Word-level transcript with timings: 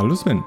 Hallo 0.00 0.14
Sven. 0.14 0.42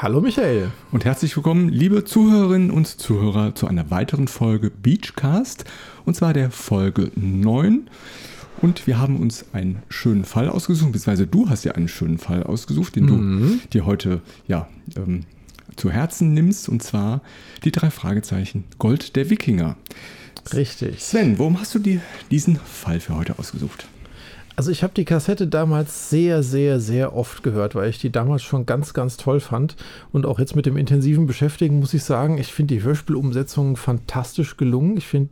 Hallo 0.00 0.22
Michael. 0.22 0.70
Und 0.92 1.04
herzlich 1.04 1.36
willkommen, 1.36 1.68
liebe 1.68 2.06
Zuhörerinnen 2.06 2.70
und 2.70 2.86
Zuhörer, 2.86 3.54
zu 3.54 3.66
einer 3.66 3.90
weiteren 3.90 4.28
Folge 4.28 4.70
Beachcast. 4.70 5.66
Und 6.06 6.16
zwar 6.16 6.32
der 6.32 6.50
Folge 6.50 7.10
9. 7.14 7.90
Und 8.62 8.86
wir 8.86 8.98
haben 8.98 9.20
uns 9.20 9.44
einen 9.52 9.82
schönen 9.90 10.24
Fall 10.24 10.48
ausgesucht, 10.48 10.90
beziehungsweise 10.92 11.26
du 11.26 11.50
hast 11.50 11.64
ja 11.64 11.72
einen 11.72 11.88
schönen 11.88 12.16
Fall 12.16 12.44
ausgesucht, 12.44 12.96
den 12.96 13.04
Mhm. 13.04 13.60
du 13.64 13.68
dir 13.74 13.84
heute 13.84 14.22
ja, 14.48 14.66
ähm, 14.96 15.24
zu 15.76 15.90
Herzen 15.90 16.32
nimmst. 16.32 16.70
Und 16.70 16.82
zwar 16.82 17.20
die 17.64 17.72
drei 17.72 17.90
Fragezeichen 17.90 18.64
Gold 18.78 19.16
der 19.16 19.28
Wikinger. 19.28 19.76
Richtig. 20.54 21.02
Sven, 21.02 21.38
warum 21.38 21.60
hast 21.60 21.74
du 21.74 21.78
dir 21.78 22.00
diesen 22.30 22.56
Fall 22.56 23.00
für 23.00 23.16
heute 23.16 23.38
ausgesucht? 23.38 23.86
Also 24.54 24.70
ich 24.70 24.82
habe 24.82 24.92
die 24.92 25.06
Kassette 25.06 25.46
damals 25.46 26.10
sehr, 26.10 26.42
sehr, 26.42 26.78
sehr 26.78 27.16
oft 27.16 27.42
gehört, 27.42 27.74
weil 27.74 27.88
ich 27.88 27.98
die 27.98 28.12
damals 28.12 28.42
schon 28.42 28.66
ganz, 28.66 28.92
ganz 28.92 29.16
toll 29.16 29.40
fand. 29.40 29.76
Und 30.12 30.26
auch 30.26 30.38
jetzt 30.38 30.54
mit 30.54 30.66
dem 30.66 30.76
intensiven 30.76 31.26
Beschäftigen 31.26 31.78
muss 31.78 31.94
ich 31.94 32.04
sagen, 32.04 32.36
ich 32.38 32.52
finde 32.52 32.74
die 32.74 32.82
Hörspielumsetzung 32.82 33.76
fantastisch 33.76 34.58
gelungen. 34.58 34.96
Ich 34.98 35.06
finde 35.06 35.30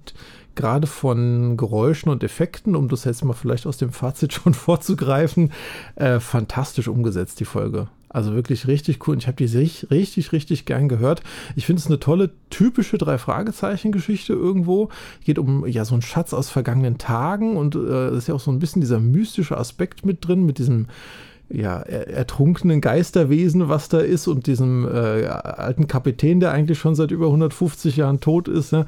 gerade 0.55 0.87
von 0.87 1.57
Geräuschen 1.57 2.11
und 2.11 2.25
Effekten, 2.25 2.75
um 2.75 2.89
das 2.89 3.05
jetzt 3.05 3.25
mal 3.25 3.35
vielleicht 3.35 3.67
aus 3.67 3.77
dem 3.77 3.93
Fazit 3.93 4.33
schon 4.33 4.55
vorzugreifen, 4.55 5.53
äh, 5.97 6.19
fantastisch 6.19 6.89
umgesetzt, 6.89 7.41
die 7.41 7.45
Folge. 7.45 7.89
Also 8.13 8.35
wirklich 8.35 8.67
richtig 8.67 9.07
cool. 9.07 9.15
Und 9.15 9.21
ich 9.23 9.29
habe 9.29 9.37
die 9.37 9.47
sich 9.47 9.89
richtig, 9.91 10.33
richtig 10.33 10.65
gern 10.65 10.89
gehört. 10.89 11.23
Ich 11.55 11.65
finde 11.65 11.79
es 11.81 11.87
eine 11.87 12.01
tolle, 12.01 12.31
typische 12.51 12.99
Drei-Fragezeichen-Geschichte 12.99 14.33
irgendwo. 14.33 14.89
Geht 15.25 15.39
um 15.39 15.65
ja 15.67 15.85
so 15.85 15.95
einen 15.95 16.03
Schatz 16.03 16.35
aus 16.35 16.51
vergangenen 16.51 16.99
Tagen 16.99 17.57
und 17.57 17.77
äh, 17.77 18.17
ist 18.17 18.27
ja 18.27 18.35
auch 18.35 18.41
so 18.41 18.51
ein 18.51 18.59
bisschen 18.59 18.81
dieser 18.81 18.99
mystische 18.99 19.57
Aspekt 19.57 20.05
mit 20.05 20.27
drin, 20.27 20.45
mit 20.45 20.59
diesem 20.59 20.89
ja, 21.53 21.79
er- 21.81 22.09
ertrunkenen 22.09 22.81
Geisterwesen, 22.81 23.69
was 23.69 23.89
da 23.89 23.99
ist, 23.99 24.27
und 24.27 24.49
diesem 24.49 24.87
äh, 24.87 25.27
alten 25.27 25.87
Kapitän, 25.87 26.41
der 26.41 26.51
eigentlich 26.51 26.79
schon 26.79 26.97
seit 26.97 27.13
über 27.13 27.27
150 27.27 27.97
Jahren 27.97 28.19
tot 28.21 28.49
ist. 28.49 28.73
Ne? 28.73 28.87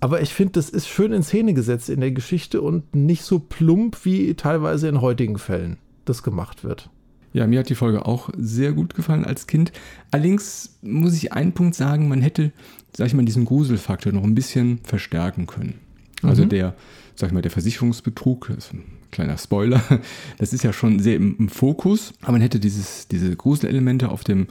Aber 0.00 0.20
ich 0.20 0.34
finde, 0.34 0.52
das 0.54 0.68
ist 0.68 0.88
schön 0.88 1.12
in 1.12 1.22
Szene 1.22 1.54
gesetzt 1.54 1.88
in 1.88 2.00
der 2.00 2.10
Geschichte 2.12 2.60
und 2.60 2.94
nicht 2.94 3.22
so 3.22 3.38
plump 3.38 4.04
wie 4.04 4.34
teilweise 4.34 4.88
in 4.88 5.00
heutigen 5.00 5.38
Fällen 5.38 5.78
das 6.04 6.22
gemacht 6.24 6.64
wird. 6.64 6.90
Ja, 7.34 7.46
mir 7.46 7.58
hat 7.58 7.68
die 7.68 7.74
Folge 7.74 8.06
auch 8.06 8.30
sehr 8.38 8.72
gut 8.72 8.94
gefallen 8.94 9.24
als 9.24 9.46
Kind. 9.46 9.72
Allerdings 10.12 10.76
muss 10.82 11.14
ich 11.14 11.32
einen 11.32 11.52
Punkt 11.52 11.74
sagen, 11.74 12.08
man 12.08 12.22
hätte, 12.22 12.52
sag 12.96 13.08
ich 13.08 13.14
mal, 13.14 13.24
diesen 13.24 13.44
Gruselfaktor 13.44 14.12
noch 14.12 14.22
ein 14.22 14.34
bisschen 14.36 14.78
verstärken 14.84 15.46
können. 15.46 15.74
Also 16.22 16.44
Mhm. 16.44 16.48
der, 16.50 16.74
sag 17.16 17.26
ich 17.28 17.34
mal, 17.34 17.42
der 17.42 17.50
Versicherungsbetrug, 17.50 18.46
das 18.54 18.66
ist 18.66 18.72
ein 18.74 18.84
kleiner 19.10 19.36
Spoiler, 19.36 19.82
das 20.38 20.52
ist 20.52 20.62
ja 20.64 20.72
schon 20.72 21.00
sehr 21.00 21.16
im, 21.16 21.36
im 21.38 21.48
Fokus, 21.48 22.14
aber 22.22 22.32
man 22.32 22.40
hätte 22.40 22.60
dieses, 22.60 23.08
diese 23.08 23.34
Gruselelemente 23.36 24.08
auf 24.08 24.24
dem 24.24 24.46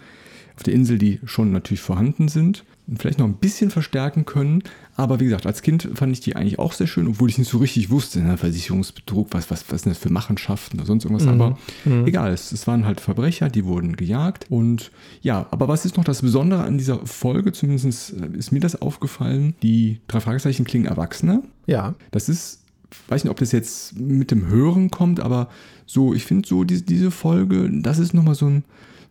auf 0.55 0.61
der 0.61 0.75
Insel, 0.75 0.99
die 0.99 1.19
schon 1.25 1.51
natürlich 1.51 1.81
vorhanden 1.81 2.27
sind, 2.27 2.63
vielleicht 2.97 3.19
noch 3.19 3.25
ein 3.25 3.35
bisschen 3.35 3.69
verstärken 3.71 4.25
können. 4.25 4.63
Aber 4.95 5.19
wie 5.19 5.25
gesagt, 5.25 5.45
als 5.45 5.61
Kind 5.61 5.89
fand 5.95 6.11
ich 6.11 6.19
die 6.19 6.35
eigentlich 6.35 6.59
auch 6.59 6.73
sehr 6.73 6.85
schön, 6.87 7.07
obwohl 7.07 7.29
ich 7.29 7.37
nicht 7.37 7.49
so 7.49 7.57
richtig 7.57 7.89
wusste, 7.89 8.19
ne, 8.21 8.37
Versicherungsbetrug, 8.37 9.29
was, 9.31 9.49
was, 9.49 9.65
was 9.69 9.83
sind 9.83 9.91
das 9.91 9.97
für 10.01 10.11
Machenschaften 10.11 10.77
oder 10.77 10.85
sonst 10.85 11.05
irgendwas. 11.05 11.25
Mhm. 11.25 11.41
Aber 11.41 11.57
Mhm. 11.85 12.05
egal, 12.05 12.31
es, 12.33 12.51
es 12.51 12.67
waren 12.67 12.85
halt 12.85 12.99
Verbrecher, 13.01 13.49
die 13.49 13.65
wurden 13.65 13.95
gejagt. 13.95 14.47
Und 14.49 14.91
ja, 15.21 15.47
aber 15.51 15.67
was 15.67 15.85
ist 15.85 15.97
noch 15.97 16.03
das 16.03 16.21
Besondere 16.21 16.63
an 16.63 16.77
dieser 16.77 17.05
Folge? 17.05 17.51
Zumindest 17.53 18.13
äh, 18.13 18.37
ist 18.37 18.51
mir 18.51 18.59
das 18.59 18.81
aufgefallen. 18.81 19.55
Die 19.63 19.99
drei 20.07 20.19
Fragezeichen 20.19 20.65
klingen 20.65 20.85
erwachsener. 20.85 21.41
Ja, 21.65 21.95
Das 22.11 22.29
ist, 22.29 22.61
weiß 23.07 23.23
nicht, 23.23 23.31
ob 23.31 23.37
das 23.39 23.51
jetzt 23.51 23.97
mit 23.99 24.29
dem 24.29 24.47
Hören 24.47 24.91
kommt, 24.91 25.19
aber 25.19 25.49
so, 25.85 26.13
ich 26.13 26.25
finde 26.25 26.47
so 26.47 26.63
diese, 26.63 26.83
diese 26.83 27.09
Folge, 27.11 27.69
das 27.71 27.97
ist 27.99 28.13
nochmal 28.13 28.35
so 28.35 28.45
ein, 28.47 28.63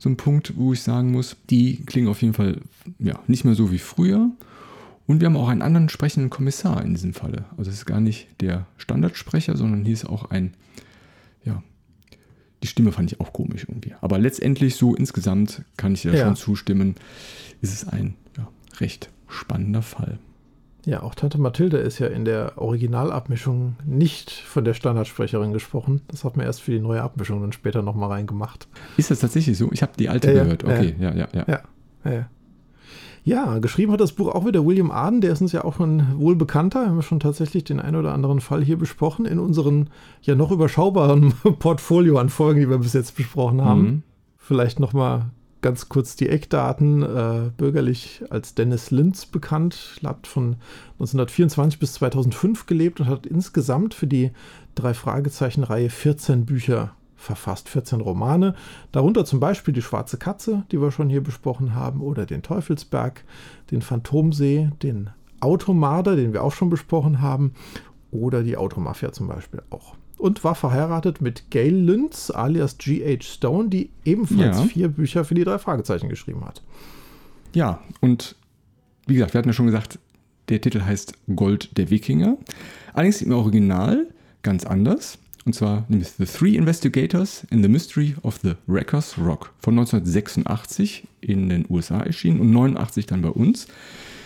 so 0.02 0.08
ein 0.08 0.16
Punkt, 0.16 0.54
wo 0.56 0.72
ich 0.72 0.82
sagen 0.82 1.12
muss, 1.12 1.36
die 1.48 1.76
klingen 1.86 2.08
auf 2.08 2.22
jeden 2.22 2.34
Fall 2.34 2.60
ja, 2.98 3.20
nicht 3.28 3.44
mehr 3.44 3.54
so 3.54 3.70
wie 3.70 3.78
früher. 3.78 4.30
Und 5.06 5.20
wir 5.20 5.26
haben 5.26 5.36
auch 5.36 5.46
einen 5.46 5.62
anderen 5.62 5.88
sprechenden 5.88 6.28
Kommissar 6.28 6.84
in 6.84 6.94
diesem 6.94 7.14
Falle. 7.14 7.44
Also 7.56 7.70
es 7.70 7.76
ist 7.76 7.86
gar 7.86 8.00
nicht 8.00 8.26
der 8.40 8.66
Standardsprecher, 8.78 9.56
sondern 9.56 9.84
hier 9.84 9.92
ist 9.92 10.04
auch 10.04 10.28
ein, 10.30 10.54
ja, 11.44 11.62
die 12.64 12.66
Stimme 12.66 12.90
fand 12.90 13.12
ich 13.12 13.20
auch 13.20 13.32
komisch 13.32 13.64
irgendwie. 13.68 13.94
Aber 14.00 14.18
letztendlich 14.18 14.74
so 14.74 14.96
insgesamt 14.96 15.62
kann 15.76 15.94
ich 15.94 16.02
dir 16.02 16.14
Ja. 16.14 16.24
schon 16.24 16.34
zustimmen, 16.34 16.96
ist 17.60 17.72
es 17.72 17.86
ein 17.86 18.14
ja, 18.36 18.48
recht 18.80 19.08
spannender 19.28 19.82
Fall. 19.82 20.18
Ja, 20.84 21.02
auch 21.02 21.14
Tante 21.14 21.38
Mathilde 21.38 21.76
ist 21.76 22.00
ja 22.00 22.08
in 22.08 22.24
der 22.24 22.54
Originalabmischung 22.56 23.76
nicht 23.86 24.32
von 24.32 24.64
der 24.64 24.74
Standardsprecherin 24.74 25.52
gesprochen. 25.52 26.00
Das 26.08 26.24
hat 26.24 26.36
man 26.36 26.44
erst 26.44 26.62
für 26.62 26.72
die 26.72 26.80
neue 26.80 27.02
Abmischung 27.02 27.40
dann 27.40 27.52
später 27.52 27.82
nochmal 27.82 28.10
reingemacht. 28.10 28.66
Ist 28.96 29.10
das 29.10 29.20
tatsächlich 29.20 29.56
so? 29.56 29.70
Ich 29.70 29.82
habe 29.82 29.92
die 29.96 30.08
alte 30.08 30.32
Ja, 30.32 30.42
gehört. 30.42 30.64
Okay, 30.64 30.96
ja, 30.98 31.14
ja, 31.14 31.28
ja. 31.32 31.44
Ja, 31.46 31.60
ja, 32.04 32.12
ja. 32.12 32.26
Ja, 33.24 33.58
geschrieben 33.60 33.92
hat 33.92 34.00
das 34.00 34.12
Buch 34.12 34.34
auch 34.34 34.44
wieder 34.46 34.66
William 34.66 34.90
Arden, 34.90 35.20
der 35.20 35.32
ist 35.32 35.40
uns 35.40 35.52
ja 35.52 35.62
auch 35.62 35.76
schon 35.76 36.18
wohl 36.18 36.34
bekannter. 36.34 36.80
Wir 36.80 36.88
haben 36.88 36.96
ja 36.96 37.02
schon 37.02 37.20
tatsächlich 37.20 37.62
den 37.62 37.78
einen 37.78 37.94
oder 37.94 38.12
anderen 38.12 38.40
Fall 38.40 38.64
hier 38.64 38.76
besprochen 38.76 39.26
in 39.26 39.38
unseren 39.38 39.90
ja 40.22 40.34
noch 40.34 40.50
überschaubaren 40.50 41.32
Portfolio 41.60 42.18
an 42.18 42.30
Folgen, 42.30 42.60
die 42.60 42.68
wir 42.68 42.78
bis 42.78 42.94
jetzt 42.94 43.16
besprochen 43.16 43.62
haben. 43.62 43.82
Mhm. 43.82 44.02
Vielleicht 44.38 44.80
nochmal 44.80 45.26
ganz 45.62 45.88
kurz 45.88 46.16
die 46.16 46.28
Eckdaten. 46.28 47.02
Äh, 47.02 47.50
bürgerlich 47.56 48.22
als 48.28 48.54
Dennis 48.54 48.90
Linz 48.90 49.24
bekannt, 49.24 50.00
hat 50.04 50.26
von 50.26 50.56
1924 50.94 51.78
bis 51.78 51.94
2005 51.94 52.66
gelebt 52.66 53.00
und 53.00 53.06
hat 53.06 53.24
insgesamt 53.24 53.94
für 53.94 54.06
die 54.06 54.32
drei 54.74 54.92
Fragezeichen-Reihe 54.92 55.88
14 55.88 56.44
Bücher 56.44 56.94
verfasst, 57.16 57.68
14 57.68 58.00
Romane. 58.00 58.54
Darunter 58.90 59.24
zum 59.24 59.40
Beispiel 59.40 59.72
Die 59.72 59.82
Schwarze 59.82 60.18
Katze, 60.18 60.64
die 60.72 60.80
wir 60.80 60.90
schon 60.90 61.08
hier 61.08 61.22
besprochen 61.22 61.74
haben, 61.74 62.00
oder 62.00 62.26
Den 62.26 62.42
Teufelsberg, 62.42 63.24
Den 63.70 63.80
Phantomsee, 63.80 64.70
den 64.82 65.10
Automarder, 65.40 66.16
den 66.16 66.32
wir 66.32 66.42
auch 66.42 66.52
schon 66.52 66.70
besprochen 66.70 67.20
haben, 67.20 67.54
oder 68.10 68.42
die 68.42 68.56
Automafia 68.56 69.12
zum 69.12 69.28
Beispiel 69.28 69.62
auch. 69.70 69.96
Und 70.22 70.44
war 70.44 70.54
verheiratet 70.54 71.20
mit 71.20 71.50
Gail 71.50 71.74
Lynch, 71.74 72.30
alias 72.32 72.78
G.H. 72.78 73.24
Stone, 73.24 73.70
die 73.70 73.90
ebenfalls 74.04 74.56
Ja. 74.58 74.62
vier 74.66 74.86
Bücher 74.88 75.24
für 75.24 75.34
die 75.34 75.42
drei 75.42 75.58
Fragezeichen 75.58 76.08
geschrieben 76.08 76.44
hat. 76.44 76.62
Ja, 77.54 77.82
und 78.00 78.36
wie 79.08 79.14
gesagt, 79.14 79.34
wir 79.34 79.38
hatten 79.40 79.48
ja 79.48 79.52
schon 79.52 79.66
gesagt, 79.66 79.98
der 80.48 80.60
Titel 80.60 80.82
heißt 80.82 81.14
Gold 81.34 81.76
der 81.76 81.90
Wikinger. 81.90 82.36
Allerdings 82.94 83.20
im 83.20 83.32
Original 83.32 84.06
ganz 84.42 84.64
anders. 84.64 85.18
Und 85.44 85.56
zwar 85.56 85.86
nämlich 85.88 86.10
The 86.16 86.24
Three 86.24 86.54
Investigators 86.54 87.44
in 87.50 87.60
the 87.64 87.68
Mystery 87.68 88.14
of 88.22 88.38
the 88.44 88.52
Wreckers 88.68 89.18
Rock 89.18 89.52
von 89.58 89.74
1986 89.76 91.02
in 91.20 91.48
den 91.48 91.66
USA 91.68 92.00
erschienen 92.00 92.38
und 92.38 92.52
89 92.52 93.06
dann 93.06 93.22
bei 93.22 93.30
uns. 93.30 93.66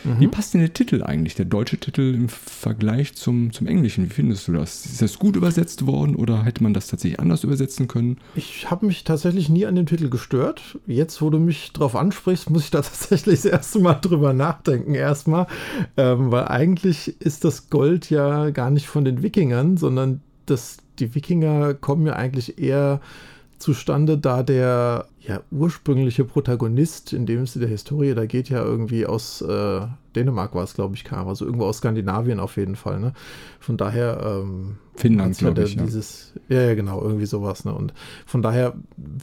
Wie 0.04 0.28
passt 0.28 0.54
denn 0.54 0.60
der 0.60 0.72
Titel 0.72 1.02
eigentlich, 1.02 1.34
der 1.34 1.44
deutsche 1.44 1.78
Titel 1.78 2.14
im 2.14 2.28
Vergleich 2.28 3.14
zum, 3.14 3.52
zum 3.52 3.66
Englischen? 3.66 4.04
Wie 4.04 4.12
findest 4.12 4.48
du 4.48 4.52
das? 4.52 4.86
Ist 4.86 5.02
das 5.02 5.18
gut 5.18 5.36
übersetzt 5.36 5.86
worden 5.86 6.16
oder 6.16 6.44
hätte 6.44 6.62
man 6.62 6.74
das 6.74 6.86
tatsächlich 6.86 7.20
anders 7.20 7.44
übersetzen 7.44 7.88
können? 7.88 8.18
Ich 8.34 8.70
habe 8.70 8.86
mich 8.86 9.04
tatsächlich 9.04 9.48
nie 9.48 9.66
an 9.66 9.74
dem 9.74 9.86
Titel 9.86 10.08
gestört. 10.08 10.78
Jetzt, 10.86 11.20
wo 11.22 11.30
du 11.30 11.38
mich 11.38 11.72
drauf 11.72 11.96
ansprichst, 11.96 12.50
muss 12.50 12.64
ich 12.64 12.70
da 12.70 12.82
tatsächlich 12.82 13.42
das 13.42 13.44
erste 13.44 13.78
Mal 13.80 13.94
drüber 13.94 14.32
nachdenken, 14.32 14.94
erstmal. 14.94 15.46
Ähm, 15.96 16.30
weil 16.30 16.48
eigentlich 16.48 17.20
ist 17.20 17.44
das 17.44 17.70
Gold 17.70 18.10
ja 18.10 18.50
gar 18.50 18.70
nicht 18.70 18.86
von 18.86 19.04
den 19.04 19.22
Wikingern, 19.22 19.76
sondern 19.76 20.20
das, 20.46 20.78
die 20.98 21.14
Wikinger 21.14 21.74
kommen 21.74 22.06
ja 22.06 22.14
eigentlich 22.14 22.58
eher 22.58 23.00
zustande, 23.58 24.18
da 24.18 24.42
der 24.42 25.06
ja, 25.20 25.40
ursprüngliche 25.50 26.24
Protagonist, 26.24 27.12
in 27.12 27.26
dem 27.26 27.46
Sinne 27.46 27.66
der 27.66 27.72
Historie, 27.72 28.14
da 28.14 28.26
geht 28.26 28.48
ja 28.48 28.62
irgendwie 28.62 29.06
aus 29.06 29.42
äh, 29.42 29.80
Dänemark 30.14 30.54
war 30.54 30.64
es, 30.64 30.74
glaube 30.74 30.94
ich, 30.94 31.04
kam, 31.04 31.28
also 31.28 31.44
irgendwo 31.44 31.66
aus 31.66 31.78
Skandinavien 31.78 32.40
auf 32.40 32.56
jeden 32.56 32.76
Fall. 32.76 33.00
Ne? 33.00 33.12
Von 33.60 33.76
daher 33.76 34.20
ähm, 34.24 34.76
Finnland, 34.94 35.36
glaube 35.38 35.62
ich. 35.62 35.76
Dieses, 35.76 36.32
ja, 36.48 36.62
ja, 36.62 36.74
genau, 36.74 37.02
irgendwie 37.02 37.26
sowas. 37.26 37.64
Ne? 37.64 37.74
Und 37.74 37.92
von 38.24 38.42
daher 38.42 38.74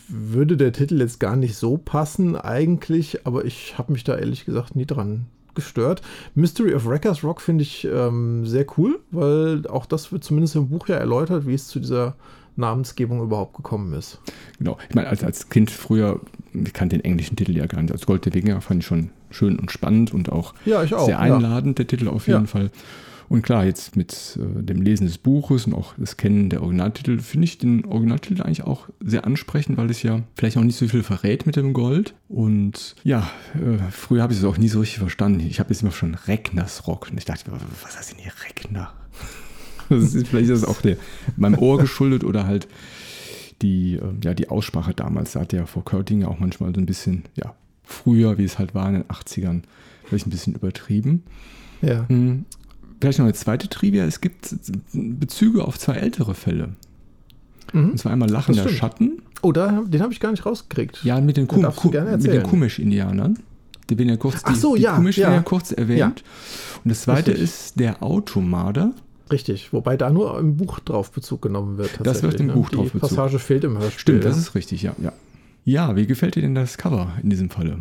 würde 0.07 0.56
der 0.57 0.71
Titel 0.71 1.00
jetzt 1.00 1.19
gar 1.19 1.36
nicht 1.36 1.56
so 1.56 1.77
passen 1.77 2.36
eigentlich, 2.36 3.25
aber 3.25 3.45
ich 3.45 3.77
habe 3.77 3.91
mich 3.91 4.03
da 4.03 4.15
ehrlich 4.15 4.45
gesagt 4.45 4.75
nie 4.75 4.86
dran 4.86 5.25
gestört. 5.56 6.01
Mystery 6.36 6.74
of 6.74 6.86
Wreckers 6.86 7.24
Rock 7.24 7.41
finde 7.41 7.63
ich 7.63 7.86
ähm, 7.86 8.45
sehr 8.45 8.65
cool, 8.77 9.00
weil 9.12 9.68
auch 9.68 9.86
das 9.86 10.12
wird 10.12 10.24
zumindest 10.24 10.56
im 10.56 10.69
Buch 10.69 10.88
ja 10.88 10.95
erläutert, 10.95 11.47
wie 11.47 11.53
es 11.53 11.68
zu 11.68 11.79
dieser 11.79 12.15
Namensgebung 12.55 13.21
überhaupt 13.21 13.55
gekommen 13.55 13.94
ist. 13.94 14.19
Genau. 14.59 14.77
Ich 14.89 14.95
meine, 14.95 15.07
als, 15.09 15.23
als 15.23 15.50
Kind 15.50 15.71
früher, 15.71 16.19
ich 16.53 16.73
kannte 16.73 16.97
den 16.97 17.05
englischen 17.05 17.35
Titel 17.35 17.55
ja 17.57 17.65
gar 17.65 17.81
nicht. 17.81 17.91
Als 17.91 18.05
Gold 18.05 18.25
der 18.25 18.33
Wikinger 18.33 18.61
fand 18.61 18.81
ich 18.81 18.85
schon 18.88 19.09
schön 19.31 19.57
und 19.59 19.71
spannend 19.71 20.13
und 20.13 20.31
auch 20.31 20.53
Ja, 20.65 20.83
ich 20.83 20.94
auch. 20.94 21.05
sehr 21.05 21.15
ja. 21.15 21.19
einladend, 21.19 21.79
der 21.79 21.88
Titel 21.88 22.07
auf 22.07 22.27
jeden 22.27 22.41
Ja. 22.41 22.47
Fall. 22.47 22.71
Und 23.29 23.41
klar, 23.41 23.65
jetzt 23.65 23.95
mit 23.95 24.38
äh, 24.39 24.61
dem 24.61 24.81
Lesen 24.83 25.07
des 25.07 25.17
Buches 25.17 25.65
und 25.65 25.73
auch 25.73 25.94
das 25.97 26.17
Kennen 26.17 26.50
der 26.50 26.61
Originaltitel, 26.61 27.19
finde 27.19 27.45
ich 27.45 27.57
den 27.57 27.85
Originaltitel 27.85 28.44
eigentlich 28.44 28.63
auch 28.63 28.89
sehr 29.00 29.25
ansprechend, 29.25 29.77
weil 29.77 29.89
es 29.89 30.03
ja 30.03 30.19
vielleicht 30.35 30.57
auch 30.57 30.61
nicht 30.63 30.75
so 30.77 30.88
viel 30.88 31.01
verrät 31.01 31.47
mit 31.47 31.55
dem 31.55 31.73
Gold. 31.73 32.13
Und 32.27 32.95
ja, 33.03 33.27
äh, 33.55 33.79
früher 33.91 34.21
habe 34.21 34.33
ich 34.33 34.39
es 34.39 34.45
auch 34.45 34.57
nie 34.57 34.67
so 34.67 34.81
richtig 34.81 35.00
verstanden. 35.00 35.39
Ich 35.39 35.59
habe 35.59 35.69
jetzt 35.71 35.81
immer 35.81 35.91
schon 35.91 36.13
Regners 36.27 36.85
Rock 36.85 37.07
und 37.09 37.17
ich 37.17 37.25
dachte, 37.25 37.45
was 37.81 37.97
heißt 37.97 38.11
denn 38.11 38.19
hier 38.19 38.33
Regner? 38.47 38.91
Das 39.99 40.15
ist, 40.15 40.27
vielleicht 40.27 40.49
ist 40.49 40.63
das 40.63 40.69
auch 40.69 40.81
der, 40.81 40.97
meinem 41.37 41.57
Ohr 41.59 41.77
geschuldet 41.79 42.23
oder 42.23 42.45
halt 42.45 42.67
die, 43.61 43.95
äh, 43.95 44.01
ja, 44.23 44.33
die 44.33 44.49
Aussprache 44.49 44.93
damals. 44.93 45.33
Da 45.33 45.41
hat 45.41 45.51
der 45.51 45.67
vor 45.67 45.85
Körting 45.85 46.23
auch 46.23 46.39
manchmal 46.39 46.73
so 46.73 46.81
ein 46.81 46.85
bisschen, 46.85 47.23
ja, 47.35 47.55
früher, 47.83 48.37
wie 48.37 48.43
es 48.43 48.59
halt 48.59 48.75
war 48.75 48.87
in 48.87 48.95
den 48.95 49.03
80ern, 49.05 49.61
vielleicht 50.05 50.27
ein 50.27 50.31
bisschen 50.31 50.55
übertrieben. 50.55 51.23
Ja. 51.81 52.07
Hm, 52.07 52.45
Vielleicht 53.03 53.19
noch 53.19 53.25
eine 53.25 53.33
zweite 53.33 53.67
Trivia. 53.67 54.05
Es 54.05 54.21
gibt 54.21 54.55
Bezüge 54.93 55.65
auf 55.65 55.77
zwei 55.77 55.95
ältere 55.95 56.33
Fälle. 56.33 56.69
Mhm. 57.73 57.89
Und 57.89 57.99
zwar 57.99 58.13
einmal 58.13 58.29
Lachen 58.29 58.55
der 58.55 58.69
Schatten. 58.69 59.21
Oh, 59.41 59.51
da, 59.51 59.83
den 59.85 60.01
habe 60.01 60.13
ich 60.13 60.21
gar 60.21 60.31
nicht 60.31 60.45
rausgekriegt. 60.45 61.03
Ja, 61.03 61.19
mit 61.19 61.35
den, 61.35 61.49
Kum, 61.49 61.67
den 61.91 62.43
Kumisch-Indianern. 62.43 63.39
Die 63.89 63.97
werden 63.97 64.07
ja 64.07 64.15
kurz, 64.15 64.39
Ach 64.43 64.55
so, 64.55 64.77
die, 64.77 64.83
ja, 64.83 64.91
die 64.91 64.95
Kumisch 64.95 65.17
ja. 65.17 65.33
ja 65.33 65.41
kurz 65.41 65.73
erwähnt. 65.73 65.99
Ja. 65.99 66.79
Und 66.85 66.89
das 66.89 67.01
zweite 67.01 67.31
Richtig. 67.31 67.43
ist 67.43 67.77
der 67.77 68.01
Automarder. 68.01 68.93
Richtig, 69.33 69.74
wobei 69.74 69.97
da 69.97 70.12
nur 70.12 70.38
im 70.38 70.57
Buch 70.57 70.80
drauf 70.80 71.12
Bezug 71.12 71.41
genommen 71.41 71.80
wird. 71.80 71.89
Das 72.03 72.21
wird 72.21 72.39
im 72.39 72.47
ne? 72.47 72.53
Buch 72.53 72.69
drauf 72.69 72.91
Bezug. 72.91 73.09
Die 73.09 73.15
Passage 73.15 73.39
fehlt 73.39 73.63
im 73.63 73.80
Hörspiel. 73.80 74.00
Stimmt, 74.00 74.25
das 74.25 74.38
ist 74.38 74.53
richtig, 74.53 74.83
ja, 74.83 74.95
ja. 75.01 75.12
Ja, 75.65 75.95
wie 75.95 76.06
gefällt 76.06 76.35
dir 76.35 76.41
denn 76.41 76.53
das 76.53 76.77
Cover 76.77 77.13
in 77.24 77.31
diesem 77.31 77.50
Falle? 77.50 77.80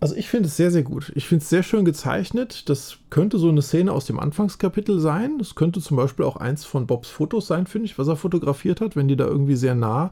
Also 0.00 0.14
ich 0.16 0.28
finde 0.28 0.48
es 0.48 0.58
sehr, 0.58 0.70
sehr 0.70 0.82
gut. 0.82 1.10
Ich 1.14 1.26
finde 1.26 1.42
es 1.42 1.48
sehr 1.48 1.62
schön 1.62 1.86
gezeichnet. 1.86 2.68
Das 2.68 2.98
könnte 3.08 3.38
so 3.38 3.48
eine 3.48 3.62
Szene 3.62 3.92
aus 3.92 4.04
dem 4.04 4.20
Anfangskapitel 4.20 5.00
sein. 5.00 5.38
Das 5.38 5.54
könnte 5.54 5.80
zum 5.80 5.96
Beispiel 5.96 6.26
auch 6.26 6.36
eins 6.36 6.66
von 6.66 6.86
Bobs 6.86 7.08
Fotos 7.08 7.46
sein, 7.46 7.66
finde 7.66 7.86
ich, 7.86 7.98
was 7.98 8.08
er 8.08 8.16
fotografiert 8.16 8.82
hat, 8.82 8.94
wenn 8.94 9.08
die 9.08 9.16
da 9.16 9.24
irgendwie 9.24 9.56
sehr 9.56 9.74
nah 9.74 10.10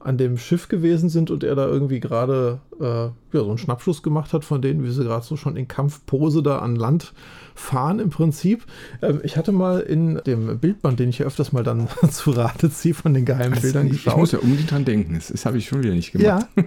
an 0.00 0.18
dem 0.18 0.36
Schiff 0.36 0.68
gewesen 0.68 1.08
sind 1.08 1.30
und 1.30 1.44
er 1.44 1.54
da 1.54 1.66
irgendwie 1.66 2.00
gerade 2.00 2.60
äh, 2.80 2.84
ja, 2.84 3.12
so 3.32 3.48
einen 3.48 3.58
Schnappschuss 3.58 4.02
gemacht 4.02 4.34
hat 4.34 4.44
von 4.44 4.60
denen, 4.60 4.82
wie 4.82 4.90
sie 4.90 5.04
gerade 5.04 5.24
so 5.24 5.36
schon 5.36 5.56
in 5.56 5.68
Kampfpose 5.68 6.42
da 6.42 6.58
an 6.58 6.76
Land 6.76 7.14
fahren 7.60 8.00
im 8.00 8.10
Prinzip. 8.10 8.64
Ähm, 9.02 9.20
ich 9.22 9.36
hatte 9.36 9.52
mal 9.52 9.80
in 9.80 10.20
dem 10.26 10.58
Bildband, 10.58 10.98
den 10.98 11.10
ich 11.10 11.18
ja 11.18 11.26
öfters 11.26 11.52
mal 11.52 11.62
dann 11.62 11.88
zu 12.10 12.30
Rate 12.30 12.70
ziehe, 12.70 12.94
von 12.94 13.14
den 13.14 13.24
geheimen 13.24 13.54
also, 13.54 13.62
Bildern 13.62 13.88
geschaut. 13.88 14.14
Ich 14.14 14.18
muss 14.18 14.32
ja 14.32 14.38
unbedingt 14.38 14.70
dran 14.70 14.84
denken, 14.84 15.14
das, 15.14 15.28
das 15.28 15.46
habe 15.46 15.58
ich 15.58 15.68
schon 15.68 15.82
wieder 15.82 15.94
nicht 15.94 16.12
gemacht. 16.12 16.48
Ja, 16.56 16.62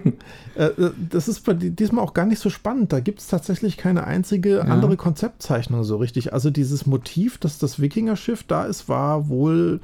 äh, 0.56 0.66
äh, 0.66 0.90
das 1.10 1.28
ist 1.28 1.44
bei 1.44 1.54
diesmal 1.54 2.04
auch 2.04 2.14
gar 2.14 2.26
nicht 2.26 2.38
so 2.38 2.50
spannend. 2.50 2.92
Da 2.92 3.00
gibt 3.00 3.20
es 3.20 3.26
tatsächlich 3.26 3.76
keine 3.76 4.04
einzige 4.04 4.56
ja. 4.56 4.60
andere 4.62 4.96
Konzeptzeichnung 4.96 5.84
so 5.84 5.96
richtig. 5.96 6.32
Also 6.32 6.50
dieses 6.50 6.86
Motiv, 6.86 7.38
dass 7.38 7.58
das 7.58 7.80
Wikingerschiff 7.80 8.44
da 8.44 8.64
ist, 8.64 8.88
war 8.88 9.28
wohl 9.28 9.80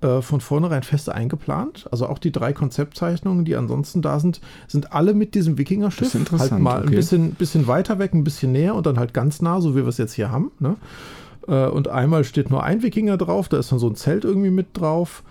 äh, 0.00 0.20
von 0.20 0.40
vornherein 0.40 0.82
fest 0.82 1.08
eingeplant. 1.08 1.88
Also 1.90 2.06
auch 2.06 2.18
die 2.18 2.32
drei 2.32 2.52
Konzeptzeichnungen, 2.52 3.44
die 3.44 3.56
ansonsten 3.56 4.02
da 4.02 4.20
sind, 4.20 4.40
sind 4.68 4.92
alle 4.92 5.14
mit 5.14 5.34
diesem 5.34 5.58
Wikinger-Schiff. 5.58 6.14
Interessant. 6.14 6.52
Halt 6.52 6.62
mal 6.62 6.78
okay. 6.80 6.88
ein 6.88 6.94
bisschen, 6.94 7.30
bisschen 7.32 7.66
weiter 7.66 7.98
weg, 7.98 8.12
ein 8.14 8.24
bisschen 8.24 8.52
näher 8.52 8.74
und 8.74 8.86
dann 8.86 8.98
halt 8.98 9.14
ganz 9.14 9.40
nah, 9.40 9.60
so 9.60 9.74
wie 9.74 9.80
wir 9.80 9.88
es 9.88 9.98
jetzt 9.98 10.12
hier 10.12 10.30
haben. 10.30 10.50
Ne? 10.58 10.76
Äh, 11.48 11.68
und 11.68 11.88
einmal 11.88 12.24
steht 12.24 12.50
nur 12.50 12.62
ein 12.62 12.82
Wikinger 12.82 13.16
drauf, 13.16 13.48
da 13.48 13.58
ist 13.58 13.72
dann 13.72 13.78
so 13.78 13.88
ein 13.88 13.96
Zelt 13.96 14.24
irgendwie 14.24 14.50
mit 14.50 14.68
drauf. 14.74 15.22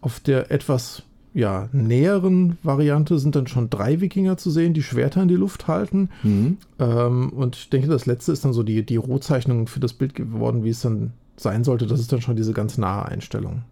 Auf 0.00 0.20
der 0.20 0.50
etwas 0.50 1.02
ja, 1.34 1.68
näheren 1.72 2.58
Variante 2.62 3.18
sind 3.18 3.34
dann 3.34 3.46
schon 3.46 3.70
drei 3.70 4.00
Wikinger 4.00 4.36
zu 4.36 4.50
sehen, 4.50 4.74
die 4.74 4.82
Schwerter 4.82 5.22
in 5.22 5.28
die 5.28 5.34
Luft 5.34 5.66
halten. 5.66 6.10
Mhm. 6.22 6.58
Ähm, 6.78 7.30
und 7.30 7.56
ich 7.56 7.70
denke, 7.70 7.88
das 7.88 8.06
letzte 8.06 8.32
ist 8.32 8.44
dann 8.44 8.52
so 8.52 8.62
die, 8.62 8.84
die 8.84 8.96
Rohzeichnung 8.96 9.66
für 9.66 9.80
das 9.80 9.94
Bild 9.94 10.14
geworden, 10.14 10.62
wie 10.64 10.70
es 10.70 10.80
dann 10.80 11.12
sein 11.36 11.64
sollte. 11.64 11.86
Das 11.86 12.00
ist 12.00 12.12
dann 12.12 12.20
schon 12.20 12.36
diese 12.36 12.52
ganz 12.52 12.76
nahe 12.76 13.06
Einstellung. 13.06 13.62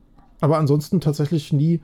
Aber 0.41 0.59
ansonsten 0.59 1.01
tatsächlich 1.01 1.53
nie 1.53 1.81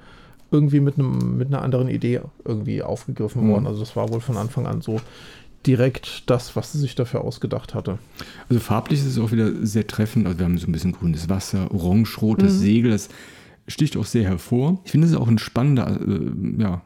irgendwie 0.51 0.81
mit, 0.81 0.99
einem, 0.99 1.39
mit 1.39 1.49
einer 1.49 1.63
anderen 1.63 1.89
Idee 1.89 2.21
irgendwie 2.45 2.83
aufgegriffen 2.83 3.45
mhm. 3.45 3.51
worden. 3.51 3.67
Also 3.67 3.81
das 3.81 3.97
war 3.97 4.09
wohl 4.11 4.21
von 4.21 4.37
Anfang 4.37 4.67
an 4.67 4.81
so 4.81 5.01
direkt 5.67 6.31
das, 6.31 6.55
was 6.55 6.73
sie 6.73 6.79
sich 6.79 6.95
dafür 6.95 7.23
ausgedacht 7.23 7.75
hatte. 7.75 7.99
Also 8.49 8.61
farblich 8.61 9.01
ist 9.01 9.07
es 9.07 9.19
auch 9.19 9.33
wieder 9.33 9.51
sehr 9.67 9.87
treffend. 9.87 10.27
Also 10.27 10.39
wir 10.39 10.45
haben 10.45 10.59
so 10.59 10.69
ein 10.69 10.73
bisschen 10.73 10.93
grünes 10.93 11.29
Wasser, 11.29 11.73
orange-rotes 11.73 12.55
mhm. 12.55 12.59
Segel. 12.59 12.91
Das 12.93 13.09
sticht 13.67 13.97
auch 13.97 14.05
sehr 14.05 14.25
hervor. 14.25 14.81
Ich 14.85 14.93
finde 14.93 15.09
es 15.09 15.15
auch 15.15 15.27
ein 15.27 15.39
spannender, 15.39 16.01
äh, 16.01 16.63
ja, 16.63 16.83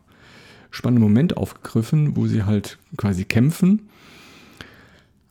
spannender 0.70 1.06
Moment 1.06 1.36
aufgegriffen, 1.36 2.16
wo 2.16 2.26
sie 2.26 2.44
halt 2.44 2.78
quasi 2.96 3.24
kämpfen 3.24 3.89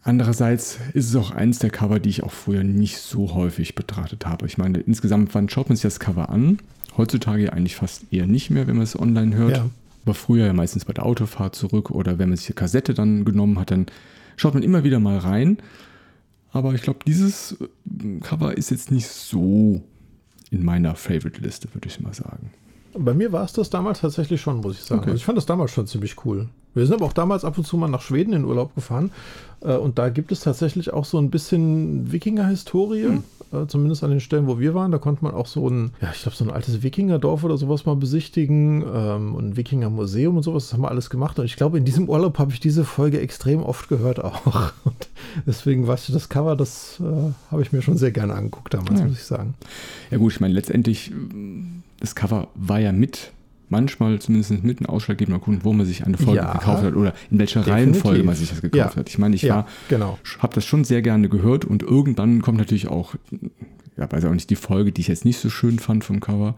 Andererseits 0.02 0.80
ist 0.94 1.10
es 1.10 1.16
auch 1.16 1.32
eins 1.32 1.60
der 1.60 1.70
Cover, 1.70 2.00
die 2.00 2.10
ich 2.10 2.24
auch 2.24 2.32
früher 2.32 2.64
nicht 2.64 2.98
so 2.98 3.34
häufig 3.34 3.76
betrachtet 3.76 4.26
habe. 4.26 4.46
Ich 4.46 4.58
meine, 4.58 4.80
insgesamt 4.80 5.36
wann 5.36 5.50
schaut 5.50 5.70
man 5.70 5.76
sich 5.76 5.84
das 5.84 6.00
Cover 6.00 6.30
an? 6.30 6.60
Heutzutage 6.98 7.52
eigentlich 7.52 7.76
fast 7.76 8.12
eher 8.12 8.26
nicht 8.26 8.50
mehr, 8.50 8.68
wenn 8.68 8.76
man 8.76 8.84
es 8.84 8.98
online 8.98 9.36
hört. 9.36 9.58
Ja. 9.58 9.70
Aber 10.06 10.14
früher 10.14 10.46
ja 10.46 10.54
meistens 10.54 10.86
bei 10.86 10.94
der 10.94 11.06
Autofahrt 11.06 11.56
zurück 11.56 11.92
oder 11.92 12.18
wenn 12.18 12.30
man 12.30 12.38
sich 12.38 12.48
die 12.48 12.54
Kassette 12.54 12.94
dann 12.94 13.26
genommen 13.26 13.60
hat, 13.60 13.72
dann 13.72 13.88
schaut 14.38 14.54
man 14.54 14.64
immer 14.64 14.84
wieder 14.84 15.00
mal 15.00 15.18
rein. 15.18 15.58
Aber 16.52 16.74
ich 16.74 16.82
glaube, 16.82 17.00
dieses 17.06 17.58
äh, 17.60 18.20
Cover 18.22 18.58
ist 18.58 18.72
jetzt 18.72 18.92
nicht 18.92 19.08
so 19.08 19.84
in 20.50 20.64
meiner 20.64 20.96
Favorite-Liste, 20.96 21.68
würde 21.74 21.88
ich 21.88 22.00
mal 22.00 22.14
sagen. 22.14 22.52
Bei 22.98 23.14
mir 23.14 23.32
war 23.32 23.44
es 23.44 23.54
das 23.54 23.70
damals 23.70 24.00
tatsächlich 24.00 24.42
schon, 24.42 24.62
muss 24.62 24.78
ich 24.78 24.84
sagen. 24.84 25.02
Okay. 25.02 25.12
Also 25.12 25.18
ich 25.18 25.26
fand 25.26 25.38
das 25.38 25.46
damals 25.46 25.72
schon 25.72 25.86
ziemlich 25.86 26.26
cool. 26.26 26.50
Wir 26.74 26.86
sind 26.86 26.96
aber 26.96 27.06
auch 27.06 27.14
damals 27.14 27.44
ab 27.44 27.58
und 27.58 27.66
zu 27.66 27.78
mal 27.78 27.88
nach 27.88 28.02
Schweden 28.02 28.34
in 28.34 28.46
Urlaub 28.46 28.76
gefahren 28.76 29.12
äh, 29.62 29.76
und 29.76 30.00
da 30.00 30.10
gibt 30.10 30.32
es 30.32 30.42
tatsächlich 30.42 30.94
auch 30.94 31.06
so 31.06 31.18
ein 31.18 31.30
bisschen 31.30 32.12
Wikinger-Historie, 32.12 33.06
mhm. 33.06 33.24
äh, 33.52 33.68
zumindest 33.68 34.04
an 34.04 34.12
den 34.12 34.20
Stellen, 34.20 34.48
wo 34.48 34.60
wir 34.60 34.74
waren. 34.74 34.92
Da 34.92 34.98
konnte 34.98 35.24
man 35.24 35.34
auch 35.34 35.48
so 35.48 35.68
ein, 35.68 35.92
ja, 36.02 36.12
ich 36.14 36.22
glaube, 36.22 36.38
so 36.38 36.44
ein 36.46 36.52
altes 36.52 36.82
Wikingerdorf 36.82 37.44
oder 37.44 37.58
sowas 37.58 37.86
mal 37.86 37.96
besichtigen 37.96 38.84
ähm, 38.94 39.36
und 39.36 39.50
ein 39.50 39.58
Wikinger-Museum 39.58 40.38
und 40.38 40.44
sowas. 40.44 40.66
Das 40.66 40.74
haben 40.74 40.82
wir 40.82 40.90
alles 40.90 41.10
gemacht. 41.10 41.40
Und 41.40 41.46
ich 41.46 41.56
glaube, 41.56 41.78
in 41.78 41.86
diesem 41.86 42.08
Urlaub 42.08 42.40
habe 42.40 42.54
ich 42.54 42.60
diese 42.60 42.86
Folge 42.86 43.20
extrem 43.20 43.64
oft 43.64 43.90
gehört 43.90 44.24
auch. 44.24 44.46
Und 44.84 45.10
deswegen, 45.46 45.88
weißt 45.88 46.10
du, 46.10 46.14
das 46.14 46.30
Cover, 46.30 46.56
das 46.56 47.00
äh, 47.02 47.32
habe 47.52 47.62
ich 47.62 47.72
mir 47.72 47.82
schon 47.82 47.98
sehr 47.98 48.12
gerne 48.12 48.34
angeguckt 48.34 48.74
damals, 48.74 49.00
ja. 49.00 49.06
muss 49.06 49.18
ich 49.18 49.24
sagen. 49.24 49.56
Ja, 50.12 50.18
gut, 50.18 50.34
ich 50.34 50.40
meine, 50.40 50.54
letztendlich, 50.54 51.12
das 52.00 52.16
Cover 52.16 52.48
war 52.56 52.80
ja 52.80 52.92
mit 52.92 53.32
manchmal 53.70 54.20
zumindest 54.20 54.64
mit 54.64 54.80
einem 54.80 54.88
ausschlaggebender 54.88 55.40
Grund, 55.40 55.64
wo 55.64 55.74
man 55.74 55.86
sich 55.86 56.06
eine 56.06 56.18
Folge 56.18 56.38
ja, 56.38 56.54
gekauft 56.54 56.84
hat 56.84 56.96
oder 56.96 57.14
in 57.32 57.40
welcher 57.40 57.62
Definitiv. 57.62 57.74
Reihenfolge 57.74 58.24
man 58.24 58.36
sich 58.36 58.50
das 58.50 58.62
gekauft 58.62 58.96
ja. 58.96 59.00
hat. 59.00 59.10
Ich 59.10 59.18
meine, 59.18 59.36
ich 59.36 59.44
ja, 59.44 59.68
genau. 59.88 60.18
habe 60.40 60.56
das 60.56 60.66
schon 60.66 60.84
sehr 60.84 61.02
gerne 61.02 61.30
gehört 61.30 61.66
und 61.66 61.84
irgendwann 61.84 62.42
kommt 62.42 62.58
natürlich 62.58 62.88
auch, 62.88 63.16
ja, 63.98 64.12
weiß 64.12 64.26
auch 64.26 64.34
nicht, 64.34 64.50
die 64.50 64.56
Folge, 64.56 64.92
die 64.92 65.02
ich 65.02 65.08
jetzt 65.08 65.26
nicht 65.26 65.40
so 65.40 65.50
schön 65.50 65.80
fand 65.80 66.04
vom 66.04 66.20
Cover. 66.20 66.56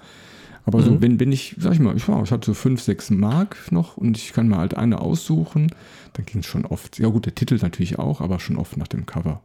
Aber 0.65 0.79
mhm. 0.79 0.83
so, 0.83 1.01
wenn, 1.01 1.19
wenn 1.19 1.31
ich, 1.31 1.55
sag 1.57 1.73
ich 1.73 1.79
mal, 1.79 1.95
ich, 1.95 2.07
war, 2.07 2.21
ich 2.23 2.31
hatte 2.31 2.45
so 2.45 2.53
fünf, 2.53 2.81
sechs 2.81 3.09
Mark 3.09 3.71
noch 3.71 3.97
und 3.97 4.17
ich 4.17 4.33
kann 4.33 4.47
mal 4.47 4.59
halt 4.59 4.75
eine 4.75 5.01
aussuchen, 5.01 5.71
dann 6.13 6.25
ging 6.25 6.41
es 6.41 6.45
schon 6.45 6.65
oft, 6.65 6.99
ja 6.99 7.07
gut, 7.07 7.25
der 7.25 7.35
Titel 7.35 7.57
natürlich 7.61 7.99
auch, 7.99 8.21
aber 8.21 8.39
schon 8.39 8.57
oft 8.57 8.77
nach 8.77 8.87
dem 8.87 9.06
Cover. 9.06 9.41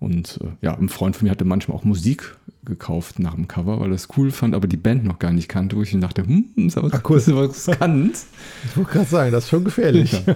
Und 0.00 0.40
äh, 0.42 0.48
ja, 0.60 0.76
ein 0.76 0.88
Freund 0.88 1.16
von 1.16 1.26
mir 1.26 1.30
hatte 1.30 1.44
manchmal 1.44 1.76
auch 1.76 1.84
Musik 1.84 2.36
gekauft 2.64 3.18
nach 3.18 3.34
dem 3.34 3.48
Cover, 3.48 3.80
weil 3.80 3.90
er 3.90 3.94
es 3.94 4.08
cool 4.16 4.30
fand, 4.30 4.54
aber 4.54 4.66
die 4.66 4.76
Band 4.76 5.04
noch 5.04 5.18
gar 5.18 5.32
nicht 5.32 5.48
kannte, 5.48 5.76
wo 5.76 5.82
ich 5.82 5.98
dachte, 5.98 6.26
hm, 6.26 6.50
ist 6.56 6.78
aber 6.78 6.90
Ach, 6.92 7.02
cool. 7.08 7.18
ist 7.18 7.28
aber 7.28 7.48
riskant. 7.48 8.16
Ich 8.64 8.76
wollte 8.76 8.90
gerade 8.90 9.06
sagen, 9.06 9.32
das 9.32 9.44
ist 9.44 9.50
schon 9.50 9.64
gefährlich. 9.64 10.22
Ja. 10.26 10.34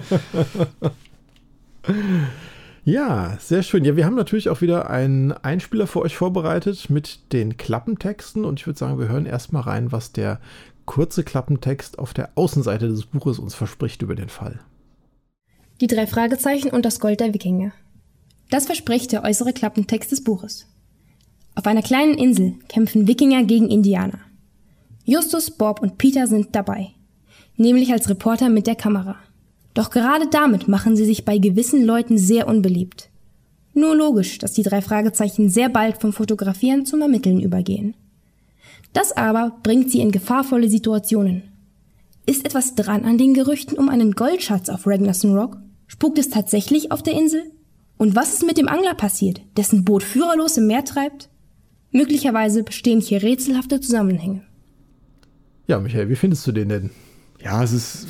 ja, 2.85 3.37
sehr 3.39 3.63
schön. 3.63 3.83
Ja, 3.83 3.95
wir 3.95 4.05
haben 4.05 4.15
natürlich 4.15 4.49
auch 4.49 4.61
wieder 4.61 4.89
einen 4.89 5.31
Einspieler 5.31 5.87
für 5.87 6.01
euch 6.01 6.15
vorbereitet 6.15 6.89
mit 6.89 7.33
den 7.33 7.57
Klappentexten 7.57 8.45
und 8.45 8.59
ich 8.59 8.67
würde 8.67 8.79
sagen, 8.79 8.99
wir 8.99 9.07
hören 9.07 9.25
erstmal 9.25 9.63
rein, 9.63 9.91
was 9.91 10.11
der 10.11 10.39
kurze 10.85 11.23
Klappentext 11.23 11.99
auf 11.99 12.13
der 12.13 12.31
Außenseite 12.35 12.87
des 12.87 13.05
Buches 13.05 13.39
uns 13.39 13.53
verspricht 13.55 14.01
über 14.01 14.15
den 14.15 14.29
Fall. 14.29 14.59
Die 15.81 15.87
drei 15.87 16.07
Fragezeichen 16.07 16.69
und 16.69 16.83
das 16.83 16.99
Gold 16.99 17.19
der 17.19 17.33
Wikinger. 17.33 17.71
Das 18.49 18.65
verspricht 18.65 19.11
der 19.11 19.23
äußere 19.23 19.53
Klappentext 19.53 20.11
des 20.11 20.23
Buches. 20.23 20.65
Auf 21.55 21.65
einer 21.65 21.81
kleinen 21.81 22.15
Insel 22.17 22.55
kämpfen 22.67 23.07
Wikinger 23.07 23.43
gegen 23.43 23.69
Indianer. 23.69 24.19
Justus, 25.05 25.51
Bob 25.51 25.81
und 25.81 25.97
Peter 25.97 26.25
sind 26.27 26.55
dabei, 26.55 26.91
nämlich 27.57 27.91
als 27.91 28.09
Reporter 28.09 28.49
mit 28.49 28.65
der 28.65 28.75
Kamera. 28.75 29.17
Doch 29.73 29.91
gerade 29.91 30.27
damit 30.27 30.67
machen 30.67 30.95
sie 30.95 31.05
sich 31.05 31.25
bei 31.25 31.37
gewissen 31.37 31.85
Leuten 31.85 32.17
sehr 32.17 32.47
unbeliebt. 32.47 33.09
Nur 33.73 33.95
logisch, 33.95 34.39
dass 34.39 34.53
die 34.53 34.63
drei 34.63 34.81
Fragezeichen 34.81 35.49
sehr 35.49 35.69
bald 35.69 36.01
vom 36.01 36.11
Fotografieren 36.11 36.85
zum 36.85 37.01
Ermitteln 37.01 37.39
übergehen. 37.39 37.93
Das 38.93 39.11
aber 39.11 39.57
bringt 39.61 39.91
sie 39.91 39.99
in 39.99 40.11
gefahrvolle 40.11 40.69
Situationen. 40.69 41.43
Ist 42.25 42.45
etwas 42.45 42.75
dran 42.75 43.05
an 43.05 43.17
den 43.17 43.33
Gerüchten 43.33 43.77
um 43.77 43.89
einen 43.89 44.13
Goldschatz 44.13 44.69
auf 44.69 44.87
Ragnarsson 44.87 45.35
Rock? 45.35 45.57
Spukt 45.87 46.17
es 46.17 46.29
tatsächlich 46.29 46.91
auf 46.91 47.03
der 47.03 47.13
Insel? 47.13 47.43
Und 47.99 48.15
was 48.15 48.33
ist 48.33 48.45
mit 48.45 48.57
dem 48.57 48.69
Angler 48.69 48.93
passiert, 48.93 49.41
dessen 49.57 49.83
Boot 49.83 50.03
führerlos 50.03 50.55
im 50.55 50.67
Meer 50.67 50.85
treibt? 50.85 51.29
Möglicherweise 51.91 52.63
bestehen 52.63 53.01
hier 53.01 53.21
rätselhafte 53.21 53.81
Zusammenhänge. 53.81 54.41
Ja, 55.67 55.79
Michael, 55.79 56.07
wie 56.07 56.15
findest 56.15 56.47
du 56.47 56.53
den 56.53 56.69
denn? 56.69 56.89
Ja, 57.43 57.61
es 57.61 57.73
ist, 57.73 58.07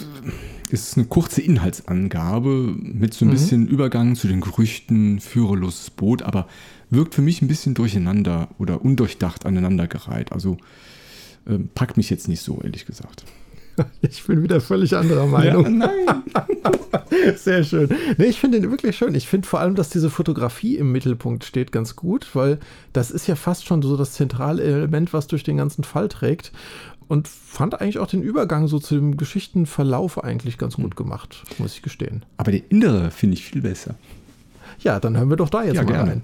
es 0.71 0.89
ist 0.89 0.97
eine 0.97 1.07
kurze 1.07 1.41
Inhaltsangabe 1.41 2.75
mit 2.77 3.15
so 3.15 3.25
ein 3.25 3.29
mhm. 3.29 3.31
bisschen 3.31 3.67
Übergang 3.67 4.15
zu 4.15 4.27
den 4.27 4.41
Gerüchten, 4.41 5.19
führerloses 5.19 5.89
Boot, 5.89 6.21
aber 6.21 6.47
wirkt 6.91 7.15
für 7.15 7.23
mich 7.23 7.41
ein 7.41 7.47
bisschen 7.47 7.73
durcheinander 7.73 8.49
oder 8.59 8.85
undurchdacht 8.85 9.47
aneinandergereiht. 9.47 10.31
Also 10.31 10.57
äh, 11.47 11.57
packt 11.73 11.97
mich 11.97 12.11
jetzt 12.11 12.27
nicht 12.27 12.43
so, 12.43 12.61
ehrlich 12.61 12.85
gesagt. 12.85 13.25
Ich 14.01 14.23
bin 14.25 14.43
wieder 14.43 14.61
völlig 14.61 14.95
anderer 14.95 15.25
Meinung. 15.27 15.63
Ja, 15.65 15.69
nein. 15.69 17.35
Sehr 17.35 17.63
schön. 17.63 17.89
Nee, 18.17 18.25
ich 18.25 18.39
finde 18.39 18.61
den 18.61 18.71
wirklich 18.71 18.95
schön. 18.97 19.13
Ich 19.15 19.27
finde 19.27 19.47
vor 19.47 19.59
allem, 19.59 19.75
dass 19.75 19.89
diese 19.89 20.09
Fotografie 20.09 20.77
im 20.77 20.91
Mittelpunkt 20.91 21.43
steht, 21.43 21.71
ganz 21.71 21.95
gut, 21.95 22.35
weil 22.35 22.59
das 22.93 23.11
ist 23.11 23.27
ja 23.27 23.35
fast 23.35 23.65
schon 23.65 23.81
so 23.81 23.97
das 23.97 24.13
zentrale 24.13 24.63
Element, 24.63 25.13
was 25.13 25.27
durch 25.27 25.43
den 25.43 25.57
ganzen 25.57 25.83
Fall 25.83 26.07
trägt. 26.07 26.51
und 27.07 27.27
fand 27.27 27.81
eigentlich 27.81 27.97
auch 27.99 28.07
den 28.07 28.21
Übergang 28.21 28.67
so 28.67 28.77
zu 28.79 28.95
dem 28.95 29.17
Geschichtenverlauf 29.17 30.23
eigentlich 30.23 30.57
ganz 30.59 30.75
gut 30.75 30.95
gemacht, 30.95 31.43
muss 31.57 31.73
ich 31.73 31.81
gestehen. 31.81 32.23
Aber 32.37 32.51
der 32.51 32.61
innere 32.69 33.09
finde 33.11 33.33
ich 33.35 33.43
viel 33.45 33.61
besser. 33.61 33.95
Ja, 34.81 34.99
dann 34.99 35.17
hören 35.17 35.29
wir 35.29 35.35
doch 35.37 35.49
da 35.49 35.63
jetzt 35.63 35.75
Ja, 35.75 35.83
mal 35.83 35.91
gerne. 35.91 36.11
rein. 36.11 36.21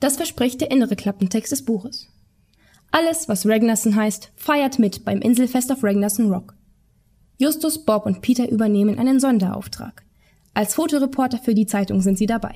Das 0.00 0.16
verspricht 0.16 0.60
der 0.60 0.70
innere 0.70 0.96
Klappentext 0.96 1.50
des 1.52 1.64
Buches. 1.64 2.08
Alles, 2.90 3.28
was 3.28 3.46
Ragnarsson 3.46 3.96
heißt, 3.96 4.32
feiert 4.36 4.78
mit 4.78 5.04
beim 5.04 5.20
Inselfest 5.20 5.72
auf 5.72 5.82
Ragnarsson 5.82 6.30
Rock. 6.32 6.54
Justus, 7.38 7.84
Bob 7.84 8.06
und 8.06 8.22
Peter 8.22 8.48
übernehmen 8.48 8.98
einen 8.98 9.18
Sonderauftrag. 9.18 10.04
Als 10.54 10.74
Fotoreporter 10.74 11.38
für 11.38 11.54
die 11.54 11.66
Zeitung 11.66 12.00
sind 12.00 12.16
sie 12.16 12.26
dabei. 12.26 12.54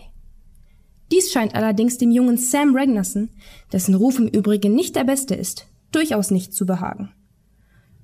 Dies 1.11 1.33
scheint 1.33 1.55
allerdings 1.55 1.99
dem 1.99 2.11
jungen 2.11 2.37
Sam 2.37 2.77
Ragnarsson, 2.77 3.31
dessen 3.73 3.95
Ruf 3.95 4.19
im 4.19 4.29
Übrigen 4.29 4.75
nicht 4.75 4.95
der 4.95 5.05
beste 5.05 5.35
ist, 5.35 5.67
durchaus 5.91 6.31
nicht 6.31 6.55
zu 6.55 6.67
behagen. 6.67 7.13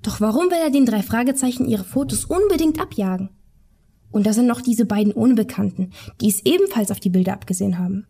Doch 0.02 0.20
warum 0.20 0.50
will 0.50 0.58
er 0.62 0.70
den 0.70 0.86
drei 0.86 1.02
Fragezeichen 1.02 1.66
ihre 1.66 1.84
Fotos 1.84 2.24
unbedingt 2.24 2.80
abjagen? 2.80 3.30
Und 4.10 4.26
da 4.26 4.32
sind 4.32 4.46
noch 4.46 4.60
diese 4.60 4.84
beiden 4.84 5.12
Unbekannten, 5.12 5.90
die 6.20 6.28
es 6.28 6.44
ebenfalls 6.44 6.90
auf 6.90 7.00
die 7.00 7.10
Bilder 7.10 7.32
abgesehen 7.32 7.78
haben. 7.78 8.06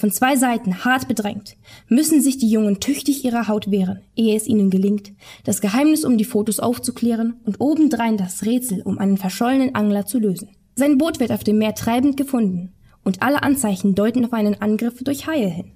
Von 0.00 0.10
zwei 0.10 0.34
Seiten 0.34 0.82
hart 0.82 1.08
bedrängt, 1.08 1.58
müssen 1.88 2.22
sich 2.22 2.38
die 2.38 2.48
Jungen 2.48 2.80
tüchtig 2.80 3.22
ihrer 3.22 3.48
Haut 3.48 3.70
wehren, 3.70 4.00
ehe 4.16 4.34
es 4.34 4.46
ihnen 4.46 4.70
gelingt, 4.70 5.12
das 5.44 5.60
Geheimnis 5.60 6.06
um 6.06 6.16
die 6.16 6.24
Fotos 6.24 6.58
aufzuklären 6.58 7.34
und 7.44 7.60
obendrein 7.60 8.16
das 8.16 8.46
Rätsel 8.46 8.80
um 8.80 8.96
einen 8.96 9.18
verschollenen 9.18 9.74
Angler 9.74 10.06
zu 10.06 10.18
lösen. 10.18 10.48
Sein 10.74 10.96
Boot 10.96 11.20
wird 11.20 11.32
auf 11.32 11.44
dem 11.44 11.58
Meer 11.58 11.74
treibend 11.74 12.16
gefunden 12.16 12.72
und 13.04 13.20
alle 13.20 13.42
Anzeichen 13.42 13.94
deuten 13.94 14.24
auf 14.24 14.32
einen 14.32 14.62
Angriff 14.62 15.04
durch 15.04 15.26
Haie 15.26 15.50
hin. 15.50 15.72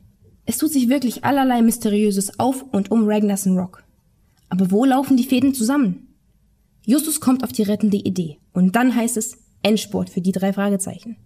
Es 0.47 0.57
tut 0.57 0.73
sich 0.73 0.89
wirklich 0.89 1.23
allerlei 1.25 1.61
Mysteriöses 1.61 2.39
auf 2.41 2.65
und 2.73 2.91
um 2.91 3.07
Ragnarsson 3.07 3.59
Rock. 3.59 3.85
Aber 4.49 4.71
wo 4.71 4.87
laufen 4.87 5.19
die 5.19 5.25
Fäden 5.25 5.53
zusammen? 5.53 6.15
Justus 6.87 7.21
kommt 7.21 7.45
auf 7.45 7.53
die 7.53 7.65
rettende 7.65 7.99
Idee 7.99 8.39
und 8.55 8.75
dann 8.75 8.97
heißt 8.97 9.19
es 9.19 9.37
Endspurt 9.63 10.09
für 10.09 10.23
die 10.23 10.33
drei 10.33 10.55
Fragezeichen. 10.55 11.19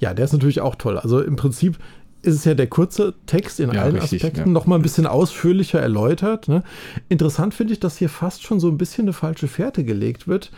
Ja, 0.00 0.14
der 0.14 0.24
ist 0.24 0.32
natürlich 0.32 0.62
auch 0.62 0.76
toll. 0.76 0.98
Also 0.98 1.20
im 1.20 1.36
Prinzip 1.36 1.78
ist 2.22 2.34
es 2.36 2.44
ja 2.44 2.54
der 2.54 2.66
kurze 2.66 3.14
Text 3.26 3.60
in 3.60 3.72
Ja, 3.72 3.82
allen 3.82 3.96
richtig, 3.96 4.22
Aspekten 4.24 4.48
ja. 4.48 4.52
noch 4.52 4.66
mal 4.66 4.76
ein 4.76 4.82
bisschen 4.82 5.06
ausführlicher 5.06 5.80
erläutert. 5.80 6.48
Ne? 6.48 6.62
Interessant 7.08 7.54
finde 7.54 7.72
ich, 7.72 7.80
dass 7.80 7.96
hier 7.96 8.08
fast 8.08 8.42
schon 8.42 8.60
so 8.60 8.68
ein 8.68 8.76
bisschen 8.78 9.04
eine 9.04 9.12
falsche 9.12 9.48
Fährte 9.48 9.84
gelegt 9.84 10.28
wird 10.28 10.50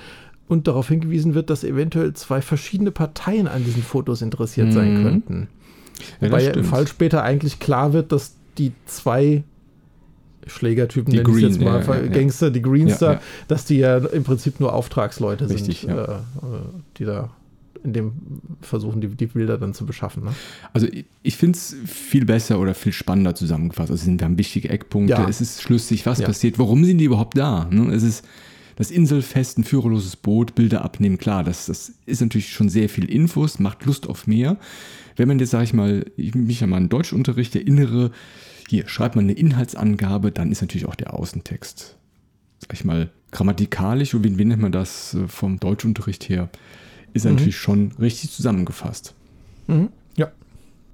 und 0.48 0.66
darauf 0.66 0.88
hingewiesen 0.88 1.34
wird, 1.34 1.50
dass 1.50 1.62
eventuell 1.64 2.12
zwei 2.14 2.42
verschiedene 2.42 2.90
Parteien 2.90 3.46
an 3.48 3.64
diesen 3.64 3.82
Fotos 3.82 4.22
interessiert 4.22 4.72
sein 4.72 4.98
Mhm. 4.98 5.02
könnten. 5.04 5.48
Ja, 6.20 6.28
Wobei 6.28 6.42
ja 6.42 6.50
im. 6.52 6.64
Fall 6.64 6.86
später 6.88 7.22
eigentlich 7.22 7.60
klar 7.60 7.92
wird, 7.92 8.10
dass 8.12 8.34
die 8.58 8.72
zwei 8.86 9.44
Schlägertypen, 10.46 11.12
Die 11.12 11.18
nenne 11.18 11.28
ich 11.28 11.34
Green, 11.36 11.48
jetzt 11.50 11.60
mal, 11.60 11.84
ja, 11.84 11.94
ja. 12.02 12.08
Gangster, 12.08 12.50
die 12.50 12.62
Greenster, 12.62 13.20
dass 13.46 13.64
die 13.64 13.78
ja 13.78 13.98
im 13.98 14.24
Prinzip 14.24 14.58
nur 14.58 14.72
Auftragsleute 14.72 15.48
Richtig, 15.48 15.82
sind, 15.82 15.90
äh, 15.90 16.02
äh, 16.02 16.16
die 16.96 17.04
da 17.04 17.30
in 17.84 17.92
dem 17.92 18.12
versuchen, 18.60 19.00
die, 19.00 19.08
die 19.08 19.26
Bilder 19.26 19.58
dann 19.58 19.74
zu 19.74 19.84
beschaffen. 19.86 20.24
Ne? 20.24 20.34
Also 20.72 20.86
ich- 20.88 21.04
ich 21.22 21.36
finde 21.36 21.56
es 21.56 21.74
viel 21.86 22.24
besser 22.24 22.58
oder 22.60 22.74
viel 22.74 22.92
spannender 22.92 23.34
zusammengefasst. 23.34 23.90
Also 23.90 24.00
es 24.00 24.04
sind 24.04 24.20
dann 24.20 24.38
wichtige 24.38 24.68
Eckpunkte, 24.70 25.14
Ja. 25.14 25.28
es 25.28 25.40
ist 25.40 25.62
schlüssig, 25.62 26.06
was 26.06 26.18
Ja. 26.20 26.26
passiert, 26.26 26.58
warum 26.58 26.84
sind 26.84 26.98
die 26.98 27.04
überhaupt 27.06 27.36
da? 27.36 27.66
Ne? 27.70 27.92
Es 27.92 28.02
ist 28.02 28.24
das 28.76 28.90
Inselfest, 28.90 29.58
ein 29.58 29.64
führerloses 29.64 30.16
Boot, 30.16 30.54
Bilder 30.54 30.82
abnehmen, 30.84 31.18
klar, 31.18 31.44
das, 31.44 31.66
das 31.66 31.92
ist 32.06 32.20
natürlich 32.22 32.48
schon 32.52 32.68
sehr 32.70 32.88
viel 32.88 33.04
Infos, 33.04 33.58
macht 33.58 33.84
Lust 33.84 34.08
auf 34.08 34.26
mehr. 34.26 34.56
Wenn 35.16 35.28
man 35.28 35.38
jetzt, 35.38 35.50
sage 35.50 35.64
ich 35.64 35.74
mal, 35.74 36.06
ich 36.16 36.34
mich 36.34 36.64
an 36.64 36.70
meinen 36.70 36.88
Deutschunterricht 36.88 37.54
erinnere, 37.54 38.12
hier 38.68 38.88
schreibt 38.88 39.14
man 39.14 39.26
eine 39.26 39.34
Inhaltsangabe, 39.34 40.32
dann 40.32 40.50
ist 40.50 40.62
natürlich 40.62 40.86
auch 40.86 40.94
der 40.94 41.12
Außentext, 41.12 41.96
sag 42.60 42.72
ich 42.72 42.84
mal, 42.86 43.10
grammatikalisch, 43.30 44.14
und 44.14 44.24
wie, 44.38 44.44
nennt 44.44 44.62
man 44.62 44.72
das 44.72 45.14
äh, 45.14 45.28
vom 45.28 45.60
Deutschunterricht 45.60 46.28
her, 46.30 46.48
ist 47.12 47.24
natürlich 47.24 47.56
schon 47.56 47.92
richtig 48.00 48.30
zusammengefasst. 48.30 49.14
Mhm. 49.66 49.88
Ja. 50.16 50.30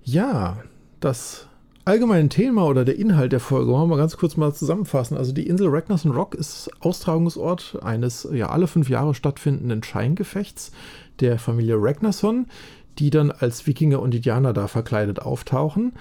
Ja, 0.04 0.58
das 1.00 1.48
allgemeine 1.84 2.28
Thema 2.28 2.66
oder 2.66 2.84
der 2.84 2.98
Inhalt 2.98 3.32
der 3.32 3.40
Folge 3.40 3.70
wollen 3.70 3.82
wir 3.82 3.96
mal 3.96 4.02
ganz 4.02 4.16
kurz 4.16 4.36
mal 4.36 4.52
zusammenfassen. 4.52 5.16
Also 5.16 5.32
die 5.32 5.46
Insel 5.46 5.68
Ragnarsson 5.68 6.12
Rock 6.12 6.34
ist 6.34 6.70
Austragungsort 6.80 7.78
eines 7.82 8.28
ja 8.32 8.50
alle 8.50 8.66
fünf 8.66 8.90
Jahre 8.90 9.14
stattfindenden 9.14 9.82
Scheingefechts 9.82 10.70
der 11.20 11.38
Familie 11.38 11.76
Ragnarsson, 11.78 12.46
die 12.98 13.10
dann 13.10 13.30
als 13.30 13.66
Wikinger 13.66 14.02
und 14.02 14.14
Indianer 14.14 14.52
da 14.52 14.68
verkleidet 14.68 15.20
auftauchen. 15.20 15.92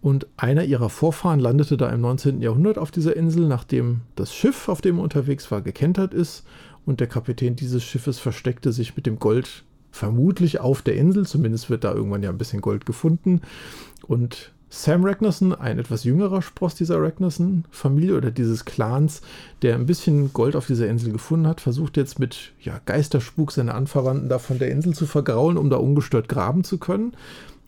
Und 0.00 0.26
einer 0.36 0.64
ihrer 0.64 0.90
Vorfahren 0.90 1.40
landete 1.40 1.76
da 1.76 1.88
im 1.90 2.00
19. 2.00 2.40
Jahrhundert 2.40 2.78
auf 2.78 2.90
dieser 2.90 3.16
Insel, 3.16 3.46
nachdem 3.46 4.02
das 4.16 4.34
Schiff, 4.34 4.68
auf 4.68 4.80
dem 4.80 4.98
er 4.98 5.02
unterwegs 5.02 5.50
war, 5.50 5.60
gekentert 5.60 6.14
ist. 6.14 6.44
Und 6.88 7.00
der 7.00 7.06
Kapitän 7.06 7.54
dieses 7.54 7.84
Schiffes 7.84 8.18
versteckte 8.18 8.72
sich 8.72 8.96
mit 8.96 9.04
dem 9.04 9.18
Gold 9.18 9.64
vermutlich 9.90 10.60
auf 10.60 10.80
der 10.80 10.96
Insel. 10.96 11.26
Zumindest 11.26 11.68
wird 11.68 11.84
da 11.84 11.92
irgendwann 11.92 12.22
ja 12.22 12.30
ein 12.30 12.38
bisschen 12.38 12.62
Gold 12.62 12.86
gefunden. 12.86 13.42
Und 14.06 14.52
Sam 14.70 15.04
Ragnarsson, 15.04 15.54
ein 15.54 15.78
etwas 15.78 16.04
jüngerer 16.04 16.40
Spross 16.40 16.76
dieser 16.76 16.98
Ragnarsson-Familie 16.98 18.16
oder 18.16 18.30
dieses 18.30 18.64
Clans, 18.64 19.20
der 19.60 19.74
ein 19.74 19.84
bisschen 19.84 20.32
Gold 20.32 20.56
auf 20.56 20.66
dieser 20.66 20.88
Insel 20.88 21.12
gefunden 21.12 21.46
hat, 21.46 21.60
versucht 21.60 21.98
jetzt 21.98 22.18
mit 22.18 22.52
ja, 22.62 22.80
Geisterspuk 22.86 23.52
seine 23.52 23.74
Anverwandten 23.74 24.30
da 24.30 24.38
von 24.38 24.58
der 24.58 24.70
Insel 24.70 24.94
zu 24.94 25.04
vergraulen, 25.04 25.58
um 25.58 25.68
da 25.68 25.76
ungestört 25.76 26.30
graben 26.30 26.64
zu 26.64 26.78
können. 26.78 27.12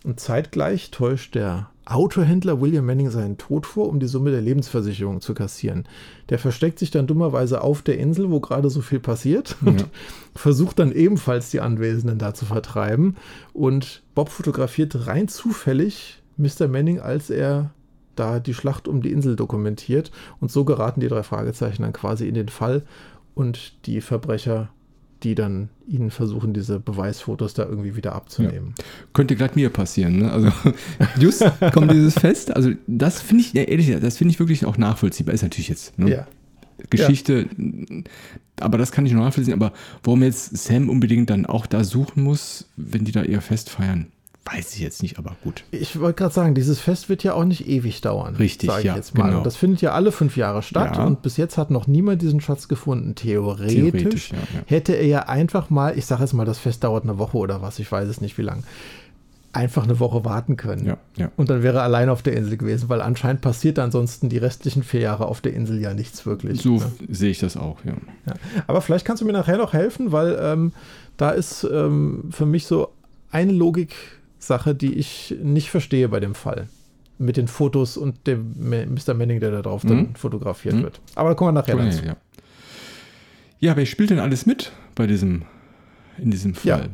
Und 0.05 0.19
zeitgleich 0.19 0.91
täuscht 0.91 1.35
der 1.35 1.69
Autohändler 1.85 2.61
William 2.61 2.87
Manning 2.87 3.11
seinen 3.11 3.37
Tod 3.37 3.67
vor, 3.67 3.89
um 3.89 3.99
die 3.99 4.07
Summe 4.07 4.31
der 4.31 4.41
Lebensversicherung 4.41 5.21
zu 5.21 5.35
kassieren. 5.35 5.87
Der 6.29 6.39
versteckt 6.39 6.79
sich 6.79 6.91
dann 6.91 7.07
dummerweise 7.09 7.63
auf 7.63 7.83
der 7.83 7.99
Insel, 7.99 8.31
wo 8.31 8.39
gerade 8.41 8.71
so 8.71 8.81
viel 8.81 9.01
passiert 9.01 9.57
und 9.65 9.81
Ja. 9.81 9.87
versucht 10.35 10.79
dann 10.79 10.93
ebenfalls 10.93 11.51
die 11.51 11.61
Anwesenden 11.61 12.19
da 12.19 12.33
zu 12.33 12.45
vertreiben. 12.47 13.17
Und 13.53 14.03
Bob 14.15 14.29
fotografiert 14.29 15.07
rein 15.07 15.27
zufällig 15.29 16.23
Mr. 16.37 16.69
Manning, 16.69 17.01
als 17.01 17.29
er 17.29 17.71
da 18.15 18.39
die 18.39 18.55
Schlacht 18.55 18.87
um 18.87 19.03
die 19.03 19.13
Insel 19.13 19.35
dokumentiert. 19.35 20.13
Und 20.41 20.51
so 20.53 20.65
geraten 20.65 21.01
die 21.01 21.09
drei 21.09 21.23
Fragezeichen 21.25 21.83
dann 21.83 21.93
quasi 21.93 22.29
in 22.29 22.35
den 22.35 22.49
Fall 22.49 22.85
und 23.35 23.75
die 23.87 24.01
Verbrecher, 24.01 24.69
die 25.23 25.35
dann 25.35 25.69
ihnen 25.87 26.11
versuchen, 26.11 26.55
diese 26.55 26.81
Beweisfotos 26.81 27.55
da 27.55 27.65
irgendwie 27.65 27.97
wieder 27.97 28.15
abzunehmen. 28.15 28.75
könnte 29.13 29.37
glatt 29.37 29.57
mir 29.57 29.71
passieren. 29.71 30.19
Ne? 30.21 30.33
Also 30.33 30.53
just 31.19 31.45
kommt 31.73 31.93
dieses 31.93 32.15
Fest. 32.15 32.55
Also 32.55 32.73
das 32.87 33.21
finde 33.21 33.45
ich, 33.45 33.53
ja, 33.53 33.63
ehrlich, 33.63 33.87
gesagt, 33.87 34.05
das 34.05 34.17
finde 34.17 34.33
ich 34.33 34.39
wirklich 34.39 34.65
auch 34.65 34.79
nachvollziehbar. 34.79 35.35
Ist 35.35 35.43
natürlich 35.43 35.69
jetzt 35.69 35.99
ne? 35.99 36.11
Ja. 36.11 36.27
Geschichte, 36.89 37.47
aber 38.59 38.79
das 38.79 38.93
kann 38.93 39.05
ich 39.05 39.13
noch 39.13 39.25
nachvollziehen. 39.25 39.55
Aber 39.55 39.73
warum 40.03 40.23
jetzt 40.23 40.57
Sam 40.57 40.89
unbedingt 40.89 41.29
dann 41.29 41.45
auch 41.45 41.67
da 41.67 41.85
suchen 41.85 42.23
muss, 42.23 42.69
wenn 42.77 43.05
die 43.05 43.13
da 43.13 43.23
ihr 43.23 43.43
Fest 43.43 43.69
feiern, 43.69 44.07
weiß 44.53 44.75
ich 44.75 44.81
jetzt 44.81 45.03
nicht, 45.03 45.19
aber 45.19 45.37
gut. 45.43 45.65
Ich 45.71 46.01
wollte 46.01 46.19
gerade 46.19 46.35
sagen, 46.35 46.55
dieses 46.55 46.81
Fest 46.81 47.09
wird 47.09 47.23
ja 47.23 47.35
auch 47.35 47.45
nicht 47.45 47.69
ewig 47.69 48.01
dauern. 48.01 48.37
Richtig, 48.37 48.71
ja, 48.83 48.97
jetzt 48.97 49.17
mal. 49.17 49.31
genau. 49.31 49.43
Das 49.43 49.57
findet 49.57 49.81
ja 49.81 49.93
alle 49.93 50.13
fünf 50.13 50.37
Jahre 50.37 50.63
statt 50.63 50.97
Ja. 50.97 51.05
und 51.05 51.23
bis 51.23 51.37
jetzt 51.37 51.57
hat 51.59 51.71
noch 51.71 51.87
niemand 51.87 52.23
diesen 52.23 52.41
Schatz 52.41 52.69
gefunden. 52.69 53.15
Theoretisch, 53.15 53.75
Theoretisch, 53.75 54.31
ja, 54.33 54.39
ja. 54.39 54.63
hätte 54.67 54.95
er 54.95 55.07
ja 55.07 55.21
einfach 55.21 55.71
mal, 55.71 55.97
ich 55.97 56.07
sage 56.07 56.23
jetzt 56.23 56.33
mal, 56.33 56.45
das 56.45 56.59
Fest 56.59 56.85
dauert 56.85 57.05
eine 57.05 57.19
Woche 57.19 57.37
oder 57.37 57.63
was, 57.63 57.79
ich 57.79 57.91
weiß 57.91 58.09
es 58.09 58.21
nicht 58.21 58.39
wie 58.39 58.43
lang, 58.43 58.65
einfach 59.53 59.85
eine 59.85 59.99
Woche 59.99 60.25
warten 60.25 60.57
können. 60.57 60.87
Ja, 60.87 60.97
ja. 61.17 61.31
Und 61.37 61.51
dann 61.51 61.63
wäre 61.63 61.79
er 61.79 61.83
allein 61.83 62.09
auf 62.09 62.23
der 62.23 62.37
Insel 62.37 62.57
gewesen, 62.57 62.89
weil 62.89 63.01
anscheinend 63.01 63.41
passiert 63.43 63.79
ansonsten 63.79 64.29
die 64.29 64.39
restlichen 64.39 64.83
vier 64.83 65.01
Jahre 65.01 65.27
auf 65.27 65.41
der 65.41 65.55
Insel 65.55 65.81
ja 65.81 65.93
nichts 65.93 66.25
wirklich. 66.25 66.61
So 66.61 66.77
ne? 66.77 66.91
sehe 67.09 67.31
ich 67.31 67.41
das 67.41 67.57
auch, 67.57 67.79
ja. 67.85 67.95
Ja. 68.27 68.35
Aber 68.67 68.81
vielleicht 68.81 69.05
kannst 69.05 69.23
du 69.23 69.27
mir 69.27 69.33
nachher 69.33 69.59
noch 69.59 69.73
helfen, 69.73 70.13
weil 70.13 70.39
ähm, 70.41 70.73
da 71.17 71.31
ist 71.31 71.65
ähm, 71.65 72.25
für 72.31 72.47
mich 72.47 72.67
so 72.67 72.91
eine 73.33 73.53
Logik-Sache, 74.41 74.75
die 74.75 74.95
ich 74.95 75.35
nicht 75.43 75.71
verstehe 75.71 76.09
bei 76.09 76.21
dem 76.21 76.35
Fall. 76.35 76.69
Mit 77.19 77.37
den 77.37 77.49
Fotos 77.49 77.97
und 77.99 78.27
dem 78.27 78.55
Mr. 78.59 79.13
Manning, 79.15 79.41
der 79.41 79.51
da 79.51 79.63
drauf 79.63 79.83
dann 79.87 79.99
Mhm. 79.99 80.15
fotografiert 80.15 80.75
Mhm. 80.77 80.83
wird. 80.85 81.01
Aber 81.15 81.29
da 81.31 81.35
kommen 81.35 81.49
wir 81.55 81.61
nachher 81.61 81.77
Ja, 81.77 81.85
dazu. 81.85 82.05
ja. 82.05 82.17
ja, 83.61 83.77
wer 83.77 83.85
spielt 83.87 84.11
denn 84.11 84.19
alles 84.19 84.47
mit 84.47 84.73
bei 84.95 85.07
diesem, 85.07 85.43
in 86.19 86.31
diesem 86.31 86.55
Ja. 86.65 86.79
Fall? 86.79 86.91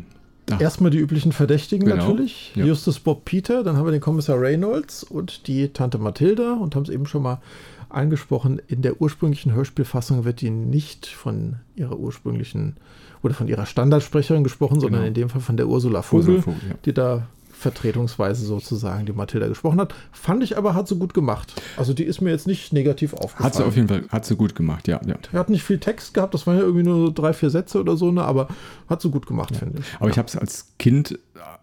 Da. 0.47 0.59
Erstmal 0.61 0.91
die 0.93 0.99
üblichen 0.99 1.33
Verdächtigen 1.33 1.89
Genau. 1.89 2.05
natürlich. 2.09 2.53
Ja. 2.55 2.65
Justus 2.65 3.01
Bob 3.01 3.25
Peter, 3.25 3.65
dann 3.65 3.77
haben 3.77 3.85
wir 3.85 3.91
den 3.93 4.01
Kommissar 4.01 4.41
Reynolds 4.41 5.03
und 5.03 5.49
die 5.49 5.69
Tante 5.71 5.99
Mathilda 5.99 6.55
und 6.55 6.77
haben 6.77 6.85
es 6.85 6.89
eben 6.89 7.07
schon 7.07 7.23
mal 7.23 7.41
angesprochen. 7.89 8.61
In 8.69 8.81
der 8.83 9.01
ursprünglichen 9.01 9.55
Hörspielfassung 9.55 10.25
wird 10.25 10.41
die 10.41 10.51
nicht 10.51 11.07
von 11.07 11.57
ihrer 11.75 11.99
ursprünglichen 11.99 12.77
oder 13.23 13.35
von 13.35 13.49
ihrer 13.49 13.67
Standardsprecherin 13.67 14.45
gesprochen, 14.45 14.79
sondern 14.79 15.01
Genau. 15.01 15.09
in 15.09 15.15
dem 15.15 15.29
Fall 15.31 15.41
von 15.41 15.57
der 15.57 15.67
Ursula 15.69 16.03
Vogel, 16.03 16.37
Ursula 16.37 16.43
Vogel, 16.43 16.69
ja. 16.71 16.75
die 16.85 16.93
da 16.95 17.27
vertretungsweise 17.59 18.45
sozusagen 18.45 19.07
die 19.07 19.13
Mathilda 19.13 19.49
gesprochen 19.49 19.81
hat. 19.81 19.95
Fand 20.13 20.43
ich 20.43 20.59
aber, 20.59 20.75
hat 20.75 20.89
sie 20.89 20.97
gut 20.97 21.15
gemacht. 21.15 21.61
Also 21.77 21.95
die 21.95 22.05
ist 22.05 22.21
mir 22.21 22.31
jetzt 22.31 22.47
nicht 22.47 22.73
negativ 22.73 23.15
aufgefallen. 23.15 23.45
Hat 23.45 23.55
sie 23.55 23.65
auf 23.65 23.77
jeden 23.77 23.89
Fall, 23.89 24.05
hat 24.11 24.25
sie 24.25 24.37
gut 24.37 24.55
gemacht, 24.55 24.89
ja, 24.89 25.01
ja. 25.07 25.17
Er 25.33 25.39
hat 25.39 25.49
nicht 25.49 25.63
viel 25.63 25.79
Text 25.79 26.15
gehabt, 26.15 26.35
das 26.35 26.47
waren 26.47 26.57
ja 26.57 26.63
irgendwie 26.63 26.85
nur 26.85 27.07
so 27.07 27.13
drei, 27.13 27.33
vier 27.33 27.51
Sätze 27.51 27.81
oder 27.81 27.97
so, 27.97 28.13
ne, 28.13 28.23
aber 28.23 28.49
hat 28.89 29.01
sie 29.01 29.11
gut 29.11 29.27
gemacht, 29.27 29.57
finde 29.57 29.79
ich. 29.81 29.87
Aber 29.99 30.11
ich 30.11 30.19
habe 30.19 30.29
es 30.29 30.37
als 30.37 30.73
Kind 30.79 31.19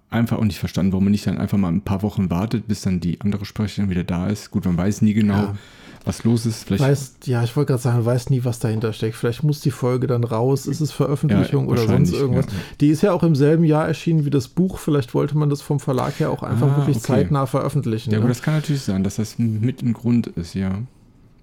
einfach 0.10 0.38
auch 0.38 0.46
nicht 0.46 0.60
verstanden, 0.60 0.92
warum 0.92 1.06
man 1.06 1.12
nicht 1.12 1.28
dann 1.28 1.38
einfach 1.38 1.58
mal 1.58 1.70
ein 1.70 1.82
paar 1.82 2.02
Wochen 2.02 2.30
wartet, 2.30 2.68
bis 2.68 2.82
dann 2.82 3.00
die 3.00 3.20
andere 3.22 3.46
Sprecherin 3.46 3.90
wieder 3.90 4.04
da 4.04 4.28
ist. 4.28 4.52
Gut, 4.52 4.66
man 4.66 4.78
weiß 4.78 5.02
nie 5.02 5.14
genau, 5.14 5.34
Ja. 5.34 5.56
Was 6.06 6.24
los 6.24 6.46
ist. 6.46 6.66
Vielleicht 6.66 6.84
Weiß, 6.84 7.14
ja, 7.26 7.44
ich 7.44 7.56
wollte 7.56 7.72
gerade 7.74 7.82
sagen, 7.82 8.06
weiß 8.06 8.30
nie, 8.30 8.44
was 8.44 8.60
dahinter 8.60 8.92
steckt. 8.94 9.16
Vielleicht 9.16 9.44
muss 9.44 9.62
die 9.62 9.72
Folge 9.72 10.08
dann 10.08 10.24
raus, 10.24 10.66
ist 10.68 10.82
es 10.82 10.92
Veröffentlichung 10.92 11.66
Ja, 11.66 11.72
oder 11.72 11.88
sonst 11.88 12.12
irgendwas. 12.14 12.46
ja. 12.48 12.52
Die 12.82 12.90
ist 12.90 13.02
ja 13.04 13.14
auch 13.14 13.24
im 13.24 13.36
selben 13.36 13.64
Jahr 13.64 13.88
erschienen 13.88 14.26
wie 14.26 14.30
das 14.30 14.48
Buch. 14.48 14.78
Vielleicht 14.80 15.14
wollte 15.14 15.38
man 15.38 15.50
das 15.50 15.62
vom 15.62 15.80
Verlag 15.80 16.20
her 16.20 16.30
auch 16.32 16.44
einfach 16.44 16.68
Ah, 16.74 16.78
wirklich 16.78 16.98
okay. 16.98 17.06
zeitnah 17.08 17.46
veröffentlichen. 17.46 18.12
Ja, 18.12 18.18
ne? 18.18 18.24
aber 18.24 18.30
das 18.30 18.42
kann 18.42 18.56
natürlich 18.56 18.82
sein, 18.82 19.04
dass 19.04 19.16
das 19.16 19.40
mit 19.40 19.82
ein 19.82 19.94
Grund 19.94 20.28
ist, 20.28 20.54
ja. 20.56 20.72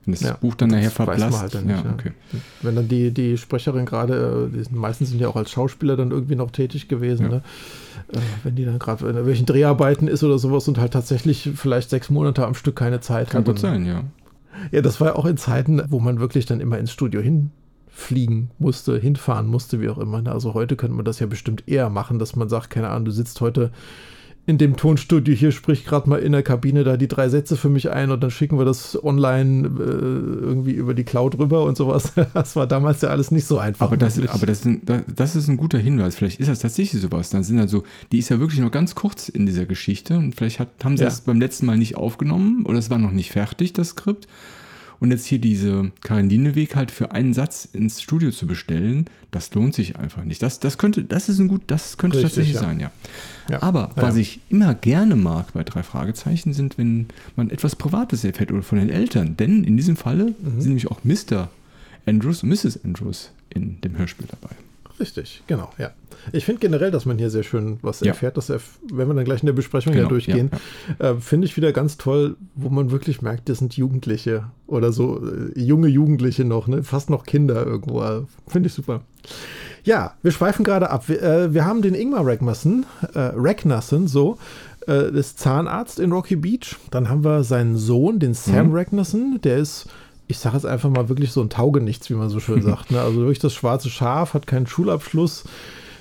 Wenn 0.07 0.13
das 0.15 0.21
Ja, 0.23 0.33
Buch 0.35 0.55
dann 0.55 0.71
nachher 0.71 0.85
das 0.91 0.99
weiß 0.99 1.07
man 1.07 1.17
verblasst. 1.19 1.43
halt 1.43 1.55
dann 1.55 1.67
nicht, 1.67 1.77
ja, 1.85 1.91
ja. 1.91 1.93
okay. 1.95 2.13
Wenn 2.63 2.75
dann 2.77 2.89
die, 2.89 3.11
die 3.13 3.37
Sprecherin 3.37 3.85
gerade, 3.87 4.51
äh, 4.55 4.65
die 4.65 4.75
meistens 4.75 5.11
sind 5.11 5.21
ja 5.21 5.29
auch 5.29 5.37
als 5.37 5.51
Schauspieler 5.51 5.97
dann 5.97 6.11
irgendwie 6.11 6.37
noch 6.37 6.51
tätig 6.51 6.89
gewesen, 6.89 7.29
ne? 7.29 7.43
äh, 8.13 8.19
wenn 8.43 8.57
die 8.57 8.65
dann 8.65 8.79
gerade 8.79 9.03
in 9.05 9.11
irgendwelchen 9.11 9.45
Dreharbeiten 9.47 10.09
ist 10.09 10.25
oder 10.25 10.39
sowas 10.39 10.67
und 10.69 10.79
halt 10.79 10.93
tatsächlich 10.95 11.51
vielleicht 11.55 11.91
sechs 11.91 12.09
Monate 12.09 12.47
am 12.47 12.55
Stück 12.55 12.77
keine 12.77 13.01
Zeit 13.01 13.29
Kann 13.31 13.41
hat. 13.41 13.47
gut 13.47 13.57
dann- 13.63 13.85
sein, 13.85 13.87
ja. 13.87 14.05
Ja, 14.71 14.83
das 14.83 15.01
war 15.01 15.09
ja 15.09 15.17
auch 15.17 15.27
in 15.27 15.37
Zeiten, 15.37 15.83
wo 15.89 16.01
man 16.01 16.21
wirklich 16.21 16.47
dann 16.47 16.61
immer 16.61 16.79
ins 16.79 16.93
Studio 16.93 17.21
hinfliegen 17.21 18.51
musste, 18.59 18.99
hinfahren 18.99 19.47
musste, 19.47 19.81
wie 19.81 19.89
auch 19.89 19.99
immer. 19.99 20.27
Also 20.31 20.55
heute 20.55 20.77
könnte 20.77 20.97
man 20.97 21.05
das 21.05 21.21
ja 21.21 21.27
bestimmt 21.27 21.65
eher 21.67 21.91
machen, 21.91 22.19
dass 22.19 22.37
man 22.37 22.49
sagt, 22.49 22.71
keine 22.71 22.89
Ahnung, 22.89 23.07
du 23.07 23.11
sitzt 23.11 23.41
heute 23.41 23.71
in 24.51 24.59
dem 24.59 24.77
Tonstudio 24.77 25.35
hier, 25.35 25.53
sprich 25.53 25.85
gerade 25.85 26.09
mal 26.11 26.19
in 26.19 26.33
der 26.33 26.43
Kabine 26.43 26.85
da 26.85 26.97
die 26.97 27.09
drei 27.09 27.29
Sätze 27.29 27.57
für 27.57 27.69
mich 27.69 27.91
ein 27.91 28.11
und 28.11 28.21
dann 28.23 28.31
schicken 28.31 28.59
wir 28.59 28.65
das 28.65 29.03
online 29.03 29.69
äh, 29.69 29.81
irgendwie 29.81 30.73
über 30.73 30.93
die 30.95 31.05
Cloud 31.05 31.39
rüber 31.39 31.65
und 31.65 31.77
sowas. 31.77 32.13
Das 32.35 32.57
war 32.57 32.67
damals 32.67 33.01
ja 33.03 33.09
alles 33.11 33.31
nicht 33.31 33.47
so 33.47 33.59
einfach. 33.59 33.87
Aber, 33.87 33.97
das, 33.97 34.19
aber 34.29 34.47
das, 34.47 34.63
sind- 34.63 34.89
da- 34.89 35.03
das 35.15 35.37
ist 35.37 35.49
ein 35.49 35.57
guter 35.57 35.79
Hinweis. 35.79 36.17
Vielleicht 36.17 36.41
ist 36.41 36.49
das 36.49 36.59
tatsächlich 36.59 37.01
sowas. 37.01 37.31
Dann 37.31 37.45
sind 37.45 37.59
also, 37.61 37.85
die 38.13 38.19
ist 38.19 38.29
ja 38.29 38.41
wirklich 38.41 38.61
noch 38.61 38.71
ganz 38.71 38.95
kurz 38.95 39.29
in 39.29 39.47
dieser 39.47 39.67
Geschichte 39.67 40.17
und 40.19 40.35
vielleicht 40.35 40.59
hat, 40.59 40.69
haben 40.85 40.97
sie 40.97 41.05
Ja. 41.05 41.09
das 41.09 41.21
beim 41.23 41.41
letzten 41.41 41.67
Mal 41.67 41.77
nicht 41.79 41.97
aufgenommen 41.97 42.67
oder 42.67 42.79
es 42.79 42.91
war 42.91 42.99
noch 42.99 43.13
nicht 43.13 43.31
fertig, 43.33 43.73
das 43.73 43.91
Skript. 43.91 44.27
Und 45.01 45.11
jetzt 45.13 45.25
hier 45.25 45.39
diese 45.39 45.91
Karin 46.03 46.29
Dieneweg 46.29 46.77
halt 46.77 46.91
für 46.91 47.13
einen 47.13 47.33
Satz 47.33 47.67
ins 47.73 48.03
Studio 48.03 48.31
zu 48.31 48.47
bestellen, 48.47 49.07
das 49.31 49.53
lohnt 49.55 49.75
sich 49.75 49.97
einfach 49.97 50.25
nicht. 50.25 50.43
Das, 50.43 50.61
das 50.61 50.77
könnte, 50.77 51.03
das 51.05 51.31
ist 51.31 51.39
ein 51.39 51.49
gut, 51.49 51.63
das 51.69 51.97
könnte 51.97 52.19
Richtig, 52.19 52.31
tatsächlich 52.35 52.55
ja. 52.57 52.61
sein, 52.61 52.81
ja. 52.81 52.91
Ja. 53.49 53.63
Aber 53.63 53.93
was 53.97 54.17
ich 54.17 54.41
immer 54.51 54.75
gerne 54.75 55.17
mag 55.17 55.55
bei 55.55 55.65
drei 55.65 55.83
Fragezeichen 55.83 56.53
sind, 56.53 56.77
wenn 56.77 57.07
man 57.35 57.49
etwas 57.51 57.77
Privates 57.77 58.25
erfährt 58.25 58.53
oder 58.53 58.63
von 58.63 58.79
den 58.79 58.91
Eltern. 58.91 59.37
Denn 59.39 59.65
in 59.65 59.77
diesem 59.79 59.97
Falle 59.97 60.35
Mhm. 60.39 60.61
sind 60.61 60.69
nämlich 60.69 60.89
auch 60.91 61.01
Mr. 61.03 61.49
Andrews 62.07 62.43
und 62.43 62.51
Mrs. 62.51 62.85
Andrews 62.85 63.31
in 63.49 63.81
dem 63.81 63.97
Hörspiel 63.97 64.27
dabei. 64.31 64.55
Richtig, 65.01 65.43
genau, 65.47 65.71
ja. 65.79 65.91
Ich 66.33 66.45
finde 66.45 66.61
generell, 66.61 66.91
dass 66.91 67.07
man 67.07 67.17
hier 67.19 67.31
sehr 67.31 67.43
schön 67.43 67.79
was 67.81 68.01
Ja. 68.01 68.09
erfährt, 68.09 68.37
dass 68.37 68.51
er, 68.51 68.61
wenn 68.93 69.09
wir 69.09 69.15
dann 69.15 69.25
gleich 69.25 69.41
in 69.41 69.47
der 69.47 69.55
Besprechung 69.55 69.95
ja 69.95 70.01
Genau, 70.01 70.11
durchgehen, 70.11 70.51
ja, 71.01 71.13
äh, 71.13 71.15
finde 71.17 71.47
ich 71.47 71.57
wieder 71.57 71.73
ganz 71.73 71.97
toll, 71.97 72.37
wo 72.55 72.69
man 72.69 72.91
wirklich 72.91 73.23
merkt, 73.23 73.49
das 73.49 73.59
sind 73.59 73.75
Jugendliche 73.77 74.45
oder 74.67 74.93
so 74.93 75.21
äh, 75.27 75.59
junge 75.59 75.89
Jugendliche 75.89 76.45
noch, 76.45 76.69
ne? 76.69 76.83
fast 76.85 77.09
noch 77.09 77.25
Kinder 77.25 77.65
irgendwo. 77.65 78.03
äh, 78.03 78.23
Finde 78.47 78.67
ich 78.67 78.75
super. 78.75 79.01
Ja, 79.85 80.15
wir 80.23 80.31
schweifen 80.33 80.65
gerade 80.65 80.91
ab. 80.91 81.09
Wir, 81.09 81.23
äh, 81.23 81.55
wir 81.55 81.65
haben 81.65 81.81
den 81.81 81.95
Ingmar 81.95 82.27
Ragnarsson, 82.27 82.85
äh, 83.15 83.31
Ragnarsson, 83.35 84.07
so, 84.09 84.37
äh, 84.87 85.11
das 85.11 85.37
Zahnarzt 85.37 85.99
in 85.99 86.13
Rocky 86.13 86.37
Beach. 86.37 86.77
Dann 86.91 87.09
haben 87.09 87.25
wir 87.25 87.45
seinen 87.45 87.77
Sohn, 87.79 88.19
den 88.19 88.35
Sam 88.35 88.69
Mhm. 88.69 88.75
Ragnarsson, 88.75 89.41
der 89.43 89.57
ist, 89.59 89.87
ich 90.31 90.39
sage 90.39 90.57
jetzt 90.57 90.67
einfach 90.67 90.91
mal 90.91 91.09
wirklich 91.09 91.33
so 91.33 91.41
ein 91.41 91.51
Taugenichts, 91.51 92.09
wie 92.11 92.15
man 92.15 92.29
so 92.31 92.41
schön 92.41 92.63
sagt. 92.71 92.91
Ne? 92.91 93.01
Also 93.01 93.21
wirklich 93.21 93.39
das 93.39 93.53
schwarze 93.55 93.91
Schaf, 93.91 94.35
hat 94.35 94.47
keinen 94.47 94.67
Schulabschluss, 94.67 95.45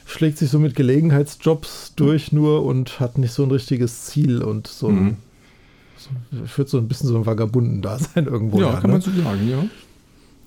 schlägt 0.06 0.38
sich 0.38 0.50
so 0.50 0.60
mit 0.60 0.76
Gelegenheitsjobs 0.76 1.94
durch 1.96 2.32
nur 2.32 2.64
und 2.66 3.00
hat 3.00 3.18
nicht 3.18 3.34
so 3.34 3.44
ein 3.44 3.52
richtiges 3.52 4.06
Ziel 4.06 4.42
und 4.42 4.68
so 4.68 4.90
Mhm. 4.90 5.18
so, 5.98 6.46
führt 6.46 6.70
so 6.70 6.78
ein 6.78 6.88
bisschen 6.88 7.10
so 7.10 7.16
ein 7.18 7.26
Vagabunden-Dasein 7.26 8.26
irgendwo. 8.26 8.60
Ja, 8.62 8.72
her, 8.72 8.80
kann 8.82 8.90
ne? 8.92 8.94
man 8.94 9.02
so 9.02 9.12
sagen, 9.12 9.50
ja. 9.50 9.64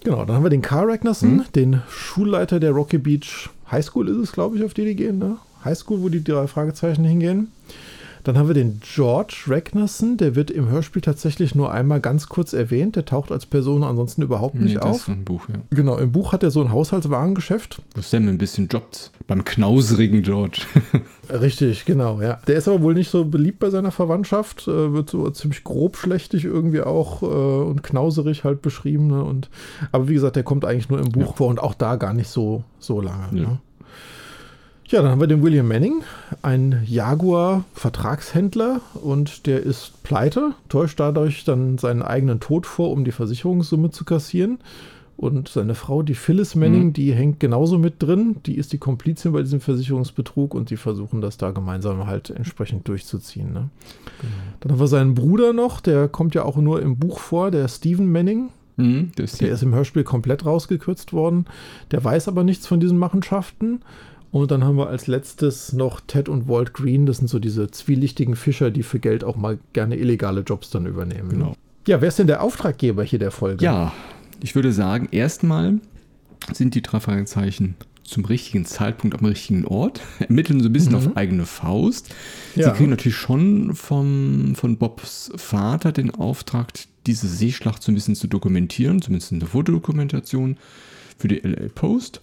Genau, 0.05 0.25
dann 0.25 0.35
haben 0.37 0.43
wir 0.45 0.51
den 0.51 0.63
Carl 0.63 0.91
Ragnarsson, 0.91 1.37
Mhm. 1.37 1.45
den 1.55 1.83
Schulleiter 1.89 2.59
der 2.59 2.73
Rocky 2.73 2.99
Beach 2.99 3.51
High 3.71 3.85
School 3.85 4.09
ist 4.09 4.17
es, 4.17 4.33
glaube 4.33 4.57
ich, 4.57 4.65
auf 4.65 4.75
die 4.75 4.85
die 4.85 4.97
gehen, 4.97 5.19
ne? 5.19 5.37
High 5.65 5.79
School, 5.79 6.03
wo 6.03 6.09
die 6.09 6.23
drei 6.25 6.47
Fragezeichen 6.49 7.05
hingehen. 7.05 7.49
Dann 8.25 8.39
haben 8.39 8.47
wir 8.47 8.55
den 8.55 8.81
George 8.81 9.35
Ragnarsson, 9.49 10.17
der 10.17 10.37
wird 10.37 10.51
im 10.51 10.69
Hörspiel 10.69 11.03
tatsächlich 11.03 11.55
nur 11.57 11.73
einmal 11.73 12.01
ganz 12.01 12.29
kurz 12.29 12.53
erwähnt. 12.53 12.95
Der 12.95 13.05
taucht 13.05 13.33
als 13.33 13.47
Person 13.47 13.83
ansonsten 13.83 14.23
überhaupt 14.23 14.55
nicht 14.55 14.75
Nee, 14.75 14.75
das 14.75 14.85
auf. 14.85 14.97
ist 14.97 15.09
ein 15.09 15.25
Buch, 15.25 15.49
ja. 15.49 15.57
Genau, 15.71 15.97
im 15.99 16.13
Buch 16.13 16.33
hat 16.33 16.43
er 16.43 16.51
so 16.53 16.61
ein 16.61 16.71
Haushaltswarengeschäft. 16.71 17.83
Wo 17.95 18.01
Sam 18.01 18.29
ein 18.29 18.39
bisschen 18.39 18.69
jobbt. 18.69 19.11
Beim 19.27 19.45
knauserigen 19.45 20.23
George. 20.23 20.63
Richtig, 21.31 21.85
genau, 21.85 22.21
ja. 22.21 22.39
Der 22.47 22.57
ist 22.57 22.69
aber 22.69 22.83
wohl 22.83 22.95
nicht 22.95 23.11
so 23.11 23.25
beliebt 23.25 23.59
bei 23.59 23.71
seiner 23.71 23.91
Verwandtschaft, 23.91 24.69
äh, 24.69 24.93
wird 24.93 25.11
so 25.11 25.29
ziemlich 25.31 25.65
grobschlächtig 25.65 26.45
irgendwie 26.45 26.83
auch 26.83 27.23
äh, 27.23 27.27
und 27.27 27.83
knauserig 27.83 28.45
halt 28.45 28.63
beschrieben. 28.63 29.07
Ne? 29.09 29.23
Und, 29.25 29.49
aber 29.93 30.09
wie 30.09 30.15
gesagt, 30.15 30.37
der 30.37 30.43
kommt 30.43 30.65
eigentlich 30.65 30.89
nur 30.91 31.01
im 31.01 31.11
Buch 31.11 31.27
Ja. 31.29 31.33
vor 31.33 31.49
und 31.49 31.61
auch 31.61 31.75
da 31.75 31.97
gar 31.97 32.13
nicht 32.15 32.29
so, 32.29 32.65
so 32.79 33.01
lange. 33.01 33.27
Ja. 33.41 33.49
Ne? 33.49 33.59
Ja, 34.93 35.01
dann 35.01 35.11
haben 35.11 35.21
wir 35.21 35.27
den 35.27 35.43
William 35.43 35.67
Manning, 35.69 36.03
ein 36.43 36.83
Jaguar-Vertragshändler 36.87 38.81
und 39.03 39.47
der 39.47 39.63
ist 39.63 40.03
pleite, 40.03 40.53
täuscht 40.69 41.01
dadurch 41.01 41.45
dann 41.45 41.79
seinen 41.79 42.03
eigenen 42.03 42.41
Tod 42.41 42.67
vor, 42.67 42.91
um 42.91 43.03
die 43.05 43.13
Versicherungssumme 43.13 43.91
zu 43.91 44.05
kassieren. 44.05 44.59
Und 45.17 45.49
seine 45.49 45.75
Frau, 45.75 46.03
die 46.03 46.15
Phyllis 46.15 46.55
Manning, 46.57 46.87
Mhm. 46.89 46.93
die 46.95 47.13
hängt 47.13 47.39
genauso 47.41 47.79
mit 47.79 48.03
drin. 48.03 48.37
Die 48.45 48.57
ist 48.57 48.73
die 48.73 48.79
Komplizin 48.79 49.33
bei 49.33 49.41
diesem 49.43 49.61
Versicherungsbetrug 49.61 50.55
und 50.55 50.69
die 50.71 50.77
versuchen 50.77 51.21
das 51.21 51.37
da 51.39 51.53
gemeinsam 51.53 52.07
halt 52.07 52.29
entsprechend 52.31 52.87
durchzuziehen. 52.89 53.53
Ne? 53.53 53.69
Dann 54.61 54.73
haben 54.73 54.81
wir 54.81 54.89
seinen 54.89 55.15
Bruder 55.15 55.53
noch, 55.53 55.81
der 55.81 56.09
kommt 56.09 56.35
ja 56.35 56.45
auch 56.45 56.57
nur 56.57 56.83
im 56.83 56.97
Buch 56.99 57.19
vor, 57.21 57.51
der 57.51 57.69
Stephen 57.69 58.11
Manning. 58.11 58.51
Mhm, 58.77 59.13
Der 59.17 59.25
ist 59.25 59.63
im 59.63 59.75
Hörspiel 59.75 60.03
komplett 60.03 60.45
rausgekürzt 60.47 61.13
worden. 61.13 61.45
Der 61.93 62.03
weiß 62.03 62.27
aber 62.27 62.43
nichts 62.43 62.67
von 62.67 62.81
diesen 62.81 62.99
Machenschaften. 62.99 63.83
Und 64.33 64.51
dann 64.51 64.65
haben 64.65 64.77
wir 64.77 64.89
als 64.89 65.07
letztes 65.07 65.73
noch 65.75 66.01
Ted 66.01 66.29
und 66.29 66.49
Walt 66.49 66.73
Green. 66.73 67.07
Das 67.07 67.19
sind 67.19 67.29
so 67.29 67.39
diese 67.39 67.71
zwielichtigen 67.71 68.35
Fischer, 68.35 68.71
die 68.71 68.83
für 68.83 68.99
Geld 68.99 69.23
auch 69.25 69.37
mal 69.37 69.59
gerne 69.75 69.97
illegale 69.97 70.41
Jobs 70.41 70.71
dann 70.71 70.87
übernehmen. 70.87 71.29
Genau. 71.29 71.55
Ja, 71.87 72.01
wer 72.01 72.09
ist 72.09 72.19
denn 72.19 72.27
der 72.27 72.43
Auftraggeber 72.43 73.05
hier 73.05 73.19
der 73.19 73.31
Folge? 73.31 73.63
Ja, 73.65 73.93
ich 74.43 74.55
würde 74.55 74.73
sagen, 74.73 75.09
erstmal 75.11 75.79
sind 76.53 76.75
die 76.75 76.83
drei 76.83 76.99
Fragezeichen 77.01 77.75
zum 78.05 78.25
richtigen 78.25 78.65
Zeitpunkt 78.65 79.19
am 79.19 79.25
richtigen 79.27 79.65
Ort, 79.67 80.01
ermitteln 80.19 80.61
so 80.61 80.69
ein 80.69 80.73
bisschen 80.73 80.93
Mhm. 80.93 80.99
auf 80.99 81.17
eigene 81.17 81.45
Faust. 81.47 82.09
Ja. 82.57 82.71
Sie 82.71 82.77
kriegen 82.77 82.91
natürlich 82.91 83.17
schon 83.17 83.75
vom, 83.75 84.55
von 84.55 84.77
Bobs 84.79 85.31
Vater 85.37 85.93
den 85.93 86.11
Auftrag, 86.11 86.73
diese 87.07 87.29
Seeschlacht 87.29 87.83
so 87.83 87.93
ein 87.93 87.95
bisschen 87.95 88.15
zu 88.15 88.29
dokumentieren, 88.29 89.03
zumindest 89.03 89.33
in 89.33 89.41
der 89.41 89.49
Fotodokumentation 89.49 90.57
für 91.19 91.29
die 91.29 91.41
LA 91.41 91.69
Post. 91.75 92.23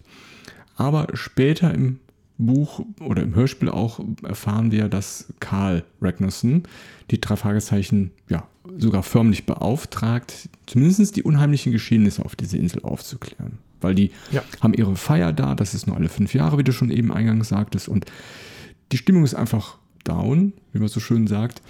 Aber 0.80 1.08
später 1.13 1.74
im 1.74 2.00
Buch 2.38 2.82
oder 3.02 3.22
im 3.22 3.36
Hörspiel 3.36 3.68
auch 3.68 4.00
erfahren 4.24 4.72
wir, 4.72 4.88
dass 4.88 5.26
Karl 5.42 5.84
Ragnarsson 6.02 6.63
die 7.12 7.20
drei 7.20 7.36
Fragezeichen 7.36 8.12
ja 8.30 8.48
sogar 8.78 9.04
förmlich 9.04 9.46
beauftragt, 9.46 10.48
zumindest 10.68 11.18
die 11.18 11.24
unheimlichen 11.24 11.74
Geschehnisse 11.74 12.24
auf 12.24 12.38
dieser 12.38 12.58
Insel 12.58 12.82
aufzuklären. 12.84 13.58
Weil 13.82 13.94
die 13.94 14.12
Ja. 14.32 14.42
haben 14.62 14.74
ihre 14.74 14.96
Feier 14.96 15.34
da, 15.34 15.54
das 15.54 15.74
ist 15.74 15.86
nur 15.86 15.98
alle 15.98 16.08
fünf 16.08 16.34
Jahre, 16.34 16.58
wie 16.58 16.63
du 16.63 16.72
schon 16.72 16.92
eben 16.92 17.12
eingangs 17.12 17.50
sagtest, 17.50 17.89
und 17.89 18.06
die 18.94 18.98
Stimmung 18.98 19.26
ist 19.26 19.34
einfach 19.36 19.78
down, 20.06 20.54
wie 20.72 20.80
man 20.80 20.88
so 20.88 21.02
schön 21.02 21.28
sagt. 21.28 21.62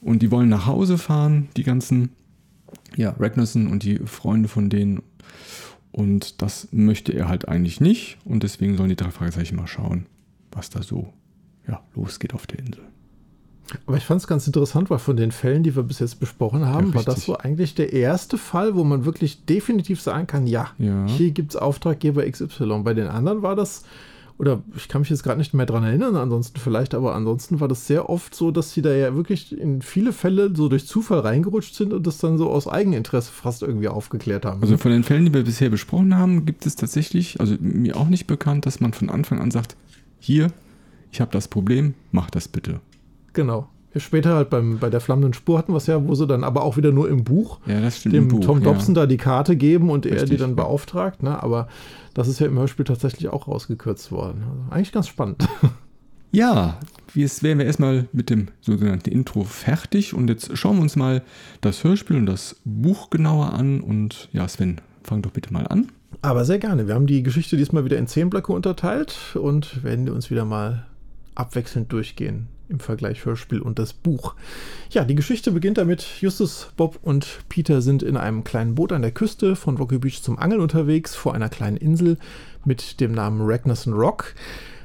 Und 0.00 0.20
die 0.22 0.32
wollen 0.32 0.48
nach 0.48 0.66
Hause 0.66 0.98
fahren, 0.98 1.48
die 1.56 1.62
ganzen 1.62 2.10
ja, 2.96 3.14
Ragnarsson 3.18 3.68
und 3.68 3.84
die 3.84 3.98
Freunde 4.04 4.48
von 4.48 4.68
denen. 4.68 5.02
Und 5.92 6.42
das 6.42 6.68
möchte 6.72 7.12
er 7.12 7.28
halt 7.28 7.48
eigentlich 7.48 7.80
nicht. 7.80 8.18
Und 8.24 8.42
deswegen 8.42 8.76
sollen 8.76 8.90
die 8.90 8.96
drei 8.96 9.10
Fragezeichen 9.10 9.56
mal 9.56 9.66
schauen, 9.66 10.06
was 10.52 10.70
da 10.70 10.82
so 10.82 11.12
ja, 11.66 11.80
losgeht 11.94 12.34
auf 12.34 12.46
der 12.46 12.58
Insel. 12.60 12.82
Aber 13.86 13.96
ich 13.96 14.04
fand 14.04 14.20
es 14.20 14.28
ganz 14.28 14.46
interessant, 14.46 14.90
weil 14.90 14.98
von 15.00 15.16
den 15.16 15.32
Fällen, 15.32 15.64
die 15.64 15.74
wir 15.74 15.82
bis 15.82 15.98
jetzt 15.98 16.20
besprochen 16.20 16.66
haben, 16.66 16.88
Ja, 16.88 16.94
war 16.94 17.02
das 17.02 17.24
so 17.24 17.36
eigentlich 17.36 17.74
der 17.74 17.92
erste 17.92 18.38
Fall, 18.38 18.76
wo 18.76 18.84
man 18.84 19.04
wirklich 19.04 19.44
definitiv 19.44 20.00
sagen 20.00 20.26
kann, 20.28 20.46
ja, 20.46 20.70
Ja. 20.78 21.06
hier 21.06 21.32
gibt 21.32 21.50
es 21.50 21.56
Auftraggeber 21.56 22.30
XY. 22.30 22.82
Bei 22.84 22.94
den 22.94 23.08
anderen 23.08 23.42
war 23.42 23.56
das, 23.56 23.84
oder 24.38 24.62
ich 24.76 24.88
kann 24.88 25.00
mich 25.00 25.10
jetzt 25.10 25.22
gerade 25.22 25.38
nicht 25.38 25.54
mehr 25.54 25.66
dran 25.66 25.82
erinnern, 25.82 26.16
ansonsten 26.16 26.58
vielleicht, 26.60 26.94
aber 26.94 27.14
ansonsten 27.14 27.60
war 27.60 27.68
das 27.68 27.86
sehr 27.86 28.10
oft 28.10 28.34
so, 28.34 28.50
dass 28.50 28.72
sie 28.72 28.82
da 28.82 28.92
ja 28.92 29.14
wirklich 29.16 29.58
in 29.58 29.80
viele 29.82 30.12
Fälle 30.12 30.54
so 30.54 30.68
durch 30.68 30.86
Zufall 30.86 31.20
reingerutscht 31.20 31.74
sind 31.74 31.92
und 31.92 32.06
das 32.06 32.18
dann 32.18 32.36
so 32.36 32.50
aus 32.50 32.68
Eigeninteresse 32.68 33.32
fast 33.32 33.62
irgendwie 33.62 33.88
aufgeklärt 33.88 34.44
haben. 34.44 34.60
Also 34.62 34.76
von 34.76 34.90
den 34.90 35.04
Fällen, 35.04 35.24
die 35.26 35.34
wir 35.34 35.44
bisher 35.44 35.70
besprochen 35.70 36.16
haben, 36.16 36.44
gibt 36.44 36.66
es 36.66 36.76
tatsächlich, 36.76 37.40
also 37.40 37.56
mir 37.60 37.96
auch 37.96 38.08
nicht 38.08 38.26
bekannt, 38.26 38.66
dass 38.66 38.80
man 38.80 38.92
von 38.92 39.08
Anfang 39.08 39.40
an 39.40 39.50
sagt, 39.50 39.76
hier, 40.18 40.48
ich 41.12 41.20
habe 41.20 41.30
das 41.32 41.48
Problem, 41.48 41.94
mach 42.12 42.28
das 42.30 42.48
bitte. 42.48 42.80
genau. 43.32 43.68
Ja, 43.94 44.00
später 44.00 44.34
halt 44.34 44.50
beim, 44.50 44.78
bei 44.78 44.90
der 44.90 45.00
flammenden 45.00 45.32
Spur 45.32 45.56
hatten 45.56 45.72
wir 45.72 45.78
es 45.78 45.86
ja, 45.86 46.06
wo 46.06 46.14
sie 46.14 46.26
dann 46.26 46.44
aber 46.44 46.64
auch 46.64 46.76
wieder 46.76 46.92
nur 46.92 47.08
im 47.08 47.24
Buch 47.24 47.60
Ja, 47.64 47.80
dem 48.04 48.12
im 48.14 48.28
Buch, 48.28 48.40
Tom 48.44 48.58
ja. 48.58 48.64
Dobson 48.64 48.94
da 48.94 49.06
die 49.06 49.16
Karte 49.16 49.56
geben 49.56 49.88
und 49.88 50.04
er 50.04 50.16
die 50.16 50.20
Richtig, 50.20 50.40
dann 50.40 50.50
ja. 50.50 50.56
beauftragt. 50.56 51.22
Ne? 51.22 51.42
Aber 51.42 51.68
das 52.16 52.28
ist 52.28 52.38
ja 52.38 52.46
im 52.46 52.58
Hörspiel 52.58 52.86
tatsächlich 52.86 53.28
auch 53.28 53.46
rausgekürzt 53.46 54.10
worden. 54.10 54.42
Also 54.48 54.62
eigentlich 54.70 54.92
ganz 54.92 55.06
spannend. 55.06 55.46
Ja, 56.32 56.80
jetzt 57.14 57.42
wären 57.42 57.58
wir 57.58 57.64
erstmal 57.64 58.08
mit 58.12 58.28
dem 58.28 58.48
sogenannten 58.60 59.08
Intro 59.10 59.44
fertig 59.44 60.12
und 60.12 60.28
jetzt 60.28 60.58
schauen 60.58 60.76
wir 60.76 60.82
uns 60.82 60.94
mal 60.94 61.22
das 61.62 61.82
Hörspiel 61.82 62.16
und 62.16 62.26
das 62.26 62.56
Buch 62.64 63.08
genauer 63.08 63.54
an. 63.54 63.80
Und 63.80 64.28
ja, 64.32 64.46
Sven, 64.46 64.80
fang 65.02 65.22
doch 65.22 65.30
bitte 65.30 65.50
mal 65.50 65.66
an. 65.68 65.90
Aber 66.20 66.44
sehr 66.44 66.58
gerne. 66.58 66.88
Wir 66.88 66.94
haben 66.94 67.06
die 67.06 67.22
Geschichte 67.22 67.56
diesmal 67.56 67.86
wieder 67.86 67.96
in 67.96 68.06
zehn 68.06 68.28
Blöcke 68.28 68.52
unterteilt 68.52 69.36
und 69.40 69.82
werden 69.82 70.10
uns 70.10 70.30
wieder 70.30 70.44
mal 70.44 70.86
abwechselnd 71.36 71.92
durchgehen 71.92 72.48
im 72.68 72.80
Vergleich 72.80 73.24
Hörspiel 73.24 73.60
und 73.60 73.78
das 73.78 73.92
Buch. 73.92 74.34
Ja, 74.90 75.04
die 75.04 75.14
Geschichte 75.14 75.52
beginnt 75.52 75.78
damit, 75.78 76.04
Justus, 76.20 76.72
Bob 76.76 76.98
und 77.02 77.40
Peter 77.48 77.80
sind 77.80 78.02
in 78.02 78.16
einem 78.16 78.42
kleinen 78.42 78.74
Boot 78.74 78.92
an 78.92 79.02
der 79.02 79.12
Küste 79.12 79.54
von 79.54 79.76
Rocky 79.76 79.98
Beach 79.98 80.22
zum 80.22 80.38
Angeln 80.38 80.60
unterwegs, 80.60 81.14
vor 81.14 81.34
einer 81.34 81.48
kleinen 81.48 81.76
Insel 81.76 82.18
mit 82.64 83.00
dem 83.00 83.12
Namen 83.12 83.42
Ragnarsson 83.42 83.92
Rock. 83.92 84.34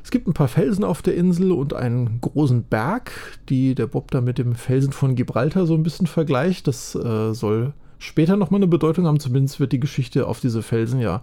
Es 0.04 0.12
gibt 0.12 0.28
ein 0.28 0.34
paar 0.34 0.48
Felsen 0.48 0.84
auf 0.84 1.02
der 1.02 1.16
Insel 1.16 1.52
und 1.52 1.74
einen 1.74 2.22
großen 2.22 2.64
Berg, 2.64 3.12
die 3.50 3.76
der 3.76 3.88
Bob 3.88 4.12
da 4.12 4.22
mit 4.22 4.38
dem 4.38 4.56
Felsen 4.56 4.92
von 4.92 5.16
Gibraltar 5.16 5.66
so 5.66 5.74
ein 5.76 5.84
bisschen 5.84 6.08
vergleicht. 6.08 6.68
Das 6.68 6.96
äh, 6.96 7.34
soll 7.34 7.74
später 8.00 8.36
nochmal 8.36 8.60
eine 8.60 8.68
Bedeutung 8.68 9.06
haben. 9.06 9.20
Zumindest 9.20 9.60
wird 9.60 9.72
die 9.72 9.80
Geschichte 9.80 10.28
auf 10.28 10.40
diese 10.40 10.64
Felsen 10.64 11.00
ja 11.00 11.22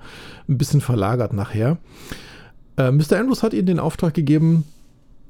ein 0.48 0.58
bisschen 0.58 0.80
verlagert 0.80 1.32
nachher. 1.32 1.78
Äh, 2.76 2.92
Mr. 2.92 3.18
Andrews 3.18 3.42
hat 3.42 3.52
ihnen 3.52 3.66
den 3.66 3.80
Auftrag 3.80 4.14
gegeben, 4.14 4.64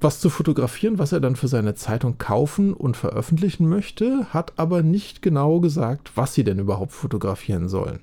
was 0.00 0.20
zu 0.20 0.30
fotografieren, 0.30 0.98
was 0.98 1.12
er 1.12 1.20
dann 1.20 1.37
für 1.37 1.48
seine 1.48 1.74
Zeitung 1.74 2.18
kaufen 2.18 2.72
und 2.72 2.96
veröffentlichen 2.96 3.68
möchte, 3.68 4.26
hat 4.32 4.52
aber 4.56 4.82
nicht 4.82 5.22
genau 5.22 5.61
gesagt, 5.61 6.12
was 6.14 6.34
sie 6.34 6.44
denn 6.44 6.58
überhaupt 6.58 6.92
fotografieren 6.92 7.68
sollen. 7.68 8.00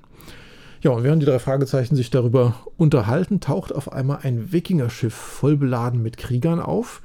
Ja, 0.82 0.90
und 0.90 1.04
während 1.04 1.22
die 1.22 1.26
drei 1.26 1.38
Fragezeichen 1.38 1.96
sich 1.96 2.10
darüber 2.10 2.54
unterhalten, 2.76 3.40
taucht 3.40 3.74
auf 3.74 3.92
einmal 3.92 4.20
ein 4.22 4.52
Wikingerschiff 4.52 5.14
voll 5.14 5.56
beladen 5.56 6.02
mit 6.02 6.16
Kriegern 6.16 6.60
auf. 6.60 7.02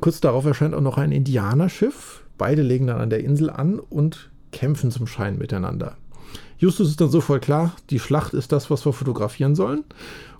Kurz 0.00 0.20
darauf 0.20 0.44
erscheint 0.44 0.74
auch 0.74 0.80
noch 0.80 0.98
ein 0.98 1.12
Indianerschiff. 1.12 2.22
Beide 2.36 2.62
legen 2.62 2.88
dann 2.88 3.00
an 3.00 3.10
der 3.10 3.22
Insel 3.22 3.50
an 3.50 3.78
und 3.78 4.30
kämpfen 4.50 4.90
zum 4.90 5.06
Schein 5.06 5.38
miteinander. 5.38 5.96
Justus 6.58 6.88
ist 6.88 7.00
dann 7.00 7.10
so 7.10 7.20
voll 7.20 7.40
klar, 7.40 7.74
die 7.90 7.98
Schlacht 7.98 8.34
ist 8.34 8.52
das, 8.52 8.70
was 8.70 8.84
wir 8.84 8.92
fotografieren 8.92 9.54
sollen. 9.54 9.84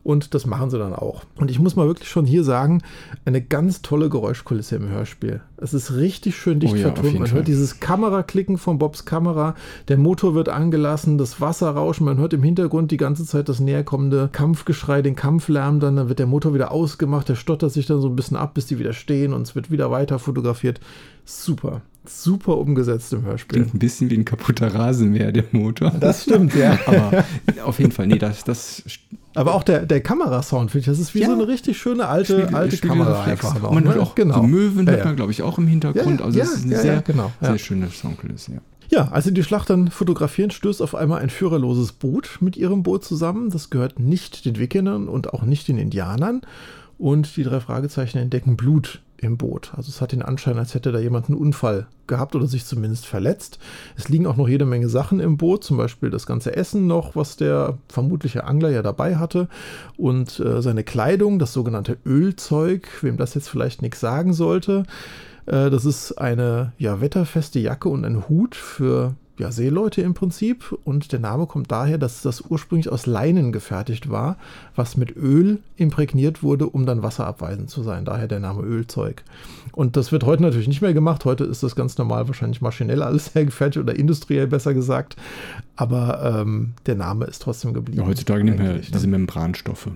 Und 0.04 0.34
das 0.34 0.44
machen 0.44 0.68
sie 0.68 0.78
dann 0.78 0.94
auch. 0.94 1.22
Und 1.36 1.50
ich 1.50 1.58
muss 1.58 1.76
mal 1.76 1.86
wirklich 1.86 2.10
schon 2.10 2.26
hier 2.26 2.44
sagen, 2.44 2.82
eine 3.24 3.40
ganz 3.40 3.80
tolle 3.80 4.10
Geräuschkulisse 4.10 4.76
im 4.76 4.90
Hörspiel. 4.90 5.40
Es 5.56 5.72
ist 5.72 5.94
richtig 5.94 6.36
schön 6.36 6.60
dicht 6.60 6.74
oh 6.74 6.76
ja, 6.76 6.92
vertont. 6.92 7.14
Man 7.14 7.26
Fall. 7.26 7.36
hört 7.36 7.48
dieses 7.48 7.80
Kameraklicken 7.80 8.58
von 8.58 8.78
Bobs 8.78 9.06
Kamera, 9.06 9.54
der 9.88 9.96
Motor 9.96 10.34
wird 10.34 10.50
angelassen, 10.50 11.16
das 11.16 11.40
Wasser 11.40 11.70
rauschen, 11.70 12.04
man 12.04 12.18
hört 12.18 12.34
im 12.34 12.42
Hintergrund 12.42 12.90
die 12.90 12.98
ganze 12.98 13.24
Zeit 13.24 13.48
das 13.48 13.60
näherkommende 13.60 14.28
Kampfgeschrei, 14.30 15.00
den 15.00 15.16
Kampflärm, 15.16 15.80
dann, 15.80 15.96
dann 15.96 16.10
wird 16.10 16.18
der 16.18 16.26
Motor 16.26 16.52
wieder 16.52 16.70
ausgemacht, 16.70 17.30
der 17.30 17.36
stottert 17.36 17.72
sich 17.72 17.86
dann 17.86 18.02
so 18.02 18.08
ein 18.08 18.16
bisschen 18.16 18.36
ab, 18.36 18.52
bis 18.52 18.66
die 18.66 18.78
wieder 18.78 18.92
stehen 18.92 19.32
und 19.32 19.40
es 19.42 19.54
wird 19.54 19.70
wieder 19.70 19.90
weiter 19.90 20.18
fotografiert. 20.18 20.80
Super 21.24 21.80
super 22.06 22.58
umgesetzt 22.58 23.14
im 23.14 23.24
Hörspiel. 23.24 23.60
Klingt 23.60 23.74
ein 23.74 23.78
bisschen 23.78 24.10
wie 24.10 24.18
ein 24.18 24.26
kaputter 24.26 24.74
Rasenmäher, 24.74 25.32
der 25.32 25.44
Motor. 25.52 25.90
Das 25.90 26.24
stimmt, 26.24 26.54
ja. 26.54 26.78
Aber 26.84 27.24
auf 27.64 27.78
jeden 27.78 27.92
Fall, 27.92 28.06
nee, 28.06 28.18
das. 28.18 28.44
das 28.44 28.82
aber 29.34 29.54
auch 29.54 29.62
der, 29.62 29.84
der 29.86 30.00
Kamerasound, 30.00 30.70
finde 30.70 30.80
ich, 30.80 30.86
das 30.86 30.98
ist 30.98 31.14
wie 31.14 31.20
ja. 31.20 31.26
so 31.26 31.32
eine 31.32 31.48
richtig 31.48 31.76
schöne 31.76 32.06
alte, 32.06 32.38
Spiegel, 32.38 32.54
alte 32.54 32.76
Spiegel 32.76 32.96
Kamera 32.96 33.24
einfach. 33.24 33.60
Noch, 33.60 33.72
man 33.72 33.84
hört 33.84 33.98
auch 33.98 34.14
genau. 34.14 34.36
so 34.36 34.42
Möwen, 34.42 34.88
hört 34.88 35.04
man, 35.04 35.16
glaube 35.16 35.32
ich, 35.32 35.42
auch 35.42 35.58
im 35.58 35.66
Hintergrund. 35.66 36.22
also 36.22 36.38
es 36.38 36.52
ist 36.52 36.64
eine 36.64 36.76
sehr, 36.76 37.02
genau, 37.02 37.32
sehr 37.40 37.58
schöne 37.58 37.88
Soundkulisse, 37.90 38.52
ja. 38.52 38.60
Ja, 38.90 39.08
als 39.08 39.24
sie 39.24 39.32
die 39.32 39.42
Schlacht 39.42 39.70
dann 39.70 39.88
fotografieren, 39.88 40.50
stößt 40.50 40.82
auf 40.82 40.94
einmal 40.94 41.22
ein 41.22 41.30
führerloses 41.30 41.92
Boot 41.92 42.38
mit 42.40 42.56
ihrem 42.56 42.82
Boot 42.82 43.02
zusammen. 43.02 43.50
Das 43.50 43.70
gehört 43.70 43.98
nicht 43.98 44.44
den 44.44 44.58
Wikingern 44.58 45.08
und 45.08 45.32
auch 45.32 45.42
nicht 45.42 45.68
den 45.68 45.78
Indianern. 45.78 46.42
Und 46.98 47.36
die 47.36 47.42
drei 47.42 47.60
Fragezeichen 47.60 48.18
entdecken 48.18 48.56
Blut 48.56 49.00
im 49.16 49.36
Boot. 49.36 49.72
Also 49.76 49.88
es 49.88 50.00
hat 50.00 50.12
den 50.12 50.22
Anschein, 50.22 50.58
als 50.58 50.74
hätte 50.74 50.92
da 50.92 50.98
jemand 50.98 51.28
einen 51.28 51.38
Unfall 51.38 51.86
gehabt 52.06 52.34
oder 52.34 52.46
sich 52.46 52.66
zumindest 52.66 53.06
verletzt. 53.06 53.58
Es 53.96 54.08
liegen 54.08 54.26
auch 54.26 54.36
noch 54.36 54.48
jede 54.48 54.66
Menge 54.66 54.88
Sachen 54.88 55.20
im 55.20 55.36
Boot, 55.36 55.64
zum 55.64 55.76
Beispiel 55.76 56.10
das 56.10 56.26
ganze 56.26 56.54
Essen 56.54 56.86
noch, 56.86 57.16
was 57.16 57.36
der 57.36 57.78
vermutliche 57.88 58.44
Angler 58.44 58.70
ja 58.70 58.82
dabei 58.82 59.16
hatte 59.16 59.48
und 59.96 60.40
äh, 60.40 60.60
seine 60.60 60.84
Kleidung, 60.84 61.38
das 61.38 61.52
sogenannte 61.52 61.96
Ölzeug, 62.04 62.88
wem 63.02 63.16
das 63.16 63.34
jetzt 63.34 63.48
vielleicht 63.48 63.82
nichts 63.82 64.00
sagen 64.00 64.32
sollte. 64.32 64.84
Äh, 65.46 65.70
das 65.70 65.84
ist 65.84 66.12
eine 66.12 66.72
ja, 66.78 67.00
wetterfeste 67.00 67.58
Jacke 67.58 67.88
und 67.88 68.04
ein 68.04 68.28
Hut 68.28 68.54
für 68.54 69.14
ja, 69.38 69.50
Seeleute 69.50 70.02
im 70.02 70.14
Prinzip. 70.14 70.76
Und 70.84 71.12
der 71.12 71.18
Name 71.18 71.46
kommt 71.46 71.70
daher, 71.70 71.98
dass 71.98 72.22
das 72.22 72.40
ursprünglich 72.40 72.90
aus 72.90 73.06
Leinen 73.06 73.52
gefertigt 73.52 74.10
war, 74.10 74.36
was 74.76 74.96
mit 74.96 75.16
Öl 75.16 75.58
imprägniert 75.76 76.42
wurde, 76.42 76.66
um 76.66 76.86
dann 76.86 77.02
wasserabweisend 77.02 77.70
zu 77.70 77.82
sein. 77.82 78.04
Daher 78.04 78.28
der 78.28 78.40
Name 78.40 78.62
Ölzeug. 78.62 79.22
Und 79.72 79.96
das 79.96 80.12
wird 80.12 80.24
heute 80.24 80.42
natürlich 80.42 80.68
nicht 80.68 80.82
mehr 80.82 80.94
gemacht. 80.94 81.24
Heute 81.24 81.44
ist 81.44 81.62
das 81.62 81.76
ganz 81.76 81.98
normal 81.98 82.28
wahrscheinlich 82.28 82.60
maschinell 82.60 83.02
alles 83.02 83.34
hergefertigt 83.34 83.82
oder 83.82 83.96
industriell 83.96 84.46
besser 84.46 84.74
gesagt. 84.74 85.16
Aber 85.76 86.40
ähm, 86.40 86.74
der 86.86 86.94
Name 86.94 87.24
ist 87.24 87.42
trotzdem 87.42 87.74
geblieben. 87.74 88.02
Ja, 88.02 88.06
heutzutage 88.06 88.44
nehmen 88.44 88.58
wir 88.58 88.78
diese 88.78 89.06
Membranstoffe. 89.06 89.88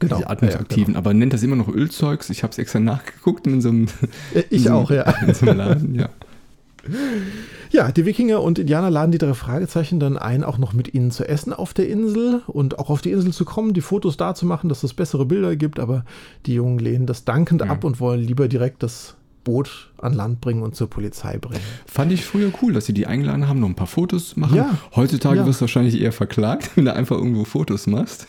Genau. 0.00 0.16
Diese 0.16 0.28
atmungsaktiven, 0.28 0.80
ja, 0.80 0.86
genau. 0.86 0.98
aber 0.98 1.14
nennt 1.14 1.32
das 1.32 1.42
immer 1.42 1.56
noch 1.56 1.68
Ölzeugs. 1.68 2.28
Ich 2.30 2.42
habe 2.42 2.50
es 2.50 2.58
extra 2.58 2.80
nachgeguckt 2.80 3.46
in 3.46 3.60
so 3.60 3.68
einem. 3.68 3.86
Ich 4.32 4.50
in 4.50 4.58
so 4.64 4.70
auch, 4.72 4.90
ja. 4.90 5.02
In 5.26 5.34
so 5.34 5.46
einem 5.46 5.58
Laden, 5.58 5.94
ja. 5.94 6.08
Ja, 7.70 7.90
die 7.90 8.06
Wikinger 8.06 8.42
und 8.42 8.58
Indianer 8.58 8.90
laden 8.90 9.12
die 9.12 9.18
drei 9.18 9.34
Fragezeichen 9.34 9.98
dann 10.00 10.16
ein, 10.16 10.44
auch 10.44 10.58
noch 10.58 10.72
mit 10.72 10.94
ihnen 10.94 11.10
zu 11.10 11.28
essen 11.28 11.52
auf 11.52 11.74
der 11.74 11.88
Insel 11.88 12.42
und 12.46 12.78
auch 12.78 12.90
auf 12.90 13.00
die 13.00 13.10
Insel 13.10 13.32
zu 13.32 13.44
kommen, 13.44 13.74
die 13.74 13.80
Fotos 13.80 14.16
da 14.16 14.34
zu 14.34 14.46
machen, 14.46 14.68
dass 14.68 14.82
es 14.82 14.94
bessere 14.94 15.26
Bilder 15.26 15.56
gibt, 15.56 15.80
aber 15.80 16.04
die 16.46 16.54
Jungen 16.54 16.78
lehnen 16.78 17.06
das 17.06 17.24
dankend 17.24 17.62
ja. 17.62 17.68
ab 17.68 17.84
und 17.84 18.00
wollen 18.00 18.20
lieber 18.20 18.48
direkt 18.48 18.82
das 18.82 19.16
Boot 19.44 19.90
an 19.98 20.14
Land 20.14 20.40
bringen 20.40 20.62
und 20.62 20.74
zur 20.74 20.88
Polizei 20.88 21.38
bringen. 21.38 21.60
Fand 21.86 22.10
ich 22.12 22.24
früher 22.24 22.50
cool, 22.62 22.72
dass 22.72 22.86
sie 22.86 22.94
die 22.94 23.06
eingeladen 23.06 23.46
haben, 23.46 23.60
noch 23.60 23.68
ein 23.68 23.74
paar 23.74 23.86
Fotos 23.86 24.36
machen. 24.36 24.56
Ja, 24.56 24.78
Heutzutage 24.96 25.40
ja. 25.40 25.46
wirst 25.46 25.60
du 25.60 25.62
wahrscheinlich 25.62 26.00
eher 26.00 26.12
verklagt, 26.12 26.70
wenn 26.76 26.86
du 26.86 26.94
einfach 26.94 27.16
irgendwo 27.16 27.44
Fotos 27.44 27.86
machst. 27.86 28.26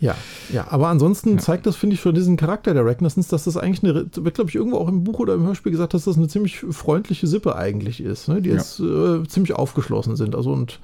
Ja, 0.00 0.16
ja, 0.52 0.66
aber 0.70 0.88
ansonsten 0.88 1.32
ja. 1.32 1.38
zeigt 1.38 1.66
das, 1.66 1.74
finde 1.74 1.94
ich, 1.94 2.00
schon 2.00 2.14
diesen 2.14 2.36
Charakter 2.36 2.72
der 2.72 2.86
Ragnarsons, 2.86 3.28
dass 3.28 3.44
das 3.44 3.56
eigentlich 3.56 3.82
eine, 3.82 4.06
wird, 4.14 4.34
glaube 4.34 4.48
ich, 4.48 4.54
irgendwo 4.54 4.78
auch 4.78 4.88
im 4.88 5.02
Buch 5.02 5.18
oder 5.18 5.34
im 5.34 5.44
Hörspiel 5.44 5.72
gesagt, 5.72 5.92
dass 5.94 6.04
das 6.04 6.16
eine 6.16 6.28
ziemlich 6.28 6.58
freundliche 6.58 7.26
Sippe 7.26 7.56
eigentlich 7.56 8.00
ist, 8.00 8.28
ne? 8.28 8.40
die 8.40 8.50
ja. 8.50 8.56
jetzt 8.56 8.78
äh, 8.78 9.26
ziemlich 9.26 9.54
aufgeschlossen 9.54 10.14
sind. 10.14 10.36
Also 10.36 10.52
und 10.52 10.78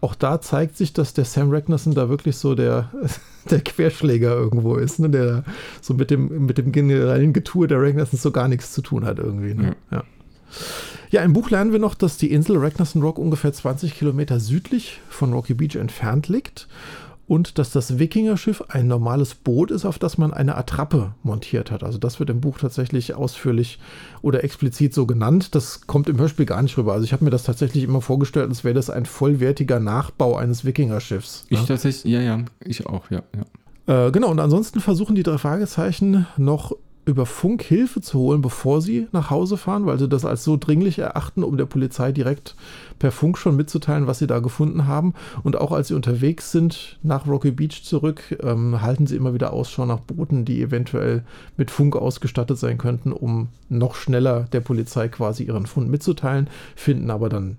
auch 0.00 0.16
da 0.16 0.40
zeigt 0.40 0.76
sich, 0.76 0.92
dass 0.92 1.14
der 1.14 1.24
Sam 1.24 1.50
Ragnarson 1.50 1.94
da 1.94 2.08
wirklich 2.08 2.36
so 2.36 2.54
der, 2.56 2.90
der 3.50 3.60
Querschläger 3.60 4.34
irgendwo 4.34 4.76
ist, 4.76 4.98
ne? 4.98 5.10
der 5.10 5.44
so 5.80 5.94
mit 5.94 6.10
dem, 6.10 6.46
mit 6.46 6.58
dem 6.58 6.72
generellen 6.72 7.32
Getue 7.32 7.68
der 7.68 7.80
Ragnarsons 7.80 8.22
so 8.22 8.32
gar 8.32 8.48
nichts 8.48 8.72
zu 8.72 8.82
tun 8.82 9.04
hat 9.04 9.18
irgendwie. 9.18 9.54
Ne? 9.54 9.76
Ja. 9.90 9.98
ja. 9.98 10.04
Ja, 11.10 11.22
im 11.22 11.32
Buch 11.32 11.50
lernen 11.50 11.70
wir 11.70 11.78
noch, 11.78 11.94
dass 11.94 12.16
die 12.16 12.32
Insel 12.32 12.56
Ragnarsson 12.56 13.00
Rock 13.00 13.18
ungefähr 13.18 13.52
20 13.52 13.94
Kilometer 13.94 14.40
südlich 14.40 15.00
von 15.08 15.32
Rocky 15.32 15.54
Beach 15.54 15.76
entfernt 15.76 16.28
liegt 16.28 16.66
und 17.28 17.58
dass 17.58 17.70
das 17.70 17.98
Wikingerschiff 17.98 18.62
ein 18.68 18.86
normales 18.86 19.34
Boot 19.34 19.70
ist, 19.70 19.84
auf 19.84 19.98
das 19.98 20.16
man 20.16 20.32
eine 20.32 20.56
Attrappe 20.56 21.14
montiert 21.22 21.70
hat. 21.70 21.82
Also 21.82 21.98
das 21.98 22.20
wird 22.20 22.30
im 22.30 22.40
Buch 22.40 22.58
tatsächlich 22.58 23.14
ausführlich 23.14 23.78
oder 24.22 24.44
explizit 24.44 24.94
so 24.94 25.06
genannt. 25.06 25.54
Das 25.54 25.86
kommt 25.86 26.08
im 26.08 26.18
Hörspiel 26.18 26.46
gar 26.46 26.62
nicht 26.62 26.78
rüber. 26.78 26.92
Also 26.92 27.04
ich 27.04 27.12
habe 27.12 27.24
mir 27.24 27.30
das 27.30 27.42
tatsächlich 27.42 27.84
immer 27.84 28.00
vorgestellt, 28.00 28.48
als 28.48 28.62
wäre 28.62 28.74
das 28.74 28.90
ein 28.90 29.06
vollwertiger 29.06 29.80
Nachbau 29.80 30.36
eines 30.36 30.64
Wikingerschiffs. 30.64 31.46
Ich 31.48 31.60
ne? 31.60 31.66
tatsächlich, 31.66 32.12
ja, 32.12 32.20
ja, 32.20 32.44
ich 32.64 32.86
auch, 32.86 33.10
ja, 33.10 33.22
ja. 33.34 34.06
Äh, 34.06 34.10
genau, 34.12 34.30
und 34.30 34.40
ansonsten 34.40 34.80
versuchen 34.80 35.16
die 35.16 35.22
drei 35.22 35.38
Fragezeichen 35.38 36.26
noch 36.36 36.72
über 37.06 37.24
Funk 37.24 37.62
Hilfe 37.62 38.00
zu 38.00 38.18
holen, 38.18 38.42
bevor 38.42 38.82
sie 38.82 39.06
nach 39.12 39.30
Hause 39.30 39.56
fahren, 39.56 39.86
weil 39.86 39.98
sie 39.98 40.08
das 40.08 40.24
als 40.24 40.42
so 40.42 40.56
dringlich 40.56 40.98
erachten, 40.98 41.44
um 41.44 41.56
der 41.56 41.66
Polizei 41.66 42.10
direkt 42.10 42.56
per 42.98 43.12
Funk 43.12 43.38
schon 43.38 43.56
mitzuteilen, 43.56 44.06
was 44.06 44.18
sie 44.18 44.26
da 44.26 44.40
gefunden 44.40 44.86
haben. 44.86 45.14
Und 45.42 45.56
auch 45.56 45.72
als 45.72 45.88
sie 45.88 45.94
unterwegs 45.94 46.52
sind 46.52 46.98
nach 47.02 47.26
Rocky 47.26 47.50
Beach 47.50 47.82
zurück, 47.84 48.38
ähm, 48.42 48.80
halten 48.82 49.06
sie 49.06 49.16
immer 49.16 49.34
wieder 49.34 49.52
Ausschau 49.52 49.86
nach 49.86 50.00
Booten, 50.00 50.44
die 50.44 50.62
eventuell 50.62 51.24
mit 51.56 51.70
Funk 51.70 51.96
ausgestattet 51.96 52.58
sein 52.58 52.78
könnten, 52.78 53.12
um 53.12 53.48
noch 53.68 53.94
schneller 53.94 54.44
der 54.52 54.60
Polizei 54.60 55.08
quasi 55.08 55.44
ihren 55.44 55.66
Fund 55.66 55.88
mitzuteilen, 55.88 56.48
finden 56.74 57.10
aber 57.10 57.28
dann 57.28 57.58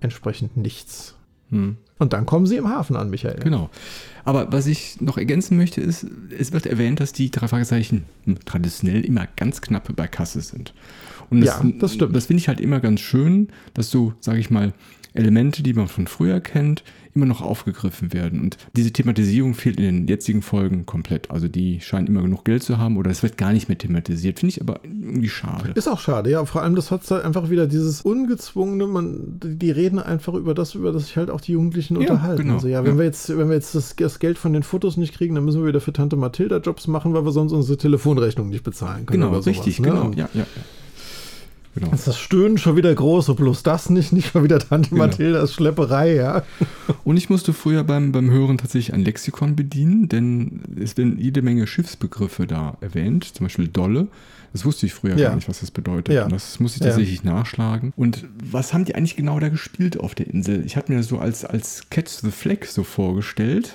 entsprechend 0.00 0.56
nichts. 0.56 1.14
Hm. 1.50 1.76
Und 1.98 2.12
dann 2.12 2.26
kommen 2.26 2.46
sie 2.46 2.56
im 2.56 2.68
Hafen 2.68 2.96
an, 2.96 3.08
Michael. 3.08 3.40
Genau. 3.42 3.70
Aber 4.24 4.52
was 4.52 4.66
ich 4.66 5.00
noch 5.00 5.16
ergänzen 5.16 5.56
möchte, 5.56 5.80
ist, 5.80 6.06
es 6.36 6.52
wird 6.52 6.66
erwähnt, 6.66 7.00
dass 7.00 7.12
die 7.12 7.30
drei 7.30 7.48
Fragezeichen 7.48 8.04
traditionell 8.44 9.04
immer 9.04 9.26
ganz 9.36 9.60
knapp 9.62 9.94
bei 9.96 10.06
Kasse 10.06 10.40
sind. 10.40 10.74
Und 11.30 11.40
das, 11.40 11.62
ja, 11.62 11.70
das 11.78 11.94
stimmt. 11.94 12.14
Das 12.14 12.26
finde 12.26 12.40
ich 12.40 12.48
halt 12.48 12.60
immer 12.60 12.80
ganz 12.80 13.00
schön, 13.00 13.48
dass 13.74 13.90
so, 13.90 14.12
sage 14.20 14.38
ich 14.38 14.50
mal, 14.50 14.72
Elemente, 15.16 15.62
die 15.62 15.74
man 15.74 15.88
von 15.88 16.06
früher 16.06 16.40
kennt, 16.40 16.82
immer 17.16 17.26
noch 17.26 17.40
aufgegriffen 17.40 18.12
werden. 18.12 18.40
Und 18.40 18.58
diese 18.76 18.92
Thematisierung 18.92 19.54
fehlt 19.54 19.78
in 19.78 19.84
den 19.84 20.06
jetzigen 20.06 20.42
Folgen 20.42 20.86
komplett. 20.86 21.30
Also 21.30 21.48
die 21.48 21.80
scheinen 21.80 22.06
immer 22.06 22.22
genug 22.22 22.44
Geld 22.44 22.62
zu 22.62 22.78
haben 22.78 22.96
oder 22.98 23.10
es 23.10 23.22
wird 23.22 23.38
gar 23.38 23.52
nicht 23.52 23.68
mehr 23.68 23.78
thematisiert. 23.78 24.38
Finde 24.38 24.50
ich 24.50 24.60
aber 24.60 24.80
irgendwie 24.84 25.28
schade. 25.28 25.72
Ist 25.74 25.88
auch 25.88 25.98
schade, 25.98 26.30
ja. 26.30 26.44
Vor 26.44 26.62
allem, 26.62 26.76
das 26.76 26.90
hat 26.90 27.10
halt 27.10 27.24
einfach 27.24 27.50
wieder 27.50 27.66
dieses 27.66 28.02
ungezwungene, 28.02 28.86
man, 28.86 29.40
die 29.42 29.70
reden 29.70 29.98
einfach 29.98 30.34
über 30.34 30.54
das, 30.54 30.74
über 30.74 30.92
das 30.92 31.06
sich 31.06 31.16
halt 31.16 31.30
auch 31.30 31.40
die 31.40 31.52
Jugendlichen 31.52 31.94
ja, 31.94 32.00
unterhalten. 32.00 32.42
Genau. 32.42 32.54
Also 32.54 32.68
ja, 32.68 32.84
wenn 32.84 32.92
ja. 32.92 32.98
wir 32.98 33.04
jetzt, 33.06 33.36
wenn 33.36 33.48
wir 33.48 33.54
jetzt 33.54 33.74
das, 33.74 33.96
das, 33.96 34.18
Geld 34.18 34.38
von 34.38 34.52
den 34.52 34.62
Fotos 34.62 34.96
nicht 34.96 35.14
kriegen, 35.14 35.34
dann 35.34 35.44
müssen 35.44 35.62
wir 35.62 35.68
wieder 35.68 35.80
für 35.80 35.92
Tante 35.92 36.16
Mathilda 36.16 36.58
Jobs 36.58 36.86
machen, 36.86 37.14
weil 37.14 37.24
wir 37.24 37.32
sonst 37.32 37.52
unsere 37.52 37.78
Telefonrechnung 37.78 38.48
nicht 38.48 38.62
bezahlen 38.62 39.06
können. 39.06 39.22
Genau, 39.22 39.38
richtig, 39.38 39.76
sowas, 39.76 39.78
ne? 39.78 40.00
genau. 40.00 40.10
Ja, 40.16 40.28
ja. 40.34 40.46
Genau. 41.76 41.92
Ist 41.92 42.06
das 42.08 42.18
Stöhnen 42.18 42.58
schon 42.58 42.74
wieder 42.76 42.92
groß, 42.92 43.28
und 43.28 43.36
bloß 43.36 43.62
das 43.62 43.88
nicht, 43.90 44.12
nicht 44.12 44.34
mal 44.34 44.42
wieder 44.42 44.58
Tante 44.58 44.90
Genau. 44.90 45.04
Mathildas 45.04 45.54
Schlepperei, 45.54 46.14
ja. 46.14 46.42
Und 47.04 47.16
ich 47.16 47.30
musste 47.30 47.52
früher 47.52 47.84
beim, 47.84 48.10
beim 48.10 48.30
Hören 48.30 48.58
tatsächlich 48.58 48.92
ein 48.94 49.04
Lexikon 49.04 49.54
bedienen, 49.54 50.08
denn 50.08 50.62
es 50.82 50.96
werden 50.96 51.18
jede 51.18 51.42
Menge 51.42 51.66
Schiffsbegriffe 51.66 52.46
da 52.46 52.76
erwähnt, 52.80 53.24
zum 53.36 53.46
Beispiel 53.46 53.68
Dolle. 53.68 54.08
Das 54.52 54.64
wusste 54.64 54.86
ich 54.86 54.94
früher 54.94 55.16
Ja. 55.18 55.28
gar 55.28 55.36
nicht, 55.36 55.48
was 55.48 55.60
das 55.60 55.70
bedeutet. 55.70 56.14
Ja. 56.14 56.24
Und 56.24 56.32
das 56.32 56.58
musste 56.60 56.78
ich 56.78 56.84
Ja. 56.84 56.90
tatsächlich 56.90 57.24
nachschlagen. 57.24 57.92
Und 57.96 58.24
was 58.42 58.72
haben 58.72 58.84
die 58.86 58.94
eigentlich 58.94 59.14
genau 59.16 59.38
da 59.38 59.48
gespielt 59.50 60.00
auf 60.00 60.14
der 60.14 60.28
Insel? 60.28 60.64
Ich 60.64 60.76
hatte 60.76 60.90
mir 60.92 60.98
das 60.98 61.08
so 61.08 61.18
als, 61.18 61.44
als 61.44 61.90
Catch 61.90 62.08
the 62.22 62.30
Flag 62.30 62.64
so 62.64 62.82
vorgestellt. 62.82 63.74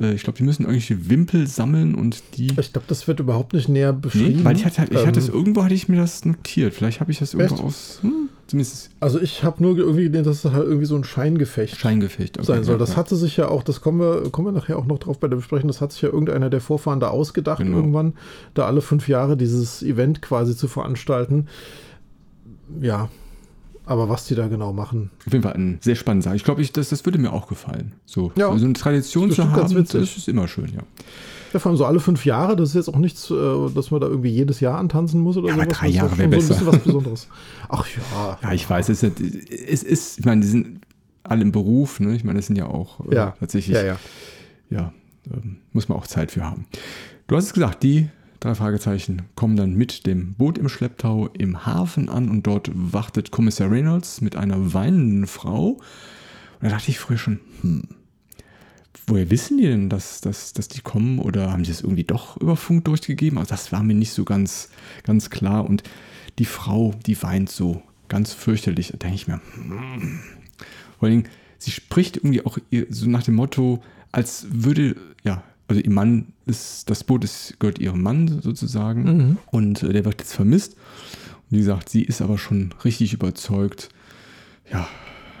Äh, 0.00 0.14
Ich 0.14 0.22
glaube, 0.22 0.36
die 0.36 0.42
müssen 0.44 0.62
irgendwelche 0.62 1.08
Wimpel 1.10 1.46
sammeln 1.46 1.94
und 1.94 2.22
die. 2.36 2.48
Ich 2.58 2.72
glaube, 2.72 2.86
das 2.88 3.06
wird 3.08 3.20
überhaupt 3.20 3.52
nicht 3.54 3.68
näher 3.68 3.92
beschrieben. 3.92 4.38
Nee, 4.38 4.44
weil 4.44 4.56
ich 4.56 4.64
hatte, 4.64 4.84
ich 4.90 5.06
hatte 5.06 5.18
es 5.18 5.28
Ähm, 5.28 5.34
irgendwo 5.34 5.64
hatte 5.64 5.74
ich 5.74 5.88
mir 5.88 5.96
das 5.96 6.24
notiert. 6.24 6.74
Vielleicht 6.74 7.00
habe 7.00 7.10
ich 7.10 7.18
das 7.18 7.34
irgendwo 7.34 7.54
Echt? 7.56 7.64
aus. 7.64 7.98
Hm, 8.02 8.28
zumindest 8.46 8.90
Also 9.00 9.20
ich 9.20 9.42
habe 9.44 9.62
nur 9.62 9.76
irgendwie 9.78 10.04
gesehen, 10.08 10.24
dass 10.24 10.44
es 10.44 10.52
halt 10.52 10.64
irgendwie 10.66 10.86
so 10.86 10.96
ein 10.96 11.04
Scheingefecht 11.04 11.76
Scheingefecht. 11.76 12.38
okay, 12.38 12.46
sein 12.46 12.64
soll. 12.64 12.78
Das 12.78 12.90
ja. 12.90 12.96
hatte 12.96 13.16
sich 13.16 13.36
ja 13.36 13.48
auch, 13.48 13.62
das 13.62 13.80
kommen 13.80 14.00
wir, 14.00 14.30
kommen 14.30 14.48
wir 14.48 14.52
nachher 14.52 14.78
auch 14.78 14.86
noch 14.86 14.98
drauf 14.98 15.18
bei 15.18 15.28
der 15.28 15.36
Besprechung, 15.36 15.68
das 15.68 15.80
hat 15.80 15.92
sich 15.92 16.02
ja 16.02 16.08
irgendeiner 16.10 16.50
der 16.50 16.60
Vorfahren 16.60 17.00
da 17.00 17.08
ausgedacht, 17.08 17.58
Genau. 17.58 17.76
irgendwann, 17.78 18.14
da 18.54 18.66
alle 18.66 18.80
fünf 18.82 19.08
Jahre 19.08 19.36
dieses 19.36 19.82
Event 19.82 20.20
quasi 20.22 20.56
zu 20.56 20.68
veranstalten. 20.68 21.46
Ja, 22.80 23.08
aber 23.86 24.08
was 24.08 24.26
die 24.26 24.34
da 24.34 24.48
genau 24.48 24.72
machen, 24.72 25.10
Auf 25.26 25.32
jeden 25.32 25.42
Fall 25.42 25.54
ein 25.54 25.78
sehr 25.80 25.94
spannender 25.94 26.24
Sache. 26.24 26.36
Ich 26.36 26.44
glaube, 26.44 26.62
ich, 26.62 26.72
das, 26.72 26.88
das 26.88 27.04
würde 27.04 27.18
mir 27.18 27.32
auch 27.32 27.46
gefallen. 27.48 27.92
So, 28.06 28.32
Ja. 28.36 28.56
so 28.56 28.64
eine 28.64 28.74
Tradition 28.74 29.28
Ist 29.30 29.36
zu 29.36 29.50
haben, 29.50 29.74
das 29.74 29.94
ist 29.94 30.28
immer 30.28 30.48
schön, 30.48 30.68
ja. 30.74 30.82
ja, 31.52 31.58
vor 31.58 31.70
allem 31.70 31.76
so 31.76 31.84
alle 31.84 32.00
fünf 32.00 32.24
Jahre, 32.24 32.56
das 32.56 32.70
ist 32.70 32.74
jetzt 32.74 32.88
auch 32.88 32.98
nichts, 32.98 33.30
äh, 33.30 33.34
dass 33.74 33.90
man 33.90 34.00
da 34.00 34.06
irgendwie 34.08 34.30
jedes 34.30 34.60
Jahr 34.60 34.78
antanzen 34.78 35.20
muss 35.20 35.36
oder 35.36 35.48
Ja, 35.48 35.54
aber 35.54 35.64
sowas. 35.64 35.78
drei 35.78 35.86
Das 35.86 35.94
ist 35.94 35.96
Jahre 35.96 36.10
doch 36.10 36.18
wär 36.18 36.24
schon 36.24 36.30
so 36.30 36.36
ein 36.36 36.40
besser. 36.40 36.54
bisschen 36.54 36.66
was 36.66 36.78
Besonderes. 36.84 37.28
Ach 37.68 37.86
ja. 37.88 38.38
Ja, 38.42 38.52
ich 38.52 38.68
weiß, 38.68 38.88
es 38.88 39.02
ist, 39.02 39.20
es 39.20 39.82
ist 39.82 40.18
ich 40.20 40.24
meine, 40.24 40.40
die 40.40 40.46
sind 40.48 40.80
alle 41.22 41.42
im 41.42 41.52
Beruf, 41.52 42.00
ne? 42.00 42.14
Ich 42.16 42.24
meine, 42.24 42.38
das 42.38 42.46
sind 42.46 42.56
ja 42.56 42.66
auch 42.66 43.00
äh, 43.10 43.14
Ja, 43.14 43.34
tatsächlich, 43.40 43.74
ja, 43.76 43.82
ja. 43.84 43.96
ja, 44.70 44.92
ähm, 45.32 45.56
muss 45.72 45.88
man 45.88 45.98
auch 45.98 46.06
Zeit 46.06 46.30
für 46.32 46.42
haben. 46.44 46.66
Du 47.26 47.36
hast 47.36 47.44
es 47.46 47.52
gesagt, 47.54 47.82
die 47.82 48.08
drei 48.44 48.54
Fragezeichen 48.54 49.22
kommen 49.36 49.56
dann 49.56 49.74
mit 49.74 50.06
dem 50.06 50.34
Boot 50.34 50.58
im 50.58 50.68
Schlepptau 50.68 51.28
im 51.28 51.64
Hafen 51.64 52.10
an 52.10 52.28
und 52.28 52.46
dort 52.46 52.70
wartet 52.74 53.30
Kommissar 53.30 53.70
Reynolds 53.70 54.20
mit 54.20 54.36
einer 54.36 54.74
weinenden 54.74 55.26
Frau. 55.26 55.68
Und 55.70 55.80
da 56.60 56.68
dachte 56.68 56.90
ich 56.90 56.98
früher 56.98 57.16
schon, 57.16 57.40
hm, 57.62 57.88
woher 59.06 59.30
wissen 59.30 59.56
die 59.56 59.64
denn, 59.64 59.88
dass, 59.88 60.20
dass, 60.20 60.52
dass 60.52 60.68
die 60.68 60.82
kommen 60.82 61.20
oder 61.20 61.52
haben 61.52 61.62
die 61.62 61.70
das 61.70 61.80
irgendwie 61.80 62.04
doch 62.04 62.36
über 62.36 62.56
Funk 62.56 62.84
durchgegeben? 62.84 63.38
Also 63.38 63.48
das 63.48 63.72
war 63.72 63.82
mir 63.82 63.94
nicht 63.94 64.12
so 64.12 64.24
ganz, 64.24 64.68
ganz 65.04 65.30
klar. 65.30 65.64
Und 65.64 65.82
die 66.38 66.44
Frau, 66.44 66.94
die 67.06 67.22
weint 67.22 67.48
so 67.48 67.82
ganz 68.08 68.34
fürchterlich. 68.34 68.88
Da 68.88 68.98
denke 68.98 69.16
ich 69.16 69.26
mir, 69.26 69.40
hm. 69.54 70.20
vor 70.98 71.08
allen 71.08 71.22
Dingen, 71.22 71.32
sie 71.56 71.70
spricht 71.70 72.18
irgendwie 72.18 72.44
auch 72.44 72.58
so 72.90 73.08
nach 73.08 73.22
dem 73.22 73.36
Motto, 73.36 73.82
als 74.12 74.46
würde, 74.50 74.96
ja, 75.22 75.42
also 75.68 75.80
ihr 75.80 75.90
Mann 75.90 76.32
ist, 76.46 76.90
das 76.90 77.04
Boot 77.04 77.24
ist, 77.24 77.58
gehört 77.58 77.78
ihrem 77.78 78.02
Mann 78.02 78.40
sozusagen 78.42 79.02
Mhm. 79.04 79.36
und 79.50 79.82
äh, 79.82 79.92
der 79.92 80.04
wird 80.04 80.20
jetzt 80.20 80.34
vermisst. 80.34 80.74
Und 81.50 81.56
wie 81.56 81.58
gesagt, 81.58 81.88
sie 81.88 82.02
ist 82.02 82.20
aber 82.22 82.38
schon 82.38 82.74
richtig 82.84 83.12
überzeugt, 83.14 83.88
ja, 84.70 84.86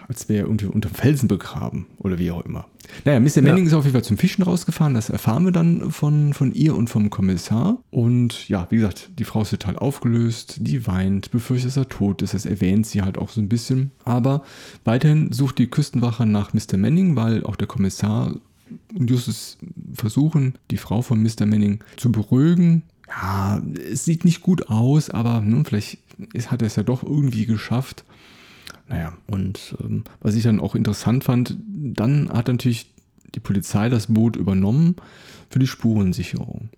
als 0.06 0.28
wäre 0.28 0.40
er 0.40 0.44
irgendwie 0.46 0.66
unter 0.66 0.90
Felsen 0.90 1.28
begraben 1.28 1.86
oder 1.96 2.18
wie 2.18 2.30
auch 2.30 2.44
immer. 2.44 2.66
Naja, 3.06 3.18
Mr. 3.20 3.40
Manning 3.40 3.64
ist 3.66 3.72
auf 3.72 3.84
jeden 3.84 3.94
Fall 3.94 4.04
zum 4.04 4.18
Fischen 4.18 4.42
rausgefahren, 4.44 4.92
das 4.92 5.08
erfahren 5.08 5.46
wir 5.46 5.52
dann 5.52 5.90
von, 5.90 6.34
von 6.34 6.52
ihr 6.52 6.76
und 6.76 6.88
vom 6.90 7.08
Kommissar. 7.08 7.78
Und 7.90 8.46
ja, 8.50 8.66
wie 8.70 8.76
gesagt, 8.76 9.10
die 9.18 9.24
Frau 9.24 9.40
ist 9.40 9.50
total 9.50 9.76
aufgelöst, 9.78 10.56
die 10.60 10.86
weint, 10.86 11.30
befürchtet, 11.30 11.68
dass 11.70 11.76
er 11.78 11.88
tot 11.88 12.20
ist, 12.20 12.34
das 12.34 12.44
erwähnt 12.44 12.86
sie 12.86 13.00
halt 13.00 13.16
auch 13.16 13.30
so 13.30 13.40
ein 13.40 13.48
bisschen. 13.48 13.92
Aber 14.04 14.42
weiterhin 14.84 15.32
sucht 15.32 15.56
die 15.58 15.68
Küstenwache 15.68 16.26
nach 16.26 16.52
Mr. 16.52 16.76
Manning, 16.76 17.16
weil 17.16 17.42
auch 17.44 17.56
der 17.56 17.66
Kommissar 17.66 18.34
und 18.94 19.10
Justus 19.10 19.58
versuchen, 19.94 20.54
die 20.70 20.76
Frau 20.76 21.02
von 21.02 21.22
Mr. 21.22 21.46
Manning 21.46 21.80
zu 21.96 22.10
beruhigen. 22.12 22.82
Ja, 23.08 23.62
es 23.92 24.04
sieht 24.04 24.24
nicht 24.24 24.40
gut 24.40 24.68
aus, 24.68 25.10
aber 25.10 25.40
nun, 25.40 25.64
vielleicht 25.64 25.98
hat 26.46 26.62
er 26.62 26.66
es 26.66 26.76
ja 26.76 26.82
doch 26.82 27.02
irgendwie 27.02 27.46
geschafft. 27.46 28.04
Naja, 28.88 29.12
und 29.26 29.76
ähm, 29.82 30.04
was 30.20 30.34
ich 30.34 30.42
dann 30.42 30.60
auch 30.60 30.74
interessant 30.74 31.24
fand, 31.24 31.56
dann 31.68 32.28
hat 32.30 32.48
natürlich 32.48 32.90
die 33.34 33.40
Polizei 33.40 33.88
das 33.88 34.06
Boot 34.08 34.36
übernommen 34.36 34.96
für 35.50 35.58
die 35.58 35.66
Spurensicherung. 35.66 36.68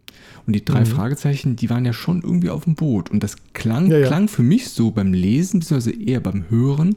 Und 0.47 0.53
die 0.53 0.65
drei 0.65 0.81
Mhm. 0.81 0.87
Fragezeichen, 0.87 1.57
die 1.57 1.69
waren 1.71 1.85
ja 1.85 1.93
schon 1.93 2.23
irgendwie 2.23 2.51
auf 2.51 2.65
dem 2.65 2.75
Boot. 2.75 3.11
Und 3.11 3.23
das 3.23 3.37
klang, 3.53 3.91
Ja, 3.91 3.99
ja. 3.99 4.07
klang 4.07 4.29
für 4.29 4.43
mich 4.43 4.69
so 4.71 4.91
beim 4.91 5.13
Lesen, 5.13 5.61
beziehungsweise 5.61 5.93
eher 6.01 6.21
beim 6.21 6.45
Hören, 6.49 6.97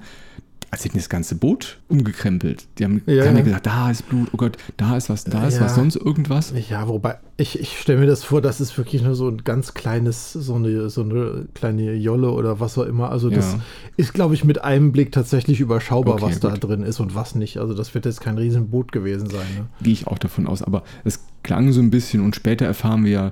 als 0.71 0.85
hätten 0.85 0.97
das 0.97 1.09
ganze 1.09 1.35
Boot 1.35 1.79
umgekrempelt. 1.87 2.67
Die 2.77 2.83
haben 2.83 3.01
Ja, 3.07 3.23
keiner 3.23 3.39
ja. 3.39 3.45
gesagt, 3.45 3.65
da 3.65 3.89
ist 3.89 4.07
Blut, 4.07 4.29
oh 4.33 4.37
Gott, 4.37 4.57
da 4.77 4.95
ist 4.97 5.09
was, 5.09 5.23
da 5.23 5.47
ist 5.47 5.55
Ja. 5.55 5.61
was, 5.65 5.75
sonst 5.75 5.95
irgendwas. 5.95 6.53
Ja, 6.69 6.87
wobei, 6.87 7.17
ich, 7.37 7.59
ich 7.59 7.79
stelle 7.79 7.99
mir 7.99 8.05
das 8.05 8.23
vor, 8.23 8.41
das 8.41 8.61
ist 8.61 8.77
wirklich 8.77 9.01
nur 9.01 9.15
so 9.15 9.27
ein 9.29 9.43
ganz 9.43 9.73
kleines, 9.73 10.31
so 10.33 10.55
eine, 10.55 10.89
so 10.89 11.01
eine 11.01 11.47
kleine 11.55 11.93
Jolle 11.93 12.31
oder 12.31 12.59
was 12.59 12.77
auch 12.77 12.83
immer. 12.85 13.09
Also 13.11 13.29
das 13.29 13.53
Ja. 13.53 13.59
ist, 13.97 14.13
glaube 14.13 14.35
ich, 14.35 14.43
mit 14.43 14.63
einem 14.63 14.91
Blick 14.91 15.11
tatsächlich 15.11 15.59
überschaubar, 15.59 16.15
Okay, 16.15 16.23
was 16.25 16.39
da 16.39 16.49
gut. 16.51 16.63
drin 16.63 16.83
ist 16.83 16.99
und 16.99 17.15
was 17.15 17.33
nicht. 17.35 17.57
Also 17.57 17.73
das 17.73 17.93
wird 17.95 18.05
jetzt 18.05 18.21
kein 18.21 18.37
Riesenboot 18.37 18.91
gewesen 18.91 19.27
sein. 19.29 19.47
Ne? 19.57 19.65
Gehe 19.81 19.93
ich 19.93 20.05
auch 20.07 20.19
davon 20.19 20.45
aus. 20.47 20.61
Aber 20.61 20.83
es 21.03 21.19
klang 21.43 21.71
so 21.71 21.81
ein 21.81 21.89
bisschen 21.89 22.21
und 22.23 22.35
später 22.35 22.65
erfahren 22.65 23.05
wir 23.05 23.11
ja, 23.11 23.31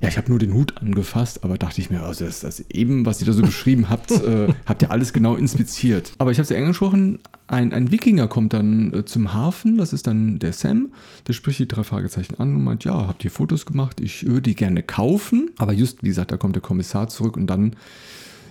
ja, 0.00 0.08
ich 0.08 0.16
habe 0.16 0.30
nur 0.30 0.38
den 0.38 0.54
Hut 0.54 0.76
angefasst, 0.78 1.44
aber 1.44 1.58
dachte 1.58 1.80
ich 1.80 1.90
mir, 1.90 2.02
also 2.02 2.24
das, 2.24 2.40
das 2.40 2.60
eben, 2.70 3.06
was 3.06 3.20
ihr 3.20 3.26
da 3.26 3.32
so 3.32 3.42
beschrieben 3.46 3.88
habt, 3.88 4.10
äh, 4.10 4.48
habt 4.66 4.82
ihr 4.82 4.90
alles 4.90 5.12
genau 5.12 5.36
inspiziert. 5.36 6.12
Aber 6.18 6.30
ich 6.30 6.38
habe 6.38 6.44
es 6.44 6.50
ja 6.50 6.56
angesprochen, 6.56 7.18
ein, 7.46 7.72
ein 7.72 7.90
Wikinger 7.90 8.26
kommt 8.26 8.52
dann 8.52 8.92
äh, 8.92 9.04
zum 9.04 9.34
Hafen, 9.34 9.76
das 9.76 9.92
ist 9.92 10.06
dann 10.06 10.38
der 10.38 10.52
Sam, 10.52 10.92
der 11.26 11.34
spricht 11.34 11.58
die 11.58 11.68
drei 11.68 11.84
Fragezeichen 11.84 12.36
an 12.40 12.56
und 12.56 12.64
meint, 12.64 12.84
ja, 12.84 13.06
habt 13.06 13.24
ihr 13.24 13.30
Fotos 13.30 13.66
gemacht, 13.66 14.00
ich 14.00 14.26
würde 14.26 14.42
die 14.42 14.54
gerne 14.54 14.82
kaufen. 14.82 15.50
Aber 15.58 15.72
just, 15.72 16.02
wie 16.02 16.08
gesagt, 16.08 16.32
da 16.32 16.36
kommt 16.36 16.56
der 16.56 16.62
Kommissar 16.62 17.08
zurück 17.08 17.36
und 17.36 17.46
dann 17.46 17.76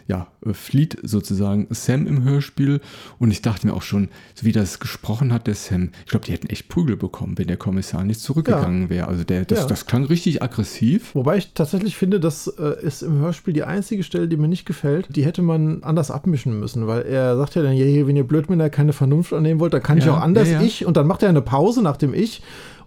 ja, 0.08 0.28
äh, 0.46 0.54
flieht 0.54 0.98
sozusagen 1.04 1.68
Sam 1.70 2.08
im 2.08 2.24
Hörspiel 2.24 2.82
und 3.20 3.32
ich 3.32 3.42
dachte 3.42 3.68
mir 3.68 3.74
auch 3.74 3.82
schon, 3.82 4.10
so 4.36 4.46
wie 4.46 4.52
das 4.52 4.80
gesprochen 4.80 5.32
hat, 5.34 5.48
der 5.48 5.56
Sam, 5.56 5.90
ich 6.06 6.12
glaube, 6.12 6.26
die 6.26 6.32
hätten 6.34 6.48
echt 6.48 6.68
Prügel 6.70 6.98
bekommen, 6.98 7.38
wenn 7.38 7.48
der 7.48 7.58
Kommissar 7.58 8.04
nicht 8.04 8.20
zurückgegangen 8.20 8.90
wäre. 8.90 9.08
Also 9.08 9.24
der, 9.24 9.46
das, 9.46 9.60
Ja. 9.60 9.66
das 9.68 9.86
klang 9.86 10.04
richtig 10.06 10.42
aggressiv. 10.44 11.16
Wobei 11.16 11.38
ich 11.38 11.54
tatsächlich 11.54 11.96
finde, 11.96 12.20
das 12.20 12.48
äh, 12.48 12.82
ist 12.86 13.02
im 13.02 13.20
Hörspiel 13.20 13.54
die 13.54 13.64
einzige 13.64 14.04
Stelle, 14.04 14.28
die 14.28 14.38
mir 14.38 14.48
nicht 14.48 14.66
gefällt. 14.66 15.08
Die 15.16 15.26
hätte 15.26 15.42
man 15.42 15.84
anders 15.84 16.12
abmischen 16.12 16.60
müssen, 16.60 16.88
weil 16.88 17.04
er 17.04 17.38
sagt 17.38 17.56
ja 17.56 17.62
dann, 17.64 17.74
ja, 17.76 18.06
wenn 18.08 18.16
ihr 18.16 18.28
Blödmänner 18.28 18.70
keine 18.70 18.94
Vernunft 18.94 19.34
annehmen 19.34 19.60
wollt, 19.60 19.74
dann 19.74 19.84
kann 19.84 19.98
ich 19.98 20.06
Ja, 20.06 20.16
auch 20.18 20.22
anders 20.22 20.50
ja, 20.50 20.60
ja. 20.60 20.66
ich. 20.68 20.86
Und 20.86 20.98
dann 20.98 21.08
macht 21.08 21.24
er 21.24 21.30
eine 21.30 21.42
Pause 21.42 21.82
nach 21.82 21.98
dem 21.98 22.14
Ich. 22.14 22.42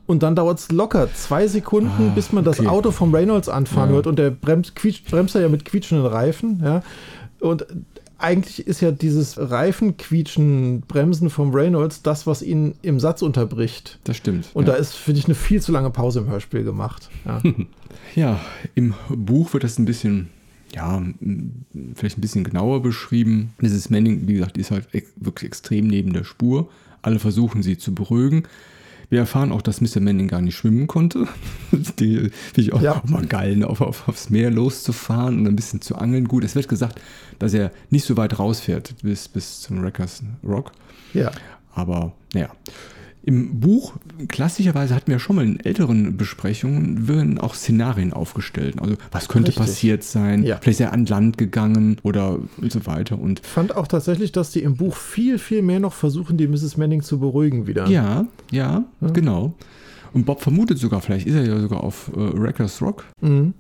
Und 0.06 0.22
dann 0.22 0.36
dauert 0.36 0.58
es 0.58 0.70
locker 0.70 1.08
zwei 1.14 1.48
Sekunden, 1.48 1.90
Ah, 2.10 2.12
bis 2.14 2.32
man 2.32 2.44
das 2.44 2.60
okay. 2.60 2.68
Auto 2.68 2.90
vom 2.92 3.12
Reynolds 3.14 3.48
anfahren 3.48 3.90
Ja. 3.90 3.96
hört 3.96 4.06
und 4.06 4.18
der 4.18 4.30
bremst, 4.30 4.76
quietscht, 4.76 5.10
bremst 5.10 5.34
er 5.34 5.40
ja 5.42 5.48
mit 5.48 5.64
quietschenden 5.64 6.06
Reifen. 6.06 6.60
Ja. 6.62 6.82
Und 7.40 7.66
eigentlich 8.18 8.66
ist 8.66 8.80
ja 8.80 8.92
dieses 8.92 9.36
Reifenquietschen, 9.38 10.82
Bremsen 10.82 11.28
vom 11.30 11.52
Reynolds 11.52 12.02
das, 12.02 12.26
was 12.26 12.42
ihn 12.42 12.74
im 12.82 13.00
Satz 13.00 13.22
unterbricht. 13.22 13.98
Das 14.04 14.16
stimmt. 14.16 14.48
Und 14.54 14.66
ja. 14.68 14.74
da 14.74 14.78
ist, 14.78 14.94
finde 14.94 15.18
ich, 15.20 15.26
eine 15.26 15.34
viel 15.34 15.60
zu 15.60 15.72
lange 15.72 15.90
Pause 15.90 16.20
im 16.20 16.28
Hörspiel 16.28 16.64
gemacht. 16.64 17.08
Ja. 17.24 17.42
Ja, 18.14 18.40
im 18.74 18.94
Buch 19.08 19.52
wird 19.52 19.64
das 19.64 19.78
ein 19.78 19.84
bisschen, 19.84 20.28
ja, 20.74 21.02
vielleicht 21.94 22.18
ein 22.18 22.20
bisschen 22.20 22.44
genauer 22.44 22.80
beschrieben. 22.80 23.52
Mrs. 23.60 23.90
Manning, 23.90 24.26
wie 24.28 24.34
gesagt, 24.34 24.56
ist 24.56 24.70
halt 24.70 24.86
wirklich 25.16 25.48
extrem 25.48 25.86
neben 25.86 26.12
der 26.12 26.24
Spur. 26.24 26.68
Alle 27.02 27.18
versuchen 27.18 27.62
sie 27.62 27.76
zu 27.76 27.94
beruhigen. 27.94 28.44
Wir 29.08 29.20
erfahren 29.20 29.52
auch, 29.52 29.62
dass 29.62 29.80
Mr. 29.80 30.00
Manning 30.00 30.26
gar 30.28 30.40
nicht 30.40 30.56
schwimmen 30.56 30.86
konnte. 30.86 31.26
Die 31.72 32.16
finde 32.18 32.30
ich 32.60 32.72
auch, 32.72 32.82
Ja. 32.82 32.96
auch 32.96 33.04
mal 33.04 33.24
geil, 33.26 33.56
ne, 33.56 33.66
auf, 33.68 33.80
auf, 33.80 34.08
aufs 34.08 34.30
Meer 34.30 34.50
loszufahren 34.50 35.38
und 35.38 35.46
ein 35.46 35.54
bisschen 35.56 35.80
zu 35.80 35.94
angeln. 35.96 36.26
Gut, 36.26 36.42
es 36.44 36.54
wird 36.54 36.66
gesagt, 36.68 37.00
dass 37.38 37.54
er 37.54 37.70
nicht 37.90 38.04
so 38.04 38.16
weit 38.16 38.38
rausfährt 38.38 38.94
bis, 39.02 39.28
bis 39.28 39.60
zum 39.60 39.82
Wreckers 39.82 40.22
Rock. 40.44 40.72
ja. 41.14 41.30
Aber 41.72 42.12
naja. 42.32 42.48
Im 43.26 43.58
Buch, 43.60 43.94
klassischerweise 44.28 44.94
hatten 44.94 45.10
wir 45.10 45.18
schon 45.18 45.36
mal 45.36 45.44
in 45.44 45.58
älteren 45.60 46.16
Besprechungen, 46.16 47.08
werden 47.08 47.38
auch 47.38 47.54
Szenarien 47.54 48.12
aufgestellt. 48.12 48.76
Also, 48.80 48.94
was 49.10 49.26
könnte 49.28 49.48
Richtig. 49.48 49.66
passiert 49.66 50.04
sein? 50.04 50.44
Ja. 50.44 50.56
Vielleicht 50.58 50.80
ist 50.80 50.86
er 50.86 50.92
an 50.92 51.06
Land 51.06 51.36
gegangen 51.36 51.96
oder 52.04 52.38
und 52.56 52.70
so 52.72 52.86
weiter. 52.86 53.18
Und 53.18 53.40
Ich 53.40 53.46
fand 53.46 53.76
auch 53.76 53.88
tatsächlich, 53.88 54.30
dass 54.32 54.52
die 54.52 54.62
im 54.62 54.76
Buch 54.76 54.94
viel, 54.96 55.38
viel 55.38 55.62
mehr 55.62 55.80
noch 55.80 55.92
versuchen, 55.92 56.36
die 56.38 56.46
Mrs. 56.46 56.76
Manning 56.76 57.02
zu 57.02 57.18
beruhigen 57.18 57.66
wieder. 57.66 57.86
ja, 57.88 58.26
ja, 58.52 58.84
genau. 59.12 59.54
Und 60.12 60.24
Bob 60.24 60.40
vermutet 60.40 60.78
sogar, 60.78 61.00
vielleicht 61.02 61.26
ist 61.26 61.34
er 61.34 61.44
ja 61.44 61.58
sogar 61.60 61.82
auf 61.84 62.10
äh, 62.16 62.40
Wreckers 62.40 62.80
Rock. 62.80 63.04
Mhm. 63.20 63.52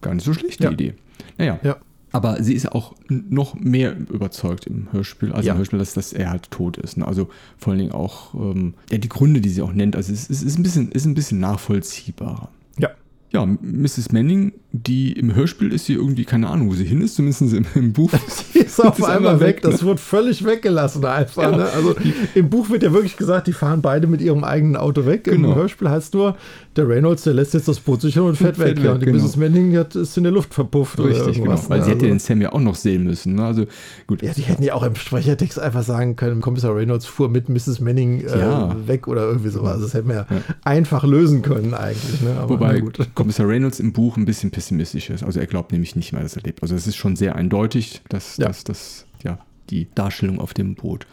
Gar 0.00 0.14
nicht 0.14 0.24
so 0.24 0.32
schlecht, 0.32 0.58
die 0.60 0.64
Ja. 0.64 0.70
Idee. 0.70 0.94
Naja. 1.38 1.60
Ja. 1.62 1.76
Aber 2.12 2.42
sie 2.42 2.52
ist 2.54 2.70
auch 2.70 2.92
noch 3.08 3.54
mehr 3.54 3.96
überzeugt 3.98 4.66
im 4.66 4.88
Hörspiel, 4.92 5.32
also 5.32 5.46
Ja. 5.46 5.52
im 5.54 5.58
Hörspiel, 5.58 5.78
dass, 5.78 5.94
dass 5.94 6.12
er 6.12 6.30
halt 6.30 6.50
tot 6.50 6.76
ist. 6.76 6.98
Ne? 6.98 7.06
Also 7.06 7.28
vor 7.58 7.70
allen 7.72 7.80
Dingen 7.80 7.92
auch 7.92 8.34
ähm, 8.34 8.74
ja, 8.90 8.98
die 8.98 9.08
Gründe, 9.08 9.40
die 9.40 9.48
sie 9.48 9.62
auch 9.62 9.72
nennt. 9.72 9.96
Also 9.96 10.12
es, 10.12 10.28
es 10.28 10.42
ist, 10.42 10.58
ein 10.58 10.62
bisschen, 10.62 10.92
ist 10.92 11.06
ein 11.06 11.14
bisschen 11.14 11.40
nachvollziehbarer. 11.40 12.48
Ja. 13.32 13.46
Mrs. 13.46 14.12
Manning, 14.12 14.52
die 14.72 15.12
im 15.12 15.34
Hörspiel 15.34 15.72
ist 15.72 15.86
sie 15.86 15.94
irgendwie, 15.94 16.24
keine 16.24 16.48
Ahnung, 16.48 16.68
wo 16.68 16.74
sie 16.74 16.84
hin 16.84 17.00
ist, 17.00 17.14
zumindest 17.16 17.54
im, 17.54 17.64
im 17.74 17.92
Buch. 17.92 18.10
sie 18.52 18.60
ist 18.60 18.78
auf 18.78 18.98
ist 18.98 19.04
einmal 19.04 19.40
weg, 19.40 19.56
weg 19.56 19.64
ne? 19.64 19.70
das 19.70 19.84
wird 19.84 20.00
völlig 20.00 20.44
weggelassen 20.44 21.04
einfach. 21.04 21.42
Ja. 21.42 21.56
Ne? 21.56 21.64
Also 21.64 21.94
im 22.34 22.50
Buch 22.50 22.68
wird 22.68 22.82
ja 22.82 22.92
wirklich 22.92 23.16
gesagt, 23.16 23.46
die 23.46 23.54
fahren 23.54 23.80
beide 23.80 24.06
mit 24.06 24.20
ihrem 24.20 24.44
eigenen 24.44 24.76
Auto 24.76 25.06
weg. 25.06 25.24
Genau. 25.24 25.50
Im 25.50 25.54
Hörspiel 25.54 25.88
heißt 25.88 26.12
nur, 26.14 26.36
der 26.76 26.88
Reynolds, 26.88 27.24
der 27.24 27.34
lässt 27.34 27.54
jetzt 27.54 27.68
das 27.68 27.80
Boot 27.80 28.00
sichern 28.00 28.24
und 28.24 28.36
fährt, 28.36 28.56
fährt 28.56 28.70
weg. 28.70 28.76
weg. 28.78 28.84
Ja, 28.84 28.92
und 28.92 29.00
die 29.00 29.06
genau. 29.06 29.22
Mrs. 29.22 29.36
Manning 29.36 29.76
hat, 29.76 29.94
ist 29.94 30.16
in 30.16 30.24
der 30.24 30.32
Luft 30.32 30.54
verpufft. 30.54 30.98
Richtig, 31.00 31.42
genau. 31.42 31.60
Weil 31.68 31.78
ne? 31.78 31.84
sie 31.84 31.90
hätte 31.90 32.04
also 32.04 32.14
den 32.14 32.18
Sam 32.18 32.40
ja 32.40 32.52
auch 32.52 32.60
noch 32.60 32.74
sehen 32.74 33.04
müssen. 33.04 33.34
Ne? 33.34 33.44
Also 33.44 33.66
gut. 34.06 34.22
Ja, 34.22 34.32
die 34.32 34.42
hätten 34.42 34.62
ja 34.62 34.74
auch 34.74 34.82
im 34.82 34.94
Sprechertext 34.94 35.58
einfach 35.58 35.82
sagen 35.82 36.16
können, 36.16 36.40
Kommissar 36.40 36.74
Reynolds 36.74 37.06
fuhr 37.06 37.28
mit 37.28 37.48
Mrs. 37.48 37.80
Manning 37.80 38.20
äh, 38.20 38.38
ja. 38.38 38.76
weg 38.86 39.08
oder 39.08 39.22
irgendwie 39.22 39.50
sowas. 39.50 39.80
Das 39.80 39.94
hätten 39.94 40.08
wir 40.08 40.14
ja, 40.14 40.26
einfach 40.64 41.04
lösen 41.04 41.42
können 41.42 41.74
eigentlich. 41.74 42.22
Ne? 42.22 42.34
Aber 42.38 42.54
Wobei 42.54 42.80
gut. 42.80 42.98
Kommissar 43.22 43.46
Reynolds 43.46 43.78
im 43.78 43.92
Buch 43.92 44.16
ein 44.16 44.24
bisschen 44.24 44.50
pessimistisch 44.50 45.08
ist. 45.08 45.22
Also 45.22 45.38
er 45.38 45.46
glaubt 45.46 45.70
nämlich 45.70 45.94
nicht 45.94 46.12
mehr, 46.12 46.22
dass 46.22 46.34
er 46.34 46.42
lebt. 46.42 46.60
Also 46.60 46.74
es 46.74 46.88
ist 46.88 46.96
schon 46.96 47.14
sehr 47.14 47.36
eindeutig, 47.36 48.02
dass, 48.08 48.36
ja. 48.36 48.48
dass, 48.48 48.64
dass 48.64 49.06
ja, 49.22 49.38
die 49.70 49.86
Darstellung 49.94 50.40
auf 50.40 50.54
dem 50.54 50.74
Boot. 50.74 51.06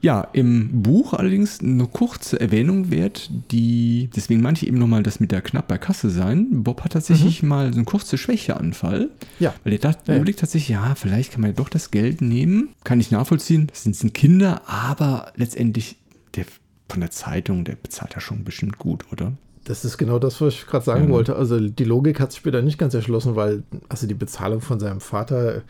Ja, 0.00 0.22
im 0.32 0.82
Buch 0.82 1.12
allerdings 1.12 1.60
eine 1.60 1.86
kurze 1.86 2.40
Erwähnung 2.40 2.90
wert, 2.90 3.30
die, 3.50 4.08
deswegen 4.16 4.40
meinte 4.40 4.62
ich 4.62 4.68
eben 4.68 4.78
nochmal, 4.78 5.02
das 5.02 5.20
mit 5.20 5.32
der 5.32 5.42
knapp 5.42 5.68
bei 5.68 5.76
Kasse 5.76 6.08
sein. 6.08 6.62
Bob 6.62 6.82
hat 6.82 6.92
tatsächlich 6.92 7.42
mhm. 7.42 7.48
mal 7.50 7.72
so 7.72 7.76
einen 7.76 7.84
kurzen 7.84 8.16
Schwächeanfall. 8.16 9.10
Ja. 9.38 9.52
Weil 9.64 9.74
er 9.74 9.78
dachte, 9.80 10.12
ja. 10.12 10.16
überlegt 10.16 10.40
tatsächlich, 10.40 10.70
ja, 10.70 10.94
vielleicht 10.94 11.32
kann 11.32 11.42
man 11.42 11.50
ja 11.50 11.56
doch 11.56 11.68
das 11.68 11.90
Geld 11.90 12.22
nehmen. 12.22 12.70
Kann 12.84 13.00
ich 13.00 13.10
nachvollziehen, 13.10 13.66
das 13.66 13.82
sind, 13.82 13.96
sind 13.96 14.14
Kinder, 14.14 14.62
aber 14.66 15.32
letztendlich 15.36 15.96
der 16.36 16.46
von 16.88 17.00
der 17.00 17.10
Zeitung, 17.10 17.64
der 17.64 17.76
bezahlt 17.76 18.14
ja 18.14 18.20
schon 18.20 18.44
bestimmt 18.44 18.78
gut, 18.78 19.12
oder? 19.12 19.32
Das 19.66 19.84
ist 19.84 19.98
genau 19.98 20.18
das, 20.20 20.40
was 20.40 20.54
ich 20.54 20.66
gerade 20.66 20.84
sagen 20.84 21.04
ja. 21.04 21.10
wollte. 21.10 21.36
Also 21.36 21.58
die 21.58 21.84
Logik 21.84 22.20
hat 22.20 22.30
sich 22.30 22.38
später 22.38 22.62
nicht 22.62 22.78
ganz 22.78 22.94
erschlossen, 22.94 23.34
weil 23.34 23.64
also 23.88 24.06
die 24.06 24.14
Bezahlung 24.14 24.60
von 24.60 24.78
seinem 24.78 25.00
Vater, 25.00 25.62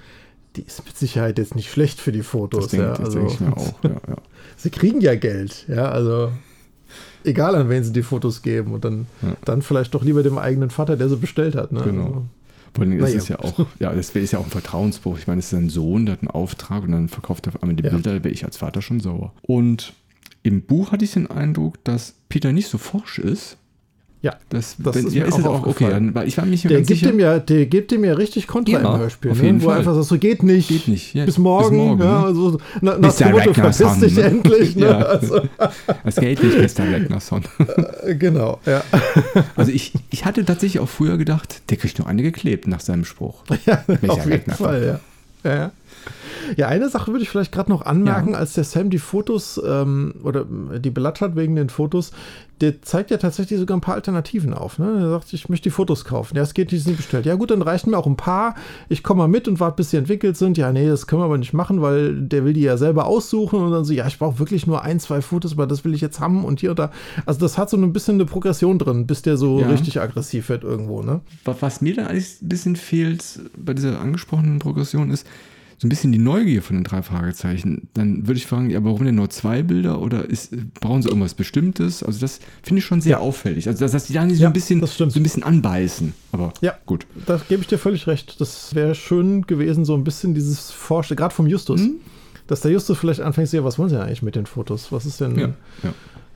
die 0.54 0.62
ist 0.62 0.84
mit 0.84 0.96
Sicherheit 0.96 1.38
jetzt 1.38 1.56
nicht 1.56 1.70
schlecht 1.70 1.98
für 1.98 2.12
die 2.12 2.22
Fotos. 2.22 2.64
Das, 2.64 2.70
denk, 2.72 2.82
ja. 2.82 2.92
also, 2.92 3.18
denke 3.18 3.32
ich 3.32 3.40
mir 3.40 3.56
auch. 3.56 3.82
Ja, 3.82 3.90
ja. 3.90 4.16
Sie 4.56 4.70
kriegen 4.70 5.00
ja 5.00 5.14
Geld, 5.14 5.66
ja, 5.68 5.88
also 5.90 6.30
egal 7.24 7.54
an 7.56 7.68
wen 7.68 7.84
sie 7.84 7.92
die 7.92 8.02
Fotos 8.02 8.42
geben 8.42 8.72
und 8.72 8.84
dann, 8.84 9.06
dann 9.44 9.60
vielleicht 9.60 9.94
doch 9.94 10.02
lieber 10.02 10.22
dem 10.22 10.38
eigenen 10.38 10.70
Vater, 10.70 10.96
der 10.96 11.08
sie 11.08 11.16
bestellt 11.16 11.56
hat. 11.56 11.72
Ne? 11.72 11.82
Genau. 11.82 12.04
Also, 12.04 12.24
vor 12.74 12.84
allem 12.84 12.98
ist 13.00 13.14
es 13.14 13.28
ja 13.28 13.38
auch, 13.38 13.66
ja, 13.78 13.92
das 13.92 14.10
ist 14.10 14.32
ja 14.32 14.38
auch 14.38 14.44
ein 14.44 14.50
Vertrauensbruch. 14.50 15.18
Ich 15.18 15.26
meine, 15.26 15.40
es 15.40 15.52
ist 15.52 15.58
ein 15.58 15.70
Sohn, 15.70 16.06
der 16.06 16.14
hat 16.14 16.20
einen 16.20 16.30
Auftrag 16.30 16.84
und 16.84 16.92
dann 16.92 17.08
verkauft 17.08 17.46
er 17.46 17.54
auf 17.54 17.62
einmal 17.62 17.74
die 17.74 17.82
Bilder, 17.82 18.14
da 18.14 18.24
wäre 18.24 18.30
ich 18.30 18.44
als 18.44 18.58
Vater 18.58 18.82
schon 18.82 19.00
sauer. 19.00 19.32
Und 19.42 19.94
im 20.42 20.62
Buch 20.62 20.92
hatte 20.92 21.04
ich 21.04 21.12
den 21.12 21.30
Eindruck, 21.30 21.82
dass 21.84 22.14
Peter 22.28 22.52
nicht 22.52 22.68
so 22.68 22.78
forsch 22.78 23.18
ist, 23.18 23.56
ja, 24.22 24.34
das, 24.48 24.76
das 24.78 24.96
wenn, 24.96 25.06
ist, 25.06 25.14
ja, 25.14 25.24
ist 25.26 25.38
es 25.38 25.44
auch 25.44 25.66
okay. 25.66 26.12
Ich 26.24 26.36
war 26.38 26.46
mich 26.46 26.62
der, 26.62 26.78
gibt 26.78 26.86
sicher, 26.88 27.10
ihm 27.10 27.20
ja, 27.20 27.38
der 27.38 27.66
gibt 27.66 27.92
ihm 27.92 28.02
ja 28.02 28.14
richtig 28.14 28.46
Kontra 28.46 28.72
ja, 28.72 28.94
im 28.94 28.98
Hörspiel. 28.98 29.30
Auf 29.30 29.42
jeden 29.42 29.58
ne? 29.58 29.62
Fall. 29.62 29.68
Wo 29.68 29.72
er 29.72 29.76
einfach 29.78 29.94
sagt, 29.94 30.06
so 30.06 30.18
geht 30.18 30.42
nicht. 30.42 30.68
Geht 30.68 30.88
nicht. 30.88 31.14
Ja, 31.14 31.26
bis, 31.26 31.38
morgen, 31.38 31.70
bis 31.70 31.78
morgen. 31.78 32.02
Ja, 32.02 32.24
also, 32.24 32.58
na, 32.80 32.98
nach 32.98 33.14
dem 33.14 33.30
Motto, 33.30 33.54
verpiss 33.54 34.00
dich 34.00 34.16
ne? 34.16 34.22
endlich. 34.22 34.76
Ne? 34.76 34.86
Ja. 34.86 34.98
Also. 34.98 35.40
Das 36.04 36.16
geht 36.16 36.42
nicht, 36.42 36.78
Mr. 36.78 36.92
Ragnarsson. 36.92 37.42
genau, 38.18 38.60
ja. 38.66 38.82
Also 39.56 39.72
ich, 39.72 39.92
ich 40.10 40.24
hatte 40.24 40.44
tatsächlich 40.44 40.80
auch 40.80 40.88
früher 40.88 41.18
gedacht, 41.18 41.62
der 41.70 41.76
kriegt 41.76 41.98
nur 41.98 42.08
eine 42.08 42.22
geklebt 42.22 42.66
nach 42.66 42.80
seinem 42.80 43.04
Spruch. 43.04 43.44
Ja, 43.66 43.84
auf 44.08 44.26
jeden 44.26 44.50
Fall, 44.52 45.00
ja. 45.44 45.50
ja. 45.50 45.72
Ja, 46.56 46.68
eine 46.68 46.88
Sache 46.88 47.12
würde 47.12 47.22
ich 47.22 47.30
vielleicht 47.30 47.52
gerade 47.52 47.70
noch 47.70 47.82
anmerken, 47.82 48.32
ja. 48.32 48.38
als 48.38 48.54
der 48.54 48.64
Sam 48.64 48.90
die 48.90 48.98
Fotos 48.98 49.60
ähm, 49.64 50.14
oder 50.22 50.44
die 50.44 50.90
Blatt 50.90 51.20
hat 51.20 51.36
wegen 51.36 51.56
den 51.56 51.68
Fotos, 51.68 52.12
der 52.60 52.80
zeigt 52.80 53.10
ja 53.10 53.18
tatsächlich 53.18 53.58
sogar 53.58 53.76
ein 53.76 53.82
paar 53.82 53.96
Alternativen 53.96 54.54
auf. 54.54 54.78
Ne? 54.78 54.86
Er 54.98 55.10
sagt, 55.10 55.32
ich 55.32 55.48
möchte 55.48 55.64
die 55.64 55.70
Fotos 55.70 56.04
kaufen. 56.06 56.36
Ja, 56.36 56.42
es 56.42 56.54
geht 56.54 56.72
nicht, 56.72 56.84
sind 56.84 56.96
bestellt. 56.96 57.26
Ja, 57.26 57.34
gut, 57.34 57.50
dann 57.50 57.60
reichen 57.60 57.90
mir 57.90 57.98
auch 57.98 58.06
ein 58.06 58.16
paar. 58.16 58.54
Ich 58.88 59.02
komme 59.02 59.18
mal 59.18 59.28
mit 59.28 59.46
und 59.46 59.60
warte, 59.60 59.76
bis 59.76 59.90
sie 59.90 59.98
entwickelt 59.98 60.38
sind. 60.38 60.56
Ja, 60.56 60.72
nee, 60.72 60.88
das 60.88 61.06
können 61.06 61.20
wir 61.20 61.26
aber 61.26 61.36
nicht 61.36 61.52
machen, 61.52 61.82
weil 61.82 62.14
der 62.14 62.44
will 62.44 62.54
die 62.54 62.62
ja 62.62 62.78
selber 62.78 63.06
aussuchen 63.06 63.60
und 63.60 63.72
dann 63.72 63.84
so, 63.84 63.92
ja, 63.92 64.06
ich 64.06 64.18
brauche 64.18 64.38
wirklich 64.38 64.66
nur 64.66 64.82
ein, 64.82 65.00
zwei 65.00 65.20
Fotos, 65.20 65.52
aber 65.52 65.66
das 65.66 65.84
will 65.84 65.94
ich 65.94 66.00
jetzt 66.00 66.18
haben 66.18 66.44
und 66.44 66.60
hier 66.60 66.70
und 66.70 66.78
da. 66.78 66.90
Also 67.26 67.40
das 67.40 67.58
hat 67.58 67.68
so 67.68 67.76
ein 67.76 67.92
bisschen 67.92 68.14
eine 68.14 68.24
Progression 68.24 68.78
drin, 68.78 69.06
bis 69.06 69.20
der 69.20 69.36
so 69.36 69.60
ja. 69.60 69.68
richtig 69.68 70.00
aggressiv 70.00 70.48
wird 70.48 70.64
irgendwo. 70.64 71.02
Ne? 71.02 71.20
Was 71.44 71.82
mir 71.82 71.94
da 71.94 72.06
ein 72.06 72.24
bisschen 72.40 72.76
fehlt 72.76 73.40
bei 73.56 73.74
dieser 73.74 74.00
angesprochenen 74.00 74.60
Progression 74.60 75.10
ist, 75.10 75.26
so 75.78 75.86
ein 75.86 75.90
bisschen 75.90 76.10
die 76.10 76.18
Neugier 76.18 76.62
von 76.62 76.76
den 76.76 76.84
drei 76.84 77.02
Fragezeichen, 77.02 77.88
dann 77.92 78.26
würde 78.26 78.38
ich 78.38 78.46
fragen, 78.46 78.70
ja, 78.70 78.82
warum 78.82 79.04
denn 79.04 79.14
nur 79.14 79.28
zwei 79.28 79.62
Bilder 79.62 80.00
oder 80.00 80.24
ist, 80.24 80.54
brauchen 80.80 81.02
sie 81.02 81.08
irgendwas 81.08 81.34
Bestimmtes? 81.34 82.02
Also 82.02 82.18
das 82.20 82.40
finde 82.62 82.78
ich 82.78 82.84
schon 82.86 83.02
sehr 83.02 83.12
ja. 83.12 83.18
auffällig. 83.18 83.68
Also 83.68 83.80
dass, 83.80 83.92
dass 83.92 84.06
die 84.06 84.14
da 84.14 84.24
nicht 84.24 84.38
so, 84.38 84.44
ja, 84.44 84.48
ein 84.48 84.54
bisschen, 84.54 84.84
so 84.86 85.04
ein 85.04 85.22
bisschen 85.22 85.42
anbeißen. 85.42 86.14
Aber 86.32 86.54
ja, 86.62 86.74
gut. 86.86 87.06
Da 87.26 87.40
gebe 87.48 87.60
ich 87.60 87.68
dir 87.68 87.78
völlig 87.78 88.06
recht. 88.06 88.40
Das 88.40 88.74
wäre 88.74 88.94
schön 88.94 89.46
gewesen, 89.46 89.84
so 89.84 89.94
ein 89.94 90.04
bisschen 90.04 90.34
dieses 90.34 90.70
Vorstellen, 90.70 91.18
gerade 91.18 91.34
vom 91.34 91.46
Justus. 91.46 91.82
Mhm. 91.82 91.96
Dass 92.46 92.60
der 92.60 92.70
Justus 92.70 92.96
vielleicht 92.96 93.20
anfängt, 93.20 93.52
ja, 93.52 93.64
was 93.64 93.78
wollen 93.78 93.90
sie 93.90 94.00
eigentlich 94.00 94.22
mit 94.22 94.36
den 94.36 94.46
Fotos? 94.46 94.92
Was 94.92 95.04
ist 95.04 95.20
denn, 95.20 95.36
ja, 95.36 95.54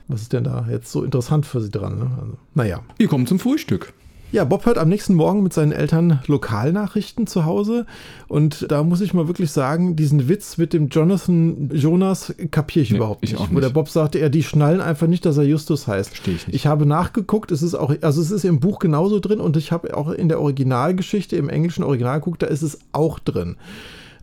was 0.08 0.22
ist 0.22 0.32
denn 0.32 0.44
da 0.44 0.66
jetzt 0.68 0.90
so 0.90 1.04
interessant 1.04 1.46
für 1.46 1.60
sie 1.60 1.70
dran? 1.70 1.98
Ne? 1.98 2.10
Also, 2.20 2.36
naja. 2.54 2.80
Wir 2.98 3.08
kommen 3.08 3.26
zum 3.26 3.38
Frühstück. 3.38 3.94
Ja, 4.32 4.44
Bob 4.44 4.64
hört 4.64 4.78
am 4.78 4.88
nächsten 4.88 5.14
Morgen 5.14 5.42
mit 5.42 5.52
seinen 5.52 5.72
Eltern 5.72 6.20
Lokalnachrichten 6.28 7.26
zu 7.26 7.44
Hause. 7.44 7.84
Und 8.28 8.70
da 8.70 8.84
muss 8.84 9.00
ich 9.00 9.12
mal 9.12 9.26
wirklich 9.26 9.50
sagen, 9.50 9.96
diesen 9.96 10.28
Witz 10.28 10.56
mit 10.56 10.72
dem 10.72 10.88
Jonathan 10.88 11.70
Jonas 11.72 12.32
kapiere 12.52 12.84
ich 12.84 12.90
nee, 12.92 12.98
überhaupt 12.98 13.22
nicht. 13.22 13.34
Ich 13.34 13.40
nicht. 13.40 13.52
Wo 13.52 13.58
der 13.58 13.70
Bob 13.70 13.88
sagte, 13.88 14.20
er, 14.20 14.30
die 14.30 14.44
schnallen 14.44 14.80
einfach 14.80 15.08
nicht, 15.08 15.26
dass 15.26 15.36
er 15.36 15.42
Justus 15.42 15.88
heißt. 15.88 16.10
Verstehe 16.10 16.34
ich 16.34 16.46
nicht. 16.46 16.54
Ich 16.54 16.66
habe 16.68 16.86
nachgeguckt, 16.86 17.50
es 17.50 17.62
ist 17.62 17.74
auch, 17.74 17.92
also 18.02 18.22
es 18.22 18.30
ist 18.30 18.44
im 18.44 18.60
Buch 18.60 18.78
genauso 18.78 19.18
drin 19.18 19.40
und 19.40 19.56
ich 19.56 19.72
habe 19.72 19.96
auch 19.96 20.10
in 20.10 20.28
der 20.28 20.40
Originalgeschichte, 20.40 21.34
im 21.34 21.48
englischen 21.48 21.82
Original 21.82 22.20
geguckt, 22.20 22.42
da 22.42 22.46
ist 22.46 22.62
es 22.62 22.78
auch 22.92 23.18
drin. 23.18 23.56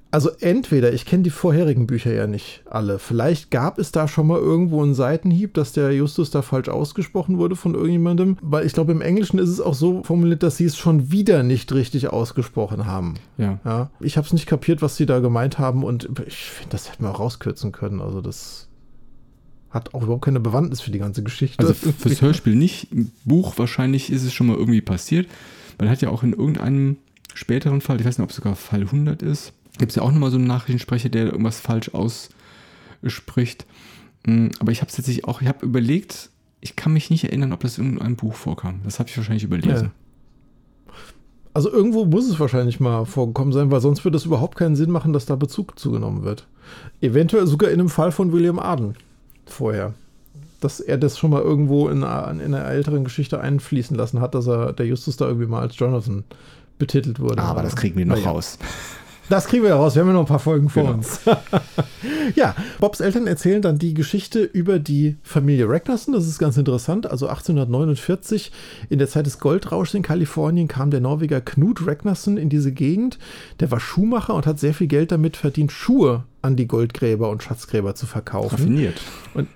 Also 0.09 0.29
entweder, 0.39 0.93
ich 0.93 1.05
kenne 1.05 1.23
die 1.23 1.29
vorherigen 1.29 1.85
Bücher 1.85 2.13
ja 2.13 2.27
nicht 2.27 2.63
alle, 2.69 2.97
vielleicht 2.97 3.51
gab 3.51 3.77
es 3.77 3.91
da 3.91 4.07
schon 4.07 4.27
mal 4.27 4.39
irgendwo 4.39 4.81
einen 4.81 4.93
Seitenhieb, 4.93 5.53
dass 5.53 5.73
der 5.73 5.91
Justus 5.91 6.31
da 6.31 6.41
falsch 6.41 6.69
ausgesprochen 6.69 7.37
wurde 7.37 7.55
von 7.55 7.73
irgendjemandem, 7.73 8.37
weil 8.41 8.65
ich 8.65 8.73
glaube 8.73 8.93
im 8.93 9.01
Englischen 9.01 9.37
ist 9.37 9.49
es 9.49 9.59
auch 9.59 9.73
so 9.73 10.03
formuliert, 10.03 10.43
dass 10.43 10.57
sie 10.57 10.65
es 10.65 10.77
schon 10.77 11.11
wieder 11.11 11.43
nicht 11.43 11.73
richtig 11.73 12.07
ausgesprochen 12.09 12.85
haben. 12.85 13.15
Ja. 13.37 13.59
ja 13.65 13.89
ich 13.99 14.17
habe 14.17 14.25
es 14.25 14.33
nicht 14.33 14.45
kapiert, 14.45 14.81
was 14.81 14.95
sie 14.95 15.05
da 15.05 15.19
gemeint 15.19 15.59
haben 15.59 15.83
und 15.83 16.09
ich 16.25 16.37
finde, 16.37 16.69
das 16.69 16.89
hätten 16.89 17.03
wir 17.03 17.11
auch 17.11 17.19
rauskürzen 17.19 17.73
können. 17.73 18.01
Also 18.01 18.21
das 18.21 18.67
hat 19.69 19.93
auch 19.93 20.03
überhaupt 20.03 20.23
keine 20.25 20.39
Bewandtnis 20.39 20.79
für 20.79 20.91
die 20.91 20.99
ganze 20.99 21.21
Geschichte. 21.21 21.59
Also 21.59 21.73
fürs 21.97 22.21
Hörspiel 22.21 22.55
nicht, 22.55 22.91
im 22.93 23.11
Buch 23.25 23.57
wahrscheinlich 23.57 24.09
ist 24.09 24.23
es 24.23 24.33
schon 24.33 24.47
mal 24.47 24.55
irgendwie 24.55 24.81
passiert, 24.81 25.27
er 25.77 25.89
hat 25.89 26.01
ja 26.01 26.09
auch 26.09 26.23
in 26.23 26.33
irgendeinem 26.33 26.97
späteren 27.33 27.81
Fall, 27.81 27.99
ich 27.99 28.05
weiß 28.05 28.17
nicht, 28.17 28.23
ob 28.23 28.31
es 28.31 28.37
sogar 28.37 28.55
Fall 28.55 28.81
100 28.81 29.21
ist, 29.21 29.53
Gibt 29.77 29.91
es 29.91 29.95
ja 29.95 30.01
auch 30.01 30.11
nochmal 30.11 30.31
so 30.31 30.37
einen 30.37 30.47
Nachrichtensprecher, 30.47 31.09
der 31.09 31.25
irgendwas 31.25 31.59
falsch 31.59 31.91
ausspricht. 31.93 33.65
Mm, 34.25 34.47
aber 34.59 34.71
ich 34.71 34.81
habe 34.81 34.89
es 34.89 34.95
tatsächlich 34.95 35.25
auch, 35.25 35.41
ich 35.41 35.47
habe 35.47 35.65
überlegt, 35.65 36.29
ich 36.61 36.75
kann 36.75 36.93
mich 36.93 37.09
nicht 37.09 37.23
erinnern, 37.23 37.53
ob 37.53 37.61
das 37.61 37.77
in 37.77 37.85
irgendeinem 37.85 38.15
Buch 38.15 38.33
vorkam. 38.33 38.81
Das 38.83 38.99
habe 38.99 39.09
ich 39.09 39.17
wahrscheinlich 39.17 39.43
überlesen. 39.43 39.85
Ja. 39.85 40.93
Also 41.53 41.71
irgendwo 41.71 42.05
muss 42.05 42.29
es 42.29 42.39
wahrscheinlich 42.39 42.79
mal 42.79 43.05
vorgekommen 43.05 43.51
sein, 43.51 43.71
weil 43.71 43.81
sonst 43.81 44.03
würde 44.03 44.17
es 44.17 44.25
überhaupt 44.25 44.57
keinen 44.57 44.75
Sinn 44.75 44.91
machen, 44.91 45.11
dass 45.11 45.25
da 45.25 45.35
Bezug 45.35 45.79
zugenommen 45.79 46.23
wird. 46.23 46.45
Eventuell 47.01 47.47
sogar 47.47 47.71
in 47.71 47.79
einem 47.79 47.89
Fall 47.89 48.11
von 48.11 48.31
William 48.31 48.59
Arden 48.59 48.95
vorher. 49.45 49.93
Dass 50.59 50.79
er 50.79 50.97
das 50.97 51.17
schon 51.17 51.31
mal 51.31 51.41
irgendwo 51.41 51.89
in, 51.89 51.97
in 51.97 52.03
einer 52.03 52.65
älteren 52.65 53.03
Geschichte 53.03 53.41
einfließen 53.41 53.97
lassen 53.97 54.21
hat, 54.21 54.35
dass 54.35 54.47
er 54.47 54.73
der 54.73 54.85
Justus 54.85 55.17
da 55.17 55.25
irgendwie 55.25 55.47
mal 55.47 55.61
als 55.61 55.77
Jonathan 55.79 56.25
betitelt 56.77 57.19
wurde. 57.19 57.41
Aber 57.41 57.63
das 57.63 57.75
kriegen 57.75 57.97
wir 57.97 58.05
noch 58.05 58.17
ja. 58.17 58.29
raus. 58.29 58.59
Das 59.29 59.47
kriegen 59.47 59.63
wir 59.63 59.73
raus. 59.73 59.95
Wir 59.95 60.01
haben 60.01 60.07
ja 60.07 60.13
noch 60.13 60.21
ein 60.21 60.27
paar 60.27 60.39
Folgen 60.39 60.69
vor 60.69 60.83
genau. 60.83 60.95
uns. 60.95 61.19
ja, 62.35 62.55
Bobs 62.79 63.01
Eltern 63.01 63.27
erzählen 63.27 63.61
dann 63.61 63.77
die 63.77 63.93
Geschichte 63.93 64.41
über 64.41 64.79
die 64.79 65.17
Familie 65.21 65.67
Ragnarsson. 65.67 66.13
Das 66.13 66.27
ist 66.27 66.39
ganz 66.39 66.55
interessant. 66.57 67.09
Also 67.09 67.27
1849, 67.27 68.51
in 68.89 68.99
der 68.99 69.09
Zeit 69.09 69.25
des 69.25 69.39
Goldrauschs 69.39 69.93
in 69.93 70.01
Kalifornien, 70.01 70.67
kam 70.67 70.91
der 70.91 71.01
Norweger 71.01 71.41
Knut 71.41 71.85
Ragnarsson 71.85 72.37
in 72.37 72.49
diese 72.49 72.71
Gegend. 72.71 73.19
Der 73.59 73.69
war 73.69 73.79
Schuhmacher 73.79 74.33
und 74.33 74.45
hat 74.45 74.59
sehr 74.59 74.73
viel 74.73 74.87
Geld 74.87 75.11
damit 75.11 75.35
verdient, 75.35 75.71
Schuhe 75.71 76.23
an 76.41 76.55
die 76.55 76.67
Goldgräber 76.67 77.29
und 77.29 77.43
Schatzgräber 77.43 77.95
zu 77.95 78.05
verkaufen. 78.05 78.55
Raffiniert. 78.55 79.01
Und 79.33 79.49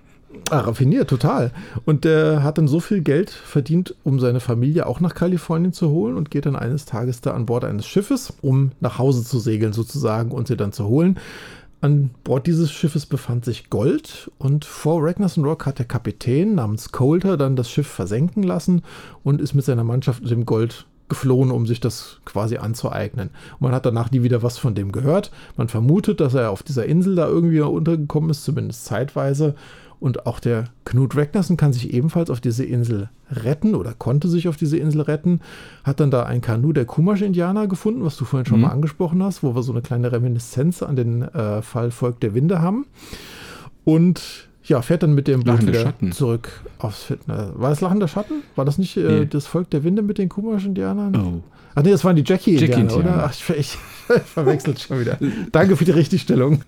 Ah, 0.49 0.59
raffiniert, 0.59 1.09
total. 1.09 1.51
Und 1.85 2.03
der 2.03 2.43
hat 2.43 2.57
dann 2.57 2.67
so 2.67 2.79
viel 2.79 3.01
Geld 3.01 3.29
verdient, 3.29 3.95
um 4.03 4.19
seine 4.19 4.41
Familie 4.41 4.85
auch 4.85 4.99
nach 4.99 5.15
Kalifornien 5.15 5.71
zu 5.71 5.89
holen 5.89 6.17
und 6.17 6.29
geht 6.29 6.45
dann 6.45 6.57
eines 6.57 6.85
Tages 6.85 7.21
da 7.21 7.31
an 7.31 7.45
Bord 7.45 7.63
eines 7.63 7.85
Schiffes, 7.87 8.33
um 8.41 8.71
nach 8.81 8.97
Hause 8.97 9.23
zu 9.23 9.39
segeln 9.39 9.71
sozusagen 9.71 10.31
und 10.31 10.47
sie 10.47 10.57
dann 10.57 10.73
zu 10.73 10.87
holen. 10.87 11.17
An 11.79 12.11
Bord 12.23 12.47
dieses 12.47 12.71
Schiffes 12.71 13.05
befand 13.05 13.43
sich 13.43 13.69
Gold 13.69 14.29
und 14.37 14.65
vor 14.65 15.03
Ragnarsson 15.03 15.45
Rock 15.45 15.65
hat 15.65 15.79
der 15.79 15.87
Kapitän 15.87 16.53
namens 16.53 16.91
Coulter 16.91 17.37
dann 17.37 17.55
das 17.55 17.71
Schiff 17.71 17.87
versenken 17.87 18.43
lassen 18.43 18.83
und 19.23 19.41
ist 19.41 19.53
mit 19.53 19.65
seiner 19.65 19.83
Mannschaft 19.83 20.21
mit 20.21 20.31
dem 20.31 20.45
Gold 20.45 20.85
geflohen, 21.09 21.49
um 21.49 21.65
sich 21.65 21.79
das 21.79 22.19
quasi 22.23 22.57
anzueignen. 22.57 23.29
Und 23.53 23.61
man 23.61 23.73
hat 23.73 23.85
danach 23.85 24.11
nie 24.11 24.21
wieder 24.21 24.43
was 24.43 24.57
von 24.57 24.75
dem 24.75 24.91
gehört. 24.91 25.31
Man 25.57 25.69
vermutet, 25.69 26.19
dass 26.19 26.35
er 26.35 26.51
auf 26.51 26.61
dieser 26.61 26.85
Insel 26.85 27.15
da 27.15 27.27
irgendwie 27.27 27.61
untergekommen 27.61 28.29
ist, 28.29 28.43
zumindest 28.43 28.85
zeitweise 28.85 29.55
Und 30.01 30.25
auch 30.25 30.39
der 30.39 30.65
Knut 30.83 31.15
Ragnarsson 31.15 31.57
kann 31.57 31.73
sich 31.73 31.93
ebenfalls 31.93 32.31
auf 32.31 32.41
diese 32.41 32.65
Insel 32.65 33.09
retten 33.29 33.75
oder 33.75 33.93
konnte 33.93 34.27
sich 34.29 34.47
auf 34.47 34.57
diese 34.57 34.77
Insel 34.77 35.01
retten. 35.01 35.41
Hat 35.83 35.99
dann 35.99 36.09
da 36.09 36.23
ein 36.23 36.41
Kanu 36.41 36.73
der 36.73 36.85
Kumasch-Indianer 36.85 37.67
gefunden, 37.67 38.03
was 38.03 38.17
du 38.17 38.25
vorhin 38.25 38.47
schon 38.47 38.57
mhm. 38.57 38.65
mal 38.65 38.71
angesprochen 38.71 39.21
hast, 39.21 39.43
wo 39.43 39.53
wir 39.53 39.61
so 39.61 39.71
eine 39.71 39.83
kleine 39.83 40.11
Reminiszenz 40.11 40.81
an 40.81 40.95
den 40.95 41.21
äh, 41.21 41.61
Fall 41.61 41.91
Volk 41.91 42.19
der 42.19 42.33
Winde 42.33 42.63
haben. 42.63 42.87
Und 43.83 44.47
ja, 44.63 44.81
fährt 44.81 45.03
dann 45.03 45.13
mit 45.13 45.27
dem 45.27 45.43
Boot 45.43 45.67
wieder 45.67 45.81
Schatten. 45.81 46.11
zurück 46.11 46.49
aufs 46.79 47.03
Fitness. 47.03 47.51
War 47.53 47.69
das 47.69 47.81
Lachender 47.81 48.07
Schatten? 48.07 48.41
War 48.55 48.65
das 48.65 48.79
nicht 48.79 48.97
äh, 48.97 49.19
nee. 49.19 49.25
das 49.27 49.45
Volk 49.45 49.69
der 49.69 49.83
Winde 49.83 50.01
mit 50.01 50.17
den 50.17 50.29
Kumasch-Indianern? 50.29 51.15
Oh. 51.15 51.43
Ach 51.75 51.83
nee, 51.83 51.91
das 51.91 52.03
waren 52.03 52.15
die 52.15 52.23
Jackie-Indianer, 52.25 52.81
Jackie 52.81 52.95
oder? 52.95 53.25
Ach, 53.25 53.33
ich, 53.33 53.49
ich, 53.51 53.77
ich 54.15 54.21
verwechselt 54.25 54.79
schon 54.79 54.99
wieder. 54.99 55.19
Danke 55.51 55.77
für 55.77 55.85
die 55.85 55.91
Richtigstellung 55.91 56.63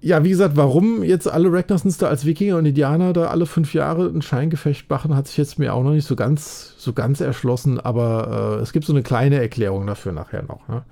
ja, 0.00 0.22
wie 0.22 0.30
gesagt, 0.30 0.56
warum 0.56 1.02
jetzt 1.02 1.26
alle 1.26 1.52
Ragnarsons 1.52 1.98
da 1.98 2.08
als 2.08 2.24
Wikinger 2.24 2.56
und 2.56 2.66
Indianer 2.66 3.12
da 3.12 3.26
alle 3.26 3.46
fünf 3.46 3.74
Jahre 3.74 4.06
ein 4.06 4.22
Scheingefecht 4.22 4.88
machen, 4.88 5.16
hat 5.16 5.26
sich 5.26 5.36
jetzt 5.36 5.58
mir 5.58 5.74
auch 5.74 5.82
noch 5.82 5.90
nicht 5.90 6.06
so 6.06 6.14
ganz, 6.14 6.74
so 6.78 6.92
ganz 6.92 7.20
erschlossen, 7.20 7.80
aber 7.80 8.58
äh, 8.58 8.62
es 8.62 8.72
gibt 8.72 8.86
so 8.86 8.92
eine 8.92 9.02
kleine 9.02 9.40
Erklärung 9.40 9.86
dafür 9.86 10.12
nachher 10.12 10.42
noch. 10.42 10.68
Ne? 10.68 10.82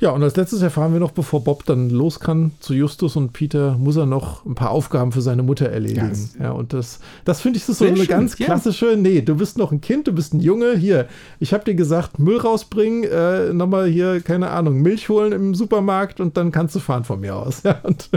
Ja, 0.00 0.10
und 0.10 0.22
als 0.22 0.36
letztes 0.36 0.62
erfahren 0.62 0.92
wir 0.92 1.00
noch, 1.00 1.12
bevor 1.12 1.44
Bob 1.44 1.64
dann 1.66 1.90
los 1.90 2.20
kann 2.20 2.52
zu 2.60 2.74
Justus 2.74 3.16
und 3.16 3.32
Peter, 3.32 3.76
muss 3.78 3.96
er 3.96 4.06
noch 4.06 4.44
ein 4.44 4.54
paar 4.54 4.70
Aufgaben 4.70 5.12
für 5.12 5.22
seine 5.22 5.42
Mutter 5.42 5.68
erledigen. 5.68 6.08
Yes. 6.08 6.36
Ja, 6.40 6.52
und 6.52 6.72
das, 6.72 7.00
das 7.24 7.40
finde 7.40 7.58
ich 7.58 7.64
so, 7.64 7.72
so 7.72 7.84
eine 7.84 7.96
schön, 7.96 8.06
ganz 8.06 8.36
klassische, 8.36 8.90
ja. 8.90 8.96
nee, 8.96 9.20
du 9.22 9.36
bist 9.36 9.58
noch 9.58 9.72
ein 9.72 9.80
Kind, 9.80 10.06
du 10.06 10.12
bist 10.12 10.34
ein 10.34 10.40
Junge, 10.40 10.76
hier, 10.76 11.08
ich 11.40 11.52
habe 11.52 11.64
dir 11.64 11.74
gesagt, 11.74 12.18
Müll 12.18 12.38
rausbringen, 12.38 13.04
äh, 13.04 13.52
nochmal 13.52 13.88
hier, 13.88 14.20
keine 14.20 14.50
Ahnung, 14.50 14.82
Milch 14.82 15.08
holen 15.08 15.32
im 15.32 15.54
Supermarkt 15.54 16.20
und 16.20 16.36
dann 16.36 16.52
kannst 16.52 16.74
du 16.74 16.80
fahren 16.80 17.04
von 17.04 17.20
mir 17.20 17.36
aus. 17.36 17.62
Ja, 17.64 17.80
und 17.82 18.10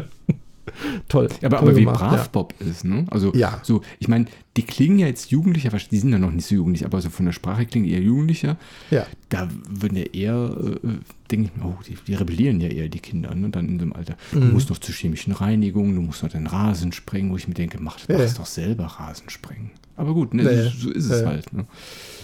toll. 1.07 1.27
Aber, 1.41 1.57
toll 1.57 1.69
aber 1.69 1.75
wie 1.75 1.81
gemacht, 1.81 1.99
brav 1.99 2.13
ja. 2.13 2.27
Bob 2.31 2.53
ist, 2.59 2.83
ne? 2.83 3.05
Also, 3.09 3.33
ja. 3.33 3.59
so, 3.63 3.81
ich 3.99 4.07
meine, 4.07 4.25
die 4.55 4.63
klingen 4.63 4.99
ja 4.99 5.07
jetzt 5.07 5.31
jugendlicher, 5.31 5.69
die 5.69 5.97
sind 5.97 6.11
ja 6.11 6.19
noch 6.19 6.31
nicht 6.31 6.47
so 6.47 6.55
jugendlich, 6.55 6.85
aber 6.85 6.99
so 7.01 7.09
von 7.09 7.25
der 7.25 7.33
Sprache 7.33 7.65
klingen 7.65 7.87
eher 7.87 8.01
jugendlicher. 8.01 8.57
Ja. 8.89 9.05
Da 9.29 9.49
würden 9.69 9.97
ja 9.97 10.05
eher, 10.05 10.57
äh, 10.83 10.89
denke 11.29 11.51
ich, 11.53 11.63
oh, 11.63 11.75
die, 11.87 11.97
die, 12.07 12.15
rebellieren 12.15 12.59
ja 12.59 12.69
eher 12.69 12.89
die 12.89 12.99
Kinder, 12.99 13.33
ne? 13.35 13.49
Dann 13.49 13.67
in 13.67 13.77
dem 13.77 13.93
Alter. 13.93 14.15
Du 14.31 14.39
mhm. 14.39 14.53
musst 14.53 14.69
noch 14.69 14.79
zur 14.79 14.95
chemischen 14.95 15.33
Reinigung, 15.33 15.93
du 15.93 16.01
musst 16.01 16.23
noch 16.23 16.31
den 16.31 16.47
Rasen 16.47 16.91
sprengen, 16.91 17.31
wo 17.31 17.37
ich 17.37 17.47
mir 17.47 17.53
denke, 17.53 17.77
mach, 17.79 17.97
mach 18.07 18.19
ja. 18.19 18.25
doch 18.25 18.45
selber 18.45 18.85
Rasen 18.85 19.29
sprengen. 19.29 19.71
Aber 19.95 20.13
gut, 20.13 20.33
ne? 20.33 20.43
Ja, 20.43 20.69
so 20.69 20.91
ist 20.91 21.09
es 21.09 21.25
halt, 21.25 21.51
ne? 21.53 21.65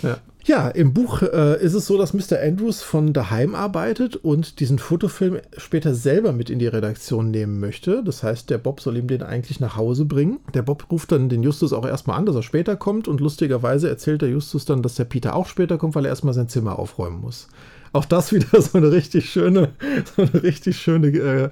Ja. 0.03 0.17
Ja, 0.45 0.67
im 0.67 0.93
Buch 0.93 1.21
äh, 1.21 1.63
ist 1.63 1.73
es 1.73 1.85
so, 1.85 1.97
dass 1.97 2.13
Mr. 2.13 2.37
Andrews 2.41 2.83
von 2.83 3.13
daheim 3.13 3.55
arbeitet 3.55 4.17
und 4.17 4.59
diesen 4.59 4.77
Fotofilm 4.77 5.39
später 5.55 5.95
selber 5.95 6.33
mit 6.33 6.49
in 6.49 6.59
die 6.59 6.67
Redaktion 6.67 7.31
nehmen 7.31 7.61
möchte. 7.61 8.03
Das 8.03 8.23
heißt, 8.23 8.49
der 8.49 8.57
Bob 8.57 8.81
soll 8.81 8.97
ihm 8.97 9.07
den 9.07 9.23
eigentlich 9.23 9.61
nach 9.61 9.77
Hause 9.77 10.03
bringen. 10.03 10.39
Der 10.53 10.61
Bob 10.61 10.91
ruft 10.91 11.13
dann 11.13 11.29
den 11.29 11.43
Justus 11.43 11.71
auch 11.71 11.85
erstmal 11.85 12.17
an, 12.17 12.25
dass 12.25 12.35
er 12.35 12.43
später 12.43 12.75
kommt 12.75 13.07
und 13.07 13.21
lustigerweise 13.21 13.87
erzählt 13.87 14.21
der 14.21 14.29
Justus 14.29 14.65
dann, 14.65 14.81
dass 14.81 14.95
der 14.95 15.05
Peter 15.05 15.33
auch 15.33 15.47
später 15.47 15.77
kommt, 15.77 15.95
weil 15.95 16.03
er 16.03 16.09
erstmal 16.09 16.33
sein 16.33 16.49
Zimmer 16.49 16.77
aufräumen 16.77 17.21
muss. 17.21 17.47
Auch 17.93 18.05
das 18.05 18.33
wieder 18.33 18.61
so 18.61 18.77
eine 18.77 18.91
richtig 18.91 19.29
schöne, 19.29 19.69
so 20.15 20.23
eine 20.23 20.43
richtig 20.43 20.77
schöne 20.77 21.07
äh, 21.07 21.49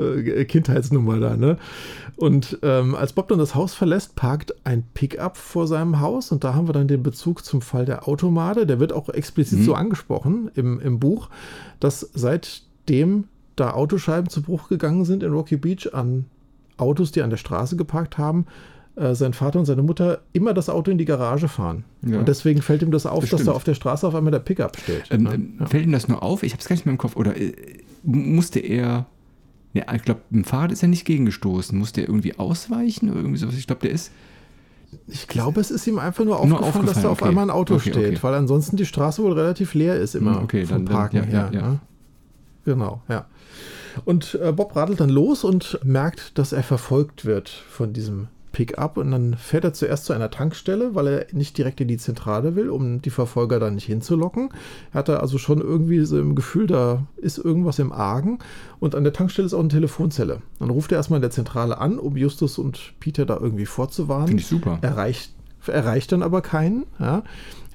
äh, 0.00 0.44
Kindheitsnummer 0.44 1.20
da, 1.20 1.36
ne? 1.36 1.58
Und 2.16 2.58
ähm, 2.62 2.94
als 2.94 3.12
Bob 3.12 3.28
dann 3.28 3.38
das 3.38 3.54
Haus 3.54 3.74
verlässt, 3.74 4.14
parkt 4.14 4.54
ein 4.64 4.84
Pickup 4.94 5.36
vor 5.36 5.66
seinem 5.66 6.00
Haus 6.00 6.32
und 6.32 6.44
da 6.44 6.54
haben 6.54 6.68
wir 6.68 6.74
dann 6.74 6.86
den 6.86 7.02
Bezug 7.02 7.44
zum 7.44 7.62
Fall 7.62 7.86
der 7.86 8.06
Automate. 8.06 8.66
Der 8.66 8.78
wird 8.78 8.92
auch 8.92 9.08
explizit 9.08 9.60
mhm. 9.60 9.64
so 9.64 9.74
angesprochen 9.74 10.50
im, 10.54 10.80
im 10.80 11.00
Buch, 11.00 11.30
dass 11.80 12.00
seitdem 12.14 13.24
da 13.56 13.72
Autoscheiben 13.72 14.28
zu 14.28 14.42
Bruch 14.42 14.68
gegangen 14.68 15.04
sind 15.04 15.22
in 15.22 15.32
Rocky 15.32 15.56
Beach 15.56 15.94
an 15.94 16.26
Autos, 16.76 17.12
die 17.12 17.22
an 17.22 17.30
der 17.30 17.36
Straße 17.36 17.76
geparkt 17.76 18.18
haben, 18.18 18.46
äh, 19.00 19.14
sein 19.14 19.32
Vater 19.32 19.58
und 19.58 19.64
seine 19.64 19.82
Mutter 19.82 20.20
immer 20.32 20.54
das 20.54 20.68
Auto 20.68 20.90
in 20.90 20.98
die 20.98 21.04
Garage 21.04 21.48
fahren. 21.48 21.84
Ja. 22.06 22.18
Und 22.18 22.28
deswegen 22.28 22.62
fällt 22.62 22.82
ihm 22.82 22.90
das 22.90 23.06
auf, 23.06 23.22
das 23.22 23.30
dass 23.30 23.44
da 23.44 23.52
auf 23.52 23.64
der 23.64 23.74
Straße 23.74 24.06
auf 24.06 24.14
einmal 24.14 24.30
der 24.30 24.40
Pickup 24.40 24.76
steht. 24.78 25.04
Ähm, 25.10 25.22
ne? 25.22 25.40
ja. 25.60 25.66
Fällt 25.66 25.84
ihm 25.84 25.92
das 25.92 26.08
nur 26.08 26.22
auf? 26.22 26.42
Ich 26.42 26.52
habe 26.52 26.60
es 26.60 26.68
gar 26.68 26.74
nicht 26.76 26.86
mehr 26.86 26.92
im 26.92 26.98
Kopf. 26.98 27.16
Oder 27.16 27.36
äh, 27.36 27.52
musste 28.02 28.60
er 28.60 29.06
ja, 29.72 29.84
ich 29.94 30.02
glaube, 30.02 30.20
im 30.30 30.44
Fahrrad 30.44 30.72
ist 30.72 30.82
er 30.82 30.88
nicht 30.88 31.04
gegengestoßen. 31.04 31.78
Muss 31.78 31.92
der 31.92 32.08
irgendwie 32.08 32.38
ausweichen 32.38 33.10
oder 33.10 33.20
irgendwie 33.20 33.38
sowas? 33.38 33.54
Ich 33.56 33.66
glaube, 33.66 33.82
der 33.82 33.92
ist. 33.92 34.10
Ich 35.06 35.28
glaube, 35.28 35.60
es 35.60 35.70
ist 35.70 35.86
ihm 35.86 36.00
einfach 36.00 36.24
nur 36.24 36.34
aufgefallen, 36.34 36.60
nur 36.60 36.68
aufgefallen 36.68 36.86
dass 36.86 37.02
da 37.02 37.10
okay. 37.10 37.22
auf 37.22 37.22
einmal 37.22 37.44
ein 37.44 37.50
Auto 37.50 37.74
okay, 37.74 37.90
steht, 37.90 38.06
okay. 38.08 38.18
weil 38.22 38.34
ansonsten 38.34 38.76
die 38.76 38.86
Straße 38.86 39.22
wohl 39.22 39.34
relativ 39.34 39.74
leer 39.74 39.94
ist 39.94 40.16
immer 40.16 40.34
hm, 40.36 40.42
okay, 40.42 40.66
vom 40.66 40.84
dann, 40.84 40.92
Parken 40.92 41.20
dann, 41.20 41.30
ja, 41.30 41.38
her. 41.38 41.50
Ja, 41.52 41.60
ja. 41.60 41.68
Ne? 41.68 41.80
Genau, 42.64 43.00
ja. 43.08 43.26
Und 44.04 44.36
äh, 44.42 44.50
Bob 44.50 44.74
radelt 44.74 44.98
dann 44.98 45.10
los 45.10 45.44
und 45.44 45.78
merkt, 45.84 46.36
dass 46.38 46.52
er 46.52 46.64
verfolgt 46.64 47.24
wird 47.24 47.48
von 47.48 47.92
diesem 47.92 48.26
Pickup 48.52 48.96
und 48.96 49.10
dann 49.10 49.34
fährt 49.34 49.64
er 49.64 49.72
zuerst 49.72 50.04
zu 50.04 50.12
einer 50.12 50.30
Tankstelle, 50.30 50.94
weil 50.94 51.06
er 51.06 51.26
nicht 51.32 51.56
direkt 51.56 51.80
in 51.80 51.88
die 51.88 51.98
Zentrale 51.98 52.56
will, 52.56 52.70
um 52.70 53.00
die 53.00 53.10
Verfolger 53.10 53.60
da 53.60 53.70
nicht 53.70 53.86
hinzulocken. 53.86 54.50
Er 54.92 54.98
hat 54.98 55.08
da 55.08 55.16
also 55.16 55.38
schon 55.38 55.60
irgendwie 55.60 56.04
so 56.04 56.18
im 56.18 56.34
Gefühl, 56.34 56.66
da 56.66 57.06
ist 57.16 57.38
irgendwas 57.38 57.78
im 57.78 57.92
Argen 57.92 58.38
und 58.78 58.94
an 58.94 59.04
der 59.04 59.12
Tankstelle 59.12 59.46
ist 59.46 59.54
auch 59.54 59.60
eine 59.60 59.68
Telefonzelle. 59.68 60.42
Dann 60.58 60.70
ruft 60.70 60.92
er 60.92 60.98
erstmal 60.98 61.18
in 61.18 61.22
der 61.22 61.30
Zentrale 61.30 61.78
an, 61.78 61.98
um 61.98 62.16
Justus 62.16 62.58
und 62.58 62.94
Peter 63.00 63.24
da 63.26 63.38
irgendwie 63.40 63.66
vorzuwarnen. 63.66 64.28
Finde 64.28 64.42
ich 64.42 64.48
super. 64.48 64.78
Erreicht, 64.82 65.32
erreicht 65.66 66.12
dann 66.12 66.22
aber 66.22 66.42
keinen. 66.42 66.86
Ja. 66.98 67.22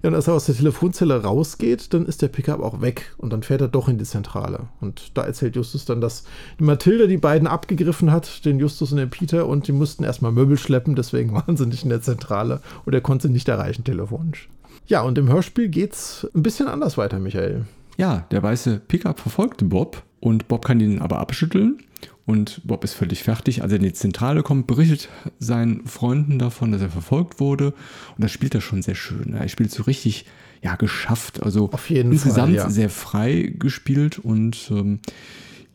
Ja, 0.05 0.09
und 0.09 0.15
als 0.15 0.27
er 0.27 0.35
aus 0.35 0.45
der 0.45 0.53
Telefonzelle 0.53 1.23
rausgeht, 1.23 1.91
dann 1.95 2.05
ist 2.05 2.21
der 2.21 2.27
Pickup 2.27 2.61
auch 2.61 2.79
weg 2.79 3.15
und 3.17 3.33
dann 3.33 3.41
fährt 3.41 3.61
er 3.61 3.67
doch 3.67 3.89
in 3.89 3.97
die 3.97 4.03
Zentrale. 4.03 4.67
Und 4.79 5.17
da 5.17 5.23
erzählt 5.23 5.55
Justus 5.55 5.85
dann, 5.85 5.99
dass 5.99 6.25
die 6.59 6.63
Mathilde 6.63 7.07
die 7.07 7.17
beiden 7.17 7.47
abgegriffen 7.47 8.11
hat, 8.11 8.45
den 8.45 8.59
Justus 8.59 8.91
und 8.91 8.99
den 8.99 9.09
Peter, 9.09 9.47
und 9.47 9.67
die 9.67 9.71
mussten 9.71 10.03
erstmal 10.03 10.31
Möbel 10.31 10.59
schleppen, 10.59 10.95
deswegen 10.95 11.33
waren 11.33 11.57
sie 11.57 11.65
nicht 11.65 11.81
in 11.85 11.89
der 11.89 12.03
Zentrale 12.03 12.61
und 12.85 12.93
er 12.93 13.01
konnte 13.01 13.25
sie 13.25 13.33
nicht 13.33 13.49
erreichen 13.49 13.83
telefonisch. 13.83 14.47
Ja, 14.85 15.01
und 15.01 15.17
im 15.17 15.27
Hörspiel 15.27 15.69
geht's 15.69 16.27
ein 16.35 16.43
bisschen 16.43 16.67
anders 16.67 16.99
weiter, 16.99 17.17
Michael. 17.17 17.65
Ja, 17.97 18.27
der 18.29 18.43
weiße 18.43 18.81
Pickup 18.87 19.19
verfolgt 19.19 19.67
Bob 19.67 20.03
und 20.19 20.47
Bob 20.47 20.65
kann 20.65 20.81
ihn 20.81 21.01
aber 21.01 21.17
abschütteln 21.17 21.79
und 22.25 22.61
Bob 22.65 22.83
ist 22.83 22.93
völlig 22.93 23.21
fertig. 23.23 23.61
Als 23.61 23.71
er 23.71 23.77
in 23.77 23.83
die 23.83 23.93
Zentrale 23.93 24.41
kommt, 24.41 24.65
berichtet 24.65 25.09
seinen 25.39 25.85
Freunden 25.85 26.39
davon, 26.39 26.71
dass 26.71 26.81
er 26.81 26.89
verfolgt 26.89 27.39
wurde. 27.39 27.67
Und 27.67 28.23
das 28.23 28.31
spielt 28.31 28.55
er 28.55 28.61
schon 28.61 28.81
sehr 28.81 28.95
schön. 28.95 29.33
Er 29.33 29.47
spielt 29.47 29.71
so 29.71 29.83
richtig, 29.83 30.25
ja, 30.63 30.75
geschafft. 30.75 31.43
Also 31.43 31.69
Auf 31.71 31.89
jeden 31.89 32.11
insgesamt 32.11 32.55
Fall, 32.55 32.65
ja. 32.65 32.69
sehr 32.69 32.89
frei 32.89 33.53
gespielt 33.57 34.17
und 34.17 34.71
ähm, 34.71 34.99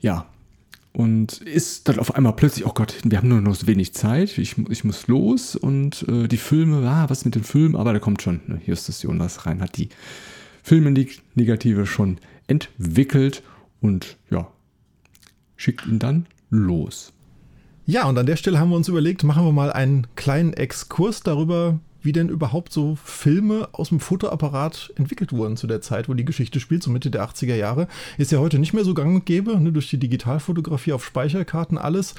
ja. 0.00 0.26
Und 0.92 1.40
ist 1.42 1.88
dann 1.88 2.00
auf 2.00 2.16
einmal 2.16 2.32
plötzlich, 2.34 2.66
oh 2.66 2.72
Gott, 2.74 2.96
wir 3.04 3.18
haben 3.18 3.28
nur 3.28 3.40
noch 3.40 3.54
so 3.54 3.68
wenig 3.68 3.94
Zeit, 3.94 4.36
ich, 4.38 4.58
ich 4.68 4.82
muss 4.82 5.06
los 5.06 5.54
und 5.54 6.04
äh, 6.08 6.26
die 6.26 6.36
Filme, 6.36 6.78
ah, 6.90 7.08
was 7.08 7.24
mit 7.24 7.36
den 7.36 7.44
Filmen, 7.44 7.76
aber 7.76 7.92
da 7.92 8.00
kommt 8.00 8.22
schon, 8.22 8.40
ne, 8.48 8.60
Justus 8.66 9.02
Jonas 9.02 9.46
rein, 9.46 9.60
hat 9.60 9.76
die 9.76 9.88
Filme 10.64 10.90
Negative 11.36 11.86
schon 11.86 12.18
entwickelt 12.48 13.44
und 13.80 14.16
ja, 14.30 14.48
schickt 15.56 15.86
ihn 15.86 16.00
dann 16.00 16.26
los. 16.50 17.12
Ja, 17.86 18.08
und 18.08 18.18
an 18.18 18.26
der 18.26 18.36
Stelle 18.36 18.58
haben 18.58 18.70
wir 18.70 18.76
uns 18.76 18.88
überlegt, 18.88 19.24
machen 19.24 19.44
wir 19.44 19.52
mal 19.52 19.72
einen 19.72 20.06
kleinen 20.14 20.52
Exkurs 20.52 21.22
darüber, 21.22 21.80
wie 22.02 22.12
denn 22.12 22.28
überhaupt 22.28 22.72
so 22.72 22.96
Filme 23.02 23.68
aus 23.72 23.88
dem 23.88 24.00
Fotoapparat 24.00 24.92
entwickelt 24.96 25.32
wurden 25.32 25.56
zu 25.56 25.66
der 25.66 25.80
Zeit, 25.80 26.08
wo 26.08 26.14
die 26.14 26.24
Geschichte 26.24 26.60
spielt, 26.60 26.82
so 26.82 26.90
Mitte 26.90 27.10
der 27.10 27.24
80er 27.24 27.54
Jahre. 27.54 27.88
Ist 28.16 28.32
ja 28.32 28.38
heute 28.38 28.58
nicht 28.58 28.72
mehr 28.72 28.84
so 28.84 28.94
gang 28.94 29.16
und 29.16 29.26
gäbe, 29.26 29.60
ne, 29.60 29.72
durch 29.72 29.90
die 29.90 29.98
Digitalfotografie 29.98 30.92
auf 30.92 31.04
Speicherkarten 31.04 31.78
alles. 31.78 32.14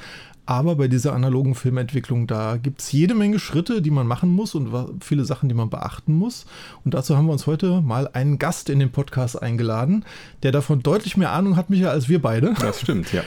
Aber 0.45 0.75
bei 0.75 0.88
dieser 0.88 1.13
analogen 1.13 1.55
Filmentwicklung, 1.55 2.27
da 2.27 2.57
gibt 2.57 2.82
es 2.82 2.91
jede 2.91 3.13
Menge 3.13 3.39
Schritte, 3.39 3.82
die 3.82 3.91
man 3.91 4.07
machen 4.07 4.29
muss 4.29 4.55
und 4.55 4.71
viele 5.01 5.23
Sachen, 5.23 5.49
die 5.49 5.55
man 5.55 5.69
beachten 5.69 6.13
muss. 6.13 6.45
Und 6.84 6.93
dazu 6.93 7.15
haben 7.15 7.27
wir 7.27 7.34
uns 7.34 7.47
heute 7.47 7.82
mal 7.82 8.09
einen 8.11 8.39
Gast 8.39 8.69
in 8.69 8.79
den 8.79 8.91
Podcast 8.91 9.41
eingeladen, 9.41 10.03
der 10.43 10.51
davon 10.51 10.84
deutlich 10.84 11.15
mehr 11.15 11.32
Ahnung 11.32 11.55
hat, 11.55 11.69
Michael, 11.69 11.91
als 11.91 12.09
wir 12.09 12.21
beide. 12.21 12.53
Das 12.59 12.82
stimmt, 12.82 13.13
ja. 13.13 13.23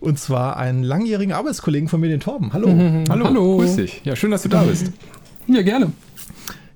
Und 0.00 0.18
zwar 0.18 0.56
einen 0.56 0.82
langjährigen 0.82 1.32
Arbeitskollegen 1.32 1.88
von 1.88 2.00
mir, 2.00 2.08
den 2.08 2.20
Torben. 2.20 2.52
Hallo. 2.52 2.68
Hallo. 3.08 3.24
Hallo. 3.24 3.56
Grüß 3.58 3.76
dich. 3.76 4.02
Ja, 4.04 4.16
schön, 4.16 4.30
dass 4.30 4.42
du 4.42 4.48
da 4.48 4.62
bist. 4.62 4.92
Ja, 5.50 5.62
gerne. 5.62 5.92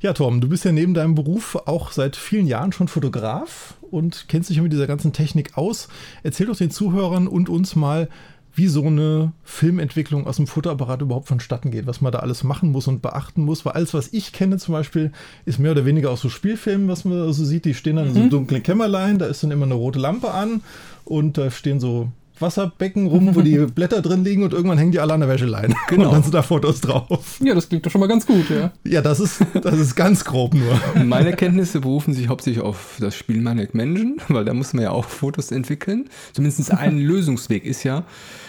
Ja, 0.01 0.15
Torben, 0.15 0.41
du 0.41 0.49
bist 0.49 0.65
ja 0.65 0.73
neben 0.73 0.95
deinem 0.95 1.15
Beruf 1.15 1.57
auch 1.67 1.93
seit 1.93 2.17
vielen 2.17 2.47
Jahren 2.47 2.73
schon 2.73 2.89
Fotograf 2.89 3.75
und 3.91 4.25
kennst 4.29 4.49
dich 4.49 4.61
mit 4.63 4.73
dieser 4.73 4.87
ganzen 4.87 5.13
Technik 5.13 5.59
aus. 5.59 5.89
Erzähl 6.23 6.47
doch 6.47 6.57
den 6.57 6.71
Zuhörern 6.71 7.29
und 7.29 7.51
uns 7.51 7.77
mal, 7.77 8.09
wie 8.55 8.67
so 8.67 8.85
eine 8.85 9.33
Filmentwicklung 9.45 10.27
aus 10.27 10.37
dem 10.37 10.47
Fotoapparat 10.47 11.03
überhaupt 11.03 11.29
vonstatten 11.29 11.71
geht, 11.71 11.87
was 11.87 12.01
man 12.01 12.13
da 12.13 12.19
alles 12.21 12.45
machen 12.45 12.73
muss 12.73 12.89
und 12.89 13.01
beachten 13.03 13.45
muss. 13.45 13.65
Weil 13.65 13.75
alles, 13.75 13.95
was 13.95 14.13
ich 14.13 14.33
kenne 14.33 14.59
zum 14.59 14.73
Beispiel, 14.73 15.13
ist 15.45 15.59
mehr 15.59 15.73
oder 15.73 15.87
weniger 15.87 16.11
aus 16.11 16.21
so 16.21 16.29
Spielfilmen, 16.29 16.89
was 16.89 17.05
man 17.05 17.33
so 17.33 17.45
sieht. 17.45 17.65
Die 17.65 17.75
stehen 17.75 17.97
dann 17.97 18.09
in 18.09 18.13
so 18.13 18.19
einem 18.21 18.27
mhm. 18.27 18.31
dunklen 18.31 18.63
Kämmerlein, 18.63 19.19
da 19.19 19.27
ist 19.27 19.43
dann 19.43 19.51
immer 19.51 19.67
eine 19.67 19.75
rote 19.75 19.99
Lampe 19.99 20.33
an 20.33 20.63
und 21.05 21.39
da 21.39 21.51
stehen 21.51 21.79
so 21.79 22.09
Wasserbecken 22.43 23.07
rum, 23.07 23.35
wo 23.35 23.41
die 23.41 23.57
Blätter 23.75 24.03
drin 24.03 24.25
liegen 24.25 24.43
und 24.43 24.53
irgendwann 24.53 24.79
hängen 24.79 24.93
die 24.93 25.01
alle 25.01 25.15
an 25.15 25.21
der 25.21 25.29
Wäscheleine. 25.29 25.75
Genau. 25.89 26.07
Und 26.07 26.13
dann 26.15 26.23
sind 26.23 26.35
da 26.35 26.43
Fotos 26.43 26.81
drauf. 26.81 27.39
Ja, 27.43 27.55
das 27.55 27.69
klingt 27.69 27.85
doch 27.85 27.91
schon 27.91 28.01
mal 28.01 28.07
ganz 28.07 28.25
gut, 28.25 28.49
ja. 28.49 28.73
Ja, 28.85 29.03
das 29.03 29.21
ist, 29.21 29.45
das 29.63 29.79
ist 29.79 29.95
ganz 29.95 30.25
grob 30.25 30.55
nur. 30.55 30.81
Meine 31.05 31.35
Kenntnisse 31.35 31.81
berufen 31.81 32.15
sich 32.15 32.29
hauptsächlich 32.29 32.63
auf 32.63 32.97
das 32.99 33.15
Spiel 33.15 33.41
Maniac 33.43 33.75
Mansion, 33.75 34.17
weil 34.29 34.45
da 34.45 34.55
muss 34.55 34.73
man 34.73 34.85
ja 34.85 34.91
auch 34.91 35.05
Fotos 35.05 35.51
entwickeln. 35.51 36.09
Zumindest 36.33 36.73
ein 36.73 36.99
Lösungsweg 36.99 37.67
ist 37.67 37.85
ja, 37.85 38.05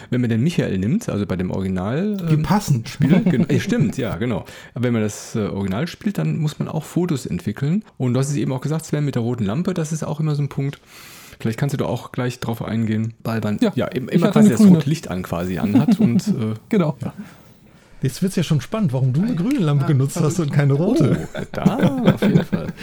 wenn 0.10 0.22
man 0.22 0.30
den 0.30 0.42
Michael 0.42 0.78
nimmt, 0.78 1.10
also 1.10 1.26
bei 1.26 1.36
dem 1.36 1.52
Original. 1.52 2.18
Wie 2.30 2.36
ähm, 2.36 2.44
passend. 2.44 2.88
Spiel, 2.88 3.22
genau, 3.26 3.46
ja, 3.50 3.60
stimmt, 3.60 3.98
ja, 3.98 4.16
genau. 4.16 4.46
Aber 4.74 4.86
wenn 4.86 4.94
man 4.94 5.02
das 5.02 5.36
äh, 5.36 5.40
Original 5.40 5.88
spielt, 5.88 6.18
dann 6.18 6.38
muss 6.38 6.60
man 6.60 6.68
auch 6.70 6.84
Fotos 6.84 7.26
entwickeln. 7.26 7.84
Und 7.98 8.14
du 8.14 8.20
hast 8.20 8.30
es 8.30 8.36
eben 8.36 8.54
auch 8.54 8.62
gesagt, 8.62 8.86
Sven, 8.86 9.04
mit 9.04 9.16
der 9.16 9.22
roten 9.22 9.46
Lampe, 9.46 9.74
das 9.74 9.92
ist 9.92 10.04
auch 10.04 10.20
immer 10.20 10.36
so 10.36 10.44
ein 10.44 10.50
Punkt. 10.50 10.80
Vielleicht 11.44 11.60
kannst 11.60 11.74
du 11.74 11.78
da 11.78 11.86
auch 11.86 12.14
gleich 12.14 12.40
drauf 12.40 12.62
eingehen, 12.64 13.16
weil 13.22 13.42
man 13.42 13.60
ja, 13.60 13.74
Ja, 13.76 13.88
immer 13.88 14.32
quasi 14.32 14.48
das 14.50 14.60
grüne. 14.62 14.76
rote 14.78 14.90
Licht 14.90 15.10
an 15.10 15.24
quasi 15.24 15.58
anhat 15.58 16.00
und 16.00 16.26
äh, 16.30 16.54
Genau. 16.70 16.96
Jetzt 18.02 18.22
wird 18.22 18.30
es 18.30 18.38
ja 18.38 18.44
schon 18.44 18.62
spannend, 18.62 18.94
warum 18.94 19.12
du 19.12 19.22
eine 19.22 19.36
grüne 19.36 19.60
Lampe 19.60 19.86
genutzt 19.86 20.20
hast 20.22 20.40
und 20.40 20.54
keine 20.54 20.72
rote. 20.72 21.28
oh, 21.34 21.44
da 21.52 21.76
auf 22.14 22.22
jeden 22.22 22.46
Fall. 22.46 22.68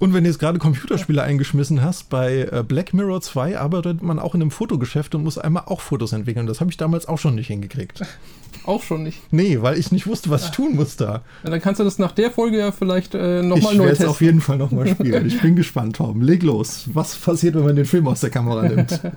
Und 0.00 0.12
wenn 0.12 0.24
du 0.24 0.28
jetzt 0.30 0.38
gerade 0.40 0.58
Computerspiele 0.58 1.22
eingeschmissen 1.22 1.82
hast, 1.82 2.10
bei 2.10 2.48
äh, 2.50 2.64
Black 2.66 2.92
Mirror 2.94 3.20
2 3.20 3.58
arbeitet 3.58 4.02
man 4.02 4.18
auch 4.18 4.34
in 4.34 4.42
einem 4.42 4.50
Fotogeschäft 4.50 5.14
und 5.14 5.22
muss 5.22 5.38
einmal 5.38 5.62
auch 5.66 5.80
Fotos 5.80 6.12
entwickeln. 6.12 6.46
Das 6.46 6.60
habe 6.60 6.70
ich 6.70 6.76
damals 6.76 7.06
auch 7.06 7.18
schon 7.18 7.36
nicht 7.36 7.46
hingekriegt. 7.46 8.02
Auch 8.66 8.82
schon 8.82 9.02
nicht. 9.02 9.20
Nee, 9.30 9.60
weil 9.60 9.78
ich 9.78 9.92
nicht 9.92 10.06
wusste, 10.06 10.30
was 10.30 10.46
ich 10.46 10.50
tun 10.50 10.76
muss 10.76 10.96
da. 10.96 11.22
Ja, 11.42 11.50
dann 11.50 11.60
kannst 11.60 11.80
du 11.80 11.84
das 11.84 11.98
nach 11.98 12.12
der 12.12 12.30
Folge 12.30 12.58
ja 12.58 12.72
vielleicht 12.72 13.14
äh, 13.14 13.40
Ich 13.40 13.46
nochmal 13.46 13.74
neu 13.74 13.80
werde 13.80 13.92
es 13.92 13.98
testen. 13.98 14.10
auf 14.10 14.20
jeden 14.22 14.40
Fall 14.40 14.56
nochmal 14.56 14.88
spielen. 14.88 15.26
Ich 15.26 15.40
bin 15.40 15.54
gespannt, 15.54 15.96
Tom. 15.96 16.22
Leg 16.22 16.42
los. 16.42 16.88
Was 16.92 17.16
passiert, 17.16 17.54
wenn 17.54 17.64
man 17.64 17.76
den 17.76 17.84
Film 17.84 18.08
aus 18.08 18.20
der 18.20 18.30
Kamera 18.30 18.62
nimmt? 18.68 19.00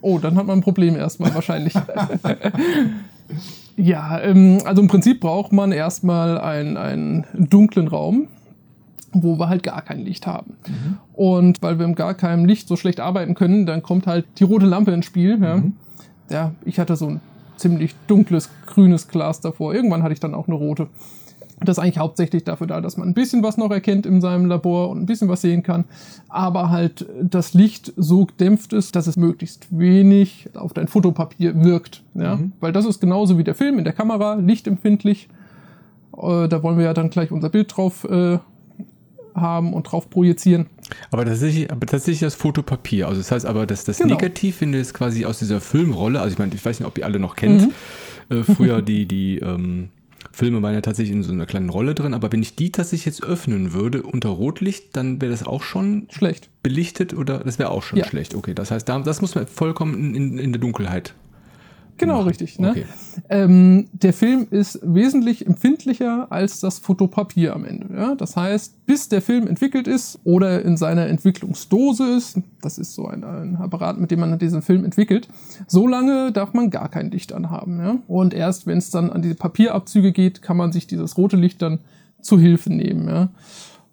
Oh, 0.00 0.18
dann 0.18 0.36
hat 0.36 0.46
man 0.46 0.58
ein 0.58 0.62
Problem 0.62 0.96
erstmal 0.96 1.34
wahrscheinlich. 1.34 1.74
ja, 3.76 4.20
ähm, 4.20 4.58
also 4.64 4.82
im 4.82 4.88
Prinzip 4.88 5.20
braucht 5.20 5.52
man 5.52 5.72
erstmal 5.72 6.38
einen, 6.38 6.76
einen 6.76 7.26
dunklen 7.34 7.88
Raum, 7.88 8.28
wo 9.12 9.38
wir 9.38 9.48
halt 9.48 9.62
gar 9.62 9.82
kein 9.82 10.00
Licht 10.00 10.26
haben. 10.26 10.54
Und 11.12 11.62
weil 11.62 11.78
wir 11.78 11.84
im 11.84 11.94
gar 11.94 12.14
keinem 12.14 12.44
Licht 12.44 12.68
so 12.68 12.76
schlecht 12.76 13.00
arbeiten 13.00 13.34
können, 13.34 13.66
dann 13.66 13.82
kommt 13.82 14.06
halt 14.06 14.26
die 14.38 14.44
rote 14.44 14.66
Lampe 14.66 14.92
ins 14.92 15.06
Spiel. 15.06 15.38
Ja, 15.40 15.62
ja 16.30 16.52
ich 16.64 16.78
hatte 16.78 16.96
so 16.96 17.08
ein 17.08 17.20
ziemlich 17.58 17.94
dunkles, 18.06 18.50
grünes 18.66 19.08
Glas 19.08 19.40
davor. 19.40 19.74
Irgendwann 19.74 20.02
hatte 20.02 20.12
ich 20.12 20.20
dann 20.20 20.34
auch 20.34 20.46
eine 20.46 20.56
rote. 20.56 20.88
Das 21.60 21.76
ist 21.76 21.82
eigentlich 21.82 21.98
hauptsächlich 21.98 22.44
dafür 22.44 22.68
da, 22.68 22.80
dass 22.80 22.96
man 22.96 23.08
ein 23.08 23.14
bisschen 23.14 23.42
was 23.42 23.56
noch 23.56 23.70
erkennt 23.70 24.06
in 24.06 24.20
seinem 24.20 24.46
Labor 24.46 24.90
und 24.90 25.00
ein 25.00 25.06
bisschen 25.06 25.28
was 25.28 25.40
sehen 25.40 25.62
kann. 25.62 25.84
Aber 26.28 26.70
halt 26.70 27.06
das 27.20 27.52
Licht 27.52 27.92
so 27.96 28.26
gedämpft 28.26 28.72
ist, 28.72 28.94
dass 28.94 29.08
es 29.08 29.16
möglichst 29.16 29.66
wenig 29.76 30.50
auf 30.54 30.72
dein 30.72 30.86
Fotopapier 30.86 31.64
wirkt. 31.64 32.04
Ja? 32.14 32.38
Weil 32.60 32.72
das 32.72 32.84
ist 32.84 33.00
genauso 33.00 33.38
wie 33.38 33.44
der 33.44 33.56
Film 33.56 33.78
in 33.78 33.84
der 33.84 33.92
Kamera, 33.92 34.34
lichtempfindlich. 34.34 35.28
Äh, 36.16 36.48
da 36.48 36.62
wollen 36.62 36.78
wir 36.78 36.84
ja 36.84 36.94
dann 36.94 37.10
gleich 37.10 37.32
unser 37.32 37.48
Bild 37.48 37.76
drauf 37.76 38.04
äh, 38.04 38.38
haben 39.40 39.72
und 39.72 39.84
drauf 39.84 40.10
projizieren. 40.10 40.66
Aber 41.10 41.24
tatsächlich, 41.24 41.70
aber 41.70 41.86
tatsächlich 41.86 42.20
das 42.20 42.34
Fotopapier. 42.34 43.08
Also 43.08 43.20
das 43.20 43.30
heißt 43.30 43.46
aber, 43.46 43.66
dass 43.66 43.84
das 43.84 43.98
Genau. 43.98 44.14
Negativ, 44.14 44.60
wenn 44.60 44.72
du 44.72 44.78
jetzt 44.78 44.94
quasi 44.94 45.24
aus 45.24 45.38
dieser 45.38 45.60
Filmrolle, 45.60 46.20
also 46.20 46.32
ich 46.32 46.38
meine, 46.38 46.54
ich 46.54 46.64
weiß 46.64 46.80
nicht, 46.80 46.86
ob 46.86 46.96
ihr 46.98 47.04
alle 47.04 47.18
noch 47.18 47.36
kennt, 47.36 47.68
äh, 48.30 48.42
früher 48.42 48.82
die, 48.82 49.06
die 49.06 49.38
ähm, 49.38 49.88
Filme 50.32 50.62
waren 50.62 50.74
ja 50.74 50.80
tatsächlich 50.80 51.14
in 51.16 51.22
so 51.22 51.32
einer 51.32 51.46
kleinen 51.46 51.68
Rolle 51.68 51.94
drin, 51.94 52.14
aber 52.14 52.30
wenn 52.32 52.42
ich 52.42 52.54
die 52.54 52.70
tatsächlich 52.70 53.06
jetzt 53.06 53.22
öffnen 53.24 53.72
würde 53.72 54.02
unter 54.02 54.28
Rotlicht, 54.28 54.96
dann 54.96 55.20
wäre 55.20 55.32
das 55.32 55.42
auch 55.44 55.62
schon 55.62 56.06
Schlecht. 56.10 56.48
belichtet 56.62 57.12
oder 57.14 57.38
das 57.38 57.58
wäre 57.58 57.70
auch 57.70 57.82
schon 57.82 57.98
Ja. 57.98 58.04
schlecht. 58.06 58.34
Okay, 58.34 58.54
das 58.54 58.70
heißt, 58.70 58.88
da, 58.88 58.98
das 59.00 59.20
muss 59.20 59.34
man 59.34 59.46
vollkommen 59.46 60.14
in, 60.14 60.38
in 60.38 60.52
der 60.52 60.60
Dunkelheit. 60.60 61.14
Genau, 61.98 62.14
machen. 62.18 62.28
richtig. 62.28 62.58
Ne? 62.58 62.70
Okay. 62.70 62.84
Ähm, 63.28 63.88
der 63.92 64.12
Film 64.12 64.46
ist 64.50 64.80
wesentlich 64.82 65.46
empfindlicher 65.46 66.30
als 66.30 66.60
das 66.60 66.78
Fotopapier 66.78 67.54
am 67.54 67.64
Ende. 67.64 67.94
Ja? 67.94 68.14
Das 68.14 68.36
heißt, 68.36 68.86
bis 68.86 69.08
der 69.08 69.20
Film 69.20 69.46
entwickelt 69.46 69.86
ist 69.88 70.18
oder 70.24 70.64
in 70.64 70.76
seiner 70.76 71.06
Entwicklungsdose 71.06 72.16
ist, 72.16 72.40
das 72.62 72.78
ist 72.78 72.94
so 72.94 73.06
ein, 73.06 73.24
ein 73.24 73.56
Apparat, 73.56 73.98
mit 73.98 74.10
dem 74.10 74.20
man 74.20 74.38
diesen 74.38 74.62
Film 74.62 74.84
entwickelt, 74.84 75.28
so 75.66 75.86
lange 75.86 76.32
darf 76.32 76.54
man 76.54 76.70
gar 76.70 76.88
kein 76.88 77.10
Licht 77.10 77.32
anhaben. 77.32 77.78
Ja? 77.80 77.96
Und 78.06 78.32
erst 78.32 78.66
wenn 78.66 78.78
es 78.78 78.90
dann 78.90 79.10
an 79.10 79.22
diese 79.22 79.34
Papierabzüge 79.34 80.12
geht, 80.12 80.40
kann 80.40 80.56
man 80.56 80.72
sich 80.72 80.86
dieses 80.86 81.18
rote 81.18 81.36
Licht 81.36 81.60
dann 81.60 81.80
zu 82.20 82.38
Hilfe 82.38 82.72
nehmen. 82.72 83.08
Ja? 83.08 83.28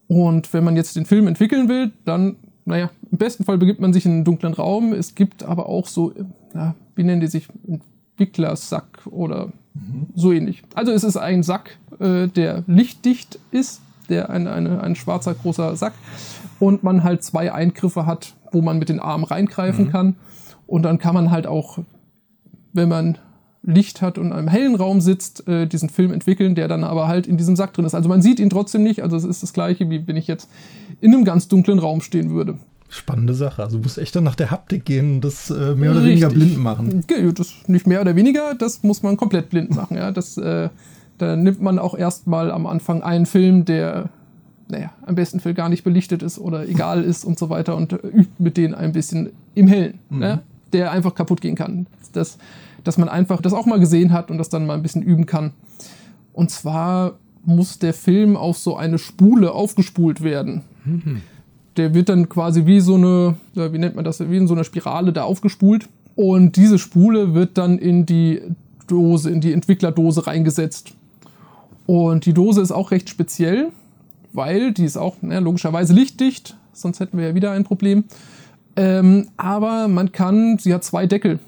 Und 0.08 0.54
wenn 0.54 0.64
man 0.64 0.76
jetzt 0.76 0.96
den 0.96 1.06
Film 1.06 1.28
entwickeln 1.28 1.68
will, 1.68 1.92
dann, 2.06 2.36
naja, 2.66 2.90
im 3.12 3.18
besten 3.18 3.44
Fall 3.44 3.58
begibt 3.58 3.80
man 3.80 3.94
sich 3.94 4.06
in 4.06 4.12
einen 4.12 4.24
dunklen 4.24 4.54
Raum. 4.54 4.94
Es 4.94 5.16
gibt 5.16 5.44
aber 5.44 5.68
auch 5.68 5.88
so, 5.88 6.14
ja, 6.54 6.76
wie 6.96 7.04
nennen 7.04 7.22
die 7.22 7.28
sich, 7.28 7.48
Entwicklersack 8.18 9.06
oder 9.08 9.52
so 10.16 10.32
ähnlich. 10.32 10.64
Also 10.74 10.92
es 10.94 11.04
ist 11.04 11.18
ein 11.18 11.44
Sack, 11.44 11.78
äh, 12.00 12.28
der 12.28 12.64
lichtdicht 12.66 13.40
ist, 13.52 13.82
der 14.08 14.30
ein, 14.30 14.48
eine, 14.48 14.82
ein 14.82 14.96
schwarzer 14.96 15.34
großer 15.34 15.76
Sack 15.76 15.94
und 16.60 16.84
man 16.84 17.04
halt 17.04 17.24
zwei 17.24 17.52
Eingriffe 17.52 18.06
hat, 18.06 18.36
wo 18.52 18.62
man 18.62 18.80
mit 18.80 18.88
den 18.88 19.00
Armen 19.00 19.26
reingreifen 19.26 19.92
kann. 19.92 20.16
Und 20.68 20.84
dann 20.84 20.98
kann 20.98 21.14
man 21.14 21.30
halt 21.30 21.46
auch, 21.46 21.80
wenn 22.72 22.88
man 22.88 23.18
Licht 23.64 24.02
hat 24.02 24.18
und 24.18 24.28
in 24.28 24.34
einem 24.34 24.48
hellen 24.48 24.76
Raum 24.76 25.02
sitzt, 25.02 25.48
äh, 25.48 25.68
diesen 25.68 25.90
Film 25.90 26.14
entwickeln, 26.14 26.56
der 26.56 26.68
dann 26.68 26.84
aber 26.84 27.08
halt 27.08 27.28
in 27.28 27.36
diesem 27.36 27.56
Sack 27.56 27.74
drin 27.74 27.86
ist. 27.86 27.96
Also 27.96 28.08
man 28.08 28.22
sieht 28.22 28.40
ihn 28.40 28.50
trotzdem 28.50 28.84
nicht. 28.84 29.02
Also 29.02 29.18
es 29.18 29.26
ist 29.26 29.44
das 29.44 29.54
gleiche, 29.54 29.90
wie 29.90 30.08
wenn 30.08 30.16
ich 30.16 30.28
jetzt 30.28 30.50
in 31.02 31.14
einem 31.14 31.26
ganz 31.26 31.48
dunklen 31.48 31.80
Raum 31.80 32.02
stehen 32.02 32.30
würde. 32.30 32.60
Spannende 32.96 33.34
Sache. 33.34 33.64
Also 33.64 33.78
du 33.78 33.84
musst 33.84 33.98
echt 33.98 34.16
dann 34.16 34.24
nach 34.24 34.36
der 34.36 34.52
Haptik 34.52 34.86
gehen 34.86 35.16
und 35.16 35.22
das 35.22 35.50
äh, 35.50 35.76
mehr 35.76 35.92
oder 35.92 36.04
weniger 36.04 36.28
Richtig. 36.28 36.44
blind 36.44 36.64
machen. 36.64 37.04
Das 37.36 37.54
nicht 37.68 37.88
mehr 37.88 38.02
oder 38.02 38.16
weniger, 38.16 38.56
das 38.56 38.84
muss 38.84 39.04
man 39.04 39.18
komplett 39.18 39.50
blind 39.50 39.76
machen. 39.76 39.98
Ja? 39.98 40.12
Das, 40.12 40.38
äh, 40.38 40.70
da 41.18 41.36
nimmt 41.36 41.62
man 41.62 41.80
auch 41.80 41.96
erstmal 41.96 42.52
am 42.52 42.66
Anfang 42.66 43.04
einen 43.04 43.26
Film, 43.26 43.66
der 43.66 44.10
naja, 44.68 44.92
am 45.06 45.16
besten 45.16 45.40
Fall 45.40 45.54
gar 45.54 45.70
nicht 45.70 45.84
belichtet 45.84 46.24
ist 46.24 46.40
oder 46.40 46.68
egal 46.68 47.04
ist 47.04 47.24
und 47.24 47.38
so 47.38 47.50
weiter 47.50 47.76
und 47.76 47.94
übt 47.94 48.32
mit 48.40 48.58
denen 48.58 48.74
ein 48.74 48.94
bisschen 48.94 49.30
im 49.54 49.68
Hellen, 49.68 50.00
ne? 50.10 50.42
der 50.74 50.92
einfach 50.92 51.14
kaputt 51.14 51.42
gehen 51.42 51.56
kann. 51.56 51.86
Das, 52.14 52.38
dass 52.84 52.98
man 52.98 53.10
einfach 53.10 53.42
das 53.42 53.54
auch 53.54 53.66
mal 53.66 53.80
gesehen 53.80 54.12
hat 54.12 54.32
und 54.32 54.38
das 54.38 54.50
dann 54.50 54.66
mal 54.66 54.74
ein 54.74 54.82
bisschen 54.82 55.04
üben 55.04 55.26
kann. 55.26 55.52
Und 56.34 56.50
zwar 56.50 57.14
muss 57.44 57.78
der 57.78 57.94
Film 57.94 58.36
auf 58.36 58.58
so 58.58 58.76
eine 58.76 58.98
Spule 58.98 59.52
aufgespult 59.52 60.22
werden. 60.22 60.64
Der 61.78 61.94
wird 61.94 62.10
dann 62.10 62.30
quasi 62.30 62.66
wie 62.66 62.80
so 62.80 62.96
eine, 62.96 63.36
ja, 63.54 63.74
wie 63.74 63.78
nennt 63.78 63.96
man 63.96 64.06
das, 64.06 64.20
wie 64.20 64.38
in 64.38 64.48
so 64.48 64.54
einer 64.54 64.64
Spirale 64.64 65.12
da 65.12 65.24
aufgespult. 65.24 65.90
Und 66.16 66.56
diese 66.56 66.80
Spule 66.80 67.34
wird 67.34 67.58
dann 67.58 67.78
in 67.78 68.06
die 68.06 68.42
Dose, 68.88 69.30
in 69.30 69.42
die 69.42 69.52
Entwicklerdose 69.52 70.28
reingesetzt. 70.28 70.94
Und 71.86 72.26
die 72.26 72.34
Dose 72.34 72.62
ist 72.62 72.72
auch 72.72 72.92
recht 72.92 73.10
speziell, 73.10 73.72
weil 74.34 74.72
die 74.72 74.86
ist 74.86 74.98
auch 74.98 75.22
ne, 75.22 75.40
logischerweise 75.40 75.94
lichtdicht, 75.94 76.58
sonst 76.74 77.00
hätten 77.00 77.18
wir 77.18 77.30
ja 77.30 77.36
wieder 77.36 77.52
ein 77.52 77.64
Problem. 77.64 78.06
Ähm, 78.76 79.28
aber 79.38 79.88
man 79.88 80.12
kann, 80.12 80.58
sie 80.58 80.74
hat 80.74 80.84
zwei 80.84 81.06
Deckel. 81.06 81.40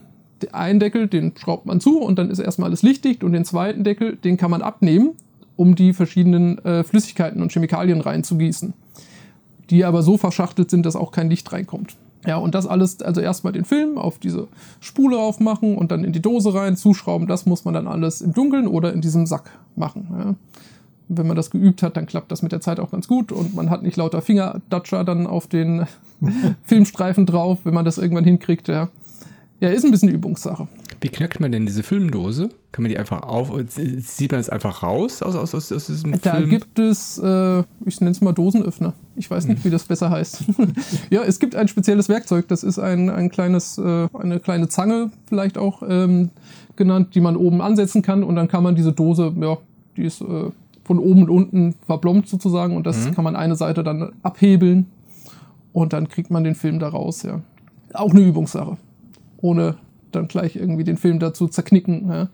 Den 0.42 0.54
einen 0.54 0.80
Deckel, 0.80 1.08
den 1.08 1.34
schraubt 1.36 1.66
man 1.66 1.82
zu 1.82 2.00
und 2.00 2.20
dann 2.20 2.30
ist 2.30 2.40
erstmal 2.40 2.70
alles 2.70 2.84
lichtdicht 2.84 3.24
und 3.24 3.32
den 3.32 3.46
zweiten 3.46 3.84
Deckel, 3.84 4.16
den 4.18 4.38
kann 4.38 4.52
man 4.52 4.62
abnehmen, 4.62 5.12
um 5.56 5.76
die 5.76 5.94
verschiedenen 5.94 6.64
äh, 6.64 6.84
Flüssigkeiten 6.84 7.42
und 7.42 7.52
Chemikalien 7.52 8.02
reinzugießen. 8.02 8.74
Die 9.70 9.86
aber 9.86 10.02
so 10.02 10.18
verschachtelt 10.18 10.70
sind, 10.70 10.86
dass 10.86 10.96
auch 10.96 11.12
kein 11.12 11.30
Licht 11.30 11.52
reinkommt. 11.52 11.96
Ja, 12.26 12.38
und 12.38 12.56
das 12.56 12.68
alles, 12.68 13.02
also 13.02 13.22
erstmal 13.22 13.54
den 13.54 13.64
Film 13.64 13.98
auf 13.98 14.20
diese 14.20 14.48
Spule 14.80 15.18
aufmachen 15.18 15.78
und 15.78 15.92
dann 15.92 16.04
in 16.04 16.12
die 16.12 16.22
Dose 16.22 16.54
rein, 16.54 16.76
zuschrauben, 16.76 17.28
das 17.28 17.46
muss 17.46 17.64
man 17.64 17.74
dann 17.74 17.88
alles 17.88 18.22
im 18.22 18.34
Dunkeln 18.34 18.68
oder 18.68 18.92
in 18.92 19.02
diesem 19.02 19.26
Sack 19.26 19.52
machen. 19.76 20.08
Ja. 20.12 20.36
Wenn 21.10 21.28
man 21.28 21.38
das 21.38 21.52
geübt 21.52 21.84
hat, 21.84 21.96
dann 21.96 22.06
klappt 22.06 22.32
das 22.32 22.42
mit 22.42 22.52
der 22.52 22.60
Zeit 22.60 22.82
auch 22.82 22.92
ganz 22.92 23.08
gut 23.08 23.32
und 23.32 23.56
man 23.56 23.70
hat 23.70 23.82
nicht 23.82 23.96
lauter 23.96 24.22
Fingerdatscher 24.22 25.06
dann 25.06 25.26
auf 25.26 25.48
den 25.48 25.86
Filmstreifen 26.64 27.26
drauf, 27.26 27.60
wenn 27.64 27.74
man 27.74 27.86
das 27.86 27.98
irgendwann 27.98 28.26
hinkriegt. 28.26 28.68
Ja, 28.68 28.90
ja 29.60 29.70
ist 29.70 29.86
ein 29.86 29.92
bisschen 29.92 30.10
Übungssache. 30.10 30.68
Wie 31.00 31.10
knackt 31.10 31.40
man 31.40 31.52
denn 31.52 31.66
diese 31.66 31.84
Filmdose? 31.84 32.50
Kann 32.72 32.84
man 32.84 32.90
die 32.90 32.98
einfach 32.98 33.22
auf, 33.22 33.52
sieht 33.68 34.32
man 34.32 34.42
es 34.42 34.50
einfach 34.50 34.82
raus 34.82 35.22
aus, 35.22 35.36
aus, 35.36 35.54
aus, 35.54 35.72
aus 35.72 35.88
diesem 35.88 36.20
Da 36.22 36.36
Film? 36.36 36.50
gibt 36.50 36.80
es, 36.80 37.20
äh, 37.20 37.60
ich 37.86 38.00
nenne 38.02 38.12
es 38.12 38.22
mal 38.22 38.34
Dosenöffner. 38.34 38.94
Ich 39.16 39.30
weiß 39.30 39.48
nicht, 39.48 39.64
wie 39.64 39.70
das 39.70 39.86
besser 39.86 40.10
heißt. 40.10 40.44
ja, 41.10 41.22
es 41.22 41.40
gibt 41.40 41.56
ein 41.56 41.68
spezielles 41.68 42.10
Werkzeug. 42.10 42.48
Das 42.48 42.64
ist 42.64 42.80
ein, 42.80 43.10
ein 43.10 43.30
kleines, 43.30 43.78
äh, 43.78 44.08
eine 44.14 44.40
kleine 44.40 44.70
Zange 44.70 45.12
vielleicht 45.28 45.58
auch 45.58 45.84
ähm, 45.88 46.32
genannt, 46.76 47.14
die 47.14 47.22
man 47.22 47.36
oben 47.36 47.62
ansetzen 47.62 48.02
kann 48.02 48.24
und 48.24 48.36
dann 48.36 48.48
kann 48.48 48.64
man 48.64 48.76
diese 48.76 48.94
Dose, 48.94 49.34
ja, 49.40 49.58
die 49.96 50.04
ist 50.04 50.22
äh, 50.22 50.52
von 50.84 51.00
oben 51.00 51.24
und 51.24 51.30
unten 51.30 51.76
verblombt 51.86 52.28
sozusagen 52.30 52.76
und 52.76 52.88
das 52.88 53.12
kann 53.12 53.24
man 53.24 53.36
eine 53.36 53.56
Seite 53.56 53.84
dann 53.84 54.14
abhebeln 54.24 54.88
und 55.74 55.94
dann 55.94 56.08
kriegt 56.08 56.32
man 56.32 56.44
den 56.44 56.56
Film 56.56 56.80
da 56.80 56.90
raus, 56.90 57.24
ja. 57.24 57.42
Auch 57.94 58.12
eine 58.12 58.22
Übungssache. 58.22 58.78
Ohne 59.38 59.76
dann 60.12 60.28
gleich 60.28 60.56
irgendwie 60.56 60.84
den 60.84 60.98
Film 60.98 61.20
dazu 61.20 61.48
zerknicken, 61.48 62.08
ja, 62.10 62.30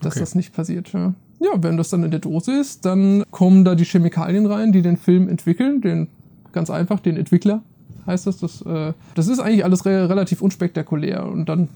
dass 0.00 0.14
Okay. 0.14 0.20
das 0.20 0.34
nicht 0.34 0.52
passiert. 0.52 0.92
Ja. 0.92 1.14
ja, 1.40 1.50
wenn 1.62 1.76
das 1.76 1.90
dann 1.90 2.02
in 2.02 2.10
der 2.10 2.20
Dose 2.20 2.52
ist, 2.52 2.84
dann 2.84 3.24
kommen 3.30 3.64
da 3.64 3.74
die 3.74 3.84
Chemikalien 3.84 4.46
rein, 4.46 4.72
die 4.72 4.82
den 4.82 4.96
Film 4.96 5.28
entwickeln, 5.28 5.80
den 5.80 6.08
ganz 6.52 6.70
einfach, 6.70 7.00
den 7.00 7.16
Entwickler 7.16 7.62
heißt 8.06 8.26
das. 8.26 8.38
Das, 8.38 8.62
äh, 8.62 8.92
das 9.14 9.28
ist 9.28 9.38
eigentlich 9.40 9.64
alles 9.64 9.86
re 9.86 10.08
relativ 10.08 10.42
unspektakulär 10.42 11.26
und 11.26 11.48
dann 11.48 11.68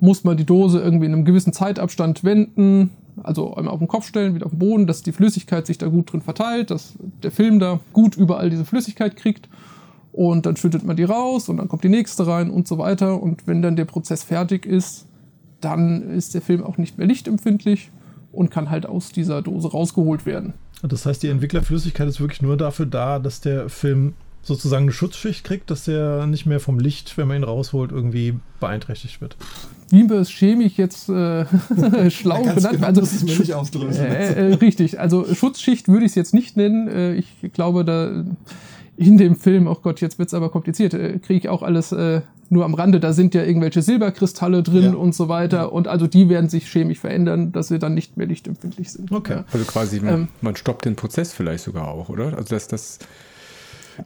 muss 0.00 0.24
man 0.24 0.36
die 0.36 0.44
Dose 0.44 0.80
irgendwie 0.80 1.06
in 1.06 1.12
einem 1.12 1.24
gewissen 1.24 1.52
Zeitabstand 1.52 2.22
wenden, 2.22 2.90
also 3.22 3.54
einmal 3.54 3.74
auf 3.74 3.80
den 3.80 3.88
Kopf 3.88 4.06
stellen, 4.06 4.34
wieder 4.34 4.46
auf 4.46 4.52
den 4.52 4.60
Boden, 4.60 4.86
dass 4.86 5.02
die 5.02 5.12
Flüssigkeit 5.12 5.66
sich 5.66 5.78
da 5.78 5.88
gut 5.88 6.12
drin 6.12 6.20
verteilt, 6.20 6.70
dass 6.70 6.94
der 7.22 7.32
Film 7.32 7.58
da 7.58 7.80
gut 7.92 8.16
überall 8.16 8.48
diese 8.50 8.64
Flüssigkeit 8.64 9.16
kriegt. 9.16 9.48
Und 10.12 10.46
dann 10.46 10.56
schüttet 10.56 10.84
man 10.84 10.96
die 10.96 11.04
raus 11.04 11.48
und 11.48 11.58
dann 11.58 11.68
kommt 11.68 11.84
die 11.84 11.88
nächste 11.88 12.26
rein 12.26 12.50
und 12.50 12.66
so 12.66 12.78
weiter. 12.78 13.22
Und 13.22 13.46
wenn 13.46 13.62
dann 13.62 13.76
der 13.76 13.84
Prozess 13.84 14.24
fertig 14.24 14.66
ist, 14.66 15.06
dann 15.60 16.10
ist 16.10 16.34
der 16.34 16.42
Film 16.42 16.64
auch 16.64 16.78
nicht 16.78 16.98
mehr 16.98 17.06
lichtempfindlich 17.06 17.90
und 18.32 18.50
kann 18.50 18.70
halt 18.70 18.86
aus 18.86 19.10
dieser 19.10 19.42
Dose 19.42 19.70
rausgeholt 19.70 20.26
werden. 20.26 20.54
Das 20.82 21.06
heißt, 21.06 21.22
die 21.22 21.28
Entwicklerflüssigkeit 21.28 22.08
ist 22.08 22.20
wirklich 22.20 22.42
nur 22.42 22.56
dafür 22.56 22.86
da, 22.86 23.18
dass 23.18 23.40
der 23.40 23.68
Film 23.68 24.14
sozusagen 24.42 24.84
eine 24.84 24.92
Schutzschicht 24.92 25.44
kriegt, 25.44 25.70
dass 25.70 25.88
er 25.88 26.26
nicht 26.26 26.46
mehr 26.46 26.60
vom 26.60 26.78
Licht, 26.78 27.18
wenn 27.18 27.28
man 27.28 27.38
ihn 27.38 27.44
rausholt, 27.44 27.90
irgendwie 27.90 28.38
beeinträchtigt 28.60 29.20
wird. 29.20 29.36
Wie 29.90 30.08
wir 30.08 30.16
es 30.16 30.30
chemisch 30.30 30.74
jetzt 30.76 31.08
äh, 31.08 31.44
schlau 32.10 32.42
genannt 32.42 32.68
genau, 32.70 32.86
also, 32.86 33.00
das 33.00 33.12
ist 33.12 33.24
nicht 33.24 33.54
ausdrücken. 33.54 33.92
äh, 33.94 34.50
äh, 34.50 34.54
Richtig, 34.54 35.00
also 35.00 35.26
Schutzschicht 35.34 35.88
würde 35.88 36.06
ich 36.06 36.12
es 36.12 36.14
jetzt 36.14 36.34
nicht 36.34 36.56
nennen. 36.56 36.88
Äh, 36.88 37.14
ich 37.14 37.52
glaube, 37.52 37.84
da 37.84 38.24
in 38.98 39.16
dem 39.16 39.36
Film, 39.36 39.68
oh 39.68 39.76
Gott, 39.80 40.00
jetzt 40.00 40.18
wird 40.18 40.26
es 40.28 40.34
aber 40.34 40.50
kompliziert, 40.50 40.92
äh, 40.92 41.18
kriege 41.20 41.38
ich 41.38 41.48
auch 41.48 41.62
alles 41.62 41.92
äh, 41.92 42.20
nur 42.50 42.64
am 42.64 42.74
Rande. 42.74 42.98
Da 42.98 43.12
sind 43.12 43.32
ja 43.32 43.44
irgendwelche 43.44 43.80
Silberkristalle 43.80 44.64
drin 44.64 44.82
Ja. 44.92 44.94
und 44.94 45.14
so 45.14 45.28
weiter. 45.28 45.72
Und 45.72 45.86
also 45.86 46.08
die 46.08 46.28
werden 46.28 46.48
sich 46.50 46.66
chemisch 46.66 46.98
verändern, 46.98 47.52
dass 47.52 47.68
sie 47.68 47.78
dann 47.78 47.94
nicht 47.94 48.16
mehr 48.16 48.26
lichtempfindlich 48.26 48.90
sind. 48.90 49.12
Okay. 49.12 49.34
Ja. 49.34 49.44
Also 49.52 49.64
quasi, 49.66 50.00
man, 50.00 50.14
Ähm. 50.14 50.28
man 50.40 50.56
stoppt 50.56 50.84
den 50.84 50.96
Prozess 50.96 51.32
vielleicht 51.32 51.62
sogar 51.62 51.86
auch, 51.88 52.08
oder? 52.08 52.36
Also 52.36 52.54
dass 52.56 52.66
das 52.66 52.98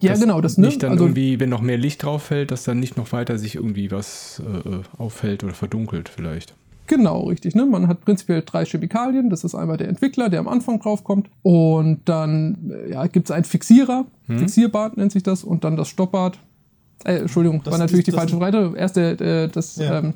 Ja, 0.00 0.10
dass 0.10 0.20
genau, 0.20 0.40
das 0.42 0.58
ne? 0.58 0.66
nicht 0.66 0.82
dann 0.82 0.92
also, 0.92 1.04
irgendwie, 1.04 1.40
wenn 1.40 1.48
noch 1.48 1.62
mehr 1.62 1.78
Licht 1.78 2.02
drauf 2.02 2.24
fällt, 2.24 2.50
dass 2.50 2.64
dann 2.64 2.78
nicht 2.78 2.98
noch 2.98 3.10
weiter 3.12 3.38
sich 3.38 3.54
irgendwie 3.54 3.90
was 3.90 4.42
äh, 4.46 4.68
äh, 4.68 4.80
auffällt 4.98 5.42
oder 5.42 5.54
verdunkelt 5.54 6.10
vielleicht. 6.10 6.54
Genau, 6.86 7.22
richtig. 7.22 7.54
Ne? 7.54 7.64
Man 7.64 7.88
hat 7.88 8.00
prinzipiell 8.04 8.42
drei 8.44 8.64
Chemikalien. 8.64 9.30
Das 9.30 9.44
ist 9.44 9.54
einmal 9.54 9.76
der 9.76 9.88
Entwickler, 9.88 10.28
der 10.28 10.40
am 10.40 10.48
Anfang 10.48 10.80
draufkommt. 10.80 11.28
Und 11.42 12.00
dann 12.06 12.70
äh, 12.70 12.92
ja, 12.92 13.06
gibt 13.06 13.28
es 13.28 13.30
einen 13.30 13.44
Fixierer. 13.44 14.04
Fixierbad 14.28 14.96
nennt 14.96 15.12
sich 15.12 15.22
das. 15.22 15.44
Und 15.44 15.64
dann 15.64 15.76
das 15.76 15.88
Stoppbad. 15.88 16.38
Äh, 17.04 17.16
Entschuldigung, 17.18 17.62
Das 17.64 17.72
war 17.72 17.78
natürlich 17.78 18.04
die 18.04 18.12
falsche 18.12 18.36
Seite. 18.38 18.72
Erst 18.76 18.96
der, 18.96 19.20
äh, 19.20 19.48
das 19.48 19.76
Ja. 19.76 19.98
ähm, 19.98 20.14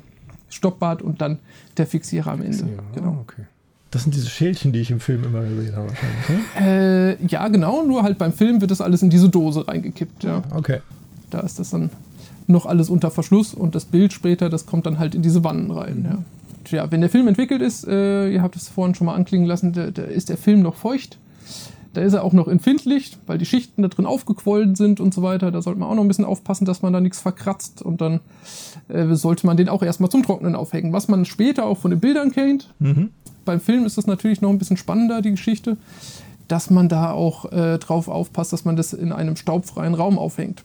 Stoppbad 0.49 1.01
und 1.01 1.21
dann 1.21 1.39
der 1.77 1.87
Fixierer 1.87 2.31
am 2.31 2.41
Ende. 2.41 2.65
Genau. 2.95 3.17
okay. 3.21 3.43
Das 3.91 4.03
sind 4.03 4.13
diese 4.15 4.27
Schälchen, 4.29 4.73
die 4.73 4.79
ich 4.79 4.91
im 4.91 4.99
Film 4.99 5.23
immer 5.23 5.41
gesehen 5.43 5.75
habe. 5.75 5.87
wahrscheinlich, 5.89 6.29
ne? 6.59 7.17
Äh, 7.21 7.25
ja, 7.27 7.47
genau. 7.47 7.83
Nur 7.83 8.03
halt 8.03 8.17
beim 8.17 8.33
Film 8.33 8.59
wird 8.61 8.71
das 8.71 8.81
alles 8.81 9.01
in 9.01 9.09
diese 9.09 9.29
Dose 9.29 9.67
reingekippt. 9.67 10.25
Ja. 10.25 10.43
Okay. 10.53 10.79
Da 11.29 11.39
ist 11.39 11.59
das 11.59 11.69
dann 11.69 11.89
noch 12.47 12.65
alles 12.65 12.89
unter 12.89 13.11
Verschluss 13.11 13.53
und 13.53 13.75
das 13.75 13.85
Bild 13.85 14.13
später, 14.13 14.49
das 14.49 14.65
kommt 14.65 14.85
dann 14.85 14.99
halt 14.99 15.15
in 15.15 15.21
diese 15.21 15.43
Wannen 15.43 15.71
rein. 15.71 16.05
Ja. 16.09 16.17
Tja, 16.67 16.91
wenn 16.91 16.99
der 16.99 17.09
Film 17.09 17.27
entwickelt 17.27 17.61
ist, 17.61 17.87
äh, 17.87 18.29
ihr 18.29 18.41
habt 18.41 18.55
es 18.57 18.67
vorhin 18.67 18.93
schon 18.93 19.05
mal 19.05 19.15
anklingen 19.15 19.47
lassen, 19.47 19.71
da, 19.71 19.89
da 19.89 20.03
ist 20.03 20.27
der 20.27 20.37
Film 20.37 20.61
noch 20.61 20.75
feucht. 20.75 21.17
Da 21.93 22.01
ist 22.01 22.13
er 22.13 22.23
auch 22.23 22.33
noch 22.33 22.47
empfindlich, 22.47 23.17
weil 23.25 23.37
die 23.37 23.45
Schichten 23.45 23.81
da 23.81 23.87
drin 23.87 24.05
aufgequollen 24.05 24.75
sind 24.75 24.99
und 24.99 25.13
so 25.13 25.23
weiter. 25.23 25.49
Da 25.49 25.61
sollte 25.61 25.79
man 25.79 25.89
auch 25.89 25.95
noch 25.95 26.03
ein 26.03 26.07
bisschen 26.07 26.25
aufpassen, 26.25 26.65
dass 26.65 26.81
man 26.81 26.91
da 26.93 26.99
nichts 26.99 27.21
verkratzt. 27.21 27.81
Und 27.81 28.01
dann 28.01 28.19
äh, 28.89 29.15
sollte 29.15 29.47
man 29.47 29.55
den 29.55 29.69
auch 29.69 29.81
erstmal 29.81 30.11
zum 30.11 30.23
Trocknen 30.23 30.55
aufhängen. 30.55 30.93
Was 30.93 31.07
man 31.07 31.25
später 31.25 31.65
auch 31.65 31.77
von 31.77 31.89
den 31.89 31.99
Bildern 31.99 32.31
kennt. 32.33 32.69
Beim 33.45 33.61
Film 33.61 33.85
ist 33.85 33.97
das 33.97 34.05
natürlich 34.05 34.41
noch 34.41 34.49
ein 34.49 34.59
bisschen 34.59 34.77
spannender, 34.77 35.21
die 35.21 35.31
Geschichte, 35.31 35.77
dass 36.49 36.69
man 36.69 36.89
da 36.89 37.11
auch 37.11 37.51
äh, 37.51 37.77
drauf 37.79 38.09
aufpasst, 38.09 38.51
dass 38.51 38.65
man 38.65 38.75
das 38.75 38.91
in 38.91 39.13
einem 39.13 39.37
staubfreien 39.37 39.93
Raum 39.93 40.19
aufhängt. 40.19 40.63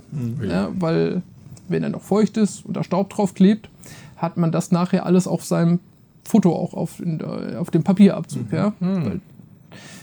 Ja, 0.51 0.69
weil 0.79 1.23
wenn 1.69 1.85
er 1.85 1.91
noch 1.91 2.03
feucht 2.03 2.37
ist 2.37 2.67
und 2.67 2.77
da 2.77 2.83
Staub 2.83 3.09
drauf 3.11 3.35
klebt, 3.35 3.71
hat 4.17 4.37
man 4.37 4.53
das 4.53 4.73
nachher 4.73 5.07
alles 5.07 5.27
auf 5.27 5.45
seinem 5.45 5.79
Foto 6.25 6.55
auch 6.55 6.75
auf, 6.75 7.01
in 7.01 7.23
auf 7.23 7.71
dem 7.71 7.83
Papierabzug. 7.83 8.53
Ja? 8.53 8.73
Weil 8.81 9.21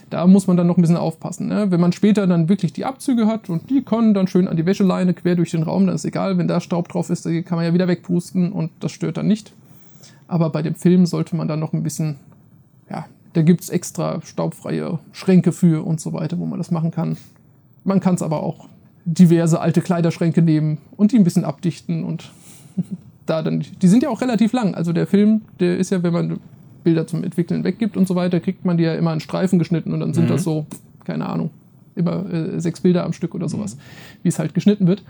da 0.09 0.25
muss 0.27 0.47
man 0.47 0.57
dann 0.57 0.67
noch 0.67 0.77
ein 0.77 0.81
bisschen 0.81 0.97
aufpassen. 0.97 1.47
Ne? 1.47 1.71
Wenn 1.71 1.79
man 1.79 1.91
später 1.91 2.25
dann 2.27 2.49
wirklich 2.49 2.73
die 2.73 2.85
Abzüge 2.85 3.27
hat 3.27 3.49
und 3.49 3.69
die 3.69 3.83
können 3.83 4.13
dann 4.13 4.27
schön 4.27 4.47
an 4.47 4.57
die 4.57 4.65
Wäscheleine 4.65 5.13
quer 5.13 5.35
durch 5.35 5.51
den 5.51 5.63
Raum, 5.63 5.85
dann 5.85 5.95
ist 5.95 6.05
egal, 6.05 6.37
wenn 6.37 6.47
da 6.47 6.59
Staub 6.59 6.87
drauf 6.89 7.09
ist, 7.09 7.25
die 7.25 7.43
kann 7.43 7.57
man 7.57 7.65
ja 7.65 7.73
wieder 7.73 7.87
wegpusten 7.87 8.51
und 8.51 8.71
das 8.79 8.91
stört 8.91 9.17
dann 9.17 9.27
nicht. 9.27 9.53
Aber 10.27 10.49
bei 10.49 10.61
dem 10.61 10.75
Film 10.75 11.05
sollte 11.05 11.35
man 11.35 11.47
dann 11.47 11.59
noch 11.59 11.73
ein 11.73 11.83
bisschen, 11.83 12.17
ja, 12.89 13.05
da 13.33 13.41
gibt 13.41 13.61
es 13.61 13.69
extra 13.69 14.21
staubfreie 14.23 14.99
Schränke 15.11 15.51
für 15.51 15.85
und 15.85 16.01
so 16.01 16.13
weiter, 16.13 16.39
wo 16.39 16.45
man 16.45 16.57
das 16.57 16.71
machen 16.71 16.91
kann. 16.91 17.17
Man 17.83 17.99
kann 17.99 18.15
es 18.15 18.21
aber 18.21 18.43
auch 18.43 18.67
diverse 19.05 19.59
alte 19.59 19.81
Kleiderschränke 19.81 20.41
nehmen 20.41 20.79
und 20.95 21.11
die 21.11 21.17
ein 21.17 21.23
bisschen 21.23 21.45
abdichten 21.45 22.03
und 22.03 22.31
da 23.29 23.41
dann, 23.41 23.63
die 23.81 23.87
sind 23.87 24.03
ja 24.03 24.09
auch 24.09 24.21
relativ 24.21 24.53
lang. 24.53 24.75
Also 24.75 24.93
der 24.93 25.07
Film, 25.07 25.41
der 25.59 25.77
ist 25.77 25.91
ja, 25.91 26.01
wenn 26.03 26.13
man 26.13 26.39
Bilder 26.83 27.05
zum 27.07 27.23
Entwickeln 27.23 27.63
weggibt 27.63 27.97
und 27.97 28.07
so 28.07 28.15
weiter, 28.15 28.39
kriegt 28.39 28.65
man 28.65 28.77
die 28.77 28.83
ja 28.83 28.93
immer 28.95 29.13
in 29.13 29.19
Streifen 29.19 29.59
geschnitten 29.59 29.93
und 29.93 29.99
dann 29.99 30.13
sind 30.13 30.29
das 30.29 30.43
so, 30.43 30.65
keine 31.05 31.27
Ahnung, 31.27 31.49
immer 31.95 32.31
äh, 32.31 32.59
sechs 32.59 32.79
Bilder 32.81 33.03
am 33.03 33.13
Stück 33.13 33.35
oder 33.35 33.49
sowas, 33.49 33.77
wie 34.23 34.29
es 34.29 34.39
halt 34.39 34.53
geschnitten 34.53 34.87
wird. 34.87 35.03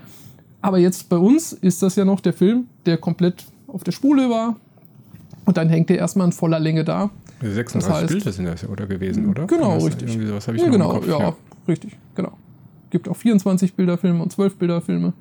Aber 0.62 0.78
jetzt 0.80 1.10
bei 1.10 1.18
uns 1.18 1.54
ist 1.54 1.82
das 1.84 1.96
ja 1.96 2.06
noch 2.06 2.20
der 2.20 2.34
Film, 2.34 2.66
der 2.86 2.98
komplett 2.98 3.46
auf 3.68 3.84
der 3.84 3.92
Spule 3.92 4.30
war 4.30 4.56
und 5.46 5.58
dann 5.58 5.70
hängt 5.70 5.90
der 5.90 6.00
erstmal 6.00 6.26
in 6.28 6.34
voller 6.34 6.60
Länge 6.60 6.84
da. 6.84 7.12
36 7.42 7.74
Das 7.74 7.90
heißt- 7.90 8.08
Bilder 8.08 8.32
sind 8.34 8.46
das 8.46 8.68
oder 8.68 8.86
gewesen, 8.88 9.28
oder? 9.30 9.46
Genau, 9.48 9.76
das- 9.76 9.86
richtig. 9.86 10.10
Irgendwie 10.10 10.28
sowas 10.28 10.48
habe 10.48 10.58
ich 10.58 10.64
ja, 10.64 10.70
genau, 10.70 10.90
Kopf, 10.94 11.08
ja, 11.08 11.34
richtig, 11.68 11.96
genau. 12.16 12.34
Gibt 12.90 13.08
auch 13.08 13.16
24 13.16 13.76
Bilderfilme 13.76 14.22
und 14.22 14.32
12 14.34 14.56
Bilderfilme, 14.58 15.14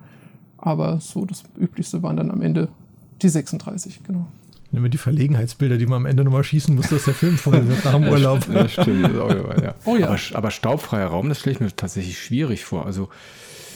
aber 0.56 0.98
so 1.00 1.24
das 1.26 1.44
üblichste 1.60 2.02
waren 2.02 2.16
dann 2.16 2.30
am 2.30 2.40
Ende 2.42 2.68
die 3.22 3.28
36, 3.28 4.02
genau. 4.04 4.26
Nehmen 4.70 4.84
wir 4.84 4.90
die 4.90 4.98
Verlegenheitsbilder, 4.98 5.78
die 5.78 5.86
man 5.86 5.96
am 5.98 6.06
Ende 6.06 6.24
nochmal 6.24 6.44
schießen 6.44 6.74
muss, 6.74 6.88
dass 6.90 7.04
der 7.06 7.14
Film 7.14 7.38
voll 7.38 7.66
wird 7.66 7.84
nach 7.86 7.94
dem 7.94 8.04
Urlaub. 8.08 8.40
Das 8.52 8.72
stimmt. 8.72 9.04
Das 9.04 9.12
ist 9.12 9.18
auch 9.18 9.30
immer, 9.30 9.62
ja. 9.62 9.74
Oh 9.86 9.96
ja. 9.96 10.08
Aber, 10.08 10.18
aber 10.34 10.50
staubfreier 10.50 11.06
Raum, 11.06 11.28
das 11.30 11.40
stelle 11.40 11.54
ich 11.54 11.60
mir 11.60 11.74
tatsächlich 11.74 12.18
schwierig 12.18 12.64
vor. 12.66 12.84
Also 12.84 13.08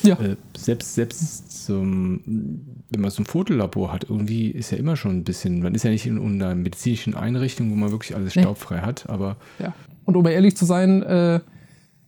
Ja, 0.03 0.17
äh, 0.21 0.37
selbst, 0.57 0.95
selbst 0.95 1.71
ein- 1.71 2.85
wenn 2.91 3.01
man 3.01 3.11
so 3.11 3.23
ein 3.23 3.27
Fotolabor 3.27 3.91
hat, 3.91 4.05
irgendwie 4.11 4.49
ist 4.51 4.71
ja 4.71 4.77
immer 4.77 4.97
schon 4.97 5.13
ein 5.19 5.25
bisschen, 5.25 5.63
man 5.63 5.75
ist 5.75 5.85
ja 5.85 5.91
nicht 5.91 6.05
in 6.07 6.19
einer 6.21 6.55
medizinischen 6.55 7.15
Einrichtung, 7.15 7.71
wo 7.71 7.75
man 7.75 7.91
wirklich 7.91 8.15
alles 8.15 8.37
Nee. 8.37 8.43
staubfrei 8.43 8.81
hat, 8.81 9.09
aber 9.09 9.37
ja. 9.59 9.73
Und 10.05 10.17
um 10.17 10.27
ehrlich 10.27 10.57
zu 10.59 10.67
sein, 10.67 11.03
äh, 11.05 11.41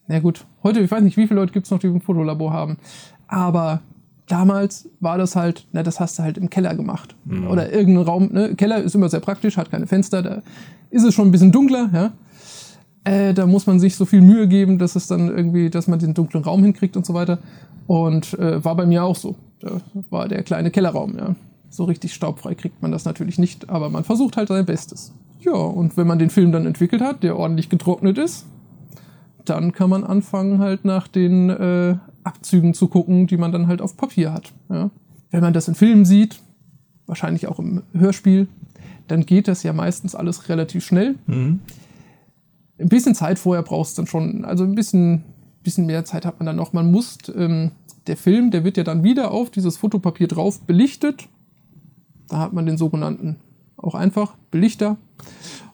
na 0.09 0.19
gut, 0.19 0.45
heute, 0.63 0.81
ich 0.81 0.91
weiß 0.91 1.03
nicht, 1.03 1.17
wie 1.17 1.27
viele 1.27 1.41
Leute 1.41 1.53
gibt 1.55 1.65
es 1.65 1.71
noch, 1.71 1.79
die 1.79 1.87
ein 1.87 2.03
Fotolabor 2.03 2.53
haben, 2.53 2.77
aber 3.29 3.81
damals 4.27 4.89
war 5.01 5.19
das 5.19 5.37
halt, 5.37 5.67
na, 5.73 5.83
das 5.83 6.01
hast 6.01 6.19
du 6.19 6.23
halt 6.23 6.39
im 6.39 6.51
Keller 6.51 6.75
gemacht. 6.75 7.15
Oder 7.49 7.73
irgendein 7.73 8.05
Raum, 8.05 8.31
ne? 8.33 8.55
Keller 8.55 8.83
ist 8.83 8.95
immer 8.95 9.09
sehr 9.09 9.21
praktisch, 9.21 9.57
hat 9.57 9.71
keine 9.71 9.87
Fenster, 9.87 10.23
da 10.23 10.43
ist 10.91 11.05
es 11.05 11.15
schon 11.15 11.29
ein 11.29 11.33
bisschen 11.33 11.53
dunkler, 11.53 11.91
ja. 11.93 12.13
Äh, 13.05 13.35
da 13.35 13.47
muss 13.47 13.67
man 13.67 13.81
sich 13.81 13.97
so 13.97 14.07
viel 14.07 14.23
Mühe 14.23 14.49
geben, 14.49 14.79
dass 14.79 14.97
es 14.97 15.07
dann 15.07 15.29
irgendwie, 15.29 15.69
dass 15.69 15.89
man 15.89 15.99
den 15.99 16.15
dunklen 16.15 16.43
Raum 16.43 16.65
hinkriegt 16.65 16.97
und 16.97 17.05
so 17.05 17.13
weiter. 17.13 17.39
Und 17.87 18.39
äh, 18.39 18.65
war 18.65 18.75
bei 18.77 18.87
mir 18.87 19.05
auch 19.05 19.17
so. 19.17 19.35
Da 19.61 19.81
war 20.09 20.27
der 20.27 20.43
kleine 20.43 20.71
Kellerraum, 20.71 21.17
ja. 21.17 21.35
So 21.69 21.85
richtig 21.85 22.15
staubfrei 22.15 22.55
kriegt 22.55 22.81
man 22.81 22.93
das 22.93 23.05
natürlich 23.05 23.39
nicht, 23.39 23.69
aber 23.69 23.91
man 23.91 24.05
versucht 24.05 24.37
halt 24.37 24.49
sein 24.49 24.65
Bestes. 24.65 25.13
Ja, 25.41 25.53
und 25.53 25.97
wenn 25.97 26.07
man 26.07 26.19
den 26.19 26.31
Film 26.31 26.53
dann 26.53 26.65
entwickelt 26.65 27.03
hat, 27.03 27.23
der 27.23 27.37
ordentlich 27.37 27.69
getrocknet 27.69 28.17
ist, 28.17 28.47
dann 29.45 29.73
kann 29.73 29.91
man 29.91 30.05
anfangen, 30.05 30.61
halt 30.61 30.87
nach 30.87 31.07
den 31.09 31.51
äh, 31.51 31.97
Abzügen 32.25 32.75
zu 32.75 32.89
gucken, 32.89 33.27
die 33.27 33.37
man 33.37 33.53
dann 33.53 33.67
halt 33.67 33.81
auf 33.81 33.97
Papier 33.97 34.33
hat. 34.33 34.53
Ja. 34.69 34.91
Wenn 35.31 35.41
man 35.41 35.53
das 35.53 35.69
in 35.69 35.75
Filmen 35.75 36.05
sieht, 36.05 36.41
wahrscheinlich 37.07 37.47
auch 37.47 37.59
im 37.59 37.83
Hörspiel, 37.93 38.49
dann 39.09 39.27
geht 39.27 39.49
das 39.49 39.63
ja 39.63 39.73
meistens 39.73 40.15
alles 40.15 40.49
relativ 40.49 40.85
schnell. 40.85 41.17
Mhm. 41.27 41.61
Ein 42.79 42.89
bisschen 42.89 43.15
Zeit 43.15 43.39
vorher 43.39 43.63
brauchst 43.63 43.97
du 43.97 44.03
dann 44.03 44.07
schon, 44.07 44.45
also 44.45 44.65
ein 44.65 44.75
bisschen, 44.75 45.25
bisschen 45.63 45.87
mehr 45.87 46.05
Zeit 46.05 46.25
hat 46.25 46.41
man 46.41 46.47
dann 46.47 46.57
noch. 46.57 46.73
Man 46.73 46.91
muss, 46.91 47.19
ähm, 47.35 47.73
der 48.07 48.17
Film, 48.17 48.51
der 48.51 48.65
wird 48.65 48.77
ja 48.77 48.85
dann 48.85 49.05
wieder 49.05 49.31
auf 49.31 49.51
dieses 49.51 49.77
Fotopapier 49.77 50.29
drauf 50.29 50.61
belichtet. 50.61 51.29
Da 52.29 52.39
hat 52.39 52.53
man 52.53 52.67
den 52.67 52.79
sogenannten, 52.79 53.37
auch 53.77 53.95
einfach, 53.95 54.35
Belichter. 54.51 54.97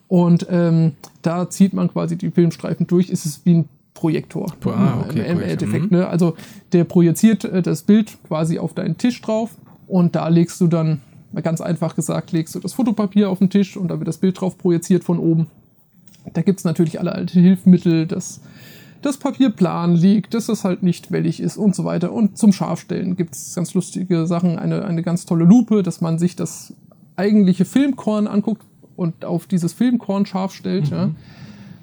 Und 0.08 0.46
ähm, 0.50 0.92
da 1.22 1.48
zieht 1.48 1.72
man 1.72 1.88
quasi 1.88 2.16
die 2.18 2.30
Filmstreifen 2.30 2.86
durch. 2.86 3.10
Es 3.10 3.24
ist 3.24 3.46
wie 3.46 3.58
ein 3.58 3.68
Projektor. 4.00 4.50
Ah, 4.64 5.04
okay, 5.06 5.30
Im- 5.30 5.42
Endeffekt. 5.42 5.90
mhm. 5.90 5.98
Ne? 5.98 6.08
Also 6.08 6.34
der 6.72 6.84
projiziert 6.84 7.44
äh, 7.44 7.60
das 7.60 7.82
Bild 7.82 8.16
quasi 8.26 8.58
auf 8.58 8.72
deinen 8.72 8.96
Tisch 8.96 9.20
drauf 9.20 9.50
und 9.86 10.16
da 10.16 10.28
legst 10.28 10.58
du 10.62 10.68
dann, 10.68 11.02
ganz 11.42 11.60
einfach 11.60 11.94
gesagt, 11.94 12.32
legst 12.32 12.54
du 12.54 12.60
das 12.60 12.72
Fotopapier 12.72 13.28
auf 13.28 13.40
den 13.40 13.50
Tisch 13.50 13.76
und 13.76 13.88
da 13.88 13.98
wird 13.98 14.08
das 14.08 14.16
Bild 14.16 14.40
drauf 14.40 14.56
projiziert 14.56 15.04
von 15.04 15.18
oben. 15.18 15.48
Da 16.32 16.40
gibt 16.40 16.60
es 16.60 16.64
natürlich 16.64 16.98
alle 16.98 17.12
alte 17.12 17.38
Hilfsmittel, 17.38 18.06
dass 18.06 18.40
das 19.02 19.18
Papier 19.18 19.50
plan 19.50 19.94
liegt, 19.94 20.32
dass 20.32 20.48
es 20.48 20.64
halt 20.64 20.82
nicht 20.82 21.12
wellig 21.12 21.40
ist 21.40 21.58
und 21.58 21.74
so 21.76 21.84
weiter. 21.84 22.12
Und 22.12 22.38
zum 22.38 22.52
Scharfstellen 22.52 23.16
gibt 23.16 23.34
es 23.34 23.54
ganz 23.54 23.74
lustige 23.74 24.26
Sachen, 24.26 24.58
eine, 24.58 24.84
eine 24.86 25.02
ganz 25.02 25.26
tolle 25.26 25.44
Lupe, 25.44 25.82
dass 25.82 26.00
man 26.00 26.18
sich 26.18 26.36
das 26.36 26.72
eigentliche 27.16 27.64
Filmkorn 27.66 28.26
anguckt 28.26 28.64
und 28.96 29.24
auf 29.26 29.46
dieses 29.46 29.72
Filmkorn 29.74 30.24
scharf 30.26 30.52
stellt. 30.54 30.88
Ja? 30.88 31.10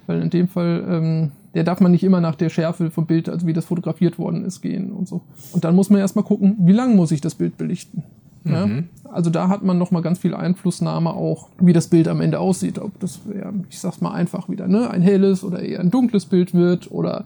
Weil 0.07 0.21
in 0.21 0.29
dem 0.29 0.47
Fall, 0.47 0.83
ähm, 0.89 1.31
der 1.53 1.63
darf 1.63 1.79
man 1.79 1.91
nicht 1.91 2.03
immer 2.03 2.21
nach 2.21 2.35
der 2.35 2.49
Schärfe 2.49 2.91
vom 2.91 3.05
Bild, 3.05 3.29
also 3.29 3.47
wie 3.47 3.53
das 3.53 3.65
fotografiert 3.65 4.19
worden 4.19 4.45
ist, 4.45 4.61
gehen 4.61 4.91
und 4.91 5.07
so. 5.07 5.21
Und 5.53 5.63
dann 5.63 5.75
muss 5.75 5.89
man 5.89 5.99
erstmal 5.99 6.25
gucken, 6.25 6.55
wie 6.59 6.73
lang 6.73 6.95
muss 6.95 7.11
ich 7.11 7.21
das 7.21 7.35
Bild 7.35 7.57
belichten. 7.57 8.03
Ja? 8.43 8.67
Also 9.11 9.29
da 9.29 9.49
hat 9.49 9.63
man 9.63 9.77
nochmal 9.77 10.01
ganz 10.01 10.19
viel 10.19 10.33
Einflussnahme 10.33 11.11
auch, 11.11 11.49
wie 11.59 11.73
das 11.73 11.87
Bild 11.87 12.07
am 12.07 12.21
Ende 12.21 12.39
aussieht. 12.39 12.79
Ob 12.79 12.99
das, 12.99 13.19
ja, 13.37 13.51
ich 13.69 13.79
sag's 13.79 14.01
mal 14.01 14.11
einfach 14.11 14.49
wieder, 14.49 14.67
ne, 14.67 14.89
ein 14.89 15.01
helles 15.01 15.43
oder 15.43 15.61
eher 15.61 15.79
ein 15.79 15.91
dunkles 15.91 16.25
Bild 16.25 16.53
wird 16.53 16.91
oder 16.91 17.25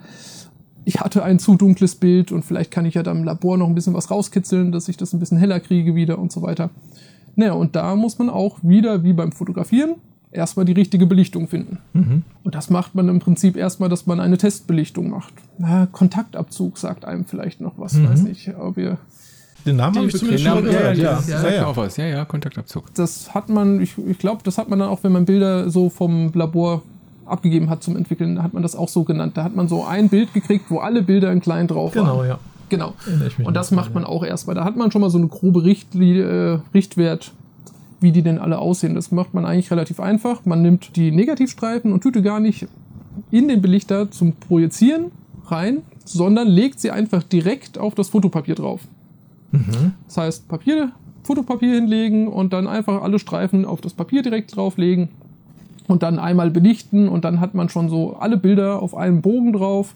ich 0.83 0.99
hatte 0.99 1.23
ein 1.23 1.37
zu 1.37 1.55
dunkles 1.55 1.95
Bild 1.95 2.31
und 2.31 2.43
vielleicht 2.43 2.71
kann 2.71 2.85
ich 2.85 2.95
ja 2.95 3.03
dann 3.03 3.17
im 3.17 3.23
Labor 3.23 3.57
noch 3.57 3.67
ein 3.67 3.75
bisschen 3.75 3.93
was 3.93 4.09
rauskitzeln, 4.09 4.71
dass 4.71 4.89
ich 4.89 4.97
das 4.97 5.13
ein 5.13 5.19
bisschen 5.19 5.37
heller 5.37 5.59
kriege 5.59 5.95
wieder 5.95 6.17
und 6.17 6.31
so 6.31 6.41
weiter. 6.41 6.71
Naja, 7.35 7.53
und 7.53 7.75
da 7.75 7.95
muss 7.95 8.17
man 8.17 8.29
auch 8.29 8.57
wieder, 8.61 9.03
wie 9.03 9.13
beim 9.13 9.31
Fotografieren, 9.31 9.95
erstmal 10.31 10.65
die 10.65 10.71
richtige 10.73 11.05
Belichtung 11.05 11.47
finden. 11.47 11.79
Und 12.43 12.55
das 12.55 12.69
macht 12.69 12.95
man 12.95 13.09
im 13.09 13.19
Prinzip 13.19 13.57
erstmal, 13.57 13.89
dass 13.89 14.05
man 14.05 14.19
eine 14.19 14.37
Testbelichtung 14.37 15.09
macht. 15.09 15.33
Na, 15.57 15.87
Kontaktabzug 15.87 16.77
sagt 16.77 17.05
einem 17.05 17.25
vielleicht 17.25 17.61
noch 17.61 17.73
was, 17.77 18.01
weiß 18.01 18.23
nicht, 18.23 18.55
ob 18.57 18.77
ihr 18.77 18.97
Den 19.65 19.75
Namen 19.75 19.97
habe 19.97 20.07
ich 20.07 20.15
zumindest 20.15 20.45
schon 20.45 20.55
ja, 20.55 20.61
gehört. 20.61 20.97
ja, 20.97 21.03
Ja, 21.03 21.15
das 21.15 21.27
ja, 21.27 21.43
ja. 21.43 21.61
mir 21.61 21.67
auch 21.67 21.77
was. 21.77 21.97
Ja, 21.97 22.05
ja, 22.05 22.25
Kontaktabzug. 22.25 22.93
das 22.95 23.33
hat 23.33 23.49
man, 23.49 23.81
ich, 23.81 23.97
ich 23.97 24.17
glaube, 24.17 24.41
das 24.43 24.57
hat 24.57 24.69
man 24.69 24.79
dann 24.79 24.89
auch, 24.89 25.03
wenn 25.03 25.11
man 25.11 25.25
Bilder 25.25 25.69
so 25.69 25.89
vom 25.89 26.31
Labor 26.33 26.81
abgegeben 27.25 27.69
hat 27.69 27.83
zum 27.83 27.95
Entwickeln, 27.95 28.35
da 28.35 28.43
hat 28.43 28.53
man 28.53 28.63
das 28.63 28.75
auch 28.75 28.89
so 28.89 29.03
genannt. 29.03 29.37
Da 29.37 29.43
hat 29.43 29.55
man 29.55 29.67
so 29.67 29.85
ein 29.85 30.09
Bild 30.09 30.33
gekriegt, 30.33 30.65
wo 30.69 30.79
alle 30.79 31.01
Bilder 31.01 31.31
in 31.31 31.41
klein 31.41 31.67
drauf 31.67 31.95
waren. 31.95 32.05
Genau, 32.05 32.23
ja. 32.23 32.39
Genau. 32.69 32.93
Ich 33.27 33.45
Und 33.45 33.53
das 33.53 33.71
macht 33.71 33.93
man 33.93 34.03
ja. 34.03 34.09
auch 34.09 34.23
erstmal. 34.23 34.55
Da 34.55 34.63
hat 34.63 34.77
man 34.77 34.91
schon 34.91 35.01
mal 35.01 35.09
so 35.09 35.17
eine 35.17 35.27
grobe 35.27 35.63
Richtli 35.63 36.21
äh, 36.21 36.59
Richtwert, 36.73 37.33
wie 38.01 38.11
die 38.11 38.23
denn 38.23 38.39
alle 38.39 38.59
aussehen. 38.59 38.95
Das 38.95 39.11
macht 39.11 39.33
man 39.33 39.45
eigentlich 39.45 39.71
relativ 39.71 39.99
einfach. 39.99 40.45
Man 40.45 40.61
nimmt 40.61 40.95
die 40.95 41.11
Negativstreifen 41.11 41.93
und 41.93 42.01
tut 42.01 42.21
gar 42.23 42.39
nicht 42.39 42.67
in 43.29 43.47
den 43.47 43.61
Belichter 43.61 44.11
zum 44.11 44.33
Projizieren 44.33 45.11
rein, 45.45 45.83
sondern 46.03 46.47
legt 46.47 46.79
sie 46.79 46.91
einfach 46.91 47.23
direkt 47.23 47.77
auf 47.77 47.95
das 47.95 48.09
Fotopapier 48.09 48.55
drauf. 48.55 48.81
Das 50.07 50.17
heißt, 50.17 50.47
Papier, 50.47 50.91
Fotopapier 51.23 51.75
hinlegen 51.75 52.27
und 52.27 52.53
dann 52.53 52.67
einfach 52.67 53.01
alle 53.01 53.19
Streifen 53.19 53.65
auf 53.65 53.81
das 53.81 53.93
Papier 53.93 54.21
direkt 54.21 54.55
drauflegen 54.55 55.09
und 55.87 56.03
dann 56.03 56.19
einmal 56.19 56.49
belichten 56.49 57.07
und 57.09 57.25
dann 57.25 57.39
hat 57.39 57.53
man 57.53 57.69
schon 57.69 57.89
so 57.89 58.15
alle 58.15 58.37
Bilder 58.37 58.81
auf 58.81 58.95
einem 58.95 59.21
Bogen 59.21 59.53
drauf 59.53 59.95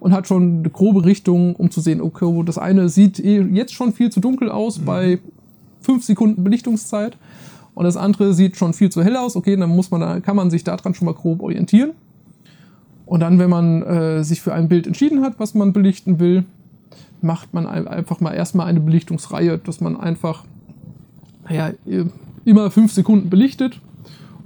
und 0.00 0.12
hat 0.12 0.26
schon 0.26 0.60
eine 0.60 0.70
grobe 0.70 1.04
Richtung, 1.04 1.54
um 1.56 1.70
zu 1.70 1.80
sehen, 1.80 2.00
okay, 2.00 2.42
das 2.44 2.58
eine 2.58 2.88
sieht 2.88 3.20
eh 3.20 3.40
jetzt 3.40 3.74
schon 3.74 3.92
viel 3.92 4.10
zu 4.10 4.20
dunkel 4.20 4.50
aus 4.50 4.78
bei 4.78 5.18
fünf 5.80 6.04
Sekunden 6.04 6.42
Belichtungszeit 6.42 7.16
und 7.74 7.84
das 7.84 7.96
andere 7.96 8.34
sieht 8.34 8.56
schon 8.56 8.72
viel 8.72 8.90
zu 8.90 9.02
hell 9.02 9.16
aus. 9.16 9.36
Okay, 9.36 9.56
dann 9.56 9.70
muss 9.70 9.90
man 9.90 10.22
kann 10.22 10.36
man 10.36 10.50
sich 10.50 10.64
daran 10.64 10.94
schon 10.94 11.06
mal 11.06 11.14
grob 11.14 11.42
orientieren. 11.42 11.92
Und 13.06 13.20
dann, 13.20 13.38
wenn 13.38 13.50
man 13.50 13.82
äh, 13.82 14.24
sich 14.24 14.40
für 14.40 14.54
ein 14.54 14.68
Bild 14.68 14.86
entschieden 14.86 15.20
hat, 15.22 15.38
was 15.38 15.54
man 15.54 15.72
belichten 15.72 16.18
will, 16.20 16.44
macht 17.20 17.52
man 17.52 17.66
ein- 17.66 17.86
einfach 17.86 18.20
mal 18.20 18.32
erstmal 18.32 18.66
eine 18.66 18.80
Belichtungsreihe, 18.80 19.58
dass 19.58 19.80
man 19.80 19.98
einfach 19.98 20.44
naja, 21.48 21.72
immer 22.46 22.70
fünf 22.70 22.92
Sekunden 22.92 23.28
belichtet 23.28 23.80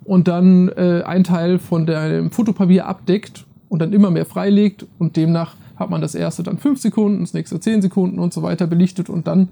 und 0.05 0.26
dann 0.26 0.68
äh, 0.70 1.03
ein 1.07 1.22
Teil 1.22 1.59
von 1.61 1.87
dem 1.87 2.31
Fotopapier 2.33 2.87
abdeckt 2.87 3.47
und 3.68 3.81
dann 3.81 3.93
immer 3.93 4.11
mehr 4.11 4.26
freilegt 4.26 4.87
und 4.99 5.16
demnach 5.16 5.55
hat 5.76 5.91
man 5.91 6.01
das 6.01 6.16
erste 6.16 6.43
dann 6.43 6.59
fünf 6.59 6.81
Sekunden, 6.81 7.20
das 7.20 7.35
nächste 7.35 7.61
zehn 7.61 7.81
Sekunden 7.83 8.18
und 8.18 8.33
so 8.33 8.43
weiter 8.43 8.66
belichtet 8.66 9.09
und 9.09 9.29
dann 9.29 9.49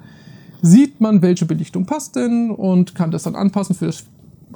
sieht 0.63 1.01
man, 1.01 1.23
welche 1.23 1.47
Belichtung 1.47 1.87
passt 1.87 2.17
denn 2.17 2.51
und 2.51 2.95
kann 2.95 3.11
das 3.11 3.25
dann 3.25 3.35
anpassen 3.35 3.75
für 3.75 3.87
das 3.87 4.05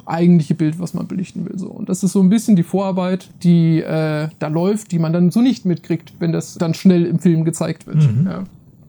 eigentliche 0.05 0.55
Bild, 0.55 0.79
was 0.79 0.93
man 0.93 1.07
belichten 1.07 1.45
will. 1.45 1.57
So. 1.57 1.67
Und 1.67 1.89
das 1.89 2.03
ist 2.03 2.13
so 2.13 2.21
ein 2.21 2.29
bisschen 2.29 2.55
die 2.55 2.63
Vorarbeit, 2.63 3.29
die 3.43 3.79
äh, 3.79 4.29
da 4.39 4.47
läuft, 4.47 4.91
die 4.91 4.99
man 4.99 5.13
dann 5.13 5.31
so 5.31 5.41
nicht 5.41 5.65
mitkriegt, 5.65 6.13
wenn 6.19 6.31
das 6.31 6.55
dann 6.55 6.73
schnell 6.73 7.05
im 7.05 7.19
Film 7.19 7.43
gezeigt 7.43 7.87
wird. 7.87 8.03
Ja. 8.25 8.43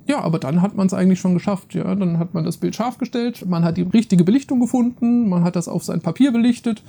Ja, 0.08 0.20
aber 0.20 0.38
dann 0.38 0.62
hat 0.62 0.76
man 0.76 0.88
es 0.88 0.94
eigentlich 0.94 1.20
schon 1.20 1.34
geschafft. 1.34 1.74
Ja, 1.74 1.94
dann 1.94 2.18
hat 2.18 2.34
man 2.34 2.44
das 2.44 2.56
Bild 2.56 2.74
scharf 2.74 2.98
gestellt, 2.98 3.46
man 3.48 3.64
hat 3.64 3.76
die 3.76 3.82
richtige 3.82 4.24
Belichtung 4.24 4.60
gefunden, 4.60 5.28
man 5.28 5.44
hat 5.44 5.54
das 5.54 5.68
auf 5.68 5.84
sein 5.84 6.00
Papier 6.00 6.32
belichtet, 6.32 6.82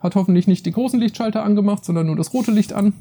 hat 0.00 0.16
hoffentlich 0.16 0.48
nicht 0.48 0.66
die 0.66 0.72
großen 0.72 0.98
Lichtschalter 0.98 1.44
angemacht, 1.44 1.84
sondern 1.84 2.06
nur 2.06 2.16
das 2.16 2.34
rote 2.34 2.50
Licht 2.50 2.72
an. 2.72 2.92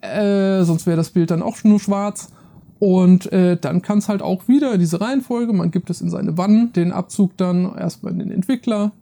Äh, 0.00 0.64
sonst 0.64 0.86
wäre 0.86 0.96
das 0.96 1.10
Bild 1.10 1.30
dann 1.30 1.42
auch 1.42 1.62
nur 1.64 1.80
schwarz. 1.80 2.30
Und 2.78 3.32
äh, 3.32 3.56
dann 3.56 3.80
kann 3.80 3.98
es 3.98 4.08
halt 4.08 4.20
auch 4.22 4.48
wieder 4.48 4.76
diese 4.76 5.00
Reihenfolge, 5.00 5.52
man 5.52 5.70
gibt 5.70 5.88
es 5.88 6.00
in 6.00 6.10
seine 6.10 6.36
Wannen, 6.36 6.72
den 6.74 6.92
Abzug 6.92 7.36
dann 7.36 7.74
erstmal 7.76 8.12
in 8.12 8.18
den 8.18 8.30
Entwickler, 8.30 8.92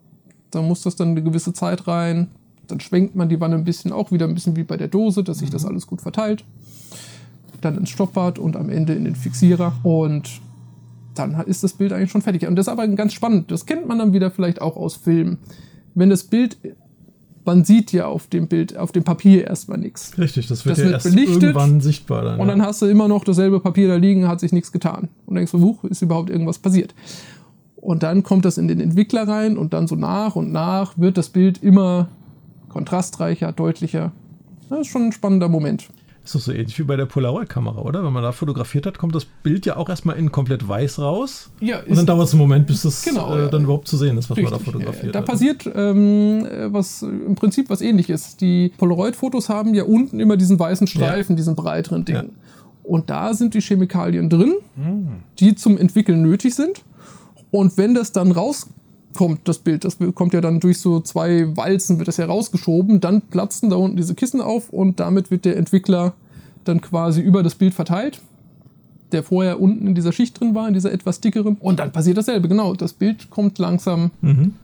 dann 0.50 0.68
muss 0.68 0.82
das 0.82 0.94
dann 0.94 1.08
eine 1.08 1.22
gewisse 1.22 1.52
Zeit 1.52 1.88
rein, 1.88 2.28
dann 2.68 2.78
schwenkt 2.78 3.16
man 3.16 3.28
die 3.28 3.40
Wanne 3.40 3.56
ein 3.56 3.64
bisschen 3.64 3.92
auch 3.92 4.12
wieder 4.12 4.26
ein 4.26 4.34
bisschen 4.34 4.54
wie 4.54 4.62
bei 4.62 4.76
der 4.76 4.88
Dose, 4.88 5.24
dass 5.24 5.38
sich 5.38 5.50
das 5.50 5.64
alles 5.64 5.88
gut 5.88 6.00
verteilt 6.00 6.44
dann 7.64 7.76
ins 7.76 7.90
Stoppbad 7.90 8.38
und 8.38 8.56
am 8.56 8.68
Ende 8.68 8.94
in 8.94 9.04
den 9.04 9.16
Fixierer 9.16 9.74
und 9.82 10.40
dann 11.14 11.40
ist 11.46 11.62
das 11.62 11.74
Bild 11.74 11.92
eigentlich 11.92 12.10
schon 12.10 12.22
fertig. 12.22 12.46
Und 12.46 12.56
das 12.56 12.66
ist 12.66 12.72
aber 12.72 12.86
ganz 12.88 13.12
spannend. 13.12 13.50
Das 13.50 13.66
kennt 13.66 13.86
man 13.86 13.98
dann 13.98 14.12
wieder 14.12 14.30
vielleicht 14.30 14.60
auch 14.60 14.76
aus 14.76 14.96
Filmen. 14.96 15.38
Wenn 15.94 16.10
das 16.10 16.24
Bild, 16.24 16.58
man 17.44 17.64
sieht 17.64 17.92
ja 17.92 18.06
auf 18.06 18.26
dem 18.26 18.48
Bild, 18.48 18.76
auf 18.76 18.92
dem 18.92 19.04
Papier 19.04 19.46
erstmal 19.46 19.78
nichts. 19.78 20.16
Richtig, 20.18 20.46
das 20.46 20.64
wird 20.64 20.72
Das 20.72 20.78
ja 20.78 20.84
wird 20.84 20.94
erst 20.94 21.10
belichtet 21.14 21.42
irgendwann 21.42 21.80
sichtbar 21.80 22.22
dann. 22.22 22.40
Und 22.40 22.48
dann 22.48 22.62
hast 22.62 22.82
du 22.82 22.86
immer 22.86 23.08
noch 23.08 23.24
dasselbe 23.24 23.60
Papier 23.60 23.88
da 23.88 23.96
liegen, 23.96 24.26
hat 24.26 24.40
sich 24.40 24.52
nichts 24.52 24.72
getan. 24.72 25.08
Und 25.26 25.36
denkst 25.36 25.52
du, 25.52 25.60
huch, 25.60 25.84
ist 25.84 26.02
überhaupt 26.02 26.30
irgendwas 26.30 26.58
passiert? 26.58 26.94
Und 27.76 28.02
dann 28.02 28.22
kommt 28.22 28.46
das 28.46 28.56
in 28.56 28.66
den 28.66 28.80
Entwickler 28.80 29.28
rein 29.28 29.58
und 29.58 29.74
dann 29.74 29.86
so 29.86 29.94
nach 29.94 30.36
und 30.36 30.52
nach 30.52 30.96
wird 30.96 31.18
das 31.18 31.28
Bild 31.28 31.62
immer 31.62 32.08
kontrastreicher, 32.70 33.52
deutlicher. 33.52 34.12
Das 34.70 34.80
ist 34.80 34.86
schon 34.86 35.02
ein 35.02 35.12
spannender 35.12 35.48
Moment. 35.48 35.88
Ist 36.24 36.34
doch 36.34 36.40
so 36.40 36.52
ähnlich 36.52 36.78
wie 36.78 36.84
bei 36.84 36.96
der 36.96 37.04
Polaroid-Kamera, 37.06 37.80
oder? 37.82 38.02
Wenn 38.02 38.12
man 38.12 38.22
da 38.22 38.32
fotografiert 38.32 38.86
hat, 38.86 38.96
kommt 38.98 39.14
das 39.14 39.26
Bild 39.26 39.66
ja 39.66 39.76
auch 39.76 39.88
erstmal 39.90 40.16
in 40.16 40.32
komplett 40.32 40.66
weiß 40.66 40.98
raus. 40.98 41.50
Ja, 41.60 41.80
Und 41.86 41.96
dann 41.96 42.06
dauert 42.06 42.28
es 42.28 42.32
einen 42.32 42.40
Moment, 42.40 42.66
bis 42.66 42.82
das 42.82 43.02
Genau, 43.04 43.34
äh, 43.36 43.42
ja. 43.42 43.48
dann 43.48 43.64
überhaupt 43.64 43.86
zu 43.88 43.96
sehen 43.98 44.16
ist, 44.16 44.30
was 44.30 44.36
man 44.38 44.46
da 44.46 44.56
Richtig. 44.56 44.72
fotografiert 44.72 45.14
Da 45.14 45.18
hat. 45.18 45.26
passiert 45.26 45.66
ähm, 45.74 46.46
äh, 46.46 46.72
was 46.72 47.02
äh, 47.02 47.06
im 47.06 47.34
Prinzip 47.34 47.68
was 47.68 47.82
ähnliches. 47.82 48.36
Die 48.38 48.72
Polaroid-Fotos 48.78 49.48
haben 49.50 49.74
ja 49.74 49.84
unten 49.84 50.18
immer 50.18 50.36
diesen 50.38 50.58
weißen 50.58 50.86
Streifen, 50.86 51.36
diesen 51.36 51.54
breiteren 51.56 52.04
Ding. 52.06 52.16
Ja. 52.16 52.24
Und 52.84 53.10
da 53.10 53.32
sind 53.34 53.54
die 53.54 53.60
Chemikalien 53.60 54.28
drin, 54.28 54.54
die 55.38 55.54
zum 55.54 55.78
Entwickeln 55.78 56.20
nötig 56.22 56.54
sind. 56.54 56.82
Und 57.50 57.76
wenn 57.78 57.94
das 57.94 58.12
dann 58.12 58.30
rauskommt, 58.32 58.74
das 59.44 59.58
Bild, 59.58 59.84
das 59.84 59.98
kommt 60.14 60.34
ja 60.34 60.40
dann 60.40 60.60
durch 60.60 60.78
so 60.80 61.00
zwei 61.00 61.56
Walzen, 61.56 61.98
wird 61.98 62.08
das 62.08 62.16
ja 62.16 62.26
rausgeschoben, 62.26 63.00
dann 63.00 63.20
platzen 63.22 63.70
da 63.70 63.76
unten 63.76 63.96
diese 63.96 64.14
Kissen 64.14 64.40
auf 64.40 64.70
und 64.70 65.00
damit 65.00 65.30
wird 65.30 65.44
der 65.44 65.56
Entwickler 65.56 66.12
dann 66.64 66.80
quasi 66.80 67.20
über 67.20 67.42
das 67.42 67.54
Bild 67.54 67.74
verteilt 67.74 68.20
der 69.12 69.22
vorher 69.22 69.60
unten 69.60 69.86
in 69.86 69.94
dieser 69.94 70.10
Schicht 70.10 70.40
drin 70.40 70.56
war, 70.56 70.66
in 70.66 70.74
dieser 70.74 70.90
etwas 70.90 71.20
dickeren. 71.20 71.56
Und 71.60 71.78
dann 71.78 71.92
passiert 71.92 72.16
dasselbe, 72.16 72.48
genau. 72.48 72.74
Das 72.74 72.92
Bild 72.94 73.30
kommt 73.30 73.60
langsam 73.60 74.10
Mhm. 74.22 74.54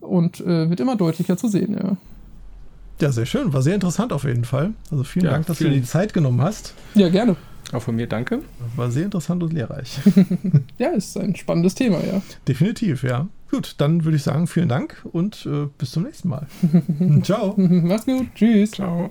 und 0.00 0.38
äh, 0.42 0.70
wird 0.70 0.78
immer 0.78 0.94
deutlicher 0.94 1.36
zu 1.36 1.48
sehen, 1.48 1.74
ja. 1.74 1.96
Ja, 3.00 3.10
sehr 3.10 3.26
schön. 3.26 3.52
War 3.52 3.62
sehr 3.62 3.74
interessant 3.74 4.12
auf 4.12 4.22
jeden 4.22 4.44
Fall. 4.44 4.74
Also 4.92 5.02
vielen 5.02 5.24
Ja, 5.24 5.32
Dank, 5.32 5.46
dass 5.46 5.56
vielen- 5.58 5.70
du 5.70 5.76
dir 5.76 5.80
die 5.82 5.88
Zeit 5.88 6.12
genommen 6.14 6.40
hast. 6.40 6.72
Ja, 6.94 7.08
gerne. 7.08 7.34
Auch 7.72 7.82
von 7.82 7.96
mir 7.96 8.06
danke. 8.06 8.42
War 8.76 8.90
sehr 8.90 9.04
interessant 9.04 9.42
und 9.42 9.52
lehrreich. 9.52 9.98
Ja, 10.78 10.90
ist 10.90 11.16
ein 11.16 11.34
spannendes 11.34 11.74
Thema, 11.74 11.98
ja. 12.04 12.20
Definitiv, 12.46 13.02
ja. 13.02 13.28
Gut, 13.50 13.76
dann 13.78 14.04
würde 14.04 14.16
ich 14.16 14.22
sagen, 14.22 14.46
vielen 14.46 14.68
Dank 14.68 15.02
und 15.12 15.46
äh, 15.46 15.66
bis 15.78 15.92
zum 15.92 16.02
nächsten 16.02 16.28
Mal. 16.28 16.46
Ciao. 17.22 17.54
Mach's 17.56 18.04
gut. 18.04 18.26
Tschüss. 18.34 18.72
Ciao. 18.72 19.10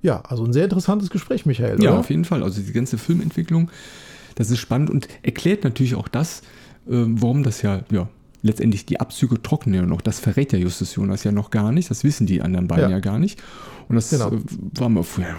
Ja, 0.00 0.20
also 0.22 0.44
ein 0.44 0.52
sehr 0.52 0.64
interessantes 0.64 1.10
Gespräch, 1.10 1.46
Michael. 1.46 1.82
Ja, 1.82 1.90
oder? 1.90 2.00
auf 2.00 2.10
jeden 2.10 2.24
Fall. 2.24 2.42
Also 2.42 2.60
die 2.62 2.72
ganze 2.72 2.98
Filmentwicklung, 2.98 3.70
das 4.34 4.50
ist 4.50 4.58
spannend 4.58 4.90
und 4.90 5.08
erklärt 5.22 5.64
natürlich 5.64 5.94
auch 5.94 6.08
das, 6.08 6.40
äh, 6.88 7.04
warum 7.06 7.42
das 7.42 7.62
ja, 7.62 7.82
ja, 7.90 8.08
letztendlich 8.42 8.86
die 8.86 9.00
Abzüge 9.00 9.40
trocknen 9.42 9.74
ja 9.74 9.82
noch. 9.82 10.00
Das 10.00 10.18
verrät 10.20 10.52
der 10.52 10.58
Justus 10.60 10.94
Jonas 10.94 11.24
ja 11.24 11.32
noch 11.32 11.50
gar 11.50 11.72
nicht. 11.72 11.90
Das 11.90 12.04
wissen 12.04 12.26
die 12.26 12.42
anderen 12.42 12.66
beiden 12.68 12.84
Ja. 12.84 12.96
ja, 12.96 13.00
gar 13.00 13.18
nicht. 13.18 13.40
Und 13.88 13.96
das 13.96 14.10
Genau. 14.10 14.28
äh, 14.32 14.40
war 14.78 14.88
mal 14.88 15.02
früher, 15.02 15.34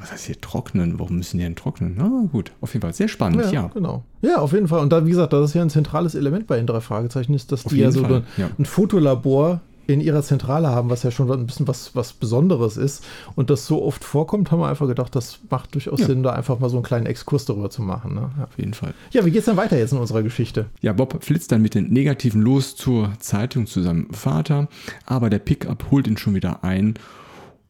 was 0.00 0.12
heißt 0.12 0.26
hier 0.26 0.40
trocknen? 0.40 0.98
Warum 0.98 1.16
müssen 1.16 1.38
die 1.38 1.44
denn 1.44 1.56
trocknen? 1.56 1.94
Na 1.96 2.08
gut, 2.30 2.52
auf 2.60 2.74
jeden 2.74 2.82
Fall 2.82 2.92
sehr 2.92 3.08
spannend, 3.08 3.44
Ja, 3.46 3.50
ja. 3.50 3.66
genau. 3.72 4.04
Ja, 4.22 4.36
auf 4.38 4.52
jeden 4.52 4.68
Fall. 4.68 4.80
Und 4.80 4.92
da, 4.92 5.04
wie 5.06 5.10
gesagt, 5.10 5.32
das 5.32 5.50
ist 5.50 5.54
ja 5.54 5.62
ein 5.62 5.70
zentrales 5.70 6.14
Element 6.14 6.46
bei 6.46 6.56
den 6.56 6.66
drei 6.66 6.80
Fragezeichen, 6.80 7.34
ist, 7.34 7.50
dass 7.52 7.64
Auf 7.66 7.72
die 7.72 7.78
ja 7.78 7.90
so 7.90 8.02
Fall, 8.02 8.14
ein, 8.16 8.22
ja. 8.36 8.50
ein 8.58 8.64
Fotolabor 8.66 9.60
in 9.88 10.02
ihrer 10.02 10.22
Zentrale 10.22 10.68
haben, 10.68 10.90
was 10.90 11.02
ja 11.02 11.10
schon 11.10 11.30
ein 11.32 11.46
bisschen 11.46 11.66
was, 11.66 11.96
was 11.96 12.12
Besonderes 12.12 12.76
ist. 12.76 13.04
Und 13.36 13.48
das 13.48 13.66
so 13.66 13.82
oft 13.82 14.04
vorkommt, 14.04 14.50
haben 14.50 14.60
wir 14.60 14.68
einfach 14.68 14.86
gedacht, 14.86 15.16
das 15.16 15.40
macht 15.48 15.74
durchaus 15.74 16.00
Ja. 16.00 16.06
Sinn, 16.06 16.22
da 16.22 16.32
einfach 16.34 16.58
mal 16.58 16.68
so 16.68 16.76
einen 16.76 16.84
kleinen 16.84 17.06
Exkurs 17.06 17.46
darüber 17.46 17.70
zu 17.70 17.80
machen. 17.80 18.14
Ne? 18.14 18.30
Ja. 18.36 18.44
Auf 18.44 18.58
jeden 18.58 18.74
Fall. 18.74 18.92
ja, 19.12 19.24
wie 19.24 19.30
geht's 19.30 19.46
dann 19.46 19.56
weiter 19.56 19.78
jetzt 19.78 19.92
in 19.92 19.98
unserer 19.98 20.22
Geschichte? 20.22 20.66
Ja, 20.82 20.92
Bob 20.92 21.24
flitzt 21.24 21.52
dann 21.52 21.62
mit 21.62 21.74
den 21.74 21.88
Negativen 21.90 22.42
los 22.42 22.76
zur 22.76 23.12
Zeitung 23.18 23.66
zu 23.66 23.82
seinem 23.82 24.12
Vater, 24.12 24.68
aber 25.06 25.30
der 25.30 25.38
Pickup 25.38 25.90
holt 25.90 26.06
ihn 26.06 26.18
schon 26.18 26.34
wieder 26.34 26.62
ein 26.64 26.94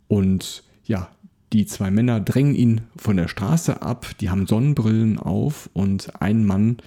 und 0.09 0.65
ja, 0.85 1.09
die 1.53 1.67
zwei 1.67 1.91
Männer 1.91 2.21
drängen 2.21 2.55
ihn 2.55 2.81
von 2.97 3.17
der 3.17 3.29
Straße 3.29 3.81
ab, 3.81 4.07
die 4.21 4.29
haben 4.29 4.47
Sonnenbrillen 4.47 5.19
auf 5.19 5.71
und 5.73 6.21
ein 6.21 6.45
Mann 6.45 6.79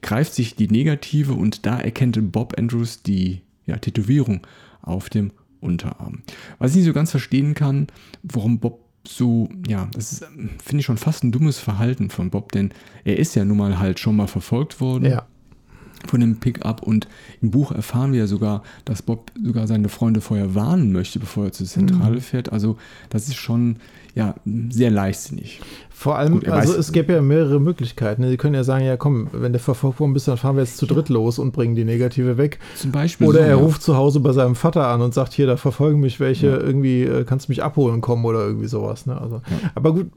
greift 0.00 0.32
sich 0.32 0.54
die 0.54 0.68
Negative 0.68 1.32
und 1.32 1.66
da 1.66 1.78
erkennt 1.78 2.32
Bob 2.32 2.54
Andrews 2.56 3.02
die 3.02 3.42
ja, 3.66 3.76
Tätowierung 3.76 4.46
auf 4.86 5.10
dem 5.10 5.32
Unterarm. 5.60 6.22
Was 6.58 6.70
ich 6.70 6.78
nicht 6.78 6.86
so 6.86 6.92
ganz 6.94 7.10
verstehen 7.10 7.54
kann, 7.54 7.88
warum 8.22 8.58
Bob 8.58 8.86
so, 9.06 9.48
ja, 9.68 9.88
das 9.92 10.12
ist, 10.12 10.22
ähm, 10.22 10.50
finde 10.62 10.80
ich 10.80 10.86
schon 10.86 10.96
fast 10.96 11.22
ein 11.22 11.32
dummes 11.32 11.58
Verhalten 11.58 12.10
von 12.10 12.30
Bob, 12.30 12.52
denn 12.52 12.72
er 13.04 13.18
ist 13.18 13.36
ja 13.36 13.44
nun 13.44 13.58
mal 13.58 13.78
halt 13.78 14.00
schon 14.00 14.16
mal 14.16 14.26
verfolgt 14.26 14.80
worden. 14.80 15.10
Ja. 15.10 15.26
Von 16.06 16.20
dem 16.20 16.36
Pickup 16.36 16.82
und 16.82 17.08
im 17.42 17.50
Buch 17.50 17.72
erfahren 17.72 18.12
wir 18.12 18.20
ja 18.20 18.26
sogar, 18.26 18.62
dass 18.84 19.02
Bob 19.02 19.32
sogar 19.42 19.66
seine 19.66 19.88
Freunde 19.88 20.20
vorher 20.20 20.54
warnen 20.54 20.92
möchte, 20.92 21.18
bevor 21.18 21.44
er 21.44 21.52
zur 21.52 21.66
Zentrale 21.66 22.20
fährt. 22.20 22.52
Also 22.52 22.76
das 23.10 23.28
ist 23.28 23.36
schon 23.36 23.76
ja 24.14 24.34
sehr 24.70 24.90
leichtsinnig. 24.90 25.60
Vor 25.90 26.16
allem, 26.16 26.40
Gut, 26.40 26.48
also 26.48 26.74
es 26.74 26.92
gäbe 26.92 27.12
ja 27.12 27.22
mehrere 27.22 27.60
Möglichkeiten. 27.60 28.26
Sie 28.28 28.36
können 28.38 28.54
ja 28.54 28.64
sagen, 28.64 28.84
ja 28.84 28.96
komm, 28.96 29.28
wenn 29.32 29.52
der 29.52 29.60
verfolgt 29.60 30.00
worden 30.00 30.14
bist, 30.14 30.26
dann 30.26 30.38
fahren 30.38 30.56
wir 30.56 30.62
jetzt 30.62 30.78
zu 30.78 30.86
dritt 30.86 31.10
los 31.10 31.38
und 31.38 31.52
bringen 31.52 31.74
die 31.74 31.84
Negative 31.84 32.38
weg. 32.38 32.58
Zum 32.76 32.92
Beispiel 32.92 33.26
Oder 33.26 33.40
so, 33.40 33.44
er 33.44 33.50
ja. 33.50 33.56
ruft 33.56 33.82
zu 33.82 33.96
Hause 33.96 34.20
bei 34.20 34.32
seinem 34.32 34.54
Vater 34.54 34.88
an 34.88 35.02
und 35.02 35.12
sagt, 35.12 35.34
hier, 35.34 35.46
da 35.46 35.58
verfolgen 35.58 36.00
mich 36.00 36.18
welche, 36.18 36.48
irgendwie 36.48 37.02
äh, 37.02 37.24
kannst 37.24 37.48
du 37.48 37.52
mich 37.52 37.62
abholen 37.62 38.00
kommen 38.00 38.24
oder 38.24 38.40
irgendwie 38.40 38.68
sowas. 38.68 39.04
Ne? 39.04 39.20
Also, 39.20 39.42
Aber 39.74 39.92
gut, 39.92 40.10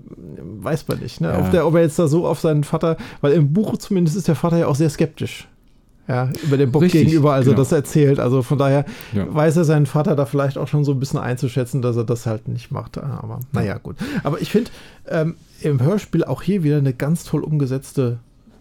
weiß 0.62 0.88
man 0.88 1.00
nicht. 1.00 1.20
Ne? 1.20 1.28
Ja. 1.28 1.40
Ob, 1.40 1.52
der, 1.52 1.68
ob 1.68 1.76
er 1.76 1.82
jetzt 1.82 2.00
da 2.00 2.08
so 2.08 2.26
auf 2.26 2.40
seinen 2.40 2.64
Vater, 2.64 2.96
weil 3.20 3.34
im 3.34 3.52
Buch 3.52 3.76
zumindest 3.78 4.16
ist 4.16 4.30
der 4.30 4.36
Vater 4.36 4.58
ja 4.58 4.68
auch 4.68 4.76
sehr 4.76 4.90
skeptisch. 4.90 5.49
Ja, 6.10 6.28
über 6.44 6.58
den 6.58 6.72
Bob 6.72 6.82
Richtig, 6.82 7.06
gegenüber, 7.06 7.34
also 7.34 7.52
genau. 7.52 7.62
das 7.62 7.72
erzählt. 7.72 8.20
Also 8.20 8.42
von 8.42 8.58
daher 8.58 8.84
Ja. 9.14 9.32
weiß 9.32 9.58
er 9.58 9.64
seinen 9.64 9.86
Vater 9.86 10.16
da 10.16 10.26
vielleicht 10.26 10.58
auch 10.58 10.68
schon 10.68 10.84
so 10.84 10.92
ein 10.92 11.00
bisschen 11.00 11.20
einzuschätzen, 11.20 11.84
dass 11.84 11.96
er 11.98 12.04
das 12.04 12.26
halt 12.26 12.48
nicht 12.48 12.72
macht. 12.72 12.98
Aber 12.98 13.40
naja, 13.52 13.78
gut. 13.78 13.96
Aber 14.24 14.42
ich 14.42 14.50
finde 14.52 14.72
ähm, 15.08 15.36
im 15.62 15.80
Hörspiel 15.82 16.24
auch 16.24 16.42
hier 16.42 16.64
wieder 16.64 16.78
eine 16.78 16.94
ganz 16.94 17.26
toll 17.26 17.44
umgesetzte 17.44 18.18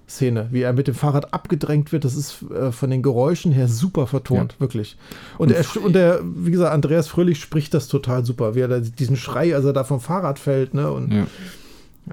Szene, 0.07 0.49
wie 0.51 0.61
er 0.61 0.73
mit 0.75 0.89
dem 0.89 0.95
Fahrrad 0.95 1.33
abgedrängt 1.33 1.91
wird. 1.91 2.05
Das 2.05 2.17
ist 2.17 2.45
äh, 2.55 2.71
von 2.71 2.91
den 2.91 3.03
Geräuschen 3.03 3.51
her 3.53 3.67
super 3.69 4.07
vertont, 4.07 4.55
wirklich. 4.61 4.97
Und, 5.39 5.49
Und 5.51 5.57
er, 5.57 5.83
und 5.85 5.93
der, 5.95 6.21
wie 6.23 6.51
gesagt, 6.51 6.73
Andreas 6.75 7.09
Fröhlich 7.09 7.41
spricht 7.41 7.73
das 7.73 7.89
total 7.89 8.25
super, 8.27 8.55
wie 8.55 8.61
er 8.61 8.69
da 8.69 8.81
diesen 8.81 9.17
Schrei, 9.17 9.55
als 9.55 9.65
er 9.65 9.73
da 9.73 9.85
vom 9.85 10.01
Fahrrad 10.01 10.39
fällt, 10.39 10.75
ne? 10.75 10.91
Und 10.91 11.13
Ja. 11.13 11.27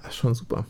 ja, 0.01 0.11
schon 0.11 0.33
super. 0.33 0.65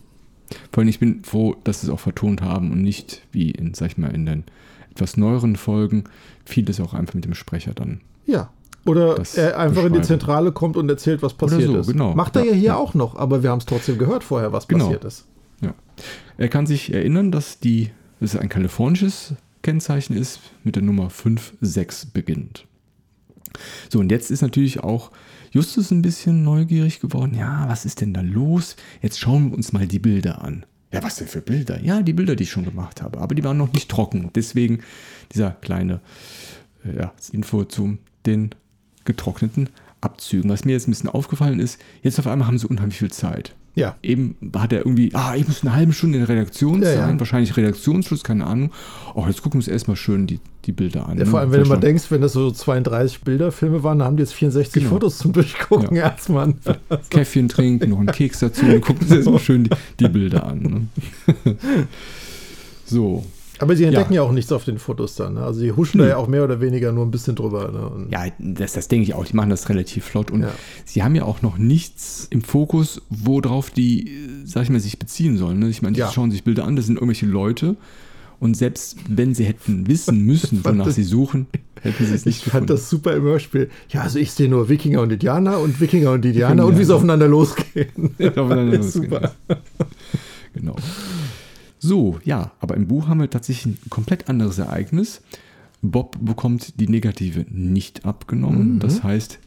Vor 0.71 0.81
allem, 0.81 0.89
ich 0.89 0.99
bin 0.99 1.23
froh, 1.23 1.55
dass 1.63 1.81
sie 1.81 1.87
es 1.87 1.93
auch 1.93 1.99
vertont 1.99 2.41
haben 2.41 2.71
und 2.71 2.81
nicht 2.81 3.21
wie 3.31 3.51
in, 3.51 3.73
sag 3.73 3.91
ich 3.91 3.97
mal, 3.97 4.13
in 4.13 4.25
den 4.25 4.43
etwas 4.91 5.17
neueren 5.17 5.55
Folgen 5.55 6.05
vieles 6.45 6.79
auch 6.79 6.93
einfach 6.93 7.13
mit 7.15 7.25
dem 7.25 7.33
Sprecher 7.33 7.73
dann. 7.73 8.01
Ja. 8.25 8.49
Oder 8.85 9.17
er 9.35 9.57
einfach 9.59 9.85
in 9.85 9.93
die. 9.93 10.01
Zentrale 10.01 10.51
kommt 10.51 10.77
und 10.77 10.87
erzählt, 10.87 11.23
was 11.23 11.33
passiert 11.33 11.63
so, 11.63 11.77
ist. 11.79 11.87
genau. 11.87 12.13
Macht 12.13 12.35
er 12.35 12.43
ja, 12.43 12.51
Ja, 12.51 12.53
hier 12.55 12.63
ja. 12.67 12.75
auch 12.75 12.93
noch, 12.93 13.15
aber 13.15 13.41
wir 13.41 13.49
haben 13.49 13.57
es 13.57 13.65
trotzdem 13.65 13.97
gehört 13.97 14.23
vorher, 14.23 14.53
was 14.53 14.67
Genau. 14.67 14.85
passiert 14.85 15.03
ist. 15.05 15.25
Ja. 15.61 15.73
Er 16.37 16.49
kann 16.49 16.67
sich 16.67 16.93
erinnern, 16.93 17.31
dass 17.31 17.59
die, 17.59 17.89
dass 18.19 18.35
es 18.35 18.39
ein 18.39 18.49
kalifornisches 18.49 19.33
Kennzeichen 19.63 20.15
ist, 20.15 20.39
mit 20.63 20.75
der 20.75 20.83
Nummer 20.83 21.09
56 21.09 22.13
beginnt. 22.13 22.67
So, 23.89 23.99
und 23.99 24.11
jetzt 24.11 24.29
ist 24.29 24.41
natürlich 24.41 24.81
auch 24.81 25.09
Justus 25.56 25.89
ein 25.91 26.01
bisschen 26.01 26.43
neugierig 26.43 26.99
geworden. 26.99 27.34
Ja, 27.34 27.70
was 27.70 27.86
ist 27.86 28.01
denn 28.01 28.14
da 28.14 28.20
los? 28.20 28.76
Jetzt 29.01 29.22
schauen 29.22 29.51
wir 29.51 29.56
uns 29.56 29.72
mal 29.72 29.88
die 29.88 29.99
Bilder 29.99 30.41
an. 30.41 30.66
Ja, 30.91 31.01
was 31.01 31.16
denn 31.16 31.30
für 31.30 31.39
Bilder? 31.39 31.82
Ja, 31.82 32.01
die 32.01 32.12
Bilder, 32.12 32.36
die 32.36 32.43
ich 32.43 32.51
schon 32.51 32.66
gemacht 32.66 33.01
habe. 33.01 33.20
Aber 33.20 33.36
die 33.36 33.43
waren 33.45 33.56
noch 33.56 33.72
nicht 33.72 33.89
trocken. 33.89 34.32
Deswegen 34.36 34.82
dieser 35.34 35.51
kleine 35.51 36.01
äh, 36.84 36.97
ja, 36.97 37.14
Info 37.32 37.64
zu 37.64 37.97
den 38.26 38.49
getrockneten 39.06 39.70
Abzügen. 40.06 40.49
Was 40.49 40.64
mir 40.66 40.72
jetzt 40.74 40.88
ein 40.88 40.91
bisschen 40.91 41.10
aufgefallen 41.10 41.60
ist, 41.60 41.80
jetzt 42.01 42.20
auf 42.20 42.28
einmal 42.28 42.47
haben 42.47 42.58
sie 42.58 42.68
unheimlich 42.68 42.97
viel 42.99 43.12
Zeit. 43.12 43.53
Ja. 43.78 43.97
Eben 44.01 44.38
hat 44.56 44.72
er 44.72 44.80
irgendwie, 44.80 45.12
ah, 45.14 45.36
ich 45.36 45.45
muss 45.45 45.62
eine 45.62 45.74
halbe 45.76 45.91
Stunde 45.91 46.18
in 46.20 46.26
der 46.26 46.34
Redaktion 46.34 46.82
Ja, 46.82 46.91
ja. 46.91 46.95
sein, 47.08 47.20
wahrscheinlich 47.20 47.58
Redaktionsschluss, 47.58 48.24
keine 48.24 48.47
Ahnung. 48.47 48.72
Oh, 49.16 49.26
jetzt 49.28 49.41
gucken 49.41 49.56
wir 49.60 49.64
uns 49.66 49.68
erstmal 49.68 49.97
schön 49.97 50.28
die, 50.28 50.39
die 50.64 50.72
Bilder 50.72 51.10
an. 51.10 51.18
Ja, 51.18 51.26
ne? 51.26 51.30
vor 51.30 51.41
allem, 51.41 51.51
wenn 51.51 51.64
du 51.64 51.68
mal 51.68 51.76
denkst, 51.76 52.06
wenn 52.10 52.22
das 52.22 52.32
so 52.32 52.51
32 52.51 53.22
Bilderfilme 53.22 53.84
waren, 53.84 53.99
dann 53.99 54.08
haben 54.08 54.16
die 54.16 54.24
jetzt 54.24 54.34
64 54.34 54.74
Genau. 54.82 54.89
Fotos 54.91 55.18
zum 55.18 55.34
Durchgucken 55.34 55.93
Ja. 55.93 56.03
erstmal. 56.12 56.53
Käffchen 57.10 57.49
trinken, 57.49 57.89
noch 57.89 57.97
einen 57.99 58.08
Keks 58.08 58.39
dazu 58.39 58.66
und 58.66 58.80
gucken 58.80 59.06
sich 59.08 59.18
erstmal 59.18 59.39
schön 59.39 59.66
die, 59.66 59.72
die 59.99 60.08
Bilder 60.08 60.45
an. 60.47 60.88
Ne? 61.43 61.56
so. 62.86 63.26
Aber 63.60 63.76
sie 63.76 63.86
entdecken 63.86 64.14
ja. 64.14 64.22
Ja. 64.22 64.28
auch 64.28 64.32
nichts 64.34 64.51
auf 64.51 64.66
den 64.66 64.78
Fotos 64.80 65.16
dann. 65.16 65.36
Ne? 65.36 65.41
Also 65.41 65.60
sie 65.62 65.72
huschen 65.72 65.99
da 65.99 66.08
ja 66.08 66.18
auch 66.18 66.28
mehr 66.28 66.43
oder 66.43 66.60
weniger 66.62 66.91
nur 66.91 67.06
ein 67.06 67.12
bisschen 67.12 67.36
drüber. 67.36 67.72
Ne? 67.72 68.08
Ja, 68.12 68.26
das, 68.39 68.74
das 68.74 68.88
denke 68.88 69.03
ich 69.03 69.14
auch. 69.14 69.26
Die 69.26 69.36
machen 69.36 69.49
das 69.49 69.70
relativ 69.70 70.06
flott. 70.06 70.32
Und 70.32 70.41
Ja. 70.41 70.51
sie 70.84 71.03
haben 71.03 71.16
ja 71.16 71.24
auch 71.24 71.41
noch 71.41 71.58
nichts 71.58 72.28
im 72.30 72.41
Fokus, 72.41 73.01
worauf 73.10 73.70
die, 73.70 74.12
sag 74.45 74.64
ich 74.64 74.70
mal, 74.70 74.80
sich 74.80 74.99
beziehen 74.99 75.38
sollen. 75.38 75.60
Ne? 75.60 75.70
Ich 75.70 75.82
meine, 75.82 75.93
die 75.93 75.99
Ja. 76.01 76.12
schauen 76.12 76.32
sich 76.32 76.43
Bilder 76.43 76.66
an, 76.66 76.76
das 76.76 76.86
sind 76.88 76.95
irgendwelche 76.95 77.26
Leute. 77.26 77.76
Und 78.39 78.58
selbst 78.58 78.97
wenn 79.08 79.34
sie 79.34 79.45
hätten 79.45 79.88
wissen 79.88 80.22
müssen, 80.26 80.66
wonach 80.66 80.89
sie 80.91 81.03
suchen, 81.03 81.47
hätten 81.82 82.06
sie 82.06 82.14
es 82.14 82.26
nicht 82.26 82.45
ich 82.45 82.51
fand 82.51 82.70
das 82.70 82.89
super 82.89 83.16
im 83.16 83.24
Hörspiel. 83.24 83.70
Ja, 83.89 84.01
also 84.01 84.20
ich 84.20 84.32
sehe 84.34 84.49
nur 84.49 84.68
Wikinger 84.68 85.01
und 85.01 85.12
Indianer 85.14 85.60
und 85.60 85.80
Wikinger 85.80 86.12
und 86.12 86.26
Indianer 86.26 86.66
und 86.66 86.78
wie 86.78 86.84
sie 86.86 86.93
aufeinander 86.93 87.28
losgehen. 87.30 87.88
Aufeinander 88.20 88.78
losgehen, 88.78 89.10
super. 89.10 89.32
Genau. 90.53 90.76
So, 91.86 92.19
ja, 92.23 92.51
aber 92.59 92.75
im 92.75 92.88
Buch 92.88 93.07
haben 93.07 93.19
wir 93.19 93.29
tatsächlich 93.29 93.75
ein 93.75 93.89
komplett 93.91 94.27
anderes 94.27 94.57
Ereignis. 94.57 95.21
Bob 95.83 96.17
bekommt 96.19 96.79
die 96.79 96.88
Negative 96.88 97.45
nicht 97.47 98.05
abgenommen. 98.05 98.75
Mhm. 98.75 98.79
Das 98.79 99.03
heißt, 99.03 99.38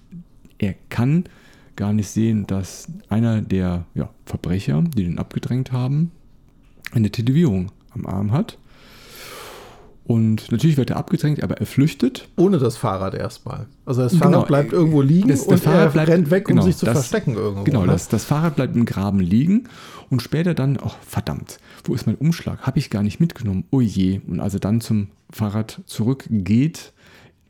er 0.58 0.76
kann 0.88 1.24
gar 1.74 1.92
nicht 1.92 2.08
sehen, 2.08 2.46
dass 2.46 2.86
einer 3.08 3.42
der 3.42 3.86
ja, 3.94 4.10
Verbrecher, 4.24 4.82
die 4.82 5.02
den 5.02 5.18
abgedrängt 5.18 5.72
haben, 5.72 6.12
eine 6.92 7.10
Tätowierung 7.10 7.72
am 7.90 8.06
Arm 8.06 8.30
hat. 8.30 8.58
Und 10.08 10.50
natürlich 10.50 10.76
wird 10.78 10.88
er 10.90 10.96
abgedrängt, 10.96 11.42
aber 11.42 11.58
er 11.58 11.66
flüchtet. 11.66 12.28
Ohne 12.36 12.58
das 12.58 12.78
Fahrrad 12.78 13.12
erstmal. 13.14 13.66
Also 13.84 14.00
das 14.02 14.12
Genau. 14.12 14.24
Fahrrad 14.24 14.48
bleibt 14.48 14.72
irgendwo 14.72 15.02
liegen 15.02 15.28
Das- 15.28 15.40
das 15.40 15.48
und 15.48 15.58
Fahrrad 15.60 15.80
er 15.88 15.90
bleibt- 15.90 16.08
rennt 16.08 16.30
weg, 16.30 16.48
um 16.48 16.54
genau, 16.54 16.62
sich 16.66 16.76
zu 16.78 16.86
das- 16.86 16.94
verstecken 16.94 17.34
irgendwo. 17.34 17.64
Genau, 17.64 17.82
ne? 17.82 17.88
das, 17.92 18.08
das 18.08 18.24
Fahrrad 18.24 18.56
bleibt 18.56 18.74
im 18.74 18.86
Graben 18.86 19.20
liegen 19.20 19.64
und 20.08 20.22
später 20.22 20.54
dann, 20.54 20.78
oh 20.82 20.90
verdammt, 21.06 21.58
wo 21.84 21.94
ist 21.94 22.06
mein 22.06 22.16
Umschlag? 22.16 22.62
Habe 22.62 22.78
ich 22.78 22.88
gar 22.88 23.02
nicht 23.02 23.20
mitgenommen. 23.20 23.64
Oh 23.70 23.82
je. 23.82 24.20
Und 24.26 24.40
als 24.40 24.54
er 24.54 24.60
dann 24.60 24.80
zum 24.80 25.08
Fahrrad 25.30 25.82
zurückgeht, 25.84 26.94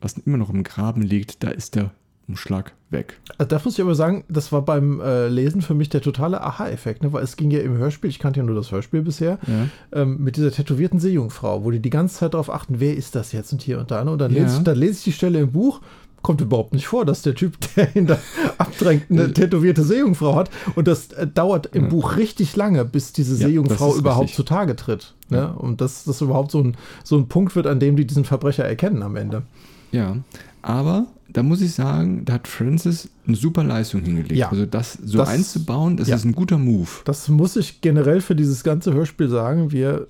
was 0.01 0.17
immer 0.17 0.37
noch 0.37 0.49
im 0.49 0.63
Graben 0.63 1.01
liegt, 1.01 1.43
da 1.43 1.49
ist 1.51 1.75
der 1.75 1.91
Umschlag 2.29 2.73
weg. 2.91 3.19
Also 3.37 3.49
da 3.49 3.61
muss 3.65 3.73
ich 3.73 3.81
aber 3.81 3.95
sagen, 3.95 4.23
das 4.29 4.51
war 4.51 4.61
beim 4.61 5.01
äh, 5.01 5.27
Lesen 5.27 5.61
für 5.61 5.73
mich 5.73 5.89
der 5.89 6.01
totale 6.01 6.41
Aha-Effekt, 6.41 7.03
ne? 7.03 7.11
weil 7.11 7.23
es 7.23 7.35
ging 7.35 7.49
ja 7.51 7.59
im 7.59 7.77
Hörspiel, 7.77 8.09
ich 8.09 8.19
kannte 8.19 8.39
ja 8.39 8.45
nur 8.45 8.55
das 8.55 8.71
Hörspiel 8.71 9.01
bisher, 9.01 9.39
Ja. 9.47 10.01
ähm, 10.01 10.23
mit 10.23 10.37
dieser 10.37 10.51
tätowierten 10.51 10.99
Seejungfrau, 10.99 11.63
wo 11.63 11.71
die 11.71 11.79
die 11.79 11.89
ganze 11.89 12.17
Zeit 12.19 12.33
darauf 12.35 12.49
achten, 12.51 12.79
wer 12.79 12.95
ist 12.95 13.15
das 13.15 13.31
jetzt 13.31 13.51
und 13.51 13.61
hier 13.63 13.79
und 13.79 13.91
da. 13.91 14.03
Ne? 14.03 14.11
Und 14.11 14.19
dann, 14.19 14.31
Ja. 14.33 14.43
lese 14.43 14.57
ich, 14.57 14.63
dann 14.63 14.77
lese 14.77 14.93
ich 14.99 15.03
die 15.05 15.11
Stelle 15.11 15.39
im 15.39 15.51
Buch, 15.51 15.81
kommt 16.21 16.41
überhaupt 16.41 16.73
nicht 16.73 16.85
vor, 16.87 17.05
dass 17.05 17.21
der 17.21 17.33
Typ, 17.33 17.57
der 17.75 17.95
ihn 17.95 18.05
da 18.05 18.19
abdrängt, 18.57 19.09
eine 19.09 19.33
tätowierte 19.33 19.83
Seejungfrau 19.83 20.35
hat. 20.35 20.49
Und 20.75 20.87
das 20.87 21.11
äh, 21.13 21.25
dauert 21.25 21.67
im 21.73 21.83
Ja. 21.85 21.89
Buch 21.89 22.17
richtig 22.17 22.55
lange, 22.55 22.85
bis 22.85 23.11
diese 23.13 23.35
Seejungfrau 23.35 23.95
überhaupt 23.95 24.23
richtig. 24.25 24.35
zutage 24.35 24.75
tritt. 24.75 25.15
Ne? 25.29 25.51
Und 25.53 25.81
dass 25.81 26.03
das 26.03 26.21
überhaupt 26.21 26.51
so 26.51 26.61
ein, 26.61 26.75
so 27.03 27.17
ein 27.17 27.27
Punkt 27.27 27.55
wird, 27.55 27.65
an 27.67 27.79
dem 27.79 27.95
die 27.95 28.05
diesen 28.05 28.25
Verbrecher 28.25 28.65
erkennen 28.65 29.01
am 29.01 29.15
Ende. 29.15 29.43
Ja, 29.91 30.17
aber 30.61 31.07
da 31.31 31.43
muss 31.43 31.61
ich 31.61 31.73
sagen, 31.73 32.25
da 32.25 32.33
hat 32.33 32.47
Francis 32.47 33.09
eine 33.27 33.35
super 33.35 33.63
Leistung 33.63 34.01
hingelegt. 34.01 34.31
Ja. 34.35 34.49
Also 34.49 34.65
das 34.65 34.93
so 34.93 35.19
Das- 35.19 35.29
einzubauen, 35.29 35.97
das 35.97 36.07
ja. 36.07 36.15
ist 36.15 36.25
ein 36.25 36.33
guter 36.33 36.57
Move. 36.57 36.89
Das 37.05 37.27
muss 37.29 37.55
ich 37.55 37.81
generell 37.81 38.21
für 38.21 38.35
dieses 38.35 38.63
ganze 38.63 38.93
Hörspiel 38.93 39.29
sagen. 39.29 39.71
Wir 39.71 40.07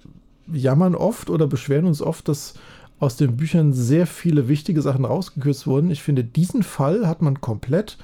jammern 0.52 0.96
oft 0.96 1.30
oder 1.30 1.48
beschweren 1.48 1.86
uns 1.86 2.02
oft, 2.02 2.28
dass 2.28 2.54
aus 3.00 3.16
den 3.18 3.38
Büchern 3.38 3.72
sehr 3.74 4.08
viele 4.08 4.48
wichtige 4.48 4.82
Sachen 4.82 5.06
rausgekürzt 5.06 5.68
wurden. 5.68 5.90
Ich 5.92 6.02
finde, 6.04 6.24
diesen 6.24 6.64
Fall 6.64 7.08
hat 7.08 7.22
man 7.22 7.40
komplett 7.40 7.98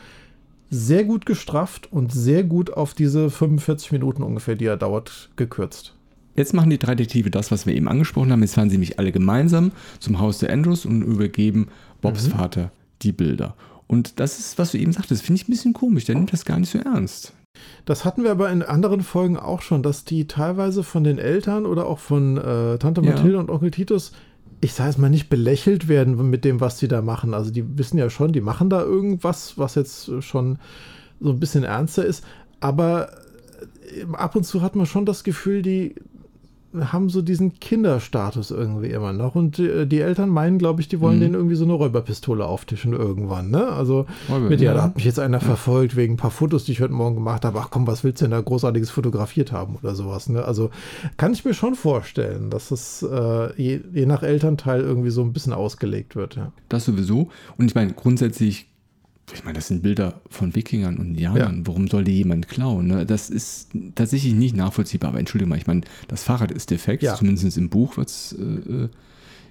sehr 0.69 1.03
gut 1.03 1.25
gestrafft 1.25 1.91
und 1.91 2.11
sehr 2.13 2.43
gut 2.43 2.71
auf 2.73 2.93
diese 2.93 3.29
45 3.29 3.91
Minuten 3.91 4.23
ungefähr, 4.23 4.55
die 4.55 4.65
er 4.65 4.77
dauert, 4.77 5.29
gekürzt. 5.35 5.93
Jetzt 6.35 6.53
machen 6.53 6.69
die 6.69 6.77
drei 6.79 6.95
Detektive 6.95 7.29
das, 7.29 7.49
was 7.51 7.65
wir 7.65 7.73
eben 7.75 7.87
angesprochen 7.87 8.31
haben. 8.31 8.41
Jetzt 8.41 8.55
fahren 8.55 8.69
sie 8.69 8.75
nämlich 8.75 8.99
alle 8.99 9.11
gemeinsam 9.13 9.71
zum 9.99 10.19
Haus 10.19 10.39
der 10.39 10.51
Andrews 10.51 10.85
und 10.85 11.01
übergeben 11.01 11.67
Bobs 12.01 12.27
Mhm. 12.27 12.31
Vater 12.31 12.71
die 13.01 13.11
Bilder. 13.11 13.55
Und 13.87 14.19
das 14.19 14.39
ist, 14.39 14.57
was 14.57 14.71
du 14.71 14.77
eben 14.77 14.91
sagtest, 14.93 15.21
finde 15.23 15.41
ich 15.41 15.47
ein 15.47 15.51
bisschen 15.51 15.73
komisch. 15.73 16.05
Der 16.05 16.15
nimmt 16.15 16.33
das 16.33 16.45
gar 16.45 16.59
nicht 16.59 16.71
so 16.71 16.79
ernst. 16.79 17.33
Das 17.85 18.03
hatten 18.03 18.23
wir 18.23 18.31
aber 18.31 18.49
in 18.49 18.63
anderen 18.63 19.01
Folgen 19.01 19.37
auch 19.37 19.61
schon, 19.61 19.83
dass 19.83 20.03
die 20.03 20.27
teilweise 20.27 20.83
von 20.83 21.03
den 21.03 21.19
Eltern 21.19 21.65
oder 21.65 21.85
auch 21.85 21.99
von 21.99 22.37
äh, 22.37 22.77
Tante 22.77 23.01
Ja. 23.01 23.11
Mathilde 23.11 23.39
und 23.39 23.49
Onkel 23.49 23.71
Titus, 23.71 24.11
ich 24.61 24.73
sage 24.73 24.89
es 24.89 24.97
mal, 24.97 25.09
nicht 25.09 25.29
belächelt 25.29 25.87
werden 25.87 26.29
mit 26.29 26.45
dem, 26.45 26.59
was 26.59 26.79
sie 26.79 26.87
da 26.87 27.01
machen. 27.01 27.33
Also 27.33 27.51
die 27.51 27.77
wissen 27.77 27.97
ja 27.97 28.09
schon, 28.09 28.33
die 28.33 28.41
machen 28.41 28.69
da 28.69 28.81
irgendwas, 28.81 29.57
was 29.57 29.75
jetzt 29.75 30.11
schon 30.23 30.57
so 31.19 31.29
ein 31.29 31.39
bisschen 31.39 31.63
ernster 31.63 32.05
ist. 32.05 32.23
Aber 32.59 33.09
äh, 33.95 34.05
ab 34.13 34.35
und 34.35 34.43
zu 34.45 34.61
hat 34.61 34.75
man 34.75 34.85
schon 34.85 35.05
das 35.05 35.23
Gefühl, 35.23 35.61
die 35.61 35.95
haben 36.91 37.09
so 37.09 37.21
diesen 37.21 37.59
Kinderstatus 37.59 38.51
irgendwie 38.51 38.89
immer 38.89 39.13
noch. 39.13 39.35
Und 39.35 39.59
äh, 39.59 39.85
die 39.85 39.99
Eltern 40.01 40.29
meinen, 40.29 40.57
glaube 40.57 40.81
ich, 40.81 40.87
die 40.87 40.99
wollen 40.99 41.17
Mhm. 41.17 41.21
denen 41.21 41.33
irgendwie 41.35 41.55
so 41.55 41.63
eine 41.63 41.73
Räuberpistole 41.73 42.45
auftischen 42.45 42.93
irgendwann. 42.93 43.49
Ne? 43.51 43.67
Also 43.67 44.05
Räuber- 44.29 44.49
mit 44.49 44.61
ja, 44.61 44.73
da 44.73 44.83
hat 44.83 44.95
mich 44.95 45.05
jetzt 45.05 45.19
einer 45.19 45.39
verfolgt 45.39 45.95
wegen 45.95 46.13
ein 46.15 46.17
paar 46.17 46.31
Fotos, 46.31 46.65
die 46.65 46.73
ich 46.73 46.81
heute 46.81 46.93
Morgen 46.93 47.15
gemacht 47.15 47.45
habe. 47.45 47.59
Ach 47.59 47.69
komm, 47.69 47.87
was 47.87 48.03
willst 48.03 48.21
du 48.21 48.25
denn 48.25 48.31
da 48.31 48.41
großartiges 48.41 48.89
fotografiert 48.89 49.51
haben 49.51 49.75
oder 49.81 49.95
sowas? 49.95 50.29
Ne? 50.29 50.43
Also 50.43 50.69
kann 51.17 51.33
ich 51.33 51.45
mir 51.45 51.53
schon 51.53 51.75
vorstellen, 51.75 52.49
dass 52.49 52.71
es 52.71 53.03
äh, 53.03 53.61
je, 53.61 53.81
je 53.93 54.05
nach 54.05 54.23
Elternteil 54.23 54.81
irgendwie 54.81 55.09
so 55.11 55.21
ein 55.21 55.33
bisschen 55.33 55.53
ausgelegt 55.53 56.15
wird. 56.15 56.35
Ja. 56.35 56.51
Das 56.69 56.85
sowieso. 56.85 57.29
Und 57.57 57.65
ich 57.65 57.75
meine, 57.75 57.93
grundsätzlich, 57.93 58.67
ich 59.33 59.43
meine, 59.43 59.55
das 59.55 59.67
sind 59.67 59.81
Bilder 59.81 60.21
von 60.29 60.53
Wikingern 60.55 60.97
und 60.97 61.07
Indianern. 61.07 61.65
Warum 61.65 61.87
soll 61.87 62.03
die 62.03 62.11
jemand 62.17 62.47
klauen? 62.47 62.87
Ne? 62.87 63.05
Das 63.05 63.29
ist 63.29 63.69
tatsächlich 63.95 64.33
nicht 64.33 64.55
nachvollziehbar. 64.55 65.09
Aber 65.09 65.19
entschuldige 65.19 65.49
mal, 65.49 65.57
ich 65.57 65.67
meine, 65.67 65.81
das 66.07 66.23
Fahrrad 66.23 66.51
ist 66.51 66.69
defekt, 66.69 67.01
Ja. 67.03 67.15
zumindest 67.15 67.57
im 67.57 67.69
Buch 67.69 67.97
wird 67.97 68.09
es 68.09 68.33
äh, 68.33 68.43
äh, 68.43 68.89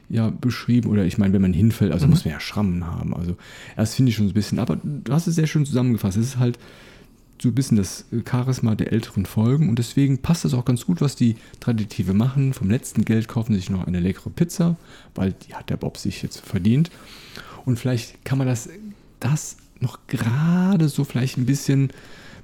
ja 0.08 0.30
beschrieben. 0.30 0.90
Oder 0.90 1.04
ich 1.04 1.18
meine, 1.18 1.32
wenn 1.32 1.42
man 1.42 1.52
hinfällt, 1.52 1.92
also 1.92 2.06
Mhm. 2.06 2.10
muss 2.10 2.24
man 2.24 2.32
ja 2.34 2.40
Schrammen 2.40 2.86
haben. 2.86 3.14
Also 3.14 3.36
das 3.76 3.94
finde 3.96 4.10
ich 4.10 4.16
schon 4.16 4.26
so 4.26 4.30
ein 4.30 4.34
bisschen. 4.34 4.58
Aber 4.60 4.76
du 4.82 5.12
hast 5.12 5.26
es 5.26 5.34
sehr 5.34 5.46
schön 5.48 5.66
zusammengefasst. 5.66 6.16
Es 6.18 6.26
ist 6.26 6.38
halt 6.38 6.58
so 7.42 7.48
ein 7.48 7.54
bisschen 7.54 7.76
das 7.76 8.04
Charisma 8.30 8.76
der 8.76 8.92
älteren 8.92 9.26
Folgen 9.26 9.68
und 9.68 9.80
deswegen 9.80 10.18
passt 10.18 10.44
das 10.44 10.54
auch 10.54 10.64
ganz 10.64 10.86
gut, 10.86 11.00
was 11.00 11.16
die 11.16 11.34
Detektive 11.66 12.14
machen. 12.14 12.52
Vom 12.54 12.70
letzten 12.70 13.04
Geld 13.04 13.26
kaufen 13.26 13.54
sie 13.54 13.58
sich 13.58 13.70
noch 13.70 13.88
eine 13.88 13.98
leckere 13.98 14.30
Pizza, 14.30 14.76
weil 15.16 15.34
die 15.48 15.54
hat 15.54 15.68
der 15.68 15.76
Bob 15.76 15.98
sich 15.98 16.22
jetzt 16.22 16.38
verdient. 16.40 16.90
Und 17.64 17.76
vielleicht 17.78 18.24
kann 18.24 18.38
man 18.38 18.46
das, 18.46 18.68
das 19.18 19.56
noch 19.84 19.98
gerade 20.08 20.88
so 20.88 21.04
vielleicht 21.04 21.38
ein 21.38 21.46
bisschen 21.46 21.90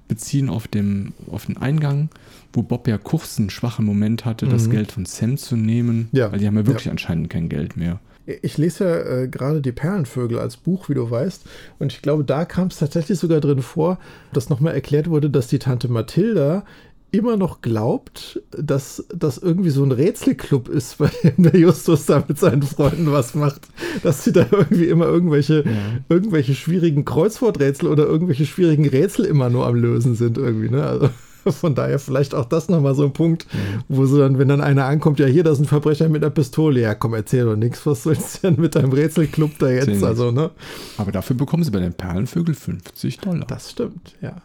beziehen 0.08 0.48
auf, 0.48 0.66
dem, 0.68 1.12
auf 1.30 1.46
den 1.46 1.56
Eingang, 1.56 2.08
wo 2.52 2.62
Bob 2.62 2.88
ja 2.88 2.98
kurz 2.98 3.38
einen 3.38 3.50
schwachen 3.50 3.84
Moment 3.84 4.24
hatte, 4.24 4.46
das 4.46 4.66
Mhm. 4.66 4.70
Geld 4.72 4.92
von 4.92 5.06
Sam 5.06 5.36
zu 5.36 5.56
nehmen, 5.56 6.08
Ja. 6.12 6.30
weil 6.32 6.38
die 6.40 6.46
haben 6.46 6.56
ja 6.56 6.66
wirklich 6.66 6.90
anscheinend 6.90 7.30
kein 7.30 7.48
Geld 7.48 7.76
mehr. 7.76 8.00
Ich 8.42 8.58
lese 8.58 8.84
ja 8.84 8.96
äh, 9.22 9.28
gerade 9.28 9.60
die 9.60 9.72
Perlenvögel 9.72 10.38
als 10.38 10.56
Buch, 10.56 10.88
wie 10.88 10.94
du 10.94 11.10
weißt. 11.10 11.44
Und 11.78 11.92
ich 11.92 12.02
glaube, 12.02 12.22
da 12.24 12.44
kam 12.44 12.68
es 12.68 12.78
tatsächlich 12.78 13.18
sogar 13.18 13.40
drin 13.40 13.62
vor, 13.62 13.98
dass 14.32 14.50
nochmal 14.50 14.74
erklärt 14.74 15.08
wurde, 15.08 15.30
dass 15.30 15.48
die 15.48 15.58
Tante 15.58 15.88
Mathilda 15.88 16.64
immer 17.12 17.36
noch 17.36 17.60
glaubt, 17.60 18.40
dass 18.50 19.04
das 19.14 19.38
irgendwie 19.38 19.70
so 19.70 19.82
ein 19.84 19.92
Rätselclub 19.92 20.68
ist, 20.68 20.98
bei 20.98 21.10
dem 21.24 21.44
der 21.44 21.58
Justus 21.58 22.06
da 22.06 22.24
mit 22.26 22.38
seinen 22.38 22.62
Freunden 22.62 23.10
was 23.12 23.34
macht. 23.34 23.68
Dass 24.02 24.24
sie 24.24 24.32
da 24.32 24.46
irgendwie 24.50 24.86
immer 24.86 25.06
irgendwelche, 25.06 25.64
irgendwelche 26.08 26.54
schwierigen 26.54 27.04
Kreuzworträtsel 27.04 27.88
oder 27.88 28.06
irgendwelche 28.06 28.46
schwierigen 28.46 28.88
Rätsel 28.88 29.24
immer 29.24 29.50
nur 29.50 29.66
am 29.66 29.74
Lösen 29.74 30.14
sind 30.14 30.38
irgendwie. 30.38 30.70
Ne? 30.70 30.82
Also 30.82 31.10
von 31.50 31.74
daher 31.74 31.98
vielleicht 31.98 32.34
auch 32.34 32.44
das 32.44 32.68
nochmal 32.68 32.94
so 32.94 33.04
ein 33.04 33.12
Punkt, 33.12 33.46
wo 33.88 34.06
sie 34.06 34.18
dann, 34.18 34.38
wenn 34.38 34.48
dann 34.48 34.60
einer 34.60 34.84
ankommt, 34.84 35.18
ja 35.18 35.26
hier, 35.26 35.42
das 35.42 35.54
ist 35.54 35.64
ein 35.64 35.68
Verbrecher 35.68 36.08
mit 36.08 36.22
einer 36.22 36.30
Pistole. 36.30 36.80
Ja, 36.80 36.94
komm, 36.94 37.14
erzähl 37.14 37.44
doch 37.44 37.56
nichts, 37.56 37.84
was 37.86 38.02
sollst 38.02 38.42
du 38.42 38.50
denn 38.50 38.60
mit 38.60 38.74
deinem 38.74 38.92
Rätselclub 38.92 39.58
da 39.58 39.70
jetzt? 39.70 40.02
Also, 40.02 40.30
ne? 40.30 40.50
Aber 40.98 41.12
dafür 41.12 41.36
bekommen 41.36 41.64
sie 41.64 41.70
bei 41.70 41.80
den 41.80 41.94
Perlenvögel 41.94 42.54
50 42.54 43.18
Dollar. 43.18 43.46
Das 43.46 43.70
stimmt, 43.70 44.16
ja. 44.20 44.36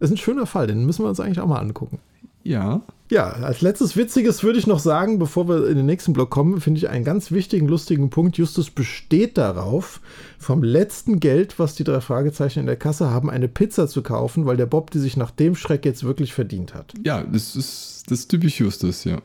Ist 0.00 0.10
ein 0.10 0.16
schöner 0.16 0.46
Fall, 0.46 0.66
den 0.66 0.84
müssen 0.84 1.04
wir 1.04 1.08
uns 1.08 1.20
eigentlich 1.20 1.40
auch 1.40 1.46
mal 1.46 1.60
angucken. 1.60 1.98
ja, 2.42 2.82
Ja, 3.10 3.30
als 3.30 3.60
letztes 3.60 3.96
Witziges 3.96 4.42
würde 4.42 4.58
ich 4.58 4.66
noch 4.66 4.78
sagen, 4.78 5.18
bevor 5.18 5.48
wir 5.48 5.68
in 5.68 5.76
den 5.76 5.86
nächsten 5.86 6.12
Block 6.12 6.30
kommen, 6.30 6.60
finde 6.60 6.78
ich 6.78 6.88
einen 6.88 7.04
ganz 7.04 7.30
wichtigen, 7.30 7.68
lustigen 7.68 8.10
Punkt. 8.10 8.36
Justus 8.36 8.70
besteht 8.70 9.38
darauf, 9.38 10.00
vom 10.38 10.62
letzten 10.62 11.20
Geld, 11.20 11.58
was 11.58 11.74
die 11.74 11.84
drei 11.84 12.00
Fragezeichen 12.00 12.60
in 12.60 12.66
der 12.66 12.76
Kasse 12.76 13.10
haben, 13.10 13.30
eine 13.30 13.48
Pizza 13.48 13.88
zu 13.88 14.02
kaufen, 14.02 14.46
weil 14.46 14.56
der 14.56 14.66
Bob 14.66 14.90
die 14.90 14.98
sich 14.98 15.16
nach 15.16 15.30
dem 15.30 15.54
Schreck 15.54 15.84
jetzt 15.84 16.04
wirklich 16.04 16.34
verdient 16.34 16.74
hat. 16.74 16.92
ja, 17.04 17.22
das 17.22 17.56
ist, 17.56 18.04
das 18.08 18.20
ist 18.20 18.28
typisch 18.28 18.60
Justus, 18.60 19.04
ja. 19.04 19.18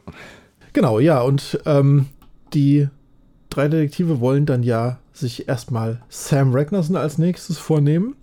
Genau, 0.74 0.99
ja, 0.99 1.22
und 1.22 1.59
ähm, 1.65 2.05
die 2.53 2.88
drei 3.49 3.67
Detektive 3.67 4.20
wollen 4.20 4.45
dann 4.45 4.63
ja 4.63 4.99
sich 5.13 5.47
erstmal 5.47 6.01
Sam 6.09 6.53
Ragnarsson 6.53 6.95
als 6.95 7.17
nächstes 7.17 7.57
vornehmen. 7.57 8.15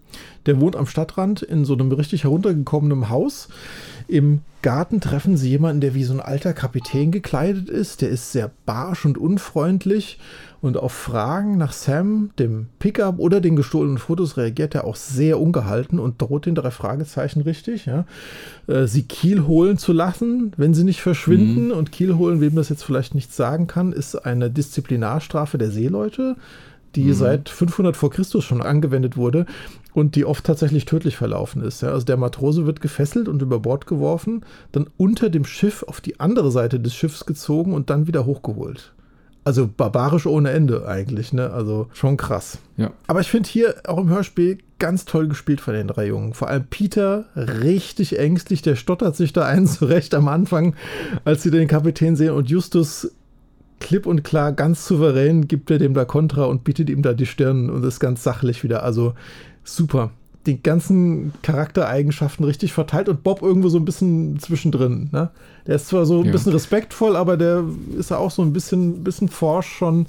Der 0.46 0.60
wohnt 0.60 0.76
am 0.76 0.86
Stadtrand 0.86 1.42
in 1.42 1.64
so 1.64 1.74
einem 1.74 1.90
richtig 1.92 2.24
heruntergekommenen 2.24 3.08
Haus. 3.08 3.48
Im 4.08 4.40
Garten 4.62 5.00
treffen 5.00 5.36
sie 5.36 5.50
jemanden, 5.50 5.80
der 5.80 5.94
wie 5.94 6.04
so 6.04 6.12
ein 6.12 6.20
alter 6.20 6.52
Kapitän 6.52 7.10
gekleidet 7.10 7.68
ist. 7.68 8.02
Der 8.02 8.08
ist 8.08 8.32
sehr 8.32 8.50
barsch 8.64 9.04
und 9.04 9.18
unfreundlich. 9.18 10.18
Und 10.60 10.76
auf 10.76 10.92
Fragen 10.92 11.58
nach 11.58 11.72
Sam, 11.72 12.30
dem 12.38 12.66
Pickup 12.78 13.18
oder 13.18 13.40
den 13.40 13.56
gestohlenen 13.56 13.98
Fotos 13.98 14.36
reagiert 14.36 14.74
er 14.74 14.84
auch 14.84 14.96
sehr 14.96 15.38
ungehalten 15.38 15.98
und 15.98 16.20
droht 16.20 16.46
den 16.46 16.54
drei 16.56 16.70
Fragezeichen 16.70 17.42
richtig, 17.42 17.86
ja, 17.86 18.06
äh, 18.66 18.86
sie 18.86 19.04
Kiel 19.04 19.46
holen 19.46 19.78
zu 19.78 19.92
lassen, 19.92 20.52
wenn 20.56 20.74
sie 20.74 20.82
nicht 20.82 21.02
verschwinden. 21.02 21.70
Und 21.70 21.92
Kiel 21.92 22.16
holen, 22.16 22.40
wem 22.40 22.56
das 22.56 22.68
jetzt 22.68 22.84
vielleicht 22.84 23.14
nicht 23.14 23.32
sagen 23.32 23.66
kann, 23.66 23.92
ist 23.92 24.16
eine 24.16 24.50
Disziplinarstrafe 24.50 25.58
der 25.58 25.70
Seeleute, 25.70 26.36
die 26.96 27.12
seit 27.12 27.50
500 27.50 27.94
vor 27.94 28.10
Christus 28.10 28.44
schon 28.44 28.62
angewendet 28.62 29.16
wurde 29.16 29.46
und 29.96 30.14
die 30.14 30.26
oft 30.26 30.44
tatsächlich 30.44 30.84
tödlich 30.84 31.16
verlaufen 31.16 31.62
ist. 31.62 31.80
Ja. 31.80 31.88
Also 31.88 32.04
der 32.04 32.18
Matrose 32.18 32.66
wird 32.66 32.82
gefesselt 32.82 33.28
und 33.28 33.40
über 33.40 33.60
Bord 33.60 33.86
geworfen, 33.86 34.44
dann 34.72 34.90
unter 34.98 35.30
dem 35.30 35.46
Schiff 35.46 35.82
auf 35.84 36.02
die 36.02 36.20
andere 36.20 36.50
Seite 36.50 36.78
des 36.78 36.94
Schiffs 36.94 37.24
gezogen 37.24 37.72
und 37.72 37.88
dann 37.88 38.06
wieder 38.06 38.26
hochgeholt. 38.26 38.92
Also 39.44 39.66
barbarisch 39.66 40.26
ohne 40.26 40.50
Ende 40.50 40.86
eigentlich, 40.86 41.32
ne? 41.32 41.50
Also 41.50 41.86
schon 41.94 42.18
krass. 42.18 42.58
Ja, 42.76 42.90
Aber 43.06 43.20
ich 43.22 43.30
finde 43.30 43.48
hier 43.48 43.74
auch 43.86 43.96
im 43.96 44.10
Hörspiel 44.10 44.58
ganz 44.78 45.06
toll 45.06 45.28
gespielt 45.28 45.62
von 45.62 45.72
den 45.72 45.88
drei 45.88 46.08
Jungen. 46.08 46.34
Vor 46.34 46.48
allem 46.48 46.66
Peter, 46.66 47.24
richtig 47.34 48.18
ängstlich, 48.18 48.60
der 48.60 48.76
stottert 48.76 49.16
sich 49.16 49.32
da 49.32 49.44
einen 49.46 49.66
zurecht 49.66 50.14
am 50.14 50.28
Anfang, 50.28 50.74
als 51.24 51.42
sie 51.42 51.50
den 51.50 51.68
Kapitän 51.68 52.16
sehen. 52.16 52.34
Und 52.34 52.50
Justus, 52.50 53.12
klipp 53.80 54.04
und 54.04 54.24
klar, 54.24 54.52
ganz 54.52 54.86
souverän, 54.86 55.48
gibt 55.48 55.70
er 55.70 55.78
dem 55.78 55.94
da 55.94 56.04
Kontra 56.04 56.44
und 56.44 56.64
bietet 56.64 56.90
ihm 56.90 57.00
da 57.00 57.14
die 57.14 57.24
Stirn 57.24 57.70
und 57.70 57.82
ist 57.82 57.98
ganz 57.98 58.22
sachlich 58.22 58.62
wieder. 58.62 58.82
Also 58.82 59.14
super. 59.66 60.10
Die 60.46 60.62
ganzen 60.62 61.32
Charaktereigenschaften 61.42 62.44
richtig 62.44 62.72
verteilt 62.72 63.08
und 63.08 63.24
Bob 63.24 63.42
irgendwo 63.42 63.68
so 63.68 63.78
ein 63.78 63.84
bisschen 63.84 64.38
zwischendrin. 64.38 65.08
Ne? 65.12 65.30
Der 65.66 65.74
ist 65.74 65.88
zwar 65.88 66.06
so 66.06 66.20
ein 66.20 66.26
Ja. 66.26 66.32
bisschen 66.32 66.52
respektvoll, 66.52 67.16
aber 67.16 67.36
der 67.36 67.64
ist 67.98 68.10
ja 68.10 68.18
auch 68.18 68.30
so 68.30 68.42
ein 68.42 68.52
bisschen, 68.52 69.02
bisschen 69.02 69.28
forsch 69.28 69.66
schon. 69.66 70.06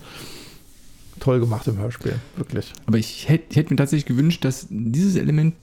Toll 1.20 1.40
gemacht 1.40 1.68
im 1.68 1.80
Hörspiel, 1.80 2.14
wirklich. 2.36 2.72
aber 2.86 3.00
ich 3.00 3.28
hätte, 3.28 3.46
ich 3.50 3.58
hätte 3.58 3.74
mir 3.74 3.78
tatsächlich 3.78 4.06
gewünscht, 4.06 4.46
dass 4.46 4.68
dieses 4.70 5.16
Element 5.16 5.56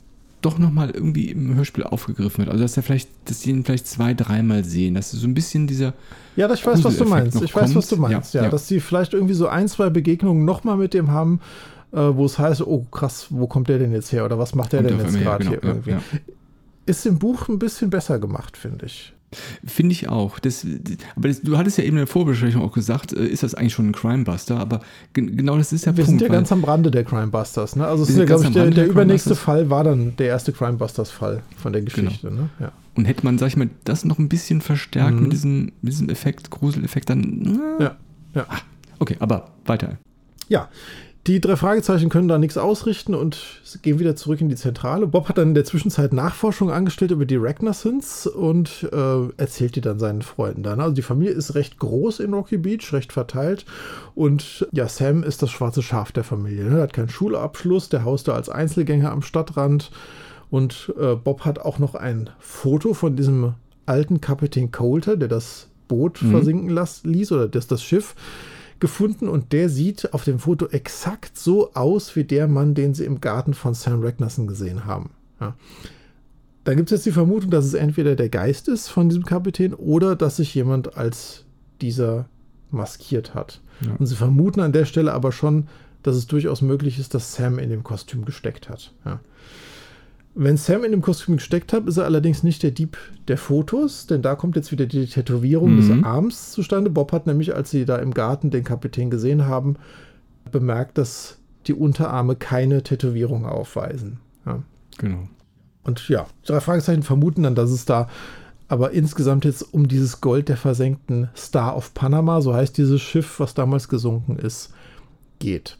doch 0.42 0.58
nochmal 0.58 0.90
irgendwie 0.90 1.30
im 1.30 1.54
Hörspiel 1.54 1.84
aufgegriffen 1.84 2.38
wird. 2.38 2.48
Also 2.50 2.62
dass 2.64 2.76
er 2.76 2.82
vielleicht, 2.82 3.08
dass 3.26 3.42
sie 3.42 3.50
ihn 3.50 3.64
vielleicht 3.64 3.86
zwei, 3.86 4.12
dreimal 4.14 4.64
sehen. 4.64 4.94
Dass 4.94 5.12
so 5.12 5.26
ein 5.26 5.32
bisschen 5.32 5.68
dieser 5.68 5.94
Ja, 6.36 6.52
ich 6.52 6.66
weiß, 6.66 6.82
was 6.84 6.96
du 6.98 7.04
meinst. 7.04 7.40
Ich 7.40 7.54
weiß, 7.54 7.74
was 7.76 7.86
du 7.88 7.96
kommt. 7.96 8.10
meinst. 8.10 8.34
Ja, 8.34 8.40
Ja, 8.40 8.44
ja. 8.46 8.50
dass 8.50 8.66
sie 8.66 8.80
vielleicht 8.80 9.14
irgendwie 9.14 9.32
so 9.34 9.46
ein, 9.46 9.68
zwei 9.68 9.88
Begegnungen 9.88 10.44
nochmal 10.44 10.76
mit 10.76 10.92
dem 10.92 11.12
haben, 11.12 11.40
äh, 11.94 12.16
wo 12.16 12.24
es 12.26 12.38
heißt, 12.38 12.66
oh 12.66 12.84
krass, 12.90 13.26
wo 13.30 13.46
kommt 13.46 13.68
der 13.68 13.78
denn 13.78 13.92
jetzt 13.92 14.12
her 14.12 14.24
oder 14.24 14.38
was 14.38 14.54
macht 14.54 14.72
der 14.72 14.80
kommt 14.82 14.90
denn 14.90 15.00
auf 15.06 15.12
jetzt 15.14 15.22
gerade 15.22 15.44
genau, 15.44 15.50
hier 15.50 15.60
ja, 15.62 15.68
irgendwie? 15.68 15.90
ja. 15.90 16.00
Ist 16.86 17.06
im 17.06 17.18
Buch 17.18 17.48
ein 17.48 17.58
bisschen 17.58 17.88
besser 17.90 18.18
gemacht, 18.18 18.56
finde 18.56 18.86
ich. 18.86 19.12
Finde 19.64 19.92
ich 19.92 20.08
auch. 20.08 20.38
Das, 20.38 20.64
aber 21.16 21.26
das, 21.26 21.40
du 21.42 21.56
hattest 21.58 21.76
ja 21.78 21.82
eben 21.82 21.96
in 21.96 22.02
der 22.02 22.06
Vorbesprechung 22.06 22.62
auch 22.62 22.70
gesagt, 22.72 23.12
äh, 23.12 23.24
ist 23.26 23.42
das 23.42 23.54
eigentlich 23.56 23.72
schon 23.72 23.88
ein 23.88 23.92
Crimebuster? 23.92 24.60
Aber 24.60 24.80
gen- 25.12 25.36
genau 25.36 25.56
das 25.56 25.72
ist 25.72 25.86
der 25.86 25.96
Wir 25.96 26.04
Punkt. 26.04 26.20
sind 26.20 26.28
ja 26.28 26.32
ganz 26.32 26.52
am 26.52 26.62
Rande 26.62 26.90
der 26.92 27.02
Crimebusters. 27.02 27.74
Ne? 27.74 27.84
Also 27.84 28.04
ist 28.04 28.16
ja, 28.16 28.26
glaube 28.26 28.44
ich, 28.44 28.50
der, 28.52 28.64
der 28.66 28.70
der 28.72 28.86
übernächste. 28.86 29.34
Fall 29.34 29.70
war 29.70 29.82
dann 29.82 30.14
der 30.18 30.28
erste 30.28 30.52
Crimebusters-Fall 30.52 31.42
von 31.56 31.72
der 31.72 31.82
Genau. 31.82 32.06
Geschichte. 32.10 32.30
Ne? 32.30 32.48
Ja. 32.60 32.70
und 32.94 33.06
hätte 33.06 33.24
man, 33.24 33.38
sag 33.38 33.48
ich 33.48 33.56
mal, 33.56 33.70
das 33.82 34.04
noch 34.04 34.18
ein 34.20 34.28
bisschen 34.28 34.60
verstärkt 34.60 35.16
Mhm. 35.16 35.22
mit, 35.24 35.32
diesem, 35.32 35.64
mit 35.82 35.92
diesem 35.94 36.10
Effekt, 36.10 36.50
Gruseleffekt, 36.50 37.10
dann. 37.10 37.76
äh, 37.80 37.82
Ja. 37.84 37.96
Ja. 38.34 38.46
Okay, 39.00 39.16
aber 39.18 39.50
weiter. 39.66 39.96
Ja, 40.48 40.68
die 41.26 41.40
drei 41.40 41.56
Fragezeichen 41.56 42.10
können 42.10 42.28
da 42.28 42.36
nichts 42.38 42.58
ausrichten 42.58 43.14
und 43.14 43.38
gehen 43.82 43.98
wieder 43.98 44.14
zurück 44.14 44.40
in 44.42 44.50
die 44.50 44.56
Zentrale. 44.56 45.06
Bob 45.06 45.28
hat 45.28 45.38
dann 45.38 45.48
in 45.48 45.54
der 45.54 45.64
Zwischenzeit 45.64 46.12
Nachforschung 46.12 46.70
angestellt 46.70 47.12
über 47.12 47.24
die 47.24 47.36
Ragnarsons 47.36 48.26
und 48.26 48.86
äh, 48.92 49.28
erzählt 49.38 49.76
die 49.76 49.80
dann 49.80 49.98
seinen 49.98 50.20
Freunden 50.22 50.62
dann. 50.62 50.80
Also 50.80 50.94
die 50.94 51.02
Familie 51.02 51.32
ist 51.32 51.54
recht 51.54 51.78
groß 51.78 52.20
in 52.20 52.34
Rocky 52.34 52.58
Beach, 52.58 52.92
recht 52.92 53.12
verteilt 53.12 53.64
und 54.14 54.68
ja, 54.72 54.86
Sam 54.86 55.22
ist 55.22 55.42
das 55.42 55.50
schwarze 55.50 55.82
Schaf 55.82 56.12
der 56.12 56.24
Familie. 56.24 56.64
ne? 56.64 56.76
Er 56.76 56.82
hat 56.82 56.92
keinen 56.92 57.08
Schulabschluss, 57.08 57.88
der 57.88 58.04
haust 58.04 58.28
da 58.28 58.34
als 58.34 58.50
Einzelgänger 58.50 59.10
am 59.10 59.22
Stadtrand 59.22 59.90
und 60.50 60.92
äh, 61.00 61.14
Bob 61.14 61.46
hat 61.46 61.58
auch 61.58 61.78
noch 61.78 61.94
ein 61.94 62.30
Foto 62.38 62.92
von 62.92 63.16
diesem 63.16 63.54
alten 63.86 64.20
Kapitän 64.20 64.72
Coulter, 64.72 65.16
der 65.16 65.28
das 65.28 65.68
Boot 65.88 66.22
Mhm. 66.22 66.30
versinken 66.30 66.68
las, 66.70 67.00
ließ 67.04 67.32
oder 67.32 67.48
das, 67.48 67.66
das 67.66 67.82
Schiff 67.82 68.14
gefunden 68.84 69.30
und 69.30 69.54
der 69.54 69.70
sieht 69.70 70.12
auf 70.12 70.24
dem 70.24 70.38
Foto 70.38 70.66
exakt 70.66 71.38
so 71.38 71.72
aus 71.72 72.16
wie 72.16 72.24
der 72.24 72.48
Mann, 72.48 72.74
den 72.74 72.92
sie 72.92 73.06
im 73.06 73.22
Garten 73.22 73.54
von 73.54 73.72
Sam 73.72 74.02
Ragnarsson 74.02 74.46
gesehen 74.46 74.84
haben. 74.84 75.08
Ja. 75.40 75.56
Da 76.64 76.74
gibt 76.74 76.90
es 76.92 76.98
jetzt 76.98 77.06
die 77.06 77.12
Vermutung, 77.12 77.50
dass 77.50 77.64
es 77.64 77.72
entweder 77.72 78.14
der 78.14 78.28
Geist 78.28 78.68
ist 78.68 78.88
von 78.88 79.08
diesem 79.08 79.24
Kapitän 79.24 79.72
oder 79.72 80.16
dass 80.16 80.36
sich 80.36 80.54
jemand 80.54 80.98
als 80.98 81.46
dieser 81.80 82.26
maskiert 82.70 83.34
hat. 83.34 83.62
Ja. 83.80 83.94
Und 83.98 84.04
sie 84.04 84.16
vermuten 84.16 84.60
an 84.60 84.72
der 84.72 84.84
Stelle 84.84 85.14
aber 85.14 85.32
schon, 85.32 85.68
dass 86.02 86.14
es 86.14 86.26
durchaus 86.26 86.60
möglich 86.60 86.98
ist, 86.98 87.14
dass 87.14 87.34
Sam 87.34 87.58
in 87.58 87.70
dem 87.70 87.84
Kostüm 87.84 88.26
gesteckt 88.26 88.68
hat. 88.68 88.92
Ja. 89.06 89.20
Wenn 90.36 90.56
Sam 90.56 90.82
in 90.82 90.90
dem 90.90 91.00
Kostüm 91.02 91.36
gesteckt 91.36 91.72
hat, 91.72 91.86
ist 91.86 91.96
er 91.96 92.04
allerdings 92.04 92.42
nicht 92.42 92.62
der 92.64 92.72
Dieb 92.72 92.98
der 93.28 93.38
Fotos, 93.38 94.06
denn 94.08 94.20
da 94.20 94.34
kommt 94.34 94.56
jetzt 94.56 94.72
wieder 94.72 94.86
die 94.86 95.06
Tätowierung 95.06 95.76
Mhm. 95.76 95.76
des 95.76 96.04
Arms 96.04 96.50
zustande. 96.50 96.90
Bob 96.90 97.12
hat 97.12 97.26
nämlich, 97.26 97.54
als 97.54 97.70
sie 97.70 97.84
da 97.84 97.96
im 97.96 98.12
Garten 98.12 98.50
den 98.50 98.64
Kapitän 98.64 99.10
gesehen 99.10 99.46
haben, 99.46 99.76
bemerkt, 100.50 100.98
dass 100.98 101.38
die 101.66 101.74
Unterarme 101.74 102.34
keine 102.34 102.82
Tätowierung 102.82 103.46
aufweisen. 103.46 104.18
Ja. 104.44 104.62
Genau. 104.98 105.28
Und 105.84 106.08
ja, 106.08 106.26
drei 106.44 106.60
Fragezeichen 106.60 107.02
vermuten 107.02 107.42
dann, 107.44 107.54
dass 107.54 107.70
es 107.70 107.84
da 107.84 108.08
aber 108.66 108.92
insgesamt 108.92 109.44
jetzt 109.44 109.62
um 109.74 109.86
dieses 109.88 110.20
Gold 110.20 110.48
der 110.48 110.56
versenkten 110.56 111.28
Star 111.36 111.76
of 111.76 111.94
Panama, 111.94 112.40
so 112.40 112.54
heißt 112.54 112.76
dieses 112.76 113.00
Schiff, 113.02 113.38
was 113.38 113.54
damals 113.54 113.88
gesunken 113.88 114.36
ist, 114.36 114.72
geht. 115.38 115.76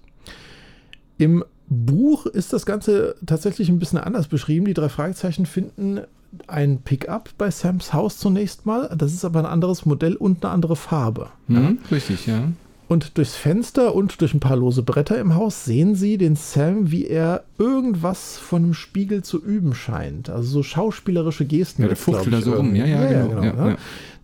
Im 1.16 1.44
Buch 1.68 2.26
ist 2.26 2.52
das 2.52 2.66
Ganze 2.66 3.16
tatsächlich 3.24 3.68
ein 3.68 3.78
bisschen 3.78 3.98
anders 3.98 4.28
beschrieben. 4.28 4.66
Die 4.66 4.74
drei 4.74 4.88
Fragezeichen 4.88 5.46
finden 5.46 6.00
ein 6.46 6.78
Pickup 6.78 7.30
bei 7.38 7.50
Sams 7.50 7.92
Haus 7.92 8.18
zunächst 8.18 8.66
mal. 8.66 8.94
Das 8.96 9.12
ist 9.12 9.24
aber 9.24 9.38
ein 9.40 9.46
anderes 9.46 9.86
Modell 9.86 10.16
und 10.16 10.44
eine 10.44 10.52
andere 10.52 10.76
Farbe. 10.76 11.28
Mhm, 11.46 11.78
Richtig, 11.90 12.26
ja. 12.26 12.48
Und 12.86 13.16
durchs 13.16 13.34
Fenster 13.34 13.94
und 13.94 14.20
durch 14.20 14.34
ein 14.34 14.40
paar 14.40 14.56
lose 14.56 14.82
Bretter 14.82 15.18
im 15.18 15.34
Haus 15.34 15.64
sehen 15.64 15.94
sie 15.94 16.18
den 16.18 16.36
Sam, 16.36 16.90
wie 16.90 17.06
er 17.06 17.44
irgendwas 17.58 18.36
von 18.36 18.62
einem 18.62 18.74
Spiegel 18.74 19.22
zu 19.22 19.42
üben 19.42 19.74
scheint. 19.74 20.28
Also 20.28 20.48
so 20.50 20.62
schauspielerische 20.62 21.46
Gesten. 21.46 21.82
Ja, 21.82 21.88
der 21.88 21.96
fuchtelt 21.96 22.34
da 22.34 22.42
so 22.42 22.52
rum. 22.52 22.74
irgendwie. 22.74 22.90
Ja, 22.92 23.10
ja, 23.10 23.26
genau. 23.26 23.42
Ja, 23.42 23.52
ne? 23.52 23.70
ja. 23.70 23.76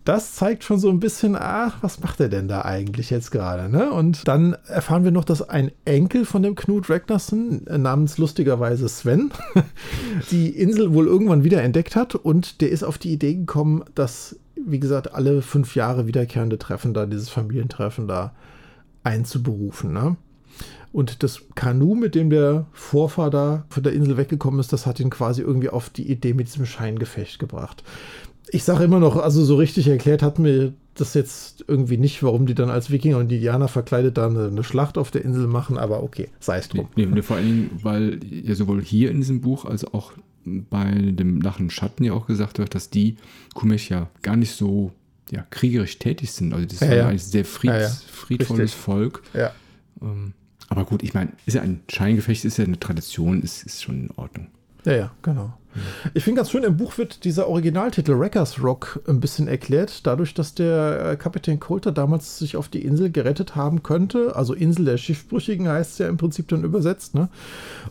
Das 0.03 0.33
zeigt 0.33 0.63
schon 0.63 0.79
so 0.79 0.89
ein 0.89 0.99
bisschen, 0.99 1.35
ach, 1.39 1.77
was 1.81 1.99
macht 1.99 2.19
er 2.19 2.29
denn 2.29 2.47
da 2.47 2.63
eigentlich 2.63 3.11
jetzt 3.11 3.31
gerade? 3.31 3.69
Ne? 3.69 3.91
Und 3.91 4.27
dann 4.27 4.53
erfahren 4.65 5.03
wir 5.03 5.11
noch, 5.11 5.25
dass 5.25 5.47
ein 5.47 5.71
Enkel 5.85 6.25
von 6.25 6.41
dem 6.41 6.55
Knut 6.55 6.89
Ragnarsson, 6.89 7.67
äh, 7.67 7.77
namens 7.77 8.17
lustigerweise 8.17 8.89
Sven, 8.89 9.31
die 10.31 10.49
Insel 10.49 10.93
wohl 10.93 11.05
irgendwann 11.05 11.43
wieder 11.43 11.61
entdeckt 11.61 11.95
hat 11.95 12.15
und 12.15 12.61
der 12.61 12.69
ist 12.69 12.83
auf 12.83 12.97
die 12.97 13.11
Idee 13.11 13.35
gekommen, 13.35 13.83
dass, 13.93 14.39
wie 14.55 14.79
gesagt, 14.79 15.13
alle 15.13 15.43
fünf 15.43 15.75
Jahre 15.75 16.07
wiederkehrende 16.07 16.57
Treffen 16.57 16.95
da, 16.95 17.05
dieses 17.05 17.29
Familientreffen 17.29 18.07
da 18.07 18.33
einzuberufen. 19.03 19.93
Ne? 19.93 20.15
Und 20.93 21.23
das 21.23 21.43
Kanu, 21.55 21.95
mit 21.95 22.15
dem 22.15 22.29
der 22.29 22.65
Vorfahr 22.73 23.29
da 23.29 23.65
von 23.69 23.83
der 23.83 23.93
Insel 23.93 24.17
weggekommen 24.17 24.59
ist, 24.59 24.73
das 24.73 24.85
hat 24.85 24.99
ihn 24.99 25.09
quasi 25.09 25.41
irgendwie 25.41 25.69
auf 25.69 25.89
die 25.89 26.09
Idee 26.11 26.33
mit 26.33 26.47
diesem 26.47 26.65
Scheingefecht 26.65 27.39
gebracht. 27.39 27.83
Ich 28.53 28.63
sage 28.65 28.83
immer 28.83 28.99
noch, 28.99 29.15
also 29.15 29.43
so 29.45 29.55
richtig 29.55 29.87
erklärt 29.87 30.21
hat 30.21 30.37
mir 30.37 30.73
das 30.95 31.13
jetzt 31.13 31.63
irgendwie 31.69 31.95
nicht, 31.97 32.21
warum 32.21 32.45
die 32.45 32.53
dann 32.53 32.69
als 32.69 32.91
Wikinger 32.91 33.17
und 33.17 33.31
Indianer 33.31 33.69
verkleidet 33.69 34.17
da 34.17 34.27
eine, 34.27 34.47
eine 34.47 34.63
Schlacht 34.63 34.97
auf 34.97 35.09
der 35.09 35.23
Insel 35.23 35.47
machen, 35.47 35.77
aber 35.77 36.03
okay, 36.03 36.27
sei 36.41 36.57
es 36.57 36.67
drum. 36.67 36.89
Nee, 36.97 37.05
nee, 37.05 37.21
vor 37.21 37.37
allen 37.37 37.45
Dingen, 37.45 37.79
weil 37.81 38.19
ja 38.29 38.53
sowohl 38.53 38.81
hier 38.83 39.09
in 39.09 39.17
diesem 39.17 39.39
Buch 39.39 39.63
als 39.63 39.85
auch 39.85 40.11
bei 40.43 40.91
dem 40.91 41.39
Lachen 41.39 41.69
Schatten 41.69 42.03
ja 42.03 42.11
auch 42.13 42.27
gesagt 42.27 42.59
wird, 42.59 42.75
dass 42.75 42.89
die 42.89 43.15
Kumesh 43.53 43.89
ja 43.89 44.09
gar 44.21 44.35
nicht 44.35 44.51
so 44.51 44.91
ja, 45.31 45.45
kriegerisch 45.49 45.97
tätig 45.97 46.31
sind. 46.33 46.53
Also 46.53 46.65
das 46.65 46.81
Ja, 46.81 46.89
war 46.89 46.95
ja. 46.97 47.07
eigentlich 47.07 47.23
sehr 47.23 47.45
fried, 47.45 47.69
Ja, 47.71 47.79
ja. 47.81 47.89
friedvolles 48.11 48.63
Richtig. 48.63 48.81
Volk. 48.81 49.23
Ja. 49.33 49.51
Ähm, 50.01 50.33
aber 50.67 50.83
gut, 50.83 51.03
ich 51.03 51.13
meine, 51.13 51.31
ist 51.45 51.53
ja 51.53 51.61
ein 51.61 51.81
Scheingefecht, 51.89 52.43
ist 52.43 52.57
ja 52.57 52.65
eine 52.65 52.79
Tradition, 52.79 53.41
ist, 53.41 53.63
ist 53.63 53.81
schon 53.83 54.05
in 54.05 54.11
Ordnung. 54.17 54.47
Ja, 54.83 54.93
ja, 54.93 55.11
genau. 55.21 55.53
Ich 56.13 56.23
finde 56.23 56.39
ganz 56.39 56.51
schön, 56.51 56.63
im 56.63 56.77
Buch 56.77 56.97
wird 56.97 57.23
dieser 57.23 57.47
Originaltitel 57.47 58.17
Wreckers 58.17 58.61
Rock 58.63 58.99
ein 59.07 59.19
bisschen 59.19 59.47
erklärt, 59.47 60.05
dadurch, 60.05 60.33
dass 60.33 60.53
der 60.53 61.11
äh, 61.11 61.15
Kapitän 61.15 61.59
Coulter 61.59 61.91
damals 61.91 62.37
sich 62.39 62.57
auf 62.57 62.67
die 62.67 62.83
Insel 62.83 63.09
gerettet 63.11 63.55
haben 63.55 63.83
könnte. 63.83 64.35
Also 64.35 64.53
Insel 64.53 64.85
der 64.85 64.97
Schiffbrüchigen 64.97 65.67
heißt 65.67 65.91
es 65.93 65.97
ja 65.99 66.07
im 66.09 66.17
Prinzip 66.17 66.47
dann 66.49 66.63
übersetzt. 66.63 67.15
Ne? 67.15 67.29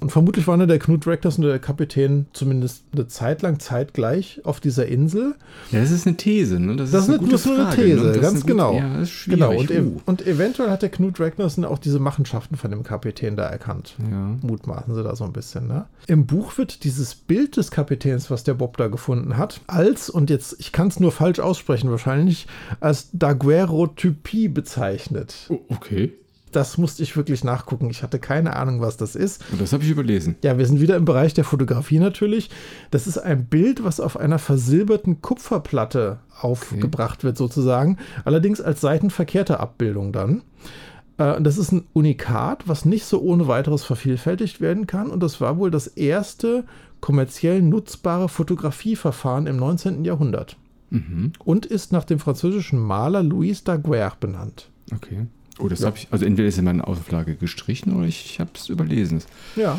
Und 0.00 0.10
vermutlich 0.12 0.46
waren 0.46 0.60
ja 0.60 0.66
der 0.66 0.78
Knut 0.78 1.06
Rectors 1.06 1.38
und 1.38 1.44
der 1.44 1.58
Kapitän 1.58 2.26
zumindest 2.32 2.84
eine 2.92 3.08
Zeit 3.08 3.42
lang 3.42 3.58
zeitgleich 3.60 4.40
auf 4.44 4.60
dieser 4.60 4.86
Insel. 4.86 5.34
Ja, 5.70 5.80
das 5.80 5.90
ist 5.90 6.06
eine 6.06 6.16
These, 6.16 6.60
ne? 6.60 6.76
Das 6.76 6.92
ist 6.92 7.08
eine 7.08 7.18
gute 7.18 7.32
das 7.32 7.46
nur 7.46 7.54
eine 7.56 7.64
Frage, 7.66 7.82
These, 7.82 8.00
ne? 8.04 8.12
Das 8.12 8.20
ganz 8.20 8.26
eine 8.26 8.40
gute- 8.40 8.46
genau. 8.52 8.74
Ja, 8.74 8.92
das 8.94 9.02
ist 9.04 9.10
schwierig. 9.10 9.40
genau. 9.40 9.58
Und, 9.58 9.70
Uh. 9.70 10.00
und 10.06 10.26
eventuell 10.26 10.70
hat 10.70 10.82
der 10.82 10.88
Knut 10.90 11.18
Ragnarsson 11.20 11.64
auch 11.64 11.78
diese 11.78 11.98
Machenschaften 11.98 12.56
von 12.56 12.70
dem 12.70 12.82
Kapitän 12.82 13.36
da 13.36 13.44
erkannt. 13.44 13.94
Ja. 14.10 14.36
Mutmaßen 14.42 14.94
sie 14.94 15.02
da 15.02 15.14
so 15.16 15.24
ein 15.24 15.32
bisschen. 15.32 15.66
Ne? 15.68 15.86
Im 16.06 16.26
Buch 16.26 16.58
wird 16.58 16.84
dieses 16.84 17.14
Bild 17.14 17.56
des 17.56 17.69
Kapitäns, 17.70 18.30
was 18.30 18.44
der 18.44 18.54
Bob 18.54 18.76
da 18.76 18.88
gefunden 18.88 19.36
hat, 19.36 19.60
als, 19.66 20.10
und 20.10 20.30
jetzt, 20.30 20.56
ich 20.58 20.72
kann 20.72 20.88
es 20.88 21.00
nur 21.00 21.12
falsch 21.12 21.40
aussprechen 21.40 21.90
wahrscheinlich, 21.90 22.46
als 22.80 23.08
Daguerreotypie 23.12 24.48
bezeichnet. 24.48 25.34
Oh, 25.48 25.60
okay. 25.68 26.12
Das 26.52 26.78
musste 26.78 27.04
ich 27.04 27.16
wirklich 27.16 27.44
nachgucken. 27.44 27.90
Ich 27.90 28.02
hatte 28.02 28.18
keine 28.18 28.56
Ahnung, 28.56 28.80
was 28.80 28.96
das 28.96 29.14
ist. 29.14 29.40
Und 29.52 29.60
das 29.60 29.72
habe 29.72 29.84
ich 29.84 29.90
überlesen. 29.90 30.34
Ja, 30.42 30.58
wir 30.58 30.66
sind 30.66 30.80
wieder 30.80 30.96
im 30.96 31.04
Bereich 31.04 31.32
der 31.32 31.44
Fotografie 31.44 32.00
natürlich. 32.00 32.50
Das 32.90 33.06
ist 33.06 33.18
ein 33.18 33.46
Bild, 33.46 33.84
was 33.84 34.00
auf 34.00 34.16
einer 34.18 34.40
versilberten 34.40 35.22
Kupferplatte 35.22 36.18
aufgebracht 36.40 37.22
wird, 37.22 37.36
sozusagen. 37.36 37.98
Allerdings 38.24 38.60
als 38.60 38.80
seitenverkehrte 38.80 39.60
Abbildung 39.60 40.12
dann. 40.12 40.42
Äh, 41.18 41.40
Das 41.40 41.56
ist 41.56 41.70
ein 41.70 41.84
Unikat, 41.92 42.66
was 42.66 42.84
nicht 42.84 43.04
so 43.04 43.20
ohne 43.20 43.46
weiteres 43.46 43.84
vervielfältigt 43.84 44.60
werden 44.60 44.88
kann. 44.88 45.08
Und 45.08 45.22
das 45.22 45.40
war 45.40 45.56
wohl 45.56 45.70
das 45.70 45.86
erste 45.86 46.64
kommerziell 47.00 47.62
nutzbare 47.62 48.28
Fotografieverfahren 48.28 49.46
im 49.46 49.56
19. 49.56 50.04
Jahrhundert. 50.04 50.56
Mhm. 50.90 51.32
Und 51.44 51.66
ist 51.66 51.92
nach 51.92 52.04
dem 52.04 52.18
französischen 52.18 52.78
Maler 52.78 53.22
Louis 53.22 53.62
Daguerre 53.64 54.16
benannt. 54.18 54.70
Okay. 54.92 55.26
Oh, 55.58 55.68
das 55.68 55.80
Ja. 55.80 55.86
habe 55.86 55.98
ich, 55.98 56.08
also 56.10 56.24
entweder 56.24 56.48
ist 56.48 56.58
in 56.58 56.64
meiner 56.64 56.88
Auflage 56.88 57.36
gestrichen 57.36 57.94
oder 57.94 58.06
ich, 58.06 58.24
ich 58.24 58.40
habe 58.40 58.50
es 58.54 58.68
überlesen. 58.68 59.22
Ja. 59.56 59.78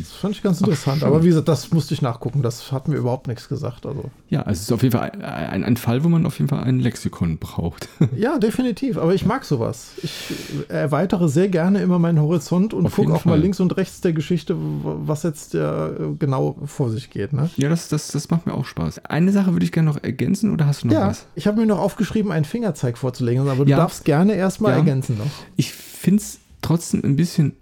Das 0.00 0.12
fand 0.12 0.34
ich 0.36 0.42
ganz 0.42 0.60
interessant. 0.60 1.00
schön. 1.00 1.08
Aber 1.08 1.24
wie 1.24 1.28
gesagt, 1.28 1.48
das 1.48 1.72
musste 1.72 1.92
ich 1.92 2.00
nachgucken. 2.00 2.40
Das 2.42 2.70
hat 2.70 2.86
mir 2.86 2.94
überhaupt 2.96 3.26
nichts 3.26 3.48
gesagt. 3.48 3.84
Also. 3.84 4.10
Ja, 4.30 4.44
es 4.48 4.60
ist 4.62 4.72
auf 4.72 4.82
jeden 4.84 4.96
Fall 4.96 5.10
ein, 5.10 5.64
ein, 5.64 5.76
Fall, 5.76 6.04
wo 6.04 6.08
man 6.08 6.24
auf 6.24 6.38
jeden 6.38 6.48
Fall 6.48 6.62
ein 6.62 6.78
Lexikon 6.78 7.38
braucht. 7.38 7.88
Ja, 8.16 8.38
definitiv. 8.38 8.96
Aber 8.96 9.12
ich 9.14 9.26
mag 9.26 9.44
sowas. 9.44 9.88
Ich 10.02 10.32
erweitere 10.68 11.28
sehr 11.28 11.48
gerne 11.48 11.80
immer 11.82 11.98
meinen 11.98 12.20
Horizont 12.20 12.72
und 12.74 12.90
gucke 12.92 13.12
auch 13.12 13.24
mal 13.24 13.32
Fall. 13.32 13.40
links 13.40 13.58
und 13.60 13.76
rechts 13.76 14.00
der 14.00 14.12
Geschichte, 14.12 14.54
was 14.56 15.22
jetzt 15.24 15.54
äh, 15.54 15.88
genau 16.18 16.56
vor 16.64 16.90
sich 16.90 17.10
geht. 17.10 17.32
Ne? 17.32 17.50
ja, 17.56 17.68
das, 17.68 17.88
das, 17.88 18.08
das 18.08 18.30
macht 18.30 18.46
mir 18.46 18.54
auch 18.54 18.64
Spaß. 18.64 19.04
Eine 19.06 19.32
Sache 19.32 19.52
würde 19.52 19.64
ich 19.64 19.72
gerne 19.72 19.90
noch 19.90 20.02
ergänzen 20.02 20.52
oder 20.52 20.66
hast 20.66 20.84
du 20.84 20.86
noch 20.86 20.94
Ja, 20.94 21.08
was? 21.08 21.26
ich 21.34 21.46
habe 21.46 21.58
mir 21.60 21.66
noch 21.66 21.78
aufgeschrieben, 21.80 22.30
einen 22.32 22.44
Fingerzeig 22.44 22.96
vorzulegen, 22.96 23.48
aber 23.48 23.64
du 23.64 23.70
Ja. 23.70 23.78
darfst 23.78 24.04
gerne 24.04 24.34
erstmal 24.34 24.72
Ja. 24.72 24.78
ergänzen 24.78 25.18
noch. 25.18 25.26
Ich 25.56 25.72
finde 25.72 26.22
es 26.22 26.38
trotzdem 26.62 27.02
ein 27.04 27.16
bisschen 27.16 27.56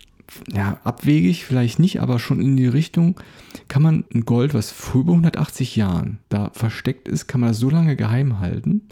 ja, 0.53 0.79
abwegig, 0.85 1.45
vielleicht 1.45 1.79
nicht, 1.79 2.01
aber 2.01 2.19
schon 2.19 2.41
in 2.41 2.57
die 2.57 2.67
Richtung, 2.67 3.21
kann 3.69 3.83
man 3.83 4.05
ein 4.15 4.25
Gold, 4.25 4.55
was 4.55 4.71
vor 4.71 5.03
über 5.03 5.13
180 5.13 5.77
Jahren 5.77 6.19
da 6.29 6.51
versteckt 6.53 7.09
ist, 7.09 7.27
kann 7.27 7.41
man 7.41 7.51
das 7.51 7.59
so 7.59 7.71
lange 7.71 7.97
geheim 7.97 8.41
halten? 8.41 8.83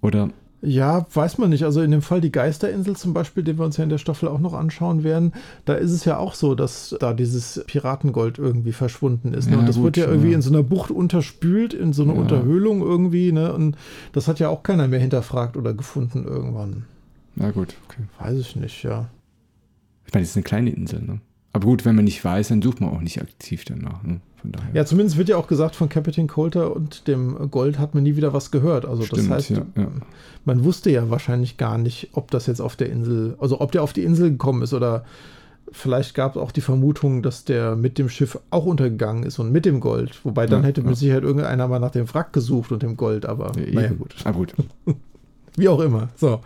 Oder 0.00 0.30
Ja, 0.60 1.06
weiß 1.12 1.38
man 1.38 1.50
nicht. 1.50 1.64
Also 1.64 1.80
in 1.82 1.90
dem 1.92 2.02
Fall 2.02 2.20
die 2.20 2.32
Geisterinsel 2.32 2.96
zum 2.96 3.14
Beispiel, 3.14 3.44
den 3.44 3.58
wir 3.58 3.64
uns 3.64 3.76
ja 3.76 3.84
in 3.84 3.90
der 3.90 3.98
Staffel 3.98 4.28
auch 4.28 4.40
noch 4.40 4.54
anschauen 4.54 5.04
werden, 5.04 5.32
da 5.64 5.74
ist 5.74 5.92
es 5.92 6.04
ja 6.04 6.16
auch 6.18 6.34
so, 6.34 6.54
dass 6.56 6.96
da 6.98 7.14
dieses 7.14 7.62
Piratengold 7.66 8.38
irgendwie 8.38 8.72
verschwunden 8.72 9.34
ist. 9.34 9.46
Ne? 9.48 9.52
Ja, 9.54 9.58
Und 9.60 9.66
das 9.68 9.76
gut, 9.76 9.84
wird 9.84 9.96
ja 9.98 10.06
irgendwie 10.06 10.30
ja. 10.30 10.34
in 10.36 10.42
so 10.42 10.50
einer 10.50 10.62
Bucht 10.64 10.90
unterspült, 10.90 11.74
in 11.74 11.92
so 11.92 12.02
einer 12.02 12.14
Ja. 12.14 12.20
Unterhöhlung 12.20 12.80
irgendwie. 12.80 13.30
Ne? 13.32 13.52
Und 13.52 13.76
das 14.12 14.26
hat 14.26 14.40
ja 14.40 14.48
auch 14.48 14.62
keiner 14.64 14.88
mehr 14.88 15.00
hinterfragt 15.00 15.56
oder 15.56 15.74
gefunden 15.74 16.24
irgendwann. 16.24 16.84
na 17.36 17.50
gut, 17.52 17.76
okay. 17.88 18.02
Weiß 18.18 18.36
ich 18.38 18.56
nicht, 18.56 18.82
ja. 18.82 19.08
Ich 20.08 20.14
meine, 20.14 20.24
es 20.24 20.30
ist 20.30 20.36
eine 20.36 20.42
kleine 20.42 20.70
Insel, 20.70 21.02
ne? 21.02 21.20
Aber 21.52 21.66
gut, 21.66 21.84
wenn 21.84 21.94
man 21.94 22.06
nicht 22.06 22.24
weiß, 22.24 22.48
dann 22.48 22.62
sucht 22.62 22.80
man 22.80 22.90
auch 22.90 23.00
nicht 23.00 23.20
aktiv 23.20 23.64
danach. 23.64 24.02
Ne? 24.02 24.20
Von 24.40 24.52
daher. 24.52 24.68
Ja, 24.72 24.86
zumindest 24.86 25.18
wird 25.18 25.28
ja 25.28 25.36
auch 25.36 25.46
gesagt, 25.48 25.76
von 25.76 25.90
Captain 25.90 26.26
Coulter 26.26 26.74
und 26.74 27.08
dem 27.08 27.50
Gold 27.50 27.78
hat 27.78 27.94
man 27.94 28.04
nie 28.04 28.16
wieder 28.16 28.32
was 28.32 28.50
gehört. 28.50 28.86
Also 28.86 29.00
das 29.00 29.08
Stimmt, 29.08 29.30
heißt, 29.30 29.50
ja, 29.50 29.66
ja. 29.76 29.88
man 30.46 30.64
wusste 30.64 30.90
ja 30.90 31.10
wahrscheinlich 31.10 31.58
gar 31.58 31.76
nicht, 31.76 32.10
ob 32.12 32.30
das 32.30 32.46
jetzt 32.46 32.60
auf 32.60 32.76
der 32.76 32.88
Insel, 32.90 33.36
also 33.38 33.60
ob 33.60 33.72
der 33.72 33.82
auf 33.82 33.92
die 33.92 34.02
Insel 34.04 34.30
gekommen 34.30 34.62
ist 34.62 34.72
oder 34.72 35.04
vielleicht 35.72 36.14
gab 36.14 36.36
es 36.36 36.42
auch 36.42 36.52
die 36.52 36.62
Vermutung, 36.62 37.22
dass 37.22 37.44
der 37.44 37.76
mit 37.76 37.98
dem 37.98 38.08
Schiff 38.08 38.38
auch 38.50 38.64
untergegangen 38.64 39.24
ist 39.24 39.38
und 39.38 39.52
mit 39.52 39.66
dem 39.66 39.80
Gold. 39.80 40.24
Wobei 40.24 40.46
dann 40.46 40.62
Ja, 40.62 40.68
hätte 40.68 40.82
mit 40.82 40.96
Sicherheit 40.96 41.22
irgendeiner 41.22 41.68
mal 41.68 41.78
nach 41.78 41.90
dem 41.90 42.12
Wrack 42.12 42.32
gesucht 42.32 42.72
und 42.72 42.82
dem 42.82 42.96
Gold, 42.96 43.26
aber 43.26 43.52
Ja, 43.58 43.72
naja 43.74 43.92
gut. 43.92 44.14
Ah, 44.24 44.30
gut. 44.30 44.54
Wie 45.56 45.68
auch 45.68 45.80
immer. 45.80 46.08
So. 46.16 46.40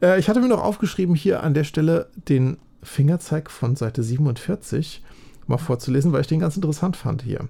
Äh, 0.00 0.18
ich 0.18 0.28
hatte 0.28 0.40
mir 0.40 0.48
noch 0.48 0.64
aufgeschrieben, 0.64 1.14
hier 1.14 1.42
an 1.42 1.52
der 1.52 1.64
Stelle 1.64 2.08
den 2.28 2.56
Fingerzeig 2.86 3.50
von 3.50 3.76
Seite 3.76 4.02
47 4.02 5.02
mal 5.46 5.58
vorzulesen, 5.58 6.12
weil 6.12 6.22
ich 6.22 6.26
den 6.28 6.40
ganz 6.40 6.56
interessant 6.56 6.96
fand 6.96 7.22
hier. 7.22 7.48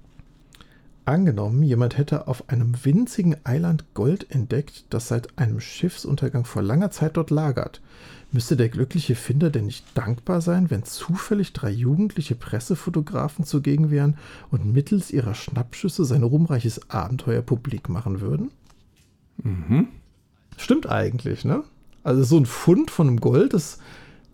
Angenommen, 1.05 1.63
jemand 1.63 1.99
hätte 1.99 2.27
auf 2.27 2.49
einem 2.49 2.85
winzigen 2.85 3.37
Eiland 3.45 3.85
Gold 3.95 4.29
entdeckt, 4.31 4.87
das 4.91 5.07
seit 5.07 5.39
einem 5.39 5.61
Schiffsuntergang 5.61 6.45
vor 6.45 6.63
langer 6.63 6.91
Zeit 6.91 7.17
dort 7.17 7.31
lagert. 7.31 7.81
Müsste 8.33 8.57
der 8.57 8.71
glückliche 8.71 9.15
Finder 9.15 9.51
denn 9.51 9.67
nicht 9.67 9.85
dankbar 9.95 10.41
sein, 10.41 10.69
wenn 10.69 10.83
zufällig 10.83 11.53
drei 11.53 11.71
jugendliche 11.71 12.35
Pressefotografen 12.35 13.45
zugegen 13.45 13.93
wären 13.93 14.17
und 14.51 14.73
mittels 14.73 15.13
ihrer 15.13 15.35
Schnappschüsse 15.35 16.05
sein 16.05 16.25
ruhmreiches 16.25 16.91
Abenteuer 16.91 17.43
publik 17.43 17.89
machen 17.89 18.21
würden? 18.21 18.51
Mhm. 19.45 19.89
Stimmt 20.57 20.89
eigentlich, 20.89 21.45
ne? 21.45 21.63
Also 22.03 22.25
so 22.25 22.37
ein 22.37 22.47
Fund 22.47 22.91
von 22.91 23.09
einem 23.09 23.21
Gold, 23.21 23.53
das 23.53 23.79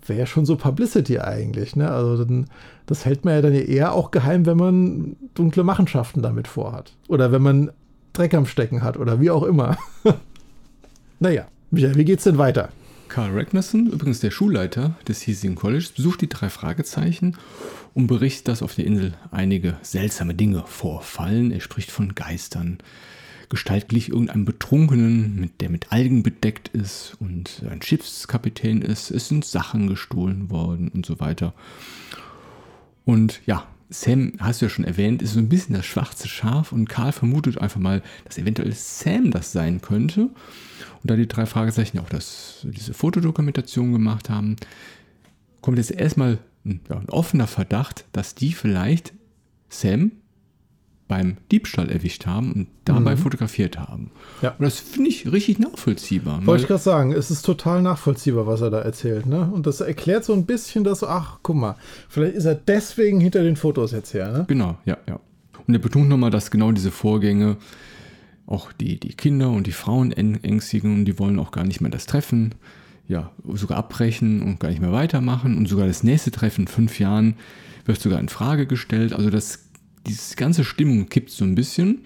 wäre 0.06 0.26
schon 0.26 0.46
so 0.46 0.56
Publicity 0.56 1.18
eigentlich, 1.18 1.76
ne? 1.76 1.90
Also 1.90 2.24
dann, 2.24 2.46
das 2.86 3.04
hält 3.04 3.24
man 3.24 3.34
ja 3.34 3.42
dann 3.42 3.54
eher 3.54 3.92
auch 3.92 4.10
geheim, 4.10 4.46
wenn 4.46 4.56
man 4.56 5.16
dunkle 5.34 5.64
Machenschaften 5.64 6.22
damit 6.22 6.48
vorhat. 6.48 6.92
Oder 7.08 7.32
wenn 7.32 7.42
man 7.42 7.70
Dreck 8.12 8.34
am 8.34 8.46
Stecken 8.46 8.82
hat 8.82 8.96
oder 8.96 9.20
wie 9.20 9.30
auch 9.30 9.42
immer. 9.42 9.78
naja, 11.20 11.46
Michael, 11.70 11.96
wie 11.96 12.04
geht's 12.04 12.24
denn 12.24 12.38
weiter? 12.38 12.68
Karl 13.08 13.30
Ragnarsson, 13.32 13.88
übrigens 13.88 14.20
der 14.20 14.30
Schulleiter 14.30 14.94
des 15.06 15.20
hiesigen 15.20 15.54
Colleges, 15.54 15.90
besucht 15.90 16.22
die 16.22 16.28
drei 16.28 16.48
Fragezeichen 16.48 17.36
und 17.94 18.06
berichtet, 18.06 18.48
dass 18.48 18.62
auf 18.62 18.74
der 18.74 18.86
Insel 18.86 19.12
einige 19.30 19.76
seltsame 19.82 20.34
Dinge 20.34 20.64
vorfallen. 20.66 21.52
Er 21.52 21.60
spricht 21.60 21.90
von 21.90 22.14
Geistern, 22.14 22.78
gestaltlich 23.52 24.08
irgendeinem 24.08 24.46
Betrunkenen, 24.46 25.38
mit, 25.38 25.60
der 25.60 25.68
mit 25.68 25.92
Algen 25.92 26.22
bedeckt 26.22 26.68
ist 26.68 27.18
und 27.20 27.62
ein 27.70 27.82
Schiffskapitän 27.82 28.80
ist. 28.80 29.10
Es 29.10 29.28
sind 29.28 29.44
Sachen 29.44 29.88
gestohlen 29.88 30.48
worden 30.48 30.88
und 30.88 31.04
so 31.04 31.20
weiter. 31.20 31.52
Und 33.04 33.42
ja, 33.44 33.66
Sam, 33.90 34.32
hast 34.38 34.62
du 34.62 34.64
ja 34.64 34.70
schon 34.70 34.86
erwähnt, 34.86 35.20
ist 35.20 35.34
so 35.34 35.38
ein 35.38 35.50
bisschen 35.50 35.74
das 35.74 35.84
schwarze 35.84 36.28
Schaf 36.28 36.72
und 36.72 36.88
Karl 36.88 37.12
vermutet 37.12 37.58
einfach 37.58 37.78
mal, 37.78 38.02
dass 38.24 38.38
eventuell 38.38 38.72
Sam 38.72 39.30
das 39.30 39.52
sein 39.52 39.82
könnte. 39.82 40.22
Und 40.22 41.10
da 41.10 41.16
die 41.16 41.28
drei 41.28 41.44
Fragezeichen 41.44 41.98
auch 41.98 42.08
das, 42.08 42.66
diese 42.66 42.94
Fotodokumentation 42.94 43.92
gemacht 43.92 44.30
haben, 44.30 44.56
kommt 45.60 45.76
jetzt 45.76 45.90
erstmal 45.90 46.38
ein, 46.64 46.80
ja, 46.88 46.96
ein 46.96 47.10
offener 47.10 47.46
Verdacht, 47.46 48.06
dass 48.12 48.34
die 48.34 48.54
vielleicht 48.54 49.12
Sam 49.68 50.12
beim 51.12 51.36
Diebstahl 51.50 51.90
erwischt 51.90 52.24
haben 52.24 52.52
und 52.52 52.68
dabei 52.86 53.16
mhm. 53.16 53.18
fotografiert 53.18 53.78
haben. 53.78 54.10
Ja. 54.40 54.54
Und 54.58 54.62
das 54.62 54.80
finde 54.80 55.10
ich 55.10 55.30
richtig 55.30 55.58
nachvollziehbar. 55.58 56.40
Wollte 56.46 56.62
ich 56.62 56.68
gerade 56.68 56.82
sagen, 56.82 57.12
es 57.12 57.30
ist 57.30 57.42
total 57.42 57.82
nachvollziehbar, 57.82 58.46
was 58.46 58.62
er 58.62 58.70
da 58.70 58.80
erzählt. 58.80 59.26
Ne? 59.26 59.50
Und 59.52 59.66
das 59.66 59.82
erklärt 59.82 60.24
so 60.24 60.32
ein 60.32 60.46
bisschen, 60.46 60.84
dass, 60.84 61.04
ach, 61.04 61.40
guck 61.42 61.56
mal, 61.56 61.76
vielleicht 62.08 62.34
ist 62.34 62.46
er 62.46 62.54
deswegen 62.54 63.20
hinter 63.20 63.42
den 63.42 63.56
Fotos 63.56 63.92
jetzt 63.92 64.14
her. 64.14 64.32
Ne? 64.32 64.44
Genau, 64.48 64.78
ja, 64.86 64.96
ja. 65.06 65.20
Und 65.66 65.74
er 65.74 65.80
betont 65.80 66.08
nochmal, 66.08 66.30
dass 66.30 66.50
genau 66.50 66.72
diese 66.72 66.90
Vorgänge 66.90 67.58
auch 68.46 68.72
die, 68.72 68.98
die 68.98 69.12
Kinder 69.12 69.50
und 69.50 69.66
die 69.66 69.72
Frauen 69.72 70.12
ängstigen 70.12 70.94
und 70.94 71.04
die 71.04 71.18
wollen 71.18 71.38
auch 71.38 71.50
gar 71.50 71.64
nicht 71.64 71.82
mehr 71.82 71.90
das 71.90 72.06
Treffen, 72.06 72.54
ja, 73.06 73.32
sogar 73.52 73.76
abbrechen 73.76 74.40
und 74.40 74.60
gar 74.60 74.70
nicht 74.70 74.80
mehr 74.80 74.92
weitermachen. 74.92 75.58
Und 75.58 75.68
sogar 75.68 75.86
das 75.86 76.04
nächste 76.04 76.30
Treffen 76.30 76.62
in 76.62 76.68
fünf 76.68 76.98
Jahren 76.98 77.34
wird 77.84 78.00
sogar 78.00 78.18
in 78.18 78.30
Frage 78.30 78.66
gestellt. 78.66 79.12
Also 79.12 79.28
das 79.28 79.68
diese 80.06 80.36
ganze 80.36 80.64
Stimmung 80.64 81.08
kippt 81.08 81.30
so 81.30 81.44
ein 81.44 81.54
bisschen. 81.54 82.00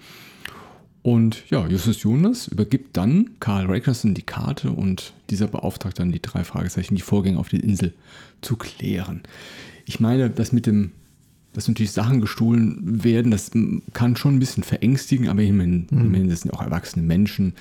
Und 1.01 1.49
ja, 1.49 1.65
Justus 1.67 2.03
Jonas 2.03 2.47
übergibt 2.47 2.97
dann 2.97 3.29
Karl 3.39 3.67
Ragnarsson 3.67 4.13
die 4.13 4.23
Karte 4.23 4.71
und 4.71 5.13
dieser 5.29 5.47
beauftragt 5.47 5.99
dann 5.99 6.11
die 6.11 6.21
drei 6.21 6.43
Fragezeichen, 6.43 6.95
die 6.95 7.01
Vorgänge 7.01 7.39
auf 7.39 7.47
der 7.47 7.63
Insel 7.63 7.93
zu 8.41 8.57
klären. 8.57 9.21
Ich 9.85 10.01
meine, 10.01 10.29
das 10.29 10.51
mit 10.51 10.65
dem, 10.65 10.91
dass 11.53 11.67
natürlich 11.67 11.93
Sachen 11.93 12.19
gestohlen 12.19 13.05
werden, 13.05 13.31
das 13.31 13.51
kann 13.93 14.17
schon 14.17 14.35
ein 14.35 14.39
bisschen 14.39 14.63
verängstigen, 14.63 15.29
aber 15.29 15.43
immerhin, 15.43 15.87
mhm. 15.89 16.01
immerhin 16.07 16.29
das 16.29 16.41
sind 16.41 16.51
auch 16.51 16.61
erwachsene 16.61 17.05
Menschen. 17.05 17.53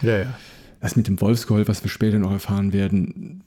Ja, 0.00 0.20
ja. 0.20 0.38
Das 0.80 0.96
mit 0.96 1.06
dem 1.06 1.20
Wolfsgeheul, 1.20 1.68
was 1.68 1.84
wir 1.84 1.90
später 1.90 2.18
noch 2.18 2.32
erfahren 2.32 2.72
werden, 2.72 3.42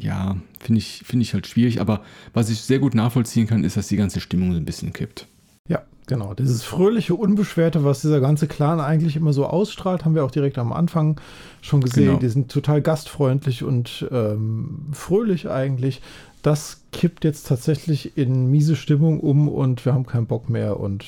ja, 0.00 0.36
finde 0.60 0.78
ich, 0.78 1.02
find 1.04 1.22
ich 1.22 1.34
halt 1.34 1.46
schwierig. 1.46 1.80
Aber 1.80 2.02
was 2.34 2.50
ich 2.50 2.60
sehr 2.60 2.78
gut 2.78 2.94
nachvollziehen 2.94 3.46
kann, 3.46 3.64
ist, 3.64 3.76
dass 3.76 3.88
die 3.88 3.96
ganze 3.96 4.20
Stimmung 4.20 4.52
so 4.52 4.58
ein 4.58 4.64
bisschen 4.64 4.92
kippt. 4.92 5.26
Ja, 5.68 5.82
genau. 6.06 6.34
Dieses 6.34 6.62
fröhliche, 6.62 7.14
unbeschwerte, 7.14 7.84
was 7.84 8.00
dieser 8.00 8.20
ganze 8.20 8.46
Clan 8.46 8.80
eigentlich 8.80 9.16
immer 9.16 9.32
so 9.32 9.46
ausstrahlt, 9.46 10.04
haben 10.04 10.14
wir 10.14 10.24
auch 10.24 10.30
direkt 10.30 10.58
am 10.58 10.72
Anfang 10.72 11.20
schon 11.60 11.80
gesehen. 11.80 12.06
Genau. 12.06 12.18
Die 12.18 12.28
sind 12.28 12.50
total 12.50 12.82
gastfreundlich 12.82 13.62
und 13.62 14.06
ähm, 14.10 14.86
fröhlich 14.92 15.48
eigentlich. 15.48 16.02
Das 16.42 16.82
kippt 16.92 17.24
jetzt 17.24 17.48
tatsächlich 17.48 18.16
in 18.16 18.50
miese 18.50 18.76
Stimmung 18.76 19.20
um 19.20 19.48
und 19.48 19.84
wir 19.84 19.94
haben 19.94 20.06
keinen 20.06 20.26
Bock 20.26 20.48
mehr 20.48 20.78
und 20.78 21.04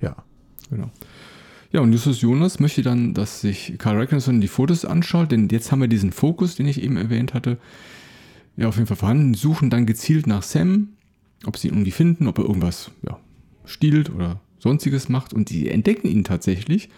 ja. 0.00 0.16
Genau. 0.70 0.90
Ja, 1.70 1.80
und 1.80 1.92
Justus 1.92 2.20
Jonas 2.20 2.60
möchte 2.60 2.82
dann, 2.82 3.14
dass 3.14 3.40
sich 3.40 3.74
Karl 3.78 3.96
Ragnarsson 3.96 4.42
die 4.42 4.48
Fotos 4.48 4.84
anschaut, 4.84 5.32
denn 5.32 5.48
jetzt 5.50 5.72
haben 5.72 5.80
wir 5.80 5.88
diesen 5.88 6.12
Fokus, 6.12 6.54
den 6.54 6.66
ich 6.66 6.82
eben 6.82 6.98
erwähnt 6.98 7.32
hatte 7.32 7.56
ja, 8.56 8.68
auf 8.68 8.76
jeden 8.76 8.86
Fall 8.86 8.96
vorhanden, 8.96 9.34
suchen 9.34 9.70
dann 9.70 9.86
gezielt 9.86 10.26
nach 10.26 10.42
Sam, 10.42 10.88
ob 11.46 11.56
sie 11.56 11.68
ihn 11.68 11.74
irgendwie 11.74 11.90
finden, 11.90 12.28
ob 12.28 12.38
er 12.38 12.44
irgendwas 12.44 12.90
ja, 13.02 13.18
stiehlt 13.64 14.10
oder 14.10 14.40
sonstiges 14.58 15.08
macht. 15.08 15.32
Und 15.32 15.48
sie 15.48 15.68
entdecken 15.68 16.08
ihn 16.08 16.24
tatsächlich 16.24 16.88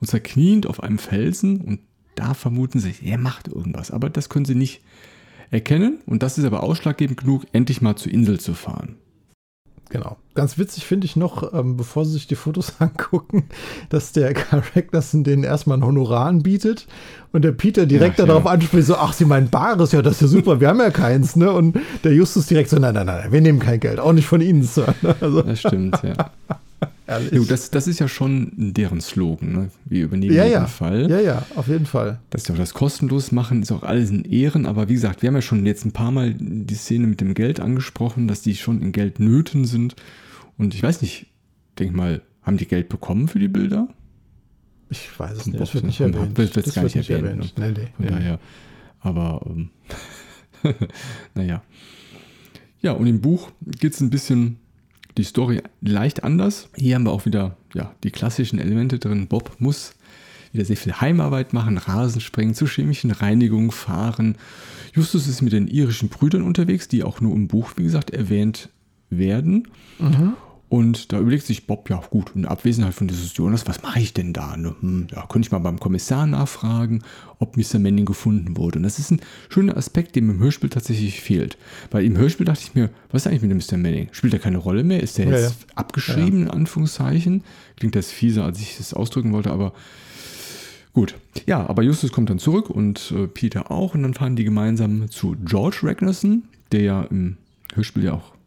und 0.00 0.06
zwar 0.06 0.20
kniend 0.20 0.66
auf 0.66 0.82
einem 0.82 0.98
Felsen 0.98 1.60
und 1.60 1.80
da 2.14 2.34
vermuten 2.34 2.80
sie, 2.80 2.94
er 3.02 3.18
macht 3.18 3.48
irgendwas. 3.48 3.90
Aber 3.90 4.10
das 4.10 4.28
können 4.28 4.44
sie 4.44 4.54
nicht 4.54 4.82
erkennen 5.50 6.00
und 6.06 6.22
das 6.22 6.38
ist 6.38 6.44
aber 6.44 6.62
ausschlaggebend 6.62 7.18
genug, 7.18 7.46
endlich 7.52 7.80
mal 7.80 7.96
zur 7.96 8.12
Insel 8.12 8.38
zu 8.40 8.54
fahren. 8.54 8.96
Genau. 9.90 10.16
Ganz 10.34 10.58
witzig 10.58 10.84
finde 10.84 11.06
ich 11.06 11.16
noch, 11.16 11.52
ähm, 11.52 11.76
bevor 11.76 12.04
sie 12.04 12.12
sich 12.12 12.26
die 12.26 12.34
Fotos 12.34 12.74
angucken, 12.78 13.48
dass 13.88 14.12
der 14.12 14.34
Karl 14.34 14.62
Ragnarsson 14.74 15.24
denen 15.24 15.44
erstmal 15.44 15.78
ein 15.78 15.84
Honorar 15.84 16.26
anbietet 16.26 16.86
und 17.32 17.42
der 17.42 17.52
Peter 17.52 17.86
direkt 17.86 18.18
ja, 18.18 18.26
darauf 18.26 18.44
ja. 18.44 18.50
anspricht, 18.52 18.86
so, 18.86 18.96
ach, 18.96 19.12
sie 19.12 19.24
meinen 19.24 19.50
Bares, 19.50 19.92
ja, 19.92 20.02
das 20.02 20.14
ist 20.14 20.20
ja 20.20 20.28
super, 20.28 20.60
wir 20.60 20.68
haben 20.68 20.80
ja 20.80 20.90
keins, 20.90 21.36
ne? 21.36 21.50
Und 21.50 21.78
der 22.04 22.12
Justus 22.12 22.46
direkt 22.46 22.70
so, 22.70 22.76
nein, 22.76 22.94
nein, 22.94 23.06
nein, 23.06 23.32
wir 23.32 23.40
nehmen 23.40 23.58
kein 23.58 23.80
Geld, 23.80 23.98
auch 23.98 24.12
nicht 24.12 24.26
von 24.26 24.40
Ihnen, 24.40 24.62
Sir. 24.62 24.94
Also. 25.20 25.42
Das 25.42 25.60
stimmt, 25.60 26.02
ja. 26.02 26.30
Ja, 27.08 27.18
das, 27.20 27.70
das 27.70 27.88
ist 27.88 28.00
ja 28.00 28.06
schon 28.06 28.52
deren 28.54 29.00
Slogan, 29.00 29.52
ne? 29.52 29.70
Wir 29.86 30.04
übernehmen 30.04 30.34
ja, 30.34 30.44
jeden 30.44 30.52
ja. 30.52 30.66
Fall. 30.66 31.10
Ja, 31.10 31.20
ja, 31.20 31.46
auf 31.56 31.66
jeden 31.68 31.86
Fall. 31.86 32.20
Dass 32.28 32.44
sie 32.44 32.52
auch 32.52 32.58
das 32.58 32.74
kostenlos 32.74 33.32
machen, 33.32 33.62
ist 33.62 33.72
auch 33.72 33.82
alles 33.82 34.10
in 34.10 34.24
Ehren. 34.24 34.66
Aber 34.66 34.90
wie 34.90 34.92
gesagt, 34.92 35.22
wir 35.22 35.28
haben 35.28 35.34
ja 35.34 35.40
schon 35.40 35.64
jetzt 35.64 35.86
ein 35.86 35.92
paar 35.92 36.10
Mal 36.10 36.34
die 36.38 36.74
Szene 36.74 37.06
mit 37.06 37.22
dem 37.22 37.32
Geld 37.32 37.60
angesprochen, 37.60 38.28
dass 38.28 38.42
die 38.42 38.54
schon 38.56 38.82
in 38.82 38.92
Geldnöten 38.92 39.64
sind. 39.64 39.96
Und 40.58 40.74
ich 40.74 40.82
weiß 40.82 41.00
nicht, 41.00 41.28
denke 41.78 41.96
mal, 41.96 42.20
haben 42.42 42.58
die 42.58 42.68
Geld 42.68 42.90
bekommen 42.90 43.26
für 43.26 43.38
die 43.38 43.48
Bilder? 43.48 43.88
Ich 44.90 45.18
weiß 45.18 45.38
es 45.38 45.46
nicht. 45.46 45.58
Das 45.58 45.72
wird 45.72 45.84
nicht 45.84 46.00
erwähnt. 46.00 46.36
Wird, 46.36 46.56
wird 46.56 46.66
das 46.66 46.74
gar 46.74 46.84
nicht 46.84 46.96
erwähnt. 46.96 47.26
erwähnt. 47.26 47.58
Ne? 47.58 47.72
Nee, 47.72 47.80
nee, 47.80 47.88
Von 47.96 48.04
nee. 48.04 48.10
daher. 48.10 48.38
Aber, 49.00 49.46
ähm, 49.46 49.70
naja. 51.34 51.62
Ja, 52.80 52.92
und 52.92 53.06
im 53.06 53.20
Buch 53.20 53.50
geht 53.62 53.94
es 53.94 54.00
ein 54.00 54.10
bisschen 54.10 54.58
die 55.18 55.24
Story 55.24 55.62
leicht 55.80 56.24
anders. 56.24 56.70
Hier 56.76 56.94
haben 56.94 57.04
wir 57.04 57.12
auch 57.12 57.26
wieder 57.26 57.56
ja, 57.74 57.92
die 58.04 58.10
klassischen 58.10 58.58
Elemente 58.58 58.98
drin. 58.98 59.26
Bob 59.26 59.56
muss 59.58 59.94
wieder 60.52 60.64
sehr 60.64 60.76
viel 60.76 60.94
Heimarbeit 60.94 61.52
machen, 61.52 61.76
Rasen 61.76 62.20
sprengen, 62.20 62.54
zur 62.54 62.68
chemischen 62.68 63.10
Reinigung 63.10 63.70
fahren. 63.70 64.36
Justus 64.94 65.26
ist 65.26 65.42
mit 65.42 65.52
den 65.52 65.68
irischen 65.68 66.08
Brüdern 66.08 66.42
unterwegs, 66.42 66.88
die 66.88 67.02
auch 67.02 67.20
nur 67.20 67.34
im 67.34 67.48
Buch, 67.48 67.72
wie 67.76 67.82
gesagt, 67.82 68.10
erwähnt 68.10 68.70
werden. 69.10 69.68
Mhm. 69.98 70.34
Und 70.68 71.12
da 71.12 71.18
überlegt 71.18 71.46
sich 71.46 71.66
Bob, 71.66 71.88
ja 71.88 72.02
gut, 72.10 72.32
in 72.34 72.44
Abwesenheit 72.44 72.92
von 72.92 73.08
dieses 73.08 73.34
Jonas, 73.34 73.66
was 73.66 73.82
mache 73.82 74.00
ich 74.00 74.12
denn 74.12 74.34
da? 74.34 74.54
Ne? 74.54 74.74
Hm, 74.80 75.06
ja, 75.10 75.24
könnte 75.26 75.46
ich 75.46 75.52
mal 75.52 75.60
beim 75.60 75.80
Kommissar 75.80 76.26
nachfragen, 76.26 77.02
ob 77.38 77.56
Mr. 77.56 77.78
Manning 77.78 78.04
gefunden 78.04 78.56
wurde. 78.58 78.78
Und 78.78 78.82
das 78.82 78.98
ist 78.98 79.10
ein 79.10 79.20
schöner 79.48 79.78
Aspekt, 79.78 80.14
der 80.14 80.22
im 80.22 80.38
Hörspiel 80.38 80.68
tatsächlich 80.68 81.22
fehlt. 81.22 81.56
Weil 81.90 82.04
im 82.04 82.18
Hörspiel 82.18 82.44
dachte 82.44 82.60
ich 82.62 82.74
mir, 82.74 82.90
was 83.10 83.22
ist 83.22 83.28
eigentlich 83.28 83.42
mit 83.42 83.50
dem 83.50 83.58
Mr. 83.58 83.78
Manning? 83.78 84.08
Spielt 84.12 84.34
er 84.34 84.40
keine 84.40 84.58
Rolle 84.58 84.84
mehr? 84.84 85.02
Ist 85.02 85.16
der 85.16 85.26
ja, 85.26 85.38
jetzt 85.38 85.62
ja. 85.68 85.76
abgeschrieben, 85.76 86.42
in 86.42 86.50
Anführungszeichen? 86.50 87.44
Klingt 87.76 87.94
das 87.94 88.10
fieser, 88.10 88.44
als 88.44 88.60
ich 88.60 88.78
es 88.78 88.92
ausdrücken 88.92 89.32
wollte, 89.32 89.50
aber 89.50 89.72
gut. 90.92 91.14
Ja, 91.46 91.66
aber 91.66 91.82
Justus 91.82 92.12
kommt 92.12 92.28
dann 92.28 92.38
zurück 92.38 92.68
und 92.68 93.14
äh, 93.16 93.26
Peter 93.26 93.70
auch. 93.70 93.94
Und 93.94 94.02
dann 94.02 94.12
fahren 94.12 94.36
die 94.36 94.44
gemeinsam 94.44 95.10
zu 95.10 95.34
George 95.46 95.78
Ragnarsson, 95.82 96.42
der 96.72 96.82
ja 96.82 97.02
im 97.04 97.38
Hörspiel 97.74 98.04
ja 98.04 98.12
auch 98.12 98.37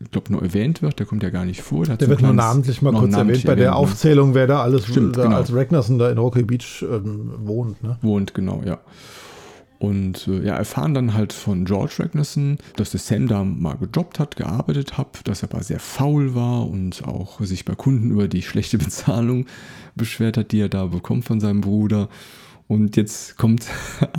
ich 0.00 0.10
glaube, 0.10 0.32
nur 0.32 0.42
erwähnt 0.42 0.82
wird. 0.82 0.98
Der 0.98 1.06
kommt 1.06 1.22
ja 1.22 1.30
gar 1.30 1.44
nicht 1.44 1.60
vor. 1.60 1.84
Der, 1.84 1.96
der 1.96 2.08
wird 2.08 2.22
nur 2.22 2.32
namentlich 2.32 2.82
mal 2.82 2.92
kurz 2.92 3.14
erwähnt 3.14 3.44
bei 3.44 3.54
der 3.54 3.70
ne? 3.70 3.76
Aufzählung, 3.76 4.34
wer 4.34 4.46
da 4.46 4.62
alles 4.62 4.86
Stimmt, 4.86 5.16
da 5.16 5.24
genau. 5.24 5.36
als 5.36 5.54
Ragnarsson 5.54 5.98
da 5.98 6.10
in 6.10 6.18
Rocky 6.18 6.42
Beach 6.42 6.84
ähm, 6.88 7.32
wohnt. 7.38 7.82
Ne? 7.82 7.98
Wohnt, 8.02 8.34
genau, 8.34 8.62
ja. 8.64 8.80
Und 9.78 10.28
äh, 10.28 10.46
ja, 10.46 10.56
erfahren 10.56 10.94
dann 10.94 11.14
halt 11.14 11.32
von 11.32 11.64
George 11.64 11.94
Ragnarsson, 11.98 12.58
dass 12.76 12.90
der 12.90 13.00
Sam 13.00 13.28
da 13.28 13.44
mal 13.44 13.76
gejobbt 13.76 14.18
hat, 14.18 14.36
gearbeitet 14.36 14.96
hat, 14.96 15.20
dass 15.24 15.42
er 15.42 15.52
aber 15.52 15.62
sehr 15.62 15.80
faul 15.80 16.34
war 16.34 16.68
und 16.68 17.04
auch 17.06 17.40
sich 17.40 17.64
bei 17.64 17.74
Kunden 17.74 18.10
über 18.10 18.28
die 18.28 18.42
schlechte 18.42 18.78
Bezahlung 18.78 19.46
beschwert 19.94 20.36
hat, 20.36 20.52
die 20.52 20.60
er 20.60 20.68
da 20.68 20.86
bekommt 20.86 21.24
von 21.24 21.40
seinem 21.40 21.60
Bruder. 21.60 22.08
Und 22.66 22.96
jetzt 22.96 23.36
kommt 23.36 23.66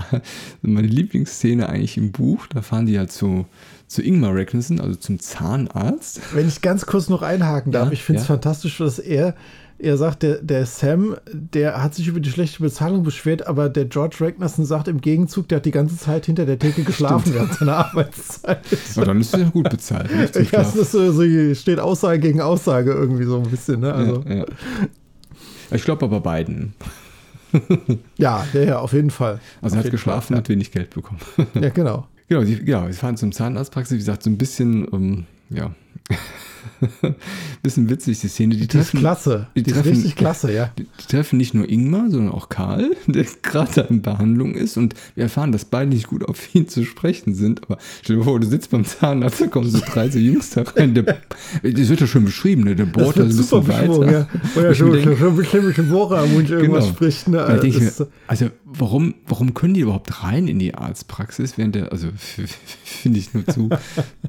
meine 0.62 0.88
Lieblingsszene 0.88 1.68
eigentlich 1.68 1.98
im 1.98 2.12
Buch. 2.12 2.46
Da 2.48 2.62
fahren 2.62 2.86
die 2.86 3.00
halt 3.00 3.12
zu, 3.12 3.46
zu 3.88 4.02
Ingmar 4.02 4.36
Ragnarsson, 4.36 4.80
also 4.80 4.96
zum 4.96 5.20
Zahnarzt. 5.20 6.22
Wenn 6.34 6.48
ich 6.48 6.62
ganz 6.62 6.86
kurz 6.86 7.10
noch 7.10 7.22
einhaken 7.22 7.72
darf, 7.72 7.88
ja, 7.88 7.94
ich 7.94 8.04
finde 8.04 8.22
es 8.22 8.28
ja. 8.28 8.34
fantastisch, 8.34 8.78
dass 8.80 8.98
er, 8.98 9.36
er 9.78 9.98
sagt, 9.98 10.24
der, 10.24 10.42
der 10.42 10.66
Sam, 10.66 11.16
der 11.32 11.84
hat 11.84 11.94
sich 11.94 12.08
über 12.08 12.20
die 12.20 12.30
schlechte 12.32 12.64
Bezahlung 12.64 13.04
beschwert, 13.04 13.46
aber 13.46 13.70
der 13.70 13.86
George 13.86 14.18
Ragnarsson 14.20 14.66
sagt 14.66 14.88
im 14.88 15.02
Gegenzug, 15.02 15.48
der 15.50 15.58
hat 15.58 15.66
die 15.66 15.72
ganze 15.72 15.98
Zeit 15.98 16.26
hinter 16.26 16.46
der 16.46 16.58
Theke 16.58 16.84
geschlafen 16.84 17.34
während 17.34 17.54
seiner 17.54 17.78
Arbeitszeit. 17.78 18.62
Ja, 18.96 19.06
dann 19.06 19.22
ist 19.22 19.34
er 19.34 19.46
gut 19.46 19.70
bezahlt. 19.70 20.10
Ich 20.36 20.52
weiß, 20.52 20.74
das 20.74 20.92
so, 20.92 21.12
so, 21.12 21.54
steht 21.54 21.80
Aussage 21.80 22.20
gegen 22.20 22.42
Aussage 22.42 22.92
irgendwie 22.92 23.26
so 23.26 23.38
ein 23.38 23.50
bisschen. 23.50 23.82
Ne? 23.82 23.94
Also. 23.94 24.24
Ja, 24.28 24.46
ich 25.72 25.84
glaube 25.84 26.06
aber 26.06 26.22
beiden. 26.22 26.74
ja, 28.18 28.46
ja, 28.54 28.62
ja, 28.62 28.80
auf 28.80 28.94
jeden 28.94 29.12
Fall. 29.12 29.40
Also 29.62 29.78
er 29.78 29.84
hat 29.84 29.92
geschlafen, 29.92 30.28
Fall, 30.30 30.38
hat 30.38 30.50
wenig 30.50 30.72
Geld 30.72 30.90
bekommen. 30.90 31.20
ja, 31.54 31.70
genau. 31.70 32.08
Genau, 32.28 32.44
sie, 32.44 32.62
ja, 32.66 32.88
wir 32.88 32.94
fahren 32.94 33.18
zum 33.18 33.32
Zahnarztpraxis, 33.32 33.94
wie 33.94 34.00
gesagt, 34.00 34.24
so 34.24 34.30
ein 34.30 34.38
bisschen, 34.38 34.88
ähm, 34.92 35.26
ja, 35.50 35.76
bisschen 37.64 37.90
witzig, 37.90 38.20
die 38.20 38.28
Szene. 38.28 38.56
Die, 38.56 38.62
die 38.62 38.68
treffen, 38.68 38.98
ist 38.98 39.02
klasse. 39.02 39.48
Die, 39.56 39.64
die 39.64 39.72
treffen, 39.72 39.92
ist 39.92 39.98
richtig 39.98 40.16
klasse, 40.16 40.52
ja. 40.52 40.72
Die, 40.78 40.84
die, 40.84 41.08
treffen 41.08 41.38
nicht 41.38 41.54
nur 41.54 41.70
Ingmar, 41.70 42.10
sondern 42.10 42.34
auch 42.34 42.50
Karl, 42.50 42.92
der 43.08 43.26
gerade 43.42 43.82
in 43.90 44.02
Behandlung 44.02 44.56
ist. 44.56 44.78
Und 44.78 44.94
wir 45.16 45.24
erfahren, 45.24 45.52
dass 45.52 45.66
beide 45.66 45.90
nicht 45.90 46.08
gut 46.08 46.24
auf 46.24 46.54
ihn 46.54 46.68
zu 46.68 46.84
sprechen 46.84 47.34
sind. 47.34 47.64
Aber 47.64 47.78
stell 48.02 48.18
dir 48.18 48.24
vor, 48.24 48.40
du 48.40 48.48
sitzt 48.48 48.72
beim 48.72 48.86
Zahnarzt, 48.86 49.42
da 49.42 49.48
kommen 49.48 49.70
so 49.70 49.80
drei 49.80 50.10
so 50.10 50.20
Jüngster 50.20 50.66
rein. 50.76 50.94
Der, 50.94 51.04
das 51.04 51.90
wird 51.90 52.02
ja 52.02 52.08
schon 52.08 52.26
beschrieben, 52.26 52.64
ne? 52.64 52.76
der 52.76 52.86
bohrt 52.86 53.18
das 53.18 53.34
super 53.34 53.58
ein 53.58 53.66
bisschen 53.66 54.02
weiter. 54.02 54.12
Ja. 54.12 54.28
Wo 54.54 54.60
er 54.62 54.76
schon, 54.76 55.02
schon 55.02 55.28
ein 55.28 55.36
bisschen 55.36 55.66
mit 55.66 55.78
dem 55.78 55.90
Bohrer 55.90 56.20
am 56.20 56.34
Mund 56.34 56.50
irgendwas 56.50 56.86
genau. 56.86 56.96
spricht. 56.96 57.28
Ne? 57.28 57.44
Also, 57.44 58.08
also, 58.28 58.50
warum, 58.78 59.16
warum 59.28 59.54
können 59.54 59.74
die 59.74 59.82
überhaupt 59.82 60.24
rein 60.24 60.48
in 60.48 60.60
die 60.60 60.76
Arztpraxis, 60.76 61.58
während 61.58 61.76
der, 61.76 61.92
also 61.92 62.08
finde 62.84 63.20
ich 63.20 63.34
nur 63.34 63.46
zu, 63.48 63.70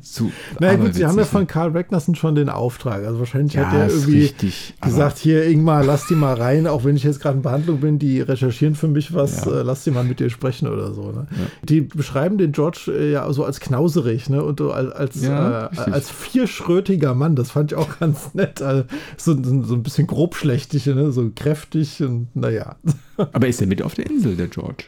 zu 0.02 0.32
Na 0.60 0.74
gut, 0.76 0.94
sie 0.94 1.06
haben 1.06 1.18
ja 1.18 1.24
von 1.24 1.46
Karl 1.46 1.70
Ragnarsson 1.76 2.14
schon 2.14 2.34
den 2.34 2.48
Auftrag. 2.48 3.04
Also 3.04 3.18
wahrscheinlich 3.18 3.54
Ja, 3.54 3.66
hat 3.70 3.74
er 3.74 3.88
irgendwie 3.88 4.22
richtig, 4.22 4.74
gesagt, 4.80 5.18
hier 5.18 5.44
Ingmar, 5.46 5.84
lass 5.84 6.06
die 6.06 6.14
mal 6.14 6.34
rein, 6.34 6.66
auch 6.66 6.84
wenn 6.84 6.96
ich 6.96 7.02
jetzt 7.04 7.20
gerade 7.20 7.36
in 7.36 7.42
Behandlung 7.42 7.80
bin, 7.80 7.98
die 7.98 8.20
recherchieren 8.20 8.74
für 8.74 8.88
mich 8.88 9.14
was, 9.14 9.44
Ja. 9.44 9.60
äh, 9.60 9.62
lass 9.62 9.84
die 9.84 9.90
mal 9.90 10.04
mit 10.04 10.20
dir 10.20 10.30
sprechen 10.30 10.68
oder 10.68 10.92
so. 10.92 11.12
Ne? 11.12 11.26
Die 11.64 11.80
beschreiben 11.80 12.38
den 12.38 12.52
George 12.52 12.92
äh, 12.96 13.12
ja 13.12 13.32
so 13.32 13.44
als 13.44 13.60
knauserig, 13.60 14.28
ne? 14.30 14.42
Und 14.44 14.60
als, 14.60 14.92
als, 14.92 15.22
Ja, 15.22 15.66
äh, 15.66 15.90
als 15.90 16.10
vierschrötiger 16.10 17.14
Mann, 17.14 17.36
das 17.36 17.50
fand 17.50 17.72
ich 17.72 17.78
auch 17.78 17.98
ganz 18.00 18.34
nett. 18.34 18.62
Also, 18.62 18.84
so, 19.16 19.34
so, 19.42 19.62
so 19.62 19.74
ein 19.74 19.82
bisschen 19.82 20.06
grobschlächtig, 20.06 20.86
ne? 20.86 21.12
so 21.12 21.30
kräftig 21.34 22.02
und 22.02 22.28
naja. 22.34 22.76
Aber 23.16 23.48
ist 23.48 23.60
er 23.60 23.66
mit 23.66 23.82
auf 23.82 23.94
der 23.94 24.06
Insel, 24.06 24.36
der 24.36 24.48
George? 24.48 24.84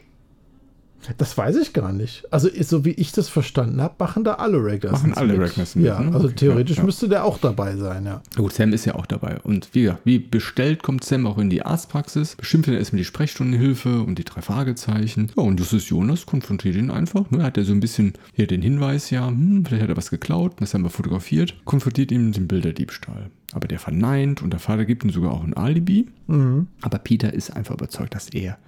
Das 1.16 1.38
weiß 1.38 1.56
ich 1.56 1.72
gar 1.72 1.92
nicht. 1.92 2.24
Also 2.30 2.48
ist, 2.48 2.68
so 2.68 2.84
wie 2.84 2.90
ich 2.90 3.12
das 3.12 3.28
verstanden 3.28 3.80
habe, 3.80 3.94
machen 3.98 4.24
da 4.24 4.34
alle 4.34 4.58
Ragnarsons 4.58 5.02
Machen 5.02 5.14
alle 5.14 5.38
mit, 5.38 5.74
Ja, 5.76 6.00
ne? 6.00 6.12
also 6.12 6.26
Okay, 6.26 6.36
theoretisch 6.36 6.78
ja, 6.78 6.84
müsste 6.84 7.08
der 7.08 7.24
auch 7.24 7.38
dabei 7.38 7.76
sein, 7.76 8.04
ja. 8.04 8.20
Na 8.36 8.42
Gut, 8.42 8.52
Sam 8.52 8.72
ist 8.72 8.84
ja 8.84 8.94
auch 8.94 9.06
dabei. 9.06 9.38
Und 9.42 9.68
wie, 9.72 9.82
gesagt, 9.82 10.00
wie 10.04 10.18
bestellt 10.18 10.82
kommt 10.82 11.04
Sam 11.04 11.26
auch 11.26 11.38
in 11.38 11.50
die 11.50 11.62
Arztpraxis, 11.62 12.36
beschimpft 12.36 12.68
dann 12.68 12.76
erstmal 12.76 12.98
die 12.98 13.04
Sprechstundenhilfe 13.04 14.02
und 14.02 14.18
die 14.18 14.24
drei 14.24 14.42
Fragezeichen. 14.42 15.30
Ja, 15.36 15.44
und 15.44 15.58
Justus 15.58 15.88
Jonas 15.88 16.26
konfrontiert 16.26 16.76
ihn 16.76 16.90
einfach. 16.90 17.30
Ne? 17.30 17.42
Hat 17.42 17.56
er 17.56 17.64
so 17.64 17.72
ein 17.72 17.80
bisschen 17.80 18.14
hier 18.34 18.46
den 18.46 18.60
Hinweis, 18.60 19.10
ja, 19.10 19.28
hm, 19.28 19.64
vielleicht 19.64 19.84
hat 19.84 19.90
er 19.90 19.96
was 19.96 20.10
geklaut, 20.10 20.54
das 20.60 20.74
haben 20.74 20.82
wir 20.82 20.90
fotografiert, 20.90 21.54
konfrontiert 21.64 22.10
ihn 22.10 22.26
mit 22.26 22.36
dem 22.36 22.48
Bilderdiebstahl. 22.48 23.30
Aber 23.52 23.66
der 23.66 23.78
verneint 23.78 24.42
und 24.42 24.50
der 24.50 24.60
Vater 24.60 24.84
gibt 24.84 25.04
ihm 25.04 25.10
sogar 25.10 25.32
auch 25.32 25.42
ein 25.42 25.54
Alibi. 25.54 26.08
Aber 26.82 26.98
Peter 26.98 27.32
ist 27.32 27.50
einfach 27.50 27.74
überzeugt, 27.74 28.14
dass 28.14 28.28
er 28.28 28.58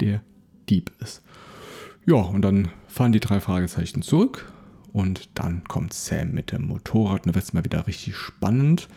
der 0.00 0.22
Dieb 0.68 0.90
ist. 1.00 1.22
Ja, 2.06 2.16
und 2.16 2.42
dann 2.42 2.68
fahren 2.88 3.12
die 3.12 3.20
drei 3.20 3.40
Fragezeichen 3.40 4.02
zurück 4.02 4.50
und 4.92 5.30
dann 5.34 5.64
kommt 5.64 5.92
Sam 5.92 6.32
mit 6.32 6.52
dem 6.52 6.66
Motorrad 6.66 7.20
und 7.20 7.26
dann 7.26 7.34
wird 7.34 7.44
es 7.44 7.52
mal 7.52 7.64
wieder 7.64 7.86
richtig 7.86 8.16
spannend. 8.16 8.88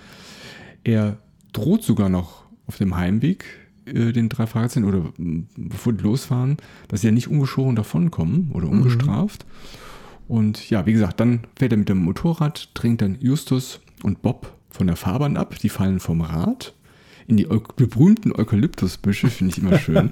Er 0.83 1.17
droht 1.53 1.83
sogar 1.83 2.09
noch 2.09 2.45
auf 2.67 2.77
dem 2.77 2.95
Heimweg 2.95 3.45
äh, 3.85 4.11
den 4.11 4.29
drei 4.29 4.47
Fragezeichen 4.47 4.85
oder 4.85 5.13
bevor 5.17 5.93
die 5.93 6.03
losfahren, 6.03 6.57
dass 6.87 7.01
sie 7.01 7.07
ja 7.07 7.13
nicht 7.13 7.27
ungeschoren 7.27 7.75
davonkommen 7.75 8.51
oder 8.53 8.67
ungestraft. 8.67 9.45
Und 10.27 10.69
ja, 10.69 10.85
wie 10.85 10.93
gesagt, 10.93 11.19
dann 11.19 11.41
fährt 11.55 11.71
er 11.71 11.77
mit 11.77 11.89
dem 11.89 11.99
Motorrad, 11.99 12.73
trinkt 12.73 13.01
dann 13.01 13.17
Justus 13.19 13.81
und 14.01 14.21
Bob 14.23 14.54
von 14.75 14.87
der 14.87 14.95
Fahrbahn 14.95 15.37
ab. 15.37 15.57
Die 15.59 15.69
fallen 15.69 15.99
vom 15.99 16.21
Rad 16.21 16.73
in 17.27 17.37
die 17.37 17.49
Eu 17.49 17.59
berühmten 17.75 18.31
Eukalyptusbüsche, 18.31 19.29
finde 19.29 19.53
ich 19.53 19.57
immer 19.57 19.79
schön. 19.79 20.11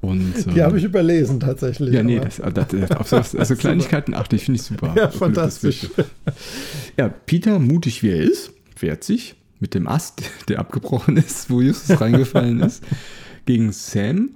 Und, 0.00 0.34
Die 0.46 0.58
ähm, 0.58 0.64
habe 0.64 0.78
ich 0.78 0.84
überlesen 0.84 1.38
tatsächlich. 1.38 1.94
ja, 1.94 2.02
nee, 2.02 2.18
das, 2.18 2.38
das, 2.38 2.68
das, 2.68 2.90
auf 2.90 3.08
sowas, 3.08 3.36
also 3.36 3.54
Kleinigkeiten 3.56 4.14
achte 4.14 4.34
ich, 4.34 4.44
finde 4.44 4.58
ich 4.58 4.66
super. 4.66 4.92
Ja, 4.96 5.10
fantastisch. 5.10 5.88
Ja, 6.96 7.08
Peter, 7.08 7.60
mutig 7.60 8.02
wie 8.02 8.10
er 8.10 8.20
ist, 8.20 8.52
wehrt 8.80 9.04
sich 9.04 9.36
mit 9.60 9.74
dem 9.74 9.86
Ast, 9.86 10.22
der 10.48 10.58
abgebrochen 10.58 11.16
ist, 11.16 11.50
wo 11.50 11.60
Justus 11.60 12.00
reingefallen 12.00 12.60
ist, 12.60 12.82
gegen 13.46 13.70
Sam. 13.70 14.30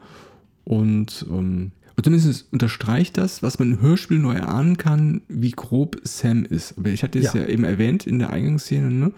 Und, 0.63 1.27
ähm, 1.29 1.73
und 1.97 2.05
zumindest 2.05 2.53
unterstreicht 2.53 3.17
das, 3.17 3.43
was 3.43 3.59
man 3.59 3.73
im 3.73 3.81
Hörspiel 3.81 4.19
nur 4.19 4.35
erahnen 4.35 4.77
kann, 4.77 5.23
wie 5.29 5.51
grob 5.51 5.97
Sam 6.05 6.45
ist. 6.45 6.77
Aber 6.77 6.91
ich 6.91 7.03
hatte 7.03 7.19
es 7.19 7.33
ja. 7.33 7.41
Ja. 7.41 7.47
eben 7.47 7.65
erwähnt 7.65 8.07
in 8.07 8.19
der 8.19 8.31
Eingangsszene, 8.31 8.91
ne? 8.91 9.13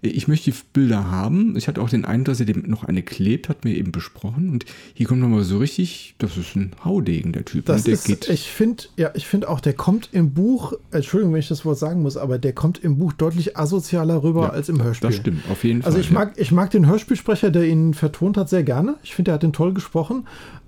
Ich 0.00 0.26
möchte 0.26 0.50
die 0.50 0.56
Bilder 0.72 1.10
haben. 1.10 1.54
Ich 1.56 1.68
hatte 1.68 1.82
auch 1.82 1.90
den 1.90 2.06
Eindruck, 2.06 2.26
dass 2.26 2.40
er 2.40 2.46
dem 2.46 2.64
noch 2.66 2.84
eine 2.84 3.02
klebt, 3.02 3.50
hat 3.50 3.64
mir 3.64 3.74
eben 3.74 3.92
besprochen. 3.92 4.48
Und 4.50 4.64
hier 4.94 5.06
kommt 5.06 5.20
nochmal 5.20 5.44
so 5.44 5.58
richtig, 5.58 6.14
das 6.18 6.38
ist 6.38 6.56
ein 6.56 6.72
Haudegen, 6.82 7.32
der 7.32 7.44
Typ. 7.44 7.66
Das 7.66 7.84
ne? 7.84 7.84
der 7.84 7.94
ist, 7.94 8.28
ich 8.30 8.50
finde, 8.50 8.84
ja, 8.96 9.10
ich 9.14 9.26
finde 9.26 9.48
auch, 9.50 9.60
der 9.60 9.74
kommt 9.74 10.08
im 10.12 10.32
Buch, 10.32 10.72
Entschuldigung, 10.92 11.34
wenn 11.34 11.40
ich 11.40 11.48
das 11.48 11.66
Wort 11.66 11.78
sagen 11.78 12.00
muss, 12.00 12.16
aber 12.16 12.38
der 12.38 12.54
kommt 12.54 12.82
im 12.82 12.98
Buch 12.98 13.12
deutlich 13.12 13.58
asozialer 13.58 14.22
rüber 14.22 14.44
Ja, 14.44 14.48
als 14.50 14.70
im 14.70 14.82
Hörspiel. 14.82 15.10
Das 15.10 15.16
stimmt, 15.16 15.42
auf 15.50 15.62
jeden 15.62 15.82
Also 15.84 15.96
Fall. 15.96 16.00
ich 16.00 16.10
mag, 16.10 16.32
ich 16.36 16.52
mag 16.52 16.70
den 16.70 16.86
Hörspielsprecher, 16.86 17.50
der 17.50 17.64
ihn 17.66 17.92
vertont 17.92 18.38
hat, 18.38 18.48
sehr 18.48 18.62
gerne. 18.62 18.96
Ich 19.02 19.14
finde, 19.14 19.30
er 19.30 19.34
hat 19.34 19.42
den 19.42 19.52
toll 19.52 19.74
gesprochen. 19.74 20.26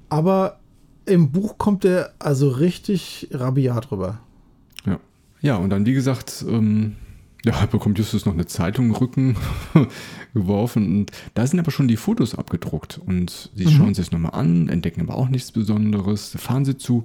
Aber 0.08 0.58
im 1.06 1.30
Buch 1.32 1.58
kommt 1.58 1.84
er 1.84 2.12
also 2.18 2.48
richtig 2.48 3.28
rabiat 3.32 3.90
rüber. 3.90 4.20
Ja. 4.84 4.98
ja, 5.40 5.56
und 5.56 5.70
dann, 5.70 5.86
wie 5.86 5.94
gesagt, 5.94 6.44
ähm, 6.48 6.96
ja, 7.44 7.64
bekommt 7.66 7.98
Justus 7.98 8.26
noch 8.26 8.34
eine 8.34 8.46
Zeitung 8.46 8.86
im 8.86 8.92
Rücken 8.92 9.36
geworfen. 10.34 10.98
Und 10.98 11.12
da 11.34 11.46
sind 11.46 11.60
aber 11.60 11.70
schon 11.70 11.88
die 11.88 11.96
Fotos 11.96 12.34
abgedruckt. 12.34 12.98
Und 12.98 13.50
sie 13.54 13.68
schauen 13.70 13.94
sich 13.94 14.06
das 14.06 14.12
nochmal 14.12 14.34
an, 14.34 14.68
entdecken 14.68 15.00
aber 15.00 15.14
auch 15.14 15.28
nichts 15.28 15.52
Besonderes. 15.52 16.32
Da 16.32 16.38
fahren 16.38 16.64
sie 16.64 16.76
zu. 16.76 17.04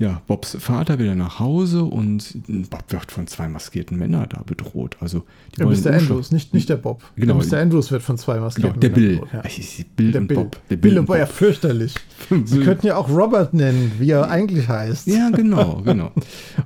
Ja, 0.00 0.22
Bobs 0.28 0.56
Vater 0.60 1.00
will 1.00 1.06
dann 1.08 1.18
nach 1.18 1.40
Hause 1.40 1.82
und 1.82 2.38
Bob 2.70 2.84
wird 2.92 3.10
von 3.10 3.26
zwei 3.26 3.48
maskierten 3.48 3.98
Männern 3.98 4.28
da 4.30 4.42
bedroht. 4.46 4.96
Also, 5.00 5.24
die 5.52 5.56
Der 5.56 5.66
wollen 5.66 5.82
Mr. 5.82 5.92
Andrews, 5.92 6.30
nicht, 6.30 6.54
nicht 6.54 6.68
der 6.68 6.76
Bob. 6.76 7.02
Genau. 7.16 7.40
Der 7.40 7.48
Mr. 7.58 7.58
Andrews 7.62 7.90
wird 7.90 8.02
von 8.02 8.16
zwei 8.16 8.34
Genau, 8.34 8.44
Maskierten. 8.44 8.80
der 8.80 8.88
Bill. 8.90 9.20
Ja. 9.32 9.44
Ich- 9.44 9.58
ich- 9.80 9.86
Bill 9.96 10.12
Der 10.12 10.20
und 10.20 10.28
Bill. 10.28 10.36
Bob. 10.36 10.52
Der 10.70 10.76
Bill, 10.76 10.90
Bill 10.92 10.98
und 11.00 11.06
Bob, 11.06 11.16
ja, 11.16 11.26
fürchterlich. 11.26 11.94
Sie 12.44 12.60
könnten 12.60 12.86
ja 12.86 12.96
auch 12.96 13.08
Robert 13.08 13.54
nennen, 13.54 13.90
wie 13.98 14.10
er 14.10 14.30
eigentlich 14.30 14.68
heißt. 14.68 15.08
Ja, 15.08 15.30
genau, 15.30 15.82
genau. 15.84 16.12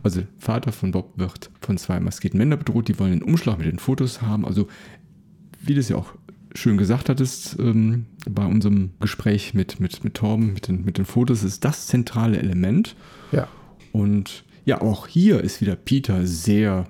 Also 0.02 0.20
Vater 0.38 0.70
von 0.72 0.90
Bob 0.90 1.12
wird 1.16 1.50
von 1.62 1.78
zwei 1.78 2.00
maskierten 2.00 2.36
Männern 2.36 2.58
bedroht, 2.58 2.88
die 2.88 2.98
wollen 2.98 3.12
den 3.12 3.22
Umschlag 3.22 3.56
mit 3.56 3.66
den 3.66 3.78
Fotos 3.78 4.20
haben. 4.20 4.44
Also 4.44 4.68
wie 5.64 5.72
du 5.74 5.80
es 5.80 5.88
ja 5.88 5.96
auch 5.96 6.12
schön 6.54 6.76
gesagt 6.76 7.08
hattest 7.08 7.58
ähm, 7.58 8.06
bei 8.28 8.44
unserem 8.44 8.90
Gespräch 9.00 9.54
mit, 9.54 9.80
mit, 9.80 10.04
mit 10.04 10.14
Torben, 10.14 10.52
mit 10.52 10.68
den, 10.68 10.84
mit 10.84 10.98
den 10.98 11.04
Fotos, 11.04 11.42
ist 11.42 11.64
das 11.64 11.86
zentrale 11.86 12.38
Element. 12.38 12.94
Ja. 13.32 13.48
Und 13.92 14.44
ja, 14.64 14.80
auch 14.80 15.06
hier 15.06 15.40
ist 15.40 15.60
wieder 15.60 15.76
Peter 15.76 16.26
sehr 16.26 16.86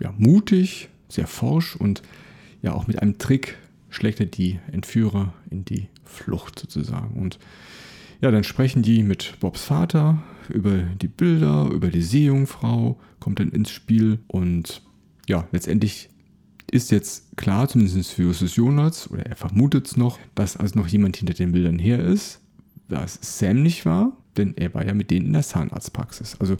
ja, 0.00 0.14
mutig, 0.16 0.88
sehr 1.08 1.26
forsch 1.26 1.76
und 1.76 2.02
ja, 2.62 2.72
auch 2.72 2.86
mit 2.86 3.00
einem 3.00 3.18
Trick 3.18 3.56
schlägt 3.88 4.20
er 4.20 4.26
die 4.26 4.58
Entführer 4.72 5.32
in 5.50 5.64
die 5.64 5.88
Flucht 6.04 6.58
sozusagen. 6.58 7.20
Und 7.20 7.38
ja, 8.20 8.30
dann 8.30 8.44
sprechen 8.44 8.82
die 8.82 9.02
mit 9.02 9.34
Bobs 9.40 9.64
Vater 9.64 10.22
über 10.48 10.78
die 10.78 11.08
Bilder, 11.08 11.70
über 11.72 11.88
die 11.88 12.02
Seejungfrau, 12.02 12.98
kommt 13.20 13.38
dann 13.38 13.50
ins 13.50 13.70
Spiel 13.70 14.18
und 14.26 14.82
ja, 15.28 15.46
letztendlich 15.52 16.08
ist 16.70 16.90
jetzt 16.90 17.36
klar, 17.36 17.68
zumindest 17.68 18.12
für 18.12 18.22
Justus 18.22 18.56
Jonas, 18.56 19.10
oder 19.10 19.26
er 19.26 19.36
vermutet 19.36 19.86
es 19.86 19.96
noch, 19.96 20.18
dass 20.34 20.56
also 20.56 20.78
noch 20.78 20.88
jemand 20.88 21.16
hinter 21.16 21.34
den 21.34 21.52
Bildern 21.52 21.78
her 21.78 21.98
ist, 22.00 22.40
dass 22.88 23.18
Sam 23.20 23.62
nicht 23.62 23.86
war, 23.86 24.12
denn 24.36 24.56
er 24.56 24.74
war 24.74 24.84
ja 24.84 24.94
mit 24.94 25.10
denen 25.10 25.26
in 25.26 25.32
der 25.32 25.42
Zahnarztpraxis. 25.42 26.36
Also 26.40 26.56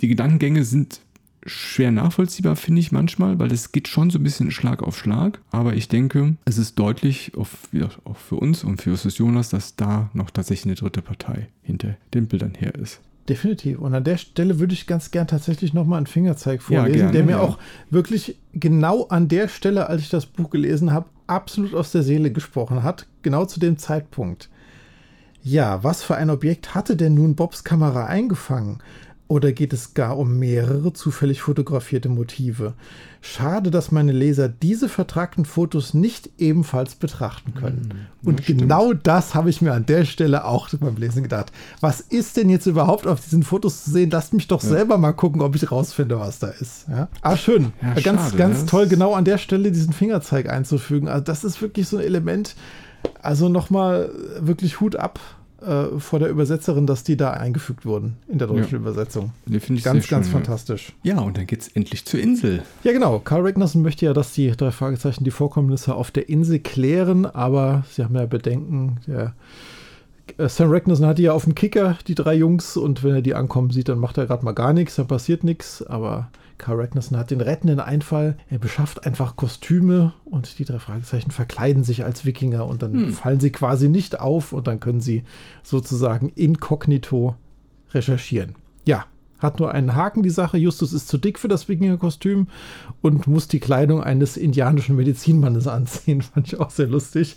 die 0.00 0.08
Gedankengänge 0.08 0.64
sind 0.64 1.00
schwer 1.46 1.90
nachvollziehbar, 1.92 2.56
finde 2.56 2.80
ich 2.80 2.92
manchmal, 2.92 3.38
weil 3.38 3.52
es 3.52 3.72
geht 3.72 3.88
schon 3.88 4.10
so 4.10 4.18
ein 4.18 4.22
bisschen 4.22 4.50
Schlag 4.50 4.82
auf 4.82 4.98
Schlag. 4.98 5.40
Aber 5.50 5.74
ich 5.74 5.88
denke, 5.88 6.36
es 6.44 6.58
ist 6.58 6.78
deutlich, 6.78 7.32
auch 7.36 7.46
für 8.16 8.36
uns 8.36 8.64
und 8.64 8.82
für 8.82 8.90
Justus 8.90 9.18
Jonas, 9.18 9.48
dass 9.48 9.76
da 9.76 10.10
noch 10.12 10.30
tatsächlich 10.30 10.66
eine 10.66 10.74
dritte 10.74 11.02
Partei 11.02 11.48
hinter 11.62 11.96
den 12.14 12.26
Bildern 12.26 12.54
her 12.54 12.74
ist. 12.74 13.00
Definitiv. 13.28 13.78
Und 13.78 13.94
an 13.94 14.04
der 14.04 14.16
Stelle 14.16 14.58
würde 14.58 14.72
ich 14.72 14.86
ganz 14.86 15.10
gern 15.10 15.26
tatsächlich 15.26 15.74
nochmal 15.74 15.98
einen 15.98 16.06
Fingerzeig 16.06 16.60
Ja, 16.68 16.80
vorlesen, 16.80 16.98
gerne, 16.98 17.12
der 17.12 17.24
mir 17.24 17.32
ja. 17.32 17.40
auch 17.40 17.58
wirklich 17.90 18.38
genau 18.54 19.06
an 19.08 19.28
der 19.28 19.48
Stelle, 19.48 19.88
als 19.88 20.02
ich 20.02 20.08
das 20.08 20.26
Buch 20.26 20.50
gelesen 20.50 20.92
habe, 20.92 21.06
absolut 21.26 21.74
aus 21.74 21.92
der 21.92 22.02
Seele 22.02 22.32
gesprochen 22.32 22.82
hat. 22.82 23.06
Genau 23.22 23.44
zu 23.44 23.60
dem 23.60 23.76
Zeitpunkt. 23.76 24.48
Ja, 25.42 25.84
was 25.84 26.02
für 26.02 26.16
ein 26.16 26.30
Objekt 26.30 26.74
hatte 26.74 26.96
denn 26.96 27.14
nun 27.14 27.36
Bobs 27.36 27.64
Kamera 27.64 28.06
eingefangen? 28.06 28.78
Oder 29.28 29.52
geht 29.52 29.74
es 29.74 29.92
gar 29.92 30.16
um 30.16 30.38
mehrere 30.38 30.94
zufällig 30.94 31.42
fotografierte 31.42 32.08
Motive? 32.08 32.72
Schade, 33.20 33.70
dass 33.70 33.92
meine 33.92 34.12
Leser 34.12 34.48
diese 34.48 34.88
vertragten 34.88 35.44
Fotos 35.44 35.92
nicht 35.92 36.30
ebenfalls 36.38 36.94
betrachten 36.94 37.52
können. 37.52 38.06
Und 38.24 38.46
genau 38.46 38.94
das 38.94 39.34
habe 39.34 39.50
ich 39.50 39.60
mir 39.60 39.74
an 39.74 39.84
der 39.84 40.06
Stelle 40.06 40.46
auch 40.46 40.70
beim 40.80 40.96
Lesen 40.96 41.22
gedacht. 41.22 41.52
Was 41.80 42.00
ist 42.00 42.38
denn 42.38 42.48
jetzt 42.48 42.64
überhaupt 42.64 43.06
auf 43.06 43.20
diesen 43.20 43.42
Fotos 43.42 43.84
zu 43.84 43.90
sehen? 43.90 44.08
Lasst 44.10 44.32
mich 44.32 44.48
doch 44.48 44.62
selber 44.62 44.96
mal 44.96 45.12
gucken, 45.12 45.42
ob 45.42 45.54
ich 45.54 45.70
rausfinde, 45.70 46.18
was 46.18 46.38
da 46.38 46.48
ist. 46.48 46.86
Ja? 46.88 47.08
Ah, 47.20 47.36
schön. 47.36 47.72
Ja, 47.82 48.00
ganz, 48.00 48.22
schade, 48.22 48.36
ganz 48.38 48.64
toll, 48.64 48.86
genau 48.86 49.12
an 49.12 49.26
der 49.26 49.36
Stelle 49.36 49.70
diesen 49.70 49.92
Fingerzeig 49.92 50.48
einzufügen. 50.48 51.06
Also, 51.06 51.24
das 51.24 51.44
ist 51.44 51.60
wirklich 51.60 51.86
so 51.86 51.98
ein 51.98 52.04
Element. 52.04 52.56
Also 53.20 53.48
nochmal 53.48 54.10
wirklich 54.40 54.80
Hut 54.80 54.96
ab 54.96 55.20
äh, 55.60 55.98
vor 55.98 56.18
der 56.18 56.28
Übersetzerin, 56.30 56.86
dass 56.86 57.04
die 57.04 57.16
da 57.16 57.30
eingefügt 57.32 57.84
wurden 57.84 58.16
in 58.28 58.38
der 58.38 58.48
deutschen 58.48 58.72
Ja. 58.72 58.78
Übersetzung. 58.78 59.32
Den 59.46 59.60
finde 59.60 59.78
ich 59.78 59.84
Ganz, 59.84 60.06
sehr 60.06 60.16
ganz 60.16 60.26
schön, 60.26 60.34
ja. 60.34 60.38
fantastisch. 60.40 60.92
Ja, 61.02 61.18
und 61.20 61.36
dann 61.36 61.46
geht 61.46 61.62
es 61.62 61.68
endlich 61.68 62.04
zur 62.04 62.20
Insel. 62.20 62.62
Ja, 62.84 62.92
genau. 62.92 63.18
Karl 63.18 63.42
Ragnarsson 63.46 63.82
möchte 63.82 64.06
ja, 64.06 64.12
dass 64.12 64.32
die 64.32 64.50
drei 64.52 64.70
Fragezeichen 64.70 65.24
die 65.24 65.30
Vorkommnisse 65.30 65.94
auf 65.94 66.10
der 66.10 66.28
Insel 66.28 66.58
klären, 66.60 67.26
aber 67.26 67.84
sie 67.90 68.04
haben 68.04 68.14
ja 68.14 68.26
Bedenken, 68.26 68.98
der 69.06 69.34
Äh, 70.36 70.48
Sam 70.50 70.70
Ragnarsson 70.70 71.06
hat 71.06 71.16
die 71.18 71.22
ja 71.22 71.32
auf 71.32 71.44
dem 71.44 71.54
Kicker, 71.54 71.96
die 72.06 72.14
drei 72.14 72.34
Jungs, 72.34 72.76
und 72.76 73.02
wenn 73.02 73.14
er 73.14 73.22
die 73.22 73.34
ankommen 73.34 73.70
sieht, 73.70 73.88
dann 73.88 73.98
macht 73.98 74.18
er 74.18 74.26
gerade 74.26 74.44
mal 74.44 74.52
gar 74.52 74.74
nichts, 74.74 74.96
dann 74.96 75.06
passiert 75.06 75.42
nichts, 75.42 75.82
aber 75.82 76.28
Carl 76.58 76.80
Ragnarsson 76.80 77.16
hat 77.16 77.30
den 77.30 77.40
rettenden 77.40 77.80
Einfall. 77.80 78.36
Er 78.50 78.58
beschafft 78.58 79.06
einfach 79.06 79.36
Kostüme 79.36 80.12
und 80.24 80.58
die 80.58 80.64
drei 80.64 80.78
Fragezeichen 80.78 81.30
verkleiden 81.30 81.84
sich 81.84 82.04
als 82.04 82.24
Wikinger 82.24 82.66
und 82.66 82.82
dann 82.82 82.92
hm. 82.92 83.12
fallen 83.12 83.40
sie 83.40 83.50
quasi 83.50 83.88
nicht 83.88 84.20
auf 84.20 84.52
und 84.52 84.66
dann 84.66 84.80
können 84.80 85.00
sie 85.00 85.22
sozusagen 85.62 86.30
inkognito 86.30 87.36
recherchieren. 87.92 88.56
Ja, 88.84 89.06
hat 89.38 89.60
nur 89.60 89.72
einen 89.72 89.94
Haken, 89.94 90.22
die 90.22 90.30
Sache. 90.30 90.58
Justus 90.58 90.92
ist 90.92 91.08
zu 91.08 91.16
dick 91.16 91.38
für 91.38 91.46
das 91.46 91.68
Wikinger-Kostüm 91.68 92.48
und 93.02 93.28
muss 93.28 93.46
die 93.46 93.60
Kleidung 93.60 94.02
eines 94.02 94.36
indianischen 94.36 94.96
Medizinmannes 94.96 95.68
anziehen. 95.68 96.22
Fand 96.34 96.48
ich 96.48 96.58
auch 96.58 96.70
sehr 96.70 96.88
lustig. 96.88 97.36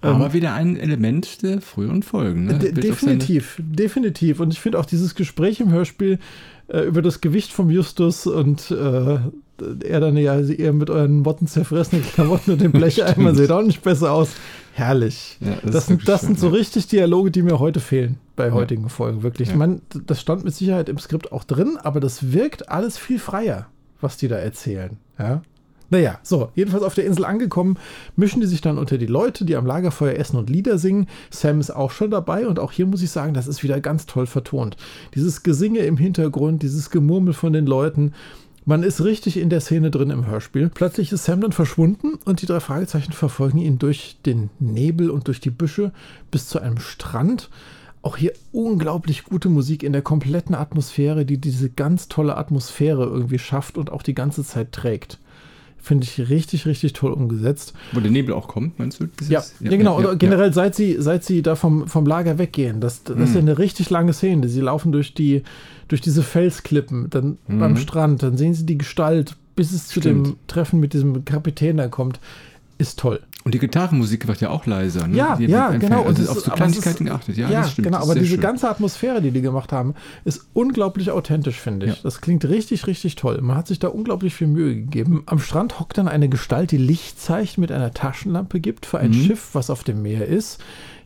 Aber 0.00 0.26
ähm, 0.26 0.32
wieder 0.32 0.54
ein 0.54 0.76
Element 0.76 1.42
der 1.42 1.60
früheren 1.60 2.04
Folgen. 2.04 2.44
Ne? 2.44 2.58
De 2.58 2.72
definitiv, 2.72 3.56
definitiv. 3.58 4.38
Und 4.38 4.52
ich 4.52 4.60
finde 4.60 4.78
auch 4.78 4.86
dieses 4.86 5.16
Gespräch 5.16 5.60
im 5.60 5.72
Hörspiel 5.72 6.20
äh, 6.70 6.82
über 6.82 7.02
das 7.02 7.20
Gewicht 7.20 7.52
vom 7.52 7.70
Justus 7.70 8.26
und 8.26 8.70
äh, 8.70 9.18
er 9.84 10.00
dann 10.00 10.16
ja, 10.16 10.38
ihr 10.38 10.72
mit 10.72 10.88
euren 10.88 11.20
Motten 11.20 11.46
zerfressenen 11.46 12.04
Klamotten 12.04 12.52
und 12.52 12.60
dem 12.60 12.72
Blecheimer 12.72 13.34
seht 13.34 13.50
auch 13.50 13.62
nicht 13.62 13.82
besser 13.82 14.12
aus. 14.12 14.30
Herrlich. 14.72 15.36
Ja, 15.40 15.56
das, 15.62 15.72
das 15.72 15.86
sind, 15.86 16.08
das 16.08 16.20
sind 16.22 16.38
so 16.38 16.48
richtig 16.48 16.86
Dialoge, 16.86 17.30
die 17.30 17.42
mir 17.42 17.58
heute 17.58 17.80
fehlen 17.80 18.18
bei 18.36 18.46
ja. 18.46 18.52
heutigen 18.52 18.88
Folgen, 18.88 19.22
wirklich. 19.22 19.48
Ja. 19.48 19.54
Ich 19.54 19.58
meine, 19.58 19.80
das 20.06 20.20
stand 20.20 20.44
mit 20.44 20.54
Sicherheit 20.54 20.88
im 20.88 20.98
Skript 20.98 21.32
auch 21.32 21.44
drin, 21.44 21.76
aber 21.82 22.00
das 22.00 22.32
wirkt 22.32 22.68
alles 22.68 22.96
viel 22.96 23.18
freier, 23.18 23.66
was 24.00 24.16
die 24.16 24.28
da 24.28 24.36
erzählen. 24.36 24.96
Ja. 25.18 25.42
Naja, 25.90 26.20
so, 26.22 26.50
jedenfalls 26.54 26.84
auf 26.84 26.94
der 26.94 27.04
Insel 27.04 27.24
angekommen, 27.24 27.76
mischen 28.14 28.40
die 28.40 28.46
sich 28.46 28.60
dann 28.60 28.78
unter 28.78 28.96
die 28.96 29.06
Leute, 29.06 29.44
die 29.44 29.56
am 29.56 29.66
Lagerfeuer 29.66 30.14
essen 30.14 30.36
und 30.36 30.48
Lieder 30.48 30.78
singen. 30.78 31.08
Sam 31.30 31.58
ist 31.58 31.70
auch 31.72 31.90
schon 31.90 32.12
dabei 32.12 32.46
und 32.46 32.60
auch 32.60 32.70
hier 32.70 32.86
muss 32.86 33.02
ich 33.02 33.10
sagen, 33.10 33.34
das 33.34 33.48
ist 33.48 33.64
wieder 33.64 33.80
ganz 33.80 34.06
toll 34.06 34.26
vertont. 34.26 34.76
Dieses 35.16 35.42
Gesinge 35.42 35.80
im 35.80 35.96
Hintergrund, 35.96 36.62
dieses 36.62 36.90
Gemurmel 36.90 37.34
von 37.34 37.52
den 37.52 37.66
Leuten, 37.66 38.12
man 38.64 38.84
ist 38.84 39.02
richtig 39.02 39.36
in 39.36 39.50
der 39.50 39.60
Szene 39.60 39.90
drin 39.90 40.10
im 40.10 40.26
Hörspiel. 40.26 40.70
Plötzlich 40.72 41.10
ist 41.10 41.24
Sam 41.24 41.40
dann 41.40 41.50
verschwunden 41.52 42.18
und 42.24 42.40
die 42.40 42.46
drei 42.46 42.60
Fragezeichen 42.60 43.12
verfolgen 43.12 43.58
ihn 43.58 43.78
durch 43.78 44.18
den 44.24 44.50
Nebel 44.60 45.10
und 45.10 45.26
durch 45.26 45.40
die 45.40 45.50
Büsche 45.50 45.92
bis 46.30 46.46
zu 46.46 46.60
einem 46.60 46.78
Strand. 46.78 47.50
Auch 48.02 48.16
hier 48.16 48.32
unglaublich 48.52 49.24
gute 49.24 49.48
Musik 49.48 49.82
in 49.82 49.92
der 49.92 50.02
kompletten 50.02 50.54
Atmosphäre, 50.54 51.26
die 51.26 51.38
diese 51.38 51.68
ganz 51.68 52.08
tolle 52.08 52.36
Atmosphäre 52.36 53.04
irgendwie 53.04 53.38
schafft 53.38 53.76
und 53.76 53.90
auch 53.90 54.02
die 54.02 54.14
ganze 54.14 54.44
Zeit 54.44 54.72
trägt. 54.72 55.18
Finde 55.82 56.04
ich 56.04 56.28
richtig, 56.28 56.66
richtig 56.66 56.92
toll 56.92 57.12
umgesetzt. 57.12 57.72
Wo 57.92 58.00
der 58.00 58.10
Nebel 58.10 58.34
auch 58.34 58.48
kommt, 58.48 58.78
meinst 58.78 59.00
du? 59.00 59.04
Ja, 59.28 59.40
ja, 59.40 59.70
ja, 59.70 59.76
genau. 59.76 60.00
Ja, 60.00 60.08
Oder 60.08 60.16
generell, 60.16 60.52
seit 60.52 60.74
sie, 60.74 60.96
seit 60.98 61.24
sie 61.24 61.42
da 61.42 61.56
vom, 61.56 61.86
vom 61.88 62.04
Lager 62.04 62.38
weggehen, 62.38 62.80
das, 62.80 63.02
das 63.02 63.16
mhm. 63.16 63.22
ist 63.22 63.34
ja 63.34 63.40
eine 63.40 63.58
richtig 63.58 63.88
lange 63.88 64.12
Szene. 64.12 64.48
Sie 64.48 64.60
laufen 64.60 64.92
durch, 64.92 65.14
die, 65.14 65.42
durch 65.88 66.00
diese 66.00 66.22
Felsklippen, 66.22 67.08
dann 67.08 67.38
mhm. 67.46 67.58
beim 67.58 67.76
Strand, 67.76 68.22
dann 68.22 68.36
sehen 68.36 68.54
sie 68.54 68.66
die 68.66 68.78
Gestalt, 68.78 69.36
bis 69.56 69.72
es 69.72 69.88
zu 69.88 70.00
dem 70.00 70.36
Treffen 70.46 70.80
mit 70.80 70.92
diesem 70.92 71.24
Kapitän 71.24 71.78
da 71.78 71.88
kommt. 71.88 72.20
Ist 72.78 72.98
toll. 72.98 73.20
Und 73.42 73.54
die 73.54 73.58
Gitarrenmusik 73.58 74.28
wird 74.28 74.42
ja 74.42 74.50
auch 74.50 74.66
leiser. 74.66 75.08
Ne? 75.08 75.16
Ja, 75.16 75.38
ja, 75.38 75.70
genau. 75.70 76.04
Also 76.04 76.22
und 76.22 76.28
auf 76.28 76.40
so 76.40 76.50
Kleinigkeiten 76.50 77.06
geachtet. 77.06 77.38
Ja, 77.38 77.48
ja 77.48 77.66
genau. 77.74 77.98
Aber 77.98 78.14
diese 78.14 78.26
schön. 78.26 78.40
ganze 78.40 78.68
Atmosphäre, 78.68 79.22
die 79.22 79.30
die 79.30 79.40
gemacht 79.40 79.72
haben, 79.72 79.94
ist 80.24 80.48
unglaublich 80.52 81.10
authentisch, 81.10 81.58
finde 81.58 81.86
ich. 81.86 81.96
Ja. 81.96 81.98
Das 82.02 82.20
klingt 82.20 82.44
richtig, 82.44 82.86
richtig 82.86 83.14
toll. 83.14 83.40
Man 83.40 83.56
hat 83.56 83.66
sich 83.66 83.78
da 83.78 83.88
unglaublich 83.88 84.34
viel 84.34 84.46
Mühe 84.46 84.74
gegeben. 84.74 85.22
Am 85.24 85.38
Strand 85.38 85.80
hockt 85.80 85.96
dann 85.96 86.06
eine 86.06 86.28
Gestalt, 86.28 86.70
die 86.70 86.76
Lichtzeichen 86.76 87.62
mit 87.62 87.72
einer 87.72 87.94
Taschenlampe 87.94 88.60
gibt 88.60 88.84
für 88.84 88.98
ein 88.98 89.10
mhm. 89.10 89.24
Schiff, 89.24 89.50
was 89.54 89.70
auf 89.70 89.84
dem 89.84 90.02
Meer 90.02 90.26
ist. 90.26 90.58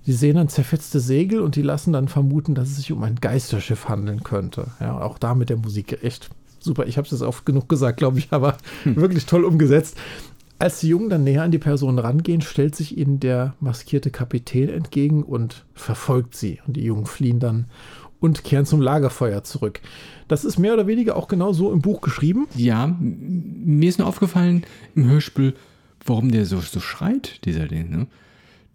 Die 0.06 0.12
sehen 0.12 0.36
dann 0.36 0.48
zerfetzte 0.48 0.98
Segel 1.00 1.40
und 1.40 1.54
die 1.54 1.62
lassen 1.62 1.92
dann 1.92 2.08
vermuten, 2.08 2.54
dass 2.54 2.68
es 2.68 2.76
sich 2.76 2.92
um 2.92 3.02
ein 3.04 3.14
Geisterschiff 3.16 3.88
handeln 3.88 4.24
könnte. 4.24 4.66
Ja, 4.80 5.00
auch 5.00 5.18
da 5.18 5.34
mit 5.34 5.50
der 5.50 5.56
Musik 5.56 5.98
echt 6.02 6.30
super. 6.58 6.86
Ich 6.86 6.96
habe 6.96 7.04
es 7.06 7.12
jetzt 7.12 7.22
oft 7.22 7.46
genug 7.46 7.68
gesagt, 7.68 7.98
glaube 7.98 8.18
ich, 8.18 8.28
aber 8.32 8.56
hm. 8.82 8.96
wirklich 8.96 9.24
toll 9.26 9.44
umgesetzt. 9.44 9.96
Als 10.64 10.80
die 10.80 10.88
Jungen 10.88 11.10
dann 11.10 11.24
näher 11.24 11.42
an 11.42 11.50
die 11.50 11.58
Person 11.58 11.98
rangehen, 11.98 12.40
stellt 12.40 12.74
sich 12.74 12.96
ihnen 12.96 13.20
der 13.20 13.52
maskierte 13.60 14.10
Kapitän 14.10 14.70
entgegen 14.70 15.22
und 15.22 15.66
verfolgt 15.74 16.34
sie. 16.34 16.58
Und 16.66 16.78
die 16.78 16.84
Jungen 16.84 17.04
fliehen 17.04 17.38
dann 17.38 17.66
und 18.18 18.44
kehren 18.44 18.64
zum 18.64 18.80
Lagerfeuer 18.80 19.44
zurück. 19.44 19.82
Das 20.26 20.42
ist 20.42 20.58
mehr 20.58 20.72
oder 20.72 20.86
weniger 20.86 21.16
auch 21.16 21.28
genau 21.28 21.52
so 21.52 21.70
im 21.70 21.82
Buch 21.82 22.00
geschrieben. 22.00 22.48
Ja, 22.56 22.96
mir 22.98 23.86
ist 23.90 23.98
nur 23.98 24.08
aufgefallen 24.08 24.64
im 24.94 25.04
Hörspiel, 25.04 25.52
warum 26.06 26.30
der 26.30 26.46
so, 26.46 26.58
so 26.60 26.80
schreit, 26.80 27.44
dieser 27.44 27.66
Ding. 27.66 27.90
Ne? 27.90 28.06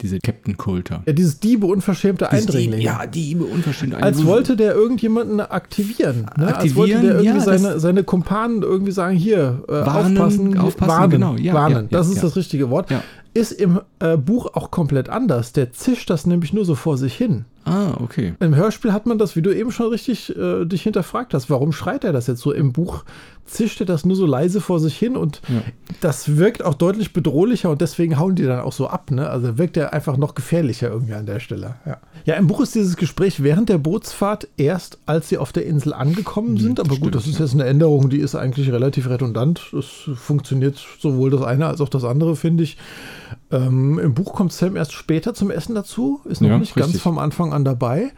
Diese 0.01 0.19
Captain 0.19 0.57
Coulter. 0.57 1.03
Ja, 1.05 1.13
dieses 1.13 1.39
Diebe 1.39 1.65
unverschämte 1.65 2.29
Eindringlinge. 2.29 2.81
ja, 2.81 3.05
Diebe 3.05 3.43
unverschämte 3.43 3.97
Eindringlinge. 3.97 4.29
Als 4.29 4.37
wollte 4.37 4.55
der 4.55 4.73
irgendjemanden 4.73 5.41
aktivieren. 5.41 6.21
Ne? 6.37 6.47
Aktivieren, 6.47 6.55
Als 6.55 6.75
wollte 6.75 7.01
der 7.01 7.11
irgendwie 7.15 7.25
ja, 7.25 7.39
seine, 7.39 7.79
seine 7.79 8.03
Kumpanen 8.03 8.61
irgendwie 8.61 8.91
sagen, 8.91 9.15
hier, 9.15 9.63
äh, 9.67 9.71
warnen, 9.71 10.17
aufpassen, 10.17 10.57
aufpassen, 10.57 10.89
warnen, 10.89 11.11
genau, 11.11 11.35
ja, 11.35 11.53
warnen. 11.53 11.87
Ja, 11.89 11.97
das 11.99 12.09
ist 12.09 12.23
das 12.23 12.35
richtige 12.35 12.69
Wort. 12.69 12.89
Ist 13.33 13.51
im 13.51 13.81
äh, 13.99 14.17
Buch 14.17 14.53
auch 14.53 14.71
komplett 14.71 15.09
anders. 15.09 15.53
Der 15.53 15.71
zischt 15.71 16.09
das 16.09 16.25
nämlich 16.25 16.53
nur 16.53 16.65
so 16.65 16.75
vor 16.75 16.97
sich 16.97 17.13
hin. 17.15 17.45
Ah, 17.65 17.97
okay. 17.99 18.33
Im 18.39 18.55
Hörspiel 18.55 18.93
hat 18.93 19.05
man 19.05 19.17
das, 19.17 19.35
wie 19.35 19.41
du 19.41 19.55
eben 19.55 19.71
schon 19.71 19.87
richtig 19.87 20.35
äh, 20.35 20.65
dich 20.65 20.83
hinterfragt 20.83 21.33
hast. 21.33 21.49
Warum 21.49 21.71
schreit 21.71 22.03
er 22.03 22.13
das 22.13 22.27
jetzt 22.27 22.41
so? 22.41 22.51
Im 22.51 22.73
Buch 22.73 23.03
zischt 23.45 23.79
er 23.79 23.85
das 23.85 24.05
nur 24.05 24.15
so 24.15 24.25
leise 24.25 24.61
vor 24.61 24.79
sich 24.79 24.97
hin 24.97 25.17
und 25.17 25.41
ja. 25.47 25.61
das 26.01 26.37
wirkt 26.37 26.63
auch 26.63 26.75
deutlich 26.75 27.13
bedrohlicher 27.13 27.69
und 27.69 27.81
deswegen 27.81 28.19
hauen 28.19 28.35
die 28.35 28.43
dann 28.43 28.59
auch 28.59 28.71
so 28.71 28.87
ab. 28.87 29.11
Ne? 29.11 29.29
Also 29.29 29.57
wirkt 29.57 29.75
er 29.77 29.93
einfach 29.93 30.17
noch 30.17 30.35
gefährlicher 30.35 30.89
irgendwie 30.89 31.13
an 31.13 31.25
der 31.25 31.39
Stelle. 31.39 31.75
Ja. 31.85 31.97
ja, 32.25 32.35
im 32.35 32.47
Buch 32.47 32.61
ist 32.61 32.75
dieses 32.75 32.95
Gespräch 32.95 33.43
während 33.43 33.69
der 33.69 33.77
Bootsfahrt 33.77 34.47
erst, 34.57 34.99
als 35.05 35.29
sie 35.29 35.37
auf 35.37 35.51
der 35.51 35.65
Insel 35.65 35.93
angekommen 35.93 36.53
mhm, 36.53 36.59
sind. 36.59 36.77
Mhm, 36.77 36.85
Aber 36.85 36.89
gut, 36.89 36.97
stimmt, 36.97 37.15
das 37.15 37.27
ist 37.27 37.39
jetzt 37.39 37.53
eine 37.53 37.65
Änderung, 37.65 38.09
die 38.09 38.19
ist 38.19 38.35
eigentlich 38.35 38.71
relativ 38.71 39.09
redundant. 39.09 39.69
Das 39.71 39.85
funktioniert 40.15 40.83
sowohl 40.99 41.31
das 41.31 41.41
eine 41.41 41.67
als 41.67 41.81
auch 41.81 41.89
das 41.89 42.03
andere, 42.03 42.35
finde 42.35 42.63
ich. 42.63 42.77
Ähm, 43.51 43.97
Im 43.97 44.13
Buch 44.13 44.33
kommt 44.33 44.53
Sam 44.53 44.75
erst 44.75 44.93
später 44.93 45.33
zum 45.33 45.49
Essen 45.49 45.73
dazu, 45.73 46.21
ist 46.25 46.41
noch 46.41 46.49
ja, 46.49 46.57
nicht 46.57 46.75
richtig. 46.75 46.93
ganz 46.93 47.01
vom 47.01 47.17
Anfang 47.17 47.51
an 47.51 47.65
dabei. 47.65 48.11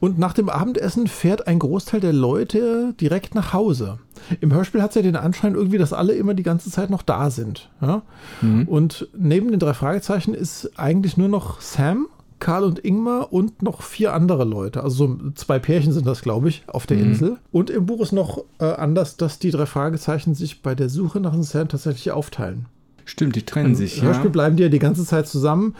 Und 0.00 0.18
nach 0.18 0.32
dem 0.32 0.48
Abendessen 0.48 1.06
fährt 1.06 1.46
ein 1.46 1.60
Großteil 1.60 2.00
der 2.00 2.12
Leute 2.12 2.94
direkt 3.00 3.34
nach 3.34 3.52
Hause. 3.52 3.98
Im 4.40 4.52
Hörspiel 4.52 4.82
hat 4.82 4.90
es 4.90 4.96
ja 4.96 5.02
den 5.02 5.16
Anschein 5.16 5.54
irgendwie, 5.54 5.78
dass 5.78 5.92
alle 5.92 6.14
immer 6.14 6.34
die 6.34 6.42
ganze 6.42 6.70
Zeit 6.70 6.90
noch 6.90 7.02
da 7.02 7.30
sind. 7.30 7.70
Ja? 7.80 8.02
Mhm. 8.40 8.66
Und 8.66 9.08
neben 9.16 9.50
den 9.50 9.60
drei 9.60 9.74
Fragezeichen 9.74 10.34
ist 10.34 10.72
eigentlich 10.76 11.16
nur 11.16 11.28
noch 11.28 11.60
Sam, 11.60 12.08
Karl 12.40 12.64
und 12.64 12.84
Ingmar 12.84 13.32
und 13.32 13.62
noch 13.62 13.82
vier 13.82 14.12
andere 14.12 14.44
Leute. 14.44 14.82
Also 14.82 15.06
so 15.06 15.30
zwei 15.34 15.60
Pärchen 15.60 15.92
sind 15.92 16.06
das, 16.06 16.20
glaube 16.20 16.48
ich, 16.48 16.64
auf 16.66 16.86
der 16.86 16.96
mhm. 16.96 17.04
Insel. 17.04 17.36
Und 17.52 17.70
im 17.70 17.86
Buch 17.86 18.00
ist 18.00 18.12
noch 18.12 18.44
äh, 18.58 18.64
anders, 18.64 19.16
dass 19.16 19.38
die 19.38 19.52
drei 19.52 19.66
Fragezeichen 19.66 20.34
sich 20.34 20.62
bei 20.62 20.74
der 20.74 20.88
Suche 20.88 21.20
nach 21.20 21.34
Sam 21.42 21.68
tatsächlich 21.68 22.10
aufteilen. 22.10 22.66
Stimmt, 23.04 23.36
die 23.36 23.44
trennen 23.44 23.70
Im 23.70 23.74
sich. 23.74 23.98
Im 23.98 24.04
Hörspiel 24.04 24.26
ja. 24.26 24.32
bleiben 24.32 24.56
die 24.56 24.62
ja 24.62 24.68
die 24.68 24.78
ganze 24.78 25.04
Zeit 25.04 25.28
zusammen. 25.28 25.74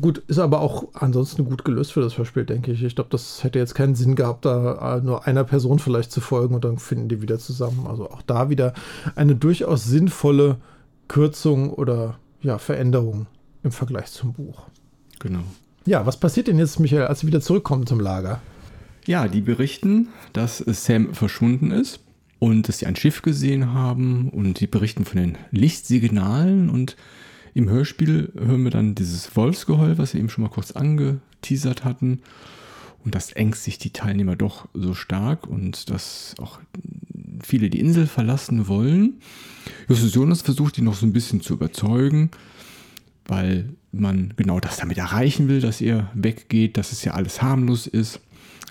Gut, 0.00 0.18
ist 0.28 0.38
aber 0.38 0.60
auch 0.60 0.88
ansonsten 0.92 1.44
gut 1.46 1.64
gelöst 1.64 1.92
für 1.92 2.02
das 2.02 2.18
Hörspiel, 2.18 2.44
denke 2.44 2.72
ich. 2.72 2.82
Ich 2.82 2.94
glaube, 2.94 3.08
das 3.10 3.42
hätte 3.42 3.58
jetzt 3.58 3.74
keinen 3.74 3.94
Sinn 3.94 4.14
gehabt, 4.14 4.44
da 4.44 4.96
äh, 4.96 5.00
nur 5.00 5.26
einer 5.26 5.44
Person 5.44 5.78
vielleicht 5.78 6.12
zu 6.12 6.20
folgen 6.20 6.54
und 6.54 6.64
dann 6.64 6.78
finden 6.78 7.08
die 7.08 7.22
wieder 7.22 7.38
zusammen. 7.38 7.86
Also 7.88 8.10
auch 8.10 8.20
da 8.22 8.50
wieder 8.50 8.74
eine 9.14 9.36
durchaus 9.36 9.84
sinnvolle 9.84 10.58
Kürzung 11.08 11.70
oder 11.70 12.18
ja, 12.42 12.58
Veränderung 12.58 13.26
im 13.62 13.72
Vergleich 13.72 14.06
zum 14.12 14.34
Buch. 14.34 14.62
Genau. 15.18 15.44
Ja, 15.86 16.04
was 16.04 16.18
passiert 16.18 16.48
denn 16.48 16.58
jetzt, 16.58 16.78
Michael, 16.78 17.06
als 17.06 17.20
sie 17.20 17.26
wieder 17.26 17.40
zurückkommen 17.40 17.86
zum 17.86 18.00
Lager? 18.00 18.40
Ja, 19.06 19.28
die 19.28 19.40
berichten, 19.40 20.08
dass 20.32 20.58
Sam 20.58 21.14
verschwunden 21.14 21.70
ist 21.70 22.00
und 22.38 22.68
dass 22.68 22.78
sie 22.78 22.86
ein 22.86 22.96
Schiff 22.96 23.22
gesehen 23.22 23.72
haben 23.72 24.28
und 24.28 24.60
die 24.60 24.66
berichten 24.66 25.04
von 25.04 25.18
den 25.18 25.38
Lichtsignalen 25.50 26.68
und 26.68 26.96
im 27.54 27.70
Hörspiel 27.70 28.32
hören 28.36 28.64
wir 28.64 28.70
dann 28.70 28.94
dieses 28.94 29.34
Wolfsgeheul, 29.34 29.96
was 29.96 30.12
wir 30.12 30.20
eben 30.20 30.28
schon 30.28 30.44
mal 30.44 30.50
kurz 30.50 30.72
angeteasert 30.72 31.84
hatten. 31.84 32.20
Und 33.02 33.14
das 33.14 33.32
ängstigt 33.32 33.82
die 33.84 33.94
Teilnehmer 33.94 34.36
doch 34.36 34.68
so 34.74 34.92
stark 34.92 35.46
und 35.46 35.88
dass 35.88 36.34
auch 36.38 36.58
viele 37.42 37.70
die 37.70 37.80
Insel 37.80 38.06
verlassen 38.06 38.68
wollen. 38.68 39.20
Justus 39.88 40.14
Jonas 40.14 40.42
versucht, 40.42 40.76
die 40.76 40.82
noch 40.82 40.94
so 40.94 41.06
ein 41.06 41.14
bisschen 41.14 41.40
zu 41.40 41.54
überzeugen, 41.54 42.30
weil 43.26 43.70
man 43.90 44.34
genau 44.36 44.60
das 44.60 44.76
damit 44.76 44.98
erreichen 44.98 45.48
will, 45.48 45.60
dass 45.60 45.80
ihr 45.80 46.10
weggeht, 46.14 46.76
dass 46.76 46.92
es 46.92 47.04
ja 47.04 47.12
alles 47.12 47.40
harmlos 47.40 47.86
ist. 47.86 48.20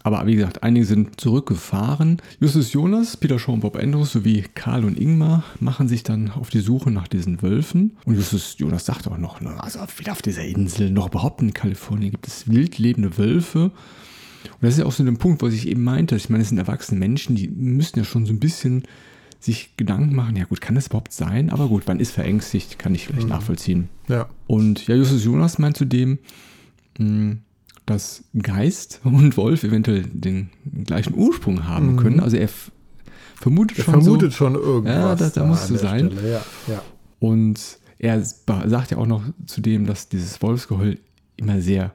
Aber 0.05 0.27
wie 0.27 0.35
gesagt, 0.35 0.61
einige 0.61 0.85
sind 0.85 1.19
zurückgefahren. 1.19 2.21
Justus 2.39 2.71
Jonas, 2.71 3.17
Peter 3.17 3.39
Shaw 3.39 3.53
und 3.53 3.61
Bob 3.61 3.75
Andrews 3.75 4.11
sowie 4.11 4.45
Karl 4.53 4.85
und 4.85 4.99
Ingmar 4.99 5.43
machen 5.59 5.87
sich 5.87 6.03
dann 6.03 6.29
auf 6.29 6.51
die 6.51 6.59
Suche 6.59 6.91
nach 6.91 7.07
diesen 7.07 7.41
Wölfen. 7.41 7.97
Und 8.05 8.13
Justus 8.13 8.55
Jonas 8.59 8.85
sagt 8.85 9.07
auch 9.07 9.17
noch, 9.17 9.41
also 9.41 9.79
weder 9.97 10.11
auf 10.11 10.21
dieser 10.21 10.45
Insel 10.45 10.91
noch 10.91 11.07
überhaupt 11.07 11.41
in 11.41 11.55
Kalifornien 11.55 12.11
gibt 12.11 12.27
es 12.27 12.47
wild 12.47 12.77
lebende 12.77 13.17
Wölfe. 13.17 13.63
Und 13.63 14.61
das 14.61 14.73
ist 14.73 14.77
ja 14.77 14.85
auch 14.85 14.91
so 14.91 15.01
ein 15.01 15.17
Punkt, 15.17 15.41
was 15.41 15.55
ich 15.55 15.67
eben 15.67 15.83
meinte. 15.83 16.15
Ich 16.15 16.29
meine, 16.29 16.43
es 16.43 16.49
sind 16.49 16.59
erwachsene 16.59 16.99
Menschen, 16.99 17.35
die 17.35 17.47
müssen 17.47 17.97
ja 17.97 18.05
schon 18.05 18.27
so 18.27 18.33
ein 18.33 18.39
bisschen 18.39 18.83
sich 19.39 19.75
Gedanken 19.75 20.15
machen, 20.15 20.35
ja 20.35 20.43
gut, 20.43 20.61
kann 20.61 20.75
das 20.75 20.85
überhaupt 20.85 21.13
sein? 21.13 21.49
Aber 21.49 21.67
gut, 21.67 21.87
man 21.87 21.99
ist 21.99 22.11
verängstigt, 22.11 22.77
kann 22.77 22.93
ich 22.93 23.07
vielleicht 23.07 23.23
mhm. 23.23 23.33
nachvollziehen. 23.33 23.89
Ja. 24.07 24.29
Und 24.45 24.85
ja, 24.85 24.93
Justus 24.93 25.25
Jonas 25.25 25.57
meint 25.57 25.77
zudem, 25.77 26.19
mh, 26.99 27.07
hm, 27.07 27.41
dass 27.85 28.23
Geist 28.41 29.01
und 29.03 29.37
Wolf 29.37 29.63
eventuell 29.63 30.03
den 30.03 30.49
gleichen 30.85 31.13
Ursprung 31.15 31.67
haben 31.67 31.93
Mhm. 31.93 31.97
können. 31.97 32.19
Also 32.19 32.37
er 32.37 32.49
vermutet 33.35 33.77
Er 33.79 33.83
schon 33.83 34.01
vermutet 34.01 34.31
so. 34.31 34.37
schon 34.37 34.55
irgendwas. 34.55 34.95
Ja, 34.95 35.15
da- 35.15 35.29
da 35.29 35.45
muss 35.45 35.61
an 35.61 35.67
so 35.67 35.73
der 35.73 35.81
sein. 35.83 36.11
Stelle. 36.11 36.31
Ja, 36.31 36.41
ja. 36.67 36.81
Und 37.19 37.59
er 37.97 38.21
sagt 38.23 38.91
ja 38.91 38.97
auch 38.97 39.07
noch 39.07 39.23
zudem, 39.45 39.85
dass 39.85 40.09
dieses 40.09 40.41
Wolfsgeheul 40.41 40.99
immer 41.37 41.61
sehr 41.61 41.93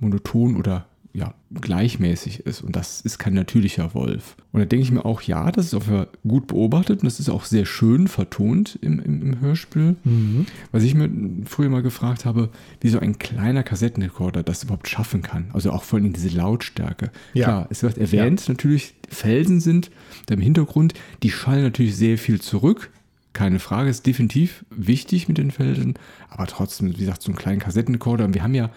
monoton 0.00 0.56
oder 0.56 0.86
ja, 1.12 1.34
gleichmäßig 1.52 2.40
ist. 2.40 2.62
Und 2.62 2.76
das 2.76 3.00
ist 3.00 3.18
kein 3.18 3.34
natürlicher 3.34 3.94
Wolf. 3.94 4.36
Und 4.52 4.60
da 4.60 4.66
denke 4.66 4.84
ich 4.84 4.92
mir 4.92 5.04
auch, 5.04 5.22
ja, 5.22 5.50
das 5.50 5.66
ist 5.66 5.74
auf 5.74 5.90
gut 6.26 6.46
beobachtet 6.46 7.00
und 7.00 7.06
das 7.06 7.18
ist 7.18 7.28
auch 7.28 7.44
sehr 7.44 7.66
schön 7.66 8.06
vertont 8.06 8.78
im, 8.80 9.00
im, 9.00 9.22
im 9.22 9.40
Hörspiel. 9.40 9.96
Mhm. 10.04 10.46
Was 10.70 10.84
ich 10.84 10.94
mir 10.94 11.10
früher 11.46 11.68
mal 11.68 11.82
gefragt 11.82 12.24
habe, 12.24 12.50
wie 12.80 12.88
so 12.88 13.00
ein 13.00 13.18
kleiner 13.18 13.62
Kassettenrekorder 13.62 14.42
das 14.42 14.62
überhaupt 14.62 14.88
schaffen 14.88 15.22
kann. 15.22 15.50
Also 15.52 15.72
auch 15.72 15.82
vor 15.82 15.98
allem 15.98 16.12
diese 16.12 16.28
Lautstärke. 16.28 17.10
Ja. 17.34 17.44
Klar, 17.44 17.66
es 17.70 17.82
wird 17.82 17.98
erwähnt, 17.98 18.48
natürlich 18.48 18.94
Felsen 19.08 19.60
sind 19.60 19.90
da 20.26 20.34
im 20.34 20.40
Hintergrund, 20.40 20.94
die 21.22 21.30
schallen 21.30 21.64
natürlich 21.64 21.96
sehr 21.96 22.18
viel 22.18 22.40
zurück. 22.40 22.90
Keine 23.32 23.58
Frage, 23.60 23.90
ist 23.90 24.06
definitiv 24.06 24.64
wichtig 24.70 25.28
mit 25.28 25.38
den 25.38 25.52
Felsen, 25.52 25.94
aber 26.28 26.46
trotzdem, 26.46 26.90
wie 26.90 26.96
gesagt, 26.96 27.22
so 27.22 27.30
einen 27.30 27.38
kleinen 27.38 27.60
Kassettenrekorder. 27.60 28.24
Und 28.24 28.34
wir 28.34 28.42
haben 28.42 28.54
ja 28.54 28.70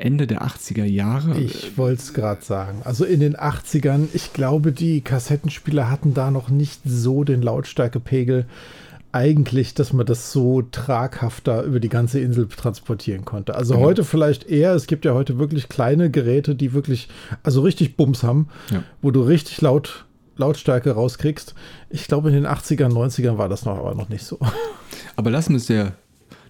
Ende 0.00 0.26
der 0.26 0.42
80er 0.42 0.84
Jahre. 0.84 1.38
Ich 1.38 1.76
wollte 1.76 2.00
es 2.02 2.14
gerade 2.14 2.42
sagen. 2.42 2.80
Also 2.84 3.04
in 3.04 3.20
den 3.20 3.36
80ern, 3.36 4.08
ich 4.14 4.32
glaube, 4.32 4.72
die 4.72 5.00
Kassettenspieler 5.02 5.90
hatten 5.90 6.14
da 6.14 6.30
noch 6.30 6.48
nicht 6.48 6.80
so 6.84 7.24
den 7.24 7.42
Lautstärkepegel 7.42 8.46
eigentlich, 9.12 9.74
dass 9.74 9.92
man 9.92 10.06
das 10.06 10.30
so 10.32 10.62
traghafter 10.62 11.62
über 11.64 11.80
die 11.80 11.88
ganze 11.88 12.20
Insel 12.20 12.46
transportieren 12.48 13.24
konnte. 13.24 13.54
Also 13.56 13.74
Genau. 13.74 13.86
heute 13.86 14.04
vielleicht 14.04 14.44
eher, 14.48 14.72
es 14.74 14.86
gibt 14.86 15.04
ja 15.04 15.14
heute 15.14 15.38
wirklich 15.38 15.68
kleine 15.68 16.10
Geräte, 16.10 16.54
die 16.54 16.72
wirklich, 16.72 17.08
also 17.42 17.60
richtig 17.62 17.96
Bums 17.96 18.22
haben, 18.22 18.48
Ja. 18.70 18.84
wo 19.02 19.10
du 19.10 19.22
richtig 19.22 19.60
laut 19.60 20.06
Lautstärke 20.36 20.92
rauskriegst. 20.92 21.54
Ich 21.90 22.06
glaube, 22.08 22.28
in 22.30 22.34
den 22.34 22.46
80ern, 22.46 22.92
90ern 22.92 23.36
war 23.36 23.48
das 23.50 23.64
noch 23.66 23.76
aber 23.78 23.94
noch 23.94 24.08
nicht 24.08 24.24
so. 24.24 24.38
Aber 25.16 25.30
lassen 25.30 25.50
wir 25.50 25.56
es 25.58 25.66
der 25.66 25.92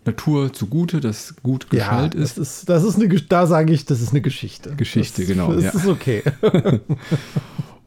Natur 0.07 0.53
zugute, 0.53 1.01
dass 1.01 1.35
gut 1.43 1.69
geschallt 1.71 2.15
das 2.15 2.33
ist. 2.33 2.39
ist, 2.39 2.69
das 2.69 2.85
ist 2.85 2.97
eine, 2.97 3.09
da 3.09 3.47
sage 3.47 3.73
ich, 3.73 3.85
das 3.85 4.01
ist 4.01 4.11
eine 4.11 4.21
Geschichte. 4.23 4.75
Geschichte, 4.77 5.23
das, 5.23 5.29
genau, 5.31 5.53
Das 5.53 5.63
ja. 5.65 5.71
ist 5.71 5.87
okay. 5.87 6.23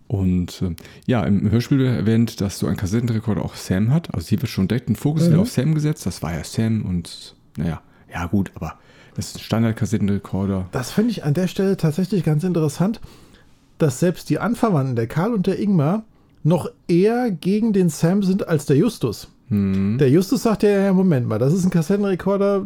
Und 0.07 0.61
äh, 0.61 0.75
ja, 1.07 1.23
im 1.23 1.49
Hörspiel 1.49 1.79
wird 1.79 1.95
erwähnt, 1.97 2.39
dass 2.39 2.59
so 2.59 2.67
ein 2.67 2.77
Kassettenrekorder 2.77 3.43
auch 3.43 3.55
Sam 3.55 3.91
hat. 3.91 4.13
Also 4.13 4.27
hier 4.27 4.41
wird 4.41 4.51
schon 4.51 4.67
direkt 4.67 4.89
ein 4.89 4.95
Fokus 4.95 5.23
Mhm. 5.23 5.31
wieder 5.31 5.41
auf 5.41 5.49
Sam 5.49 5.73
gesetzt. 5.73 6.05
Das 6.05 6.21
war 6.21 6.33
ja 6.33 6.43
Sam 6.43 6.83
und 6.83 7.35
naja, 7.57 7.81
ja 8.13 8.25
gut, 8.27 8.51
aber 8.55 8.75
das 9.15 9.27
ist 9.29 9.37
ein 9.37 9.39
Standard-Kassettenrekorder. 9.39 10.67
Das 10.71 10.91
finde 10.91 11.11
ich 11.11 11.23
an 11.23 11.33
der 11.33 11.47
Stelle 11.47 11.77
tatsächlich 11.77 12.23
ganz 12.23 12.43
interessant, 12.43 12.99
dass 13.79 13.99
selbst 13.99 14.29
die 14.29 14.37
Anverwandten, 14.39 14.95
der 14.95 15.07
Karl 15.07 15.33
und 15.33 15.47
der 15.47 15.59
Ingmar, 15.59 16.03
noch 16.43 16.69
eher 16.87 17.31
gegen 17.31 17.73
den 17.73 17.89
Sam 17.89 18.21
sind 18.21 18.47
als 18.47 18.65
der 18.65 18.75
Justus. 18.77 19.29
Hm. 19.53 19.97
Der 19.99 20.09
Justus 20.09 20.43
sagt 20.43 20.63
ja, 20.63 20.69
ja, 20.69 20.93
Moment 20.93 21.27
mal, 21.27 21.37
das 21.39 21.53
ist 21.53 21.63
ein 21.63 21.69
Kassettenrekorder, 21.69 22.65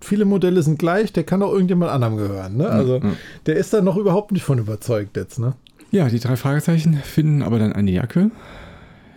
viele 0.00 0.24
Modelle 0.24 0.62
sind 0.62 0.78
gleich, 0.78 1.12
der 1.12 1.24
kann 1.24 1.42
auch 1.42 1.52
irgendjemand 1.52 1.90
anderem 1.90 2.16
gehören. 2.16 2.56
Ne? 2.56 2.68
Also 2.68 2.96
ja. 2.98 3.12
der 3.46 3.56
ist 3.56 3.72
da 3.72 3.80
noch 3.80 3.96
überhaupt 3.96 4.32
nicht 4.32 4.44
von 4.44 4.58
überzeugt 4.58 5.16
jetzt. 5.16 5.38
Ne? 5.38 5.54
Ja, 5.90 6.08
die 6.08 6.20
drei 6.20 6.36
Fragezeichen 6.36 6.94
finden 6.94 7.42
aber 7.42 7.58
dann 7.58 7.72
eine 7.72 7.90
Jacke 7.90 8.30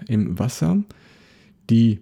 im 0.08 0.40
Wasser, 0.40 0.78
die 1.70 2.00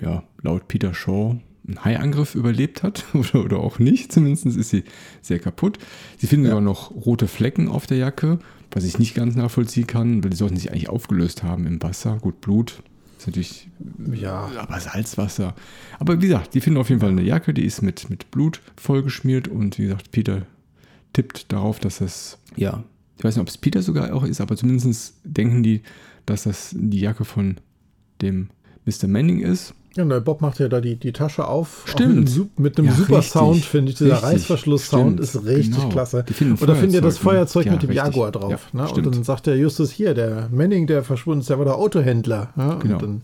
ja 0.00 0.22
laut 0.42 0.66
Peter 0.68 0.94
Shaw 0.94 1.36
einen 1.66 1.84
Haiangriff 1.84 2.34
überlebt 2.34 2.82
hat 2.82 3.04
oder, 3.14 3.44
oder 3.44 3.58
auch 3.58 3.78
nicht. 3.78 4.12
Zumindest 4.12 4.46
ist 4.46 4.70
sie 4.70 4.84
sehr 5.20 5.38
kaputt. 5.38 5.78
Sie 6.16 6.26
finden 6.26 6.46
Ja. 6.46 6.52
sogar 6.52 6.62
noch 6.64 6.90
rote 6.90 7.28
Flecken 7.28 7.68
auf 7.68 7.86
der 7.86 7.98
Jacke, 7.98 8.38
was 8.70 8.84
ich 8.84 8.98
nicht 8.98 9.14
ganz 9.14 9.36
nachvollziehen 9.36 9.86
kann, 9.86 10.24
weil 10.24 10.30
die 10.30 10.36
sollten 10.36 10.56
sich 10.56 10.70
eigentlich 10.70 10.88
aufgelöst 10.88 11.42
haben 11.42 11.66
im 11.66 11.82
Wasser. 11.82 12.16
Gut, 12.20 12.40
Blut 12.40 12.82
ist 13.18 13.26
natürlich 13.26 13.68
Ja. 14.12 14.50
aber 14.56 14.80
Salzwasser. 14.80 15.54
Aber 15.98 16.16
wie 16.20 16.26
gesagt, 16.26 16.54
die 16.54 16.60
finden 16.60 16.78
auf 16.78 16.88
jeden 16.88 17.00
Fall 17.00 17.10
eine 17.10 17.22
Jacke, 17.22 17.52
die 17.54 17.64
ist 17.64 17.82
mit, 17.82 18.08
mit 18.10 18.30
Blut 18.30 18.60
vollgeschmiert 18.76 19.48
und 19.48 19.78
wie 19.78 19.84
gesagt, 19.84 20.10
Peter 20.10 20.42
tippt 21.12 21.52
darauf, 21.52 21.78
dass 21.80 21.98
das, 21.98 22.38
ja, 22.56 22.82
ich 23.16 23.24
weiß 23.24 23.34
nicht, 23.36 23.42
ob 23.42 23.48
es 23.48 23.58
Peter 23.58 23.82
sogar 23.82 24.14
auch 24.14 24.22
ist, 24.24 24.40
aber 24.40 24.56
zumindest 24.56 25.14
denken 25.24 25.62
die, 25.62 25.82
dass 26.26 26.44
das 26.44 26.74
die 26.78 27.00
Jacke 27.00 27.24
von 27.24 27.56
dem 28.22 28.50
Mr. 28.86 29.08
Manning 29.08 29.40
ist. 29.40 29.74
Ja, 29.96 30.02
und 30.04 30.10
der 30.10 30.20
Bob 30.20 30.40
macht 30.40 30.58
ja 30.60 30.68
da 30.68 30.80
die, 30.80 30.96
die 30.96 31.12
Tasche 31.12 31.46
auf. 31.48 31.82
Stimmt. 31.86 32.58
Mit 32.58 32.78
einem, 32.78 32.86
einem 32.88 32.96
Ja, 32.98 33.04
super 33.04 33.18
richtig. 33.18 33.32
Sound, 33.32 33.64
finde 33.64 33.92
ich. 33.92 33.98
Dieser. 33.98 34.22
Reißverschluss-Sound 34.22 35.18
ist 35.20 35.44
richtig 35.44 35.76
Genau. 35.76 35.88
klasse. 35.88 36.24
Und 36.40 36.68
da 36.68 36.74
findet 36.74 36.94
ihr 36.94 37.00
das 37.00 37.18
Feuerzeug, 37.18 37.66
ja, 37.66 37.72
mit 37.72 37.82
dem 37.82 37.90
richtig. 37.90 38.04
Jaguar 38.06 38.30
drauf. 38.32 38.68
Ja, 38.72 38.82
ne? 38.84 38.90
Und 38.92 39.06
dann 39.06 39.24
sagt 39.24 39.46
der 39.46 39.56
Justus 39.56 39.90
hier, 39.90 40.14
der 40.14 40.48
Manning, 40.52 40.86
der 40.86 41.02
verschwunden 41.02 41.40
ist, 41.40 41.50
der 41.50 41.58
war 41.58 41.64
der 41.64 41.76
Autohändler. 41.76 42.52
Ja? 42.56 42.74
Genau. 42.74 42.94
Und 42.94 43.02
dann 43.02 43.22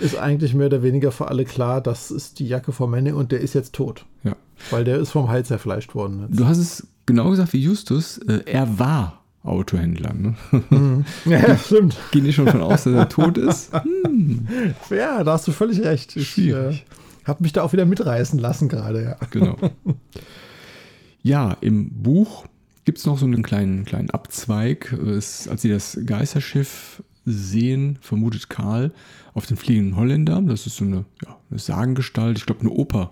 ist 0.00 0.16
eigentlich 0.18 0.54
mehr 0.54 0.66
oder 0.66 0.82
weniger 0.82 1.12
für 1.12 1.28
alle 1.28 1.44
klar, 1.44 1.80
das 1.80 2.10
ist 2.10 2.38
die 2.38 2.46
Jacke 2.48 2.72
von 2.72 2.90
Manning 2.90 3.14
und 3.14 3.32
der 3.32 3.40
ist 3.40 3.54
jetzt 3.54 3.72
tot. 3.72 4.04
Ja. 4.24 4.36
Weil 4.70 4.84
der 4.84 4.98
ist 4.98 5.10
vom 5.10 5.28
Hai 5.30 5.42
zerfleischt 5.42 5.94
worden. 5.94 6.26
Du 6.30 6.46
hast 6.46 6.58
es 6.58 6.86
genau 7.06 7.30
gesagt 7.30 7.52
wie 7.52 7.60
Justus, 7.62 8.18
äh, 8.18 8.40
er 8.46 8.78
war 8.78 9.22
Autohändler. 9.46 10.12
Ne? 10.14 10.34
Ja, 11.24 11.56
stimmt. 11.56 11.96
Gehen 12.10 12.24
die 12.24 12.32
schon 12.32 12.48
von 12.48 12.60
aus, 12.60 12.84
dass 12.84 12.94
er 12.94 13.08
tot 13.08 13.38
ist? 13.38 13.70
Ja, 14.90 15.24
da 15.24 15.32
hast 15.32 15.46
du 15.48 15.52
völlig 15.52 15.80
recht. 15.80 16.16
Ich 16.16 16.38
äh, 16.38 16.78
habe 17.24 17.42
mich 17.42 17.52
da 17.52 17.62
auch 17.62 17.72
wieder 17.72 17.86
mitreißen 17.86 18.38
lassen 18.38 18.68
gerade. 18.68 19.02
Ja. 19.02 19.16
Genau. 19.30 19.56
Ja, 21.22 21.56
im 21.60 21.90
Buch 21.90 22.46
gibt 22.84 22.98
es 22.98 23.04
noch 23.04 23.18
so 23.18 23.26
einen 23.26 23.42
kleinen, 23.42 23.84
kleinen 23.84 24.10
Abzweig. 24.10 24.92
Es, 24.92 25.48
als 25.48 25.62
sie 25.62 25.70
das 25.70 25.98
Geisterschiff 26.06 27.02
sehen, 27.24 27.98
vermutet 28.00 28.48
Karl 28.48 28.92
auf 29.34 29.44
den 29.44 29.56
fliegenden 29.56 29.96
Holländer. 29.96 30.40
Das 30.42 30.68
ist 30.68 30.76
so 30.76 30.84
eine, 30.84 31.04
ja, 31.24 31.36
eine 31.50 31.58
Sagengestalt, 31.58 32.38
ich 32.38 32.46
glaube 32.46 32.60
eine 32.60 32.70
Oper. 32.70 33.10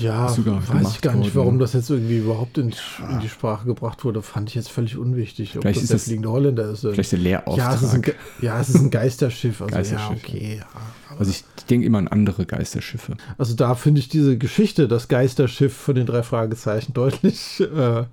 Ja, 0.00 0.24
weiß 0.28 0.90
ich 0.92 1.00
gar 1.00 1.14
nicht, 1.14 1.34
worden. 1.34 1.46
warum 1.46 1.58
das 1.58 1.72
jetzt 1.72 1.90
irgendwie 1.90 2.18
überhaupt 2.18 2.58
in, 2.58 2.70
in 3.10 3.20
die 3.22 3.28
Sprache 3.28 3.66
gebracht 3.66 4.04
wurde. 4.04 4.22
Fand 4.22 4.48
ich 4.48 4.54
jetzt 4.54 4.70
völlig 4.70 4.96
unwichtig. 4.96 5.56
Ob 5.56 5.62
Vielleicht 5.62 5.76
das 5.78 5.82
ist 5.84 5.90
der 5.90 5.96
das- 5.96 6.04
fliegende 6.04 6.30
Holländer 6.30 6.70
ist. 6.70 6.80
Vielleicht 6.80 7.12
der 7.12 7.18
Lehrauftrag. 7.18 7.56
ja, 7.58 7.74
es 7.74 7.82
ist 7.82 7.94
ein, 7.94 8.02
Ge- 8.02 8.14
ja, 8.40 8.60
es 8.60 8.68
ist 8.70 8.76
ein 8.80 8.90
Geisterschiff. 8.90 9.60
Also, 9.62 9.74
Geisterschiff, 9.74 10.22
ja, 10.28 10.28
okay. 10.28 10.56
Ja. 10.60 11.16
Also 11.18 11.30
ich 11.30 11.44
denke 11.68 11.86
immer 11.86 11.98
an 11.98 12.08
andere 12.08 12.46
Geisterschiffe. 12.46 13.16
Also 13.38 13.54
da 13.54 13.74
finde 13.74 14.00
ich 14.00 14.08
diese 14.08 14.38
Geschichte, 14.38 14.88
das 14.88 15.08
Geisterschiff 15.08 15.74
von 15.74 15.94
den 15.94 16.06
drei 16.06 16.22
Fragezeichen, 16.22 16.92
deutlich 16.94 17.60
äh, 17.76 18.00
äh, 18.00 18.04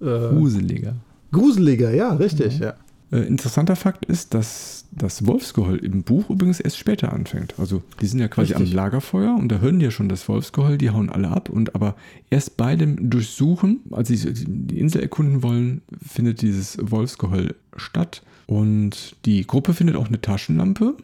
Gruseliger. 0.00 0.94
gruseliger. 1.32 1.90
Ja, 1.94 2.12
richtig. 2.14 2.58
Ja. 2.58 2.74
Äh, 3.14 3.20
interessanter 3.26 3.76
Fakt 3.76 4.04
ist, 4.06 4.34
dass 4.34 4.86
das 4.90 5.24
Wolfsgeheul 5.26 5.76
im 5.78 6.02
Buch 6.02 6.30
übrigens 6.30 6.58
erst 6.60 6.78
später 6.78 7.12
anfängt. 7.12 7.54
Also 7.58 7.82
die 8.00 8.06
sind 8.06 8.18
ja 8.18 8.28
quasi 8.28 8.52
Richtig. 8.52 8.70
am 8.70 8.74
Lagerfeuer 8.76 9.36
und 9.36 9.48
da 9.50 9.58
hören 9.58 9.78
die 9.78 9.84
ja 9.84 9.90
schon 9.92 10.08
das 10.08 10.28
Wolfsgeheul, 10.28 10.78
die 10.78 10.90
hauen 10.90 11.10
alle 11.10 11.28
ab 11.28 11.48
und 11.48 11.74
aber 11.74 11.94
erst 12.30 12.56
bei 12.56 12.74
dem 12.76 13.10
Durchsuchen, 13.10 13.80
als 13.92 14.08
sie 14.08 14.32
die 14.32 14.78
Insel 14.80 15.02
erkunden 15.02 15.42
wollen, 15.42 15.82
findet 16.04 16.42
dieses 16.42 16.76
Wolfsgeheul 16.80 17.54
statt 17.76 18.22
und 18.46 19.16
die 19.24 19.46
Gruppe 19.46 19.74
findet 19.74 19.96
auch 19.96 20.08
eine 20.08 20.20
Taschenlampe, 20.20 20.94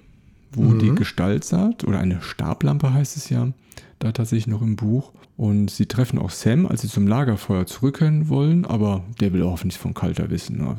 wo 0.52 0.62
Mhm. 0.62 0.78
die 0.80 0.94
Gestalt 0.94 1.44
saht 1.44 1.84
oder 1.84 2.00
eine 2.00 2.20
Stablampe 2.22 2.92
heißt 2.92 3.16
es 3.16 3.28
ja, 3.30 3.48
da 4.00 4.10
tatsächlich 4.12 4.46
noch 4.48 4.62
im 4.62 4.76
Buch. 4.76 5.12
Und 5.40 5.70
sie 5.70 5.86
treffen 5.86 6.18
auch 6.18 6.28
Sam, 6.28 6.66
als 6.66 6.82
sie 6.82 6.88
zum 6.88 7.06
Lagerfeuer 7.06 7.64
zurückkehren 7.64 8.28
wollen, 8.28 8.66
aber 8.66 9.02
der 9.20 9.32
will 9.32 9.42
auch 9.42 9.64
nichts 9.64 9.80
von 9.80 9.94
Kalter 9.94 10.28
wissen. 10.28 10.58
Ne? 10.58 10.76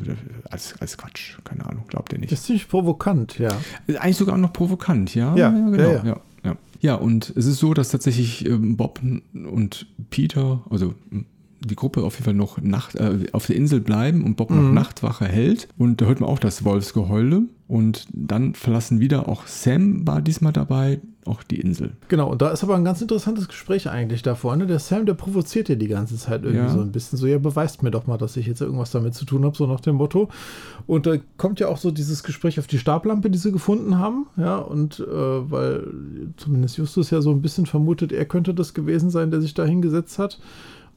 Als, 0.51 0.75
als 0.79 0.99
Quatsch, 0.99 1.39
keine 1.43 1.65
Ahnung, 1.65 1.85
glaubt 1.87 2.13
er 2.13 2.19
nicht. 2.19 2.31
Das 2.31 2.41
ist 2.41 2.45
ziemlich 2.45 2.69
provokant, 2.69 3.39
ja. 3.39 3.49
Eigentlich 3.99 4.17
sogar 4.17 4.37
noch 4.37 4.53
provokant, 4.53 5.15
ja? 5.15 5.35
Ja, 5.35 5.49
genau. 5.49 5.77
ja, 5.81 5.91
Ja, 5.93 6.03
ja. 6.05 6.21
ja. 6.43 6.55
ja, 6.79 6.93
und 6.93 7.33
es 7.35 7.47
ist 7.47 7.57
so, 7.57 7.73
dass 7.73 7.89
tatsächlich 7.89 8.45
ähm, 8.47 8.77
Bob 8.77 9.01
und 9.33 9.87
Peter, 10.11 10.61
also 10.69 10.93
m, 11.11 11.25
die 11.63 11.75
Gruppe 11.75 12.03
auf 12.03 12.13
jeden 12.13 12.25
Fall 12.25 12.33
noch 12.35 12.61
Nacht, 12.61 12.93
äh, 12.97 13.25
auf 13.31 13.47
der 13.47 13.55
Insel 13.55 13.81
bleiben 13.81 14.23
und 14.23 14.35
Bob 14.37 14.51
noch 14.51 14.61
Mhm. 14.61 14.75
Nachtwache 14.75 15.25
hält. 15.25 15.69
Und 15.79 16.01
da 16.01 16.05
hört 16.05 16.19
man 16.19 16.29
auch 16.29 16.37
das 16.39 16.63
Wolfsgeheule. 16.63 17.43
Und 17.67 18.05
dann 18.13 18.53
verlassen 18.53 18.99
wieder 18.99 19.27
auch 19.27 19.47
Sam 19.47 20.05
war 20.05 20.21
diesmal 20.21 20.53
dabei, 20.53 20.99
auch 21.25 21.43
die 21.43 21.59
Insel. 21.59 21.91
Genau, 22.07 22.31
und 22.31 22.41
da 22.41 22.49
ist 22.49 22.63
aber 22.63 22.75
ein 22.75 22.83
ganz 22.83 23.01
interessantes 23.01 23.47
Gespräch 23.47 23.89
eigentlich 23.89 24.23
da 24.23 24.35
vorne. 24.35 24.65
Der 24.65 24.79
Sam, 24.79 25.05
der 25.05 25.13
provoziert 25.13 25.69
ja 25.69 25.75
die 25.75 25.87
ganze 25.87 26.15
Zeit 26.17 26.43
irgendwie 26.43 26.65
Ja. 26.65 26.69
so 26.69 26.81
ein 26.81 26.91
bisschen. 26.91 27.17
So, 27.17 27.27
ja, 27.27 27.37
beweist 27.37 27.83
mir 27.83 27.91
doch 27.91 28.07
mal, 28.07 28.17
dass 28.17 28.37
ich 28.37 28.47
jetzt 28.47 28.61
irgendwas 28.61 28.91
damit 28.91 29.13
zu 29.13 29.25
tun 29.25 29.45
habe, 29.45 29.55
so 29.55 29.67
nach 29.67 29.81
dem 29.81 29.95
Motto. 29.95 30.29
Und 30.87 31.05
da 31.05 31.15
kommt 31.37 31.59
ja 31.59 31.67
auch 31.67 31.77
so 31.77 31.91
dieses 31.91 32.23
Gespräch 32.23 32.59
auf 32.59 32.67
die 32.67 32.79
Stablampe, 32.79 33.29
die 33.29 33.37
sie 33.37 33.51
gefunden 33.51 33.99
haben. 33.99 34.25
Ja, 34.37 34.57
und 34.57 34.99
äh, 34.99 35.05
weil 35.51 35.87
zumindest 36.37 36.77
Justus 36.77 37.11
ja 37.11 37.21
so 37.21 37.31
ein 37.31 37.41
bisschen 37.41 37.65
vermutet, 37.67 38.11
er 38.11 38.25
könnte 38.25 38.53
das 38.53 38.73
gewesen 38.73 39.09
sein, 39.09 39.29
der 39.31 39.41
sich 39.41 39.53
da 39.53 39.63
hingesetzt 39.63 40.17
hat. 40.17 40.39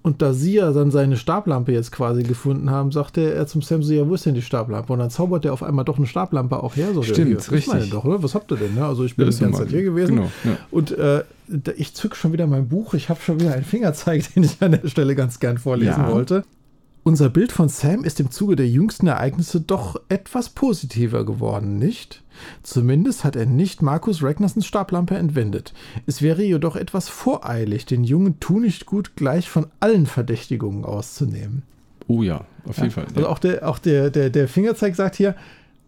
Und 0.06 0.20
da 0.20 0.34
sie 0.34 0.52
ja 0.56 0.70
dann 0.70 0.90
seine 0.90 1.16
Stablampe 1.16 1.72
jetzt 1.72 1.90
quasi 1.90 2.24
gefunden 2.24 2.68
haben, 2.70 2.92
sagte 2.92 3.32
er 3.32 3.46
zum 3.46 3.62
Sam 3.62 3.82
so, 3.82 3.94
ja, 3.94 4.06
wo 4.06 4.12
ist 4.12 4.26
denn 4.26 4.34
die 4.34 4.42
Stablampe? 4.42 4.92
Und 4.92 4.98
dann 4.98 5.08
zaubert 5.08 5.46
er 5.46 5.54
auf 5.54 5.62
einmal 5.62 5.86
doch 5.86 5.96
eine 5.96 6.06
Stablampe 6.06 6.62
auch 6.62 6.76
her. 6.76 6.88
So, 6.92 7.02
Stimmt, 7.02 7.38
das 7.38 7.50
richtig. 7.50 7.72
meine 7.72 7.86
doch, 7.86 8.04
oder? 8.04 8.22
Was 8.22 8.34
habt 8.34 8.52
ihr 8.52 8.58
denn? 8.58 8.74
Ne? 8.74 8.84
Also 8.84 9.04
ich 9.04 9.16
bin 9.16 9.24
Ja, 9.24 9.30
die 9.30 9.36
das 9.38 9.40
ganze 9.40 9.60
Zeit 9.62 9.70
hier 9.70 9.82
gewesen. 9.82 10.16
Genau, 10.16 10.30
ja. 10.44 10.58
Und 10.70 10.90
äh, 10.98 11.24
ich 11.76 11.94
zück 11.94 12.16
schon 12.16 12.34
wieder 12.34 12.46
mein 12.46 12.68
Buch. 12.68 12.92
Ich 12.92 13.08
habe 13.08 13.18
schon 13.22 13.40
wieder 13.40 13.54
einen 13.54 13.64
Fingerzeig, 13.64 14.22
den 14.34 14.42
ich 14.42 14.60
an 14.60 14.72
der 14.72 14.86
Stelle 14.88 15.14
ganz 15.14 15.40
gern 15.40 15.56
vorlesen 15.56 16.02
Ja. 16.02 16.12
wollte. 16.12 16.44
Unser 17.06 17.28
Bild 17.28 17.52
von 17.52 17.68
Sam 17.68 18.02
ist 18.02 18.18
im 18.18 18.30
Zuge 18.30 18.56
der 18.56 18.66
jüngsten 18.66 19.08
Ereignisse 19.08 19.60
doch 19.60 20.00
etwas 20.08 20.48
positiver 20.48 21.26
geworden, 21.26 21.78
nicht? 21.78 22.22
Zumindest 22.62 23.24
hat 23.24 23.36
er 23.36 23.44
nicht 23.44 23.82
Markus 23.82 24.22
Ragnarsons 24.22 24.64
Stablampe 24.64 25.14
entwendet. 25.18 25.74
Es 26.06 26.22
wäre 26.22 26.42
jedoch 26.42 26.76
etwas 26.76 27.10
voreilig, 27.10 27.84
den 27.84 28.04
jungen 28.04 28.40
Tu 28.40 28.58
nicht 28.58 28.86
gut 28.86 29.16
gleich 29.16 29.50
von 29.50 29.66
allen 29.80 30.06
Verdächtigungen 30.06 30.86
auszunehmen. 30.86 31.62
Oh 32.08 32.22
ja, 32.22 32.46
auf 32.66 32.78
jeden 32.78 32.88
ja, 32.88 32.94
Fall. 32.94 33.04
Ja. 33.10 33.16
Also 33.16 33.28
auch, 33.28 33.38
der, 33.38 33.68
auch 33.68 33.78
der, 33.78 34.08
der, 34.08 34.30
der 34.30 34.48
Fingerzeig 34.48 34.96
sagt 34.96 35.16
hier, 35.16 35.36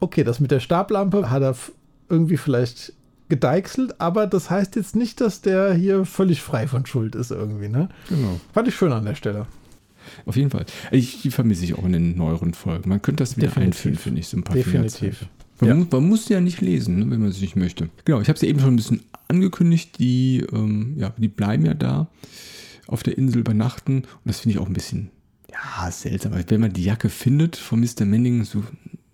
okay, 0.01 0.23
das 0.23 0.39
mit 0.39 0.51
der 0.51 0.61
Stablampe 0.61 1.31
hat 1.31 1.41
er 1.41 1.57
irgendwie 2.11 2.37
vielleicht 2.37 2.93
gedeichselt, 3.31 4.03
aber 4.03 4.27
das 4.27 4.51
heißt 4.51 4.77
jetzt 4.77 4.95
nicht, 4.95 5.23
dass 5.23 5.41
der 5.41 5.73
hier 5.73 6.05
völlig 6.05 6.43
frei 6.43 6.69
von 6.69 6.85
Schuld 6.85 7.15
ist 7.15 7.31
irgendwie, 7.31 7.69
ne? 7.69 7.89
Genau. 8.11 8.39
Fand 8.53 8.69
ich 8.69 8.75
schön 8.75 8.93
an 8.93 9.07
der 9.07 9.15
Stelle. 9.15 9.47
Auf 10.25 10.37
jeden 10.37 10.51
Fall. 10.51 10.67
Ich, 10.91 11.23
die 11.23 11.31
vermisse 11.31 11.65
ich 11.65 11.75
auch 11.75 11.85
in 11.85 11.93
den 11.93 12.17
neueren 12.17 12.55
Folgen. 12.55 12.89
Man 12.89 13.03
könnte 13.03 13.23
das 13.23 13.37
wieder 13.37 13.49
Definitiv. 13.49 13.77
einführen, 13.77 13.97
finde 13.97 14.21
ich, 14.21 14.29
so 14.29 14.37
ein 14.37 14.43
paar 14.43 14.57
Definitiv. 14.57 15.27
Man, 15.61 15.71
ja. 15.71 15.75
muss, 15.77 15.91
man, 15.91 16.09
muss 16.09 16.29
ja 16.29 16.41
nicht 16.41 16.61
lesen, 16.61 16.99
ne, 16.99 17.11
wenn 17.11 17.21
man 17.21 17.31
es 17.31 17.41
nicht 17.41 17.57
möchte. 17.57 17.89
Genau, 18.05 18.21
ich 18.21 18.29
habe 18.29 18.39
ja 18.41 18.49
eben 18.49 18.61
schon 18.61 18.75
ein 18.75 18.77
bisschen 18.77 19.03
angekündigt. 19.29 19.99
Die, 19.99 20.45
ähm, 20.53 20.95
ja, 20.99 21.13
die 21.17 21.29
bleiben 21.29 21.65
ja 21.65 21.75
da 21.75 22.09
auf 22.87 23.03
der 23.03 23.17
Insel 23.19 23.41
übernachten. 23.41 23.99
Und 23.99 24.07
das 24.25 24.41
finde 24.41 24.57
ich 24.57 24.61
auch 24.61 24.67
ein 24.67 24.75
bisschen 24.75 25.11
ja, 25.51 25.91
seltsam. 25.91 26.33
Wenn 26.47 26.61
man 26.61 26.73
die 26.73 26.85
Jacke 26.85 27.09
findet 27.09 27.57
von 27.57 27.81
Mr. 27.81 28.05
Manning, 28.05 28.45
so 28.45 28.65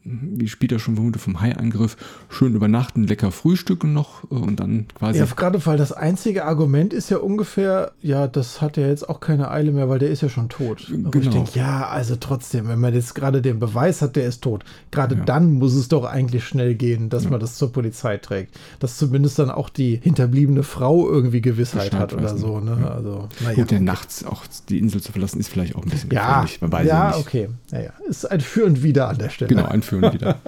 wie 0.04 0.48
später 0.48 0.78
schon 0.78 0.96
vermutet, 0.96 1.22
vom 1.22 1.40
Haiangriff 1.40 1.96
schön 2.28 2.54
übernachten, 2.54 3.04
lecker 3.04 3.30
frühstücken 3.30 3.92
noch 3.92 4.24
äh, 4.24 4.34
und 4.34 4.58
dann 4.58 4.86
quasi. 4.94 5.18
Ja, 5.18 5.26
gerade 5.26 5.64
weil 5.64 5.76
das 5.76 5.92
einzige 5.92 6.44
Argument 6.44 6.92
ist 6.92 7.10
ja 7.10 7.18
ungefähr, 7.18 7.92
ja, 8.00 8.26
das 8.26 8.60
hat 8.60 8.76
ja 8.76 8.86
jetzt 8.86 9.08
auch 9.08 9.20
keine 9.20 9.50
Eile 9.50 9.70
mehr, 9.70 9.88
weil 9.88 9.98
der 9.98 10.10
ist 10.10 10.22
ja 10.22 10.28
schon 10.28 10.48
tot. 10.48 10.90
Aber 10.90 11.10
genau. 11.10 11.24
ich 11.24 11.28
denke, 11.28 11.50
ja, 11.54 11.88
also 11.88 12.16
trotzdem, 12.16 12.68
wenn 12.68 12.80
man 12.80 12.94
jetzt 12.94 13.14
gerade 13.14 13.42
den 13.42 13.60
Beweis 13.60 14.02
hat, 14.02 14.16
der 14.16 14.26
ist 14.26 14.42
tot, 14.42 14.64
gerade 14.90 15.16
ja. 15.16 15.24
dann 15.24 15.52
muss 15.52 15.74
es 15.74 15.88
doch 15.88 16.04
eigentlich 16.04 16.44
schnell 16.44 16.74
gehen, 16.74 17.08
dass 17.08 17.24
ja. 17.24 17.30
man 17.30 17.40
das 17.40 17.54
zur 17.54 17.72
Polizei 17.72 18.16
trägt. 18.16 18.58
Dass 18.80 18.96
zumindest 18.96 19.38
dann 19.38 19.50
auch 19.50 19.68
die 19.68 20.00
hinterbliebene 20.02 20.64
Frau 20.64 21.08
irgendwie 21.08 21.40
Gewissheit 21.40 21.94
hat 21.94 22.12
oder 22.12 22.36
so. 22.36 22.58
Ne? 22.60 22.78
Ja. 22.80 22.88
Also, 22.88 23.28
naja. 23.40 23.54
Gut, 23.54 23.70
der 23.70 23.80
nachts 23.80 24.24
auch 24.24 24.44
die 24.68 24.78
Insel 24.78 25.00
zu 25.00 25.12
verlassen, 25.12 25.38
ist 25.38 25.48
vielleicht 25.48 25.76
auch 25.76 25.84
ein 25.84 25.90
bisschen 25.90 26.08
gefährlich. 26.08 26.60
Man 26.60 26.72
weiß 26.72 26.88
ja, 26.88 27.10
ja 27.10 27.16
okay. 27.16 27.48
Naja, 27.70 27.90
ist 28.08 28.30
ein 28.30 28.40
Für 28.40 28.64
und 28.64 28.82
Wider 28.82 29.08
an 29.08 29.18
der 29.18 29.30
Stelle. 29.30 29.48
Genau, 29.48 29.66
ein 29.66 29.82
Für 29.82 29.91
führen 29.92 30.12
wieder. 30.12 30.40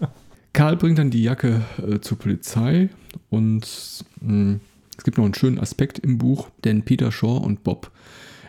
Karl 0.52 0.76
bringt 0.76 0.98
dann 0.98 1.10
die 1.10 1.22
Jacke 1.22 1.62
äh, 1.78 2.00
zur 2.00 2.18
Polizei 2.18 2.90
und 3.30 4.04
mh, 4.20 4.28
hm, 4.28 4.60
es 4.96 5.04
gibt 5.04 5.18
noch 5.18 5.24
einen 5.24 5.34
schönen 5.34 5.58
Aspekt 5.58 5.98
im 5.98 6.18
Buch, 6.18 6.50
denn 6.64 6.82
Peter 6.82 7.10
Shaw 7.10 7.38
und 7.38 7.64
Bob 7.64 7.90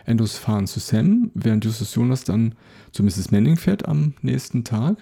Andrews 0.06 0.36
fahren 0.36 0.66
zu 0.66 0.80
Sam, 0.80 1.30
während 1.34 1.64
Justus 1.64 1.94
Jonas 1.94 2.24
dann 2.24 2.54
zu 2.92 3.02
Mrs. 3.02 3.30
Manning 3.30 3.56
fährt 3.56 3.88
am 3.88 4.14
nächsten 4.20 4.62
Tag. 4.62 4.98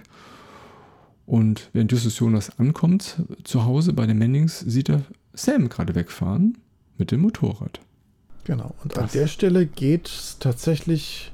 Und 1.27 1.71
während 1.73 1.91
Justus 1.91 2.19
Jonas 2.19 2.59
ankommt 2.59 3.17
zu 3.43 3.65
Hause 3.65 3.93
bei 3.93 4.07
den 4.07 4.19
Mannings, 4.19 4.61
sieht 4.61 4.89
er 4.89 5.03
Sam 5.35 5.69
gerade 5.69 5.95
wegfahren 5.95 6.59
mit 6.99 7.11
dem 7.11 7.21
Motorrad. 7.21 7.81
Genau, 8.45 8.75
und 8.83 8.97
das. 8.97 9.03
an 9.03 9.09
der 9.13 9.27
Stelle 9.27 9.67
geht 9.67 10.09
es 10.09 10.37
tatsächlich 10.39 11.32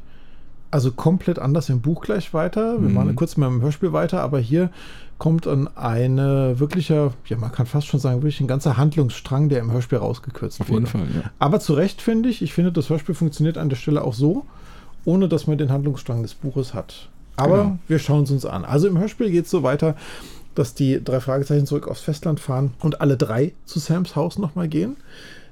also 0.70 0.92
komplett 0.92 1.38
anders 1.38 1.68
im 1.68 1.80
Buch 1.80 2.02
gleich 2.02 2.34
weiter. 2.34 2.80
Wir 2.80 2.88
mhm. 2.88 2.94
machen 2.94 3.16
kurz 3.16 3.36
mal 3.36 3.46
im 3.46 3.62
Hörspiel 3.62 3.92
weiter, 3.92 4.20
aber 4.20 4.38
hier 4.38 4.70
kommt 5.18 5.46
dann 5.46 5.68
eine 5.76 6.60
wirklicher, 6.60 7.12
ja, 7.26 7.36
man 7.36 7.50
kann 7.50 7.66
fast 7.66 7.88
schon 7.88 8.00
sagen, 8.00 8.18
wirklich 8.18 8.40
ein 8.40 8.46
ganzer 8.46 8.76
Handlungsstrang, 8.76 9.48
der 9.48 9.60
im 9.60 9.72
Hörspiel 9.72 9.98
rausgekürzt 9.98 10.60
Auf 10.60 10.68
wurde. 10.68 10.86
Auf 10.86 10.94
jeden 10.94 11.06
Fall, 11.06 11.22
ja. 11.22 11.30
Aber 11.38 11.60
zu 11.60 11.74
Recht 11.74 12.00
finde 12.00 12.28
ich, 12.28 12.40
ich 12.42 12.52
finde, 12.52 12.70
das 12.70 12.88
Hörspiel 12.88 13.14
funktioniert 13.14 13.58
an 13.58 13.68
der 13.68 13.76
Stelle 13.76 14.04
auch 14.04 14.14
so, 14.14 14.46
ohne 15.04 15.28
dass 15.28 15.46
man 15.46 15.58
den 15.58 15.70
Handlungsstrang 15.70 16.22
des 16.22 16.34
Buches 16.34 16.72
hat. 16.74 17.08
Aber 17.36 17.64
genau. 17.64 17.78
wir 17.88 17.98
schauen 17.98 18.24
es 18.24 18.30
uns 18.30 18.44
an. 18.44 18.64
Also 18.64 18.88
im 18.88 18.98
Hörspiel 18.98 19.30
geht 19.30 19.44
es 19.46 19.50
so 19.50 19.62
weiter, 19.62 19.96
dass 20.54 20.74
die 20.74 21.02
drei 21.02 21.20
Fragezeichen 21.20 21.66
zurück 21.66 21.88
aufs 21.88 22.00
Festland 22.00 22.40
fahren 22.40 22.72
und 22.80 23.00
alle 23.00 23.16
drei 23.16 23.52
zu 23.64 23.78
Sams 23.78 24.16
Haus 24.16 24.38
nochmal 24.38 24.68
gehen. 24.68 24.96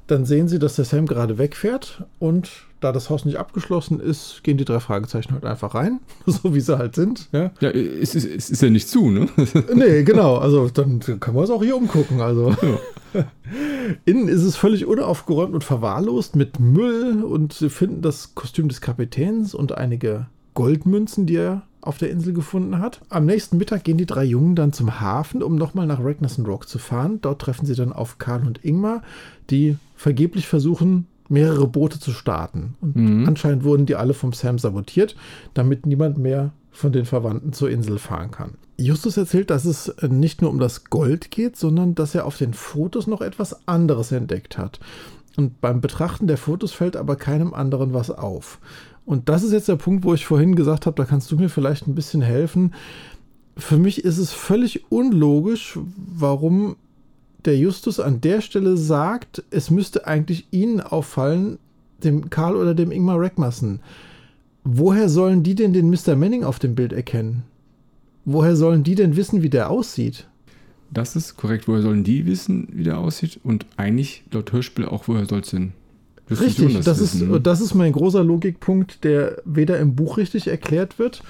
Dann 0.06 0.24
sehen 0.24 0.48
sie, 0.48 0.58
dass 0.58 0.76
der 0.76 0.84
Sam 0.84 1.06
gerade 1.06 1.38
wegfährt 1.38 2.04
und 2.18 2.50
da 2.80 2.92
das 2.92 3.10
Haus 3.10 3.24
nicht 3.24 3.38
abgeschlossen 3.38 4.00
ist, 4.00 4.44
gehen 4.44 4.58
die 4.58 4.64
drei 4.64 4.80
Fragezeichen 4.80 5.32
halt 5.32 5.44
einfach 5.44 5.74
rein, 5.74 6.00
so 6.26 6.54
wie 6.54 6.60
sie 6.60 6.78
halt 6.78 6.94
sind. 6.94 7.28
Ja, 7.32 7.50
ja 7.60 7.70
es, 7.70 8.14
ist, 8.14 8.24
es 8.24 8.50
ist 8.50 8.62
ja 8.62 8.70
nicht 8.70 8.88
zu, 8.88 9.10
ne? 9.10 9.28
nee, 9.74 10.02
genau. 10.04 10.36
Also 10.36 10.68
dann 10.68 11.00
können 11.00 11.36
wir 11.36 11.40
uns 11.40 11.50
auch 11.50 11.62
hier 11.62 11.76
umgucken. 11.76 12.20
Also. 12.20 12.50
Ja. 12.50 13.24
Innen 14.04 14.28
ist 14.28 14.42
es 14.42 14.56
völlig 14.56 14.86
unaufgeräumt 14.86 15.54
und 15.54 15.64
verwahrlost 15.64 16.36
mit 16.36 16.60
Müll 16.60 17.22
und 17.24 17.52
sie 17.52 17.70
finden 17.70 18.02
das 18.02 18.34
Kostüm 18.34 18.68
des 18.68 18.80
Kapitäns 18.80 19.54
und 19.54 19.72
einige 19.72 20.26
Goldmünzen, 20.54 21.26
die 21.26 21.36
er 21.36 21.62
auf 21.80 21.98
der 21.98 22.10
Insel 22.10 22.32
gefunden 22.32 22.80
hat. 22.80 23.00
Am 23.08 23.26
nächsten 23.26 23.58
Mittag 23.58 23.84
gehen 23.84 23.96
die 23.96 24.06
drei 24.06 24.24
Jungen 24.24 24.56
dann 24.56 24.72
zum 24.72 25.00
Hafen, 25.00 25.42
um 25.42 25.54
nochmal 25.54 25.86
nach 25.86 26.02
Ragnarsson 26.02 26.44
Rock 26.44 26.68
zu 26.68 26.78
fahren. 26.78 27.20
Dort 27.22 27.40
treffen 27.40 27.64
sie 27.64 27.76
dann 27.76 27.92
auf 27.92 28.18
Karl 28.18 28.46
und 28.46 28.64
Ingmar, 28.64 29.02
die 29.50 29.76
vergeblich 29.96 30.46
versuchen, 30.46 31.06
mehrere 31.28 31.66
Boote 31.66 31.98
zu 31.98 32.12
starten. 32.12 32.74
Und 32.80 32.96
mhm. 32.96 33.26
anscheinend 33.26 33.64
wurden 33.64 33.86
die 33.86 33.96
alle 33.96 34.14
vom 34.14 34.32
Sam 34.32 34.58
sabotiert, 34.58 35.16
damit 35.54 35.86
niemand 35.86 36.18
mehr 36.18 36.52
von 36.70 36.92
den 36.92 37.06
Verwandten 37.06 37.52
zur 37.52 37.70
Insel 37.70 37.98
fahren 37.98 38.30
kann. 38.30 38.54
Justus 38.78 39.16
erzählt, 39.16 39.50
dass 39.50 39.64
es 39.64 39.94
nicht 40.02 40.42
nur 40.42 40.50
um 40.50 40.58
das 40.58 40.84
Gold 40.84 41.30
geht, 41.30 41.56
sondern 41.56 41.94
dass 41.94 42.14
er 42.14 42.26
auf 42.26 42.36
den 42.36 42.52
Fotos 42.52 43.06
noch 43.06 43.22
etwas 43.22 43.66
anderes 43.66 44.12
entdeckt 44.12 44.58
hat. 44.58 44.78
Und 45.36 45.60
beim 45.60 45.80
Betrachten 45.80 46.26
der 46.26 46.36
Fotos 46.36 46.72
fällt 46.72 46.96
aber 46.96 47.16
keinem 47.16 47.54
anderen 47.54 47.94
was 47.94 48.10
auf. 48.10 48.58
Und 49.06 49.28
das 49.28 49.42
ist 49.42 49.52
jetzt 49.52 49.68
der 49.68 49.76
Punkt, 49.76 50.04
wo 50.04 50.14
ich 50.14 50.26
vorhin 50.26 50.56
gesagt 50.56 50.84
habe, 50.86 50.96
da 50.96 51.04
kannst 51.04 51.30
du 51.30 51.36
mir 51.36 51.48
vielleicht 51.48 51.86
ein 51.86 51.94
bisschen 51.94 52.22
helfen. 52.22 52.74
Für 53.56 53.78
mich 53.78 54.04
ist 54.04 54.18
es 54.18 54.32
völlig 54.32 54.90
unlogisch, 54.90 55.78
warum 55.96 56.76
der 57.44 57.56
Justus 57.56 58.00
an 58.00 58.20
der 58.20 58.40
Stelle 58.40 58.76
sagt, 58.76 59.44
es 59.50 59.70
müsste 59.70 60.06
eigentlich 60.06 60.46
ihnen 60.50 60.80
auffallen, 60.80 61.58
dem 62.02 62.30
Karl 62.30 62.56
oder 62.56 62.74
dem 62.74 62.90
Ingmar 62.90 63.20
Reckmassen. 63.20 63.80
Woher 64.64 65.08
sollen 65.08 65.42
die 65.42 65.54
denn 65.54 65.72
den 65.72 65.90
Mr. 65.90 66.16
Manning 66.16 66.44
auf 66.44 66.58
dem 66.58 66.74
Bild 66.74 66.92
erkennen? 66.92 67.44
Woher 68.24 68.56
sollen 68.56 68.82
die 68.82 68.96
denn 68.96 69.16
wissen, 69.16 69.42
wie 69.42 69.50
der 69.50 69.70
aussieht? 69.70 70.26
Das 70.90 71.14
ist 71.14 71.36
korrekt. 71.36 71.68
Woher 71.68 71.82
sollen 71.82 72.04
die 72.04 72.26
wissen, 72.26 72.68
wie 72.72 72.82
der 72.82 72.98
aussieht? 72.98 73.40
Und 73.44 73.66
eigentlich 73.76 74.24
laut 74.32 74.52
Hörspiel 74.52 74.86
auch, 74.86 75.06
woher 75.06 75.26
soll 75.26 75.40
es 75.40 75.50
denn? 75.50 75.72
Richtig, 76.28 76.74
das, 76.74 76.84
das 76.84 77.00
ist, 77.00 77.24
das 77.42 77.60
ist 77.60 77.74
mein 77.74 77.92
großer 77.92 78.24
Logikpunkt, 78.24 79.04
der 79.04 79.40
weder 79.44 79.78
im 79.78 79.94
Buch 79.94 80.16
richtig 80.16 80.48
erklärt 80.48 80.98
wird, 80.98 81.22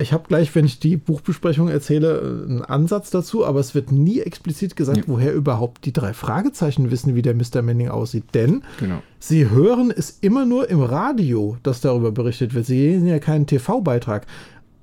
ich 0.00 0.12
habe 0.12 0.24
gleich, 0.26 0.54
wenn 0.54 0.64
ich 0.64 0.80
die 0.80 0.96
Buchbesprechung 0.96 1.68
erzähle, 1.68 2.44
einen 2.48 2.62
Ansatz 2.62 3.10
dazu, 3.10 3.44
aber 3.44 3.60
es 3.60 3.74
wird 3.74 3.92
nie 3.92 4.20
explizit 4.20 4.74
gesagt, 4.74 4.98
ja. 4.98 5.04
woher 5.06 5.32
überhaupt 5.32 5.84
die 5.84 5.92
drei 5.92 6.12
Fragezeichen 6.12 6.90
wissen, 6.90 7.14
wie 7.14 7.22
der 7.22 7.34
Mr. 7.34 7.62
Manning 7.62 7.88
aussieht. 7.88 8.24
Denn 8.34 8.62
genau. 8.78 9.02
sie 9.18 9.50
hören 9.50 9.92
es 9.94 10.18
immer 10.20 10.46
nur 10.46 10.70
im 10.70 10.80
Radio, 10.82 11.56
dass 11.62 11.80
darüber 11.80 12.12
berichtet 12.12 12.54
wird. 12.54 12.66
Sie 12.66 12.92
sehen 12.92 13.06
ja 13.06 13.18
keinen 13.18 13.46
TV-Beitrag 13.46 14.26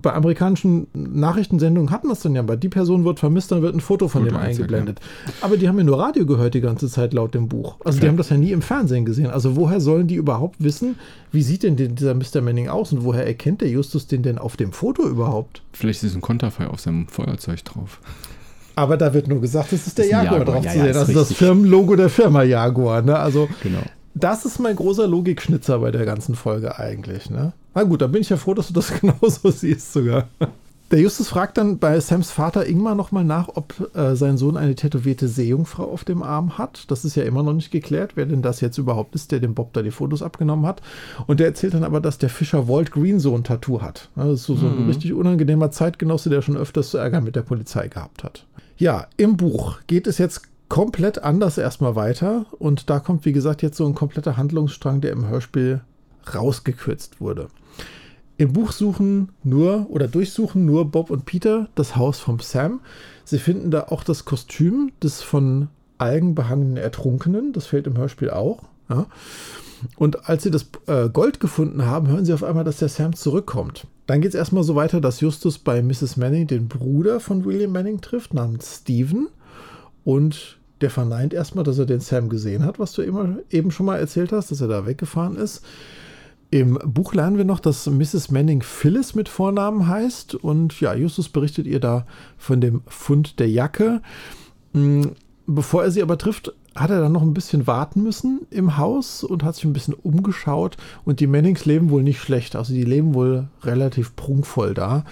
bei 0.01 0.13
amerikanischen 0.13 0.87
Nachrichtensendungen 0.93 1.91
hatten 1.91 2.07
wir 2.07 2.13
es 2.13 2.19
dann 2.19 2.35
ja, 2.35 2.47
weil 2.47 2.57
die 2.57 2.69
Person 2.69 3.03
wird 3.03 3.19
vermisst, 3.19 3.51
dann 3.51 3.61
wird 3.61 3.75
ein 3.75 3.79
Foto 3.79 4.07
von 4.07 4.23
Foto 4.23 4.35
dem 4.35 4.41
eingeblendet. 4.41 4.99
Ja. 4.99 5.33
Aber 5.41 5.57
die 5.57 5.67
haben 5.67 5.77
ja 5.79 5.83
nur 5.83 5.99
Radio 5.99 6.25
gehört 6.25 6.53
die 6.53 6.61
ganze 6.61 6.87
Zeit 6.87 7.13
laut 7.13 7.33
dem 7.33 7.47
Buch. 7.47 7.77
Also 7.83 7.97
ja. 7.97 8.01
die 8.01 8.07
haben 8.09 8.17
das 8.17 8.29
ja 8.29 8.37
nie 8.37 8.51
im 8.51 8.61
Fernsehen 8.61 9.05
gesehen. 9.05 9.31
Also 9.31 9.55
woher 9.55 9.81
sollen 9.81 10.07
die 10.07 10.15
überhaupt 10.15 10.63
wissen, 10.63 10.97
wie 11.31 11.41
sieht 11.41 11.63
denn 11.63 11.75
dieser 11.75 12.13
Mr. 12.13 12.41
Manning 12.41 12.69
aus 12.69 12.93
und 12.93 13.03
woher 13.03 13.25
erkennt 13.25 13.61
der 13.61 13.69
Justus 13.69 14.07
den 14.07 14.21
denn 14.21 14.37
auf 14.37 14.55
dem 14.55 14.71
Foto 14.71 15.07
überhaupt? 15.07 15.63
Vielleicht 15.73 16.03
ist 16.03 16.15
ein 16.15 16.21
Konterfei 16.21 16.67
auf 16.67 16.79
seinem 16.79 17.07
Feuerzeug 17.07 17.65
drauf. 17.65 17.99
Aber 18.75 18.97
da 18.97 19.15
wird 19.15 19.27
nur 19.27 19.41
gesagt, 19.41 19.73
es 19.73 19.87
ist 19.87 19.97
der 19.97 20.05
ist 20.05 20.11
Jaguar, 20.11 20.39
Jaguar, 20.39 20.45
drauf 20.45 20.65
ja, 20.65 20.71
zu 20.73 20.79
sehen. 20.79 20.95
also 20.95 21.13
das 21.13 21.33
Firmenlogo 21.33 21.95
der 21.95 22.09
Firma 22.09 22.43
Jaguar. 22.43 23.01
Ne? 23.01 23.17
Also 23.17 23.49
genau. 23.63 23.81
das 24.13 24.45
ist 24.45 24.59
mein 24.59 24.75
großer 24.75 25.07
Logikschnitzer 25.07 25.79
bei 25.79 25.89
der 25.89 26.05
ganzen 26.05 26.35
Folge 26.35 26.77
eigentlich. 26.77 27.31
Ne? 27.31 27.53
Na 27.77 27.83
gut, 27.83 28.01
da 28.01 28.07
bin 28.07 28.21
ich 28.21 28.29
ja 28.29 28.37
froh, 28.37 28.55
dass 28.55 28.69
du 28.69 28.73
das 28.73 28.91
genauso 29.01 29.51
siehst 29.51 29.93
sogar. 29.93 30.27
Der 30.89 30.99
Justus 30.99 31.27
fragt 31.27 31.59
dann 31.59 31.77
bei 31.77 31.99
Sams 31.99 32.31
Vater 32.31 32.65
Ingmar 32.65 32.95
nochmal 32.95 33.23
nach, 33.23 33.49
ob 33.53 33.95
äh, 33.95 34.15
sein 34.15 34.39
Sohn 34.39 34.57
eine 34.57 34.73
tätowierte 34.73 35.27
Seejungfrau 35.27 35.83
auf 35.83 36.03
dem 36.03 36.23
Arm 36.23 36.57
hat. 36.57 36.89
Das 36.89 37.05
ist 37.05 37.15
ja 37.15 37.21
immer 37.21 37.43
noch 37.43 37.53
nicht 37.53 37.69
geklärt, 37.69 38.13
wer 38.15 38.25
denn 38.25 38.41
das 38.41 38.61
jetzt 38.61 38.79
überhaupt 38.79 39.13
ist, 39.13 39.31
der 39.31 39.41
dem 39.41 39.53
Bob 39.53 39.73
da 39.73 39.83
die 39.83 39.91
Fotos 39.91 40.23
abgenommen 40.23 40.65
hat. 40.65 40.81
Und 41.27 41.39
der 41.39 41.45
erzählt 41.45 41.75
dann 41.75 41.83
aber, 41.83 42.01
dass 42.01 42.17
der 42.17 42.29
Fischer 42.29 42.67
Walt 42.67 42.89
Green 42.89 43.19
so 43.19 43.35
ein 43.35 43.43
Tattoo 43.43 43.79
hat. 43.79 44.09
Das 44.15 44.27
ist 44.27 44.45
so, 44.45 44.55
so 44.55 44.65
ein 44.65 44.81
mhm. 44.81 44.87
richtig 44.87 45.13
unangenehmer 45.13 45.69
Zeitgenosse, 45.69 46.31
der 46.31 46.41
schon 46.41 46.57
öfters 46.57 46.89
zu 46.89 46.97
Ärger 46.97 47.21
mit 47.21 47.35
der 47.35 47.43
Polizei 47.43 47.89
gehabt 47.89 48.23
hat. 48.23 48.47
Ja, 48.77 49.05
im 49.17 49.37
Buch 49.37 49.81
geht 49.85 50.07
es 50.07 50.17
jetzt 50.17 50.41
komplett 50.67 51.23
anders 51.23 51.59
erstmal 51.59 51.95
weiter. 51.95 52.47
Und 52.57 52.89
da 52.89 52.99
kommt, 52.99 53.23
wie 53.25 53.33
gesagt, 53.33 53.61
jetzt 53.61 53.77
so 53.77 53.85
ein 53.85 53.93
kompletter 53.93 54.35
Handlungsstrang, 54.35 54.99
der 54.99 55.11
im 55.11 55.27
Hörspiel 55.27 55.81
rausgekürzt 56.35 57.21
wurde. 57.21 57.47
Im 58.37 58.53
Buch 58.53 58.71
suchen 58.71 59.29
nur 59.43 59.87
oder 59.89 60.07
durchsuchen 60.07 60.65
nur 60.65 60.85
Bob 60.85 61.09
und 61.09 61.25
Peter 61.25 61.69
das 61.75 61.95
Haus 61.95 62.19
vom 62.19 62.39
Sam. 62.39 62.81
Sie 63.25 63.39
finden 63.39 63.71
da 63.71 63.87
auch 63.89 64.03
das 64.03 64.25
Kostüm 64.25 64.91
des 65.01 65.21
von 65.21 65.69
Algen 65.97 66.35
behangenen 66.35 66.77
Ertrunkenen. 66.77 67.51
Das 67.51 67.65
fällt 67.65 67.87
im 67.87 67.97
Hörspiel 67.97 68.29
auch. 68.29 68.63
Ja? 68.89 69.07
Und 69.95 70.29
als 70.29 70.43
sie 70.43 70.51
das 70.51 70.67
äh, 70.87 71.09
Gold 71.09 71.39
gefunden 71.39 71.85
haben, 71.85 72.07
hören 72.09 72.25
sie 72.25 72.33
auf 72.33 72.43
einmal, 72.43 72.63
dass 72.63 72.77
der 72.77 72.89
Sam 72.89 73.15
zurückkommt. 73.15 73.87
Dann 74.05 74.21
geht 74.21 74.29
es 74.29 74.35
erstmal 74.35 74.63
so 74.63 74.75
weiter, 74.75 75.01
dass 75.01 75.21
Justus 75.21 75.57
bei 75.57 75.81
Mrs. 75.81 76.17
Manning 76.17 76.47
den 76.47 76.67
Bruder 76.67 77.19
von 77.19 77.45
William 77.45 77.71
Manning 77.71 78.01
trifft, 78.01 78.33
namens 78.33 78.81
Stephen. 78.81 79.29
Und 80.03 80.57
der 80.81 80.89
verneint 80.89 81.33
erstmal, 81.33 81.63
dass 81.63 81.79
er 81.79 81.85
den 81.85 81.99
Sam 81.99 82.29
gesehen 82.29 82.63
hat, 82.63 82.79
was 82.79 82.93
du 82.93 83.01
immer, 83.01 83.37
eben 83.49 83.71
schon 83.71 83.87
mal 83.87 83.97
erzählt 83.97 84.31
hast, 84.31 84.51
dass 84.51 84.61
er 84.61 84.67
da 84.67 84.85
weggefahren 84.85 85.35
ist. 85.35 85.63
Im 86.49 86.79
Buch 86.85 87.13
lernen 87.13 87.37
wir 87.37 87.43
noch, 87.43 87.59
dass 87.59 87.87
Mrs. 87.87 88.31
Manning 88.31 88.61
Phyllis 88.61 89.15
mit 89.15 89.27
Vornamen 89.27 89.87
heißt. 89.87 90.35
Und 90.35 90.79
ja, 90.79 90.93
Justus 90.93 91.27
berichtet 91.27 91.67
ihr 91.67 91.81
da 91.81 92.05
von 92.37 92.61
dem 92.61 92.81
Fund 92.87 93.39
der 93.39 93.49
Jacke. 93.49 94.01
Hm, 94.73 95.11
bevor 95.45 95.83
er 95.83 95.91
sie 95.91 96.01
aber 96.01 96.17
trifft, 96.17 96.53
hat 96.73 96.89
er 96.89 97.01
dann 97.01 97.11
noch 97.11 97.21
ein 97.21 97.33
bisschen 97.33 97.67
warten 97.67 98.01
müssen 98.01 98.41
im 98.49 98.77
Haus 98.77 99.23
und 99.23 99.43
hat 99.43 99.55
sich 99.55 99.65
ein 99.65 99.73
bisschen 99.73 99.93
umgeschaut. 99.93 100.77
Und 101.03 101.19
die 101.19 101.27
Mannings 101.27 101.65
leben 101.65 101.89
wohl 101.89 102.03
nicht 102.03 102.19
schlecht. 102.19 102.55
Also 102.55 102.73
die 102.73 102.85
leben 102.85 103.13
wohl 103.13 103.49
relativ 103.63 104.15
prunkvoll 104.15 104.73
da. 104.73 105.03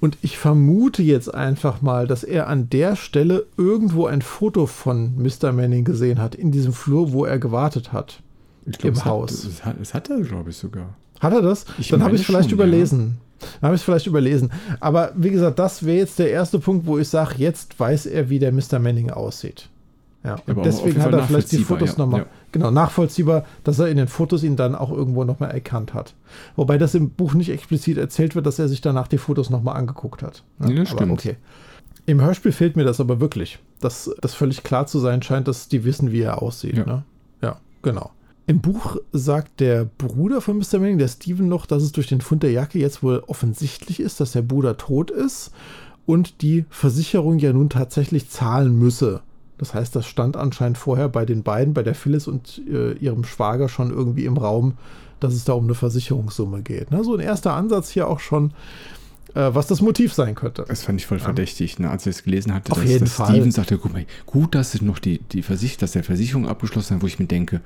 Und 0.00 0.18
ich 0.22 0.36
vermute 0.36 1.02
jetzt 1.02 1.32
einfach 1.32 1.80
mal, 1.80 2.08
dass 2.08 2.24
er 2.24 2.48
an 2.48 2.68
der 2.70 2.96
Stelle 2.96 3.46
irgendwo 3.56 4.06
ein 4.06 4.20
Foto 4.20 4.66
von 4.66 5.14
Mr. 5.16 5.52
Manning 5.52 5.84
gesehen 5.84 6.20
hat, 6.20 6.34
in 6.34 6.50
diesem 6.50 6.72
Flur, 6.72 7.12
wo 7.12 7.24
er 7.24 7.38
gewartet 7.38 7.92
hat. 7.92 8.20
Glaub, 8.66 8.94
Im 8.94 9.04
Haus. 9.04 9.48
Hat, 9.62 9.76
das, 9.80 9.94
hat, 9.94 10.10
er, 10.10 10.20
glaube 10.20 10.50
ich, 10.50 10.56
sogar. 10.56 10.94
Hat 11.20 11.32
er 11.32 11.42
das? 11.42 11.64
Ich 11.78 11.88
Dann 11.88 12.02
habe 12.02 12.14
ich 12.14 12.22
es 12.22 12.26
vielleicht 12.26 12.50
schon, 12.50 12.58
überlesen. 12.58 13.18
Dann 13.60 13.68
habe 13.68 13.74
ich 13.74 13.80
es 13.80 13.84
vielleicht 13.84 14.06
überlesen. 14.06 14.50
Aber 14.80 15.12
wie 15.16 15.30
gesagt, 15.30 15.58
das 15.58 15.84
wäre 15.84 15.98
jetzt 15.98 16.18
der 16.18 16.30
erste 16.30 16.58
Punkt, 16.58 16.86
wo 16.86 16.98
ich 16.98 17.08
sage, 17.08 17.34
jetzt 17.38 17.78
weiß 17.78 18.06
er, 18.06 18.28
wie 18.28 18.38
der 18.38 18.52
Mr. 18.52 18.78
Manning 18.78 19.10
aussieht. 19.10 19.68
Ja, 20.24 20.36
und 20.46 20.64
deswegen 20.66 21.00
hat 21.00 21.12
er 21.12 21.22
vielleicht 21.22 21.52
die 21.52 21.58
Fotos 21.58 21.92
ja. 21.92 21.98
nochmal, 21.98 22.22
Ja. 22.22 22.26
genau, 22.50 22.72
nachvollziehbar, 22.72 23.44
dass 23.62 23.78
er 23.78 23.86
in 23.86 23.96
den 23.96 24.08
Fotos 24.08 24.42
ihn 24.42 24.56
dann 24.56 24.74
auch 24.74 24.90
irgendwo 24.90 25.22
nochmal 25.22 25.52
erkannt 25.52 25.94
hat. 25.94 26.14
Wobei 26.56 26.78
das 26.78 26.96
im 26.96 27.10
Buch 27.10 27.34
nicht 27.34 27.50
explizit 27.50 27.96
erzählt 27.96 28.34
wird, 28.34 28.44
dass 28.44 28.58
er 28.58 28.66
sich 28.66 28.80
danach 28.80 29.06
die 29.06 29.18
Fotos 29.18 29.50
nochmal 29.50 29.76
angeguckt 29.76 30.24
hat. 30.24 30.42
Ja, 30.58 30.66
aber 30.66 30.86
stimmt. 30.86 31.12
Okay. 31.12 31.36
Im 32.06 32.20
Hörspiel 32.20 32.50
fehlt 32.50 32.76
mir 32.76 32.84
das 32.84 32.98
aber 33.00 33.20
wirklich, 33.20 33.60
dass 33.80 34.10
das 34.20 34.34
völlig 34.34 34.64
klar 34.64 34.88
zu 34.88 34.98
sein 34.98 35.22
scheint, 35.22 35.46
dass 35.46 35.68
die 35.68 35.84
wissen, 35.84 36.10
wie 36.10 36.22
er 36.22 36.42
aussieht. 36.42 36.76
Ja. 36.76 36.86
Ne? 36.86 37.04
ja 37.40 37.56
genau. 37.82 38.10
Im 38.48 38.60
Buch 38.60 38.96
sagt 39.12 39.58
der 39.58 39.84
Bruder 39.84 40.40
von 40.40 40.58
Mr. 40.58 40.78
Manning, 40.78 40.98
der 40.98 41.08
Steven, 41.08 41.48
noch, 41.48 41.66
dass 41.66 41.82
es 41.82 41.90
durch 41.90 42.06
den 42.06 42.20
Fund 42.20 42.44
der 42.44 42.52
Jacke 42.52 42.78
jetzt 42.78 43.02
wohl 43.02 43.22
offensichtlich 43.26 43.98
ist, 43.98 44.20
dass 44.20 44.32
der 44.32 44.42
Bruder 44.42 44.76
tot 44.76 45.10
ist 45.10 45.50
und 46.06 46.42
die 46.42 46.64
Versicherung 46.70 47.40
ja 47.40 47.52
nun 47.52 47.70
tatsächlich 47.70 48.30
zahlen 48.30 48.78
müsse. 48.78 49.22
Das 49.58 49.74
heißt, 49.74 49.96
das 49.96 50.06
stand 50.06 50.36
anscheinend 50.36 50.78
vorher 50.78 51.08
bei 51.08 51.24
den 51.24 51.42
beiden, 51.42 51.74
bei 51.74 51.82
der 51.82 51.96
Phyllis 51.96 52.28
und 52.28 52.62
äh, 52.70 52.92
ihrem 52.92 53.24
Schwager 53.24 53.68
schon 53.68 53.90
irgendwie 53.90 54.26
im 54.26 54.36
Raum, 54.36 54.74
dass 55.18 55.34
es 55.34 55.44
da 55.44 55.54
um 55.54 55.64
eine 55.64 55.74
Versicherungssumme 55.74 56.62
geht. 56.62 56.92
Ne? 56.92 57.02
So 57.02 57.14
ein 57.14 57.20
erster 57.20 57.54
Ansatz 57.54 57.90
hier 57.90 58.06
auch 58.06 58.20
schon, 58.20 58.52
äh, 59.34 59.50
was 59.52 59.66
das 59.66 59.80
Motiv 59.80 60.12
sein 60.12 60.36
könnte. 60.36 60.66
Das 60.68 60.84
fand 60.84 61.00
ich 61.00 61.06
voll 61.06 61.18
verdächtig, 61.18 61.80
ne? 61.80 61.90
als 61.90 62.06
ich 62.06 62.16
es 62.16 62.22
gelesen 62.22 62.54
hatte, 62.54 62.70
Auf 62.70 62.78
dass, 62.78 62.88
jeden 62.88 63.06
dass 63.06 63.14
Fall. 63.14 63.30
Steven 63.30 63.50
sagte, 63.50 63.78
guck 63.78 63.92
mal, 63.92 64.06
gut, 64.26 64.54
dass 64.54 64.80
noch 64.82 65.00
die, 65.00 65.18
die 65.18 65.42
Versicht, 65.42 65.82
dass 65.82 65.92
der 65.92 66.04
Versicherung 66.04 66.46
abgeschlossen 66.46 66.96
hat, 66.96 67.02
wo 67.02 67.06
ich 67.06 67.18
mir 67.18 67.26
denke, 67.26 67.62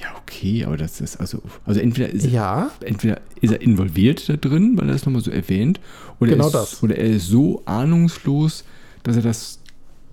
ja, 0.00 0.14
okay, 0.22 0.64
aber 0.64 0.76
das 0.76 1.00
ist 1.00 1.16
also, 1.16 1.42
also 1.64 1.80
entweder 1.80 2.10
ist, 2.10 2.26
Ja, 2.26 2.70
entweder 2.84 3.20
ist 3.40 3.52
er 3.52 3.60
involviert 3.60 4.28
da 4.28 4.36
drin, 4.36 4.76
weil 4.76 4.88
er 4.88 4.92
das 4.92 5.04
nochmal 5.06 5.22
so 5.22 5.30
erwähnt, 5.30 5.80
oder, 6.20 6.32
Genau 6.32 6.44
er 6.44 6.48
ist, 6.48 6.54
das. 6.54 6.82
oder 6.82 6.96
er 6.96 7.06
ist 7.08 7.26
so 7.26 7.62
ahnungslos, 7.64 8.64
dass 9.02 9.16
er 9.16 9.22
das 9.22 9.60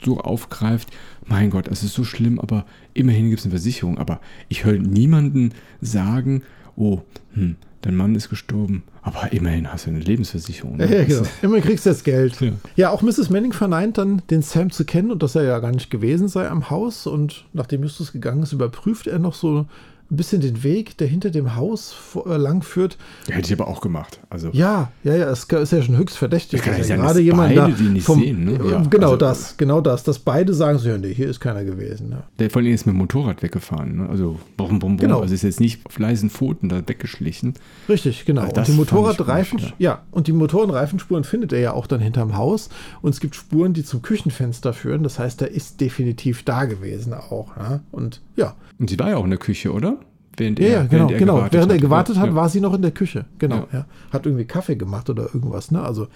so 0.03 0.19
aufgreift. 0.19 0.89
Mein 1.25 1.49
Gott, 1.49 1.67
es 1.67 1.83
ist 1.83 1.93
so 1.93 2.03
schlimm, 2.03 2.39
aber 2.39 2.65
immerhin 2.93 3.29
gibt 3.29 3.39
es 3.39 3.45
eine 3.45 3.51
Versicherung. 3.51 3.97
Aber 3.97 4.19
ich 4.49 4.63
höre 4.65 4.79
niemanden 4.79 5.53
sagen, 5.81 6.43
oh, 6.75 7.01
hm, 7.33 7.55
dein 7.85 7.95
Mann 7.95 8.13
ist 8.15 8.29
gestorben, 8.29 8.83
aber 9.01 9.31
immerhin 9.31 9.71
hast 9.71 9.85
du 9.85 9.91
eine 9.91 9.99
Lebensversicherung. 9.99 10.75
ne? 10.77 10.85
Ja, 10.93 11.03
genau. 11.05 11.21
ist- 11.21 11.31
Immer 11.43 11.61
kriegst 11.61 11.85
du 11.85 11.91
das 11.91 12.03
Geld. 12.03 12.41
Ja. 12.41 12.51
Ja. 12.75 12.89
auch 12.89 13.01
Mrs. 13.01 13.29
Manning 13.29 13.53
verneint 13.53 13.97
dann, 13.97 14.21
den 14.29 14.41
Sam 14.41 14.71
zu 14.71 14.83
kennen 14.83 15.11
und 15.11 15.23
dass 15.23 15.35
er 15.35 15.43
ja 15.43 15.59
gar 15.59 15.71
nicht 15.71 15.89
gewesen 15.89 16.27
sei 16.27 16.49
am 16.49 16.69
Haus. 16.69 17.07
Und 17.07 17.45
nachdem 17.53 17.83
Justus 17.83 18.11
gegangen 18.11 18.43
ist, 18.43 18.51
überprüft 18.51 19.07
er 19.07 19.19
noch 19.19 19.33
so 19.35 19.65
ein 20.15 20.17
bisschen 20.17 20.41
den 20.41 20.63
Weg, 20.63 20.97
der 20.97 21.07
hinter 21.07 21.29
dem 21.29 21.55
Haus 21.55 21.91
vor- 21.91 22.25
äh, 22.27 22.37
lang 22.37 22.63
führt. 22.63 22.97
Ja, 23.27 23.35
hätte 23.35 23.53
ich 23.53 23.59
aber 23.59 23.69
auch 23.69 23.81
gemacht. 23.81 24.19
Also, 24.29 24.49
Ja, 24.53 24.91
ja, 25.03 25.15
ja, 25.15 25.29
es 25.29 25.43
ist 25.43 25.71
ja 25.71 25.81
schon 25.81 25.97
höchst 25.97 26.17
verdächtig. 26.17 26.59
Ja, 26.59 26.65
kann 26.71 26.81
ja 26.81 26.85
er 26.87 26.97
gerade 26.97 27.19
jemand 27.19 27.55
beide 27.55 27.71
da 27.71 27.77
die 27.77 27.83
nicht 27.89 28.05
vom, 28.05 28.19
sehen, 28.19 28.45
ne? 28.45 28.51
Äh, 28.53 28.71
Ja, 28.71 28.81
genau 28.89 29.07
also- 29.07 29.17
das, 29.17 29.57
genau 29.57 29.81
das, 29.81 30.03
dass 30.03 30.19
beide 30.19 30.53
sagen 30.53 30.79
so, 30.79 30.87
ja, 30.89 30.97
nee, 30.97 31.13
hier 31.13 31.29
ist 31.29 31.39
keiner 31.41 31.63
gewesen. 31.65 32.09
Ne? 32.09 32.23
Der 32.39 32.49
von 32.49 32.63
ihnen 32.63 32.73
ist 32.75 32.85
mit 32.85 32.93
dem 32.95 32.99
Motorrad 32.99 33.43
weggefahren. 33.43 33.97
Ne? 33.97 34.09
Also, 34.09 34.39
bum, 34.57 34.69
bum, 34.79 34.79
bum. 34.79 34.97
Genau. 34.97 35.19
Also 35.19 35.33
ist 35.33 35.43
jetzt 35.43 35.59
nicht 35.59 35.85
auf 35.85 35.99
leisen 35.99 36.29
Pfoten 36.29 36.69
da 36.69 36.77
weggeschlichen. 36.87 37.53
Richtig, 37.89 38.23
genau. 38.25 38.41
Also 38.41 38.51
und 38.51 38.57
das 38.57 38.67
die 38.67 38.73
Motorradreifen, 38.73 39.59
komisch, 39.59 39.73
ja. 39.79 40.03
und 40.11 40.27
die 40.27 40.31
Motorradreifenspuren 40.33 41.23
findet 41.25 41.51
er 41.53 41.59
ja 41.59 41.73
auch 41.73 41.87
dann 41.87 41.99
hinterm 41.99 42.37
Haus. 42.37 42.69
Und 43.01 43.09
es 43.13 43.19
gibt 43.19 43.35
Spuren, 43.35 43.73
die 43.73 43.83
zum 43.83 44.01
Küchenfenster 44.01 44.71
führen. 44.73 45.03
Das 45.03 45.19
heißt, 45.19 45.41
er 45.41 45.51
ist 45.51 45.81
definitiv 45.81 46.43
da 46.43 46.65
gewesen 46.65 47.13
auch. 47.13 47.55
Ja? 47.57 47.81
Und 47.91 48.21
ja, 48.35 48.55
Und 48.79 48.89
sie 48.89 48.99
war 48.99 49.09
ja 49.09 49.17
auch 49.17 49.23
in 49.23 49.29
der 49.29 49.39
Küche, 49.39 49.71
oder? 49.71 49.97
Während 50.37 50.59
ja, 50.59 50.67
ja, 50.67 50.83
genau, 50.83 50.91
während 50.91 51.11
er 51.11 51.17
genau. 51.19 51.35
gewartet 51.35 51.53
Während 51.53 51.71
er 51.71 51.75
hat. 51.75 51.81
gewartet 51.81 52.17
hat, 52.17 52.27
ja. 52.27 52.35
war 52.35 52.49
sie 52.49 52.59
noch 52.59 52.73
in 52.73 52.81
der 52.81 52.91
Küche. 52.91 53.25
Genau, 53.39 53.67
Ja. 53.71 53.85
Hat 54.11 54.25
irgendwie 54.25 54.45
Kaffee 54.45 54.75
gemacht 54.75 55.09
oder 55.09 55.23
irgendwas, 55.33 55.71
ne? 55.71 55.81
Also 55.81 56.07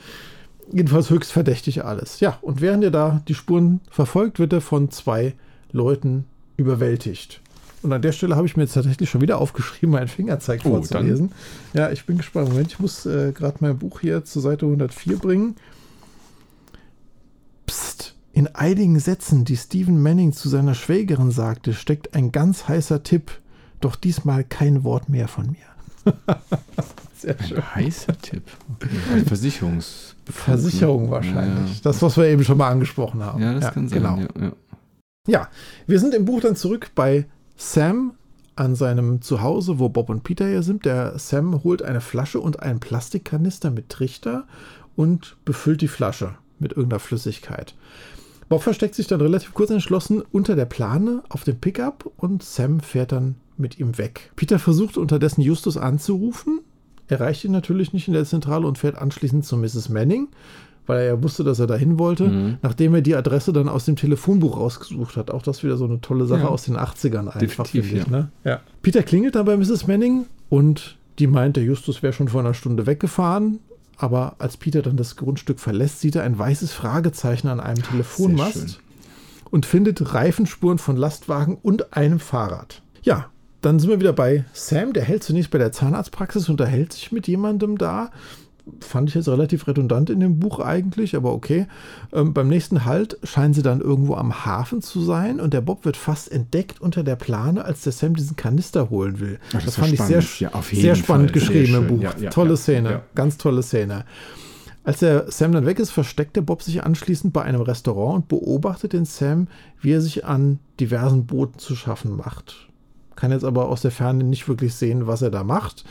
jedenfalls 0.73 1.10
höchst 1.10 1.31
verdächtig 1.31 1.86
alles. 1.86 2.19
Ja, 2.19 2.38
und 2.41 2.60
während 2.61 2.84
er 2.84 2.91
da 2.91 3.22
die 3.27 3.34
Spuren 3.34 3.80
verfolgt, 3.90 4.40
wird 4.40 4.52
er 4.53 4.61
von 4.61 4.91
zwei 4.91 5.36
Leuten 5.72 6.26
überwältigt. 6.57 7.41
Und 7.81 7.94
an 7.94 8.02
der 8.02 8.11
Stelle 8.11 8.36
habe 8.36 8.45
ich 8.45 8.57
mir 8.57 8.64
jetzt 8.64 8.73
tatsächlich 8.73 9.10
schon 9.10 9.22
wieder 9.22 9.38
aufgeschrieben, 9.40 9.91
meinen 9.91 10.10
Fingerzeig 10.10 10.61
Oh, 10.65 10.69
vorzulesen. 10.72 11.31
Ja, 11.73 11.90
ich 11.91 12.06
bin 12.06 12.18
gespannt. 12.18 12.49
Moment, 12.49 12.73
ich 12.73 12.80
muss 12.80 13.06
äh, 13.06 13.31
gerade 13.31 13.57
mein 13.61 13.77
Buch 13.77 14.02
hier 14.02 14.26
zur 14.26 14.41
Seite 14.41 14.65
104 14.65 15.18
bringen. 15.18 15.56
In 18.34 18.47
einigen 18.47 18.99
Sätzen, 18.99 19.43
die 19.45 19.57
Stephen 19.57 20.01
Manning 20.01 20.34
zu 20.34 20.49
seiner 20.49 20.76
Schwägerin 20.76 21.31
sagte, 21.31 21.73
steckt 21.73 22.14
ein 22.15 22.31
ganz 22.31 22.68
heißer 22.68 23.03
Tipp. 23.03 23.31
Doch 23.81 23.95
diesmal 23.95 24.43
kein 24.43 24.84
Wort 24.84 25.10
mehr 25.10 25.27
von 25.27 25.47
mir. 25.47 26.14
Sehr 27.18 27.35
schön. 27.43 27.57
Ein 27.57 27.76
heißer 27.76 28.18
Tipp. 28.18 28.43
Okay. 28.76 29.23
Versicherungs 29.26 30.15
Versicherung 30.26 31.10
wahrscheinlich. 31.10 31.76
Ja, 31.76 31.80
Das, 31.84 32.01
was 32.01 32.15
wir 32.18 32.26
eben 32.26 32.43
schon 32.43 32.57
mal 32.57 32.69
angesprochen 32.69 33.23
haben. 33.23 33.41
ja 33.41 33.53
das 33.60 33.73
kann 33.73 33.89
sein. 33.89 33.99
Genau. 34.01 34.18
Ja, 34.18 34.27
ja. 34.45 34.51
Ja, 35.27 35.47
wir 35.85 35.99
sind 35.99 36.14
im 36.14 36.26
Buch 36.26 36.41
dann 36.41 36.56
zurück 36.56 36.91
bei 36.95 37.26
Sam 37.56 38.14
an 38.56 38.76
seinem 38.76 39.22
Zuhause, 39.22 39.80
wo 39.80 39.89
Bob 39.89 40.10
und 40.10 40.23
Peter 40.23 40.47
hier 40.47 40.64
sind. 40.64 40.85
Der 40.85 41.18
Sam 41.19 41.64
holt 41.64 41.81
eine 41.81 42.01
Flasche 42.01 42.39
und 42.39 42.61
einen 42.61 42.80
Plastikkanister 42.80 43.72
mit 43.72 43.89
Trichter 43.89 44.45
und 44.95 45.38
befüllt 45.45 45.81
die 45.81 45.88
Flasche 45.88 46.35
mit 46.60 46.72
irgendeiner 46.72 46.99
Flüssigkeit. 46.99 47.76
Bob 48.49 48.63
versteckt 48.63 48.95
sich 48.95 49.07
dann 49.07 49.21
relativ 49.21 49.53
kurz 49.53 49.69
entschlossen 49.69 50.23
unter 50.31 50.55
der 50.55 50.65
Plane 50.65 51.23
auf 51.30 51.43
dem 51.43 51.57
Pickup 51.59 52.11
und 52.17 52.41
Sam 52.43 52.80
fährt 52.80 53.11
dann 53.11 53.35
mit 53.57 53.80
ihm 53.80 53.97
weg. 53.97 54.31
Peter 54.35 54.57
versucht 54.59 54.97
unterdessen 54.97 55.41
Justus 55.41 55.77
anzurufen, 55.77 56.59
erreicht 57.07 57.45
ihn 57.45 57.51
natürlich 57.51 57.93
nicht 57.93 58.07
in 58.07 58.13
der 58.13 58.26
Zentrale 58.26 58.65
und 58.67 58.77
fährt 58.77 58.97
anschließend 58.97 59.45
zu 59.45 59.55
Mrs. 59.57 59.89
Manning, 59.89 60.30
weil 60.88 60.99
er 61.01 61.05
ja 61.05 61.23
wusste, 61.23 61.43
dass 61.43 61.59
er 61.59 61.67
dahin 61.67 61.99
wollte, 61.99 62.23
Mhm. 62.27 62.57
nachdem 62.63 62.95
er 62.95 63.01
die 63.01 63.15
Adresse 63.15 63.53
dann 63.53 63.69
aus 63.69 63.85
dem 63.85 63.95
Telefonbuch 63.95 64.57
rausgesucht 64.57 65.15
hat. 65.17 65.30
Auch 65.30 65.43
das 65.43 65.63
wieder 65.63 65.77
so 65.77 65.85
eine 65.85 66.01
tolle 66.01 66.26
Sache 66.26 66.41
Ja. 66.41 66.47
aus 66.47 66.63
den 66.63 66.76
80ern 66.77 67.27
einfach, 67.27 67.38
Definitiv, 67.67 67.91
ich. 67.93 67.99
ja. 68.05 68.09
Ne? 68.09 68.31
Ja. 68.43 68.61
Peter 68.81 69.03
klingelt 69.03 69.35
dann 69.35 69.45
bei 69.45 69.55
Mrs. 69.57 69.85
Manning 69.85 70.26
und 70.49 70.97
die 71.19 71.27
meint, 71.27 71.57
der 71.57 71.63
Justus 71.63 72.01
wäre 72.01 72.13
schon 72.13 72.30
vor 72.30 72.39
einer 72.39 72.53
Stunde 72.55 72.88
weggefahren. 72.88 73.59
Aber 73.99 74.38
als 74.39 74.55
Peter 74.55 74.81
dann 74.81 74.95
das 74.95 75.17
Grundstück 75.17 75.59
verlässt, 75.59 75.99
sieht 75.99 76.15
er 76.15 76.23
ein 76.23 76.39
weißes 76.39 76.71
Fragezeichen 76.71 77.49
an 77.49 77.59
einem. 77.59 77.84
Telefonmast 77.84 78.80
und 79.51 79.65
findet 79.65 80.13
Reifenspuren 80.13 80.77
von 80.77 80.95
Lastwagen 80.95 81.57
und 81.61 81.95
einem 81.97 82.19
Fahrrad. 82.19 82.81
Ja, 83.01 83.30
dann 83.61 83.80
sind 83.80 83.89
wir 83.89 83.99
wieder 83.99 84.13
bei 84.13 84.45
Sam, 84.53 84.93
der 84.93 85.03
hält 85.03 85.23
zunächst 85.23 85.51
bei 85.51 85.57
der 85.57 85.73
Zahnarztpraxis, 85.73 86.47
unterhält 86.47 86.93
sich 86.93 87.11
mit 87.11 87.27
jemandem 87.27 87.77
da. 87.77 88.11
Fand 88.82 89.10
ich 89.10 89.16
jetzt 89.16 89.28
relativ 89.28 89.68
redundant 89.68 90.10
in 90.10 90.20
dem 90.20 90.40
Buch 90.40 90.60
eigentlich, 90.60 91.16
aber 91.16 91.34
okay. 91.34 91.68
Ähm, 92.14 92.34
beim 92.34 92.48
nächsten 92.48 92.86
Halt 92.86 93.18
scheinen 93.24 93.54
sie 93.54 93.62
dann 93.62 93.82
irgendwo 93.82 94.16
am 94.16 94.46
Hafen 94.46 94.82
zu 94.82 95.02
sein 95.02 95.40
und 95.40 95.54
der 95.54 95.62
Bob 95.62 95.86
wird 95.86 95.98
fast 95.98 96.32
entdeckt 96.32 96.82
unter 96.82 97.04
der 97.04 97.16
Plane, 97.16 97.64
als 97.64 97.82
der 97.82 97.94
Sam 97.94 98.16
diesen 98.16 98.36
Kanister 98.36 98.90
holen 98.90 99.20
will. 99.20 99.40
Ach, 99.50 99.54
das 99.54 99.66
das 99.66 99.76
fand 99.76 99.94
ich 99.94 100.02
sehr, 100.02 100.22
spannend. 100.22 100.72
Ja, 100.72 100.82
sehr 100.82 100.96
spannend 100.96 101.32
Fall. 101.32 101.40
Sehr 101.40 101.48
geschrieben 101.48 101.76
im 101.76 101.88
schön. 101.88 101.98
Buch. 101.98 102.04
Ja, 102.04 102.14
ja, 102.20 102.30
tolle 102.30 102.58
Szene, 102.58 103.02
ganz 103.16 103.38
tolle 103.38 103.64
Szene. 103.64 104.06
Als 104.84 105.00
der 105.00 105.32
Sam 105.32 105.52
dann 105.52 105.66
weg 105.66 105.80
ist, 105.80 105.91
versteckt 105.91 106.36
der 106.36 106.41
Bob 106.41 106.64
sich 106.64 106.84
anschließend 106.84 107.32
bei 107.32 107.44
einem 107.44 107.62
Restaurant 107.62 108.16
und 108.16 108.28
beobachtet 108.28 108.94
den 108.94 109.06
Sam, 109.06 109.48
wie 109.82 109.91
er 109.91 110.02
sich 110.02 110.26
an 110.26 110.60
diversen 110.80 111.26
Booten 111.26 111.60
zu 111.60 111.76
schaffen 111.76 112.16
macht. 112.16 112.70
Kann 113.16 113.32
jetzt 113.32 113.44
aber 113.44 113.70
aus 113.70 113.82
der 113.82 113.91
Ferne 113.91 114.24
nicht 114.24 114.48
wirklich 114.48 114.74
sehen, 114.74 115.06
was 115.06 115.22
er 115.22 115.30
da 115.30 115.44
macht. 115.44 115.84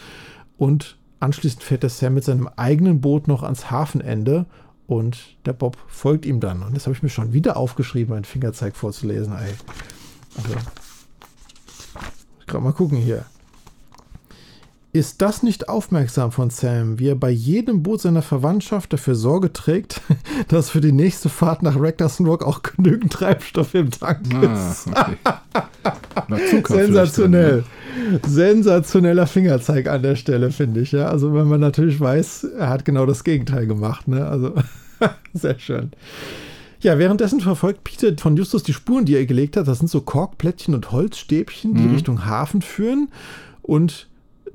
Und 0.56 0.97
anschließend 1.20 1.62
fährt 1.62 1.82
der 1.82 1.90
Sam 1.90 2.14
mit 2.14 2.24
seinem 2.24 2.48
eigenen 2.56 3.00
Boot 3.00 3.28
noch 3.28 3.42
ans 3.42 3.70
Hafenende 3.70 4.46
und 4.86 5.36
der 5.44 5.52
Bob 5.52 5.76
folgt 5.88 6.26
ihm 6.26 6.40
dann. 6.40 6.62
Und 6.62 6.74
das 6.74 6.86
habe 6.86 6.96
ich 6.96 7.02
mir 7.02 7.08
schon 7.08 7.32
wieder 7.32 7.56
aufgeschrieben, 7.56 8.14
meinen 8.14 8.24
Fingerzeig 8.24 8.76
vorzulesen. 8.76 9.34
Ey. 9.34 9.54
Also, 10.36 10.54
gerade 12.46 12.64
mal 12.64 12.72
gucken 12.72 12.98
hier. 12.98 13.26
Ist 14.92 15.20
das 15.20 15.42
nicht 15.42 15.68
aufmerksam 15.68 16.32
von 16.32 16.48
Sam, 16.48 16.98
wie 16.98 17.08
er 17.08 17.14
bei 17.14 17.28
jedem 17.30 17.82
Boot 17.82 18.00
seiner 18.00 18.22
Verwandtschaft 18.22 18.90
dafür 18.92 19.14
Sorge 19.14 19.52
trägt, 19.52 20.00
dass 20.48 20.70
für 20.70 20.80
die 20.80 20.92
nächste 20.92 21.28
Fahrt 21.28 21.62
nach 21.62 21.78
Ragnarsson 21.78 22.26
Rock 22.26 22.42
auch 22.42 22.62
genügend 22.62 23.12
Treibstoff 23.12 23.74
im 23.74 23.90
Tank 23.90 24.20
Ah, 24.34 24.70
ist? 24.70 24.86
okay. 24.88 26.62
Sensationell. 26.68 27.64
Sensationeller 28.26 29.26
Fingerzeig 29.26 29.88
an 29.88 30.02
der 30.02 30.16
Stelle, 30.16 30.50
finde 30.50 30.80
ich. 30.80 30.92
Ja? 30.92 31.08
Also, 31.08 31.34
wenn 31.34 31.48
man 31.48 31.60
natürlich 31.60 32.00
weiß, 32.00 32.44
er 32.58 32.68
hat 32.70 32.84
genau 32.84 33.06
das 33.06 33.24
Gegenteil 33.24 33.66
gemacht. 33.66 34.08
Ne? 34.08 34.26
Also, 34.26 34.54
sehr 35.34 35.58
schön. 35.58 35.90
Ja, 36.80 36.98
währenddessen 36.98 37.40
verfolgt 37.40 37.84
Peter 37.84 38.16
von 38.16 38.36
Justus 38.36 38.62
die 38.62 38.72
Spuren, 38.72 39.04
die 39.04 39.16
er 39.16 39.26
gelegt 39.26 39.56
hat. 39.56 39.68
Das 39.68 39.78
sind 39.78 39.88
so 39.90 40.00
Korkplättchen 40.00 40.74
und 40.74 40.92
Holzstäbchen, 40.92 41.74
die 41.74 41.82
Mhm. 41.82 41.94
Richtung 41.94 42.24
Hafen 42.24 42.62
führen. 42.62 43.08
Und 43.62 44.07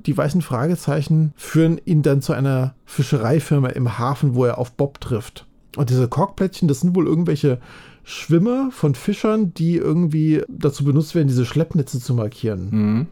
die 0.06 0.16
weißen 0.16 0.42
Fragezeichen 0.42 1.32
führen 1.36 1.80
ihn 1.84 2.02
dann 2.02 2.22
zu 2.22 2.32
einer 2.32 2.74
Fischereifirma 2.84 3.68
im 3.68 3.98
Hafen, 3.98 4.34
wo 4.34 4.44
er 4.44 4.58
auf 4.58 4.72
Bob 4.72 5.00
trifft. 5.00 5.46
Und 5.76 5.90
diese 5.90 6.08
Korkplättchen, 6.08 6.68
das 6.68 6.80
sind 6.80 6.94
wohl 6.94 7.06
irgendwelche 7.06 7.58
Schwimmer 8.04 8.70
von 8.70 8.94
Fischern, 8.94 9.54
die 9.54 9.76
irgendwie 9.76 10.42
dazu 10.48 10.84
benutzt 10.84 11.14
werden, 11.14 11.28
diese 11.28 11.46
Schleppnetze 11.46 12.00
zu 12.00 12.14
markieren. 12.14 12.68
Mhm. 12.70 13.06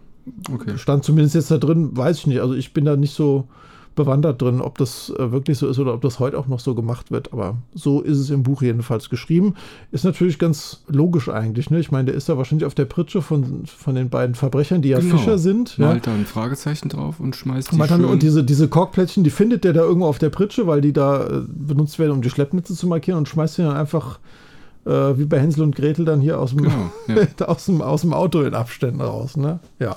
Okay. 0.52 0.78
Stand 0.78 1.02
zumindest 1.02 1.34
jetzt 1.34 1.50
da 1.50 1.58
drin, 1.58 1.96
weiß 1.96 2.18
ich 2.18 2.26
nicht. 2.26 2.40
Also 2.40 2.54
ich 2.54 2.72
bin 2.72 2.84
da 2.84 2.96
nicht 2.96 3.14
so 3.14 3.48
bewandert 3.94 4.40
drin, 4.40 4.60
ob 4.60 4.78
das 4.78 5.12
äh, 5.18 5.32
wirklich 5.32 5.58
so 5.58 5.68
ist 5.68 5.78
oder 5.78 5.94
ob 5.94 6.00
das 6.02 6.18
heute 6.18 6.38
auch 6.38 6.46
noch 6.46 6.60
so 6.60 6.74
gemacht 6.74 7.10
wird. 7.10 7.32
Aber 7.32 7.56
so 7.74 8.00
ist 8.00 8.18
es 8.18 8.30
im 8.30 8.42
Buch 8.42 8.62
jedenfalls 8.62 9.10
geschrieben. 9.10 9.54
Ist 9.90 10.04
natürlich 10.04 10.38
ganz 10.38 10.82
logisch 10.88 11.28
eigentlich. 11.28 11.70
Ne? 11.70 11.78
Ich 11.80 11.90
meine, 11.90 12.06
der 12.06 12.14
ist 12.14 12.28
da 12.28 12.36
wahrscheinlich 12.38 12.66
auf 12.66 12.74
der 12.74 12.84
Pritsche 12.86 13.22
von, 13.22 13.64
von 13.66 13.94
den 13.94 14.08
beiden 14.08 14.34
Verbrechern, 14.34 14.82
die 14.82 14.90
ja 14.90 14.98
Genau. 15.00 15.16
Fischer 15.18 15.38
sind. 15.38 15.76
Ja. 15.78 15.86
Malt 15.88 16.06
da 16.06 16.12
ein 16.14 16.26
Fragezeichen 16.26 16.88
drauf 16.88 17.20
und 17.20 17.36
schmeißt 17.36 17.72
die 17.72 17.76
schön- 17.86 18.04
und 18.04 18.22
diese, 18.22 18.44
diese 18.44 18.68
Korkplättchen, 18.68 19.24
die 19.24 19.30
findet 19.30 19.64
der 19.64 19.72
da 19.72 19.80
irgendwo 19.82 20.06
auf 20.06 20.18
der 20.18 20.30
Pritsche, 20.30 20.66
weil 20.66 20.80
die 20.80 20.92
da 20.92 21.24
äh, 21.26 21.42
benutzt 21.46 21.98
werden, 21.98 22.12
um 22.12 22.22
die 22.22 22.30
Schleppnetze 22.30 22.74
zu 22.74 22.86
markieren 22.86 23.18
und 23.18 23.28
schmeißt 23.28 23.58
die 23.58 23.62
dann 23.62 23.76
einfach 23.76 24.18
äh, 24.84 24.90
wie 24.90 25.24
bei 25.26 25.38
Hänsel 25.38 25.62
und 25.62 25.76
Gretel 25.76 26.04
dann 26.04 26.20
hier 26.20 26.40
aus 26.40 26.50
dem, 26.50 26.62
Genau, 26.62 26.90
ja. 27.38 27.46
aus 27.46 27.66
dem, 27.66 27.82
aus 27.82 28.00
dem 28.00 28.12
Auto 28.12 28.40
in 28.42 28.54
Abständen 28.54 29.00
raus. 29.00 29.36
Ne? 29.36 29.60
Ja. 29.78 29.96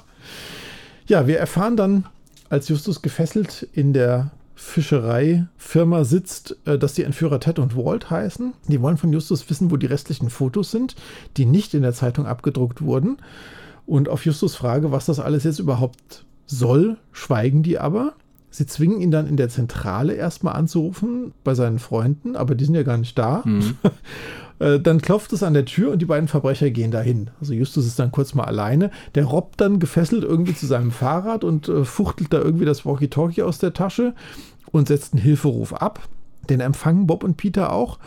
ja, 1.07 1.27
wir 1.27 1.39
erfahren 1.39 1.75
dann, 1.77 2.05
als 2.49 2.67
Justus 2.69 3.01
gefesselt 3.01 3.67
in 3.73 3.93
der 3.93 4.31
Fischereifirma 4.55 6.05
sitzt, 6.05 6.57
äh, 6.65 6.77
dass 6.77 6.93
die 6.93 7.03
Entführer 7.03 7.39
Ted 7.39 7.59
und 7.59 7.75
Walt 7.75 8.09
heißen. 8.09 8.53
Die 8.67 8.81
wollen 8.81 8.97
von 8.97 9.11
Justus 9.11 9.49
wissen, 9.49 9.69
wo 9.69 9.77
die 9.77 9.85
restlichen 9.85 10.29
Fotos 10.29 10.71
sind, 10.71 10.95
die 11.37 11.45
nicht 11.45 11.73
in 11.73 11.81
der 11.81 11.93
Zeitung 11.93 12.25
abgedruckt 12.25 12.81
wurden. 12.81 13.17
Und 13.85 14.09
auf 14.09 14.25
Justus 14.25 14.55
Frage, 14.55 14.91
was 14.91 15.05
das 15.05 15.19
alles 15.19 15.43
jetzt 15.43 15.59
überhaupt 15.59 16.25
soll, 16.45 16.97
schweigen 17.11 17.63
die 17.63 17.77
aber. 17.77 18.13
Sie 18.49 18.65
zwingen 18.65 19.01
ihn 19.01 19.11
dann 19.11 19.27
in 19.27 19.35
der 19.35 19.49
Zentrale 19.49 20.13
erstmal 20.13 20.55
anzurufen 20.55 21.33
bei 21.43 21.53
seinen 21.55 21.77
Freunden, 21.77 22.37
aber 22.37 22.55
die 22.55 22.63
sind 22.63 22.75
ja 22.75 22.83
gar 22.83 22.97
nicht 22.97 23.17
da. 23.17 23.41
Mhm. 23.43 23.75
Äh, 24.59 24.79
Dann 24.79 25.01
klopft 25.01 25.33
es 25.33 25.43
an 25.43 25.53
der 25.53 25.65
Tür 25.65 25.91
und 25.91 26.01
die 26.01 26.05
beiden 26.05 26.27
Verbrecher 26.27 26.69
gehen 26.69 26.91
dahin. 26.91 27.29
Also 27.39 27.53
Justus 27.53 27.85
ist 27.85 27.99
dann 27.99 28.11
kurz 28.11 28.33
mal 28.33 28.45
alleine. 28.45 28.91
Der 29.15 29.25
robbt 29.25 29.59
dann 29.61 29.79
gefesselt 29.79 30.23
irgendwie 30.23 30.55
zu 30.55 30.65
seinem 30.65 30.91
Fahrrad 30.91 31.43
und 31.43 31.67
äh, 31.69 31.85
fuchtelt 31.85 32.33
da 32.33 32.39
irgendwie 32.39 32.65
das 32.65 32.85
Walkie-Talkie 32.85 33.43
aus 33.43 33.59
der 33.59 33.73
Tasche 33.73 34.13
und 34.71 34.87
setzt 34.87 35.13
einen 35.13 35.23
Hilferuf 35.23 35.73
ab. 35.73 36.07
Den 36.49 36.59
empfangen 36.59 37.07
Bob 37.07 37.23
und 37.23 37.37
Peter 37.37 37.71
auch 37.73 37.99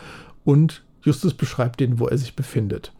und 0.43 0.83
Justus 1.03 1.33
beschreibt 1.33 1.79
denen, 1.79 1.99
wo 1.99 2.07
er 2.07 2.17
sich 2.17 2.35
befindet. 2.35 2.93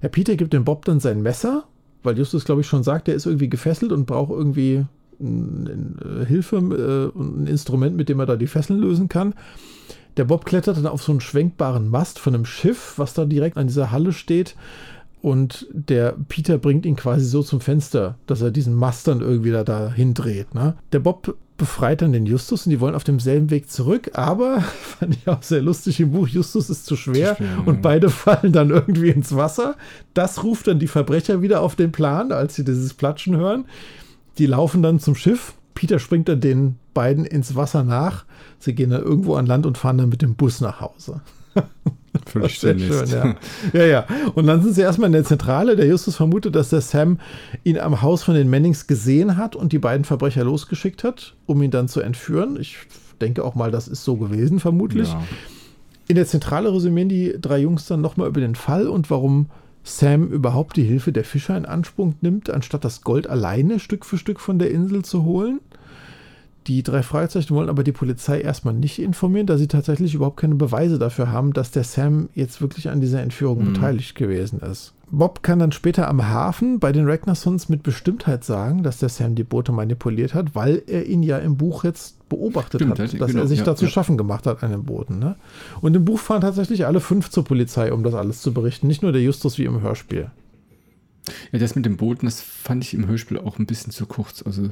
Herr 0.00 0.08
Peter 0.08 0.36
gibt 0.36 0.52
dem 0.52 0.64
Bob 0.64 0.84
dann 0.84 1.00
sein 1.00 1.22
Messer, 1.22 1.64
weil 2.02 2.18
Justus, 2.18 2.44
glaube 2.44 2.62
ich, 2.62 2.66
schon 2.66 2.82
sagt, 2.82 3.08
er 3.08 3.14
ist 3.14 3.26
irgendwie 3.26 3.48
gefesselt 3.50 3.92
und 3.92 4.06
braucht 4.06 4.30
irgendwie 4.30 4.84
äh, 5.20 6.24
Hilfe 6.26 6.56
äh, 6.56 7.16
und 7.18 7.42
ein 7.42 7.46
Instrument, 7.46 7.96
mit 7.96 8.08
dem 8.08 8.20
er 8.20 8.26
da 8.26 8.36
die 8.36 8.46
Fesseln 8.46 8.80
lösen 8.80 9.08
kann. 9.08 9.34
Der 10.16 10.24
Bob 10.24 10.44
klettert 10.44 10.76
dann 10.76 10.86
auf 10.86 11.02
so 11.02 11.12
einen 11.12 11.20
schwenkbaren 11.20 11.88
Mast 11.88 12.18
von 12.18 12.34
einem 12.34 12.44
Schiff, 12.44 12.94
was 12.96 13.14
da 13.14 13.24
direkt 13.24 13.56
an 13.56 13.68
dieser 13.68 13.90
Halle 13.90 14.12
steht. 14.12 14.56
Und 15.22 15.66
der 15.72 16.16
Peter 16.28 16.56
bringt 16.56 16.86
ihn 16.86 16.96
quasi 16.96 17.26
so 17.26 17.42
zum 17.42 17.60
Fenster, 17.60 18.16
dass 18.26 18.40
er 18.40 18.50
diesen 18.50 18.74
Mast 18.74 19.06
dann 19.06 19.20
irgendwie 19.20 19.50
da, 19.50 19.64
da 19.64 19.92
hindreht. 19.92 20.54
Ne? 20.54 20.74
Der 20.92 21.00
Bob 21.00 21.36
befreit 21.58 22.00
dann 22.00 22.12
den 22.12 22.24
Justus 22.24 22.64
und 22.64 22.70
die 22.70 22.80
wollen 22.80 22.94
auf 22.94 23.04
demselben 23.04 23.50
Weg 23.50 23.70
zurück, 23.70 24.12
aber 24.14 24.60
fand 24.80 25.14
ich 25.14 25.28
auch 25.28 25.42
sehr 25.42 25.60
lustig 25.60 26.00
im 26.00 26.12
Buch, 26.12 26.26
Justus 26.26 26.70
ist 26.70 26.86
zu 26.86 26.96
schwer, 26.96 27.36
Zu 27.36 27.44
schwer, 27.44 27.66
und 27.66 27.82
beide 27.82 28.08
fallen 28.08 28.52
dann 28.52 28.70
irgendwie 28.70 29.10
ins 29.10 29.36
Wasser. 29.36 29.76
Das 30.14 30.42
ruft 30.42 30.68
dann 30.68 30.78
die 30.78 30.88
Verbrecher 30.88 31.42
wieder 31.42 31.60
auf 31.60 31.76
den 31.76 31.92
Plan, 31.92 32.32
als 32.32 32.54
sie 32.54 32.64
dieses 32.64 32.94
Platschen 32.94 33.36
hören. 33.36 33.66
Die 34.38 34.46
laufen 34.46 34.82
dann 34.82 35.00
zum 35.00 35.14
Schiff. 35.14 35.52
Peter 35.80 35.98
springt 35.98 36.28
dann 36.28 36.42
den 36.42 36.76
beiden 36.92 37.24
ins 37.24 37.56
Wasser 37.56 37.84
nach. 37.84 38.26
Sie 38.58 38.74
gehen 38.74 38.90
dann 38.90 39.00
irgendwo 39.00 39.36
an 39.36 39.46
Land 39.46 39.64
und 39.64 39.78
fahren 39.78 39.96
dann 39.96 40.10
mit 40.10 40.20
dem 40.20 40.34
Bus 40.34 40.60
nach 40.60 40.82
Hause. 40.82 41.22
Völlig 42.26 42.56
schön, 42.56 42.78
ja. 42.78 43.34
ja, 43.72 43.86
ja. 43.86 44.06
Und 44.34 44.46
dann 44.46 44.62
sind 44.62 44.74
sie 44.74 44.82
erstmal 44.82 45.06
in 45.06 45.14
der 45.14 45.24
Zentrale. 45.24 45.76
Der 45.76 45.86
Justus 45.86 46.16
vermutet, 46.16 46.54
dass 46.54 46.68
der 46.68 46.82
Sam 46.82 47.18
ihn 47.64 47.78
am 47.78 48.02
Haus 48.02 48.22
von 48.22 48.34
den 48.34 48.50
Mannings 48.50 48.88
gesehen 48.88 49.38
hat 49.38 49.56
und 49.56 49.72
die 49.72 49.78
beiden 49.78 50.04
Verbrecher 50.04 50.44
losgeschickt 50.44 51.02
hat, 51.02 51.34
um 51.46 51.62
ihn 51.62 51.70
dann 51.70 51.88
zu 51.88 52.02
entführen. 52.02 52.58
Ich 52.60 52.76
denke 53.22 53.42
auch 53.42 53.54
mal, 53.54 53.70
das 53.70 53.88
ist 53.88 54.04
so 54.04 54.16
gewesen, 54.16 54.60
vermutlich. 54.60 55.08
Ja. 55.08 55.22
In 56.08 56.16
der 56.16 56.26
Zentrale 56.26 56.74
resümieren 56.74 57.08
die 57.08 57.36
drei 57.40 57.60
Jungs 57.60 57.86
dann 57.86 58.02
nochmal 58.02 58.28
über 58.28 58.42
den 58.42 58.54
Fall 58.54 58.86
und 58.86 59.08
warum 59.08 59.46
Sam 59.82 60.28
überhaupt 60.28 60.76
die 60.76 60.84
Hilfe 60.84 61.12
der 61.12 61.24
Fischer 61.24 61.56
in 61.56 61.66
Anspruch 61.66 62.12
nimmt, 62.20 62.50
anstatt 62.50 62.84
das 62.84 63.02
Gold 63.02 63.26
alleine 63.26 63.78
Stück 63.78 64.04
für 64.04 64.18
Stück 64.18 64.40
von 64.40 64.58
der 64.58 64.70
Insel 64.70 65.04
zu 65.04 65.24
holen. 65.24 65.60
Die 66.66 66.82
drei 66.82 67.02
Fragezeichen 67.02 67.54
wollen 67.54 67.70
aber 67.70 67.82
die 67.84 67.92
Polizei 67.92 68.40
erstmal 68.40 68.74
nicht 68.74 68.98
informieren, 69.00 69.46
da 69.46 69.56
sie 69.56 69.66
tatsächlich 69.66 70.14
überhaupt 70.14 70.36
keine 70.36 70.54
Beweise 70.56 70.98
dafür 70.98 71.32
haben, 71.32 71.52
dass 71.54 71.70
der 71.70 71.84
Sam 71.84 72.28
jetzt 72.34 72.60
wirklich 72.60 72.90
an 72.90 73.00
dieser 73.00 73.22
Entführung 73.22 73.60
Mhm. 73.64 73.72
beteiligt 73.72 74.14
gewesen 74.14 74.60
ist. 74.60 74.92
Bob 75.12 75.42
kann 75.42 75.58
dann 75.58 75.72
später 75.72 76.06
am 76.06 76.28
Hafen 76.28 76.78
bei 76.78 76.92
den 76.92 77.08
Ragnarsons 77.08 77.68
mit 77.68 77.82
Bestimmtheit 77.82 78.44
sagen, 78.44 78.82
dass 78.84 78.98
der 78.98 79.08
Sam 79.08 79.34
die 79.34 79.42
Boote 79.42 79.72
manipuliert 79.72 80.34
hat, 80.34 80.54
weil 80.54 80.82
er 80.86 81.06
ihn 81.06 81.22
ja 81.24 81.38
im 81.38 81.56
Buch 81.56 81.82
jetzt 81.82 82.28
beobachtet 82.28 82.80
Stimmt, 82.82 82.92
hat, 82.92 83.12
hat- 83.12 83.20
dass 83.20 83.30
genau, 83.30 83.42
er 83.42 83.48
sich 83.48 83.58
ja, 83.60 83.64
dazu 83.64 83.86
ja. 83.86 83.90
schaffen 83.90 84.16
gemacht 84.18 84.46
hat 84.46 84.62
an 84.62 84.70
den 84.70 84.84
Booten. 84.84 85.18
Ne? 85.18 85.34
Und 85.80 85.96
im 85.96 86.04
Buch 86.04 86.20
fahren 86.20 86.42
tatsächlich 86.42 86.86
alle 86.86 87.00
fünf 87.00 87.30
zur 87.30 87.42
Polizei, 87.44 87.92
um 87.92 88.04
das 88.04 88.14
alles 88.14 88.40
zu 88.42 88.52
berichten, 88.54 88.86
nicht 88.86 89.02
nur 89.02 89.10
der 89.10 89.22
Justus 89.22 89.58
wie 89.58 89.64
im 89.64 89.80
Hörspiel. 89.80 90.30
ja, 91.52 91.58
das 91.58 91.74
mit 91.74 91.86
den 91.86 91.96
Booten, 91.96 92.26
das 92.26 92.40
fand 92.40 92.84
ich 92.84 92.94
im 92.94 93.08
Hörspiel 93.08 93.38
auch 93.38 93.58
ein 93.58 93.66
bisschen 93.66 93.90
zu 93.92 94.06
kurz. 94.06 94.42
Also, 94.46 94.68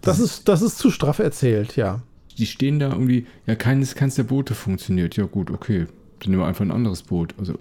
Das 0.00 0.18
ist, 0.18 0.48
das 0.48 0.62
ist 0.62 0.78
zu 0.78 0.90
straff 0.90 1.18
erzählt, 1.18 1.76
ja. 1.76 2.00
die 2.36 2.46
stehen 2.46 2.78
da 2.78 2.90
irgendwie, 2.90 3.26
ja, 3.46 3.56
keines, 3.56 3.94
keins 3.94 4.14
der 4.14 4.22
Boote 4.22 4.54
funktioniert. 4.54 5.16
Ja, 5.16 5.24
gut, 5.24 5.50
okay. 5.50 5.86
Dann 6.20 6.30
nehmen 6.30 6.42
wir 6.42 6.46
einfach 6.46 6.64
ein 6.64 6.70
anderes 6.70 7.02
Boot. 7.02 7.34
Also, 7.38 7.54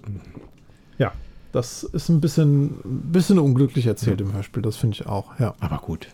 Ja. 0.97 1.13
Das 1.51 1.83
ist 1.83 2.09
ein 2.09 2.21
bisschen, 2.21 2.65
ein 2.83 3.11
bisschen 3.11 3.39
unglücklich 3.39 3.87
erzählt 3.87 4.21
im 4.21 4.33
Hörspiel, 4.33 4.61
das 4.61 4.75
finde 4.75 4.95
ich 4.95 5.07
auch, 5.07 5.39
ja. 5.39 5.55
aber 5.59 5.77
gut. 5.77 6.07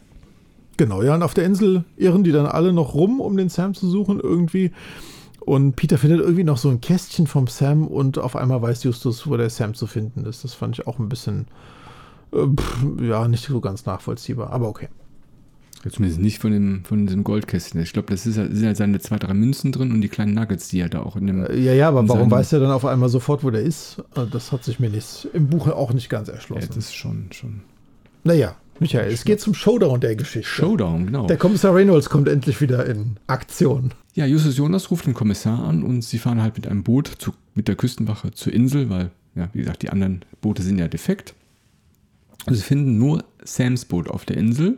Genau, 0.78 1.04
ja, 1.04 1.16
und 1.16 1.24
auf 1.24 1.34
der 1.34 1.46
Insel 1.46 1.84
irren 1.98 2.24
die 2.24 2.32
dann 2.32 2.46
alle 2.46 2.74
noch 2.74 2.94
rum, 2.94 3.20
um 3.20 3.36
den 3.38 3.50
Sam 3.50 3.74
zu 3.74 3.90
suchen 3.90 4.20
irgendwie. 4.20 4.72
Und 5.40 5.76
Peter 5.76 5.98
findet 5.98 6.22
irgendwie 6.22 6.44
noch 6.44 6.58
so 6.58 6.70
ein 6.70 6.82
Kästchen 6.82 7.28
vom 7.28 7.48
Sam 7.48 7.86
und 7.88 8.18
auf 8.18 8.36
einmal 8.36 8.62
weiß 8.62 8.84
Justus, 8.84 9.28
wo 9.28 9.36
der 9.36 9.50
Sam 9.50 9.74
zu 9.74 9.88
finden 9.88 10.26
ist. 10.26 10.44
Das 10.44 10.54
fand 10.54 10.80
ich 10.80 10.88
auch 10.88 11.00
ein 11.00 11.10
bisschen, 11.10 11.48
äh, 12.32 12.46
pff, 12.48 12.86
ja, 13.02 13.28
nicht 13.28 13.46
so 13.46 13.60
ganz 13.60 13.86
nachvollziehbar, 13.86 14.52
aber 14.52 14.70
okay. 14.70 14.88
Ja, 15.84 15.92
Zumindest 15.92 16.22
nicht 16.22 16.40
von 16.40 16.52
dem, 16.52 16.86
von 16.86 17.06
diesem 17.08 17.24
Goldkästchen. 17.26 17.82
Ich 17.82 17.92
glaube, 17.92 18.10
das 18.10 18.26
ist, 18.26 18.38
ja- 18.38 18.46
sind 18.48 18.64
ja 18.64 18.74
seine 18.74 19.00
zwei, 19.00 19.18
drei 19.18 19.34
Münzen 19.34 19.72
drin 19.74 19.92
und 19.92 20.00
die 20.02 20.08
kleinen 20.08 20.34
Nuggets, 20.34 20.70
die 20.70 20.80
er 20.80 20.88
da 20.90 21.02
auch 21.02 21.16
in 21.18 21.28
dem. 21.28 21.46
Äh, 21.46 21.58
Ja, 21.60 21.74
ja, 21.74 21.88
aber 21.90 22.08
warum 22.08 22.32
weiß 22.32 22.54
er 22.54 22.62
dann 22.62 22.72
auf 22.72 22.86
einmal 22.86 23.10
sofort, 23.10 23.44
wo 23.44 23.50
der 23.50 23.62
ist? 23.64 24.02
Äh, 24.16 24.22
Das 24.32 24.52
hat 24.54 24.64
sich 24.64 24.80
mir 24.80 24.90
nicht, 24.90 25.28
im 25.34 25.48
Buch 25.48 25.68
auch 25.68 25.92
nicht 25.94 26.10
ganz 26.10 26.30
Ja, 26.30 26.36
erschlossen. 26.36 26.68
das 26.70 26.78
ist 26.78 26.96
schon, 26.96 27.26
schon. 27.32 27.62
naja, 28.24 28.56
Michael, 28.80 29.12
es 29.12 29.24
geht 29.26 29.40
zum 29.42 29.54
Showdown 29.54 30.00
der 30.00 30.16
Geschichte. 30.16 30.48
Showdown, 30.50 31.06
genau. 31.08 31.28
Der 31.28 31.38
Kommissar 31.38 31.76
Reynolds 31.76 32.10
kommt 32.10 32.28
endlich 32.30 32.60
wieder 32.62 32.86
in 32.86 33.18
Aktion. 33.28 33.92
Ja, 34.16 34.26
Justus 34.26 34.58
Jonas 34.58 34.90
ruft 34.90 35.06
den 35.06 35.14
Kommissar 35.14 35.64
an 35.64 35.84
und 35.84 36.02
sie 36.04 36.18
fahren 36.18 36.42
halt 36.42 36.56
mit 36.56 36.66
einem 36.68 36.84
Boot 36.84 37.08
zu, 37.18 37.34
mit 37.56 37.68
der 37.68 37.76
Küstenwache 37.76 38.32
zur 38.32 38.54
Insel, 38.54 38.90
weil, 38.90 39.12
ja, 39.36 39.50
wie 39.54 39.60
gesagt, 39.60 39.82
die 39.84 39.90
anderen 39.90 40.24
Boote 40.42 40.64
sind 40.64 40.78
ja 40.80 40.88
defekt. 40.88 41.34
Und 42.46 42.56
sie 42.56 42.62
finden 42.62 42.98
nur 42.98 43.24
Sams 43.44 43.86
Boot 43.86 44.08
auf 44.10 44.26
der 44.26 44.38
Insel. 44.38 44.78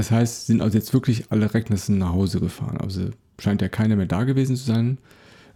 Das 0.00 0.10
heißt, 0.10 0.46
sind 0.46 0.62
also 0.62 0.78
jetzt 0.78 0.94
wirklich 0.94 1.24
alle 1.28 1.54
Ragnarsson 1.54 1.98
nach 1.98 2.14
Hause 2.14 2.40
gefahren. 2.40 2.78
Also 2.78 3.10
scheint 3.38 3.60
ja 3.60 3.68
keiner 3.68 3.96
mehr 3.96 4.06
da 4.06 4.24
gewesen 4.24 4.56
zu 4.56 4.64
sein. 4.64 4.96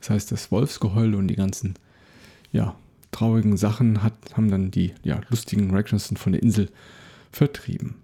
Das 0.01 0.11
heißt, 0.11 0.31
das 0.33 0.53
Wolfsgeheul 0.53 1.15
und 1.15 1.29
die 1.29 1.35
ganzen, 1.35 1.73
ja, 2.53 2.77
traurigen 3.11 3.57
Sachen 3.57 4.03
hat, 4.03 4.13
haben 4.35 4.51
dann 4.51 4.71
die, 4.71 4.93
ja, 5.03 5.19
lustigen 5.31 5.71
Ragnarsson 5.71 6.19
von 6.19 6.33
der 6.33 6.43
Insel 6.43 6.69
vertrieben. 7.33 7.95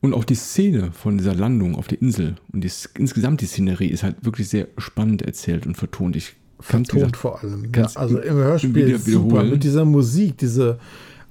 Und 0.00 0.14
auch 0.14 0.22
die 0.22 0.36
Szene 0.36 0.92
von 0.92 1.18
dieser 1.18 1.34
Landung 1.34 1.74
auf 1.74 1.88
der 1.88 2.00
Insel 2.00 2.36
und 2.52 2.62
die, 2.62 2.70
insgesamt 2.96 3.40
die 3.40 3.46
Szenerie 3.46 3.88
ist 3.88 4.04
halt 4.04 4.24
wirklich 4.24 4.48
sehr 4.48 4.68
spannend 4.78 5.22
erzählt 5.22 5.66
und 5.66 5.76
vertont. 5.76 6.14
Ich 6.14 6.34
Vertont 6.60 7.16
vor 7.16 7.42
allem. 7.42 7.72
Ja, 7.74 7.90
also 7.96 8.20
im- 8.20 8.34
Hörspiel 8.36 8.74
wieder 8.76 8.98
super 9.00 9.42
mit 9.42 9.64
dieser 9.64 9.84
Musik, 9.84 10.38
diese 10.38 10.78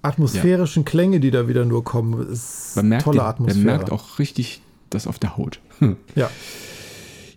atmosphärischen 0.05 0.83
ja. 0.83 0.89
Klänge, 0.89 1.19
die 1.19 1.31
da 1.31 1.47
wieder 1.47 1.65
nur 1.65 1.83
kommen. 1.83 2.27
Ist 2.29 2.75
man 2.75 2.89
merkt 2.89 3.03
tolle 3.03 3.19
den, 3.19 3.25
Atmosphäre. 3.25 3.65
Man 3.65 3.77
merkt 3.77 3.91
auch 3.91 4.19
richtig 4.19 4.61
das 4.89 5.07
auf 5.07 5.19
der 5.19 5.37
Haut. 5.37 5.59
ja. 6.15 6.29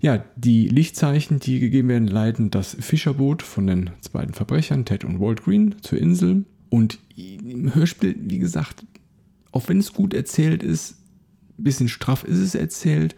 Ja, 0.01 0.25
die 0.37 0.69
Lichtzeichen, 0.69 1.41
die 1.41 1.59
gegeben 1.59 1.89
werden, 1.89 2.07
leiten 2.07 2.51
das 2.51 2.77
Fischerboot 2.79 3.43
von 3.43 3.67
den 3.67 3.91
beiden 4.13 4.33
Verbrechern, 4.33 4.85
Ted 4.85 5.05
und 5.05 5.21
Walt 5.21 5.43
Green, 5.43 5.75
zur 5.83 5.99
Insel. 5.99 6.45
Und 6.71 6.99
im 7.17 7.75
Hörspiel, 7.75 8.15
wie 8.17 8.39
gesagt, 8.39 8.85
auch 9.51 9.69
wenn 9.69 9.79
es 9.79 9.93
gut 9.93 10.15
erzählt 10.15 10.63
ist, 10.63 10.97
ein 11.59 11.65
bisschen 11.65 11.89
straff 11.89 12.23
ist 12.23 12.39
es 12.39 12.55
erzählt. 12.55 13.17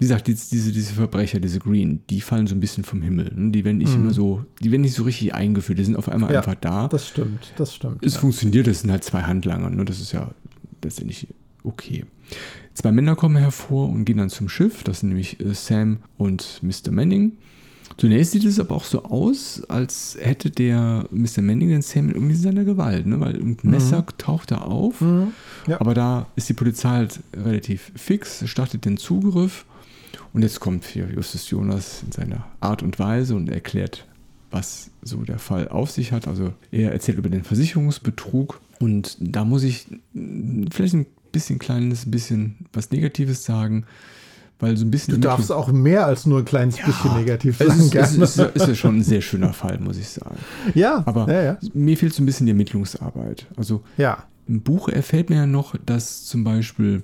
Wie 0.00 0.06
gesagt, 0.06 0.28
diese, 0.28 0.72
diese 0.72 0.94
Verbrecher, 0.94 1.40
diese 1.40 1.58
Green, 1.58 2.00
die 2.08 2.22
fallen 2.22 2.46
so 2.46 2.54
ein 2.54 2.60
bisschen 2.60 2.84
vom 2.84 3.02
Himmel. 3.02 3.32
Ne? 3.34 3.50
Die 3.50 3.66
werden 3.66 3.76
nicht 3.76 3.94
mhm. 3.94 4.04
immer 4.04 4.14
so, 4.14 4.46
die 4.62 4.72
werden 4.72 4.80
nicht 4.80 4.94
so 4.94 5.02
richtig 5.02 5.34
eingeführt, 5.34 5.78
die 5.78 5.84
sind 5.84 5.94
auf 5.94 6.08
einmal 6.08 6.32
ja, 6.32 6.38
einfach 6.38 6.54
da. 6.54 6.88
Das 6.88 7.06
stimmt, 7.06 7.52
das 7.56 7.74
stimmt. 7.74 8.02
Es 8.02 8.14
ja. 8.14 8.20
funktioniert, 8.20 8.66
das 8.66 8.80
sind 8.80 8.90
halt 8.90 9.04
zwei 9.04 9.20
Handlanger, 9.24 9.68
ne? 9.68 9.84
das 9.84 10.00
ist 10.00 10.12
ja 10.12 10.30
letztendlich 10.82 11.26
okay. 11.64 12.06
Zwei 12.72 12.92
Männer 12.92 13.14
kommen 13.14 13.36
hervor 13.36 13.90
und 13.90 14.06
gehen 14.06 14.16
dann 14.16 14.30
zum 14.30 14.48
Schiff, 14.48 14.82
das 14.84 15.00
sind 15.00 15.10
nämlich 15.10 15.38
äh, 15.38 15.52
Sam 15.52 15.98
und 16.16 16.60
Mr. 16.62 16.90
Manning. 16.92 17.32
Zunächst 17.98 18.32
sieht 18.32 18.46
es 18.46 18.58
aber 18.58 18.76
auch 18.76 18.84
so 18.84 19.02
aus, 19.02 19.62
als 19.68 20.16
hätte 20.18 20.48
der 20.48 21.04
Mr. 21.10 21.42
Manning 21.42 21.68
den 21.68 21.82
Sam 21.82 22.08
irgendwie 22.08 22.36
in 22.36 22.40
seiner 22.40 22.64
Gewalt, 22.64 23.04
ne? 23.04 23.20
weil 23.20 23.36
ein 23.36 23.58
Messer 23.64 24.00
mhm. 24.00 24.16
taucht 24.16 24.50
da 24.50 24.62
auf. 24.62 25.02
Mhm. 25.02 25.32
Ja. 25.66 25.78
Aber 25.78 25.92
da 25.92 26.26
ist 26.36 26.48
die 26.48 26.54
Polizei 26.54 26.88
halt 26.88 27.20
relativ 27.34 27.92
fix, 27.96 28.48
startet 28.48 28.86
den 28.86 28.96
Zugriff 28.96 29.66
und 30.32 30.42
jetzt 30.42 30.60
kommt 30.60 30.84
hier 30.84 31.08
Justus 31.10 31.50
Jonas 31.50 32.02
in 32.04 32.12
seiner 32.12 32.46
Art 32.60 32.82
und 32.82 32.98
Weise 32.98 33.34
und 33.34 33.48
erklärt, 33.48 34.06
was 34.50 34.90
so 35.02 35.22
der 35.22 35.38
Fall 35.38 35.68
auf 35.68 35.90
sich 35.90 36.12
hat. 36.12 36.28
Also 36.28 36.52
er 36.70 36.92
erzählt 36.92 37.18
über 37.18 37.30
den 37.30 37.44
Versicherungsbetrug 37.44 38.60
und 38.78 39.16
da 39.20 39.44
muss 39.44 39.62
ich 39.62 39.86
vielleicht 40.70 40.94
ein 40.94 41.06
bisschen 41.32 41.58
kleines, 41.58 42.10
bisschen 42.10 42.56
was 42.72 42.90
Negatives 42.90 43.44
sagen. 43.44 43.86
Weil 44.58 44.76
so 44.76 44.84
ein 44.84 44.90
bisschen. 44.90 45.14
Du 45.14 45.20
darfst 45.20 45.50
auch 45.50 45.72
mehr 45.72 46.04
als 46.04 46.26
nur 46.26 46.40
ein 46.40 46.44
kleines 46.44 46.78
ja, 46.78 46.84
bisschen 46.84 47.16
negativ 47.16 47.56
sagen. 47.56 47.70
Es 47.70 48.12
ist, 48.12 48.20
es 48.20 48.38
ist, 48.38 48.56
ist, 48.56 48.68
ja 48.68 48.74
schon 48.74 48.98
ein 48.98 49.02
sehr 49.02 49.22
schöner 49.22 49.54
Fall, 49.54 49.78
muss 49.78 49.96
ich 49.96 50.08
sagen. 50.08 50.36
Ja. 50.74 51.02
Aber 51.06 51.32
ja, 51.32 51.42
ja. 51.42 51.58
mir 51.72 51.96
fehlt 51.96 52.12
so 52.12 52.22
ein 52.22 52.26
bisschen 52.26 52.44
die 52.44 52.50
Ermittlungsarbeit. 52.52 53.46
Also 53.56 53.82
ja. 53.96 54.24
im 54.46 54.60
Buch 54.60 54.90
erfällt 54.90 55.30
mir 55.30 55.36
ja 55.36 55.46
noch, 55.46 55.76
dass 55.86 56.26
zum 56.26 56.44
Beispiel 56.44 57.02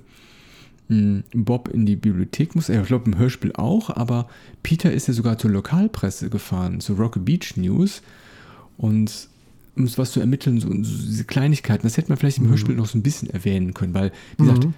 Bob 0.89 1.69
in 1.69 1.85
die 1.85 1.97
Bibliothek 1.97 2.55
muss. 2.55 2.69
Ich 2.69 2.83
glaube 2.85 3.11
im 3.11 3.19
Hörspiel 3.19 3.53
auch, 3.55 3.91
aber 3.91 4.29
Peter 4.63 4.93
ist 4.93 5.09
ja 5.09 5.15
sogar 5.15 5.37
zur 5.37 5.51
Lokalpresse 5.51 6.31
gefahren, 6.31 6.81
zu 6.81 6.95
Rocky 6.95 7.19
Beach 7.19 7.57
News. 7.57 8.03
Und 8.77 9.29
um 9.77 9.89
was 9.97 10.13
zu 10.13 10.21
ermitteln, 10.21 10.61
so, 10.61 10.69
so, 10.69 10.75
diese 10.75 11.25
Kleinigkeiten, 11.25 11.83
das 11.83 11.97
hätte 11.97 12.09
man 12.09 12.19
vielleicht 12.19 12.39
im 12.39 12.45
mhm. 12.45 12.51
Hörspiel 12.51 12.77
noch 12.77 12.87
so 12.87 12.99
ein 12.99 13.03
bisschen 13.03 13.29
erwähnen 13.31 13.75
können, 13.75 13.95
weil, 13.95 14.13
wie 14.39 14.45
mhm. 14.45 14.47
gesagt, 14.47 14.69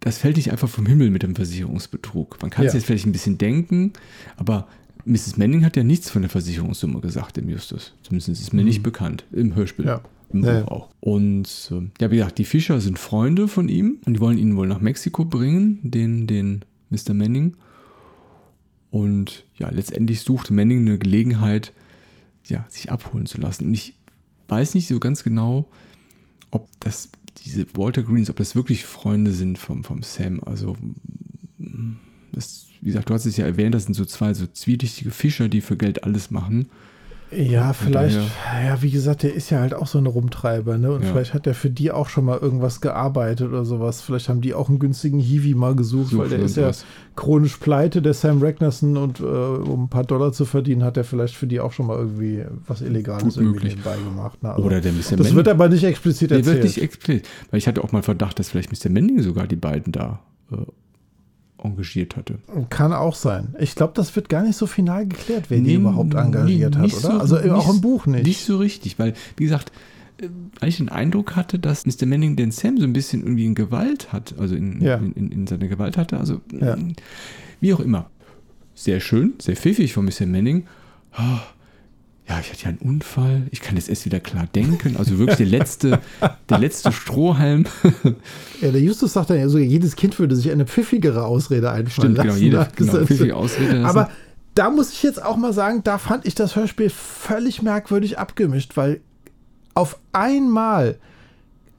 das 0.00 0.18
fällt 0.18 0.36
nicht 0.36 0.50
einfach 0.50 0.68
vom 0.68 0.86
Himmel 0.86 1.10
mit 1.10 1.22
dem 1.22 1.36
Versicherungsbetrug. 1.36 2.38
Man 2.40 2.50
kann 2.50 2.66
es 2.66 2.72
ja. 2.72 2.78
jetzt 2.78 2.86
vielleicht 2.86 3.06
ein 3.06 3.12
bisschen 3.12 3.38
denken, 3.38 3.92
aber 4.36 4.68
Mrs. 5.04 5.36
Manning 5.36 5.64
hat 5.64 5.76
ja 5.76 5.82
nichts 5.82 6.10
von 6.10 6.22
der 6.22 6.30
Versicherungssumme 6.30 7.00
gesagt 7.00 7.38
im 7.38 7.48
Justus. 7.48 7.94
Zumindest 8.02 8.28
ist 8.28 8.40
es 8.40 8.52
mir 8.52 8.62
mhm. 8.62 8.68
nicht 8.68 8.82
bekannt, 8.82 9.24
im 9.32 9.54
Hörspiel. 9.54 9.86
Ja. 9.86 10.02
Ja, 10.32 10.68
auch. 10.68 10.88
Und 11.00 11.70
äh, 11.70 11.90
ja, 12.00 12.10
wie 12.10 12.16
gesagt, 12.16 12.38
die 12.38 12.44
Fischer 12.44 12.80
sind 12.80 12.98
Freunde 12.98 13.48
von 13.48 13.68
ihm 13.68 13.98
und 14.04 14.14
die 14.14 14.20
wollen 14.20 14.38
ihn 14.38 14.56
wohl 14.56 14.66
nach 14.66 14.80
Mexiko 14.80 15.24
bringen, 15.24 15.78
den, 15.82 16.26
den 16.26 16.64
Mr. 16.90 17.14
Manning. 17.14 17.56
Und 18.90 19.44
ja, 19.56 19.70
letztendlich 19.70 20.20
sucht 20.20 20.50
Manning 20.50 20.80
eine 20.80 20.98
Gelegenheit, 20.98 21.72
ja, 22.46 22.66
sich 22.68 22.90
abholen 22.90 23.26
zu 23.26 23.40
lassen. 23.40 23.66
Und 23.66 23.74
ich 23.74 23.94
weiß 24.48 24.74
nicht 24.74 24.88
so 24.88 25.00
ganz 25.00 25.24
genau, 25.24 25.68
ob 26.50 26.68
das 26.80 27.10
diese 27.38 27.66
Walter 27.74 28.02
Greens, 28.02 28.30
ob 28.30 28.36
das 28.36 28.54
wirklich 28.54 28.84
Freunde 28.84 29.32
sind 29.32 29.58
vom, 29.58 29.84
vom 29.84 30.02
Sam. 30.02 30.40
Also, 30.44 30.76
das, 32.32 32.66
wie 32.80 32.86
gesagt, 32.86 33.08
du 33.08 33.14
hast 33.14 33.26
es 33.26 33.36
ja 33.36 33.46
erwähnt, 33.46 33.74
das 33.74 33.84
sind 33.84 33.94
so 33.94 34.04
zwei 34.04 34.34
so 34.34 34.46
zwielichtige 34.46 35.10
Fischer, 35.10 35.48
die 35.48 35.60
für 35.60 35.76
Geld 35.76 36.04
alles 36.04 36.30
machen. 36.30 36.68
Ja, 37.34 37.72
vielleicht, 37.72 38.18
ja, 38.64 38.82
wie 38.82 38.90
gesagt, 38.90 39.22
der 39.22 39.34
ist 39.34 39.50
ja 39.50 39.60
halt 39.60 39.74
auch 39.74 39.86
so 39.86 39.98
ein 39.98 40.06
Rumtreiber, 40.06 40.78
ne? 40.78 40.92
Und 40.92 41.02
ja. 41.02 41.08
vielleicht 41.08 41.34
hat 41.34 41.46
er 41.46 41.54
für 41.54 41.70
die 41.70 41.90
auch 41.90 42.08
schon 42.08 42.24
mal 42.24 42.38
irgendwas 42.38 42.80
gearbeitet 42.80 43.48
oder 43.48 43.64
sowas. 43.64 44.02
Vielleicht 44.02 44.28
haben 44.28 44.40
die 44.40 44.54
auch 44.54 44.68
einen 44.68 44.78
günstigen 44.78 45.18
Hiwi 45.18 45.54
mal 45.54 45.74
gesucht, 45.74 46.10
Such 46.10 46.18
weil 46.18 46.28
der 46.28 46.40
ist 46.40 46.56
ja 46.56 46.68
was. 46.68 46.84
chronisch 47.16 47.56
pleite, 47.56 48.02
der 48.02 48.14
Sam 48.14 48.42
Ragnarsson, 48.42 48.96
und 48.96 49.20
äh, 49.20 49.24
um 49.24 49.84
ein 49.84 49.88
paar 49.88 50.04
Dollar 50.04 50.32
zu 50.32 50.44
verdienen, 50.44 50.84
hat 50.84 50.96
er 50.96 51.04
vielleicht 51.04 51.34
für 51.34 51.46
die 51.46 51.60
auch 51.60 51.72
schon 51.72 51.86
mal 51.86 51.98
irgendwie 51.98 52.44
was 52.66 52.82
Illegales 52.82 53.36
irgendwie 53.36 53.68
nebenbei 53.68 53.96
gemacht. 53.96 54.42
Ne? 54.42 54.50
Also, 54.50 54.64
oder 54.64 54.80
der 54.80 54.92
Mr. 54.92 54.98
Das 54.98 55.10
Manning. 55.18 55.34
wird 55.36 55.48
aber 55.48 55.68
nicht 55.68 55.84
explizit 55.84 56.30
erzählt. 56.30 56.46
Der 56.46 56.54
wird 56.54 56.64
nicht 56.64 56.82
explizit, 56.82 57.28
weil 57.50 57.58
ich 57.58 57.66
hatte 57.66 57.82
auch 57.82 57.92
mal 57.92 58.02
Verdacht, 58.02 58.38
dass 58.38 58.50
vielleicht 58.50 58.72
Mr. 58.72 58.90
Manning 58.90 59.22
sogar 59.22 59.46
die 59.46 59.56
beiden 59.56 59.92
da 59.92 60.20
äh, 60.50 60.56
engagiert 61.64 62.16
hatte. 62.16 62.38
Kann 62.70 62.92
auch 62.92 63.14
sein. 63.14 63.54
Ich 63.58 63.74
glaube, 63.74 63.92
das 63.94 64.14
wird 64.16 64.28
gar 64.28 64.42
nicht 64.42 64.56
so 64.56 64.66
final 64.66 65.06
geklärt, 65.06 65.46
wer 65.48 65.58
nee, 65.58 65.68
die 65.68 65.74
überhaupt 65.74 66.14
engagiert 66.14 66.74
nee, 66.74 66.80
hat, 66.80 66.92
oder? 66.92 67.00
So, 67.00 67.08
also 67.10 67.36
nicht, 67.38 67.50
auch 67.50 67.70
im 67.72 67.80
Buch 67.80 68.06
nicht. 68.06 68.26
Nicht 68.26 68.44
so 68.44 68.58
richtig, 68.58 68.98
weil, 68.98 69.14
wie 69.36 69.44
gesagt, 69.44 69.72
äh, 70.20 70.28
weil 70.60 70.68
ich 70.68 70.78
den 70.78 70.88
Eindruck 70.88 71.36
hatte, 71.36 71.58
dass 71.58 71.86
Mr. 71.86 72.06
Manning 72.06 72.36
den 72.36 72.50
Sam 72.50 72.78
so 72.78 72.84
ein 72.84 72.92
bisschen 72.92 73.22
irgendwie 73.22 73.46
in 73.46 73.54
Gewalt 73.54 74.12
hat, 74.12 74.34
also 74.38 74.54
in, 74.54 74.80
ja. 74.80 74.96
in, 74.96 75.12
in, 75.12 75.30
in 75.30 75.46
seiner 75.46 75.68
Gewalt 75.68 75.96
hatte, 75.96 76.18
also 76.18 76.40
ja. 76.52 76.76
wie 77.60 77.74
auch 77.74 77.80
immer. 77.80 78.10
Sehr 78.74 79.00
schön, 79.00 79.34
sehr 79.38 79.56
pfiffig 79.56 79.92
von 79.92 80.04
Mr. 80.04 80.26
Manning. 80.26 80.66
Oh, 81.18 81.38
ja, 82.28 82.38
ich 82.40 82.50
hatte 82.50 82.62
ja 82.62 82.68
einen 82.68 82.78
Unfall, 82.78 83.42
ich 83.50 83.60
kann 83.60 83.76
jetzt 83.76 83.88
erst 83.88 84.04
wieder 84.04 84.20
klar 84.20 84.46
denken. 84.54 84.96
Also 84.96 85.18
wirklich 85.18 85.38
der 85.38 85.46
letzte, 85.46 86.00
der 86.48 86.58
letzte 86.58 86.92
Strohhalm. 86.92 87.66
Ja, 88.60 88.70
der 88.70 88.80
Justus 88.80 89.12
sagt 89.12 89.30
dann 89.30 89.38
ja 89.38 89.48
sogar, 89.48 89.66
jedes 89.66 89.96
Kind 89.96 90.18
würde 90.18 90.36
sich 90.36 90.50
eine 90.50 90.66
pfiffigere 90.66 91.24
Ausrede 91.24 91.70
einfallen 91.70 91.90
Stimmt, 91.90 92.16
genau, 92.16 92.28
lassen. 92.28 92.40
Genau, 92.40 92.60
jede 92.62 92.70
genau, 92.76 93.04
pfiffige 93.04 93.36
Ausrede. 93.36 93.84
Aber 93.84 94.08
da 94.54 94.70
muss 94.70 94.92
ich 94.92 95.02
jetzt 95.02 95.22
auch 95.22 95.36
mal 95.36 95.52
sagen, 95.52 95.82
da 95.82 95.98
fand 95.98 96.26
ich 96.26 96.34
das 96.34 96.54
Hörspiel 96.54 96.90
völlig 96.90 97.62
merkwürdig 97.62 98.18
abgemischt, 98.18 98.76
weil 98.76 99.00
auf 99.74 99.98
einmal 100.12 100.98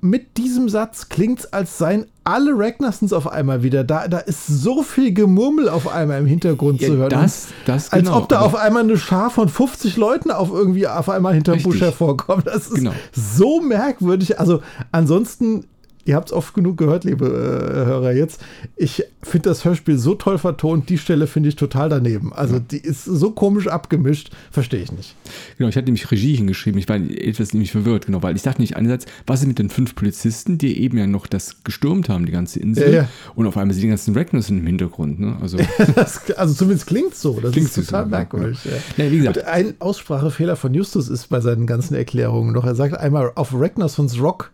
mit 0.01 0.37
diesem 0.37 0.67
Satz 0.67 1.07
klingt 1.07 1.39
es, 1.39 1.53
als 1.53 1.77
seien 1.77 2.07
alle 2.23 2.51
Ragnarsons 2.55 3.13
auf 3.13 3.27
einmal 3.27 3.63
wieder 3.63 3.83
da. 3.83 4.07
Da 4.07 4.19
ist 4.19 4.47
so 4.47 4.83
viel 4.83 5.13
Gemurmel 5.13 5.69
auf 5.69 5.87
einmal 5.87 6.19
im 6.19 6.25
Hintergrund 6.25 6.81
ja, 6.81 6.87
zu 6.87 6.97
hören. 6.97 7.09
Das, 7.09 7.47
das 7.65 7.91
als 7.91 8.03
genau, 8.03 8.17
ob 8.17 8.29
da 8.29 8.41
auf 8.41 8.55
einmal 8.55 8.83
eine 8.83 8.97
Schar 8.97 9.29
von 9.29 9.49
50 9.49 9.97
Leuten 9.97 10.31
auf 10.31 10.51
irgendwie 10.51 10.87
auf 10.87 11.09
einmal 11.09 11.33
hinterm 11.33 11.61
Busch 11.61 11.81
hervorkommt. 11.81 12.47
Das 12.47 12.67
ist 12.67 12.75
genau. 12.75 12.93
so 13.11 13.61
merkwürdig. 13.61 14.39
Also 14.39 14.61
ansonsten 14.91 15.65
ihr 16.05 16.15
habt 16.15 16.29
es 16.29 16.33
oft 16.33 16.53
genug 16.53 16.77
gehört, 16.77 17.03
liebe 17.03 17.25
äh, 17.25 17.85
Hörer 17.85 18.13
jetzt. 18.13 18.41
Ich 18.75 19.03
finde 19.21 19.49
das 19.49 19.63
Hörspiel 19.63 19.97
so 19.97 20.15
toll 20.15 20.37
vertont, 20.37 20.89
die 20.89 20.97
Stelle 20.97 21.27
finde 21.27 21.49
ich 21.49 21.55
total 21.55 21.89
daneben. 21.89 22.33
Also 22.33 22.59
die 22.59 22.77
ist 22.77 23.05
so 23.05 23.31
komisch 23.31 23.67
abgemischt, 23.67 24.31
verstehe 24.51 24.81
ich 24.81 24.91
nicht. 24.91 25.15
Genau, 25.57 25.69
ich 25.69 25.75
hatte 25.75 25.85
nämlich 25.85 26.09
Regie 26.11 26.35
hingeschrieben, 26.35 26.79
ich 26.79 26.89
war 26.89 26.97
etwas 26.97 27.53
nämlich 27.53 27.71
verwirrt, 27.71 28.07
genau, 28.07 28.21
weil 28.21 28.35
ich 28.35 28.41
dachte 28.41 28.61
nicht 28.61 28.75
einerseits, 28.75 29.05
was 29.25 29.41
ist 29.41 29.47
mit 29.47 29.59
den 29.59 29.69
fünf 29.69 29.95
Polizisten, 29.95 30.57
die 30.57 30.81
eben 30.81 30.97
ja 30.97 31.07
noch 31.07 31.27
das 31.27 31.63
gestürmt 31.63 32.09
haben, 32.09 32.25
die 32.25 32.31
ganze 32.31 32.59
Insel, 32.59 32.93
ja, 32.93 33.01
ja. 33.01 33.09
und 33.35 33.47
auf 33.47 33.57
einmal 33.57 33.73
sind 33.73 33.83
die 33.83 33.89
ganzen 33.89 34.13
Regners 34.13 34.49
im 34.49 34.65
Hintergrund. 34.65 35.19
Ne? 35.19 35.37
Also, 35.41 35.57
das, 35.95 36.29
also 36.31 36.53
zumindest 36.53 36.87
klingt 36.87 37.15
so, 37.15 37.39
das 37.39 37.51
klingt 37.51 37.67
ist 37.67 37.75
total 37.75 38.03
so, 38.03 38.09
merkwürdig. 38.09 38.59
Ja. 38.97 39.11
wie 39.11 39.17
gesagt. 39.17 39.37
Und 39.37 39.45
ein 39.45 39.73
Aussprachefehler 39.79 40.55
von 40.55 40.73
Justus 40.73 41.09
ist 41.09 41.29
bei 41.29 41.39
seinen 41.39 41.65
ganzen 41.65 41.95
Erklärungen 41.95 42.53
noch, 42.53 42.65
er 42.65 42.75
sagt 42.75 42.97
einmal 42.97 43.31
auf 43.35 43.53
Ragnarsons 43.53 44.19
Rock 44.19 44.51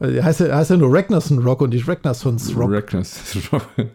also 0.00 0.22
heißt, 0.22 0.40
ja, 0.40 0.56
heißt 0.56 0.70
ja 0.70 0.76
nur 0.76 0.92
Ragnarsson 0.92 1.38
Rock 1.38 1.60
und 1.60 1.70
nicht 1.70 1.86
Ragnarsons 1.86 2.56
Rock. 2.56 2.72
Ragnarsson 2.72 3.42
Rock. 3.52 3.68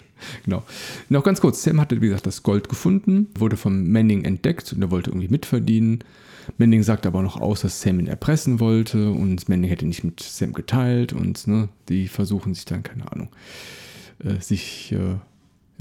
genau. 0.46 0.64
Noch 1.10 1.24
ganz 1.24 1.42
kurz, 1.42 1.64
Sam 1.64 1.82
hatte, 1.82 2.00
wie 2.00 2.08
gesagt, 2.08 2.28
das 2.28 2.44
Gold 2.44 2.70
gefunden, 2.70 3.28
wurde 3.38 3.58
von 3.58 3.92
Manning 3.92 4.24
entdeckt 4.24 4.72
und 4.72 4.82
er 4.82 4.92
wollte 4.92 5.10
irgendwie 5.10 5.28
mitverdienen. 5.28 6.04
Manning 6.60 6.84
sagt 6.84 7.08
aber 7.08 7.24
noch 7.24 7.42
aus, 7.42 7.62
dass 7.62 7.82
Sam 7.82 8.00
ihn 8.00 8.08
erpressen 8.08 8.60
wollte 8.60 9.10
und 9.10 9.50
Manning 9.50 9.68
hätte 9.68 9.88
nicht 9.88 10.04
mit 10.04 10.22
Sam 10.22 10.54
geteilt 10.54 11.12
und 11.12 11.48
ne, 11.48 11.70
die 11.90 12.08
versuchen 12.08 12.54
sich 12.54 12.66
dann, 12.66 12.84
keine 12.84 13.12
Ahnung, 13.12 13.30
äh, 14.24 14.40
sich 14.40 14.92
äh, 14.92 15.16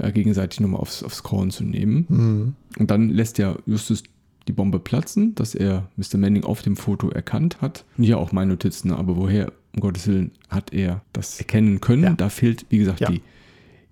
ja, 0.01 0.09
gegenseitig 0.09 0.59
nochmal 0.59 0.81
aufs, 0.81 1.03
aufs 1.03 1.21
Korn 1.21 1.51
zu 1.51 1.63
nehmen. 1.63 2.05
Mhm. 2.09 2.53
Und 2.79 2.91
dann 2.91 3.09
lässt 3.09 3.37
ja 3.37 3.57
Justus 3.67 4.03
die 4.47 4.53
Bombe 4.53 4.79
platzen, 4.79 5.35
dass 5.35 5.55
er 5.55 5.89
Mr. 5.97 6.17
Manning 6.17 6.43
auf 6.43 6.61
dem 6.61 6.75
Foto 6.75 7.09
erkannt 7.09 7.61
hat. 7.61 7.83
Hier 7.97 8.17
auch 8.17 8.31
meine 8.31 8.51
Notizen, 8.51 8.91
aber 8.91 9.15
woher 9.15 9.51
um 9.75 9.81
Gottes 9.81 10.07
Willen, 10.07 10.31
hat 10.49 10.73
er 10.73 11.01
das 11.13 11.39
erkennen 11.39 11.81
können. 11.81 12.03
Ja. 12.03 12.13
Da 12.13 12.29
fehlt, 12.29 12.65
wie 12.69 12.77
gesagt, 12.77 13.01
ja. 13.01 13.09
die 13.09 13.21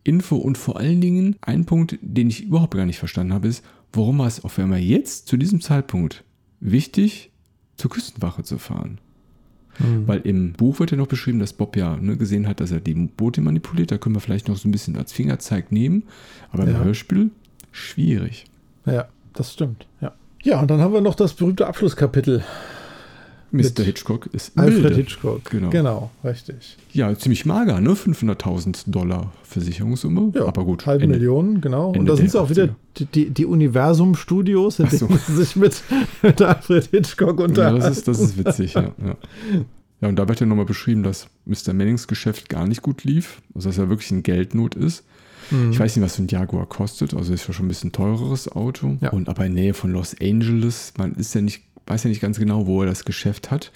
Info 0.03 0.35
und 0.35 0.57
vor 0.57 0.77
allen 0.77 1.01
Dingen 1.01 1.35
ein 1.41 1.65
Punkt, 1.65 1.97
den 2.01 2.29
ich 2.29 2.43
überhaupt 2.43 2.75
gar 2.75 2.85
nicht 2.85 2.99
verstanden 2.99 3.33
habe, 3.33 3.47
ist, 3.47 3.63
warum 3.91 4.17
war 4.17 4.27
es 4.27 4.43
auf 4.43 4.57
einmal 4.59 4.79
jetzt 4.79 5.27
zu 5.27 5.37
diesem 5.37 5.61
Zeitpunkt 5.61 6.23
wichtig, 6.59 7.31
zur 7.77 7.91
Küstenwache 7.91 8.43
zu 8.43 8.57
fahren? 8.57 8.99
Mhm. 9.79 10.07
Weil 10.07 10.19
im 10.21 10.53
Buch 10.53 10.79
wird 10.79 10.91
ja 10.91 10.97
noch 10.97 11.07
beschrieben, 11.07 11.39
dass 11.39 11.53
Bob 11.53 11.75
ja 11.75 11.97
ne, 11.97 12.17
gesehen 12.17 12.47
hat, 12.47 12.59
dass 12.59 12.71
er 12.71 12.79
die 12.79 12.93
Boote 12.93 13.41
manipuliert. 13.41 13.91
Da 13.91 13.97
können 13.97 14.15
wir 14.15 14.19
vielleicht 14.19 14.47
noch 14.47 14.57
so 14.57 14.67
ein 14.67 14.71
bisschen 14.71 14.95
als 14.97 15.13
Fingerzeig 15.13 15.71
nehmen. 15.71 16.03
Aber 16.51 16.65
im 16.65 16.77
Hörspiel 16.77 17.31
schwierig. 17.71 18.45
Ja, 18.85 19.07
das 19.33 19.53
stimmt. 19.53 19.87
Ja. 20.01 20.13
ja, 20.43 20.61
und 20.61 20.69
dann 20.69 20.79
haben 20.79 20.93
wir 20.93 21.01
noch 21.01 21.15
das 21.15 21.33
berühmte 21.33 21.65
Abschlusskapitel 21.65 22.43
Mr. 23.53 23.83
Hitchcock 23.83 24.27
ist 24.33 24.57
Alfred 24.57 24.81
milde. 24.81 24.95
Hitchcock. 24.95 25.49
Genau. 25.49 25.69
genau, 25.69 26.11
richtig. 26.23 26.75
Ja, 26.91 27.15
ziemlich 27.17 27.45
mager, 27.45 27.79
ne? 27.79 27.91
500.000 27.91 28.85
Dollar 28.87 29.31
Versicherungssumme. 29.43 30.31
Ja, 30.35 30.45
aber 30.47 30.65
gut. 30.65 30.85
Halbe 30.85 31.03
Ende. 31.03 31.17
Million, 31.17 31.61
genau. 31.61 31.87
Ende 31.93 31.99
und 31.99 32.05
da 32.07 32.15
sind 32.15 32.33
der 32.33 32.41
auch 32.41 32.49
wieder 32.49 32.63
80er. 32.63 32.69
die, 32.97 33.05
die, 33.05 33.29
die 33.29 33.45
Universum-Studios, 33.45 34.79
in 34.79 34.89
so. 34.89 35.07
denen 35.07 35.19
sie 35.19 35.35
sich 35.35 35.55
mit, 35.55 35.81
mit 36.21 36.41
Alfred 36.41 36.85
Hitchcock 36.87 37.39
Ja, 37.39 37.45
unterhalten. 37.45 37.79
das 37.79 37.97
ist, 37.97 38.07
das 38.07 38.19
ist 38.19 38.37
witzig, 38.37 38.73
ja. 38.73 38.91
ja. 39.05 39.15
Ja, 40.01 40.09
und 40.09 40.17
da 40.17 40.27
wird 40.27 40.41
ja 40.41 40.45
nochmal 40.45 40.65
beschrieben, 40.65 41.01
dass 41.03 41.27
Mr. 41.45 41.73
Mannings 41.73 42.07
Geschäft 42.07 42.49
gar 42.49 42.67
nicht 42.67 42.81
gut 42.81 43.05
lief. 43.05 43.41
Also, 43.55 43.69
dass 43.69 43.77
er 43.77 43.87
wirklich 43.89 44.11
in 44.11 44.21
Geldnot 44.21 44.75
ist. 44.75 45.05
Mhm. 45.49 45.71
Ich 45.71 45.79
weiß 45.79 45.95
nicht, 45.95 46.03
was 46.03 46.15
so 46.15 46.23
ein 46.23 46.27
Jaguar 46.27 46.65
kostet. 46.65 47.13
Also, 47.13 47.33
ist 47.33 47.47
ja 47.47 47.53
schon 47.53 47.67
ein 47.67 47.69
bisschen 47.69 47.93
teureres 47.93 48.51
Auto. 48.51 48.97
Ja. 48.99 49.11
Und 49.11 49.29
aber 49.29 49.45
in 49.45 49.53
Nähe 49.53 49.73
von 49.73 49.93
Los 49.93 50.13
Angeles, 50.21 50.93
man 50.97 51.13
ist 51.15 51.33
ja 51.35 51.41
nicht, 51.41 51.61
weiß 51.87 52.03
ja 52.03 52.09
nicht 52.09 52.21
ganz 52.21 52.39
genau, 52.39 52.67
wo 52.67 52.81
er 52.81 52.87
das 52.87 53.05
Geschäft 53.05 53.51
hat. 53.51 53.71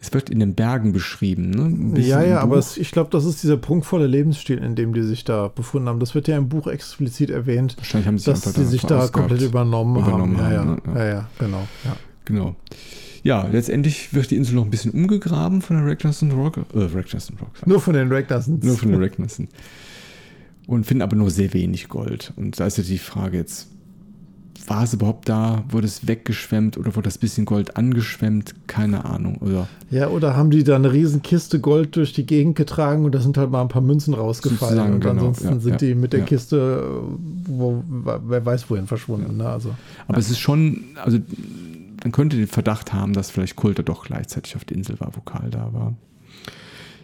Es 0.00 0.12
wird 0.12 0.30
in 0.30 0.40
den 0.40 0.54
Bergen 0.54 0.92
beschrieben, 0.92 1.50
ne? 1.50 2.00
Ja, 2.00 2.22
ja, 2.22 2.40
aber 2.40 2.56
es, 2.56 2.76
ich 2.76 2.90
glaube, 2.90 3.10
das 3.10 3.24
ist 3.24 3.44
dieser 3.44 3.56
prunkvolle 3.56 4.08
Lebensstil, 4.08 4.58
in 4.58 4.74
dem 4.74 4.94
die 4.94 5.02
sich 5.02 5.22
da 5.22 5.46
befunden 5.46 5.88
haben. 5.88 6.00
Das 6.00 6.16
wird 6.16 6.26
ja 6.26 6.36
im 6.36 6.48
Buch 6.48 6.66
explizit 6.66 7.30
erwähnt, 7.30 7.76
Wahrscheinlich 7.76 8.08
haben 8.08 8.18
sie 8.18 8.30
dass 8.32 8.42
sie 8.42 8.64
sich 8.64 8.82
da 8.82 9.06
komplett 9.06 9.42
übernommen, 9.42 10.02
übernommen 10.02 10.38
haben. 10.38 10.52
Ja, 10.52 10.58
haben, 10.58 10.82
ja, 10.86 10.92
ne? 10.92 10.98
ja. 10.98 11.04
Ja. 11.04 11.14
ja, 11.14 11.28
genau. 11.38 11.68
Ja. 11.84 11.96
Genau. 12.24 12.56
Ja, 13.22 13.46
letztendlich 13.46 14.12
wird 14.12 14.30
die 14.30 14.36
Insel 14.36 14.56
noch 14.56 14.64
ein 14.64 14.70
bisschen 14.70 14.90
umgegraben 14.90 15.62
von 15.62 15.76
der 15.76 15.86
Ragnarsson 15.86 16.32
Rock. 16.32 16.58
Äh, 16.74 16.78
Ragnarsson 16.92 17.36
Rock. 17.38 17.66
Nur 17.66 17.80
von 17.80 17.94
den 17.94 18.10
Ragnarsons. 18.12 18.64
Nur 18.64 18.76
von 18.76 18.90
der 18.90 19.00
Ragnarsson. 19.00 19.48
Und 20.66 20.84
finden 20.84 21.02
aber 21.02 21.16
nur 21.16 21.30
sehr 21.30 21.54
wenig 21.54 21.88
Gold. 21.88 22.32
Und 22.36 22.58
da 22.58 22.66
ist 22.66 22.78
ja 22.78 22.84
die 22.84 22.98
Frage 22.98 23.38
jetzt, 23.38 23.68
war 24.66 24.84
es 24.84 24.94
überhaupt 24.94 25.28
da? 25.28 25.64
Wurde 25.68 25.86
es 25.86 26.06
weggeschwemmt 26.06 26.78
oder 26.78 26.94
wurde 26.94 27.04
das 27.04 27.18
bisschen 27.18 27.44
Gold 27.44 27.76
angeschwemmt? 27.76 28.54
Keine 28.66 29.04
Ahnung. 29.04 29.36
Oder 29.38 29.68
Ja, 29.90 30.08
oder 30.08 30.36
haben 30.36 30.50
die 30.50 30.64
da 30.64 30.76
eine 30.76 30.92
riesen 30.92 31.22
Kiste 31.22 31.60
Gold 31.60 31.96
durch 31.96 32.12
die 32.12 32.26
Gegend 32.26 32.56
getragen 32.56 33.04
und 33.04 33.14
da 33.14 33.20
sind 33.20 33.36
halt 33.36 33.50
mal 33.50 33.62
ein 33.62 33.68
paar 33.68 33.82
Münzen 33.82 34.14
rausgefallen 34.14 34.76
Sozusagen, 34.76 34.94
und 34.94 35.00
genau, 35.00 35.12
ansonsten 35.12 35.48
ja, 35.48 35.60
sind 35.60 35.70
ja, 35.72 35.76
die 35.76 35.94
mit 35.94 36.12
der 36.12 36.20
ja. 36.20 36.26
Kiste, 36.26 36.56
äh, 36.56 37.16
wo, 37.46 37.82
wer 37.88 38.44
weiß 38.44 38.70
wohin 38.70 38.86
verschwunden. 38.86 39.36
Ne? 39.36 39.48
Also, 39.48 39.74
Aber 40.08 40.18
es 40.18 40.30
ist 40.30 40.38
schon, 40.38 40.84
also 40.96 41.18
man 42.02 42.12
könnte 42.12 42.36
den 42.36 42.48
Verdacht 42.48 42.92
haben, 42.92 43.12
dass 43.12 43.30
vielleicht 43.30 43.56
Coulter 43.56 43.82
doch 43.82 44.04
gleichzeitig 44.04 44.56
auf 44.56 44.64
der 44.64 44.76
Insel 44.76 44.98
war, 45.00 45.10
wo 45.14 45.20
Karl 45.20 45.50
da 45.50 45.72
war. 45.72 45.94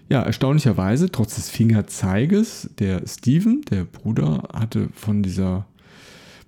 Ja, 0.08 0.22
erstaunlicherweise, 0.22 1.10
trotz 1.10 1.34
des 1.34 1.50
Fingerzeiges, 1.50 2.70
der 2.78 3.02
Steven, 3.06 3.60
der 3.70 3.84
Bruder, 3.84 4.48
hatte 4.54 4.88
von 4.94 5.22
dieser, 5.22 5.66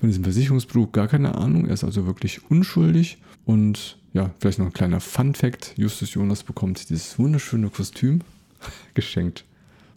von 0.00 0.08
diesem 0.08 0.24
Versicherungsbetrug 0.24 0.92
gar 0.92 1.08
keine 1.08 1.34
Ahnung. 1.36 1.66
Er 1.66 1.74
ist 1.74 1.84
also 1.84 2.06
wirklich 2.06 2.50
unschuldig. 2.50 3.18
Und 3.44 3.98
ja, 4.12 4.30
vielleicht 4.40 4.58
noch 4.58 4.66
ein 4.66 4.72
kleiner 4.72 5.00
Fun-Fact: 5.00 5.74
Justus 5.76 6.14
Jonas 6.14 6.42
bekommt 6.42 6.88
dieses 6.90 7.18
wunderschöne 7.18 7.68
Kostüm 7.70 8.20
geschenkt 8.94 9.44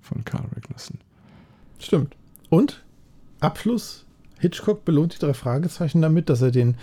von 0.01 0.23
Karl 0.25 0.45
Ragnarsson. 0.55 0.97
Stimmt. 1.80 2.15
Und 2.49 2.84
Abschluss: 3.39 4.05
Hitchcock 4.39 4.85
belohnt 4.85 5.15
die 5.15 5.19
drei 5.19 5.34
Fragezeichen 5.34 6.01
damit, 6.01 6.30
dass 6.30 6.41
er 6.41 6.51
den 6.51 6.75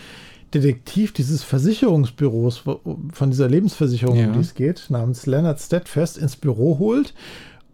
Detektiv 0.53 1.13
dieses 1.13 1.45
Versicherungsbüros 1.45 2.59
von 2.59 3.31
dieser 3.31 3.49
Lebensversicherung, 3.49 4.17
Ja. 4.19 4.27
um 4.27 4.33
die 4.33 4.41
es 4.41 4.55
geht, 4.55 4.87
namens 4.89 5.27
Leonard 5.27 5.61
Steadfast 5.61 6.19
ins 6.19 6.35
Büro 6.35 6.79
holt 6.81 7.15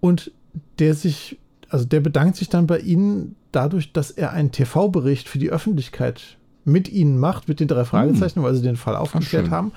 und 0.00 0.30
der 0.78 0.94
sich, 0.94 1.38
also 1.68 1.84
der 1.84 2.00
bedankt 2.00 2.36
sich 2.36 2.48
dann 2.48 2.66
bei 2.66 2.78
ihnen 2.78 3.36
dadurch, 3.52 3.92
dass 3.92 4.10
er 4.10 4.32
einen 4.32 4.52
TV-Bericht 4.52 5.28
für 5.28 5.38
die 5.38 5.50
Öffentlichkeit 5.50 6.36
mit 6.66 6.88
ihnen 6.90 7.16
macht, 7.18 7.48
mit 7.48 7.60
den 7.60 7.68
drei 7.68 7.84
Fragezeichen, 7.84 8.42
weil 8.42 8.54
sie 8.54 8.62
den 8.62 8.76
Fall 8.76 8.96
aufgeklärt 8.96 9.50
haben. 9.50 9.70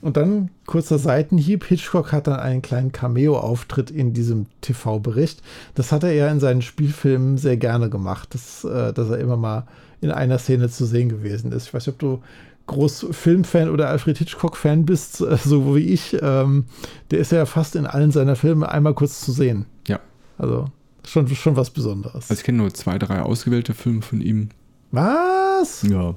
Und 0.00 0.16
dann 0.16 0.50
kurzer 0.66 0.98
Seitenhieb. 0.98 1.64
Hitchcock 1.64 2.10
hat 2.10 2.26
dann 2.26 2.40
einen 2.40 2.62
kleinen 2.62 2.90
Cameo-Auftritt 2.90 3.92
in 3.92 4.12
diesem 4.12 4.46
TV-Bericht. 4.60 5.40
Das 5.76 5.92
hat 5.92 6.02
er 6.02 6.12
ja 6.12 6.28
in 6.28 6.40
seinen 6.40 6.60
Spielfilmen 6.60 7.38
sehr 7.38 7.56
gerne 7.56 7.88
gemacht, 7.88 8.34
dass, 8.34 8.64
äh, 8.64 8.92
dass 8.92 9.08
er 9.08 9.18
immer 9.18 9.36
mal 9.36 9.66
in 10.00 10.10
einer 10.10 10.38
Szene 10.38 10.68
zu 10.68 10.84
sehen 10.84 11.08
gewesen 11.08 11.52
ist. 11.52 11.68
Ich 11.68 11.74
weiß 11.74 11.86
nicht, 11.86 11.94
ob 11.94 12.00
du 12.00 12.22
groß 12.66 13.06
Filmfan 13.12 13.70
oder 13.70 13.88
Alfred 13.88 14.18
Hitchcock-Fan 14.18 14.84
bist, 14.84 15.20
äh, 15.20 15.36
so 15.36 15.76
wie 15.76 15.86
ich. 15.92 16.16
Ähm, 16.20 16.64
der 17.12 17.20
ist 17.20 17.30
ja 17.30 17.46
fast 17.46 17.76
in 17.76 17.86
allen 17.86 18.10
seiner 18.10 18.34
Filme 18.34 18.68
einmal 18.68 18.94
kurz 18.94 19.20
zu 19.20 19.30
sehen. 19.30 19.66
Ja. 19.86 20.00
Also 20.38 20.66
schon, 21.06 21.28
schon 21.28 21.56
was 21.56 21.70
Besonderes. 21.70 22.30
Also 22.30 22.34
ich 22.34 22.44
kenne 22.44 22.58
nur 22.58 22.72
zwei, 22.74 22.98
drei 22.98 23.20
ausgewählte 23.22 23.74
Filme 23.74 24.02
von 24.02 24.20
ihm. 24.20 24.48
was? 24.90 25.82
Ja. 25.88 26.14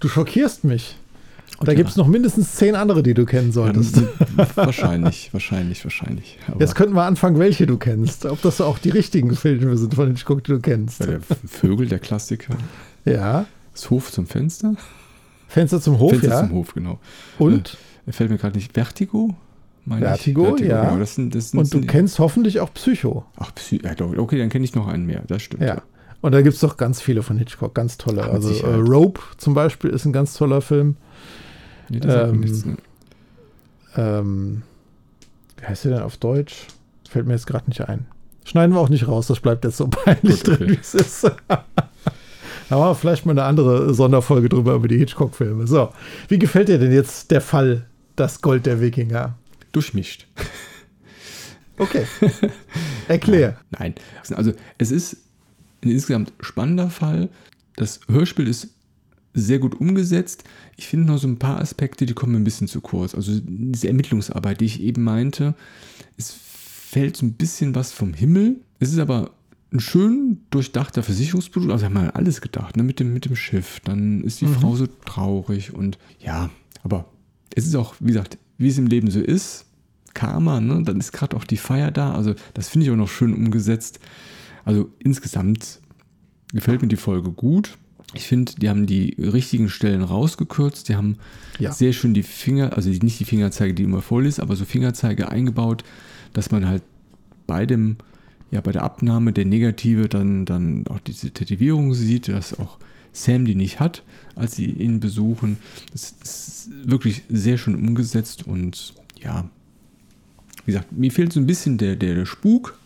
Du 0.00 0.08
schockierst 0.08 0.64
mich. 0.64 0.96
Da 1.60 1.72
ja. 1.72 1.78
gibt 1.78 1.90
es 1.90 1.96
noch 1.96 2.06
mindestens 2.06 2.54
zehn 2.54 2.76
andere, 2.76 3.02
die 3.02 3.14
du 3.14 3.24
kennen 3.24 3.50
solltest. 3.50 4.00
wahrscheinlich, 4.54 5.30
wahrscheinlich, 5.32 5.82
wahrscheinlich. 5.84 6.38
Aber 6.46 6.60
Jetzt 6.60 6.76
könnten 6.76 6.94
wir 6.94 7.02
anfangen, 7.02 7.38
welche 7.40 7.66
du 7.66 7.78
kennst. 7.78 8.26
Ob 8.26 8.40
das 8.42 8.60
auch 8.60 8.78
die 8.78 8.90
richtigen 8.90 9.34
Filme 9.34 9.76
sind 9.76 9.94
von 9.94 10.08
Hitchcock, 10.08 10.44
die 10.44 10.52
du 10.52 10.60
kennst. 10.60 11.00
Ja, 11.00 11.06
der 11.06 11.20
Vögel, 11.46 11.88
der 11.88 11.98
Klassiker. 11.98 12.54
Ja. 13.04 13.46
Das 13.72 13.90
Hof 13.90 14.12
zum 14.12 14.26
Fenster. 14.26 14.76
Fenster 15.48 15.80
zum 15.80 15.98
Hof, 15.98 16.10
Fenster 16.10 16.28
ja. 16.28 16.40
zum 16.40 16.52
Hof, 16.52 16.74
genau. 16.74 17.00
Und, 17.38 17.76
Er 18.06 18.12
fällt 18.12 18.30
mir 18.30 18.38
gerade 18.38 18.56
nicht. 18.56 18.74
Vertigo? 18.74 19.34
Meine 19.88 20.06
Vertigo, 20.06 20.56
ich. 20.56 20.62
ja. 20.66 20.84
Genau, 20.84 20.98
das 20.98 21.14
sind, 21.14 21.34
das 21.34 21.50
sind, 21.50 21.60
und 21.60 21.66
du 21.72 21.78
sind- 21.78 21.88
kennst 21.88 22.18
hoffentlich 22.18 22.60
auch 22.60 22.72
Psycho. 22.74 23.24
Ach, 23.36 23.54
Psy 23.54 23.80
ja, 23.82 23.94
doch, 23.94 24.16
okay, 24.16 24.38
dann 24.38 24.48
kenne 24.48 24.64
ich 24.64 24.74
noch 24.74 24.86
einen 24.88 25.06
mehr. 25.06 25.22
Das 25.26 25.42
stimmt. 25.42 25.62
Ja. 25.62 25.82
Und 26.20 26.32
da 26.32 26.42
gibt 26.42 26.54
es 26.54 26.60
doch 26.60 26.76
ganz 26.76 27.00
viele 27.00 27.22
von 27.22 27.38
Hitchcock, 27.38 27.74
ganz 27.74 27.96
tolle. 27.96 28.22
Ach, 28.24 28.32
also 28.32 28.50
äh. 28.66 28.74
Rope 28.74 29.20
zum 29.36 29.54
Beispiel 29.54 29.90
ist 29.90 30.04
ein 30.04 30.12
ganz 30.12 30.34
toller 30.34 30.60
Film. 30.60 30.96
Nee, 31.88 32.00
das 32.00 32.30
Ähm, 32.30 32.40
nichts, 32.40 32.64
ne? 32.66 32.76
Ähm, 33.96 34.62
wie 35.58 35.66
heißt 35.66 35.84
der 35.84 35.92
denn 35.92 36.02
auf 36.02 36.16
Deutsch? 36.16 36.66
Fällt 37.08 37.26
mir 37.26 37.32
jetzt 37.34 37.46
gerade 37.46 37.68
nicht 37.68 37.88
ein. 37.88 38.06
Schneiden 38.44 38.74
wir 38.74 38.80
auch 38.80 38.88
nicht 38.88 39.08
raus, 39.08 39.26
das 39.26 39.40
bleibt 39.40 39.64
jetzt 39.64 39.76
so 39.76 39.86
peinlich 39.90 40.42
Gut, 40.44 40.48
okay. 40.54 40.56
drin, 40.64 40.70
wie 40.70 40.78
es 40.80 40.94
ist. 40.94 41.30
Wir 42.70 42.94
vielleicht 42.94 43.24
mal 43.24 43.32
eine 43.32 43.44
andere 43.44 43.94
Sonderfolge 43.94 44.50
drüber 44.50 44.74
über 44.74 44.88
die 44.88 44.98
Hitchcock-Filme. 44.98 45.66
So, 45.66 45.88
wie 46.28 46.38
gefällt 46.38 46.68
dir 46.68 46.78
denn 46.78 46.92
jetzt 46.92 47.30
der 47.30 47.40
Fall, 47.40 47.86
das 48.14 48.42
Gold 48.42 48.66
der 48.66 48.82
Wikinger? 48.82 49.36
Durchmischt. 49.78 50.26
Okay. 51.78 52.04
Erklär. 53.06 53.60
Nein. 53.78 53.94
Also, 54.34 54.52
es 54.76 54.90
ist 54.90 55.18
ein 55.84 55.90
insgesamt 55.90 56.32
spannender 56.40 56.90
Fall. 56.90 57.28
Das 57.76 58.00
Hörspiel 58.08 58.48
ist 58.48 58.70
sehr 59.34 59.60
gut 59.60 59.80
umgesetzt. 59.80 60.42
Ich 60.76 60.88
finde 60.88 61.06
noch 61.06 61.18
so 61.18 61.28
ein 61.28 61.38
paar 61.38 61.60
Aspekte, 61.60 62.06
die 62.06 62.14
kommen 62.14 62.32
mir 62.32 62.40
ein 62.40 62.44
bisschen 62.44 62.66
zu 62.66 62.80
kurz. 62.80 63.14
Also 63.14 63.38
diese 63.40 63.86
Ermittlungsarbeit, 63.86 64.60
die 64.60 64.64
ich 64.64 64.82
eben 64.82 65.04
meinte, 65.04 65.54
es 66.16 66.32
fällt 66.32 67.16
so 67.16 67.24
ein 67.24 67.34
bisschen 67.34 67.76
was 67.76 67.92
vom 67.92 68.14
Himmel. 68.14 68.56
Es 68.80 68.92
ist 68.92 68.98
aber 68.98 69.30
ein 69.72 69.78
schön 69.78 70.40
durchdachter 70.50 71.04
Versicherungsprodukt. 71.04 71.70
Also 71.70 71.84
haben 71.84 71.94
wir 71.94 72.16
alles 72.16 72.40
gedacht, 72.40 72.76
ne? 72.76 72.82
mit, 72.82 72.98
dem, 72.98 73.12
mit 73.12 73.26
dem 73.26 73.36
Schiff. 73.36 73.78
Dann 73.84 74.24
ist 74.24 74.40
die 74.40 74.46
Frau 74.48 74.74
so 74.74 74.88
traurig 74.88 75.72
und 75.72 76.00
ja, 76.18 76.50
aber 76.82 77.12
es 77.54 77.64
ist 77.64 77.76
auch, 77.76 77.94
wie 78.00 78.08
gesagt, 78.08 78.38
wie 78.58 78.68
es 78.68 78.76
im 78.76 78.88
Leben 78.88 79.10
so 79.10 79.20
ist. 79.20 79.64
Karma, 80.18 80.60
ne? 80.60 80.82
dann 80.82 80.98
ist 80.98 81.12
gerade 81.12 81.36
auch 81.36 81.44
die 81.44 81.56
Feier 81.56 81.92
da. 81.92 82.12
Also 82.12 82.34
das 82.52 82.68
finde 82.68 82.86
ich 82.86 82.92
auch 82.92 82.96
noch 82.96 83.08
schön 83.08 83.32
umgesetzt. 83.32 84.00
Also 84.64 84.90
insgesamt 84.98 85.78
gefällt 86.52 86.82
mir 86.82 86.88
die 86.88 86.96
Folge 86.96 87.30
gut. 87.30 87.78
Ich 88.14 88.26
finde, 88.26 88.52
die 88.58 88.68
haben 88.68 88.86
die 88.86 89.14
richtigen 89.16 89.68
Stellen 89.68 90.02
rausgekürzt. 90.02 90.88
Die 90.88 90.96
haben 90.96 91.18
Ja. 91.60 91.70
sehr 91.70 91.92
schön 91.92 92.14
die 92.14 92.24
Finger, 92.24 92.72
also 92.76 92.90
nicht 92.90 93.20
die 93.20 93.24
Fingerzeige, 93.24 93.74
die 93.74 93.84
immer 93.84 94.02
voll 94.02 94.26
ist, 94.26 94.40
aber 94.40 94.56
so 94.56 94.64
Fingerzeige 94.64 95.28
eingebaut, 95.28 95.84
dass 96.32 96.50
man 96.50 96.66
halt 96.66 96.82
bei 97.46 97.64
dem, 97.64 97.96
ja, 98.50 98.60
bei 98.60 98.72
der 98.72 98.82
Abnahme 98.82 99.32
der 99.32 99.44
Negative 99.44 100.08
dann, 100.08 100.46
dann 100.46 100.84
auch 100.88 100.98
diese 100.98 101.30
Tätowierung 101.30 101.94
sieht, 101.94 102.26
dass 102.26 102.58
auch 102.58 102.78
Sam 103.12 103.44
die 103.44 103.54
nicht 103.54 103.78
hat, 103.78 104.02
als 104.34 104.56
sie 104.56 104.66
ihn 104.66 104.98
besuchen. 104.98 105.58
Das 105.92 106.12
ist 106.24 106.70
wirklich 106.84 107.22
sehr 107.28 107.56
schön 107.56 107.76
umgesetzt 107.76 108.48
und 108.48 108.94
ja, 109.22 109.48
wie 110.68 110.72
gesagt, 110.72 110.92
mir 110.92 111.10
fehlt 111.10 111.32
so 111.32 111.40
ein 111.40 111.46
bisschen 111.46 111.78
der, 111.78 111.96
der, 111.96 112.14
der 112.14 112.26
Spuk. 112.26 112.76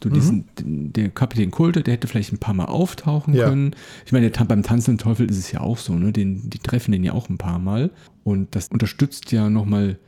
So 0.00 0.08
diesen, 0.10 0.44
der 0.56 1.10
Kapitän 1.10 1.50
Kulte, 1.52 1.82
der 1.82 1.94
hätte 1.94 2.06
vielleicht 2.08 2.32
ein 2.32 2.38
paar 2.38 2.54
Mal 2.54 2.64
auftauchen 2.66 3.34
Ja. 3.34 3.48
können. 3.48 3.74
Ich 4.06 4.10
meine, 4.12 4.30
der, 4.30 4.44
beim 4.44 4.62
Tanzenden 4.64 4.98
Teufel 4.98 5.28
ist 5.30 5.38
es 5.38 5.50
ja 5.52 5.60
auch 5.60 5.78
so, 5.78 5.94
ne? 5.94 6.12
Den, 6.12 6.50
die 6.50 6.58
treffen 6.58 6.90
den 6.92 7.02
ja 7.04 7.12
auch 7.12 7.28
ein 7.28 7.38
paar 7.38 7.58
Mal. 7.60 7.90
Und 8.24 8.54
das 8.56 8.68
unterstützt 8.68 9.30
ja 9.32 9.48
nochmal 9.50 9.98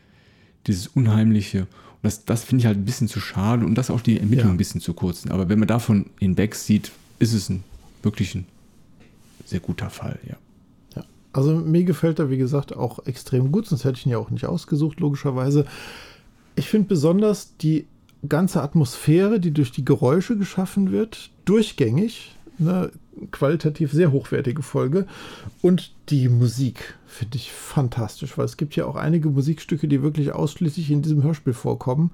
dieses 0.69 0.87
Unheimliche. 0.89 1.63
Und 1.63 1.69
das, 2.03 2.25
das 2.25 2.43
finde 2.45 2.63
ich 2.63 2.67
halt 2.67 2.79
ein 2.79 2.85
bisschen 2.85 3.07
zu 3.09 3.19
schade 3.21 3.65
und 3.67 3.77
das 3.77 3.91
auch 3.91 4.01
die 4.01 4.19
Ermittlung 4.19 4.49
Ja. 4.49 4.55
ein 4.55 4.59
bisschen 4.59 4.81
zu 4.81 4.95
kurz. 4.95 5.27
Aber 5.29 5.49
wenn 5.49 5.59
man 5.61 5.69
davon 5.69 6.07
hinweg 6.21 6.55
sieht, 6.57 6.91
ist 7.21 7.33
es 7.33 7.49
ein 7.49 7.63
wirklich 8.03 8.35
ein 8.35 8.47
sehr 9.45 9.61
guter 9.61 9.91
Fall, 9.91 10.19
ja. 10.29 10.37
Ja. 10.97 11.05
Also 11.33 11.55
mir 11.55 11.85
gefällt 11.85 12.19
er, 12.19 12.31
wie 12.31 12.39
gesagt, 12.39 12.77
auch 12.77 13.07
extrem 13.07 13.53
gut, 13.53 13.67
sonst 13.67 13.85
hätte 13.85 13.99
ich 13.99 14.07
ihn 14.07 14.11
ja 14.13 14.19
auch 14.19 14.31
nicht 14.31 14.47
ausgesucht, 14.47 14.99
logischerweise. 15.01 15.67
Ich 16.57 16.69
finde 16.69 16.89
besonders 16.89 17.57
die 17.57 17.87
ganze 18.29 18.63
Atmosphäre, 18.63 19.41
die 19.41 19.51
durch 19.51 19.73
die 19.73 19.85
Geräusche 19.85 20.37
geschaffen 20.37 20.93
wird, 20.93 21.31
durchgängig, 21.45 22.37
eine 22.59 22.91
qualitativ 23.31 23.93
sehr 23.93 24.13
hochwertige 24.13 24.63
Folge. 24.63 25.07
Und 25.63 25.93
die 26.09 26.29
Musik 26.29 26.95
finde 27.07 27.37
ich 27.37 27.53
fantastisch, 27.53 28.37
weil 28.39 28.45
es 28.45 28.57
gibt 28.57 28.77
ja 28.77 28.87
auch 28.87 28.97
einige 28.97 29.29
Musikstücke, 29.31 29.89
die 29.89 30.03
wirklich 30.03 30.33
ausschließlich 30.33 30.91
in 30.91 31.03
diesem 31.03 31.23
Hörspiel 31.23 31.53
vorkommen. 31.53 32.11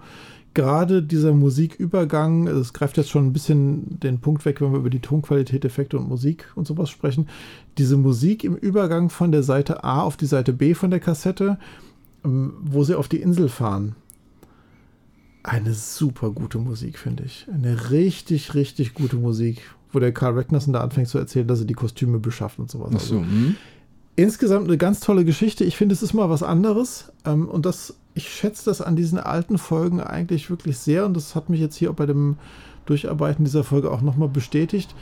Gerade 0.52 1.02
dieser 1.02 1.32
Musikübergang, 1.32 2.48
es 2.48 2.72
greift 2.72 2.96
jetzt 2.96 3.10
schon 3.10 3.26
ein 3.26 3.32
bisschen 3.32 4.00
den 4.00 4.20
Punkt 4.20 4.44
weg, 4.44 4.60
wenn 4.60 4.72
wir 4.72 4.80
über 4.80 4.90
die 4.90 5.00
Tonqualität, 5.00 5.64
Effekte 5.64 5.96
und 5.96 6.08
Musik 6.08 6.50
und 6.56 6.66
sowas 6.66 6.90
sprechen. 6.90 7.28
Diese 7.78 7.96
Musik 7.96 8.42
im 8.42 8.56
Übergang 8.56 9.10
von 9.10 9.30
der 9.30 9.44
Seite 9.44 9.84
A 9.84 10.02
auf 10.02 10.16
die 10.16 10.26
Seite 10.26 10.52
B 10.52 10.74
von 10.74 10.90
der 10.90 10.98
Kassette, 10.98 11.58
ähm, 12.24 12.54
wo 12.62 12.82
sie 12.82 12.98
auf 12.98 13.06
die 13.06 13.20
Insel 13.20 13.48
fahren. 13.48 13.94
Eine 15.42 15.72
super 15.74 16.30
gute 16.30 16.58
Musik, 16.58 16.98
finde 16.98 17.24
ich. 17.24 17.46
Eine 17.52 17.90
richtig, 17.90 18.54
richtig 18.54 18.94
gute 18.94 19.16
Musik, 19.16 19.62
wo 19.92 19.98
der 19.98 20.12
Karl 20.12 20.34
Ragnarsson 20.34 20.72
da 20.72 20.80
anfängt 20.80 21.08
zu 21.08 21.18
erzählen, 21.18 21.46
dass 21.46 21.60
er 21.60 21.66
die 21.66 21.74
Kostüme 21.74 22.18
beschafft 22.18 22.58
und 22.58 22.70
sowas. 22.70 22.90
Ach 22.94 23.00
so, 23.00 23.18
Also, 23.18 23.26
hm. 23.26 23.56
insgesamt 24.16 24.68
eine 24.68 24.76
ganz 24.76 25.00
tolle 25.00 25.24
Geschichte. 25.24 25.64
Ich 25.64 25.76
finde, 25.76 25.94
es 25.94 26.02
ist 26.02 26.12
mal 26.12 26.28
was 26.28 26.42
anderes. 26.42 27.12
Ähm, 27.24 27.48
und 27.48 27.64
das, 27.64 27.94
ich 28.14 28.28
schätze 28.28 28.66
das 28.66 28.82
an 28.82 28.96
diesen 28.96 29.18
alten 29.18 29.56
Folgen 29.56 30.00
eigentlich 30.00 30.50
wirklich 30.50 30.78
sehr. 30.78 31.06
Und 31.06 31.16
das 31.16 31.34
hat 31.34 31.48
mich 31.48 31.60
jetzt 31.60 31.76
hier 31.76 31.90
auch 31.90 31.96
bei 31.96 32.06
dem 32.06 32.36
Durcharbeiten 32.86 33.44
dieser 33.44 33.64
Folge 33.64 33.90
auch 33.90 34.02
nochmal 34.02 34.28
bestätigt. 34.28 34.94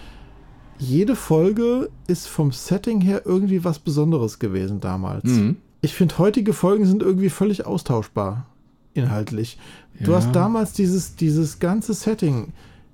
Jede 0.78 1.16
Folge 1.16 1.90
ist 2.06 2.28
vom 2.28 2.52
Setting 2.52 3.00
her 3.00 3.22
irgendwie 3.24 3.64
was 3.64 3.80
Besonderes 3.80 4.38
gewesen 4.38 4.80
damals. 4.80 5.24
Mhm. 5.24 5.56
Ich 5.80 5.94
finde, 5.94 6.18
heutige 6.18 6.52
Folgen 6.52 6.86
sind 6.86 7.02
irgendwie 7.02 7.30
völlig 7.30 7.66
austauschbar, 7.66 8.46
inhaltlich. 8.94 9.58
Du 10.00 10.12
Ja. 10.12 10.18
hast 10.18 10.32
damals 10.32 10.72
dieses, 10.72 11.16
dieses 11.16 11.58
ganze 11.58 11.94
Setting. 11.94 12.52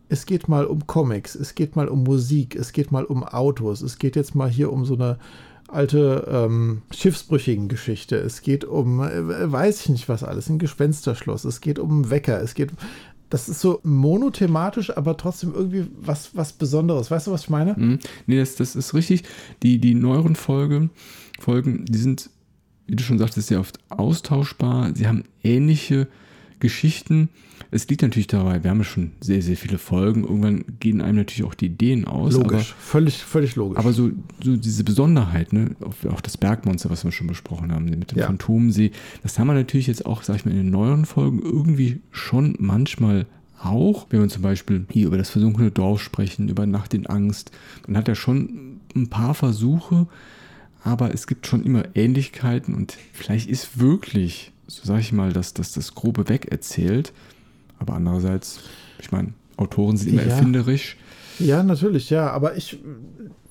Es 0.09 0.27
geht 0.27 0.49
mal 0.49 0.67
um 0.67 0.87
Comics, 0.87 1.35
es 1.35 1.55
geht 1.55 1.77
mal 1.77 1.89
um 1.89 2.03
Musik, 2.05 2.55
es 2.57 2.73
geht 2.73 2.93
mal 2.93 3.05
um 3.05 3.25
Autos, 3.25 3.81
es 3.83 3.99
geht 3.99 4.17
jetzt 4.17 4.35
mal 4.35 4.49
hier 4.51 4.73
um 4.73 4.85
so 4.85 4.95
eine 4.95 5.19
alte 5.69 6.29
ähm, 6.31 6.83
schiffsbrüchigen 6.95 7.69
Geschichte. 7.69 8.17
Es 8.17 8.43
geht 8.43 8.65
um, 8.65 9.01
äh, 9.01 9.51
weiß 9.51 9.81
ich 9.81 9.89
nicht 9.89 10.09
was 10.09 10.23
alles, 10.23 10.49
ein 10.49 10.59
Gespensterschloss. 10.59 11.45
Es 11.45 11.61
geht 11.61 11.79
um 11.79 12.11
Wecker. 12.11 12.41
Es 12.41 12.55
geht, 12.55 12.71
das 13.31 13.49
ist 13.49 13.61
so 13.61 13.81
monothematisch, 13.83 14.97
aber 14.97 15.17
trotzdem 15.17 15.53
irgendwie 15.55 15.87
was, 16.01 16.37
was 16.37 16.53
Besonderes. 16.53 17.11
Weißt 17.11 17.27
du, 17.27 17.33
was 17.33 17.45
ich 17.45 17.51
meine? 17.51 17.75
Mhm. 17.77 17.99
Nee, 18.27 18.39
das, 18.39 18.57
das 18.57 18.77
ist 18.77 18.95
richtig. 18.95 19.25
Die, 19.63 19.79
die 19.79 19.95
neueren 19.95 20.37
Folgen, 20.37 20.91
Folgen, 21.41 21.87
die 21.87 21.99
sind, 21.99 22.31
wie 22.87 22.97
du 22.97 23.03
schon 23.03 23.19
sagtest, 23.19 23.49
sehr 23.49 23.61
oft 23.61 23.79
austauschbar. 23.91 24.95
Sie 24.95 25.07
haben 25.07 25.25
ähnliche 25.43 26.09
Geschichten. 26.61 27.29
Es 27.71 27.89
liegt 27.89 28.03
natürlich 28.03 28.27
dabei, 28.27 28.63
wir 28.63 28.71
haben 28.71 28.79
ja 28.79 28.85
schon 28.85 29.13
sehr, 29.21 29.43
sehr 29.43 29.57
viele 29.57 29.79
Folgen. 29.79 30.23
Irgendwann 30.23 30.65
gehen 30.81 31.01
einem 31.01 31.19
natürlich 31.19 31.45
auch 31.45 31.55
die 31.55 31.67
Ideen 31.67 32.05
aus. 32.05 32.35
Logisch, 32.35 32.75
völlig, 32.79 33.17
völlig 33.17 33.57
logisch. 33.57 33.79
Aber, 33.79 33.89
aber 33.89 33.95
so, 33.95 34.11
so 34.43 34.57
diese 34.57 34.85
Besonderheit, 34.85 35.53
ne, 35.53 35.77
auch, 36.11 36.21
das 36.21 36.37
Bergmonster, 36.37 36.91
was 36.91 37.05
wir 37.05 37.13
schon 37.13 37.27
besprochen 37.27 37.73
haben, 37.73 37.85
mit 37.87 38.13
dem 38.13 38.19
Ja. 38.19 38.27
Phantomsee, 38.27 38.93
das 39.23 39.39
haben 39.39 39.49
wir 39.49 39.55
natürlich 39.55 39.87
jetzt 39.89 40.07
auch, 40.07 40.23
sag 40.23 40.37
ich 40.37 40.45
mal, 40.45 40.53
in 40.53 40.59
den 40.59 40.71
neueren 40.71 41.05
Folgen 41.05 41.41
irgendwie 41.43 42.01
schon 42.11 42.57
manchmal 42.59 43.27
auch. 43.61 44.07
Wenn 44.11 44.21
wir 44.21 44.29
zum 44.29 44.43
Beispiel 44.43 44.87
hier 44.91 45.07
über 45.07 45.19
das 45.19 45.31
versunkene 45.31 45.71
Dorf 45.71 46.01
sprechen, 46.03 46.49
über 46.49 46.67
Nacht 46.67 46.95
in 46.95 47.07
Angst, 47.07 47.51
dann 47.87 47.97
hat 47.97 48.09
er 48.09 48.15
schon 48.15 48.81
ein 48.95 49.09
paar 49.09 49.35
Versuche, 49.35 50.07
aber 50.85 51.13
es 51.15 51.27
gibt 51.27 51.47
schon 51.47 51.65
immer 51.65 51.85
Ähnlichkeiten 51.95 52.75
und 52.75 52.97
vielleicht 53.13 53.49
ist 53.49 53.81
wirklich, 53.81 54.53
so 54.67 54.83
sag 54.85 55.01
ich 55.01 55.13
mal, 55.13 55.33
dass, 55.33 55.55
dass 55.55 55.73
das 55.73 55.95
Grobe 55.95 56.29
weg 56.29 56.49
erzählt. 56.53 57.13
Aber 57.79 57.95
andererseits, 57.95 58.61
ich 59.01 59.11
meine, 59.11 59.33
Autoren 59.57 59.97
sind 59.97 60.11
immer 60.13 60.23
Ja. 60.23 60.29
erfinderisch. 60.29 60.97
Ja, 61.39 61.63
natürlich, 61.63 62.11
ja, 62.11 62.31
aber 62.31 62.57
ich 62.57 62.79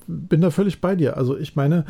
bin 0.08 0.42
da 0.42 0.52
völlig 0.52 0.80
bei 0.80 0.96
dir. 0.96 1.18
Also 1.18 1.38
ich 1.38 1.56
meine, 1.56 1.86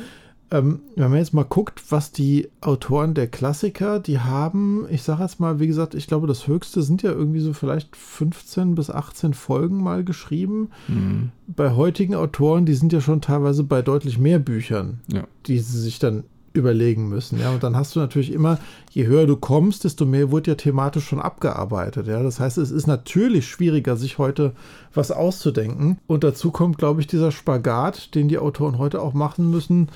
ähm, 0.53 0.81
wenn 0.95 1.09
man 1.09 1.17
jetzt 1.17 1.33
mal 1.33 1.43
guckt, 1.43 1.81
was 1.89 2.11
die 2.11 2.47
Autoren 2.61 3.15
der 3.15 3.25
Klassiker, 3.27 3.99
die 3.99 4.19
haben, 4.19 4.85
ich 4.91 5.01
sage 5.01 5.23
jetzt 5.23 5.39
mal, 5.39 5.59
wie 5.59 5.65
gesagt, 5.65 5.95
ich 5.95 6.05
glaube, 6.05 6.27
das 6.27 6.45
Höchste 6.47 6.83
sind 6.83 7.01
ja 7.01 7.11
irgendwie 7.11 7.39
so 7.39 7.53
vielleicht 7.53 7.95
15 7.95 8.75
bis 8.75 8.91
18 8.91 9.33
Folgen 9.33 9.81
mal 9.81 10.03
geschrieben. 10.03 10.69
Mhm. 10.87 11.31
Bei 11.47 11.71
heutigen 11.71 12.13
Autoren, 12.13 12.67
die 12.67 12.75
sind 12.75 12.93
ja 12.93 13.01
schon 13.01 13.19
teilweise 13.19 13.63
bei 13.63 13.81
deutlich 13.81 14.19
mehr 14.19 14.37
Büchern, 14.37 14.99
Ja. 15.11 15.23
die 15.47 15.57
sie 15.57 15.81
sich 15.81 15.97
dann 15.97 16.23
überlegen 16.53 17.09
müssen. 17.09 17.39
Ja, 17.39 17.49
und 17.49 17.63
dann 17.63 17.75
hast 17.75 17.95
du 17.95 17.99
natürlich 17.99 18.31
immer, 18.31 18.59
je 18.91 19.07
höher 19.07 19.25
du 19.25 19.35
kommst, 19.35 19.85
desto 19.85 20.05
mehr 20.05 20.31
wird 20.31 20.45
ja 20.45 20.53
thematisch 20.53 21.05
schon 21.07 21.19
abgearbeitet. 21.19 22.05
Ja, 22.05 22.21
das 22.21 22.39
heißt, 22.39 22.59
es 22.59 22.69
ist 22.69 22.85
natürlich 22.85 23.47
schwieriger, 23.47 23.97
sich 23.97 24.19
heute 24.19 24.53
was 24.93 25.09
auszudenken. 25.11 25.97
Und 26.05 26.23
dazu 26.23 26.51
kommt, 26.51 26.77
glaube 26.77 27.01
ich, 27.01 27.07
dieser 27.07 27.31
Spagat, 27.31 28.13
den 28.13 28.27
die 28.27 28.37
Autoren 28.37 28.77
heute 28.77 29.01
auch 29.01 29.13
machen 29.15 29.49
müssen, 29.49 29.89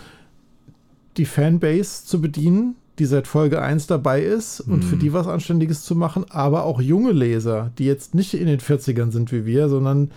die 1.18 1.26
Fanbase 1.26 2.06
zu 2.06 2.22
bedienen, 2.22 2.76
die 2.99 3.06
seit 3.06 3.27
Folge 3.27 3.61
1 3.61 3.88
dabei 3.88 4.23
ist 4.23 4.60
und 4.60 4.84
für 4.84 4.98
die 4.98 5.14
was 5.14 5.27
Anständiges 5.27 5.84
zu 5.84 5.95
machen, 5.95 6.26
aber 6.30 6.64
auch 6.64 6.81
junge 6.81 7.11
Leser, 7.11 7.72
die 7.77 7.85
jetzt 7.85 8.15
nicht 8.15 8.34
in 8.34 8.48
den 8.48 8.60
40ern 8.60 9.11
sind 9.11 9.31
wie 9.31 9.45
wir, 9.45 9.69
sondern 9.69 10.10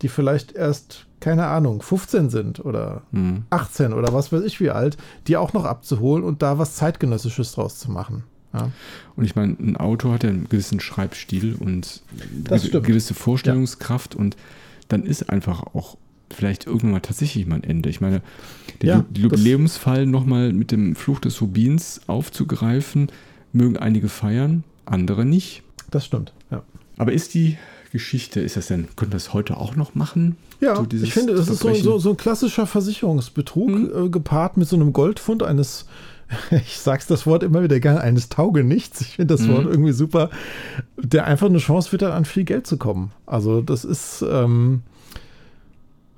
die 0.00 0.08
vielleicht 0.08 0.52
erst, 0.52 1.06
keine 1.20 1.46
Ahnung, 1.46 1.82
15 1.82 2.30
sind 2.30 2.64
oder 2.64 3.02
Mhm. 3.12 3.42
18 3.50 3.92
oder 3.92 4.12
was 4.14 4.32
weiß 4.32 4.42
ich 4.44 4.60
wie 4.60 4.70
alt, 4.70 4.96
die 5.26 5.36
auch 5.36 5.52
noch 5.52 5.64
abzuholen 5.66 6.24
und 6.24 6.42
da 6.42 6.58
was 6.58 6.74
Zeitgenössisches 6.76 7.52
draus 7.52 7.78
zu 7.78 7.90
machen. 7.90 8.24
Ja, 8.54 8.70
Und 9.16 9.24
ich 9.24 9.34
meine, 9.36 9.54
ein 9.58 9.76
Autor 9.76 10.14
hat 10.14 10.24
ja 10.24 10.30
einen 10.30 10.48
gewissen 10.48 10.80
Schreibstil 10.80 11.54
und 11.58 12.02
eine 12.50 12.80
gewisse 12.82 13.14
Vorstellungskraft 13.14 14.14
und 14.14 14.36
dann 14.88 15.04
ist 15.04 15.30
einfach 15.30 15.62
auch 15.74 15.96
vielleicht 16.34 16.66
irgendwann 16.66 16.90
mal 16.92 17.00
tatsächlich 17.00 17.46
mal 17.46 17.56
ein 17.56 17.64
Ende. 17.64 17.88
Ich 17.88 18.00
meine, 18.00 18.22
der 18.80 18.88
Ja, 18.88 18.98
Ju- 19.14 19.18
Jubiläumsfall 19.22 20.06
nochmal 20.06 20.52
mit 20.52 20.70
dem 20.72 20.94
Fluch 20.96 21.20
des 21.20 21.40
Rubins 21.40 22.00
aufzugreifen, 22.06 23.10
mögen 23.52 23.76
einige 23.76 24.08
feiern, 24.08 24.64
andere 24.86 25.24
nicht. 25.24 25.62
das 25.90 26.06
stimmt. 26.06 26.32
Ja, 26.50 26.62
Aber 26.98 27.12
ist 27.12 27.34
die 27.34 27.58
Geschichte, 27.92 28.40
ist 28.40 28.56
das 28.56 28.68
denn, 28.68 28.88
können 28.96 29.12
wir 29.12 29.16
das 29.16 29.34
heute 29.34 29.56
auch 29.58 29.76
noch 29.76 29.94
machen? 29.94 30.36
ja 30.60 30.76
So 30.76 30.86
ich 30.90 31.12
finde, 31.12 31.34
das 31.34 31.48
ist 31.48 31.58
so, 31.60 31.74
so, 31.74 31.98
so 31.98 32.10
ein 32.10 32.16
klassischer 32.16 32.66
Versicherungsbetrug 32.66 33.70
äh, 33.70 34.08
gepaart 34.08 34.56
mit 34.56 34.66
so 34.68 34.76
einem 34.76 34.92
Goldfund 34.94 35.42
eines, 35.42 35.84
ich 36.50 36.78
sag's 36.78 37.06
das 37.06 37.26
Wort 37.26 37.42
immer 37.42 37.62
wieder 37.62 37.78
gerne, 37.80 38.00
eines 38.00 38.30
Taugenichts. 38.30 39.02
Ich 39.02 39.16
finde 39.16 39.34
das 39.34 39.42
Mhm. 39.46 39.52
Wort 39.52 39.66
irgendwie 39.66 39.92
super, 39.92 40.30
der 40.96 41.26
einfach 41.26 41.48
eine 41.48 41.58
Chance 41.58 41.92
wird, 41.92 42.04
an 42.04 42.24
viel 42.24 42.44
Geld 42.44 42.66
zu 42.66 42.78
kommen. 42.78 43.12
Also 43.26 43.60
das 43.60 43.84
ist 43.84 44.24
ähm, 44.26 44.82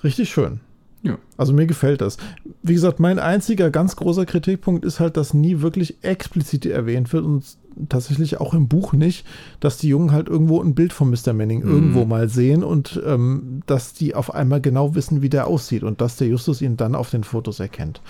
richtig 0.04 0.30
schön. 0.30 0.60
Ja. 1.02 1.18
Also 1.36 1.52
mir 1.52 1.66
gefällt 1.66 2.00
das. 2.00 2.16
Wie 2.62 2.72
gesagt, 2.72 2.98
mein 2.98 3.18
einziger 3.18 3.70
ganz 3.70 3.94
großer 3.96 4.24
Kritikpunkt 4.24 4.86
ist 4.86 5.00
halt, 5.00 5.18
dass 5.18 5.34
nie 5.34 5.60
wirklich 5.60 6.02
explizit 6.02 6.64
erwähnt 6.64 7.12
wird 7.12 7.26
und 7.26 7.44
tatsächlich 7.90 8.40
auch 8.40 8.54
im 8.54 8.68
Buch 8.68 8.94
nicht, 8.94 9.26
dass 9.60 9.76
die 9.76 9.88
Jungen 9.88 10.12
halt 10.12 10.28
irgendwo 10.28 10.62
ein 10.62 10.74
Bild 10.74 10.94
von 10.94 11.10
Mr. 11.10 11.34
Manning 11.34 11.62
Mhm. 11.62 11.70
irgendwo 11.70 12.04
mal 12.06 12.30
sehen 12.30 12.64
und 12.64 13.02
ähm, 13.04 13.60
dass 13.66 13.92
die 13.92 14.14
auf 14.14 14.32
einmal 14.34 14.62
genau 14.62 14.94
wissen, 14.94 15.20
wie 15.20 15.28
der 15.28 15.46
aussieht 15.46 15.82
und 15.82 16.00
dass 16.00 16.16
der 16.16 16.28
Justus 16.28 16.62
ihn 16.62 16.78
dann 16.78 16.94
auf 16.94 17.10
den 17.10 17.24
Fotos 17.24 17.60
erkennt. 17.60 18.00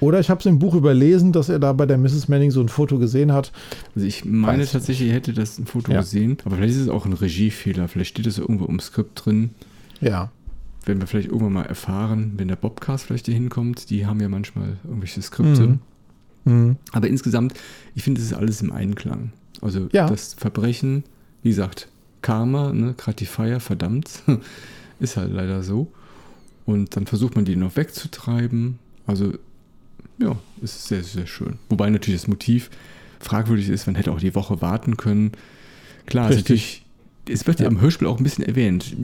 Oder 0.00 0.18
ich 0.20 0.30
habe 0.30 0.40
es 0.40 0.46
im 0.46 0.58
Buch 0.58 0.74
überlesen, 0.74 1.32
dass 1.32 1.50
er 1.50 1.58
da 1.58 1.74
bei 1.74 1.84
der 1.84 1.98
Mrs. 1.98 2.28
Manning 2.28 2.50
so 2.50 2.60
ein 2.62 2.68
Foto 2.70 2.98
gesehen 2.98 3.32
hat. 3.34 3.52
Also 3.94 4.06
ich 4.06 4.24
meine 4.24 4.60
Weiß 4.60 4.66
ich 4.68 4.72
tatsächlich, 4.72 5.08
er 5.10 5.16
hätte 5.16 5.34
das 5.34 5.58
ein 5.58 5.66
Foto 5.66 5.92
Ja. 5.92 6.00
gesehen, 6.00 6.38
aber 6.46 6.56
vielleicht 6.56 6.76
ist 6.76 6.80
es 6.82 6.88
auch 6.88 7.04
ein 7.04 7.12
Regiefehler, 7.12 7.88
vielleicht 7.88 8.10
steht 8.10 8.26
es 8.26 8.38
irgendwo 8.38 8.64
im 8.64 8.80
Skript 8.80 9.26
drin. 9.26 9.50
Ja. 10.00 10.30
Werden 10.88 11.00
wir 11.00 11.06
vielleicht 11.06 11.28
irgendwann 11.28 11.52
mal 11.52 11.66
erfahren, 11.66 12.32
wenn 12.36 12.48
der 12.48 12.56
Bobcast 12.56 13.04
vielleicht 13.04 13.26
hier 13.26 13.34
hinkommt. 13.34 13.90
Die 13.90 14.06
haben 14.06 14.20
ja 14.20 14.28
manchmal 14.28 14.76
irgendwelche 14.84 15.22
Skripte. 15.22 15.66
Mhm. 15.68 15.78
Mhm. 16.44 16.76
Aber 16.92 17.06
insgesamt, 17.08 17.54
ich 17.94 18.02
finde, 18.02 18.20
es 18.20 18.28
ist 18.28 18.32
alles 18.34 18.60
im 18.62 18.72
Einklang. 18.72 19.32
Also 19.60 19.88
Ja. 19.92 20.08
das 20.08 20.34
Verbrechen, 20.34 21.04
wie 21.42 21.50
gesagt, 21.50 21.88
Karma, 22.22 22.72
ne, 22.72 22.94
Gratifier, 22.96 23.60
verdammt, 23.60 24.22
ist 25.00 25.16
halt 25.16 25.32
leider 25.32 25.62
so. 25.62 25.92
Und 26.66 26.96
dann 26.96 27.06
versucht 27.06 27.36
man 27.36 27.44
die 27.44 27.56
noch 27.56 27.76
wegzutreiben. 27.76 28.78
Also, 29.06 29.32
ja, 30.18 30.36
ist 30.60 30.86
sehr, 30.88 31.02
sehr 31.04 31.26
schön. 31.26 31.58
Wobei 31.68 31.88
natürlich 31.90 32.20
das 32.20 32.28
Motiv 32.28 32.70
fragwürdig 33.20 33.68
ist, 33.68 33.86
man 33.86 33.94
hätte 33.94 34.12
auch 34.12 34.20
die 34.20 34.34
Woche 34.34 34.60
warten 34.60 34.96
können. 34.96 35.32
Klar, 36.06 36.28
ist 36.30 36.36
Richtig. 36.38 36.44
natürlich, 36.44 36.84
es 37.28 37.46
wird 37.46 37.60
ja. 37.60 37.66
Ja. 37.66 37.70
im 37.70 37.80
Hörspiel 37.80 38.08
auch 38.08 38.18
ein 38.18 38.24
bisschen 38.24 38.44
erwähnt. 38.44 38.96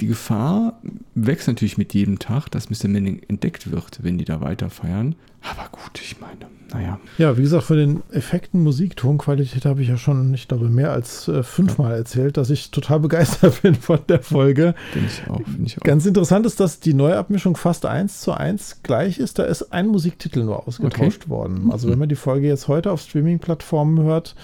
Die 0.00 0.06
Gefahr 0.06 0.78
wächst 1.14 1.48
natürlich 1.48 1.76
mit 1.76 1.92
jedem 1.92 2.18
Tag, 2.18 2.48
dass 2.50 2.70
Mr. 2.70 2.88
Manning 2.88 3.20
entdeckt 3.28 3.72
wird, 3.72 3.98
wenn 4.02 4.16
die 4.18 4.24
da 4.24 4.40
weiter 4.40 4.70
feiern. 4.70 5.16
Aber 5.42 5.68
gut, 5.70 6.00
ich 6.00 6.20
meine, 6.20 6.46
naja. 6.72 7.00
Ja, 7.16 7.36
wie 7.36 7.42
gesagt, 7.42 7.64
von 7.64 7.76
den 7.76 8.02
Effekten, 8.10 8.62
Musik, 8.62 8.96
Tonqualität 8.96 9.64
habe 9.64 9.82
ich 9.82 9.88
ja 9.88 9.96
schon, 9.96 10.34
ich 10.34 10.46
glaube, 10.46 10.68
mehr 10.68 10.92
als 10.92 11.26
äh, 11.26 11.42
fünfmal 11.42 11.94
erzählt, 11.94 12.36
dass 12.36 12.50
ich 12.50 12.70
total 12.70 13.00
begeistert 13.00 13.62
bin 13.62 13.74
von 13.74 13.98
der 14.08 14.20
Folge. 14.20 14.74
Finde 14.92 15.08
ich 15.08 15.30
auch, 15.30 15.42
finde 15.42 15.66
ich 15.66 15.78
auch. 15.78 15.82
Ganz 15.82 16.06
interessant 16.06 16.46
ist, 16.46 16.60
dass 16.60 16.80
die 16.80 16.94
Neuabmischung 16.94 17.56
fast 17.56 17.86
eins 17.86 18.20
zu 18.20 18.32
eins 18.32 18.80
gleich 18.82 19.18
ist. 19.18 19.38
Da 19.38 19.44
ist 19.44 19.72
ein 19.72 19.88
Musiktitel 19.88 20.44
nur 20.44 20.66
ausgetauscht 20.66 21.28
worden. 21.28 21.70
Also 21.72 21.88
wenn 21.88 21.98
man 21.98 22.08
die 22.08 22.16
Folge 22.16 22.46
jetzt 22.46 22.68
heute 22.68 22.92
auf 22.92 23.00
Streaming-Plattformen 23.00 24.02
hört 24.04 24.34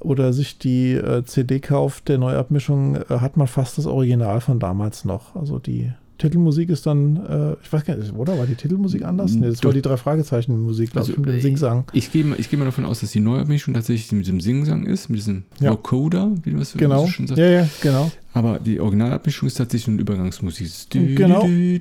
oder 0.00 0.32
sich 0.32 0.58
die 0.58 0.92
äh, 0.92 1.24
CD 1.24 1.60
kauft 1.60 2.08
der 2.08 2.18
Neuabmischung, 2.18 2.96
äh, 2.96 3.04
hat 3.08 3.36
man 3.36 3.46
fast 3.46 3.78
das 3.78 3.86
Original 3.86 4.40
von 4.40 4.58
damals 4.60 5.04
noch. 5.04 5.34
Also 5.34 5.58
die 5.58 5.92
Titelmusik 6.18 6.68
ist 6.68 6.84
dann, 6.84 7.16
äh, 7.16 7.56
ich 7.62 7.72
weiß 7.72 7.84
gar 7.84 7.96
nicht, 7.96 8.12
oder? 8.12 8.36
War 8.38 8.46
die 8.46 8.56
Titelmusik 8.56 9.04
anders? 9.04 9.34
Nee, 9.34 9.46
das 9.50 9.62
war 9.62 9.72
die 9.72 9.82
drei 9.82 9.96
Fragezeichen-Musik, 9.96 10.90
glaube 10.90 11.00
Also, 11.02 11.12
ich, 11.12 11.18
mit 11.18 11.28
dem 11.28 11.40
Singsang. 11.40 11.84
Ich 11.92 12.10
gehe 12.10 12.24
mal, 12.24 12.38
ich 12.40 12.50
geh 12.50 12.56
mal 12.56 12.64
davon 12.64 12.84
aus, 12.84 13.00
dass 13.00 13.12
die 13.12 13.20
Neuabmischung 13.20 13.72
tatsächlich 13.74 14.10
mit 14.10 14.26
dem 14.26 14.40
Singsang 14.40 14.84
ist, 14.84 15.08
mit 15.08 15.20
diesem 15.20 15.44
Ja. 15.60 15.70
Vocoder, 15.70 16.32
wie 16.42 16.50
man 16.50 16.62
es 16.62 16.72
so 16.72 16.78
Genau. 16.78 17.06
schön 17.06 17.28
sagt. 17.28 17.38
Ja, 17.38 17.48
ja, 17.48 17.68
genau. 17.80 18.10
Aber 18.34 18.58
die 18.58 18.80
Originalabmischung 18.80 19.46
ist 19.46 19.54
tatsächlich 19.54 19.88
eine 19.94 20.00
Übergangsmusik. 20.00 20.68
Genau. 20.90 21.44
die 21.46 21.80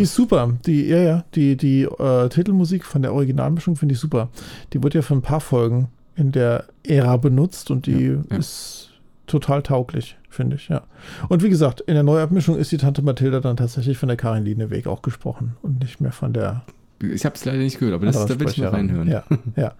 ist 0.00 0.14
super. 0.14 0.52
Die, 0.64 0.86
ja, 0.86 0.98
ja, 0.98 1.24
die, 1.34 1.56
die 1.56 1.82
äh, 1.82 2.28
Titelmusik 2.28 2.84
von 2.84 3.02
der 3.02 3.12
Originalmischung 3.12 3.74
finde 3.76 3.94
ich 3.94 3.98
super. 4.00 4.28
Die 4.72 4.82
wird 4.82 4.94
ja 4.94 5.02
für 5.02 5.14
ein 5.14 5.22
paar 5.22 5.40
Folgen 5.40 5.88
in 6.16 6.32
der 6.32 6.64
Ära 6.82 7.16
benutzt 7.16 7.70
und 7.70 7.86
die 7.86 8.06
Ja, 8.06 8.22
ja. 8.30 8.36
ist 8.36 8.90
total 9.26 9.62
tauglich, 9.62 10.16
finde 10.28 10.56
ich, 10.56 10.68
ja. 10.68 10.82
Und 11.28 11.42
wie 11.42 11.48
gesagt, 11.50 11.80
in 11.82 11.94
der 11.94 12.02
Neuabmischung 12.02 12.56
ist 12.56 12.72
die 12.72 12.78
Tante 12.78 13.02
Mathilda 13.02 13.40
dann 13.40 13.56
tatsächlich 13.56 13.98
von 13.98 14.08
der 14.08 14.16
Karin 14.16 14.44
Lieneweg 14.44 14.86
auch 14.86 15.02
gesprochen 15.02 15.56
und 15.62 15.80
nicht 15.80 16.00
mehr 16.00 16.12
von 16.12 16.32
der 16.32 16.62
ich 17.02 17.24
habe 17.26 17.34
es 17.34 17.44
leider 17.44 17.58
nicht 17.58 17.78
gehört, 17.78 17.94
aber 17.94 18.06
das, 18.06 18.24
da 18.24 18.40
will 18.40 18.48
ich 18.48 18.56
mal 18.58 18.68
reinhören. 18.68 19.08
Ja, 19.08 19.22
ja. 19.56 19.74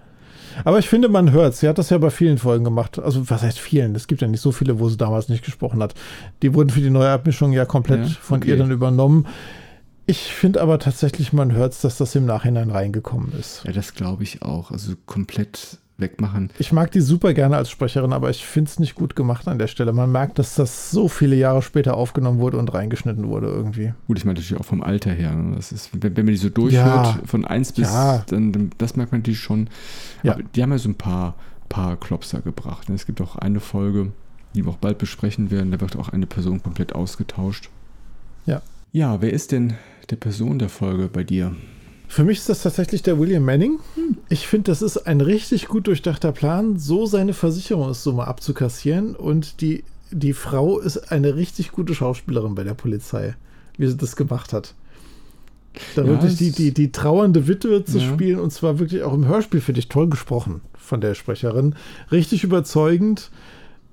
Aber 0.64 0.78
ich 0.78 0.88
finde, 0.88 1.08
man 1.08 1.32
hört 1.32 1.54
Sie 1.54 1.68
hat 1.68 1.78
das 1.78 1.90
ja 1.90 1.98
bei 1.98 2.10
vielen 2.10 2.38
Folgen 2.38 2.64
gemacht. 2.64 2.98
Also, 2.98 3.28
was 3.30 3.42
heißt 3.42 3.58
vielen? 3.58 3.94
Es 3.94 4.06
gibt 4.06 4.20
ja 4.22 4.28
nicht 4.28 4.40
so 4.40 4.52
viele, 4.52 4.78
wo 4.78 4.88
sie 4.88 4.96
damals 4.96 5.28
nicht 5.28 5.44
gesprochen 5.44 5.82
hat. 5.82 5.94
Die 6.42 6.54
wurden 6.54 6.70
für 6.70 6.80
die 6.80 6.90
neue 6.90 7.10
Abmischung 7.10 7.52
ja 7.52 7.64
komplett 7.64 8.06
Ja, 8.06 8.14
von 8.20 8.38
okay. 8.38 8.50
ihr 8.50 8.56
dann 8.56 8.70
übernommen. 8.70 9.26
Ich 10.06 10.32
finde 10.32 10.60
aber 10.60 10.78
tatsächlich, 10.78 11.32
man 11.32 11.52
hört 11.52 11.72
es, 11.72 11.80
dass 11.80 11.98
das 11.98 12.14
im 12.14 12.26
Nachhinein 12.26 12.70
reingekommen 12.70 13.32
ist. 13.38 13.62
Ja, 13.64 13.72
das 13.72 13.94
glaube 13.94 14.22
ich 14.22 14.42
auch. 14.42 14.70
Also 14.70 14.92
komplett 15.04 15.78
wegmachen. 15.98 16.50
Ich 16.58 16.72
mag 16.72 16.90
die 16.90 17.00
super 17.00 17.32
gerne 17.32 17.56
als 17.56 17.70
Sprecherin, 17.70 18.12
aber 18.12 18.28
ich 18.30 18.44
finde 18.44 18.68
es 18.70 18.78
nicht 18.78 18.94
gut 18.94 19.16
gemacht 19.16 19.48
an 19.48 19.58
der 19.58 19.66
Stelle. 19.66 19.92
Man 19.92 20.12
merkt, 20.12 20.38
dass 20.38 20.54
das 20.54 20.90
so 20.90 21.08
viele 21.08 21.36
Jahre 21.36 21.62
später 21.62 21.96
aufgenommen 21.96 22.38
wurde 22.38 22.58
und 22.58 22.72
reingeschnitten 22.74 23.28
wurde 23.28 23.46
irgendwie. 23.46 23.94
Gut, 24.06 24.18
ich 24.18 24.24
meine 24.24 24.38
natürlich 24.38 24.60
auch 24.60 24.64
vom 24.66 24.82
Alter 24.82 25.10
her. 25.12 25.34
Das 25.54 25.72
ist, 25.72 25.90
wenn, 25.94 26.16
wenn 26.16 26.26
man 26.26 26.34
die 26.34 26.38
so 26.40 26.50
durchhört, 26.50 26.84
Ja. 27.06 27.18
von 27.24 27.44
1 27.44 27.72
bis, 27.72 27.90
Ja. 27.90 28.22
dann, 28.28 28.52
dann, 28.52 28.70
das 28.78 28.96
merkt 28.96 29.12
man 29.12 29.22
natürlich 29.22 29.40
schon. 29.40 29.68
Ja. 30.22 30.34
Aber 30.34 30.42
die 30.42 30.62
haben 30.62 30.70
ja 30.72 30.78
so 30.78 30.88
ein 30.90 30.96
paar, 30.96 31.34
paar 31.68 31.96
Klopser 31.96 32.40
gebracht. 32.42 32.88
ne? 32.88 32.94
Es 32.94 33.06
gibt 33.06 33.20
auch 33.20 33.36
eine 33.36 33.60
Folge, 33.60 34.12
die 34.54 34.64
wir 34.64 34.72
auch 34.72 34.76
bald 34.76 34.98
besprechen 34.98 35.50
werden, 35.50 35.70
da 35.70 35.80
wird 35.80 35.96
auch 35.96 36.08
eine 36.10 36.26
Person 36.26 36.62
komplett 36.62 36.94
ausgetauscht. 36.94 37.70
Ja. 38.46 38.62
Ja, 38.92 39.20
wer 39.20 39.32
ist 39.32 39.52
denn 39.52 39.74
der 40.10 40.16
Person 40.16 40.58
der 40.58 40.68
Folge 40.68 41.08
bei 41.08 41.24
dir? 41.24 41.54
Für 42.08 42.24
mich 42.24 42.38
ist 42.38 42.48
das 42.48 42.62
tatsächlich 42.62 43.02
der 43.02 43.18
William 43.18 43.44
Manning. 43.44 43.78
Ich 44.28 44.46
finde, 44.46 44.70
das 44.70 44.80
ist 44.82 44.96
ein 45.06 45.20
richtig 45.20 45.68
gut 45.68 45.86
durchdachter 45.86 46.32
Plan, 46.32 46.78
so 46.78 47.06
seine 47.06 47.34
Versicherungssumme 47.34 48.26
abzukassieren. 48.26 49.14
Und 49.16 49.60
die, 49.60 49.84
die 50.10 50.32
Frau 50.32 50.78
ist 50.78 51.10
eine 51.12 51.36
richtig 51.36 51.72
gute 51.72 51.94
Schauspielerin 51.94 52.54
bei 52.54 52.64
der 52.64 52.74
Polizei, 52.74 53.34
wie 53.76 53.86
sie 53.88 53.96
das 53.96 54.16
gemacht 54.16 54.52
hat. 54.52 54.74
Da 55.94 56.02
Ja, 56.02 56.08
wirklich 56.08 56.36
die, 56.36 56.52
die, 56.52 56.72
die 56.72 56.90
trauernde 56.92 57.48
Witwe 57.48 57.84
zu 57.84 57.98
Ja. 57.98 58.08
spielen 58.08 58.38
und 58.40 58.50
zwar 58.52 58.78
wirklich 58.78 59.02
auch 59.02 59.12
im 59.12 59.26
Hörspiel, 59.26 59.60
finde 59.60 59.80
ich, 59.80 59.88
toll 59.88 60.08
gesprochen 60.08 60.62
von 60.78 61.00
der 61.00 61.14
Sprecherin. 61.14 61.74
Richtig 62.10 62.44
überzeugend. 62.44 63.30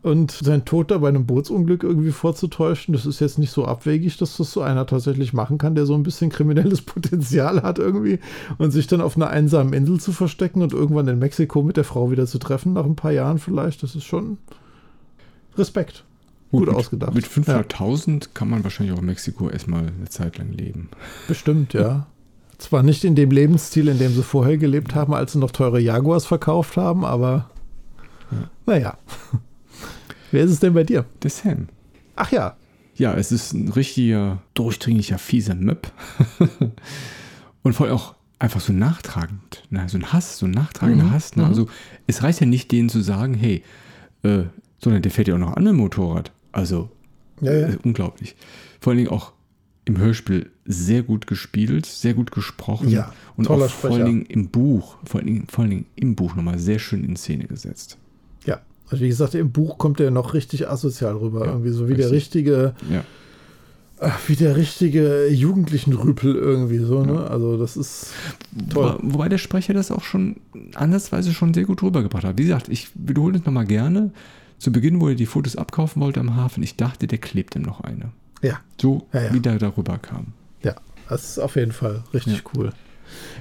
Und 0.03 0.31
sein 0.31 0.65
Tod 0.65 0.91
da 0.91 0.97
bei 0.97 1.07
einem 1.07 1.25
Bootsunglück 1.25 1.81
irgendwie 1.81 2.11
vorzutäuschen, 2.11 2.93
das 2.93 3.05
ist 3.05 3.21
jetzt 3.21 3.39
nicht 3.39 3.51
so 3.51 3.63
abwegig, 3.63 4.17
dass 4.17 4.35
das 4.35 4.51
so 4.51 4.61
einer 4.61 4.85
tatsächlich 4.85 5.31
machen 5.31 5.57
kann, 5.57 5.75
der 5.75 5.85
so 5.85 5.95
ein 5.95 6.03
bisschen 6.03 6.30
kriminelles 6.30 6.81
Potenzial 6.85 7.63
hat 7.63 7.80
irgendwie 7.80 8.19
und 8.57 8.71
sich 8.71 8.88
dann 8.88 8.99
auf 8.99 9.15
einer 9.15 9.30
einsamen 9.30 9.71
Insel 9.71 10.01
zu 10.01 10.11
verstecken 10.11 10.61
und 10.61 10.73
irgendwann 10.73 11.07
in 11.07 11.19
Mexiko 11.19 11.63
mit 11.63 11.77
der 11.77 11.85
Frau 11.85 12.11
wieder 12.11 12.27
zu 12.27 12.38
treffen, 12.38 12.73
nach 12.73 12.84
ein 12.84 12.97
paar 12.97 13.13
Jahren 13.13 13.39
vielleicht, 13.39 13.81
das 13.81 13.95
ist 13.95 14.03
schon 14.03 14.39
Respekt. 15.57 16.03
Gut 16.51 16.67
mit, 16.67 16.75
ausgedacht. 16.75 17.13
Mit 17.13 17.25
500.000 17.25 18.30
kann 18.34 18.49
man 18.49 18.65
wahrscheinlich 18.65 18.93
auch 18.93 19.01
in 19.01 19.07
Mexiko 19.07 19.49
erstmal 19.49 19.88
eine 19.88 20.09
Zeit 20.09 20.38
lang 20.38 20.51
leben. 20.51 20.89
Bestimmt, 21.30 21.73
ja. 21.73 22.07
Zwar 22.57 22.84
nicht 22.84 23.05
in 23.05 23.15
dem 23.15 23.31
Lebensstil, 23.31 23.88
in 23.88 23.99
dem 23.99 24.13
sie 24.13 24.21
vorher 24.21 24.57
gelebt 24.57 24.95
haben, 24.95 25.13
als 25.13 25.31
sie 25.31 25.39
noch 25.39 25.51
teure 25.51 25.80
Jaguars 25.80 26.25
verkauft 26.25 26.75
haben, 26.75 27.05
aber 27.05 27.49
naja. 28.65 28.97
Wer 30.34 30.43
ist 30.45 30.51
es 30.51 30.60
denn 30.60 30.73
bei 30.73 30.84
dir? 30.84 31.05
Der 31.22 31.30
Sam. 31.30 31.68
Ach 32.15 32.31
ja, 32.31 32.57
Ja, 32.95 33.14
es 33.14 33.31
ist 33.31 33.53
ein 33.53 33.69
richtiger, 33.69 34.41
durchdringlicher, 34.55 35.19
fieser 35.19 35.53
Möb. 35.53 35.91
Und 37.61 37.73
vor 37.73 37.85
allem 37.85 37.95
auch 37.95 38.15
einfach 38.39 38.60
so 38.60 38.73
nachtragend. 38.73 39.64
Ne? 39.69 39.88
So 39.88 39.99
ein 39.99 40.11
Hass, 40.11 40.39
so 40.39 40.47
ein 40.47 40.51
nachtragender 40.51 41.05
Mhm, 41.05 41.11
Hass. 41.11 41.35
Ne? 41.35 41.43
mhm. 41.43 41.49
Also 41.49 41.68
es 42.07 42.23
reicht 42.23 42.39
ja 42.39 42.47
nicht, 42.47 42.72
denen 42.72 42.89
zu 42.89 43.01
sagen, 43.01 43.35
hey, 43.35 43.64
äh, 44.23 44.45
sondern 44.80 45.03
der 45.03 45.11
fährt 45.11 45.27
ja 45.27 45.35
auch 45.35 45.39
noch 45.39 45.55
an 45.55 45.65
dem 45.65 45.76
Motorrad. 45.76 46.31
Also 46.51 46.89
ja, 47.39 47.53
ja. 47.53 47.68
äh, 47.69 47.77
unglaublich. 47.84 48.35
Vor 48.81 48.91
allen 48.91 48.97
Dingen 48.97 49.11
auch 49.11 49.34
im 49.85 49.97
Hörspiel 49.99 50.49
sehr 50.65 51.03
gut 51.03 51.27
gespielt, 51.27 51.85
sehr 51.85 52.15
gut 52.15 52.31
gesprochen. 52.31 52.89
Ja, 52.89 53.14
und 53.38 53.49
auch 53.51 53.69
vor 53.69 53.91
allen. 53.91 54.05
Dingen 54.05 54.26
im 54.26 54.49
Buch, 54.49 54.97
vor 55.03 55.19
allen 55.19 55.27
Dingen, 55.27 55.47
vor 55.47 55.61
allen 55.61 55.72
Dingen 55.72 55.85
im 55.95 56.15
Buch 56.15 56.35
nochmal 56.35 56.57
sehr 56.57 56.80
schön 56.80 57.03
in 57.03 57.18
Szene 57.18 57.45
gesetzt. 57.45 57.99
Ja, 58.85 58.91
also 58.91 59.03
wie 59.03 59.07
gesagt, 59.10 59.35
im 59.35 59.51
Buch 59.51 59.77
kommt 59.77 59.99
er 59.99 60.11
noch 60.11 60.34
richtig 60.34 60.69
asozial 60.69 61.15
rüber. 61.15 61.45
Ja, 61.45 61.51
irgendwie 61.51 61.69
so 61.72 61.88
wie 61.89 61.95
der 61.95 62.11
richtig. 62.11 62.45
richtige, 62.47 62.73
Ja. 62.91 63.03
ach, 63.99 64.19
wie 64.27 64.35
der 64.35 64.55
richtige 64.55 65.27
Jugendlichenrüpel 65.30 66.35
irgendwie 66.35 66.80
so, 66.80 67.03
ne? 67.03 67.27
Also 67.30 67.57
das 67.57 67.77
ist 67.77 68.07
toll. 68.69 68.95
Wobei, 68.99 69.14
wobei 69.14 69.30
der 69.30 69.38
Sprecher 69.39 69.73
das 69.73 69.91
auch 69.91 70.03
schon 70.03 70.35
andersweise 70.76 71.34
schon 71.34 71.53
sehr 71.53 71.64
gut 71.65 71.81
rübergebracht 71.81 72.23
hat. 72.23 72.38
Wie 72.38 72.43
gesagt, 72.43 72.69
ich 72.69 72.89
wiederhole 72.95 73.34
das 73.38 73.45
nochmal 73.45 73.65
gerne. 73.65 74.11
Zu 74.60 74.72
Beginn, 74.72 75.01
wo 75.01 75.10
er 75.10 75.15
die 75.15 75.26
Fotos 75.26 75.55
abkaufen 75.57 76.01
wollte 76.01 76.19
am 76.22 76.35
Hafen, 76.35 76.64
ich 76.64 76.77
dachte, 76.77 77.07
der 77.07 77.18
klebt 77.18 77.55
ihm 77.55 77.64
noch 77.64 77.81
eine. 77.81 78.11
Ja, 78.41 78.60
So, 78.81 79.07
Ja, 79.14 79.23
ja. 79.23 79.34
wie 79.34 79.39
der 79.39 79.57
darüber 79.60 79.97
kam. 79.97 80.27
ja, 80.64 80.76
das 81.10 81.31
ist 81.31 81.39
auf 81.39 81.55
jeden 81.55 81.72
Fall 81.73 82.03
richtig 82.14 82.38
Ja. 82.38 82.41
cool. 82.55 82.72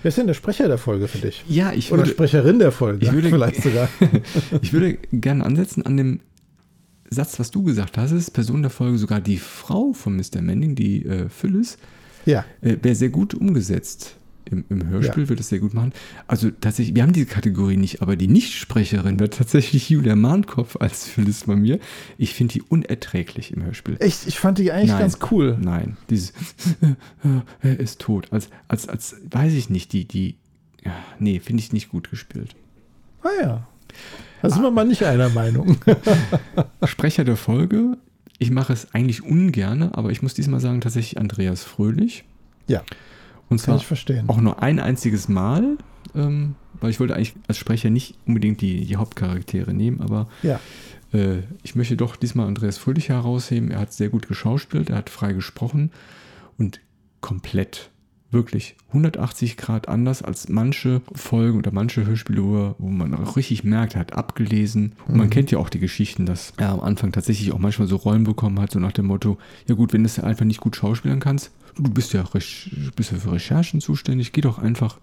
Wer 0.02 0.08
ist 0.08 0.18
denn 0.18 0.26
der 0.26 0.34
Sprecher 0.34 0.68
der 0.68 0.78
Folge 0.78 1.08
für 1.08 1.18
dich? 1.18 1.44
Ja, 1.48 1.72
ich 1.72 1.90
Oder 1.92 2.02
würde, 2.02 2.10
Sprecherin 2.12 2.58
der 2.58 2.72
Folge, 2.72 3.06
ich 3.06 3.12
würde- 3.12 3.28
vielleicht 3.30 3.62
sogar. 3.62 3.88
ich 4.62 4.72
würde 4.72 4.98
gerne 5.12 5.44
ansetzen 5.44 5.84
an 5.86 5.96
dem 5.96 6.20
Satz, 7.10 7.38
was 7.38 7.50
du 7.50 7.62
gesagt 7.62 7.98
hast. 7.98 8.12
Ist 8.12 8.30
Person 8.30 8.62
der 8.62 8.70
Folge 8.70 8.98
sogar 8.98 9.20
die 9.20 9.36
Frau 9.38 9.92
von 9.92 10.16
Mr. 10.16 10.40
Manning, 10.42 10.74
die 10.74 11.04
äh, 11.04 11.28
Phyllis. 11.28 11.76
Ja, 12.24 12.44
Äh, 12.60 12.76
Wäre 12.82 12.94
sehr 12.94 13.10
gut 13.10 13.34
umgesetzt. 13.34 14.16
Im, 14.44 14.64
Im 14.68 14.88
Hörspiel 14.88 15.28
wird 15.28 15.40
es 15.40 15.48
sehr 15.48 15.60
gut 15.60 15.74
machen. 15.74 15.92
Also 16.26 16.50
tatsächlich, 16.50 16.94
wir 16.94 17.02
haben 17.02 17.12
diese 17.12 17.26
Kategorie 17.26 17.76
nicht, 17.76 18.02
aber 18.02 18.16
die 18.16 18.28
Nichtsprecherin 18.28 19.18
wird 19.20 19.34
tatsächlich 19.34 19.88
Julia 19.88 20.16
Mahnkopf 20.16 20.76
als 20.76 21.08
Phyllis 21.08 21.44
bei 21.44 21.56
mir. 21.56 21.78
Ich 22.18 22.34
finde 22.34 22.54
die 22.54 22.62
unerträglich 22.62 23.52
im 23.52 23.64
Hörspiel. 23.64 23.96
echt, 24.00 24.26
ich 24.26 24.38
fand 24.38 24.58
die 24.58 24.72
eigentlich 24.72 24.90
Nein. 24.90 25.00
ganz 25.00 25.18
cool. 25.30 25.56
Nein, 25.60 25.96
dieses 26.10 26.32
er 27.62 27.80
ist 27.80 28.00
tot. 28.00 28.28
Als, 28.32 28.48
als, 28.68 28.88
als, 28.88 29.16
weiß 29.30 29.52
ich 29.52 29.70
nicht, 29.70 29.92
die, 29.92 30.06
die, 30.06 30.36
ja, 30.84 30.92
nee, 31.18 31.40
finde 31.40 31.62
ich 31.62 31.72
nicht 31.72 31.88
gut 31.88 32.10
gespielt. 32.10 32.54
Ah 33.22 33.28
ja. 33.40 33.66
Da 34.42 34.50
sind 34.50 34.62
wir 34.62 34.70
mal 34.70 34.84
nicht 34.84 35.04
einer 35.04 35.28
Meinung. 35.28 35.76
Sprecher 36.84 37.24
der 37.24 37.36
Folge, 37.36 37.96
ich 38.38 38.50
mache 38.50 38.72
es 38.72 38.92
eigentlich 38.92 39.22
ungerne, 39.22 39.96
aber 39.96 40.10
ich 40.10 40.20
muss 40.20 40.34
diesmal 40.34 40.58
sagen, 40.58 40.80
tatsächlich 40.80 41.18
Andreas 41.18 41.62
Fröhlich. 41.62 42.24
ja, 42.66 42.82
Und 43.52 43.56
kann 43.58 43.64
zwar 43.64 43.76
ich 43.76 43.86
verstehen. 43.86 44.28
auch 44.28 44.40
nur 44.40 44.62
ein 44.62 44.78
einziges 44.80 45.28
Mal, 45.28 45.76
ähm, 46.14 46.54
weil 46.80 46.90
ich 46.90 46.98
wollte 47.00 47.14
eigentlich 47.14 47.34
als 47.48 47.58
Sprecher 47.58 47.90
nicht 47.90 48.16
unbedingt 48.26 48.60
die, 48.60 48.84
die 48.84 48.96
Hauptcharaktere 48.96 49.72
nehmen, 49.72 50.00
aber 50.00 50.28
Ja, 50.42 50.58
äh, 51.12 51.38
ich 51.62 51.74
möchte 51.74 51.96
doch 51.96 52.16
diesmal 52.16 52.46
Andreas 52.48 52.78
Fröhlich 52.78 53.08
herausheben. 53.10 53.70
Er 53.70 53.78
hat 53.80 53.92
sehr 53.92 54.08
gut 54.08 54.26
geschauspielt, 54.28 54.90
er 54.90 54.96
hat 54.96 55.10
frei 55.10 55.32
gesprochen 55.32 55.90
und 56.58 56.80
komplett, 57.20 57.90
wirklich 58.30 58.76
180 58.88 59.58
Grad 59.58 59.88
anders 59.88 60.22
als 60.22 60.48
manche 60.48 61.02
Folgen 61.14 61.58
oder 61.58 61.70
manche 61.70 62.06
Hörspiele, 62.06 62.42
wo, 62.78 62.88
man 62.88 63.14
auch 63.14 63.36
richtig 63.36 63.62
merkt, 63.62 63.94
er 63.94 64.00
hat 64.00 64.14
abgelesen. 64.14 64.94
Und 65.06 65.16
man 65.18 65.26
Mhm. 65.26 65.30
kennt 65.30 65.50
ja 65.50 65.58
auch 65.58 65.68
die 65.68 65.78
Geschichten, 65.78 66.24
dass 66.24 66.54
er 66.56 66.70
am 66.70 66.80
Anfang 66.80 67.12
tatsächlich 67.12 67.52
auch 67.52 67.58
manchmal 67.58 67.88
so 67.88 67.96
Rollen 67.96 68.24
bekommen 68.24 68.58
hat, 68.58 68.70
so 68.72 68.78
nach 68.80 68.92
dem 68.92 69.06
Motto, 69.06 69.36
ja 69.68 69.74
gut, 69.74 69.92
wenn 69.92 70.02
du 70.02 70.06
es 70.06 70.18
einfach 70.18 70.46
nicht 70.46 70.60
gut 70.60 70.76
schauspielern 70.76 71.20
kannst, 71.20 71.50
du 71.76 71.90
bist 71.90 72.12
ja, 72.12 72.24
bist 72.96 73.12
ja 73.12 73.18
für 73.18 73.32
Recherchen 73.32 73.80
zuständig, 73.80 74.32
geh 74.32 74.40
doch 74.40 74.58
einfach 74.58 74.98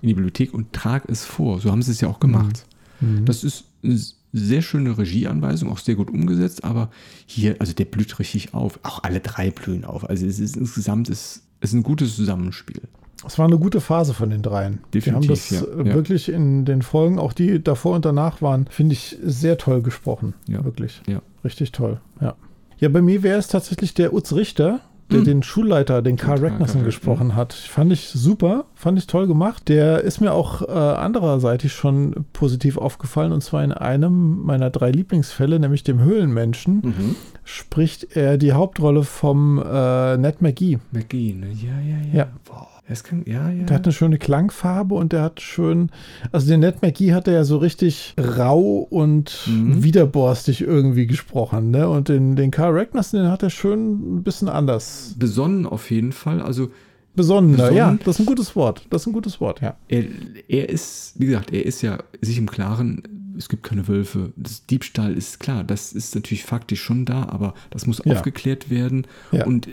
in 0.00 0.08
die 0.08 0.14
Bibliothek 0.14 0.54
und 0.54 0.72
trag 0.72 1.08
es 1.08 1.24
vor. 1.24 1.60
So 1.60 1.70
haben 1.70 1.82
sie 1.82 1.92
es 1.92 2.00
ja 2.00 2.08
auch 2.08 2.20
gemacht. 2.20 2.66
Mhm. 3.00 3.24
Das 3.24 3.44
ist 3.44 3.64
eine 3.82 3.98
sehr 4.32 4.62
schöne 4.62 4.96
Regieanweisung, 4.98 5.70
auch 5.70 5.78
sehr 5.78 5.94
gut 5.94 6.10
umgesetzt, 6.10 6.64
aber 6.64 6.90
hier, 7.26 7.56
also 7.58 7.72
der 7.72 7.84
blüht 7.86 8.18
richtig 8.18 8.54
auf. 8.54 8.78
Auch 8.82 9.02
alle 9.02 9.20
drei 9.20 9.50
blühen 9.50 9.84
auf. 9.84 10.08
Also 10.08 10.26
es 10.26 10.38
ist 10.38 10.56
insgesamt 10.56 11.08
ist, 11.08 11.42
es 11.60 11.70
ist 11.70 11.74
ein 11.74 11.82
gutes 11.82 12.16
Zusammenspiel. 12.16 12.82
Es 13.26 13.36
war 13.38 13.46
eine 13.46 13.58
gute 13.58 13.80
Phase 13.80 14.14
von 14.14 14.30
den 14.30 14.42
dreien. 14.42 14.80
die 14.94 15.00
haben 15.00 15.20
Definitiv, 15.22 15.28
das 15.28 15.50
ja, 15.50 15.62
äh, 15.62 15.88
ja. 15.88 15.94
wirklich 15.94 16.28
in 16.28 16.64
den 16.64 16.82
Folgen, 16.82 17.18
auch 17.18 17.32
die 17.32 17.62
davor 17.62 17.96
und 17.96 18.04
danach 18.04 18.42
waren, 18.42 18.66
finde 18.70 18.92
ich 18.92 19.18
sehr 19.22 19.58
toll 19.58 19.82
gesprochen. 19.82 20.34
Ja, 20.46 20.64
Wirklich. 20.64 21.02
ja. 21.08 21.20
Richtig 21.44 21.72
toll. 21.72 22.00
Ja. 22.20 22.36
Ja, 22.78 22.88
bei 22.88 23.02
mir 23.02 23.24
wäre 23.24 23.38
es 23.38 23.48
tatsächlich 23.48 23.94
der 23.94 24.14
Utz 24.14 24.32
Richter, 24.32 24.80
der 25.10 25.20
Mhm. 25.20 25.24
den 25.24 25.42
Schulleiter, 25.42 26.02
den 26.02 26.16
Karl 26.16 26.38
Ragnarsson 26.44 26.84
gesprochen 26.84 27.34
hat. 27.34 27.52
Fand 27.54 27.92
ich 27.92 28.08
super, 28.08 28.66
fand 28.74 28.98
ich 28.98 29.06
toll 29.06 29.26
gemacht. 29.26 29.68
Der 29.68 30.02
ist 30.02 30.20
mir 30.20 30.32
auch 30.32 30.62
äh, 30.62 30.70
andererseitig 30.72 31.72
schon 31.72 32.26
positiv 32.32 32.76
aufgefallen 32.76 33.32
und 33.32 33.42
zwar 33.42 33.64
in 33.64 33.72
einem 33.72 34.40
meiner 34.42 34.70
drei 34.70 34.90
Lieblingsfälle, 34.90 35.58
nämlich 35.58 35.82
dem 35.82 36.00
Höhlenmenschen. 36.00 37.16
spricht 37.44 38.16
er 38.16 38.36
die 38.38 38.52
Hauptrolle 38.52 39.02
vom 39.04 39.58
äh, 39.58 40.16
Ned 40.18 40.42
McGee. 40.42 40.78
McGee, 40.92 41.32
ne? 41.32 41.48
Ja, 41.52 41.80
ja, 41.80 41.96
ja. 42.12 42.18
Ja. 42.18 42.26
Boah, 42.44 42.68
das 42.88 43.04
kann, 43.04 43.22
ja, 43.26 43.50
ja. 43.50 43.64
Der 43.64 43.76
hat 43.76 43.84
eine 43.84 43.92
schöne 43.92 44.18
Klangfarbe 44.18 44.94
und 44.94 45.12
der 45.12 45.22
hat 45.22 45.40
schön, 45.40 45.90
also 46.32 46.48
den 46.48 46.60
Ned 46.60 46.80
McGee 46.82 47.12
hat 47.12 47.28
er 47.28 47.34
ja 47.34 47.44
so 47.44 47.58
richtig 47.58 48.14
rau 48.18 48.78
und 48.90 49.38
Mhm. 49.46 49.82
widerborstig 49.82 50.62
irgendwie 50.62 51.06
gesprochen, 51.06 51.70
ne? 51.70 51.88
Und 51.88 52.08
den, 52.08 52.34
den 52.36 52.50
Carl 52.50 52.72
Ragnarsson, 52.76 53.20
den 53.20 53.30
hat 53.30 53.42
er 53.42 53.50
schön 53.50 54.16
ein 54.18 54.22
bisschen 54.22 54.48
anders. 54.48 55.14
Besonnen 55.18 55.66
auf 55.66 55.90
jeden 55.90 56.12
Fall. 56.12 56.40
Also 56.40 56.70
Besonnener, 57.14 57.56
Besonnen. 57.56 57.76
ja, 57.76 57.98
das 58.04 58.16
ist 58.16 58.20
ein 58.20 58.26
gutes 58.26 58.54
Wort. 58.56 58.86
Das 58.90 59.02
ist 59.02 59.06
ein 59.08 59.12
gutes 59.12 59.40
Wort, 59.40 59.60
ja. 59.60 59.76
er, 59.88 60.04
er 60.48 60.68
ist, 60.68 61.14
wie 61.18 61.26
gesagt, 61.26 61.52
er 61.52 61.66
ist 61.66 61.82
ja 61.82 61.98
sich 62.20 62.38
im 62.38 62.48
Klaren, 62.48 63.02
es 63.36 63.48
gibt 63.48 63.64
keine 63.64 63.86
Wölfe. 63.88 64.32
Das 64.36 64.66
Diebstahl 64.66 65.14
ist 65.14 65.40
klar, 65.40 65.64
das 65.64 65.92
ist 65.92 66.14
natürlich 66.14 66.44
faktisch 66.44 66.80
schon 66.82 67.04
da, 67.04 67.24
aber 67.28 67.54
das 67.70 67.86
muss 67.86 68.00
Ja. 68.04 68.12
aufgeklärt 68.14 68.70
werden. 68.70 69.06
Ja. 69.32 69.46
Und 69.46 69.68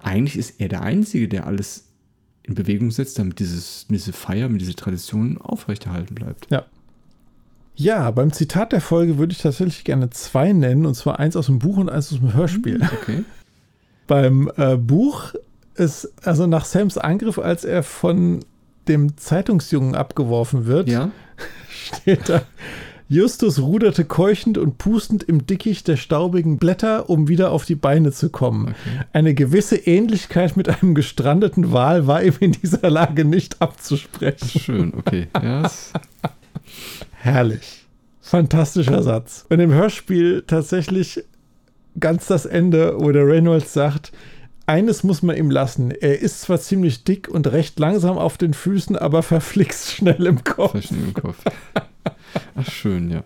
eigentlich 0.00 0.36
ist 0.38 0.60
er 0.60 0.68
der 0.68 0.82
Einzige, 0.82 1.28
der 1.28 1.46
alles 1.46 1.87
in 2.48 2.54
Bewegung 2.54 2.90
setzt, 2.90 3.18
damit 3.18 3.38
dieses, 3.38 3.86
diese 3.88 4.12
Feier, 4.12 4.48
mit 4.48 4.60
dieser 4.60 4.74
Tradition 4.74 5.38
aufrechterhalten 5.38 6.14
bleibt. 6.14 6.46
Ja, 7.74 8.10
beim 8.10 8.32
Zitat 8.32 8.72
der 8.72 8.80
Folge 8.80 9.18
würde 9.18 9.32
ich 9.32 9.38
tatsächlich 9.38 9.84
gerne 9.84 10.10
zwei 10.10 10.52
nennen, 10.52 10.84
und 10.84 10.94
zwar 10.94 11.20
eins 11.20 11.36
aus 11.36 11.46
dem 11.46 11.60
Buch 11.60 11.76
und 11.76 11.88
eins 11.88 12.12
aus 12.12 12.18
dem 12.18 12.34
Hörspiel. 12.34 12.82
Okay. 12.82 13.24
Beim 14.08 14.50
äh, 14.56 14.76
Buch 14.76 15.34
ist, 15.74 16.10
also 16.26 16.46
nach 16.46 16.64
Sams 16.64 16.98
Angriff, 16.98 17.38
als 17.38 17.64
er 17.64 17.82
von 17.82 18.40
dem 18.88 19.16
Zeitungsjungen 19.16 19.94
abgeworfen 19.94 20.66
wird, 20.66 20.88
Ja. 20.88 21.10
steht 21.70 22.28
da, 22.28 22.42
Justus 23.10 23.58
ruderte 23.60 24.04
keuchend 24.04 24.58
und 24.58 24.76
pustend 24.76 25.22
im 25.22 25.46
Dickicht 25.46 25.88
der 25.88 25.96
staubigen 25.96 26.58
Blätter, 26.58 27.08
um 27.08 27.26
wieder 27.26 27.52
auf 27.52 27.64
die 27.64 27.74
Beine 27.74 28.12
zu 28.12 28.28
kommen. 28.28 28.68
Okay. 28.68 29.04
Eine 29.14 29.34
gewisse 29.34 29.76
Ähnlichkeit 29.76 30.56
mit 30.58 30.68
einem 30.68 30.94
gestrandeten 30.94 31.72
Wal 31.72 32.06
war 32.06 32.22
ihm 32.22 32.34
in 32.40 32.52
dieser 32.52 32.90
Lage 32.90 33.24
nicht 33.24 33.62
abzusprechen. 33.62 34.60
Schön, 34.60 34.92
okay. 34.94 35.28
Ja, 35.42 35.64
es- 35.64 35.92
Herrlich. 37.12 37.86
Fantastischer 38.20 39.02
Satz. 39.02 39.46
Und 39.48 39.58
im 39.60 39.72
Hörspiel 39.72 40.44
tatsächlich 40.46 41.24
ganz 41.98 42.26
das 42.26 42.44
Ende, 42.44 42.94
wo 42.98 43.10
der 43.10 43.26
Reynolds 43.26 43.72
sagt, 43.72 44.12
eines 44.66 45.02
muss 45.02 45.22
man 45.22 45.34
ihm 45.34 45.50
lassen. 45.50 45.90
Er 45.92 46.20
ist 46.20 46.42
zwar 46.42 46.60
ziemlich 46.60 47.04
dick 47.04 47.26
und 47.28 47.46
recht 47.46 47.78
langsam 47.78 48.18
auf 48.18 48.36
den 48.36 48.52
Füßen, 48.52 48.96
aber 48.96 49.22
verflixt 49.22 49.92
schnell 49.92 50.26
im 50.26 50.44
Kopf. 50.44 50.72
Flaschen 50.72 51.04
im 51.08 51.14
Kopf. 51.14 51.38
Ach, 52.54 52.70
schön, 52.70 53.10
ja. 53.10 53.24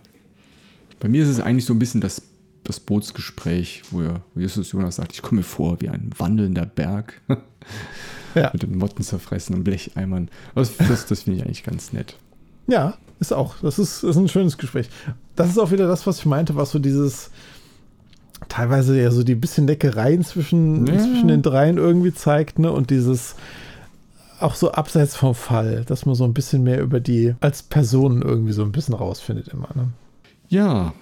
Bei 0.99 1.07
mir 1.09 1.23
ist 1.23 1.29
es 1.29 1.39
eigentlich 1.39 1.65
so 1.65 1.73
ein 1.73 1.79
bisschen 1.79 2.01
das, 2.01 2.21
das 2.63 2.79
Bootsgespräch, 2.79 3.83
wo, 3.91 4.01
er, 4.01 4.21
wo 4.33 4.39
Justus 4.41 4.71
Jonas 4.71 4.95
sagt, 4.95 5.13
ich 5.13 5.21
komme 5.21 5.39
mir 5.39 5.43
vor 5.43 5.81
wie 5.81 5.89
ein 5.89 6.09
wandelnder 6.17 6.65
Berg. 6.65 7.21
Ja. 8.35 8.49
Mit 8.51 8.63
den 8.63 8.77
Motten 8.77 9.03
zerfressenen 9.03 9.63
Blecheimern. 9.63 10.29
Das, 10.55 10.75
das, 10.77 11.05
das 11.05 11.23
finde 11.23 11.39
ich 11.39 11.45
eigentlich 11.45 11.63
ganz 11.63 11.93
nett. 11.93 12.17
Ja, 12.67 12.97
ist 13.19 13.31
auch. 13.33 13.55
Das 13.61 13.77
ist, 13.79 14.03
ist 14.03 14.15
ein 14.15 14.27
schönes 14.27 14.57
Gespräch. 14.57 14.89
Das 15.35 15.49
ist 15.49 15.57
auch 15.59 15.71
wieder 15.71 15.87
das, 15.87 16.07
was 16.07 16.19
ich 16.19 16.25
meinte, 16.25 16.55
was 16.55 16.71
so 16.71 16.79
dieses 16.79 17.29
teilweise 18.49 18.99
ja 18.99 19.11
so 19.11 19.23
die 19.23 19.35
bisschen 19.35 19.65
Neckereien 19.65 20.23
zwischen, 20.23 20.85
Ja. 20.87 20.97
zwischen 20.97 21.27
den 21.27 21.41
dreien 21.41 21.77
irgendwie 21.77 22.13
zeigt, 22.13 22.59
ne? 22.59 22.71
Und 22.71 22.89
dieses 22.89 23.35
auch 24.43 24.55
so 24.55 24.71
abseits 24.71 25.15
vom 25.15 25.35
Fall, 25.35 25.83
dass 25.85 26.05
man 26.05 26.15
so 26.15 26.23
ein 26.23 26.33
bisschen 26.33 26.63
mehr 26.63 26.81
über 26.81 26.99
die 26.99 27.35
als 27.39 27.63
Personen 27.63 28.21
irgendwie 28.21 28.53
so 28.53 28.63
ein 28.63 28.71
bisschen 28.71 28.93
rausfindet 28.93 29.47
immer. 29.49 29.69
Ne? 29.75 29.87
Ja, 30.49 30.93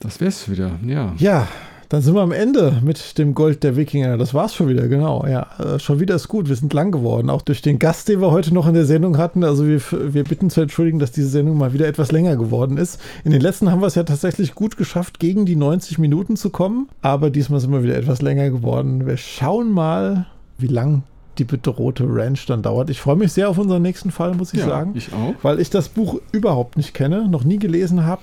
das 0.00 0.20
wär's 0.20 0.50
wieder, 0.50 0.72
ja. 0.86 1.14
Ja, 1.18 1.48
dann 1.88 2.02
sind 2.02 2.14
wir 2.14 2.22
am 2.22 2.32
Ende 2.32 2.80
mit 2.82 3.18
dem 3.18 3.34
Gold 3.34 3.62
der 3.62 3.76
Wikinger. 3.76 4.16
Das 4.16 4.34
war's 4.34 4.54
schon 4.54 4.68
wieder, 4.68 4.88
genau. 4.88 5.26
Ja, 5.26 5.46
äh, 5.58 5.78
schon 5.78 6.00
wieder 6.00 6.14
ist 6.14 6.28
gut. 6.28 6.48
Wir 6.48 6.56
sind 6.56 6.72
lang 6.72 6.90
geworden. 6.90 7.30
Auch 7.30 7.42
durch 7.42 7.62
den 7.62 7.78
Gast, 7.78 8.08
den 8.08 8.20
wir 8.20 8.30
heute 8.30 8.52
noch 8.52 8.66
in 8.66 8.74
der 8.74 8.84
Sendung 8.84 9.18
hatten. 9.18 9.44
Also 9.44 9.66
wir, 9.66 9.80
wir 9.90 10.24
bitten 10.24 10.50
zu 10.50 10.62
entschuldigen, 10.62 10.98
dass 10.98 11.12
diese 11.12 11.28
Sendung 11.28 11.56
mal 11.58 11.72
wieder 11.72 11.86
etwas 11.86 12.10
länger 12.10 12.36
geworden 12.36 12.78
ist. 12.78 13.00
In 13.22 13.30
den 13.30 13.40
letzten 13.40 13.70
haben 13.70 13.80
wir 13.80 13.86
es 13.86 13.94
ja 13.94 14.02
tatsächlich 14.02 14.54
gut 14.54 14.76
geschafft, 14.76 15.20
gegen 15.20 15.46
die 15.46 15.56
90 15.56 15.98
Minuten 15.98 16.36
zu 16.36 16.50
kommen. 16.50 16.88
Aber 17.02 17.30
diesmal 17.30 17.60
sind 17.60 17.72
wir 17.72 17.82
wieder 17.82 17.96
etwas 17.96 18.22
länger 18.22 18.50
geworden. 18.50 19.06
Wir 19.06 19.16
schauen 19.16 19.70
mal, 19.70 20.26
wie 20.58 20.68
lang 20.68 21.04
die 21.38 21.44
bedrohte 21.44 22.04
Ranch 22.06 22.46
dann 22.46 22.62
dauert. 22.62 22.90
Ich 22.90 23.00
freue 23.00 23.16
mich 23.16 23.32
sehr 23.32 23.48
auf 23.48 23.58
unseren 23.58 23.82
nächsten 23.82 24.10
Fall, 24.10 24.34
muss 24.34 24.52
ich 24.54 24.60
ja, 24.60 24.66
sagen 24.66 24.92
Ich 24.94 25.12
auch. 25.12 25.34
weil 25.42 25.60
ich 25.60 25.70
das 25.70 25.88
Buch 25.88 26.20
überhaupt 26.32 26.76
nicht 26.76 26.94
kenne, 26.94 27.28
noch 27.28 27.44
nie 27.44 27.58
gelesen 27.58 28.04
habe. 28.04 28.22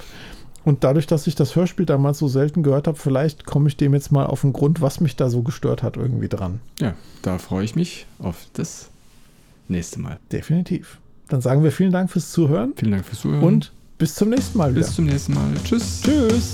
Und 0.63 0.83
dadurch, 0.83 1.07
dass 1.07 1.25
ich 1.25 1.33
das 1.33 1.55
Hörspiel 1.55 1.85
damals 1.87 2.19
so 2.19 2.27
selten 2.27 2.61
gehört 2.61 2.87
habe, 2.87 2.97
vielleicht 2.97 3.45
komme 3.45 3.67
ich 3.67 3.77
dem 3.77 3.93
jetzt 3.95 4.11
mal 4.11 4.25
auf 4.27 4.41
den 4.41 4.53
Grund, 4.53 4.79
was 4.79 4.99
mich 4.99 5.15
da 5.15 5.29
so 5.29 5.41
gestört 5.41 5.81
hat, 5.81 5.97
irgendwie 5.97 6.27
dran. 6.27 6.59
Ja, 6.79 6.93
da 7.23 7.39
freue 7.39 7.63
ich 7.65 7.75
mich 7.75 8.05
auf 8.19 8.45
das 8.53 8.89
nächste 9.67 9.99
Mal. 9.99 10.19
Definitiv. 10.31 10.99
Dann 11.29 11.41
sagen 11.41 11.63
wir 11.63 11.71
vielen 11.71 11.91
Dank 11.91 12.11
fürs 12.11 12.31
Zuhören 12.31 12.73
Vielen 12.75 12.91
Dank 12.91 13.05
fürs 13.05 13.21
Zuhören. 13.21 13.43
und 13.43 13.71
bis 13.97 14.13
zum 14.15 14.29
nächsten 14.29 14.57
Mal 14.57 14.71
wieder. 14.71 14.81
bis 14.85 14.93
zum 14.95 15.05
nächsten 15.05 15.33
Mal. 15.33 15.51
Tschüss. 15.63 16.01
Tschüss. 16.03 16.53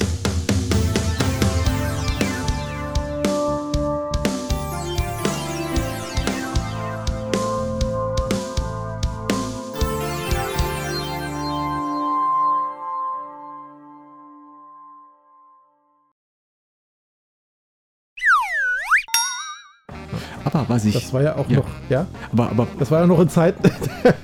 Was 20.68 20.85
ich. 20.85 20.94
Das 20.94 21.14
war 21.14 21.22
ja 21.22 21.35
auch 21.35 21.49
Ja. 21.49 21.57
noch, 21.57 21.65
ja? 21.89 22.07
aber, 22.31 22.49
aber. 22.49 22.68
Das 22.80 22.91
war 22.91 23.02
ja 23.02 23.07
noch 23.07 23.19
in 23.19 23.30
Zeit. 23.30 23.56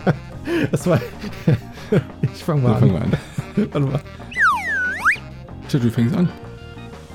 das 0.71 0.87
war. 0.87 0.99
ich 2.21 2.43
fange 2.43 2.61
mal 2.61 2.71
Ja, 2.73 2.77
fangen 2.77 2.95
an. 2.95 3.11
Warte 3.55 3.79
mal. 3.79 3.99
Tja, 5.67 5.79
du 5.79 5.89
fängst 5.91 6.15
an. 6.15 6.29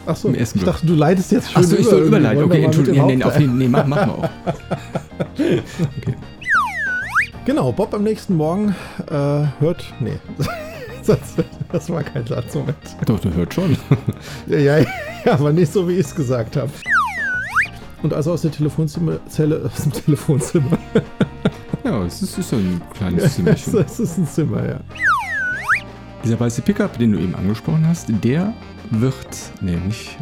Achso, 0.06 0.32
ich 0.32 0.52
dachte, 0.64 0.86
du 0.86 0.94
leitest 0.94 1.32
jetzt 1.32 1.52
schon 1.52 1.62
Achso, 1.62 1.76
ich 1.76 1.86
soll 1.86 2.04
überleiten. 2.04 2.44
Okay, 2.44 2.58
mal 2.60 2.64
Entschuldigung. 2.64 3.06
Nee, 3.06 3.16
nee, 3.16 3.46
nee, 3.46 3.68
mach, 3.68 3.86
machen 3.86 4.08
wir 4.08 4.14
auch. 4.14 4.30
Okay. 5.34 6.14
Genau, 7.44 7.72
Bob 7.72 7.92
am 7.92 8.04
nächsten 8.04 8.34
Morgen 8.34 8.74
äh, 9.10 9.12
hört. 9.60 9.84
Nee. 10.00 10.18
das, 11.06 11.18
das 11.72 11.90
war 11.90 12.02
kein 12.02 12.26
Satz, 12.26 12.54
Moment. 12.54 12.76
Doch, 13.06 13.20
du 13.20 13.32
hört 13.34 13.52
schon. 13.52 13.76
Ja, 14.46 14.58
ja, 14.58 14.78
ja, 14.78 15.32
aber 15.32 15.52
nicht 15.52 15.72
so, 15.72 15.86
wie 15.88 15.92
ich 15.94 16.06
es 16.06 16.14
gesagt 16.14 16.56
habe. 16.56 16.70
Und 18.02 18.14
also 18.14 18.32
aus 18.32 18.42
der 18.42 18.50
Telefonzimmer, 18.52 19.18
Zelle, 19.28 19.68
aus 19.72 19.82
dem 19.82 19.92
Telefonzimmer. 19.92 20.78
Ja, 21.84 22.02
es 22.04 22.22
ist, 22.22 22.38
ist 22.38 22.50
so 22.50 22.56
ein 22.56 22.80
kleines 22.94 23.24
Es 23.24 23.34
Zimmerchen. 23.34 23.74
ist 23.78 24.18
ein 24.18 24.26
Zimmer, 24.26 24.68
ja. 24.68 24.80
Dieser 26.24 26.38
weiße 26.38 26.62
Pickup, 26.62 26.98
den 26.98 27.12
du 27.12 27.18
eben 27.18 27.34
angesprochen 27.34 27.86
hast, 27.88 28.08
der 28.24 28.52
wird. 28.90 29.16
Nee, 29.60 29.76
nicht 29.86 30.16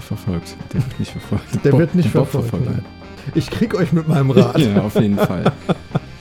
verfolgt. 0.00 0.56
Der 0.72 0.80
wird 0.84 0.98
nicht 1.00 1.12
verfolgt. 1.12 1.64
Der 1.64 1.70
Bob- 1.70 1.80
wird 1.80 1.94
nicht 1.94 2.10
verfolgt. 2.10 2.48
verfolgt. 2.50 2.82
Ich 3.34 3.50
krieg 3.50 3.74
euch 3.74 3.92
mit 3.92 4.08
meinem 4.08 4.30
Rad. 4.30 4.58
Ja, 4.58 4.82
auf 4.82 4.94
jeden 4.96 5.16
Fall. 5.18 5.44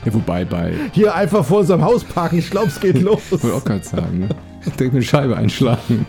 Ja, 0.06 0.14
wobei 0.14 0.46
bei. 0.46 0.74
Hier 0.94 1.14
einfach 1.16 1.44
vor 1.46 1.60
unserem 1.60 1.84
Haus 1.84 2.04
parken. 2.04 2.38
Ich 2.40 2.50
glaube, 2.50 2.68
es 2.68 2.80
geht 2.80 3.00
los. 3.02 3.22
Wollte 3.32 3.54
auch 3.56 3.64
gerade 3.64 3.84
sagen, 3.84 4.20
ne? 4.20 4.30
Direkt 4.80 4.94
eine 4.96 5.02
Scheibe 5.04 5.36
einschlagen. 5.38 6.06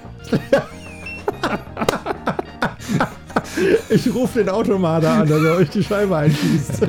Ich 3.89 4.12
rufe 4.14 4.40
den 4.40 4.48
Automater 4.48 5.10
an, 5.10 5.28
dass 5.28 5.43
er 5.43 5.56
euch 5.56 5.70
die 5.70 5.82
Scheibe 5.82 6.16
einschießt. 6.16 6.82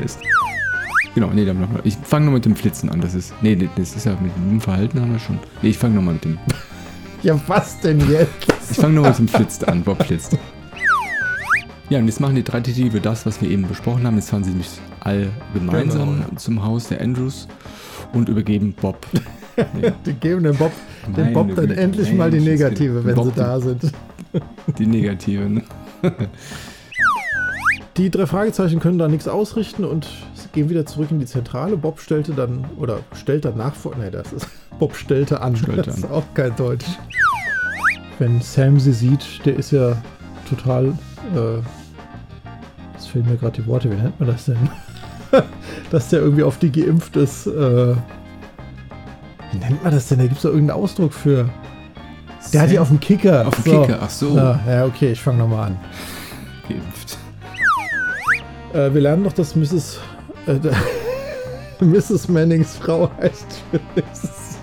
Genau, 1.15 1.29
nee, 1.33 1.45
dann 1.45 1.59
noch 1.61 1.69
mal. 1.69 1.81
Ich 1.83 1.95
fange 1.97 2.25
noch 2.27 2.33
mit 2.33 2.45
dem 2.45 2.55
Flitzen 2.55 2.89
an. 2.89 2.99
Das 3.01 3.13
ist. 3.13 3.33
Nee, 3.41 3.69
das 3.75 3.95
ist 3.95 4.05
ja 4.05 4.13
mit 4.21 4.31
dem 4.35 4.59
Verhalten 4.61 4.99
haben 4.99 5.11
wir 5.13 5.19
schon. 5.19 5.37
Nee, 5.61 5.69
ich 5.69 5.77
fange 5.77 5.95
nochmal 5.95 6.15
mit 6.15 6.23
dem. 6.25 6.37
Ja, 7.21 7.39
was 7.47 7.79
denn 7.81 7.99
jetzt? 8.09 8.31
Ich 8.71 8.77
fange 8.77 8.95
nochmal 8.95 9.11
mit 9.11 9.19
dem 9.19 9.27
Flitzt 9.27 9.67
an. 9.67 9.83
Bob 9.83 10.03
flitzt. 10.03 10.37
Ja, 11.89 11.99
und 11.99 12.07
jetzt 12.07 12.19
machen 12.19 12.35
die 12.35 12.43
drei 12.43 12.59
Detektive 12.61 12.99
das, 13.01 13.25
was 13.25 13.41
wir 13.41 13.49
eben 13.49 13.67
besprochen 13.67 14.07
haben. 14.07 14.15
Jetzt 14.15 14.29
fahren 14.31 14.43
sie 14.43 14.49
nämlich 14.51 14.69
all 15.01 15.29
gemeinsam 15.53 16.21
Genau. 16.25 16.35
zum 16.37 16.63
Haus 16.63 16.87
der 16.87 17.01
Andrews 17.01 17.47
und 18.13 18.29
übergeben 18.29 18.73
Bob. 18.81 19.05
Nee, 19.75 19.91
Die 20.05 20.13
geben 20.13 20.43
dem 20.43 20.55
Bob, 20.55 20.71
dem 21.15 21.33
Bob 21.33 21.53
dann 21.55 21.67
Güte, 21.67 21.79
endlich 21.79 22.11
mal 22.13 22.31
die 22.31 22.39
Mensch, 22.39 22.61
Negative, 22.61 23.05
wenn 23.05 23.13
Bob 23.15 23.25
sie 23.25 23.31
da 23.35 23.59
sind. 23.59 23.91
die 24.79 24.85
Negative. 24.87 25.47
Ne? 25.47 25.61
Die 27.97 28.09
drei 28.09 28.25
Fragezeichen 28.25 28.79
können 28.79 28.97
da 28.97 29.07
nichts 29.07 29.27
ausrichten 29.27 29.85
und 29.85 30.07
gehen 30.51 30.69
wieder 30.69 30.85
zurück 30.85 31.11
in 31.11 31.19
die 31.19 31.25
Zentrale. 31.25 31.77
Bob 31.77 31.99
stellte 31.99 32.33
dann, 32.33 32.65
oder 32.77 32.99
stellt 33.15 33.45
danach 33.45 33.75
vor, 33.75 33.95
nee, 33.95 34.09
das 34.09 34.33
ist, 34.33 34.47
Bob 34.79 34.95
stellte 34.95 35.41
an, 35.41 35.55
Stellte 35.55 35.83
das 35.83 35.97
ist 35.99 36.05
an. 36.05 36.11
auch 36.11 36.23
kein 36.33 36.55
Deutsch. 36.55 36.85
Wenn 38.19 38.41
Sam 38.41 38.79
sie 38.79 38.93
sieht, 38.93 39.45
der 39.45 39.55
ist 39.57 39.71
ja 39.71 39.95
total, 40.49 40.87
äh, 41.35 41.59
es 42.97 43.07
fehlen 43.07 43.27
mir 43.27 43.37
gerade 43.37 43.61
die 43.61 43.67
Worte, 43.67 43.91
wie 43.91 43.95
nennt 43.95 44.19
man 44.19 44.29
das 44.29 44.45
denn? 44.45 44.57
Dass 45.91 46.09
der 46.09 46.19
irgendwie 46.19 46.43
auf 46.43 46.57
die 46.59 46.71
geimpft 46.71 47.15
ist, 47.15 47.47
äh, 47.47 47.95
wie 49.51 49.57
nennt 49.59 49.83
man 49.83 49.91
das 49.93 50.07
denn? 50.07 50.17
Da 50.19 50.23
gibt 50.25 50.37
es 50.37 50.43
doch 50.43 50.49
irgendeinen 50.51 50.79
Ausdruck 50.79 51.13
für. 51.13 51.49
Der 52.51 52.61
hat 52.61 52.71
die 52.71 52.79
auf 52.79 52.89
dem 52.89 52.99
Kicker. 52.99 53.47
Auf 53.47 53.55
dem 53.61 53.63
Kicker, 53.63 53.99
ach 54.01 54.09
so. 54.09 54.35
Ja, 54.35 54.59
ja, 54.67 54.85
okay, 54.85 55.11
ich 55.11 55.21
fange 55.21 55.39
nochmal 55.39 55.67
an. 55.67 55.79
Geimpft. 56.67 57.17
Äh, 58.73 58.93
wir 58.93 59.01
lernen 59.01 59.23
noch, 59.23 59.33
dass 59.33 59.55
Mrs. 59.55 59.99
Äh, 60.47 60.59
Mrs. 61.83 62.27
Mannings 62.29 62.75
Frau 62.77 63.09
heißt 63.21 63.61
Phyllis. 63.71 64.57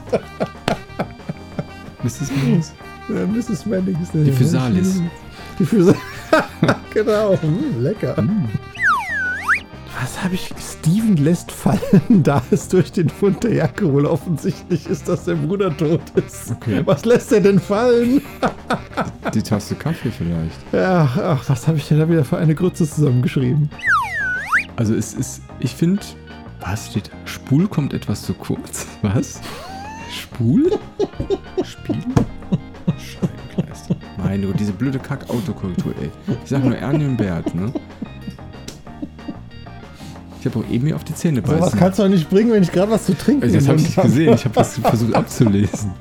Mrs. 2.02 2.31
Mannings? 2.32 2.73
Ja, 3.09 3.27
Mrs. 3.27 3.66
Mannings. 3.66 4.09
Die 4.12 4.32
Physalis. 4.32 5.02
Die 5.59 5.65
Physalis. 5.65 6.01
genau. 6.94 7.35
Mm, 7.35 7.82
lecker. 7.82 8.20
Mm. 8.20 8.48
Was 10.01 10.22
habe 10.22 10.35
ich? 10.35 10.51
Steven 10.59 11.16
lässt 11.16 11.52
fallen, 11.52 11.81
da 12.22 12.43
es 12.51 12.68
durch 12.68 12.90
den 12.93 13.10
Fund 13.10 13.44
der 13.44 13.52
Jacke 13.52 13.93
wohl 13.93 14.06
offensichtlich 14.06 14.86
ist, 14.86 15.09
dass 15.09 15.24
der 15.24 15.35
Bruder 15.35 15.77
tot 15.77 16.01
ist. 16.14 16.52
Okay. 16.52 16.82
Was 16.86 17.05
lässt 17.05 17.32
er 17.32 17.40
denn 17.40 17.59
fallen? 17.59 18.22
Die 19.35 19.43
Tasse 19.43 19.74
Kaffee 19.74 20.10
vielleicht. 20.10 20.72
Ja, 20.72 21.09
ach, 21.16 21.48
was 21.48 21.68
habe 21.68 21.77
ich 21.77 21.89
denn 21.89 21.98
da 21.98 22.09
wieder 22.09 22.24
für 22.24 22.39
eine 22.39 22.55
Grütze 22.55 22.89
zusammengeschrieben? 22.89 23.68
Also 24.77 24.94
es 24.94 25.12
ist, 25.12 25.43
ich 25.59 25.74
finde, 25.74 26.02
was 26.60 26.86
steht? 26.90 27.10
Spul 27.27 27.68
kommt 27.68 27.93
etwas 27.93 28.22
zu 28.22 28.32
kurz. 28.32 28.86
Was? 29.02 29.40
Spul? 30.10 30.70
Spiel? 31.62 32.02
Scheibenkleister. 32.98 33.97
Meine 34.16 34.47
Gott, 34.47 34.59
diese 34.59 34.72
blöde 34.72 34.98
Kack-Autokorrektur, 34.98 35.94
ey. 36.01 36.10
Ich 36.43 36.51
sag 36.51 36.64
nur 36.64 36.77
Ernie 36.77 37.05
und 37.05 37.16
Bert, 37.16 37.55
ne? 37.55 37.72
Ich 40.40 40.46
habe 40.46 40.58
auch 40.58 40.70
eben 40.70 40.86
hier 40.86 40.96
auf 40.96 41.04
die 41.04 41.14
Zähne 41.14 41.42
So 41.44 41.52
was 41.52 41.60
beißen. 41.60 41.78
kannst 41.78 41.98
du 41.98 42.02
doch 42.04 42.08
nicht 42.08 42.30
bringen, 42.30 42.50
wenn 42.52 42.62
ich 42.62 42.72
gerade 42.72 42.90
was 42.90 43.04
zu 43.04 43.16
trinken 43.16 43.42
Also 43.42 43.56
das 43.56 43.68
habe 43.68 43.78
ich 43.78 43.84
nicht 43.84 44.00
gesehen. 44.02 44.34
Ich 44.34 44.44
habe 44.46 44.54
das 44.54 44.78
versucht 44.82 45.14
abzulesen. 45.14 45.92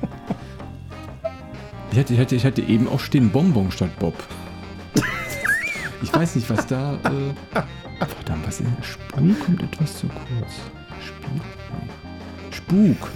Ich 1.92 1.98
hatte, 1.98 2.14
ich, 2.14 2.20
hatte, 2.20 2.34
ich 2.36 2.44
hatte 2.44 2.62
eben 2.62 2.88
auch 2.88 3.00
stehen 3.00 3.30
Bonbon 3.30 3.70
statt 3.70 3.90
Bob. 3.98 4.14
Ich 6.02 6.14
weiß 6.14 6.36
nicht, 6.36 6.48
was 6.48 6.66
da. 6.66 6.94
Äh, 6.94 7.60
verdammt, 8.06 8.46
was 8.46 8.60
in 8.60 8.66
Spul 8.80 9.34
kommt 9.44 9.62
etwas 9.62 9.98
zu 9.98 10.06
kurz. 10.06 10.52
Nee. 11.34 11.40
Spuk. 12.50 13.10